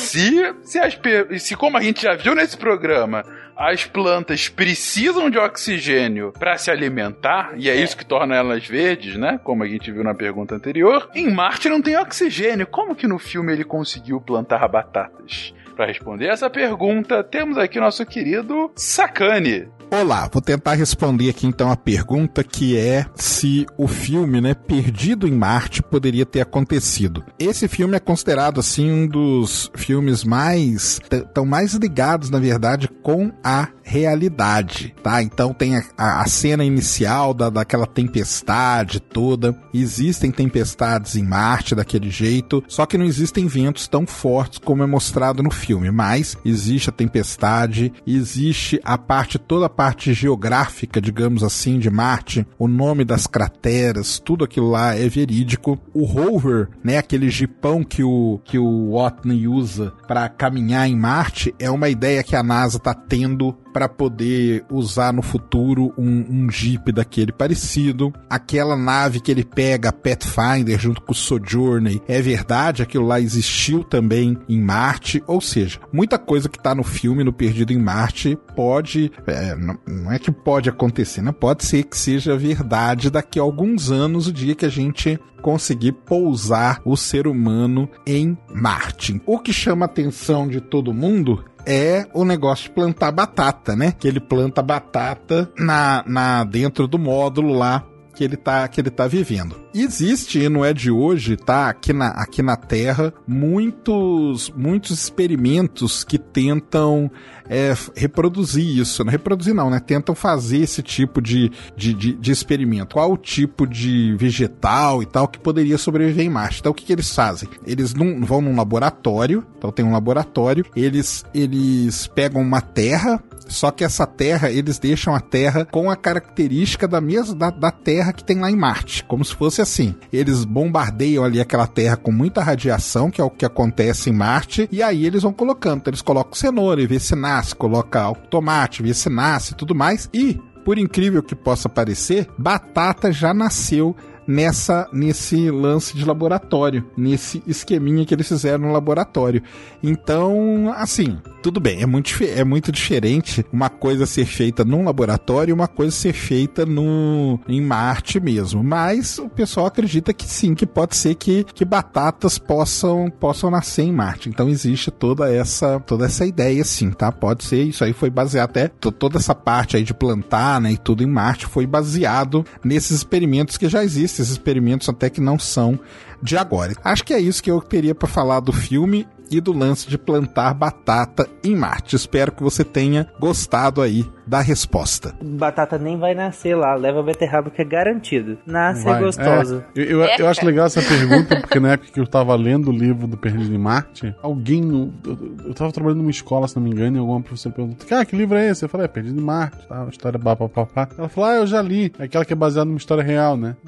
se, 0.00 0.52
se, 0.62 0.80
as, 0.80 0.98
se, 1.40 1.54
como 1.54 1.76
a 1.76 1.80
gente 1.80 2.02
já 2.02 2.16
viu 2.16 2.34
nesse 2.34 2.56
programa, 2.56 3.24
as 3.56 3.84
plantas 3.84 4.48
precisam 4.48 5.30
de 5.30 5.38
oxigênio 5.38 6.32
para 6.36 6.58
se 6.58 6.68
alimentar, 6.68 7.52
e 7.56 7.70
é 7.70 7.76
isso 7.76 7.96
que 7.96 8.04
torna 8.04 8.34
elas 8.34 8.66
verdes, 8.66 9.14
né? 9.14 9.38
Como 9.44 9.62
a 9.62 9.68
gente 9.68 9.92
viu 9.92 10.02
na 10.02 10.14
pergunta 10.14 10.56
anterior. 10.56 11.08
Em 11.14 11.32
Marte 11.32 11.68
não 11.68 11.80
tem 11.80 11.96
oxigênio. 11.96 12.66
Como 12.66 12.96
que 12.96 13.06
no 13.06 13.20
filme 13.20 13.52
ele 13.52 13.62
conseguiu 13.62 14.20
plantar 14.20 14.66
batatas? 14.66 15.54
Para 15.76 15.86
responder 15.86 16.26
essa 16.26 16.50
pergunta, 16.50 17.22
temos 17.22 17.56
aqui 17.56 17.78
nosso 17.78 18.04
querido 18.04 18.72
Sakane. 18.74 19.77
Olá, 19.90 20.28
vou 20.30 20.42
tentar 20.42 20.74
responder 20.74 21.30
aqui 21.30 21.46
então 21.46 21.70
a 21.70 21.76
pergunta 21.76 22.44
que 22.44 22.76
é 22.76 23.06
se 23.14 23.66
o 23.78 23.88
filme, 23.88 24.38
né, 24.38 24.52
Perdido 24.52 25.26
em 25.26 25.32
Marte 25.32 25.82
poderia 25.82 26.26
ter 26.26 26.42
acontecido. 26.42 27.24
Esse 27.38 27.66
filme 27.66 27.96
é 27.96 28.00
considerado 28.00 28.60
assim 28.60 28.92
um 28.92 29.06
dos 29.06 29.70
filmes 29.74 30.24
mais 30.24 31.00
tão 31.32 31.46
mais 31.46 31.72
ligados, 31.72 32.28
na 32.28 32.38
verdade, 32.38 32.86
com 33.02 33.32
a 33.42 33.68
realidade, 33.88 34.94
tá? 35.02 35.22
Então 35.22 35.52
tem 35.54 35.76
a, 35.76 35.82
a- 35.96 36.26
cena 36.28 36.62
inicial 36.64 37.32
da, 37.32 37.48
daquela 37.48 37.86
tempestade 37.86 39.00
toda. 39.00 39.58
Existem 39.72 40.30
tempestades 40.30 41.16
em 41.16 41.22
Marte 41.24 41.74
daquele 41.74 42.10
jeito, 42.10 42.62
só 42.68 42.84
que 42.84 42.98
não 42.98 43.04
existem 43.06 43.46
ventos 43.46 43.88
tão 43.88 44.06
fortes 44.06 44.58
como 44.58 44.82
é 44.82 44.86
mostrado 44.86 45.42
no 45.42 45.50
filme. 45.50 45.90
Mas 45.90 46.36
existe 46.44 46.90
a 46.90 46.92
tempestade, 46.92 47.92
existe 48.06 48.78
a 48.84 48.98
parte 48.98 49.38
toda 49.38 49.66
a 49.66 49.70
parte 49.70 50.12
geográfica, 50.12 51.00
digamos 51.00 51.42
assim, 51.42 51.78
de 51.78 51.88
Marte, 51.90 52.46
o 52.58 52.68
nome 52.68 53.04
das 53.04 53.26
crateras, 53.26 54.18
tudo 54.18 54.44
aquilo 54.44 54.70
lá 54.70 54.94
é 54.94 55.08
verídico. 55.08 55.78
O 55.94 56.04
rover, 56.04 56.68
né, 56.84 56.98
aquele 56.98 57.30
jipão 57.30 57.82
que 57.82 58.02
o 58.02 58.40
que 58.44 58.58
o 58.58 58.92
Watney 58.92 59.48
usa 59.48 59.92
para 60.06 60.28
caminhar 60.28 60.88
em 60.88 60.96
Marte, 60.96 61.54
é 61.58 61.70
uma 61.70 61.88
ideia 61.88 62.22
que 62.22 62.36
a 62.36 62.42
NASA 62.42 62.78
tá 62.78 62.92
tendo 62.94 63.56
para 63.78 63.88
poder 63.88 64.64
usar 64.68 65.12
no 65.12 65.22
futuro 65.22 65.94
um, 65.96 66.26
um 66.28 66.50
Jeep 66.50 66.90
daquele 66.90 67.30
parecido. 67.30 68.12
Aquela 68.28 68.76
nave 68.76 69.20
que 69.20 69.30
ele 69.30 69.44
pega, 69.44 69.92
Pathfinder, 69.92 70.76
junto 70.76 71.00
com 71.00 71.12
o 71.12 71.14
Sojourner, 71.14 72.00
é 72.08 72.20
verdade, 72.20 72.82
aquilo 72.82 73.06
lá 73.06 73.20
existiu 73.20 73.84
também 73.84 74.36
em 74.48 74.60
Marte. 74.60 75.22
Ou 75.28 75.40
seja, 75.40 75.78
muita 75.92 76.18
coisa 76.18 76.48
que 76.48 76.60
tá 76.60 76.74
no 76.74 76.82
filme, 76.82 77.22
no 77.22 77.32
Perdido 77.32 77.72
em 77.72 77.78
Marte, 77.78 78.36
pode. 78.56 79.12
É, 79.28 79.54
não, 79.54 79.78
não 79.86 80.10
é 80.10 80.18
que 80.18 80.32
pode 80.32 80.68
acontecer, 80.68 81.22
né? 81.22 81.30
Pode 81.30 81.64
ser 81.64 81.84
que 81.84 81.96
seja 81.96 82.36
verdade 82.36 83.10
daqui 83.10 83.38
a 83.38 83.42
alguns 83.42 83.92
anos, 83.92 84.26
o 84.26 84.32
dia 84.32 84.56
que 84.56 84.66
a 84.66 84.70
gente 84.70 85.20
conseguir 85.40 85.92
pousar 85.92 86.80
o 86.84 86.96
ser 86.96 87.28
humano 87.28 87.88
em 88.04 88.36
Marte. 88.52 89.22
O 89.24 89.38
que 89.38 89.52
chama 89.52 89.84
a 89.84 89.88
atenção 89.88 90.48
de 90.48 90.60
todo 90.60 90.92
mundo 90.92 91.44
é 91.68 92.08
o 92.14 92.24
negócio 92.24 92.64
de 92.64 92.70
plantar 92.70 93.12
batata, 93.12 93.76
né? 93.76 93.92
Que 93.92 94.08
ele 94.08 94.20
planta 94.20 94.62
batata 94.62 95.52
na, 95.58 96.02
na 96.06 96.42
dentro 96.42 96.88
do 96.88 96.98
módulo 96.98 97.52
lá 97.52 97.84
que 98.18 98.24
ele 98.24 98.36
tá, 98.36 98.66
que 98.66 98.80
ele 98.80 98.90
tá 98.90 99.06
vivendo. 99.06 99.54
Existe, 99.72 100.40
e 100.40 100.48
não 100.48 100.64
é 100.64 100.72
de 100.72 100.90
hoje, 100.90 101.36
tá? 101.36 101.68
Aqui 101.68 101.92
na, 101.92 102.08
aqui 102.08 102.42
na 102.42 102.56
Terra, 102.56 103.14
muitos, 103.24 104.50
muitos 104.56 104.90
experimentos 104.90 106.02
que 106.02 106.18
tentam 106.18 107.08
é, 107.48 107.74
reproduzir 107.94 108.78
isso. 108.78 109.04
Não 109.04 109.10
reproduzir 109.10 109.54
não, 109.54 109.70
né? 109.70 109.80
Tentam 109.80 110.14
fazer 110.14 110.58
esse 110.58 110.82
tipo 110.82 111.20
de, 111.20 111.50
de, 111.76 111.94
de, 111.94 112.12
de, 112.14 112.30
experimento. 112.30 112.94
Qual 112.94 113.12
o 113.12 113.16
tipo 113.16 113.66
de 113.66 114.14
vegetal 114.16 115.02
e 115.02 115.06
tal 115.06 115.28
que 115.28 115.38
poderia 115.38 115.78
sobreviver 115.78 116.24
em 116.24 116.30
Marte. 116.30 116.60
Então 116.60 116.72
o 116.72 116.74
que, 116.74 116.84
que 116.84 116.92
eles 116.92 117.14
fazem? 117.14 117.48
Eles 117.66 117.92
vão 117.92 118.40
num 118.40 118.56
laboratório, 118.56 119.44
então 119.56 119.72
tem 119.72 119.84
um 119.84 119.92
laboratório, 119.92 120.64
eles, 120.76 121.24
eles 121.34 122.06
pegam 122.06 122.40
uma 122.40 122.60
terra, 122.60 123.22
só 123.48 123.70
que 123.70 123.82
essa 123.82 124.06
terra, 124.06 124.50
eles 124.50 124.78
deixam 124.78 125.14
a 125.14 125.20
terra 125.20 125.64
com 125.64 125.90
a 125.90 125.96
característica 125.96 126.86
da 126.86 127.00
mesma 127.00 127.34
da, 127.34 127.50
da, 127.50 127.70
terra 127.70 128.12
que 128.12 128.22
tem 128.22 128.38
lá 128.38 128.50
em 128.50 128.56
Marte, 128.56 129.02
como 129.04 129.24
se 129.24 129.34
fosse 129.34 129.62
assim. 129.62 129.94
Eles 130.12 130.44
bombardeiam 130.44 131.24
ali 131.24 131.40
aquela 131.40 131.66
terra 131.66 131.96
com 131.96 132.12
muita 132.12 132.42
radiação, 132.42 133.10
que 133.10 133.20
é 133.20 133.24
o 133.24 133.30
que 133.30 133.46
acontece 133.46 134.10
em 134.10 134.12
Marte, 134.12 134.68
e 134.70 134.82
aí 134.82 135.06
eles 135.06 135.22
vão 135.22 135.32
colocando. 135.32 135.78
Então, 135.78 135.90
eles 135.90 136.02
colocam 136.02 136.34
cenoura 136.34 136.82
e 136.82 136.86
vê 136.86 137.00
se 137.00 137.14
nasce, 137.38 137.54
coloca 137.54 138.12
tomate, 138.30 138.82
vê 138.82 138.92
se 138.92 139.08
nasce 139.08 139.52
e 139.52 139.56
tudo 139.56 139.74
mais. 139.74 140.08
E 140.12 140.40
por 140.64 140.78
incrível 140.78 141.22
que 141.22 141.34
possa 141.34 141.68
parecer, 141.68 142.28
batata 142.36 143.12
já 143.12 143.32
nasceu 143.32 143.96
nessa 144.28 144.86
nesse 144.92 145.50
lance 145.50 145.96
de 145.96 146.04
laboratório, 146.04 146.84
nesse 146.94 147.42
esqueminha 147.46 148.04
que 148.04 148.14
eles 148.14 148.28
fizeram 148.28 148.66
no 148.66 148.72
laboratório. 148.72 149.42
Então, 149.82 150.70
assim, 150.76 151.18
tudo 151.42 151.60
bem, 151.60 151.80
é 151.80 151.86
muito, 151.86 152.12
é 152.22 152.44
muito 152.44 152.70
diferente 152.70 153.44
uma 153.52 153.70
coisa 153.70 154.04
ser 154.04 154.26
feita 154.26 154.64
num 154.64 154.84
laboratório 154.84 155.50
e 155.50 155.54
uma 155.54 155.68
coisa 155.68 155.94
ser 155.94 156.12
feita 156.12 156.66
no, 156.66 157.40
em 157.48 157.60
Marte 157.60 158.20
mesmo. 158.20 158.62
Mas 158.62 159.18
o 159.18 159.28
pessoal 159.28 159.66
acredita 159.66 160.12
que 160.12 160.26
sim, 160.26 160.54
que 160.54 160.66
pode 160.66 160.96
ser 160.96 161.14
que, 161.14 161.44
que 161.44 161.64
batatas 161.64 162.38
possam, 162.38 163.10
possam 163.10 163.50
nascer 163.50 163.82
em 163.82 163.92
Marte. 163.92 164.28
Então 164.28 164.48
existe 164.48 164.90
toda 164.90 165.32
essa, 165.32 165.80
toda 165.80 166.04
essa 166.04 166.26
ideia, 166.26 166.62
sim, 166.64 166.90
tá? 166.90 167.10
Pode 167.10 167.44
ser, 167.44 167.62
isso 167.62 167.82
aí 167.82 167.92
foi 167.92 168.10
baseado 168.10 168.48
até, 168.48 168.68
toda 168.68 169.18
essa 169.18 169.34
parte 169.34 169.76
aí 169.76 169.82
de 169.82 169.94
plantar, 169.94 170.60
né, 170.60 170.72
e 170.72 170.76
tudo 170.76 171.02
em 171.02 171.06
Marte 171.06 171.46
foi 171.46 171.66
baseado 171.66 172.44
nesses 172.64 172.92
experimentos 172.92 173.56
que 173.56 173.68
já 173.68 173.84
existem, 173.84 174.17
esses 174.20 174.32
experimentos 174.32 174.88
até 174.88 175.08
que 175.08 175.20
não 175.20 175.38
são 175.38 175.78
de 176.22 176.36
agora. 176.36 176.74
Acho 176.84 177.04
que 177.04 177.14
é 177.14 177.20
isso 177.20 177.42
que 177.42 177.50
eu 177.50 177.60
teria 177.60 177.94
para 177.94 178.08
falar 178.08 178.40
do 178.40 178.52
filme 178.52 179.06
e 179.30 179.40
do 179.40 179.52
lance 179.52 179.88
de 179.88 179.98
plantar 179.98 180.54
batata 180.54 181.26
em 181.42 181.54
Marte. 181.54 181.96
Espero 181.96 182.32
que 182.32 182.42
você 182.42 182.64
tenha 182.64 183.08
gostado 183.18 183.82
aí 183.82 184.06
da 184.28 184.40
resposta. 184.40 185.14
Batata 185.22 185.78
nem 185.78 185.98
vai 185.98 186.14
nascer 186.14 186.54
lá, 186.54 186.74
leva 186.74 187.02
beterraba 187.02 187.50
que 187.50 187.62
é 187.62 187.64
garantido. 187.64 188.38
Nasce 188.46 188.82
é 188.82 188.84
vai. 188.84 189.00
é 189.00 189.04
gostoso. 189.04 189.64
É, 189.74 189.80
eu, 189.80 190.02
eu, 190.02 190.08
eu, 190.18 190.28
acho 190.28 190.44
legal 190.44 190.66
essa 190.66 190.82
pergunta, 190.82 191.40
porque 191.40 191.58
na 191.58 191.72
época 191.72 191.90
que 191.90 191.98
eu 191.98 192.06
tava 192.06 192.34
lendo 192.36 192.68
o 192.68 192.72
livro 192.72 193.06
do 193.06 193.16
Perdido 193.16 193.54
em 193.54 193.58
Marte, 193.58 194.14
alguém. 194.22 194.92
Eu, 195.04 195.18
eu 195.46 195.54
tava 195.54 195.72
trabalhando 195.72 195.98
numa 195.98 196.10
escola, 196.10 196.46
se 196.46 196.56
não 196.56 196.62
me 196.62 196.70
engano, 196.70 196.98
e 196.98 197.00
alguma 197.00 197.22
professora 197.22 197.54
perguntou: 197.54 197.86
Ah, 197.90 198.04
que 198.04 198.14
livro 198.14 198.36
é 198.36 198.50
esse? 198.50 198.64
Eu 198.64 198.68
falei, 198.68 198.84
é 198.84 198.88
Perdido 198.88 199.18
em 199.18 199.24
Marte, 199.24 199.66
tá? 199.66 199.80
Uma 199.80 199.90
história 199.90 200.18
papapá. 200.18 200.88
Ela 200.98 201.08
falou: 201.08 201.30
Ah, 201.30 201.34
eu 201.36 201.46
já 201.46 201.62
li. 201.62 201.90
É 201.98 202.04
aquela 202.04 202.24
que 202.24 202.32
é 202.32 202.36
baseada 202.36 202.66
numa 202.66 202.76
história 202.78 203.02
real, 203.02 203.36
né? 203.36 203.56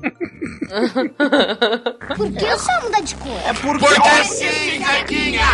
Por 2.16 2.30
que 2.32 2.44
eu 2.44 2.58
só 2.58 2.80
muda 2.82 3.00
de 3.02 3.14
cor? 3.16 3.32
É 3.46 3.52
porque, 3.54 3.86
porque 3.86 4.24
sim, 4.24 4.80
gatinha! 4.80 5.49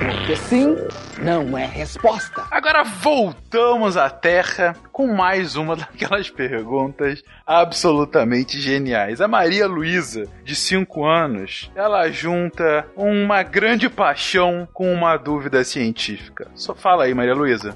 Porque 0.00 0.36
sim 0.36 0.76
não 1.22 1.56
é 1.56 1.64
resposta. 1.64 2.44
Agora 2.50 2.82
voltamos 2.82 3.96
à 3.96 4.10
Terra 4.10 4.74
com 4.90 5.06
mais 5.06 5.54
uma 5.54 5.76
daquelas 5.76 6.28
perguntas 6.28 7.22
absolutamente 7.46 8.60
geniais. 8.60 9.20
A 9.20 9.28
Maria 9.28 9.68
Luísa, 9.68 10.28
de 10.42 10.56
5 10.56 11.04
anos, 11.04 11.70
ela 11.76 12.10
junta 12.10 12.86
uma 12.96 13.42
grande 13.44 13.88
paixão 13.88 14.68
com 14.72 14.92
uma 14.92 15.16
dúvida 15.16 15.62
científica. 15.62 16.50
Só 16.54 16.74
fala 16.74 17.04
aí, 17.04 17.14
Maria 17.14 17.34
Luísa. 17.34 17.74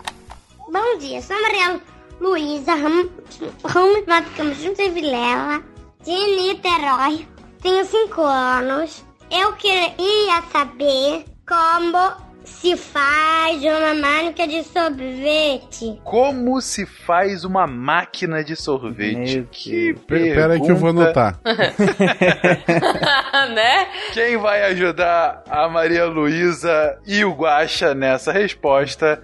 Bom 0.73 0.99
dia, 0.99 1.23
sou 1.23 1.37
a 1.37 1.43
Maria 1.43 1.81
Luísa 2.21 2.75
Ramos 2.75 4.07
Matos 4.07 4.59
de 4.77 4.91
Vilela, 4.91 5.63
de 6.05 6.11
Niterói. 6.11 7.27
Tenho 7.63 7.85
5 7.85 8.23
anos. 8.23 9.05
Eu 9.31 9.53
queria 9.53 10.43
saber 10.53 11.25
como 11.51 12.13
se 12.45 12.77
faz 12.77 13.65
uma 13.65 13.93
máquina 13.93 14.47
de 14.47 14.63
sorvete? 14.63 16.01
Como 16.05 16.61
se 16.61 16.87
faz 16.87 17.45
uma 17.45 17.67
máquina 17.67 18.45
de 18.45 18.55
sorvete? 18.55 19.35
Meu 19.35 19.49
que 19.51 19.95
pergunta... 20.07 20.35
Pera 20.35 20.55
aí 20.55 20.61
que 20.61 20.71
eu 20.71 20.77
vou 20.77 20.91
anotar. 20.91 21.41
né? 23.53 23.89
Quem 24.13 24.37
vai 24.37 24.63
ajudar 24.71 25.43
a 25.51 25.69
Maria 25.69 26.07
Luísa 26.07 26.97
e 27.05 27.25
o 27.25 27.33
Guaxa 27.33 27.95
nessa 27.95 28.31
resposta 28.31 29.21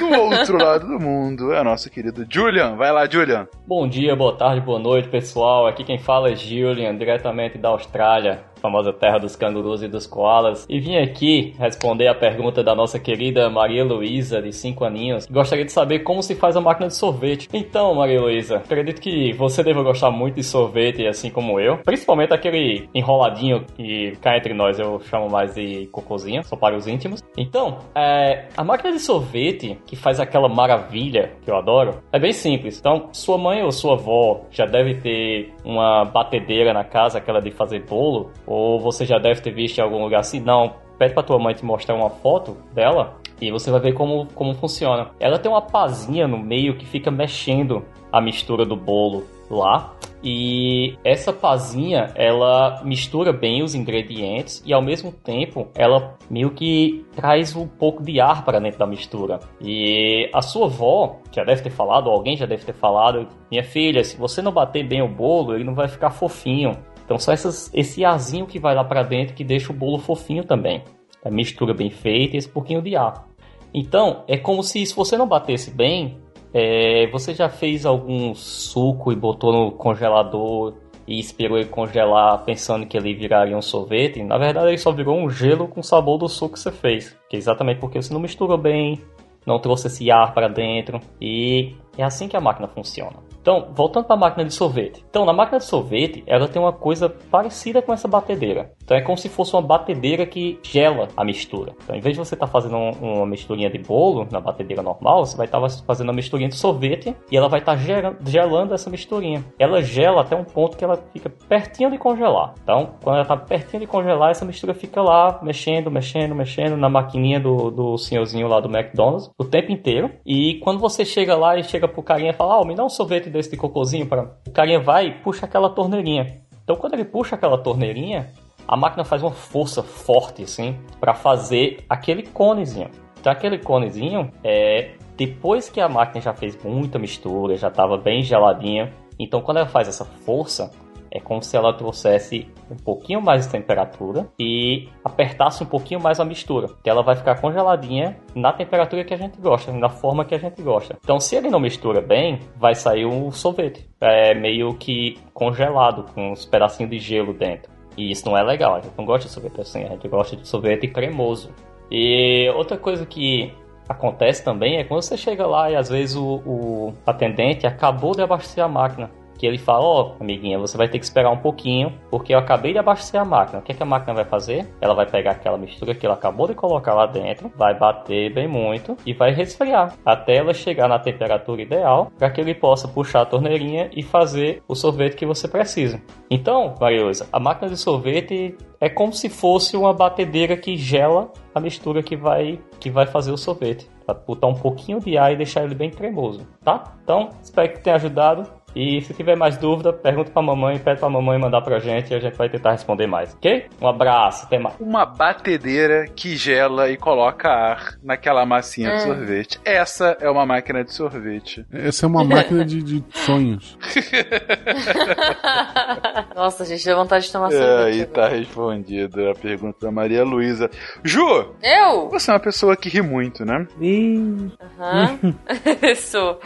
do 0.00 0.08
outro 0.18 0.56
lado 0.56 0.88
do 0.88 0.98
mundo 0.98 1.52
é 1.52 1.60
o 1.60 1.64
nosso 1.64 1.88
querido 1.88 2.26
Julian. 2.28 2.74
Vai 2.74 2.90
lá, 2.90 3.08
Julian. 3.08 3.46
Bom 3.66 3.88
dia, 3.88 4.16
boa 4.16 4.36
tarde, 4.36 4.60
boa 4.60 4.80
noite, 4.80 5.08
pessoal. 5.08 5.68
Aqui 5.68 5.84
quem 5.84 5.98
fala 5.98 6.30
é 6.30 6.34
Julian, 6.34 6.96
diretamente 6.96 7.56
da 7.56 7.68
Austrália, 7.68 8.40
famosa 8.58 8.92
terra 8.92 9.18
dos 9.18 9.36
cangurus 9.36 9.82
e 9.82 9.88
dos 9.88 10.06
koalas. 10.06 10.66
E 10.68 10.80
vim 10.80 10.96
aqui 10.96 11.54
responder 11.58 12.08
a 12.08 12.14
pergunta 12.14 12.62
da 12.62 12.74
nossa 12.74 12.98
querida 12.98 13.48
Maria 13.48 13.84
Luísa, 13.84 14.42
de 14.42 14.52
5 14.52 14.84
aninhos. 14.84 15.26
Gostaria 15.26 15.64
de 15.64 15.72
saber 15.72 16.00
como 16.00 16.22
se 16.22 16.34
faz 16.34 16.56
a 16.56 16.60
máquina 16.60 16.88
de 16.88 16.94
sorvete. 16.94 17.48
Então, 17.52 17.94
Maria 17.94 18.20
Luísa, 18.20 18.56
acredito 18.56 19.00
que 19.00 19.32
você 19.32 19.62
deva 19.62 19.82
gostar 19.82 20.10
muito 20.10 20.36
de 20.36 20.44
sorvete, 20.44 21.06
assim 21.06 21.30
como 21.30 21.58
eu. 21.60 21.78
Principalmente 21.78 22.32
aquele 22.32 22.88
enroladinho 22.94 23.64
que 23.76 24.16
cá 24.20 24.36
entre 24.36 24.54
nós 24.54 24.78
eu 24.78 25.00
chamo 25.00 25.28
mais 25.30 25.54
de 25.54 25.86
cocôzinho, 25.86 26.44
só 26.44 26.56
para 26.56 26.76
os 26.76 26.86
íntimos. 26.86 27.22
Então, 27.36 27.78
é, 27.94 28.48
a 28.56 28.64
máquina 28.64 28.92
de 28.92 29.00
sorvete 29.00 29.78
que 29.86 29.96
faz 29.96 30.20
aquela 30.20 30.48
maravilha 30.48 31.32
que 31.42 31.50
eu 31.50 31.56
adoro, 31.56 32.02
é 32.12 32.18
bem 32.18 32.32
simples. 32.32 32.78
Então, 32.78 33.08
sua 33.12 33.38
mãe 33.38 33.62
ou 33.62 33.72
sua 33.72 33.94
avó 33.94 34.42
já 34.50 34.66
deve 34.66 34.94
ter 34.94 35.52
uma 35.68 36.04
batedeira 36.06 36.72
na 36.72 36.82
casa, 36.82 37.18
aquela 37.18 37.40
de 37.40 37.50
fazer 37.50 37.84
bolo, 37.84 38.32
ou 38.46 38.80
você 38.80 39.04
já 39.04 39.18
deve 39.18 39.42
ter 39.42 39.52
visto 39.52 39.78
em 39.78 39.82
algum 39.82 40.02
lugar 40.02 40.20
assim. 40.20 40.40
Não, 40.40 40.72
pede 40.98 41.12
pra 41.12 41.22
tua 41.22 41.38
mãe 41.38 41.54
te 41.54 41.64
mostrar 41.64 41.94
uma 41.94 42.08
foto 42.08 42.56
dela 42.74 43.18
e 43.40 43.50
você 43.50 43.70
vai 43.70 43.78
ver 43.78 43.92
como, 43.92 44.26
como 44.34 44.54
funciona. 44.54 45.10
Ela 45.20 45.38
tem 45.38 45.52
uma 45.52 45.60
pazinha 45.60 46.26
no 46.26 46.38
meio 46.38 46.76
que 46.76 46.86
fica 46.86 47.10
mexendo 47.10 47.84
a 48.10 48.20
mistura 48.20 48.64
do 48.64 48.74
bolo 48.74 49.24
lá. 49.50 49.94
E 50.22 50.96
essa 51.04 51.32
pazinha, 51.32 52.12
ela 52.16 52.82
mistura 52.84 53.32
bem 53.32 53.62
os 53.62 53.74
ingredientes 53.74 54.62
e 54.66 54.72
ao 54.72 54.82
mesmo 54.82 55.12
tempo 55.12 55.68
ela 55.76 56.16
meio 56.28 56.50
que 56.50 57.06
traz 57.14 57.54
um 57.54 57.66
pouco 57.66 58.02
de 58.02 58.20
ar 58.20 58.44
para 58.44 58.58
dentro 58.58 58.78
da 58.78 58.86
mistura. 58.86 59.38
E 59.60 60.28
a 60.34 60.42
sua 60.42 60.66
avó 60.66 61.20
já 61.30 61.44
deve 61.44 61.62
ter 61.62 61.70
falado, 61.70 62.10
alguém 62.10 62.36
já 62.36 62.46
deve 62.46 62.64
ter 62.64 62.72
falado, 62.72 63.28
minha 63.50 63.62
filha, 63.62 64.02
se 64.02 64.16
você 64.16 64.42
não 64.42 64.50
bater 64.50 64.86
bem 64.86 65.02
o 65.02 65.08
bolo, 65.08 65.54
ele 65.54 65.64
não 65.64 65.74
vai 65.74 65.86
ficar 65.86 66.10
fofinho. 66.10 66.76
Então 67.04 67.16
só 67.16 67.32
essas, 67.32 67.70
esse 67.72 68.04
arzinho 68.04 68.46
que 68.46 68.58
vai 68.58 68.74
lá 68.74 68.82
para 68.82 69.04
dentro 69.04 69.34
que 69.34 69.44
deixa 69.44 69.72
o 69.72 69.76
bolo 69.76 69.98
fofinho 69.98 70.44
também. 70.44 70.82
A 71.24 71.30
mistura 71.30 71.72
bem 71.72 71.90
feita 71.90 72.34
e 72.34 72.38
esse 72.38 72.48
pouquinho 72.48 72.82
de 72.82 72.96
ar. 72.96 73.28
Então, 73.72 74.24
é 74.26 74.36
como 74.36 74.62
se, 74.62 74.84
se 74.86 74.94
você 74.94 75.16
não 75.16 75.28
batesse 75.28 75.70
bem, 75.70 76.18
é, 76.52 77.06
você 77.08 77.34
já 77.34 77.48
fez 77.48 77.84
algum 77.84 78.34
suco 78.34 79.12
e 79.12 79.16
botou 79.16 79.52
no 79.52 79.72
congelador 79.72 80.74
e 81.06 81.18
esperou 81.18 81.58
ele 81.58 81.68
congelar 81.68 82.44
pensando 82.44 82.86
que 82.86 82.96
ele 82.96 83.14
viraria 83.14 83.56
um 83.56 83.62
sorvete? 83.62 84.22
Na 84.22 84.38
verdade, 84.38 84.68
ele 84.68 84.78
só 84.78 84.92
virou 84.92 85.18
um 85.18 85.30
gelo 85.30 85.68
com 85.68 85.80
o 85.80 85.84
sabor 85.84 86.18
do 86.18 86.28
suco 86.28 86.54
que 86.54 86.60
você 86.60 86.72
fez. 86.72 87.16
Que 87.28 87.36
é 87.36 87.38
exatamente 87.38 87.80
porque 87.80 88.00
você 88.00 88.12
não 88.12 88.20
misturou 88.20 88.58
bem, 88.58 89.00
não 89.46 89.58
trouxe 89.58 89.86
esse 89.86 90.10
ar 90.10 90.34
para 90.34 90.48
dentro. 90.48 91.00
E 91.20 91.74
é 91.96 92.04
assim 92.04 92.28
que 92.28 92.36
a 92.36 92.40
máquina 92.40 92.68
funciona. 92.68 93.27
Então, 93.48 93.66
voltando 93.72 94.04
para 94.04 94.14
a 94.14 94.18
máquina 94.18 94.44
de 94.44 94.52
sorvete. 94.52 95.02
Então, 95.08 95.24
na 95.24 95.32
máquina 95.32 95.56
de 95.56 95.64
sorvete, 95.64 96.22
ela 96.26 96.46
tem 96.46 96.60
uma 96.60 96.70
coisa 96.70 97.08
parecida 97.08 97.80
com 97.80 97.94
essa 97.94 98.06
batedeira. 98.06 98.72
Então, 98.84 98.94
é 98.94 99.00
como 99.00 99.16
se 99.16 99.30
fosse 99.30 99.54
uma 99.54 99.62
batedeira 99.62 100.26
que 100.26 100.58
gela 100.62 101.08
a 101.16 101.24
mistura. 101.24 101.74
Então, 101.82 101.96
em 101.96 102.00
vez 102.00 102.14
de 102.14 102.18
você 102.18 102.34
estar 102.34 102.44
tá 102.44 102.52
fazendo 102.52 102.76
um, 102.76 102.90
uma 102.90 103.26
misturinha 103.26 103.70
de 103.70 103.78
bolo 103.78 104.28
na 104.30 104.38
batedeira 104.38 104.82
normal, 104.82 105.24
você 105.24 105.34
vai 105.34 105.46
estar 105.46 105.58
tá 105.58 105.66
fazendo 105.86 106.10
uma 106.10 106.14
misturinha 106.14 106.50
de 106.50 106.56
sorvete 106.56 107.16
e 107.32 107.38
ela 107.38 107.48
vai 107.48 107.60
estar 107.60 107.74
tá 107.74 107.82
gelando 108.22 108.74
essa 108.74 108.90
misturinha. 108.90 109.42
Ela 109.58 109.80
gela 109.80 110.20
até 110.20 110.36
um 110.36 110.44
ponto 110.44 110.76
que 110.76 110.84
ela 110.84 111.02
fica 111.14 111.30
pertinho 111.48 111.90
de 111.90 111.96
congelar. 111.96 112.52
Então, 112.62 112.96
quando 113.02 113.14
ela 113.14 113.22
está 113.22 113.36
pertinho 113.38 113.80
de 113.80 113.86
congelar, 113.86 114.30
essa 114.30 114.44
mistura 114.44 114.74
fica 114.74 115.00
lá 115.00 115.40
mexendo, 115.42 115.90
mexendo, 115.90 116.34
mexendo 116.34 116.76
na 116.76 116.90
maquininha 116.90 117.40
do, 117.40 117.70
do 117.70 117.96
senhorzinho 117.96 118.46
lá 118.46 118.60
do 118.60 118.68
McDonald's 118.68 119.30
o 119.38 119.44
tempo 119.46 119.72
inteiro. 119.72 120.10
E 120.26 120.60
quando 120.62 120.78
você 120.78 121.02
chega 121.02 121.34
lá 121.34 121.56
e 121.56 121.64
chega 121.64 121.88
pro 121.88 122.02
carinha 122.02 122.32
e 122.32 122.34
fala, 122.34 122.60
ah, 122.60 122.66
me 122.66 122.74
dá 122.74 122.84
um 122.84 122.90
sorvete 122.90 123.37
desse 123.38 123.50
de 123.50 123.56
cocôzinho 123.56 124.06
para 124.06 124.24
o 124.46 124.50
carinha 124.50 124.80
vai 124.80 125.06
e 125.06 125.22
puxa 125.22 125.46
aquela 125.46 125.70
torneirinha. 125.70 126.42
Então 126.62 126.76
quando 126.76 126.94
ele 126.94 127.04
puxa 127.04 127.34
aquela 127.36 127.56
torneirinha, 127.56 128.32
a 128.66 128.76
máquina 128.76 129.04
faz 129.04 129.22
uma 129.22 129.32
força 129.32 129.82
forte 129.82 130.42
assim 130.42 130.76
para 131.00 131.14
fazer 131.14 131.84
aquele 131.88 132.24
conezinho. 132.24 132.90
Então 133.18 133.32
aquele 133.32 133.58
conezinho 133.58 134.30
é 134.44 134.92
depois 135.16 135.68
que 135.68 135.80
a 135.80 135.88
máquina 135.88 136.20
já 136.20 136.34
fez 136.34 136.56
muita 136.62 136.98
mistura, 136.98 137.56
já 137.56 137.68
estava 137.68 137.96
bem 137.96 138.22
geladinha. 138.22 138.92
Então 139.18 139.40
quando 139.40 139.58
ela 139.58 139.66
faz 139.66 139.88
essa 139.88 140.04
força, 140.04 140.70
é 141.10 141.20
como 141.20 141.42
se 141.42 141.56
ela 141.56 141.72
trouxesse 141.72 142.48
um 142.70 142.76
pouquinho 142.76 143.20
mais 143.20 143.46
de 143.46 143.52
temperatura 143.52 144.28
e 144.38 144.88
apertasse 145.04 145.62
um 145.62 145.66
pouquinho 145.66 146.00
mais 146.00 146.20
a 146.20 146.24
mistura, 146.24 146.68
que 146.82 146.88
ela 146.88 147.02
vai 147.02 147.16
ficar 147.16 147.40
congeladinha 147.40 148.16
na 148.34 148.52
temperatura 148.52 149.04
que 149.04 149.14
a 149.14 149.16
gente 149.16 149.40
gosta, 149.40 149.72
na 149.72 149.88
forma 149.88 150.24
que 150.24 150.34
a 150.34 150.38
gente 150.38 150.60
gosta. 150.62 150.96
Então, 151.02 151.18
se 151.18 151.36
ele 151.36 151.50
não 151.50 151.60
mistura 151.60 152.00
bem, 152.00 152.40
vai 152.56 152.74
sair 152.74 153.06
um 153.06 153.30
sorvete, 153.30 153.88
é 154.00 154.34
meio 154.34 154.74
que 154.74 155.18
congelado 155.32 156.04
com 156.14 156.32
uns 156.32 156.44
pedacinhos 156.44 156.90
de 156.90 156.98
gelo 156.98 157.32
dentro. 157.32 157.70
E 157.96 158.10
isso 158.10 158.28
não 158.28 158.36
é 158.36 158.42
legal, 158.42 158.76
a 158.76 158.80
gente 158.80 158.96
não 158.96 159.04
gosta 159.04 159.26
de 159.26 159.34
sorvete 159.34 159.60
assim, 159.60 159.84
a 159.84 159.88
gente 159.88 160.06
gosta 160.08 160.36
de 160.36 160.46
sorvete 160.46 160.86
cremoso. 160.88 161.50
E 161.90 162.48
outra 162.54 162.76
coisa 162.76 163.04
que 163.06 163.52
acontece 163.88 164.44
também 164.44 164.76
é 164.78 164.84
quando 164.84 165.02
você 165.02 165.16
chega 165.16 165.46
lá 165.46 165.70
e 165.70 165.74
às 165.74 165.88
vezes 165.88 166.14
o, 166.14 166.42
o 166.46 166.94
atendente 167.06 167.66
acabou 167.66 168.12
de 168.12 168.22
abastecer 168.22 168.62
a 168.62 168.68
máquina 168.68 169.10
que 169.38 169.46
ele 169.46 169.56
fala, 169.56 169.84
ó, 169.84 170.02
oh, 170.02 170.22
amiguinha, 170.22 170.58
você 170.58 170.76
vai 170.76 170.88
ter 170.88 170.98
que 170.98 171.04
esperar 171.04 171.30
um 171.30 171.38
pouquinho, 171.38 171.92
porque 172.10 172.34
eu 172.34 172.38
acabei 172.38 172.72
de 172.72 172.78
abastecer 172.78 173.20
a 173.20 173.24
máquina. 173.24 173.60
O 173.60 173.62
que, 173.62 173.72
é 173.72 173.74
que 173.74 173.82
a 173.82 173.86
máquina 173.86 174.12
vai 174.12 174.24
fazer? 174.24 174.68
Ela 174.80 174.94
vai 174.94 175.06
pegar 175.06 175.30
aquela 175.30 175.56
mistura 175.56 175.94
que 175.94 176.04
ela 176.04 176.16
acabou 176.16 176.48
de 176.48 176.54
colocar 176.54 176.92
lá 176.92 177.06
dentro, 177.06 177.50
vai 177.56 177.78
bater 177.78 178.34
bem 178.34 178.48
muito 178.48 178.96
e 179.06 179.14
vai 179.14 179.30
resfriar 179.30 179.94
até 180.04 180.36
ela 180.36 180.52
chegar 180.52 180.88
na 180.88 180.98
temperatura 180.98 181.62
ideal 181.62 182.10
para 182.18 182.30
que 182.30 182.40
ele 182.40 182.54
possa 182.54 182.88
puxar 182.88 183.22
a 183.22 183.26
torneirinha 183.26 183.88
e 183.94 184.02
fazer 184.02 184.62
o 184.66 184.74
sorvete 184.74 185.14
que 185.14 185.24
você 185.24 185.46
precisa. 185.46 186.02
Então, 186.28 186.74
Mariusa, 186.80 187.28
a 187.32 187.38
máquina 187.38 187.70
de 187.70 187.76
sorvete 187.76 188.56
é 188.80 188.88
como 188.88 189.12
se 189.12 189.28
fosse 189.28 189.76
uma 189.76 189.92
batedeira 189.92 190.56
que 190.56 190.76
gela 190.76 191.32
a 191.54 191.60
mistura 191.60 192.02
que 192.02 192.16
vai 192.16 192.58
que 192.78 192.90
vai 192.90 193.06
fazer 193.06 193.32
o 193.32 193.36
sorvete. 193.36 193.88
Para 194.06 194.14
botar 194.14 194.46
um 194.46 194.54
pouquinho 194.54 195.00
de 195.00 195.18
ar 195.18 195.32
e 195.32 195.36
deixar 195.36 195.64
ele 195.64 195.74
bem 195.74 195.90
cremoso, 195.90 196.46
tá? 196.64 196.94
Então, 197.02 197.30
espero 197.42 197.72
que 197.72 197.80
tenha 197.80 197.96
ajudado. 197.96 198.48
E 198.74 199.00
se 199.02 199.14
tiver 199.14 199.36
mais 199.36 199.56
dúvida, 199.56 199.92
pergunta 199.92 200.30
pra 200.30 200.42
mamãe, 200.42 200.78
pede 200.78 201.00
pra 201.00 201.08
mamãe 201.08 201.38
mandar 201.38 201.62
pra 201.62 201.78
gente 201.78 202.12
e 202.12 202.14
a 202.14 202.20
gente 202.20 202.36
vai 202.36 202.48
tentar 202.48 202.72
responder 202.72 203.06
mais, 203.06 203.34
ok? 203.34 203.66
Um 203.80 203.88
abraço, 203.88 204.46
até 204.46 204.58
mais. 204.58 204.76
Uma 204.78 205.04
batedeira 205.04 206.06
que 206.06 206.36
gela 206.36 206.90
e 206.90 206.96
coloca 206.96 207.48
ar 207.48 207.96
naquela 208.02 208.44
massinha 208.44 208.90
é. 208.90 208.96
de 208.96 209.02
sorvete. 209.02 209.60
Essa 209.64 210.16
é 210.20 210.30
uma 210.30 210.46
máquina 210.46 210.84
de 210.84 210.92
sorvete. 210.92 211.66
Essa 211.72 212.04
é 212.04 212.08
uma 212.08 212.24
máquina 212.24 212.64
de, 212.64 212.82
de 212.82 213.04
sonhos. 213.10 213.76
Nossa, 216.34 216.64
gente, 216.64 216.84
deu 216.84 216.96
vontade 216.96 217.26
de 217.26 217.32
tomar 217.32 217.52
é, 217.52 217.56
sorvete. 217.56 218.00
Aí 218.00 218.06
tá 218.06 218.28
respondida 218.28 219.30
a 219.30 219.34
pergunta 219.34 219.86
da 219.86 219.92
Maria 219.92 220.24
Luísa. 220.24 220.70
Ju! 221.02 221.54
Eu? 221.62 222.08
Você 222.10 222.30
é 222.30 222.34
uma 222.34 222.40
pessoa 222.40 222.76
que 222.76 222.88
ri 222.88 223.02
muito, 223.02 223.44
né? 223.44 223.66
Ih. 223.80 224.50
Aham. 224.78 225.18
Uhum. 225.28 225.94
Sou. 225.96 226.38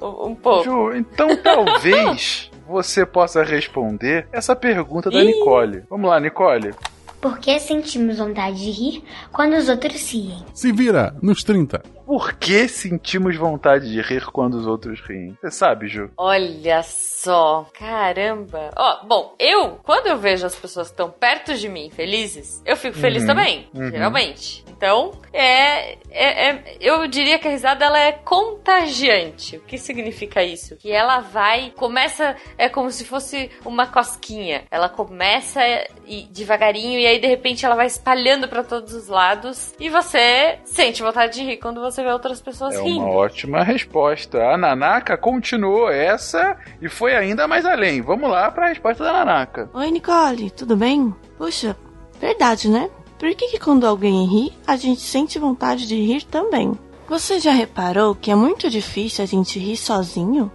Um 0.00 0.34
pouco. 0.34 0.64
Ju, 0.64 0.92
então 0.96 1.36
talvez 1.36 2.50
você 2.68 3.04
possa 3.04 3.42
responder 3.42 4.26
essa 4.32 4.54
pergunta 4.54 5.10
da 5.10 5.20
Ih. 5.22 5.26
Nicole. 5.26 5.82
Vamos 5.90 6.08
lá, 6.08 6.20
Nicole. 6.20 6.74
Por 7.20 7.38
que 7.38 7.58
sentimos 7.58 8.18
vontade 8.18 8.56
de 8.62 8.70
rir 8.70 9.04
quando 9.32 9.54
os 9.54 9.68
outros 9.68 10.12
riem? 10.12 10.44
Se 10.54 10.70
vira 10.72 11.14
nos 11.20 11.42
30. 11.42 11.82
Por 12.08 12.32
que 12.32 12.66
sentimos 12.68 13.36
vontade 13.36 13.92
de 13.92 14.00
rir 14.00 14.24
quando 14.32 14.54
os 14.54 14.66
outros 14.66 14.98
riem? 15.02 15.36
Você 15.42 15.50
sabe, 15.50 15.88
Ju? 15.88 16.10
Olha 16.16 16.82
só, 16.82 17.66
caramba. 17.78 18.70
Ó, 18.74 19.04
bom, 19.04 19.34
eu, 19.38 19.78
quando 19.84 20.06
eu 20.06 20.16
vejo 20.16 20.46
as 20.46 20.54
pessoas 20.54 20.86
que 20.86 20.94
estão 20.94 21.10
perto 21.10 21.52
de 21.52 21.68
mim 21.68 21.90
felizes, 21.90 22.62
eu 22.64 22.78
fico 22.78 22.96
feliz 22.96 23.24
uhum, 23.24 23.28
também, 23.28 23.68
uhum. 23.74 23.90
geralmente. 23.90 24.64
Então, 24.78 25.10
é, 25.32 25.94
é, 26.08 26.50
é, 26.50 26.76
eu 26.80 27.08
diria 27.08 27.36
que 27.36 27.48
a 27.48 27.50
risada 27.50 27.84
ela 27.84 27.98
é 27.98 28.12
contagiante. 28.12 29.56
O 29.56 29.62
que 29.62 29.76
significa 29.76 30.40
isso? 30.44 30.76
Que 30.76 30.92
ela 30.92 31.18
vai, 31.18 31.72
começa, 31.76 32.36
é 32.56 32.68
como 32.68 32.88
se 32.92 33.04
fosse 33.04 33.50
uma 33.66 33.88
cosquinha. 33.88 34.62
Ela 34.70 34.88
começa 34.88 35.60
e, 36.06 36.22
devagarinho 36.30 36.98
e 37.00 37.06
aí 37.06 37.18
de 37.18 37.26
repente 37.26 37.66
ela 37.66 37.74
vai 37.74 37.86
espalhando 37.86 38.46
para 38.46 38.62
todos 38.62 38.94
os 38.94 39.08
lados 39.08 39.74
e 39.80 39.90
você 39.90 40.60
sente 40.64 41.02
vontade 41.02 41.34
de 41.34 41.42
rir 41.44 41.56
quando 41.56 41.80
você 41.80 41.97
vê 42.02 42.10
outras 42.12 42.40
pessoas 42.40 42.74
é 42.74 42.82
rindo. 42.82 43.00
É 43.00 43.04
uma 43.04 43.10
ótima 43.10 43.62
resposta. 43.62 44.42
A 44.42 44.56
Nanaka 44.56 45.16
continuou 45.16 45.90
essa 45.90 46.56
e 46.80 46.88
foi 46.88 47.14
ainda 47.14 47.46
mais 47.46 47.64
além. 47.64 48.00
Vamos 48.00 48.30
lá 48.30 48.50
para 48.50 48.66
a 48.66 48.68
resposta 48.68 49.04
da 49.04 49.12
Nanaka. 49.12 49.70
Oi, 49.72 49.90
Nicole, 49.90 50.50
tudo 50.50 50.76
bem? 50.76 51.14
Puxa, 51.36 51.76
verdade, 52.20 52.68
né? 52.68 52.90
Por 53.18 53.34
que, 53.34 53.48
que 53.48 53.58
quando 53.58 53.86
alguém 53.86 54.26
ri, 54.26 54.52
a 54.66 54.76
gente 54.76 55.00
sente 55.00 55.38
vontade 55.38 55.86
de 55.86 55.96
rir 55.96 56.24
também? 56.24 56.78
Você 57.08 57.40
já 57.40 57.52
reparou 57.52 58.14
que 58.14 58.30
é 58.30 58.34
muito 58.34 58.68
difícil 58.70 59.24
a 59.24 59.26
gente 59.26 59.58
rir 59.58 59.76
sozinho? 59.76 60.52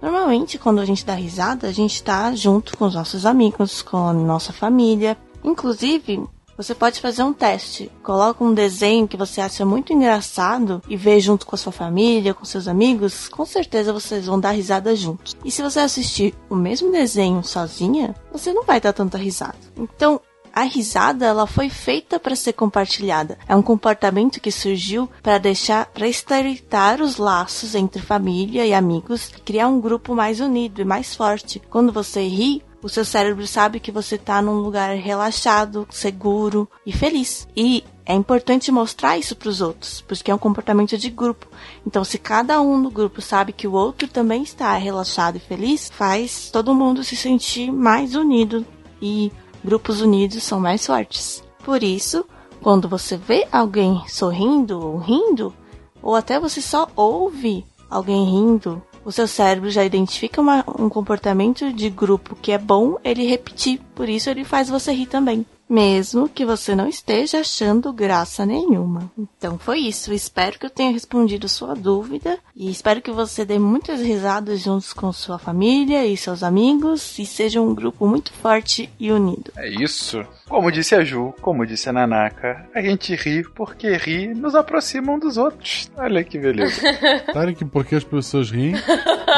Normalmente, 0.00 0.58
quando 0.58 0.80
a 0.80 0.84
gente 0.84 1.04
dá 1.04 1.14
risada, 1.14 1.66
a 1.66 1.72
gente 1.72 2.02
tá 2.02 2.34
junto 2.34 2.76
com 2.76 2.86
os 2.86 2.94
nossos 2.94 3.26
amigos, 3.26 3.82
com 3.82 4.08
a 4.08 4.12
nossa 4.12 4.52
família. 4.52 5.16
Inclusive, 5.42 6.24
você 6.56 6.74
pode 6.74 7.00
fazer 7.00 7.22
um 7.22 7.32
teste. 7.32 7.90
Coloca 8.02 8.42
um 8.42 8.54
desenho 8.54 9.06
que 9.06 9.16
você 9.16 9.40
acha 9.40 9.64
muito 9.64 9.92
engraçado 9.92 10.82
e 10.88 10.96
vê 10.96 11.20
junto 11.20 11.46
com 11.46 11.54
a 11.54 11.58
sua 11.58 11.72
família, 11.72 12.34
com 12.34 12.44
seus 12.44 12.66
amigos. 12.66 13.28
Com 13.28 13.44
certeza 13.44 13.92
vocês 13.92 14.26
vão 14.26 14.40
dar 14.40 14.52
risada 14.52 14.94
juntos. 14.96 15.36
E 15.44 15.50
se 15.50 15.62
você 15.62 15.80
assistir 15.80 16.34
o 16.48 16.56
mesmo 16.56 16.90
desenho 16.90 17.42
sozinha, 17.44 18.14
você 18.32 18.52
não 18.52 18.64
vai 18.64 18.80
dar 18.80 18.92
tanta 18.92 19.18
risada. 19.18 19.56
Então, 19.76 20.20
a 20.56 20.62
risada 20.62 21.26
ela 21.26 21.46
foi 21.46 21.68
feita 21.68 22.18
para 22.18 22.34
ser 22.34 22.54
compartilhada. 22.54 23.36
É 23.46 23.54
um 23.54 23.60
comportamento 23.60 24.40
que 24.40 24.50
surgiu 24.50 25.06
para 25.22 25.36
deixar, 25.36 25.84
para 25.84 26.08
estreitar 26.08 27.02
os 27.02 27.18
laços 27.18 27.74
entre 27.74 28.00
família 28.00 28.64
e 28.64 28.72
amigos, 28.72 29.30
criar 29.44 29.68
um 29.68 29.78
grupo 29.78 30.14
mais 30.14 30.40
unido 30.40 30.80
e 30.80 30.84
mais 30.84 31.14
forte. 31.14 31.60
Quando 31.68 31.92
você 31.92 32.26
ri, 32.26 32.62
o 32.82 32.88
seu 32.88 33.04
cérebro 33.04 33.46
sabe 33.46 33.80
que 33.80 33.90
você 33.90 34.16
está 34.16 34.40
num 34.40 34.58
lugar 34.58 34.94
relaxado, 34.96 35.86
seguro 35.90 36.68
e 36.84 36.92
feliz. 36.92 37.48
E 37.56 37.84
é 38.04 38.14
importante 38.14 38.70
mostrar 38.70 39.18
isso 39.18 39.34
para 39.34 39.48
os 39.48 39.60
outros, 39.60 40.00
porque 40.02 40.30
é 40.30 40.34
um 40.34 40.38
comportamento 40.38 40.96
de 40.96 41.10
grupo. 41.10 41.48
Então, 41.86 42.04
se 42.04 42.18
cada 42.18 42.60
um 42.60 42.78
no 42.78 42.90
grupo 42.90 43.20
sabe 43.20 43.52
que 43.52 43.66
o 43.66 43.72
outro 43.72 44.06
também 44.06 44.42
está 44.42 44.76
relaxado 44.76 45.36
e 45.36 45.40
feliz, 45.40 45.90
faz 45.92 46.50
todo 46.50 46.74
mundo 46.74 47.02
se 47.02 47.16
sentir 47.16 47.72
mais 47.72 48.14
unido 48.14 48.64
e 49.02 49.32
grupos 49.64 50.00
unidos 50.00 50.44
são 50.44 50.60
mais 50.60 50.86
fortes. 50.86 51.42
Por 51.64 51.82
isso, 51.82 52.24
quando 52.62 52.88
você 52.88 53.16
vê 53.16 53.46
alguém 53.50 54.02
sorrindo 54.06 54.80
ou 54.80 54.98
rindo, 54.98 55.52
ou 56.00 56.14
até 56.14 56.38
você 56.38 56.62
só 56.62 56.88
ouve 56.94 57.66
alguém 57.90 58.24
rindo, 58.24 58.80
o 59.06 59.12
seu 59.12 59.28
cérebro 59.28 59.70
já 59.70 59.84
identifica 59.84 60.40
uma, 60.40 60.64
um 60.78 60.88
comportamento 60.88 61.72
de 61.72 61.88
grupo 61.88 62.34
que 62.34 62.50
é 62.50 62.58
bom 62.58 62.98
ele 63.04 63.24
repetir, 63.24 63.80
por 63.94 64.08
isso 64.08 64.28
ele 64.28 64.44
faz 64.44 64.68
você 64.68 64.92
rir 64.92 65.06
também 65.06 65.46
mesmo 65.68 66.28
que 66.28 66.44
você 66.44 66.74
não 66.74 66.88
esteja 66.88 67.40
achando 67.40 67.92
graça 67.92 68.46
nenhuma. 68.46 69.10
Então 69.18 69.58
foi 69.58 69.80
isso. 69.80 70.12
Espero 70.12 70.58
que 70.58 70.66
eu 70.66 70.70
tenha 70.70 70.92
respondido 70.92 71.48
sua 71.48 71.74
dúvida 71.74 72.38
e 72.54 72.70
espero 72.70 73.02
que 73.02 73.10
você 73.10 73.44
dê 73.44 73.58
muitas 73.58 74.00
risadas 74.00 74.60
juntos 74.60 74.92
com 74.92 75.12
sua 75.12 75.38
família 75.38 76.06
e 76.06 76.16
seus 76.16 76.42
amigos 76.42 77.18
e 77.18 77.26
seja 77.26 77.60
um 77.60 77.74
grupo 77.74 78.06
muito 78.06 78.32
forte 78.32 78.88
e 78.98 79.10
unido. 79.10 79.52
É 79.56 79.68
isso. 79.68 80.24
Como 80.48 80.70
disse 80.70 80.94
a 80.94 81.02
Ju, 81.02 81.34
como 81.40 81.66
disse 81.66 81.88
a 81.88 81.92
Nanaka, 81.92 82.66
a 82.72 82.80
gente 82.80 83.14
ri 83.16 83.42
porque 83.42 83.96
ri 83.96 84.28
nos 84.28 84.54
aproxima 84.54 85.12
um 85.12 85.18
dos 85.18 85.36
outros. 85.36 85.90
Olha 85.96 86.22
que 86.22 86.38
beleza. 86.38 86.80
Sabe 87.34 87.54
que 87.54 87.64
por 87.64 87.84
que 87.84 87.96
as 87.96 88.04
pessoas 88.04 88.50
riem? 88.50 88.74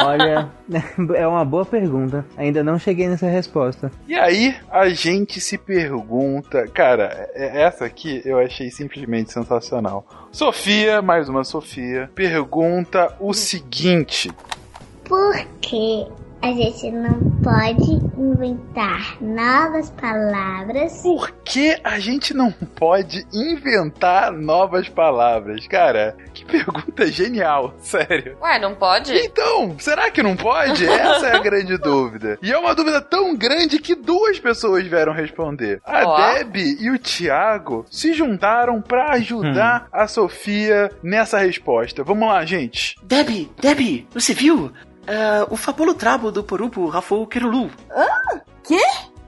Olha, 0.05 0.49
é 1.15 1.27
uma 1.27 1.43
boa 1.43 1.65
pergunta. 1.65 2.23
Ainda 2.37 2.63
não 2.63 2.77
cheguei 2.77 3.07
nessa 3.07 3.27
resposta. 3.27 3.91
E 4.07 4.13
aí, 4.13 4.55
a 4.69 4.87
gente 4.89 5.41
se 5.41 5.57
pergunta. 5.57 6.67
Cara, 6.67 7.27
é, 7.33 7.63
essa 7.63 7.85
aqui 7.85 8.21
eu 8.23 8.37
achei 8.37 8.69
simplesmente 8.69 9.33
sensacional. 9.33 10.05
Sofia, 10.31 11.01
mais 11.01 11.27
uma 11.27 11.43
Sofia, 11.43 12.09
pergunta 12.13 13.15
o 13.19 13.33
seguinte: 13.33 14.31
Por 15.03 15.43
que 15.59 16.05
A 16.41 16.53
gente 16.53 16.89
não 16.89 17.19
pode 17.43 17.99
inventar 18.17 19.17
novas 19.21 19.89
palavras. 19.89 21.01
Por 21.01 21.31
que 21.43 21.77
a 21.83 21.99
gente 21.99 22.33
não 22.33 22.49
pode 22.51 23.27
inventar 23.33 24.31
novas 24.31 24.87
palavras? 24.87 25.67
Cara, 25.67 26.15
que 26.33 26.45
pergunta 26.45 27.07
genial, 27.07 27.73
sério. 27.83 28.37
Ué, 28.41 28.57
não 28.57 28.73
pode? 28.73 29.13
Então, 29.13 29.75
será 29.79 30.09
que 30.09 30.23
não 30.23 30.37
pode? 30.37 30.87
Essa 30.87 31.27
é 31.27 31.35
a 31.35 31.39
grande 31.43 31.77
dúvida. 31.77 32.39
E 32.41 32.51
é 32.53 32.57
uma 32.57 32.73
dúvida 32.73 33.01
tão 33.01 33.35
grande 33.35 33.77
que 33.77 33.93
duas 33.93 34.39
pessoas 34.39 34.85
vieram 34.87 35.11
responder. 35.11 35.81
A 35.83 36.05
Ó. 36.07 36.33
Debbie 36.33 36.77
e 36.79 36.89
o 36.89 36.97
Thiago 36.97 37.85
se 37.91 38.13
juntaram 38.13 38.81
pra 38.81 39.11
ajudar 39.11 39.87
a 39.91 40.07
Sofia 40.07 40.89
nessa 41.03 41.37
resposta. 41.39 42.01
Vamos 42.01 42.29
lá, 42.29 42.45
gente. 42.45 42.95
Debbie, 43.03 43.51
Debbie, 43.61 44.07
você 44.13 44.33
viu? 44.33 44.71
Ah, 45.07 45.47
o 45.49 45.57
Fabolo 45.57 45.93
Trabo 45.93 46.31
do 46.31 46.43
Porupo 46.43 46.87
Rafou 46.87 47.25
Querulu. 47.25 47.69
Hã? 47.91 48.41
Quê? 48.63 48.81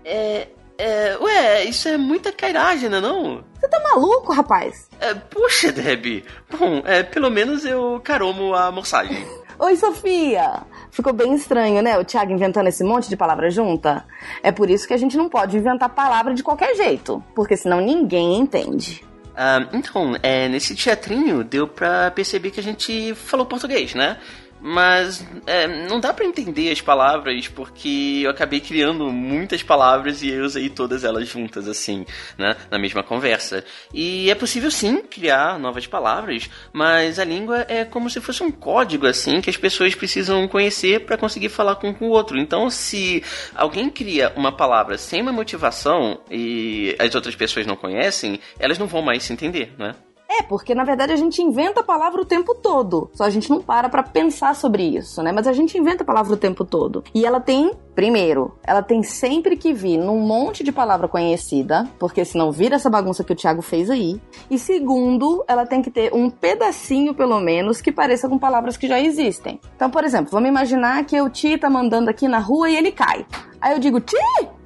É, 0.05 0.47
é. 0.77 1.17
Ué, 1.19 1.63
isso 1.65 1.87
é 1.87 1.97
muita 1.97 2.31
cairagem, 2.31 2.89
não 2.89 2.97
é 2.97 3.01
não? 3.01 3.43
Você 3.59 3.67
tá 3.67 3.79
maluco, 3.79 4.33
rapaz? 4.33 4.89
É, 4.99 5.13
puxa, 5.13 5.71
Debbie. 5.71 6.23
Bom, 6.49 6.81
é, 6.85 7.03
pelo 7.03 7.29
menos 7.29 7.65
eu 7.65 7.99
caromo 8.03 8.53
a 8.53 8.71
moçagem. 8.71 9.25
Oi, 9.59 9.75
Sofia! 9.75 10.63
Ficou 10.89 11.13
bem 11.13 11.35
estranho, 11.35 11.83
né? 11.83 11.97
O 11.99 12.03
Thiago 12.03 12.31
inventando 12.31 12.67
esse 12.67 12.83
monte 12.83 13.07
de 13.07 13.15
palavra 13.15 13.51
junta. 13.51 14.03
É 14.41 14.51
por 14.51 14.71
isso 14.71 14.87
que 14.87 14.93
a 14.93 14.97
gente 14.97 15.15
não 15.15 15.29
pode 15.29 15.55
inventar 15.55 15.87
palavra 15.89 16.33
de 16.33 16.41
qualquer 16.41 16.75
jeito, 16.75 17.23
porque 17.35 17.55
senão 17.55 17.79
ninguém 17.79 18.39
entende. 18.39 19.05
Ah, 19.35 19.67
então, 19.71 20.15
é, 20.23 20.49
nesse 20.49 20.75
teatrinho 20.75 21.43
deu 21.43 21.67
pra 21.67 22.09
perceber 22.11 22.49
que 22.49 22.59
a 22.59 22.63
gente 22.63 23.13
falou 23.13 23.45
português, 23.45 23.93
né? 23.93 24.17
Mas 24.61 25.25
é, 25.47 25.67
não 25.87 25.99
dá 25.99 26.13
pra 26.13 26.23
entender 26.23 26.71
as 26.71 26.79
palavras 26.81 27.47
porque 27.47 28.21
eu 28.23 28.29
acabei 28.29 28.59
criando 28.59 29.11
muitas 29.11 29.63
palavras 29.63 30.21
e 30.21 30.29
eu 30.29 30.45
usei 30.45 30.69
todas 30.69 31.03
elas 31.03 31.27
juntas, 31.27 31.67
assim, 31.67 32.05
né? 32.37 32.55
Na 32.69 32.77
mesma 32.77 33.01
conversa. 33.01 33.65
E 33.91 34.29
é 34.29 34.35
possível 34.35 34.69
sim 34.69 35.01
criar 35.01 35.57
novas 35.57 35.87
palavras, 35.87 36.49
mas 36.71 37.17
a 37.17 37.23
língua 37.23 37.65
é 37.67 37.83
como 37.83 38.09
se 38.09 38.21
fosse 38.21 38.43
um 38.43 38.51
código, 38.51 39.07
assim, 39.07 39.41
que 39.41 39.49
as 39.49 39.57
pessoas 39.57 39.95
precisam 39.95 40.47
conhecer 40.47 41.05
pra 41.05 41.17
conseguir 41.17 41.49
falar 41.49 41.75
com 41.77 41.95
o 41.99 42.09
outro. 42.09 42.37
Então, 42.37 42.69
se 42.69 43.23
alguém 43.55 43.89
cria 43.89 44.31
uma 44.35 44.51
palavra 44.51 44.97
sem 44.97 45.21
uma 45.21 45.31
motivação 45.31 46.21
e 46.29 46.95
as 46.99 47.15
outras 47.15 47.35
pessoas 47.35 47.65
não 47.65 47.75
conhecem, 47.75 48.39
elas 48.59 48.77
não 48.77 48.85
vão 48.87 49.01
mais 49.01 49.23
se 49.23 49.33
entender, 49.33 49.73
né? 49.77 49.95
É, 50.39 50.43
porque 50.43 50.73
na 50.73 50.85
verdade 50.85 51.11
a 51.11 51.17
gente 51.17 51.41
inventa 51.41 51.81
a 51.81 51.83
palavra 51.83 52.21
o 52.21 52.25
tempo 52.25 52.55
todo. 52.55 53.09
Só 53.13 53.25
a 53.25 53.29
gente 53.29 53.49
não 53.49 53.61
para 53.61 53.89
pra 53.89 54.01
pensar 54.01 54.55
sobre 54.55 54.83
isso, 54.83 55.21
né? 55.21 55.33
Mas 55.33 55.45
a 55.45 55.51
gente 55.51 55.77
inventa 55.77 56.03
a 56.03 56.05
palavra 56.05 56.33
o 56.33 56.37
tempo 56.37 56.63
todo. 56.63 57.03
E 57.13 57.25
ela 57.25 57.41
tem, 57.41 57.73
primeiro, 57.93 58.55
ela 58.63 58.81
tem 58.81 59.03
sempre 59.03 59.57
que 59.57 59.73
vir 59.73 59.97
num 59.97 60.19
monte 60.21 60.63
de 60.63 60.71
palavra 60.71 61.09
conhecida, 61.09 61.85
porque 61.99 62.23
senão 62.23 62.49
vira 62.49 62.75
essa 62.75 62.89
bagunça 62.89 63.25
que 63.25 63.33
o 63.33 63.35
Thiago 63.35 63.61
fez 63.61 63.89
aí. 63.89 64.21
E 64.49 64.57
segundo, 64.57 65.43
ela 65.49 65.65
tem 65.65 65.81
que 65.81 65.91
ter 65.91 66.13
um 66.13 66.29
pedacinho, 66.29 67.13
pelo 67.13 67.39
menos, 67.41 67.81
que 67.81 67.91
pareça 67.91 68.29
com 68.29 68.39
palavras 68.39 68.77
que 68.77 68.87
já 68.87 69.01
existem. 69.01 69.59
Então, 69.75 69.89
por 69.89 70.05
exemplo, 70.05 70.31
vamos 70.31 70.47
imaginar 70.47 71.03
que 71.03 71.19
o 71.19 71.29
Ti 71.29 71.57
tá 71.57 71.69
mandando 71.69 72.09
aqui 72.09 72.29
na 72.29 72.39
rua 72.39 72.69
e 72.69 72.77
ele 72.77 72.93
cai. 72.93 73.25
Aí 73.59 73.73
eu 73.73 73.79
digo, 73.79 73.99
Ti, 73.99 74.15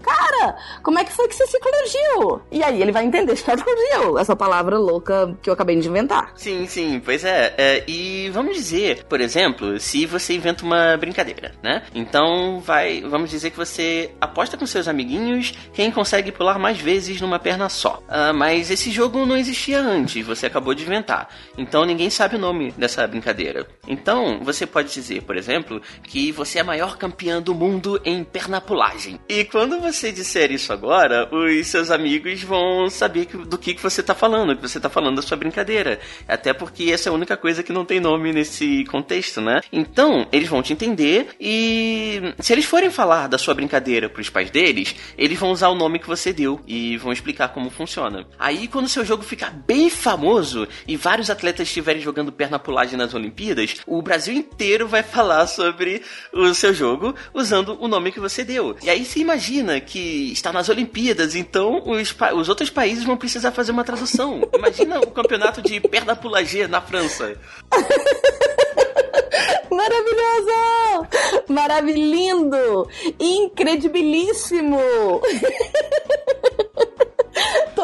cara, 0.06 0.56
como 0.84 1.00
é 1.00 1.03
que 1.03 1.11
foi 1.11 1.27
que 1.27 1.35
você 1.35 1.48
se 1.48 1.59
coligiu? 1.59 2.42
E 2.51 2.64
aí 2.64 2.82
ele 2.82 2.92
vai 2.92 3.03
entender, 3.03 3.35
coligiu, 3.43 4.17
essa 4.19 4.35
palavra 4.35 4.77
louca 4.77 5.35
que 5.42 5.50
eu 5.50 5.53
acabei 5.53 5.75
de 5.80 5.88
inventar. 5.88 6.32
Sim, 6.35 6.67
sim, 6.67 7.01
pois 7.03 7.25
é. 7.25 7.53
É, 7.58 7.84
E 7.88 8.30
vamos 8.30 8.56
dizer, 8.56 9.03
por 9.06 9.19
exemplo, 9.19 9.80
se 9.80 10.06
você 10.06 10.34
inventa 10.34 10.64
uma 10.64 10.95
brincadeira, 10.98 11.53
né? 11.64 11.84
Então 11.93 12.59
vai, 12.59 13.01
vamos 13.01 13.30
dizer 13.30 13.50
que 13.50 13.58
você 13.58 14.11
aposta 14.22 14.58
com 14.58 14.66
seus 14.66 14.88
amiguinhos 14.88 15.53
quem 15.74 15.90
consegue 15.92 16.32
pular 16.32 16.59
mais 16.59 16.80
vezes 16.80 17.19
numa 17.19 17.40
perna 17.40 17.69
só. 17.69 18.01
Ah, 18.08 18.34
mas 18.34 18.69
esse 18.69 18.92
jogo 18.92 19.25
não 19.25 19.35
existia 19.35 19.80
antes, 19.80 20.25
você 20.25 20.45
acabou 20.45 20.74
de 20.74 20.84
inventar. 20.84 21.30
Então 21.58 21.85
ninguém 21.85 22.09
sabe 22.09 22.35
o 22.35 22.40
nome 22.40 22.72
dessa 22.77 23.08
brincadeira. 23.08 23.66
Então 23.88 24.40
você 24.43 24.66
pode 24.67 24.93
dizer, 24.93 25.24
por 25.24 25.35
exemplo, 25.38 25.82
que 26.03 26.32
você 26.32 26.59
é 26.59 26.61
a 26.61 26.66
maior 26.66 26.98
campeã 26.98 27.42
do 27.42 27.56
mundo 27.56 28.00
em 28.03 28.24
pernapulagem. 28.24 29.19
E 29.27 29.45
quando 29.45 29.80
você 29.80 29.94
disser 30.11 30.51
isso 30.51 30.72
agora, 30.74 31.30
os 31.33 31.67
seus 31.67 31.90
amigos 31.91 32.41
vão 32.43 32.90
saber 32.90 33.25
que- 33.25 33.38
do 33.38 33.57
que, 33.57 33.74
que 33.74 33.82
você 33.82 34.01
tá 34.03 34.14
falando, 34.14 34.56
que 34.56 34.61
você 34.61 34.80
tá 34.80 34.90
falando 34.90 35.15
da 35.17 35.22
sua 35.22 35.38
brincadeira. 35.38 35.99
Até 36.27 36.53
porque 36.53 36.91
essa 36.91 37.09
é 37.09 37.11
a 37.11 37.14
única 37.15 37.35
coisa 37.38 37.64
que 37.64 37.72
não 37.74 37.85
tem 37.85 37.99
nome 37.99 38.32
nesse 38.33 38.83
contexto, 38.85 39.41
né? 39.41 39.61
Então, 39.72 40.27
eles 40.32 40.48
vão 40.49 40.61
te 40.61 40.74
entender 40.74 41.30
e 41.40 42.33
se 42.40 42.53
eles 42.53 42.65
forem 42.65 42.90
falar 42.90 43.27
da 43.27 43.38
sua 43.38 43.53
brincadeira 43.53 44.09
pros 44.09 44.30
pais 44.30 44.49
deles, 44.49 44.95
eles 45.17 45.38
vão 45.40 45.51
usar 45.51 45.69
o 45.69 45.75
nome 45.75 45.99
que 45.99 46.07
você 46.07 46.32
deu 46.33 46.59
e 46.67 46.98
vão 46.98 47.11
explicar 47.11 47.49
como 47.49 47.69
funciona. 47.69 48.25
Aí, 48.38 48.67
quando 48.67 48.85
o 48.85 48.90
seu 48.90 49.06
jogo 49.06 49.24
ficar 49.24 49.51
bem 49.51 49.90
famoso 49.90 50.67
e 50.88 50.95
vários 50.98 51.30
atletas 51.30 51.67
estiverem 51.67 52.01
jogando 52.01 52.32
perna 52.32 52.59
pulagem 52.59 52.98
nas 52.98 53.14
Olimpíadas, 53.14 53.75
o 53.85 54.01
Brasil 54.01 54.33
inteiro 54.33 54.88
vai 54.88 55.03
falar 55.03 55.48
sobre 55.48 56.01
o 56.33 56.53
seu 56.53 56.74
jogo 56.74 57.15
usando 57.33 57.77
o 57.80 57.88
nome 57.88 58.11
que 58.11 58.19
você 58.19 58.43
deu. 58.43 58.75
E 58.83 58.90
aí 58.90 59.06
se 59.06 59.19
imagina 59.19 59.80
que 59.85 60.31
está 60.31 60.51
nas 60.51 60.67
Olimpíadas, 60.69 61.35
então 61.35 61.81
os, 61.85 62.15
os 62.35 62.49
outros 62.49 62.69
países 62.69 63.03
vão 63.03 63.15
precisar 63.15 63.51
fazer 63.51 63.72
uma 63.72 63.83
tradução. 63.83 64.41
Imagina 64.53 64.99
o 64.99 65.11
campeonato 65.11 65.61
de 65.61 65.80
perna 65.80 66.15
pulagê 66.15 66.67
na 66.67 66.81
França. 66.81 67.38
Maravilhoso! 69.69 71.07
Maravilhindo! 71.47 72.89
Incredibilíssimo! 73.19 74.80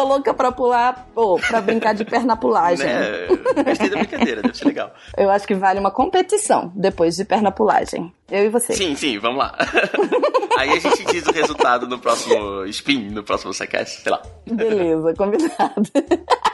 Tô 0.01 0.07
louca 0.07 0.33
pra 0.33 0.51
pular, 0.51 1.07
ou 1.13 1.39
pra 1.39 1.61
brincar 1.61 1.93
de 1.93 2.03
pernapulagem. 2.03 2.87
Né? 2.87 3.27
Gostei 3.63 3.87
da 3.87 3.97
brincadeira, 3.97 4.41
deve 4.41 4.57
ser 4.57 4.65
legal. 4.65 4.91
Eu 5.15 5.29
acho 5.29 5.45
que 5.45 5.53
vale 5.53 5.79
uma 5.79 5.91
competição 5.91 6.71
depois 6.75 7.15
de 7.15 7.23
pernapulagem. 7.23 8.11
Eu 8.27 8.45
e 8.45 8.49
você. 8.49 8.73
Sim, 8.73 8.95
sim, 8.95 9.19
vamos 9.19 9.37
lá. 9.37 9.55
aí 10.57 10.71
a 10.71 10.79
gente 10.79 11.05
diz 11.05 11.27
o 11.27 11.31
resultado 11.31 11.87
no 11.87 11.99
próximo 11.99 12.65
spin, 12.65 13.11
no 13.11 13.21
próximo 13.21 13.51
Psycast, 13.51 14.01
sei 14.01 14.11
lá. 14.11 14.23
Beleza, 14.47 15.13
combinado. 15.13 15.83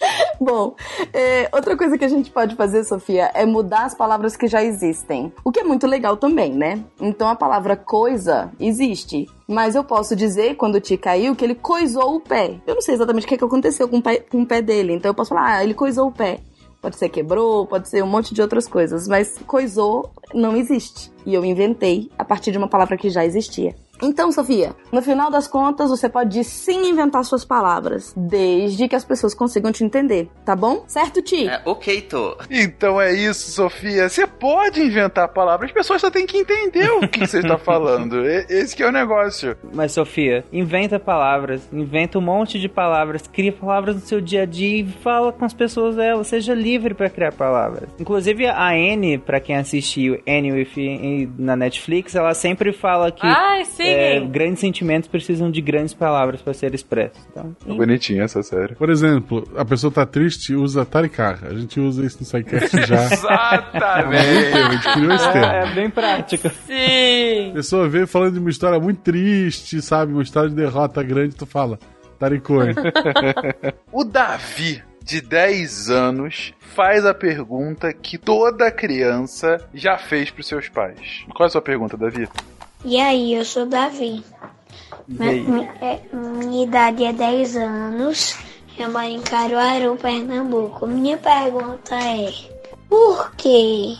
Bom, 0.40 0.74
é, 1.12 1.48
outra 1.52 1.76
coisa 1.76 1.96
que 1.98 2.04
a 2.04 2.08
gente 2.08 2.30
pode 2.30 2.54
fazer, 2.56 2.84
Sofia, 2.84 3.30
é 3.34 3.44
mudar 3.44 3.84
as 3.84 3.94
palavras 3.94 4.36
que 4.36 4.46
já 4.46 4.62
existem. 4.62 5.32
O 5.44 5.52
que 5.52 5.60
é 5.60 5.64
muito 5.64 5.86
legal 5.86 6.16
também, 6.16 6.52
né? 6.52 6.82
Então 7.00 7.28
a 7.28 7.36
palavra 7.36 7.76
coisa 7.76 8.50
existe. 8.58 9.28
Mas 9.46 9.74
eu 9.74 9.84
posso 9.84 10.14
dizer, 10.14 10.56
quando 10.56 10.76
o 10.76 10.80
Ti 10.80 10.96
caiu, 10.96 11.34
que 11.34 11.44
ele 11.44 11.54
coisou 11.54 12.16
o 12.16 12.20
pé. 12.20 12.60
Eu 12.66 12.74
não 12.74 12.82
sei 12.82 12.94
exatamente 12.94 13.24
o 13.24 13.28
que, 13.28 13.34
é 13.34 13.38
que 13.38 13.44
aconteceu 13.44 13.88
com 13.88 13.98
o, 13.98 14.02
pé, 14.02 14.18
com 14.20 14.42
o 14.42 14.46
pé 14.46 14.62
dele. 14.62 14.94
Então 14.94 15.10
eu 15.10 15.14
posso 15.14 15.30
falar, 15.30 15.56
ah, 15.56 15.64
ele 15.64 15.74
coisou 15.74 16.08
o 16.08 16.12
pé. 16.12 16.40
Pode 16.80 16.96
ser 16.96 17.10
quebrou, 17.10 17.66
pode 17.66 17.90
ser 17.90 18.02
um 18.02 18.06
monte 18.06 18.32
de 18.32 18.40
outras 18.40 18.66
coisas. 18.66 19.06
Mas 19.06 19.36
coisou 19.46 20.10
não 20.32 20.56
existe. 20.56 21.12
E 21.26 21.34
eu 21.34 21.44
inventei 21.44 22.10
a 22.18 22.24
partir 22.24 22.52
de 22.52 22.58
uma 22.58 22.68
palavra 22.68 22.96
que 22.96 23.10
já 23.10 23.24
existia. 23.24 23.74
Então, 24.02 24.32
Sofia, 24.32 24.74
no 24.92 25.02
final 25.02 25.30
das 25.30 25.46
contas, 25.46 25.90
você 25.90 26.08
pode 26.08 26.42
sim 26.44 26.90
inventar 26.90 27.24
suas 27.24 27.44
palavras, 27.44 28.14
desde 28.16 28.88
que 28.88 28.96
as 28.96 29.04
pessoas 29.04 29.34
consigam 29.34 29.72
te 29.72 29.84
entender, 29.84 30.28
tá 30.44 30.56
bom? 30.56 30.84
Certo, 30.86 31.20
Ti? 31.22 31.48
É, 31.48 31.60
ok, 31.64 32.00
tô. 32.02 32.36
Então 32.50 33.00
é 33.00 33.12
isso, 33.12 33.50
Sofia. 33.50 34.08
Você 34.08 34.26
pode 34.26 34.80
inventar 34.80 35.28
palavras, 35.28 35.70
as 35.70 35.74
pessoas 35.74 36.00
só 36.00 36.10
têm 36.10 36.26
que 36.26 36.38
entender 36.38 36.90
o 36.90 37.08
que 37.08 37.26
você 37.26 37.38
está 37.40 37.56
falando. 37.58 38.24
Esse 38.26 38.74
que 38.74 38.82
é 38.82 38.88
o 38.88 38.92
negócio. 38.92 39.56
Mas, 39.72 39.92
Sofia, 39.92 40.44
inventa 40.52 40.98
palavras, 40.98 41.68
inventa 41.72 42.18
um 42.18 42.22
monte 42.22 42.58
de 42.58 42.68
palavras, 42.68 43.22
cria 43.26 43.52
palavras 43.52 43.96
no 43.96 44.00
seu 44.02 44.20
dia 44.20 44.42
a 44.42 44.46
dia 44.46 44.82
e 44.82 44.86
fala 44.86 45.32
com 45.32 45.44
as 45.44 45.54
pessoas 45.54 45.96
dela. 45.96 46.24
Seja 46.24 46.54
livre 46.54 46.94
pra 46.94 47.10
criar 47.10 47.32
palavras. 47.32 47.88
Inclusive, 47.98 48.46
a 48.46 48.68
Anne, 48.70 49.18
pra 49.18 49.40
quem 49.40 49.56
assistiu 49.56 50.20
Anne 50.26 50.52
with 50.52 50.70
E 50.76 51.28
na 51.38 51.56
Netflix, 51.56 52.14
ela 52.14 52.34
sempre 52.34 52.72
fala 52.72 53.10
que 53.10 53.26
Ai, 53.26 53.64
sim. 53.64 53.89
É, 53.90 54.20
grandes 54.20 54.60
sentimentos 54.60 55.08
precisam 55.08 55.50
de 55.50 55.60
grandes 55.60 55.94
palavras 55.94 56.40
pra 56.40 56.52
ser 56.54 56.74
expressos. 56.74 57.18
Então, 57.30 57.54
É 57.68 57.72
bonitinha 57.74 58.22
essa 58.24 58.42
série. 58.42 58.74
Por 58.74 58.90
exemplo, 58.90 59.46
a 59.56 59.64
pessoa 59.64 59.92
tá 59.92 60.04
triste, 60.06 60.54
usa 60.54 60.84
Tarikar. 60.84 61.40
A 61.44 61.54
gente 61.54 61.78
usa 61.80 62.04
isso 62.04 62.18
no 62.20 62.26
SciCast 62.26 62.82
já. 62.86 63.04
Exatamente. 63.12 64.56
A 64.56 64.70
gente 64.72 64.92
criou 64.92 65.12
esse 65.14 65.32
termo. 65.32 65.46
é 65.46 65.74
bem 65.74 65.90
prático. 65.90 66.48
Sim. 66.66 67.50
A 67.50 67.54
pessoa 67.54 67.88
vê 67.88 68.06
falando 68.06 68.34
de 68.34 68.38
uma 68.40 68.50
história 68.50 68.78
muito 68.78 69.00
triste, 69.00 69.80
sabe? 69.82 70.12
Uma 70.12 70.22
história 70.22 70.48
de 70.50 70.56
derrota 70.56 71.02
grande, 71.02 71.34
tu 71.36 71.46
fala. 71.46 71.78
Taricone. 72.18 72.74
O 73.92 74.04
Davi, 74.04 74.82
de 75.02 75.20
10 75.20 75.90
anos, 75.90 76.52
faz 76.60 77.04
a 77.04 77.12
pergunta 77.14 77.92
que 77.92 78.16
toda 78.18 78.70
criança 78.70 79.58
já 79.74 79.98
fez 79.98 80.30
pros 80.30 80.46
seus 80.46 80.68
pais. 80.68 81.24
Qual 81.34 81.44
é 81.44 81.48
a 81.48 81.50
sua 81.50 81.62
pergunta, 81.62 81.96
Davi? 81.96 82.28
E 82.84 83.00
aí, 83.00 83.34
eu 83.34 83.44
sou 83.44 83.66
Davi. 83.66 84.24
E 85.08 85.22
aí? 85.22 85.42
Mi- 85.42 85.68
é, 85.80 86.00
minha 86.12 86.64
idade 86.64 87.04
é 87.04 87.12
10 87.12 87.56
anos. 87.56 88.36
Eu 88.78 88.90
moro 88.90 89.04
em 89.04 89.20
Caruaru, 89.20 89.96
Pernambuco. 89.96 90.86
Minha 90.86 91.18
pergunta 91.18 91.94
é: 91.96 92.32
por 92.88 93.32
que 93.36 93.98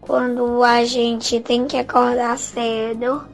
quando 0.00 0.62
a 0.62 0.84
gente 0.84 1.40
tem 1.40 1.66
que 1.66 1.76
acordar 1.76 2.38
cedo, 2.38 3.24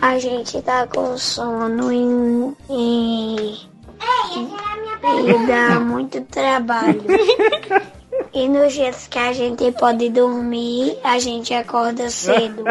a 0.00 0.18
gente 0.18 0.60
tá 0.62 0.86
com 0.86 1.16
sono 1.16 1.92
e, 1.92 2.56
e, 2.70 3.58
e 5.30 5.46
dá 5.46 5.78
muito 5.80 6.20
trabalho. 6.22 7.02
E 8.36 8.50
nos 8.50 8.74
dias 8.74 9.08
que 9.08 9.18
a 9.18 9.32
gente 9.32 9.72
pode 9.72 10.10
dormir, 10.10 10.98
a 11.02 11.18
gente 11.18 11.54
acorda 11.54 12.10
cedo. 12.10 12.64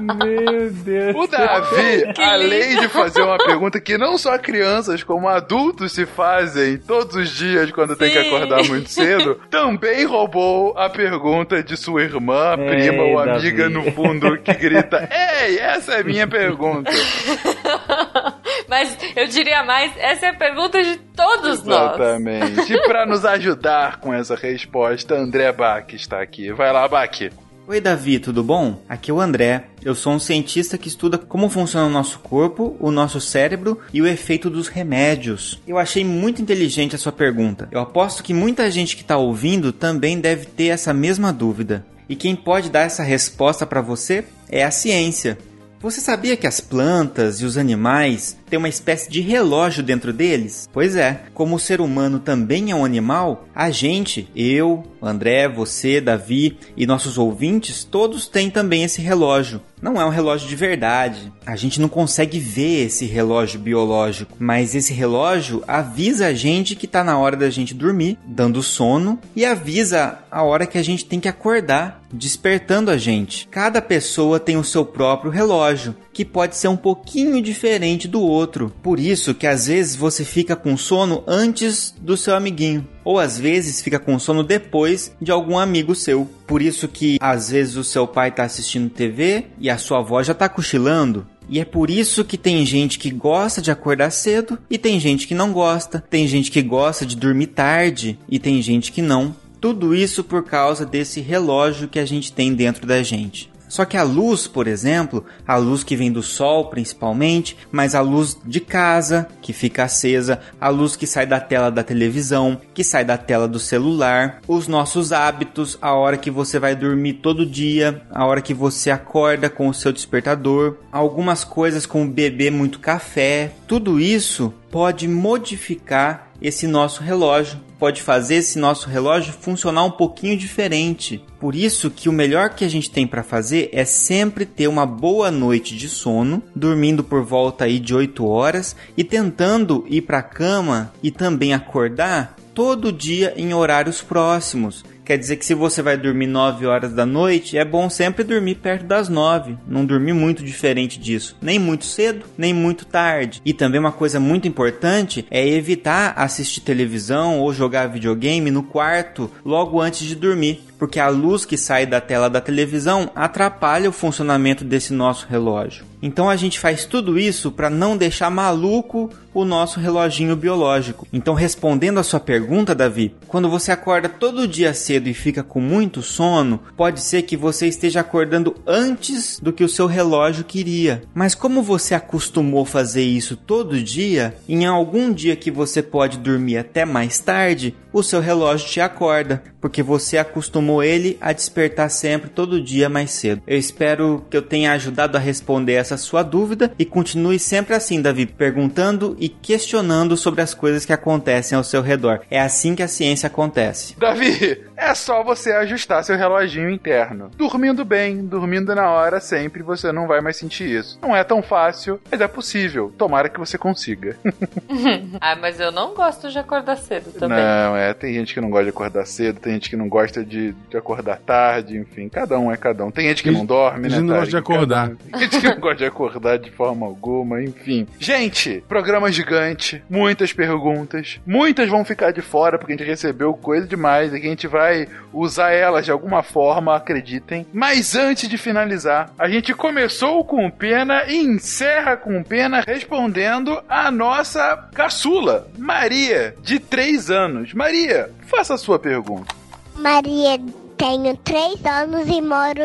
Meu 0.00 0.70
Deus. 0.70 1.14
O 1.14 1.26
Davi, 1.26 2.04
além 2.16 2.80
de 2.80 2.88
fazer 2.88 3.20
uma 3.20 3.36
pergunta 3.36 3.78
que 3.78 3.98
não 3.98 4.16
só 4.16 4.38
crianças 4.38 5.02
como 5.02 5.28
adultos 5.28 5.92
se 5.92 6.06
fazem 6.06 6.78
todos 6.78 7.16
os 7.16 7.28
dias 7.28 7.70
quando 7.70 7.94
tem 7.94 8.12
que 8.12 8.18
acordar 8.18 8.64
muito 8.64 8.88
cedo, 8.88 9.34
também 9.50 10.06
roubou 10.06 10.72
a 10.74 10.88
pergunta 10.88 11.62
de 11.62 11.76
sua 11.76 12.02
irmã, 12.02 12.56
prima 12.56 13.02
Ei, 13.04 13.12
ou 13.12 13.18
amiga 13.18 13.64
Davi. 13.64 13.74
no 13.74 13.92
fundo 13.92 14.38
que 14.38 14.54
grita: 14.54 15.06
Ei, 15.12 15.58
essa 15.58 15.96
é 15.96 16.02
minha 16.02 16.26
pergunta. 16.26 16.90
Mas 18.66 18.96
eu 19.16 19.26
diria 19.26 19.64
mais, 19.64 19.92
essa 19.98 20.26
é 20.26 20.28
a 20.30 20.34
pergunta 20.34 20.82
de 20.82 21.09
todos 21.20 21.64
nós. 21.64 21.94
Exatamente. 21.94 22.72
E 22.72 22.82
pra 22.82 23.06
nos 23.06 23.24
ajudar 23.24 24.00
com 24.00 24.12
essa 24.12 24.34
resposta, 24.34 25.14
André 25.14 25.52
Bach 25.52 25.92
está 25.92 26.20
aqui. 26.20 26.52
Vai 26.52 26.72
lá, 26.72 26.86
Bach. 26.88 27.30
Oi, 27.68 27.80
Davi, 27.80 28.18
tudo 28.18 28.42
bom? 28.42 28.82
Aqui 28.88 29.12
é 29.12 29.14
o 29.14 29.20
André. 29.20 29.66
Eu 29.84 29.94
sou 29.94 30.12
um 30.12 30.18
cientista 30.18 30.76
que 30.76 30.88
estuda 30.88 31.16
como 31.16 31.48
funciona 31.48 31.86
o 31.86 31.90
nosso 31.90 32.18
corpo, 32.18 32.76
o 32.80 32.90
nosso 32.90 33.20
cérebro 33.20 33.78
e 33.92 34.02
o 34.02 34.08
efeito 34.08 34.50
dos 34.50 34.66
remédios. 34.66 35.60
Eu 35.68 35.78
achei 35.78 36.04
muito 36.04 36.42
inteligente 36.42 36.96
a 36.96 36.98
sua 36.98 37.12
pergunta. 37.12 37.68
Eu 37.70 37.80
aposto 37.80 38.24
que 38.24 38.34
muita 38.34 38.68
gente 38.70 38.96
que 38.96 39.02
está 39.02 39.16
ouvindo 39.16 39.72
também 39.72 40.18
deve 40.18 40.46
ter 40.46 40.66
essa 40.66 40.92
mesma 40.92 41.32
dúvida. 41.32 41.86
E 42.08 42.16
quem 42.16 42.34
pode 42.34 42.70
dar 42.70 42.80
essa 42.80 43.04
resposta 43.04 43.64
para 43.64 43.80
você 43.80 44.24
é 44.48 44.64
a 44.64 44.70
ciência. 44.72 45.38
Você 45.80 46.00
sabia 46.00 46.36
que 46.36 46.46
as 46.46 46.60
plantas 46.60 47.40
e 47.40 47.44
os 47.44 47.56
animais 47.56 48.36
têm 48.50 48.58
uma 48.58 48.68
espécie 48.68 49.08
de 49.08 49.20
relógio 49.20 49.82
dentro 49.82 50.12
deles? 50.12 50.68
Pois 50.72 50.96
é, 50.96 51.22
como 51.32 51.56
o 51.56 51.60
ser 51.60 51.80
humano 51.80 52.18
também 52.18 52.70
é 52.70 52.74
um 52.74 52.84
animal, 52.84 53.46
a 53.54 53.70
gente, 53.70 54.28
eu, 54.34 54.84
André, 55.00 55.48
você, 55.48 56.00
Davi 56.00 56.58
e 56.76 56.86
nossos 56.86 57.16
ouvintes, 57.16 57.84
todos 57.84 58.26
têm 58.26 58.50
também 58.50 58.84
esse 58.84 59.00
relógio. 59.00 59.60
Não 59.80 59.98
é 60.00 60.04
um 60.04 60.10
relógio 60.10 60.46
de 60.46 60.56
verdade. 60.56 61.32
A 61.46 61.56
gente 61.56 61.80
não 61.80 61.88
consegue 61.88 62.38
ver 62.38 62.86
esse 62.86 63.06
relógio 63.06 63.58
biológico, 63.58 64.36
mas 64.38 64.74
esse 64.74 64.92
relógio 64.92 65.64
avisa 65.66 66.26
a 66.26 66.34
gente 66.34 66.76
que 66.76 66.84
está 66.84 67.02
na 67.02 67.18
hora 67.18 67.36
da 67.36 67.48
gente 67.48 67.72
dormir, 67.72 68.18
dando 68.26 68.62
sono, 68.62 69.18
e 69.34 69.44
avisa 69.44 70.18
a 70.30 70.42
hora 70.42 70.66
que 70.66 70.76
a 70.76 70.82
gente 70.82 71.06
tem 71.06 71.18
que 71.18 71.28
acordar, 71.28 72.02
despertando 72.12 72.90
a 72.90 72.98
gente. 72.98 73.48
Cada 73.50 73.80
pessoa 73.80 74.38
tem 74.38 74.56
o 74.56 74.64
seu 74.64 74.84
próprio 74.84 75.30
relógio, 75.30 75.94
que 76.12 76.24
pode 76.24 76.56
ser 76.56 76.68
um 76.68 76.76
pouquinho 76.76 77.40
diferente 77.40 78.08
do 78.08 78.20
outro. 78.22 78.72
Por 78.82 78.98
isso 78.98 79.34
que 79.34 79.46
às 79.46 79.66
vezes 79.66 79.96
você 79.96 80.24
fica 80.24 80.56
com 80.56 80.76
sono 80.76 81.22
antes 81.26 81.94
do 82.00 82.16
seu 82.16 82.34
amiguinho, 82.34 82.86
ou 83.04 83.18
às 83.18 83.38
vezes 83.38 83.80
fica 83.80 83.98
com 83.98 84.18
sono 84.18 84.42
depois 84.42 85.12
de 85.20 85.30
algum 85.30 85.58
amigo 85.58 85.94
seu. 85.94 86.28
Por 86.46 86.60
isso 86.60 86.88
que 86.88 87.18
às 87.20 87.50
vezes 87.50 87.76
o 87.76 87.84
seu 87.84 88.06
pai 88.06 88.28
está 88.28 88.44
assistindo 88.44 88.90
TV 88.90 89.46
e 89.58 89.70
a 89.70 89.78
sua 89.78 89.98
avó 89.98 90.22
já 90.22 90.32
está 90.32 90.48
cochilando. 90.48 91.26
E 91.48 91.58
é 91.58 91.64
por 91.64 91.90
isso 91.90 92.24
que 92.24 92.38
tem 92.38 92.64
gente 92.64 92.96
que 92.98 93.10
gosta 93.10 93.60
de 93.60 93.72
acordar 93.72 94.10
cedo 94.10 94.56
e 94.70 94.78
tem 94.78 95.00
gente 95.00 95.26
que 95.26 95.34
não 95.34 95.52
gosta. 95.52 96.02
Tem 96.08 96.26
gente 96.26 96.50
que 96.50 96.62
gosta 96.62 97.04
de 97.04 97.16
dormir 97.16 97.48
tarde 97.48 98.18
e 98.28 98.38
tem 98.38 98.62
gente 98.62 98.92
que 98.92 99.02
não. 99.02 99.34
Tudo 99.60 99.94
isso 99.94 100.24
por 100.24 100.44
causa 100.44 100.86
desse 100.86 101.20
relógio 101.20 101.88
que 101.88 101.98
a 101.98 102.04
gente 102.06 102.32
tem 102.32 102.54
dentro 102.54 102.86
da 102.86 103.02
gente. 103.02 103.49
Só 103.70 103.84
que 103.84 103.96
a 103.96 104.02
luz, 104.02 104.48
por 104.48 104.66
exemplo, 104.66 105.24
a 105.46 105.56
luz 105.56 105.84
que 105.84 105.94
vem 105.94 106.10
do 106.10 106.24
sol 106.24 106.68
principalmente, 106.68 107.56
mas 107.70 107.94
a 107.94 108.00
luz 108.00 108.36
de 108.44 108.58
casa 108.58 109.28
que 109.40 109.52
fica 109.52 109.84
acesa, 109.84 110.40
a 110.60 110.68
luz 110.68 110.96
que 110.96 111.06
sai 111.06 111.24
da 111.24 111.38
tela 111.38 111.70
da 111.70 111.84
televisão, 111.84 112.60
que 112.74 112.82
sai 112.82 113.04
da 113.04 113.16
tela 113.16 113.46
do 113.46 113.60
celular, 113.60 114.40
os 114.48 114.66
nossos 114.66 115.12
hábitos, 115.12 115.78
a 115.80 115.94
hora 115.94 116.18
que 116.18 116.32
você 116.32 116.58
vai 116.58 116.74
dormir 116.74 117.14
todo 117.14 117.46
dia, 117.46 118.02
a 118.10 118.26
hora 118.26 118.42
que 118.42 118.52
você 118.52 118.90
acorda 118.90 119.48
com 119.48 119.68
o 119.68 119.74
seu 119.74 119.92
despertador, 119.92 120.78
algumas 120.90 121.44
coisas 121.44 121.86
como 121.86 122.10
beber 122.10 122.50
muito 122.50 122.80
café, 122.80 123.52
tudo 123.68 124.00
isso 124.00 124.52
pode 124.68 125.06
modificar 125.06 126.32
esse 126.42 126.66
nosso 126.66 127.02
relógio, 127.04 127.60
pode 127.80 128.02
fazer 128.02 128.36
esse 128.36 128.58
nosso 128.58 128.90
relógio 128.90 129.32
funcionar 129.32 129.82
um 129.84 129.90
pouquinho 129.90 130.36
diferente. 130.36 131.24
Por 131.40 131.54
isso 131.54 131.90
que 131.90 132.10
o 132.10 132.12
melhor 132.12 132.50
que 132.50 132.62
a 132.62 132.68
gente 132.68 132.90
tem 132.90 133.06
para 133.06 133.22
fazer 133.22 133.70
é 133.72 133.86
sempre 133.86 134.44
ter 134.44 134.68
uma 134.68 134.84
boa 134.84 135.30
noite 135.30 135.74
de 135.74 135.88
sono, 135.88 136.42
dormindo 136.54 137.02
por 137.02 137.24
volta 137.24 137.64
aí 137.64 137.80
de 137.80 137.94
8 137.94 138.26
horas 138.26 138.76
e 138.94 139.02
tentando 139.02 139.86
ir 139.88 140.02
para 140.02 140.18
a 140.18 140.22
cama 140.22 140.92
e 141.02 141.10
também 141.10 141.54
acordar 141.54 142.36
todo 142.54 142.92
dia 142.92 143.32
em 143.36 143.54
horários 143.54 144.02
próximos. 144.02 144.84
Quer 145.10 145.18
dizer 145.18 145.38
que 145.38 145.44
se 145.44 145.54
você 145.54 145.82
vai 145.82 145.96
dormir 145.96 146.28
9 146.28 146.66
horas 146.66 146.92
da 146.92 147.04
noite, 147.04 147.58
é 147.58 147.64
bom 147.64 147.90
sempre 147.90 148.22
dormir 148.22 148.54
perto 148.54 148.84
das 148.84 149.08
9. 149.08 149.58
Não 149.66 149.84
dormir 149.84 150.12
muito 150.12 150.44
diferente 150.44 151.00
disso. 151.00 151.36
Nem 151.42 151.58
muito 151.58 151.84
cedo, 151.84 152.26
nem 152.38 152.54
muito 152.54 152.86
tarde. 152.86 153.42
E 153.44 153.52
também 153.52 153.80
uma 153.80 153.90
coisa 153.90 154.20
muito 154.20 154.46
importante 154.46 155.26
é 155.28 155.44
evitar 155.44 156.14
assistir 156.16 156.60
televisão 156.60 157.40
ou 157.40 157.52
jogar 157.52 157.88
videogame 157.88 158.52
no 158.52 158.62
quarto 158.62 159.28
logo 159.44 159.80
antes 159.80 160.06
de 160.06 160.14
dormir. 160.14 160.69
Porque 160.80 160.98
a 160.98 161.08
luz 161.08 161.44
que 161.44 161.58
sai 161.58 161.84
da 161.84 162.00
tela 162.00 162.30
da 162.30 162.40
televisão 162.40 163.10
atrapalha 163.14 163.90
o 163.90 163.92
funcionamento 163.92 164.64
desse 164.64 164.94
nosso 164.94 165.26
relógio. 165.28 165.84
Então 166.02 166.30
a 166.30 166.36
gente 166.36 166.58
faz 166.58 166.86
tudo 166.86 167.18
isso 167.18 167.52
para 167.52 167.68
não 167.68 167.98
deixar 167.98 168.30
maluco 168.30 169.10
o 169.32 169.44
nosso 169.44 169.78
reloginho 169.78 170.34
biológico. 170.34 171.06
Então, 171.12 171.34
respondendo 171.34 172.00
a 172.00 172.02
sua 172.02 172.18
pergunta, 172.18 172.74
Davi, 172.74 173.14
quando 173.28 173.48
você 173.48 173.70
acorda 173.70 174.08
todo 174.08 174.48
dia 174.48 174.74
cedo 174.74 175.08
e 175.08 175.14
fica 175.14 175.42
com 175.42 175.60
muito 175.60 176.02
sono, 176.02 176.60
pode 176.76 177.00
ser 177.00 177.22
que 177.22 177.36
você 177.36 177.68
esteja 177.68 178.00
acordando 178.00 178.56
antes 178.66 179.38
do 179.40 179.52
que 179.52 179.62
o 179.62 179.68
seu 179.68 179.86
relógio 179.86 180.44
queria. 180.44 181.02
Mas 181.14 181.34
como 181.34 181.62
você 181.62 181.94
acostumou 181.94 182.64
fazer 182.64 183.02
isso 183.02 183.36
todo 183.36 183.82
dia, 183.82 184.34
em 184.48 184.66
algum 184.66 185.12
dia 185.12 185.36
que 185.36 185.50
você 185.50 185.82
pode 185.82 186.18
dormir 186.18 186.58
até 186.58 186.84
mais 186.84 187.20
tarde, 187.20 187.74
o 187.92 188.02
seu 188.02 188.20
relógio 188.20 188.68
te 188.68 188.80
acorda, 188.80 189.42
porque 189.60 189.82
você 189.82 190.18
acostumou 190.18 190.82
ele 190.82 191.16
a 191.20 191.32
despertar 191.32 191.90
sempre 191.90 192.30
todo 192.30 192.60
dia 192.60 192.88
mais 192.88 193.10
cedo. 193.10 193.42
Eu 193.46 193.58
espero 193.58 194.24
que 194.30 194.36
eu 194.36 194.42
tenha 194.42 194.72
ajudado 194.72 195.16
a 195.16 195.20
responder 195.20 195.74
essa 195.74 195.96
sua 195.96 196.22
dúvida 196.22 196.72
e 196.78 196.84
continue 196.84 197.38
sempre 197.38 197.74
assim, 197.74 198.00
Davi, 198.00 198.26
perguntando 198.26 199.16
e 199.18 199.28
questionando 199.28 200.16
sobre 200.16 200.40
as 200.40 200.54
coisas 200.54 200.84
que 200.84 200.92
acontecem 200.92 201.56
ao 201.56 201.64
seu 201.64 201.82
redor. 201.82 202.20
É 202.30 202.40
assim 202.40 202.74
que 202.74 202.82
a 202.82 202.88
ciência 202.88 203.26
acontece. 203.26 203.96
Davi, 203.98 204.62
é 204.80 204.94
só 204.94 205.22
você 205.22 205.52
ajustar 205.52 206.02
seu 206.02 206.16
reloginho 206.16 206.70
interno. 206.70 207.30
Dormindo 207.36 207.84
bem, 207.84 208.24
dormindo 208.24 208.74
na 208.74 208.90
hora 208.90 209.20
sempre, 209.20 209.62
você 209.62 209.92
não 209.92 210.06
vai 210.06 210.20
mais 210.20 210.36
sentir 210.36 210.68
isso. 210.68 210.98
Não 211.02 211.14
é 211.14 211.22
tão 211.22 211.42
fácil, 211.42 212.00
mas 212.10 212.20
é 212.20 212.26
possível. 212.26 212.92
Tomara 212.96 213.28
que 213.28 213.38
você 213.38 213.58
consiga. 213.58 214.16
ah, 215.20 215.36
mas 215.36 215.60
eu 215.60 215.70
não 215.70 215.94
gosto 215.94 216.30
de 216.30 216.38
acordar 216.38 216.76
cedo 216.76 217.12
também. 217.12 217.38
Não, 217.38 217.76
é. 217.76 217.92
Tem 217.92 218.14
gente 218.14 218.32
que 218.32 218.40
não 218.40 218.48
gosta 218.50 218.64
de 218.64 218.70
acordar 218.70 219.06
cedo, 219.06 219.40
tem 219.40 219.52
gente 219.54 219.68
que 219.68 219.76
não 219.76 219.88
gosta 219.88 220.24
de, 220.24 220.52
de 220.52 220.76
acordar 220.76 221.18
tarde, 221.18 221.76
enfim. 221.76 222.08
Cada 222.08 222.38
um 222.38 222.50
é 222.50 222.56
cada 222.56 222.84
um. 222.84 222.90
Tem 222.90 223.08
gente 223.08 223.22
que 223.22 223.30
não 223.30 223.44
dorme, 223.44 223.88
Tem 223.88 223.90
né? 223.90 223.96
gente 223.96 224.00
que 224.00 224.06
não 224.06 224.14
Tarek? 224.14 224.20
gosta 224.20 224.30
de 224.30 224.36
acordar. 224.36 224.90
Tem 224.96 225.20
gente 225.20 225.40
que 225.40 225.48
não 225.48 225.60
gosta 225.60 225.76
de 225.76 225.84
acordar 225.84 226.38
de 226.38 226.50
forma 226.50 226.86
alguma, 226.86 227.42
enfim. 227.42 227.86
Gente, 227.98 228.64
programa 228.68 229.12
gigante, 229.12 229.82
muitas 229.90 230.32
perguntas. 230.32 231.20
Muitas 231.26 231.68
vão 231.68 231.84
ficar 231.84 232.12
de 232.12 232.22
fora 232.22 232.58
porque 232.58 232.72
a 232.72 232.76
gente 232.76 232.86
recebeu 232.86 233.34
coisa 233.34 233.66
demais 233.66 234.14
e 234.14 234.20
que 234.20 234.26
a 234.26 234.30
gente 234.30 234.46
vai 234.46 234.69
usar 235.12 235.52
elas 235.52 235.84
de 235.84 235.90
alguma 235.90 236.22
forma, 236.22 236.74
acreditem. 236.74 237.46
Mas 237.52 237.94
antes 237.94 238.28
de 238.28 238.38
finalizar, 238.38 239.10
a 239.18 239.28
gente 239.28 239.54
começou 239.54 240.24
com 240.24 240.50
Pena 240.50 241.04
e 241.06 241.16
encerra 241.16 241.96
com 241.96 242.22
Pena 242.22 242.62
respondendo 242.66 243.62
a 243.68 243.90
nossa 243.90 244.68
caçula, 244.74 245.48
Maria, 245.58 246.34
de 246.42 246.58
3 246.58 247.10
anos. 247.10 247.54
Maria, 247.54 248.10
faça 248.26 248.54
a 248.54 248.58
sua 248.58 248.78
pergunta. 248.78 249.34
Maria, 249.76 250.38
tenho 250.76 251.14
três 251.18 251.64
anos 251.66 252.08
e 252.08 252.22
moro 252.22 252.60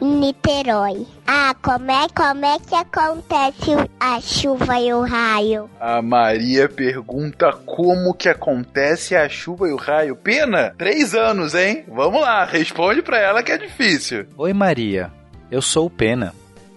Niterói. 0.00 1.06
Ah, 1.26 1.54
como 1.62 1.90
é, 1.90 2.08
como 2.08 2.44
é 2.44 2.58
que 2.58 2.74
acontece 2.74 3.70
a 3.98 4.20
chuva 4.20 4.78
e 4.78 4.92
o 4.92 5.02
raio? 5.02 5.70
A 5.80 6.02
Maria 6.02 6.68
pergunta 6.68 7.52
como 7.64 8.14
que 8.14 8.28
acontece 8.28 9.14
a 9.14 9.28
chuva 9.28 9.68
e 9.68 9.72
o 9.72 9.76
raio. 9.76 10.16
Pena, 10.16 10.74
três 10.76 11.14
anos, 11.14 11.54
hein? 11.54 11.84
Vamos 11.88 12.20
lá, 12.20 12.44
responde 12.44 13.02
pra 13.02 13.18
ela 13.18 13.42
que 13.42 13.52
é 13.52 13.58
difícil. 13.58 14.26
Oi, 14.36 14.52
Maria. 14.52 15.12
Eu 15.50 15.62
sou 15.62 15.86
o 15.86 15.90
Pena. 15.90 16.34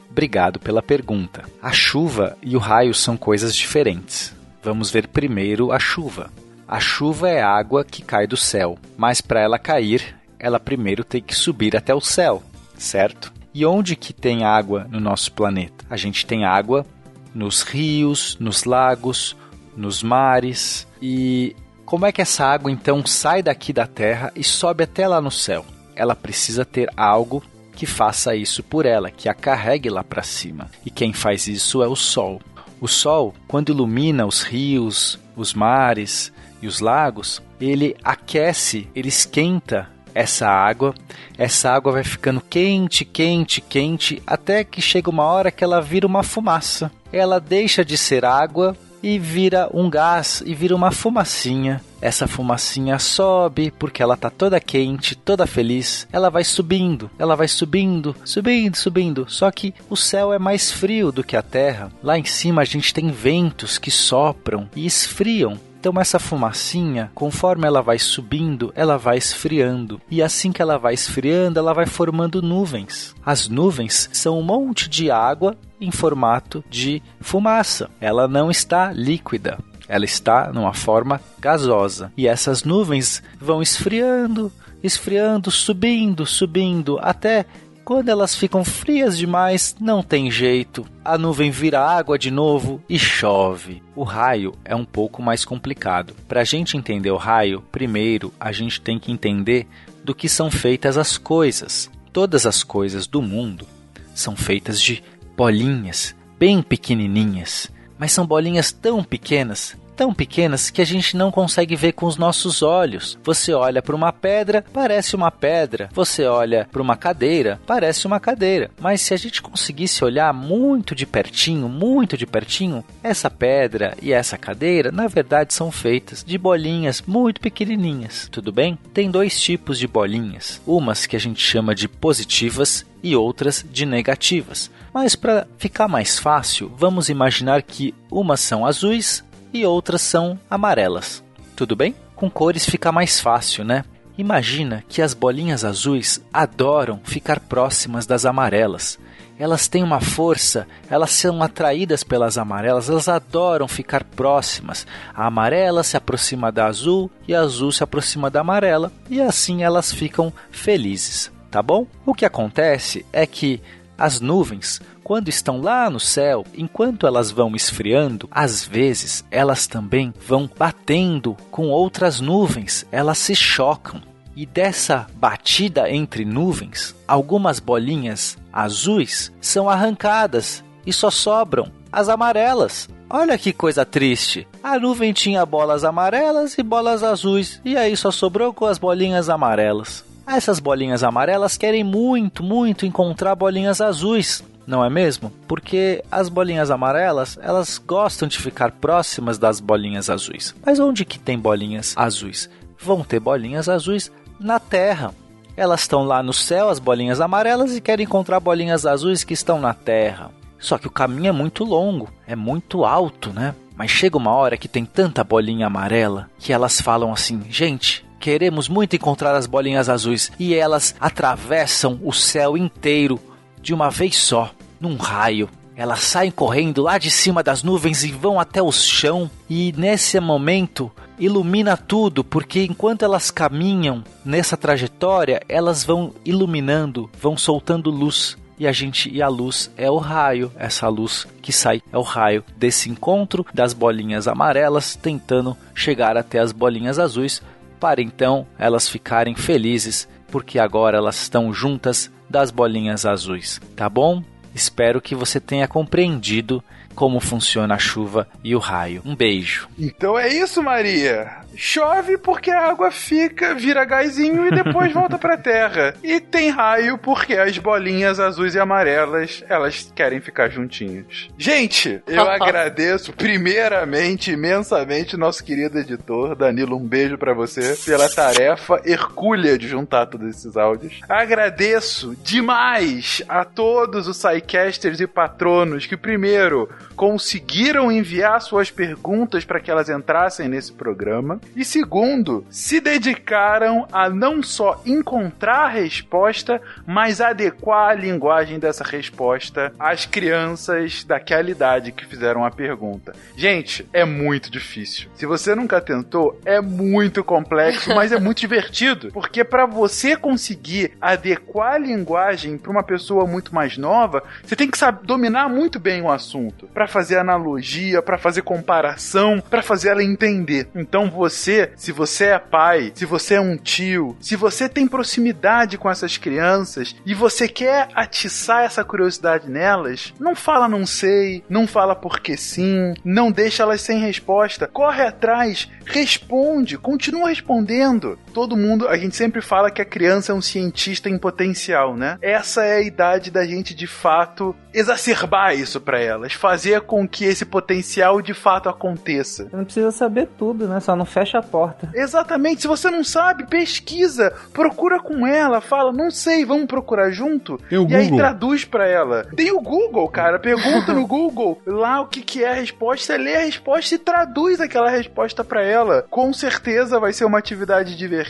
Obrigado 0.10 0.60
pela 0.60 0.82
pergunta. 0.82 1.44
A 1.62 1.72
chuva 1.72 2.38
e 2.42 2.56
o 2.56 2.60
raio 2.60 2.94
são 2.94 3.16
coisas 3.16 3.56
diferentes. 3.56 4.36
Vamos 4.62 4.92
ver 4.92 5.08
primeiro 5.08 5.72
a 5.72 5.80
chuva. 5.80 6.30
A 6.68 6.80
chuva 6.80 7.30
é 7.30 7.42
água 7.42 7.84
que 7.84 8.04
cai 8.04 8.28
do 8.28 8.38
céu, 8.38 8.78
mas 8.98 9.22
para 9.22 9.42
ela 9.42 9.58
cair, 9.58 10.16
ela 10.38 10.60
primeiro 10.60 11.04
tem 11.04 11.22
que 11.22 11.36
subir 11.36 11.76
até 11.76 11.96
o 11.96 12.02
céu, 12.02 12.44
certo? 12.80 13.32
E 13.53 13.66
onde 13.66 13.95
que 13.95 14.14
tem 14.14 14.43
água 14.43 14.88
no 14.90 14.99
nosso 14.99 15.32
planeta? 15.32 15.85
A 15.90 15.98
gente 15.98 16.25
tem 16.25 16.45
água 16.45 16.85
nos 17.33 17.61
rios, 17.61 18.38
nos 18.40 18.64
lagos, 18.64 19.35
nos 19.75 20.01
mares. 20.03 20.88
E 21.01 21.56
como 21.85 22.06
é 22.06 22.11
que 22.11 22.22
essa 22.22 22.45
água 22.45 22.72
então 22.72 23.06
sai 23.06 23.41
daqui 23.41 23.74
da 23.74 23.88
Terra 23.88 24.32
e 24.35 24.43
sobe 24.43 24.83
até 24.83 25.08
lá 25.08 25.19
no 25.19 25.32
céu? 25.32 25.66
Ela 25.95 26.16
precisa 26.16 26.64
ter 26.64 26.90
algo 26.95 27.43
que 27.75 27.85
faça 27.85 28.35
isso 28.35 28.61
por 28.61 28.85
ela, 28.85 29.09
que 29.09 29.30
a 29.30 29.33
carregue 29.33 29.90
lá 29.90 30.03
para 30.03 30.22
cima. 30.22 30.69
E 30.85 30.90
quem 30.90 31.14
faz 31.14 31.48
isso 31.48 31.82
é 31.82 31.88
o 31.88 31.95
Sol. 31.95 32.41
O 32.82 32.88
Sol, 32.88 33.33
quando 33.48 33.69
ilumina 33.69 34.25
os 34.25 34.43
rios, 34.43 35.19
os 35.35 35.53
mares 35.53 36.32
e 36.61 36.67
os 36.67 36.80
lagos, 36.80 37.41
ele 37.59 37.95
aquece, 38.03 38.88
ele 38.93 39.08
esquenta 39.08 39.90
essa 40.14 40.48
água. 40.48 40.94
Essa 41.38 41.72
água 41.72 41.92
vai 41.92 42.04
ficando 42.04 42.42
quente, 42.42 43.06
quente, 43.06 43.62
quente, 43.62 44.22
até 44.26 44.64
que 44.64 44.82
chega 44.82 45.10
uma 45.10 45.24
hora 45.24 45.52
que 45.52 45.64
ela 45.64 45.82
vira 45.82 46.06
uma 46.06 46.24
fumaça. 46.24 46.92
Ela 47.12 47.40
deixa 47.40 47.84
de 47.84 47.98
ser 47.98 48.26
água 48.26 48.76
e 49.02 49.18
vira 49.18 49.70
um 49.74 49.90
gás 49.90 50.44
e 50.46 50.54
vira 50.54 50.76
uma 50.76 50.92
fumacinha. 50.92 51.82
Essa 52.02 52.28
fumacinha 52.28 52.98
sobe 52.98 53.72
porque 53.72 54.02
ela 54.02 54.16
tá 54.16 54.30
toda 54.30 54.60
quente, 54.60 55.16
toda 55.16 55.46
feliz. 55.46 56.08
Ela 56.12 56.30
vai 56.30 56.44
subindo, 56.44 57.10
ela 57.20 57.36
vai 57.36 57.48
subindo, 57.48 58.16
subindo, 58.24 58.76
subindo. 58.78 59.26
Só 59.28 59.52
que 59.52 59.74
o 59.90 59.98
céu 59.98 60.34
é 60.34 60.40
mais 60.40 60.72
frio 60.72 61.12
do 61.12 61.24
que 61.24 61.36
a 61.36 61.42
terra. 61.42 61.92
Lá 62.02 62.18
em 62.18 62.26
cima 62.26 62.62
a 62.62 62.66
gente 62.66 62.94
tem 62.94 63.12
ventos 63.12 63.78
que 63.78 63.92
sopram 63.92 64.70
e 64.76 64.86
esfriam 64.86 65.60
então 65.80 65.93
essa 65.98 66.19
fumacinha, 66.19 67.09
conforme 67.16 67.66
ela 67.66 67.82
vai 67.82 67.98
subindo, 67.98 68.72
ela 68.75 68.98
vai 68.98 69.17
esfriando. 69.17 70.01
E 70.11 70.22
assim 70.22 70.51
que 70.51 70.61
ela 70.61 70.77
vai 70.77 70.93
esfriando, 70.93 71.58
ela 71.58 71.74
vai 71.74 71.85
formando 71.85 72.41
nuvens. 72.41 73.16
As 73.25 73.48
nuvens 73.48 74.09
são 74.11 74.38
um 74.38 74.43
monte 74.43 74.90
de 74.90 75.09
água 75.09 75.56
em 75.80 75.90
formato 75.90 76.64
de 76.69 77.01
fumaça. 77.22 77.90
Ela 78.01 78.27
não 78.27 78.51
está 78.51 78.91
líquida. 78.91 79.58
Ela 79.88 80.03
está 80.03 80.51
numa 80.51 80.74
forma 80.74 81.22
gasosa. 81.40 82.11
E 82.17 82.27
essas 82.27 82.64
nuvens 82.66 83.24
vão 83.40 83.61
esfriando, 83.61 84.51
esfriando, 84.83 85.49
subindo, 85.49 86.25
subindo, 86.25 86.99
até 87.01 87.45
quando 87.90 88.09
elas 88.09 88.35
ficam 88.35 88.64
frias 88.64 89.18
demais, 89.18 89.76
não 89.82 90.03
tem 90.03 90.30
jeito. 90.30 90.85
A 91.03 91.18
nuvem 91.18 91.50
vira 91.50 91.82
água 91.82 92.19
de 92.19 92.30
novo 92.30 92.80
e 92.88 93.00
chove. 93.00 93.82
O 93.95 94.03
raio 94.03 94.53
é 94.64 94.76
um 94.76 94.85
pouco 94.85 95.24
mais 95.24 95.43
complicado. 95.43 96.14
Para 96.27 96.42
a 96.42 96.43
gente 96.43 96.77
entender 96.77 97.09
o 97.09 97.18
raio, 97.18 97.64
primeiro 97.72 98.32
a 98.40 98.51
gente 98.51 98.80
tem 98.80 99.00
que 99.00 99.11
entender 99.11 99.66
do 100.03 100.14
que 100.14 100.30
são 100.30 100.51
feitas 100.51 101.00
as 101.00 101.18
coisas. 101.18 101.90
Todas 102.14 102.45
as 102.45 102.64
coisas 102.64 103.08
do 103.08 103.24
mundo 103.24 103.66
são 104.14 104.35
feitas 104.35 104.80
de 104.80 105.03
bolinhas, 105.35 106.16
bem 106.38 106.61
pequenininhas, 106.61 107.72
mas 107.98 108.11
são 108.11 108.24
bolinhas 108.24 108.72
tão 108.72 109.03
pequenas 109.03 109.76
tão 110.00 110.14
pequenas 110.14 110.69
que 110.69 110.82
a 110.82 110.86
gente 110.86 111.18
não 111.18 111.30
consegue 111.30 111.76
ver 111.76 111.92
com 111.92 112.06
os 112.06 112.16
nossos 112.16 112.64
olhos. 112.64 113.19
Você 113.22 113.52
olha 113.52 113.82
para 113.82 113.94
uma 113.94 114.14
pedra, 114.14 114.64
parece 114.72 115.14
uma 115.14 115.30
pedra. 115.30 115.90
Você 115.92 116.24
olha 116.24 116.66
para 116.72 116.82
uma 116.82 116.95
cadeira, 116.95 117.60
parece 117.68 118.08
uma 118.08 118.18
cadeira. 118.18 118.72
Mas 118.80 119.02
se 119.02 119.14
a 119.14 119.18
gente 119.18 119.42
conseguisse 119.42 120.02
olhar 120.06 120.34
muito 120.34 120.95
de 120.95 121.06
pertinho, 121.06 121.68
muito 121.68 122.16
de 122.16 122.26
pertinho, 122.26 122.82
essa 123.03 123.30
pedra 123.30 123.94
e 124.02 124.14
essa 124.14 124.38
cadeira, 124.38 124.90
na 124.90 125.06
verdade, 125.06 125.53
são 125.53 125.69
feitas 125.69 126.24
de 126.24 126.38
bolinhas 126.38 127.03
muito 127.06 127.42
pequenininhas. 127.42 128.30
Tudo 128.32 128.53
bem? 128.53 128.80
Tem 128.94 129.11
dois 129.11 129.38
tipos 129.38 129.78
de 129.78 129.86
bolinhas. 129.86 130.61
Umas 130.66 131.06
que 131.06 131.18
a 131.18 131.19
gente 131.19 131.42
chama 131.42 131.76
de 131.76 131.90
positivas 131.90 132.86
e 133.03 133.18
outras 133.18 133.66
de 133.69 133.86
negativas. 133.86 134.72
Mas 134.94 135.16
para 135.16 135.48
ficar 135.58 135.88
mais 135.88 136.18
fácil, 136.18 136.72
vamos 136.78 137.10
imaginar 137.10 137.61
que 137.61 137.94
umas 138.10 138.40
são 138.40 138.66
azuis 138.66 139.24
e 139.53 139.66
outras 139.66 140.02
são 140.02 140.40
amarelas. 140.50 141.24
Tudo 141.56 141.76
bem? 141.76 141.95
Com 142.16 142.30
cores 142.30 142.66
fica 142.66 142.92
mais 142.92 143.19
fácil, 143.19 143.64
né? 143.64 143.84
Imagina 144.18 144.84
que 144.90 145.02
as 145.02 145.14
bolinhas 145.14 145.64
azuis 145.64 146.22
adoram 146.34 147.00
ficar 147.06 147.40
próximas 147.40 148.06
das 148.06 148.26
amarelas. 148.26 149.00
Elas 149.40 149.69
têm 149.69 149.82
uma 149.82 150.02
força, 150.02 150.68
elas 150.90 151.11
são 151.11 151.42
atraídas 151.42 152.03
pelas 152.03 152.38
amarelas, 152.38 152.90
elas 152.90 153.08
adoram 153.08 153.66
ficar 153.66 154.03
próximas. 154.03 154.86
A 155.16 155.26
amarela 155.26 155.82
se 155.82 155.95
aproxima 155.95 156.52
da 156.52 156.66
azul 156.66 157.10
e 157.26 157.34
a 157.34 157.40
azul 157.40 157.72
se 157.72 157.82
aproxima 157.82 158.30
da 158.30 158.42
amarela, 158.42 158.92
e 159.10 159.22
assim 159.22 159.64
elas 159.64 159.94
ficam 159.94 160.34
felizes, 160.52 161.32
tá 161.50 161.64
bom? 161.64 161.88
O 162.06 162.14
que 162.14 162.26
acontece 162.26 163.06
é 163.14 163.26
que 163.26 163.61
as 164.00 164.22
nuvens, 164.22 164.82
quando 165.03 165.28
estão 165.28 165.60
lá 165.60 165.90
no 165.90 166.00
céu, 166.00 166.45
enquanto 166.56 167.06
elas 167.06 167.30
vão 167.32 167.56
esfriando, 167.56 168.30
às 168.32 168.64
vezes 168.64 169.26
elas 169.30 169.68
também 169.68 170.14
vão 170.26 170.50
batendo 170.58 171.36
com 171.52 171.68
outras 171.68 172.22
nuvens, 172.22 172.86
elas 172.92 173.18
se 173.18 173.36
chocam. 173.36 174.02
E 174.36 174.45
dessa 174.45 175.06
batida 175.16 175.92
entre 175.92 176.24
nuvens, 176.24 176.95
algumas 177.06 177.60
bolinhas 177.60 178.38
azuis 178.53 179.32
são 179.42 179.69
arrancadas 179.69 180.64
e 180.86 180.94
só 180.94 181.11
sobram 181.11 181.69
as 181.92 182.08
amarelas. 182.08 182.88
Olha 183.10 183.38
que 183.38 183.52
coisa 183.52 183.84
triste. 183.84 184.48
A 184.64 184.80
nuvem 184.80 185.11
tinha 185.11 185.45
bolas 185.45 185.84
amarelas 185.84 186.58
e 186.58 186.64
bolas 186.64 187.03
azuis, 187.03 187.60
e 187.66 187.76
aí 187.76 187.98
só 187.98 188.11
sobrou 188.11 188.53
com 188.53 188.66
as 188.66 188.78
bolinhas 188.78 189.30
amarelas. 189.30 190.06
Essas 190.30 190.59
bolinhas 190.59 191.03
amarelas 191.03 191.58
querem 191.58 191.83
muito, 191.83 192.43
muito 192.43 192.85
encontrar 192.85 193.33
bolinhas 193.33 193.82
azuis, 193.82 194.43
não 194.67 194.85
é 194.85 194.90
mesmo? 194.90 195.33
Porque 195.48 196.03
as 196.11 196.30
bolinhas 196.30 196.69
amarelas, 196.69 197.40
elas 197.41 197.80
gostam 197.80 198.27
de 198.27 198.38
ficar 198.38 198.74
próximas 198.74 199.40
das 199.40 199.59
bolinhas 199.59 200.08
azuis. 200.08 200.53
Mas 200.64 200.80
onde 200.80 201.03
que 201.03 201.17
tem 201.17 201.40
bolinhas 201.40 201.95
azuis? 201.98 202.48
Vão 202.77 203.03
ter 203.03 203.19
bolinhas 203.19 203.67
azuis 203.67 204.11
na 204.40 204.59
Terra. 204.59 205.16
Elas 205.58 205.82
estão 205.82 206.03
lá 206.03 206.22
no 206.22 206.32
céu, 206.32 206.69
as 206.69 206.77
bolinhas 206.77 207.19
amarelas, 207.19 207.75
e 207.75 207.82
querem 207.82 208.06
encontrar 208.06 208.40
bolinhas 208.40 208.85
azuis 208.85 209.24
que 209.24 209.33
estão 209.33 209.59
na 209.59 209.74
Terra. 209.74 210.30
Só 210.59 210.77
que 210.77 210.85
o 210.85 210.91
caminho 210.91 211.30
é 211.30 211.32
muito 211.32 211.64
longo, 211.64 212.08
é 212.27 212.35
muito 212.35 212.85
alto, 212.85 213.33
né? 213.33 213.56
Mas 213.75 213.90
chega 213.90 214.16
uma 214.16 214.32
hora 214.32 214.58
que 214.58 214.67
tem 214.67 214.85
tanta 214.85 215.24
bolinha 215.24 215.66
amarela 215.66 216.30
que 216.38 216.53
elas 216.53 216.80
falam 216.80 217.11
assim: 217.11 217.41
gente, 217.49 218.06
Queremos 218.20 218.68
muito 218.68 218.96
encontrar 218.96 219.34
as 219.36 219.48
bolinhas 219.48 219.88
azuis 219.88 220.32
e 220.38 220.54
elas 220.54 220.94
atravessam 221.00 222.00
o 222.04 222.12
céu 222.12 222.58
inteiro 222.58 223.18
de 223.62 223.74
uma 223.74 223.90
vez 223.90 224.18
só, 224.18 224.52
num 224.80 224.98
raio. 224.98 225.50
Elas 225.76 226.02
saem 226.02 226.30
correndo 226.30 226.82
lá 226.82 226.98
de 226.98 227.10
cima 227.10 227.42
das 227.42 227.64
nuvens 227.64 228.04
e 228.04 228.12
vão 228.12 228.38
até 228.38 228.62
o 228.62 228.70
chão, 228.70 229.32
e 229.50 229.74
nesse 229.78 230.20
momento 230.20 230.92
ilumina 231.18 231.78
tudo, 231.78 232.22
porque 232.22 232.64
enquanto 232.64 233.04
elas 233.04 233.32
caminham 233.32 234.04
nessa 234.26 234.58
trajetória, 234.58 235.42
elas 235.48 235.86
vão 235.86 236.14
iluminando, 236.26 237.10
vão 237.22 237.38
soltando 237.38 237.90
luz. 237.90 238.38
E 238.60 238.68
a 238.68 238.74
gente 238.74 239.10
e 239.10 239.22
a 239.22 239.30
luz 239.30 239.72
é 239.78 239.90
o 239.90 239.96
raio, 239.96 240.52
essa 240.58 240.90
luz 240.90 241.26
que 241.42 241.54
sai 241.54 241.82
é 241.94 241.98
o 241.98 242.02
raio 242.02 242.44
desse 242.58 242.90
encontro 242.90 243.46
das 243.54 243.74
bolinhas 243.74 244.28
amarelas 244.28 244.98
tentando 244.98 245.56
chegar 245.74 246.18
até 246.18 246.40
as 246.40 246.52
bolinhas 246.52 247.00
azuis 247.00 247.42
para 247.80 248.01
então 248.01 248.45
elas 248.58 248.90
ficarem 248.90 249.35
felizes 249.35 250.08
porque 250.32 250.59
agora 250.59 250.98
elas 250.98 251.22
estão 251.22 251.53
juntas 251.53 252.11
das 252.30 252.51
bolinhas 252.51 253.06
azuis, 253.06 253.59
tá 253.75 253.90
bom? 253.90 254.24
Espero 254.53 255.01
que 255.01 255.16
você 255.16 255.40
tenha 255.40 255.67
compreendido 255.67 256.64
como 256.95 257.19
funciona 257.19 257.75
a 257.75 257.80
chuva 257.80 258.27
e 258.43 258.56
o 258.56 258.59
raio. 258.59 259.01
Um 259.06 259.16
beijo. 259.16 259.69
Então 259.77 260.19
é 260.19 260.27
isso, 260.27 260.61
Maria. 260.61 261.32
Chove 261.60 262.18
porque 262.18 262.50
a 262.50 262.70
água 262.70 262.90
fica, 262.90 263.54
vira 263.54 263.84
gásinho 263.84 264.48
e 264.48 264.50
depois 264.50 264.94
volta 264.94 265.18
pra 265.18 265.38
terra. 265.38 265.94
E 266.02 266.22
tem 266.22 266.50
raio 266.50 266.98
porque 266.98 267.34
as 267.34 267.58
bolinhas 267.58 268.18
azuis 268.18 268.56
e 268.56 268.60
amarelas, 268.60 269.44
elas 269.50 269.92
querem 269.94 270.22
ficar 270.22 270.48
juntinhas. 270.48 271.28
Gente, 271.38 272.02
eu 272.08 272.24
agradeço 272.32 273.12
primeiramente, 273.12 274.32
imensamente, 274.32 275.18
nosso 275.18 275.44
querido 275.44 275.78
editor, 275.78 276.34
Danilo, 276.34 276.78
um 276.78 276.88
beijo 276.88 277.18
para 277.18 277.34
você 277.34 277.76
pela 277.86 278.08
tarefa 278.08 278.82
hercúlea 278.86 279.58
de 279.58 279.68
juntar 279.68 280.06
todos 280.06 280.30
esses 280.30 280.56
áudios. 280.56 281.02
Agradeço 281.10 282.16
demais 282.24 283.22
a 283.28 283.44
todos 283.44 284.08
os 284.08 284.16
sidecasters 284.16 285.02
e 285.02 285.08
patronos 285.08 285.86
que 285.86 285.98
primeiro 285.98 286.70
conseguiram 286.96 287.92
enviar 287.92 288.42
suas 288.42 288.72
perguntas 288.72 289.44
para 289.44 289.60
que 289.60 289.70
elas 289.70 289.90
entrassem 289.90 290.48
nesse 290.48 290.72
programa. 290.72 291.40
E 291.56 291.66
segundo, 291.66 292.45
se 292.50 292.80
dedicaram 292.80 293.88
a 293.92 294.10
não 294.10 294.42
só 294.42 294.82
encontrar 294.86 295.66
a 295.66 295.69
resposta, 295.69 296.61
mas 296.86 297.22
adequar 297.22 297.90
a 297.90 297.94
linguagem 297.94 298.60
dessa 298.60 298.84
resposta 298.84 299.74
às 299.80 300.06
crianças 300.06 301.03
daquela 301.03 301.50
idade 301.50 301.92
que 301.92 302.06
fizeram 302.06 302.45
a 302.45 302.52
pergunta. 302.52 303.14
Gente, 303.36 303.88
é 303.94 304.06
muito 304.06 304.52
difícil. 304.52 305.10
Se 305.16 305.26
você 305.26 305.56
nunca 305.56 305.82
tentou, 305.82 306.40
é 306.45 306.61
muito 306.61 307.24
complexo, 307.24 307.90
mas 307.95 308.11
é 308.11 308.19
muito 308.19 308.40
divertido, 308.40 309.10
porque 309.11 309.44
para 309.44 309.66
você 309.66 310.16
conseguir 310.16 310.92
adequar 311.02 311.74
a 311.74 311.78
linguagem 311.78 312.58
para 312.58 312.72
uma 312.72 312.84
pessoa 312.84 313.26
muito 313.26 313.53
mais 313.53 313.78
nova, 313.78 314.24
você 314.44 314.56
tem 314.56 314.69
que 314.69 314.78
saber 314.78 315.06
dominar 315.06 315.50
muito 315.50 315.80
bem 315.80 316.02
o 316.02 316.11
assunto, 316.11 316.68
para 316.68 316.88
fazer 316.88 317.18
analogia, 317.18 318.02
para 318.02 318.18
fazer 318.18 318.42
comparação, 318.42 319.42
para 319.42 319.61
fazer 319.61 319.90
ela 319.90 320.03
entender. 320.03 320.68
Então 320.76 321.10
você, 321.10 321.28
se 321.75 321.91
você 321.91 322.25
é 322.25 322.40
pai, 322.40 322.91
se 322.95 323.06
você 323.06 323.35
é 323.35 323.41
um 323.41 323.58
tio, 323.58 324.17
se 324.19 324.35
você 324.35 324.67
tem 324.67 324.88
proximidade 324.88 325.77
com 325.77 325.90
essas 325.90 326.17
crianças 326.17 326.95
e 327.06 327.14
você 327.14 327.48
quer 327.48 327.90
atiçar 327.93 328.64
essa 328.64 328.83
curiosidade 328.83 329.49
nelas, 329.49 330.14
não 330.19 330.35
fala 330.35 330.67
não 330.67 330.85
sei, 330.85 331.43
não 331.49 331.67
fala 331.67 331.95
porque 331.95 332.38
sim, 332.38 332.93
não 333.03 333.32
deixa 333.32 333.64
elas 333.64 333.82
sem 333.82 333.99
resposta, 333.99 334.67
corre 334.67 335.03
atrás, 335.03 335.69
responde, 335.85 336.77
continua 336.77 337.30
respondendo. 337.30 338.17
Todo 338.40 338.56
mundo, 338.56 338.88
a 338.88 338.95
gente 338.95 339.18
sempre 339.18 339.42
fala 339.42 339.69
que 339.69 339.82
a 339.82 339.85
criança 339.85 340.32
é 340.32 340.35
um 340.35 340.42
cientista 340.42 341.09
em 341.09 341.18
potencial, 341.18 341.98
né? 341.98 342.18
Essa 342.22 342.64
é 342.64 342.77
a 342.77 342.82
idade 342.82 343.30
da 343.30 343.45
gente 343.45 343.76
de 343.76 343.85
fato 343.85 344.56
exacerbar 344.74 345.53
isso 345.53 345.82
para 345.82 346.00
elas, 346.00 346.32
fazer 346.32 346.82
com 346.82 347.06
que 347.06 347.26
esse 347.26 347.43
potencial 347.43 348.22
de 348.22 348.34
fato 348.34 348.69
aconteça. 348.69 349.50
Você 349.50 349.58
não 349.58 349.66
precisa 349.66 349.92
saber 349.92 350.30
tudo, 350.38 350.69
né? 350.69 350.80
Só 350.80 350.95
não 350.95 351.03
fecha 351.03 351.40
a 351.40 351.42
porta. 351.42 351.92
Exatamente. 351.93 352.61
Se 352.61 352.68
você 352.68 352.90
não 352.90 353.03
sabe, 353.03 353.45
pesquisa, 353.45 354.34
procura 354.53 355.01
com 355.01 355.27
ela, 355.27 355.59
fala, 355.59 355.92
não 355.92 356.09
sei, 356.09 356.45
vamos 356.45 356.68
procurar 356.68 357.11
junto. 357.11 357.58
Tem 357.69 357.77
o 357.77 357.90
e 357.90 357.93
aí 357.93 358.03
Google. 358.06 358.19
traduz 358.19 358.64
para 358.64 358.88
ela. 358.88 359.26
Tem 359.35 359.51
o 359.51 359.59
Google, 359.59 360.08
cara. 360.08 360.40
Pergunta 360.40 360.93
no 360.93 361.03
Google 361.08 361.61
lá 361.68 362.00
o 362.00 362.08
que, 362.08 362.22
que 362.22 362.42
é 362.42 362.51
a 362.51 362.53
resposta, 362.53 363.18
lê 363.18 363.35
a 363.35 363.42
resposta 363.42 363.95
e 363.95 363.98
traduz 363.98 364.61
aquela 364.61 364.90
resposta 364.90 365.43
para 365.43 365.61
ela. 365.61 366.06
Com 366.09 366.32
certeza 366.32 367.01
vai 367.01 367.11
ser 367.11 367.26
uma 367.26 367.38
atividade 367.38 367.98
divertida 367.98 368.28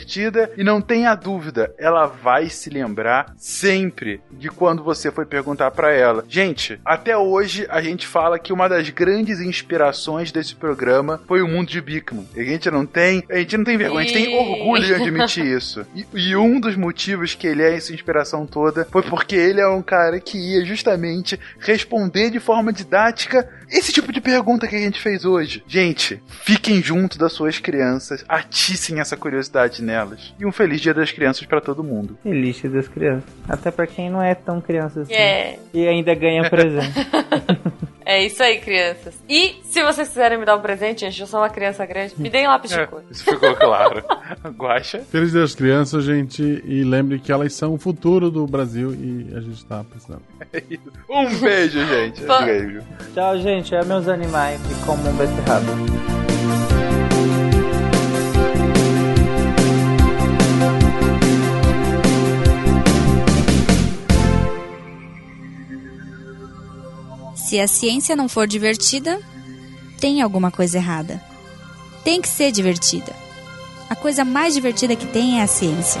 e 0.56 0.64
não 0.64 0.80
tenha 0.80 1.14
dúvida, 1.14 1.72
ela 1.78 2.06
vai 2.06 2.48
se 2.48 2.70
lembrar 2.70 3.34
sempre 3.36 4.20
de 4.30 4.48
quando 4.48 4.82
você 4.82 5.10
foi 5.10 5.24
perguntar 5.24 5.70
para 5.70 5.92
ela. 5.92 6.24
Gente, 6.28 6.80
até 6.84 7.16
hoje 7.16 7.66
a 7.68 7.80
gente 7.80 8.06
fala 8.06 8.38
que 8.38 8.52
uma 8.52 8.68
das 8.68 8.88
grandes 8.90 9.40
inspirações 9.40 10.32
desse 10.32 10.54
programa 10.54 11.20
foi 11.26 11.42
o 11.42 11.48
mundo 11.48 11.68
de 11.68 11.80
Bigman. 11.80 12.26
A 12.36 12.42
gente 12.42 12.70
não 12.70 12.86
tem, 12.86 13.24
a 13.30 13.38
gente 13.38 13.56
não 13.56 13.64
tem 13.64 13.76
vergonha, 13.76 14.00
a 14.00 14.08
gente 14.08 14.24
tem 14.24 14.36
orgulho 14.36 14.84
de 14.84 14.94
admitir 14.94 15.44
isso. 15.46 15.86
E, 15.94 16.06
e 16.14 16.36
um 16.36 16.60
dos 16.60 16.76
motivos 16.76 17.34
que 17.34 17.46
ele 17.46 17.62
é 17.62 17.74
essa 17.74 17.92
inspiração 17.92 18.46
toda 18.46 18.86
foi 18.90 19.02
porque 19.02 19.36
ele 19.36 19.60
é 19.60 19.68
um 19.68 19.82
cara 19.82 20.20
que 20.20 20.38
ia 20.38 20.64
justamente 20.64 21.38
responder 21.58 22.30
de 22.30 22.40
forma 22.40 22.72
didática 22.72 23.48
esse 23.70 23.92
tipo 23.92 24.12
de 24.12 24.20
pergunta 24.20 24.66
que 24.66 24.76
a 24.76 24.78
gente 24.78 25.00
fez 25.00 25.24
hoje. 25.24 25.62
Gente, 25.66 26.22
fiquem 26.28 26.82
junto 26.82 27.18
das 27.18 27.32
suas 27.32 27.58
crianças, 27.58 28.24
atiçem 28.28 29.00
essa 29.00 29.16
curiosidade 29.16 29.82
nelas. 29.82 30.34
E 30.38 30.46
um 30.46 30.52
feliz 30.52 30.80
Dia 30.80 30.94
das 30.94 31.12
Crianças 31.12 31.46
para 31.46 31.60
todo 31.60 31.84
mundo. 31.84 32.18
Feliz 32.22 32.56
Dia 32.56 32.70
das 32.70 32.88
crianças. 32.88 33.24
Até 33.48 33.70
pra 33.70 33.86
quem 33.86 34.10
não 34.10 34.22
é 34.22 34.34
tão 34.34 34.60
criança 34.60 35.02
assim. 35.02 35.14
É. 35.14 35.58
E 35.72 35.86
ainda 35.86 36.14
ganha 36.14 36.48
presente. 36.48 36.92
É 38.10 38.26
isso 38.26 38.42
aí, 38.42 38.58
crianças. 38.58 39.14
E 39.28 39.60
se 39.62 39.84
vocês 39.84 40.08
quiserem 40.08 40.36
me 40.36 40.44
dar 40.44 40.56
um 40.56 40.60
presente, 40.60 41.02
gente, 41.02 41.20
eu 41.20 41.28
sou 41.28 41.38
uma 41.38 41.48
criança 41.48 41.86
grande, 41.86 42.14
me 42.18 42.28
deem 42.28 42.48
lápis 42.48 42.72
de 42.72 42.86
cor. 42.88 43.04
Isso 43.08 43.22
ficou 43.22 43.54
claro. 43.54 44.02
Guaxa. 44.58 44.98
Feliz 44.98 45.30
Dia 45.30 45.42
das 45.42 45.54
Crianças, 45.54 46.02
gente. 46.02 46.42
E 46.42 46.82
lembre 46.82 47.20
que 47.20 47.30
elas 47.30 47.52
são 47.52 47.74
o 47.74 47.78
futuro 47.78 48.28
do 48.28 48.44
Brasil 48.48 48.92
e 48.94 49.32
a 49.32 49.40
gente 49.40 49.64
tá 49.64 49.84
precisando. 49.84 50.22
Um 51.08 51.38
beijo, 51.38 51.78
gente. 51.86 52.22
Viu? 52.22 52.82
Tchau, 53.14 53.38
gente. 53.38 53.59
É 53.60 53.84
meus 53.84 54.08
animais 54.08 54.58
que 54.62 54.74
comem 54.86 55.12
um 55.12 55.16
besterrado. 55.16 55.66
Se 67.36 67.60
a 67.60 67.68
ciência 67.68 68.16
não 68.16 68.30
for 68.30 68.46
divertida, 68.46 69.20
tem 70.00 70.22
alguma 70.22 70.50
coisa 70.50 70.78
errada. 70.78 71.22
Tem 72.02 72.22
que 72.22 72.28
ser 72.28 72.50
divertida. 72.50 73.12
A 73.90 73.94
coisa 73.94 74.24
mais 74.24 74.54
divertida 74.54 74.96
que 74.96 75.06
tem 75.06 75.38
é 75.38 75.42
a 75.42 75.46
ciência. 75.46 76.00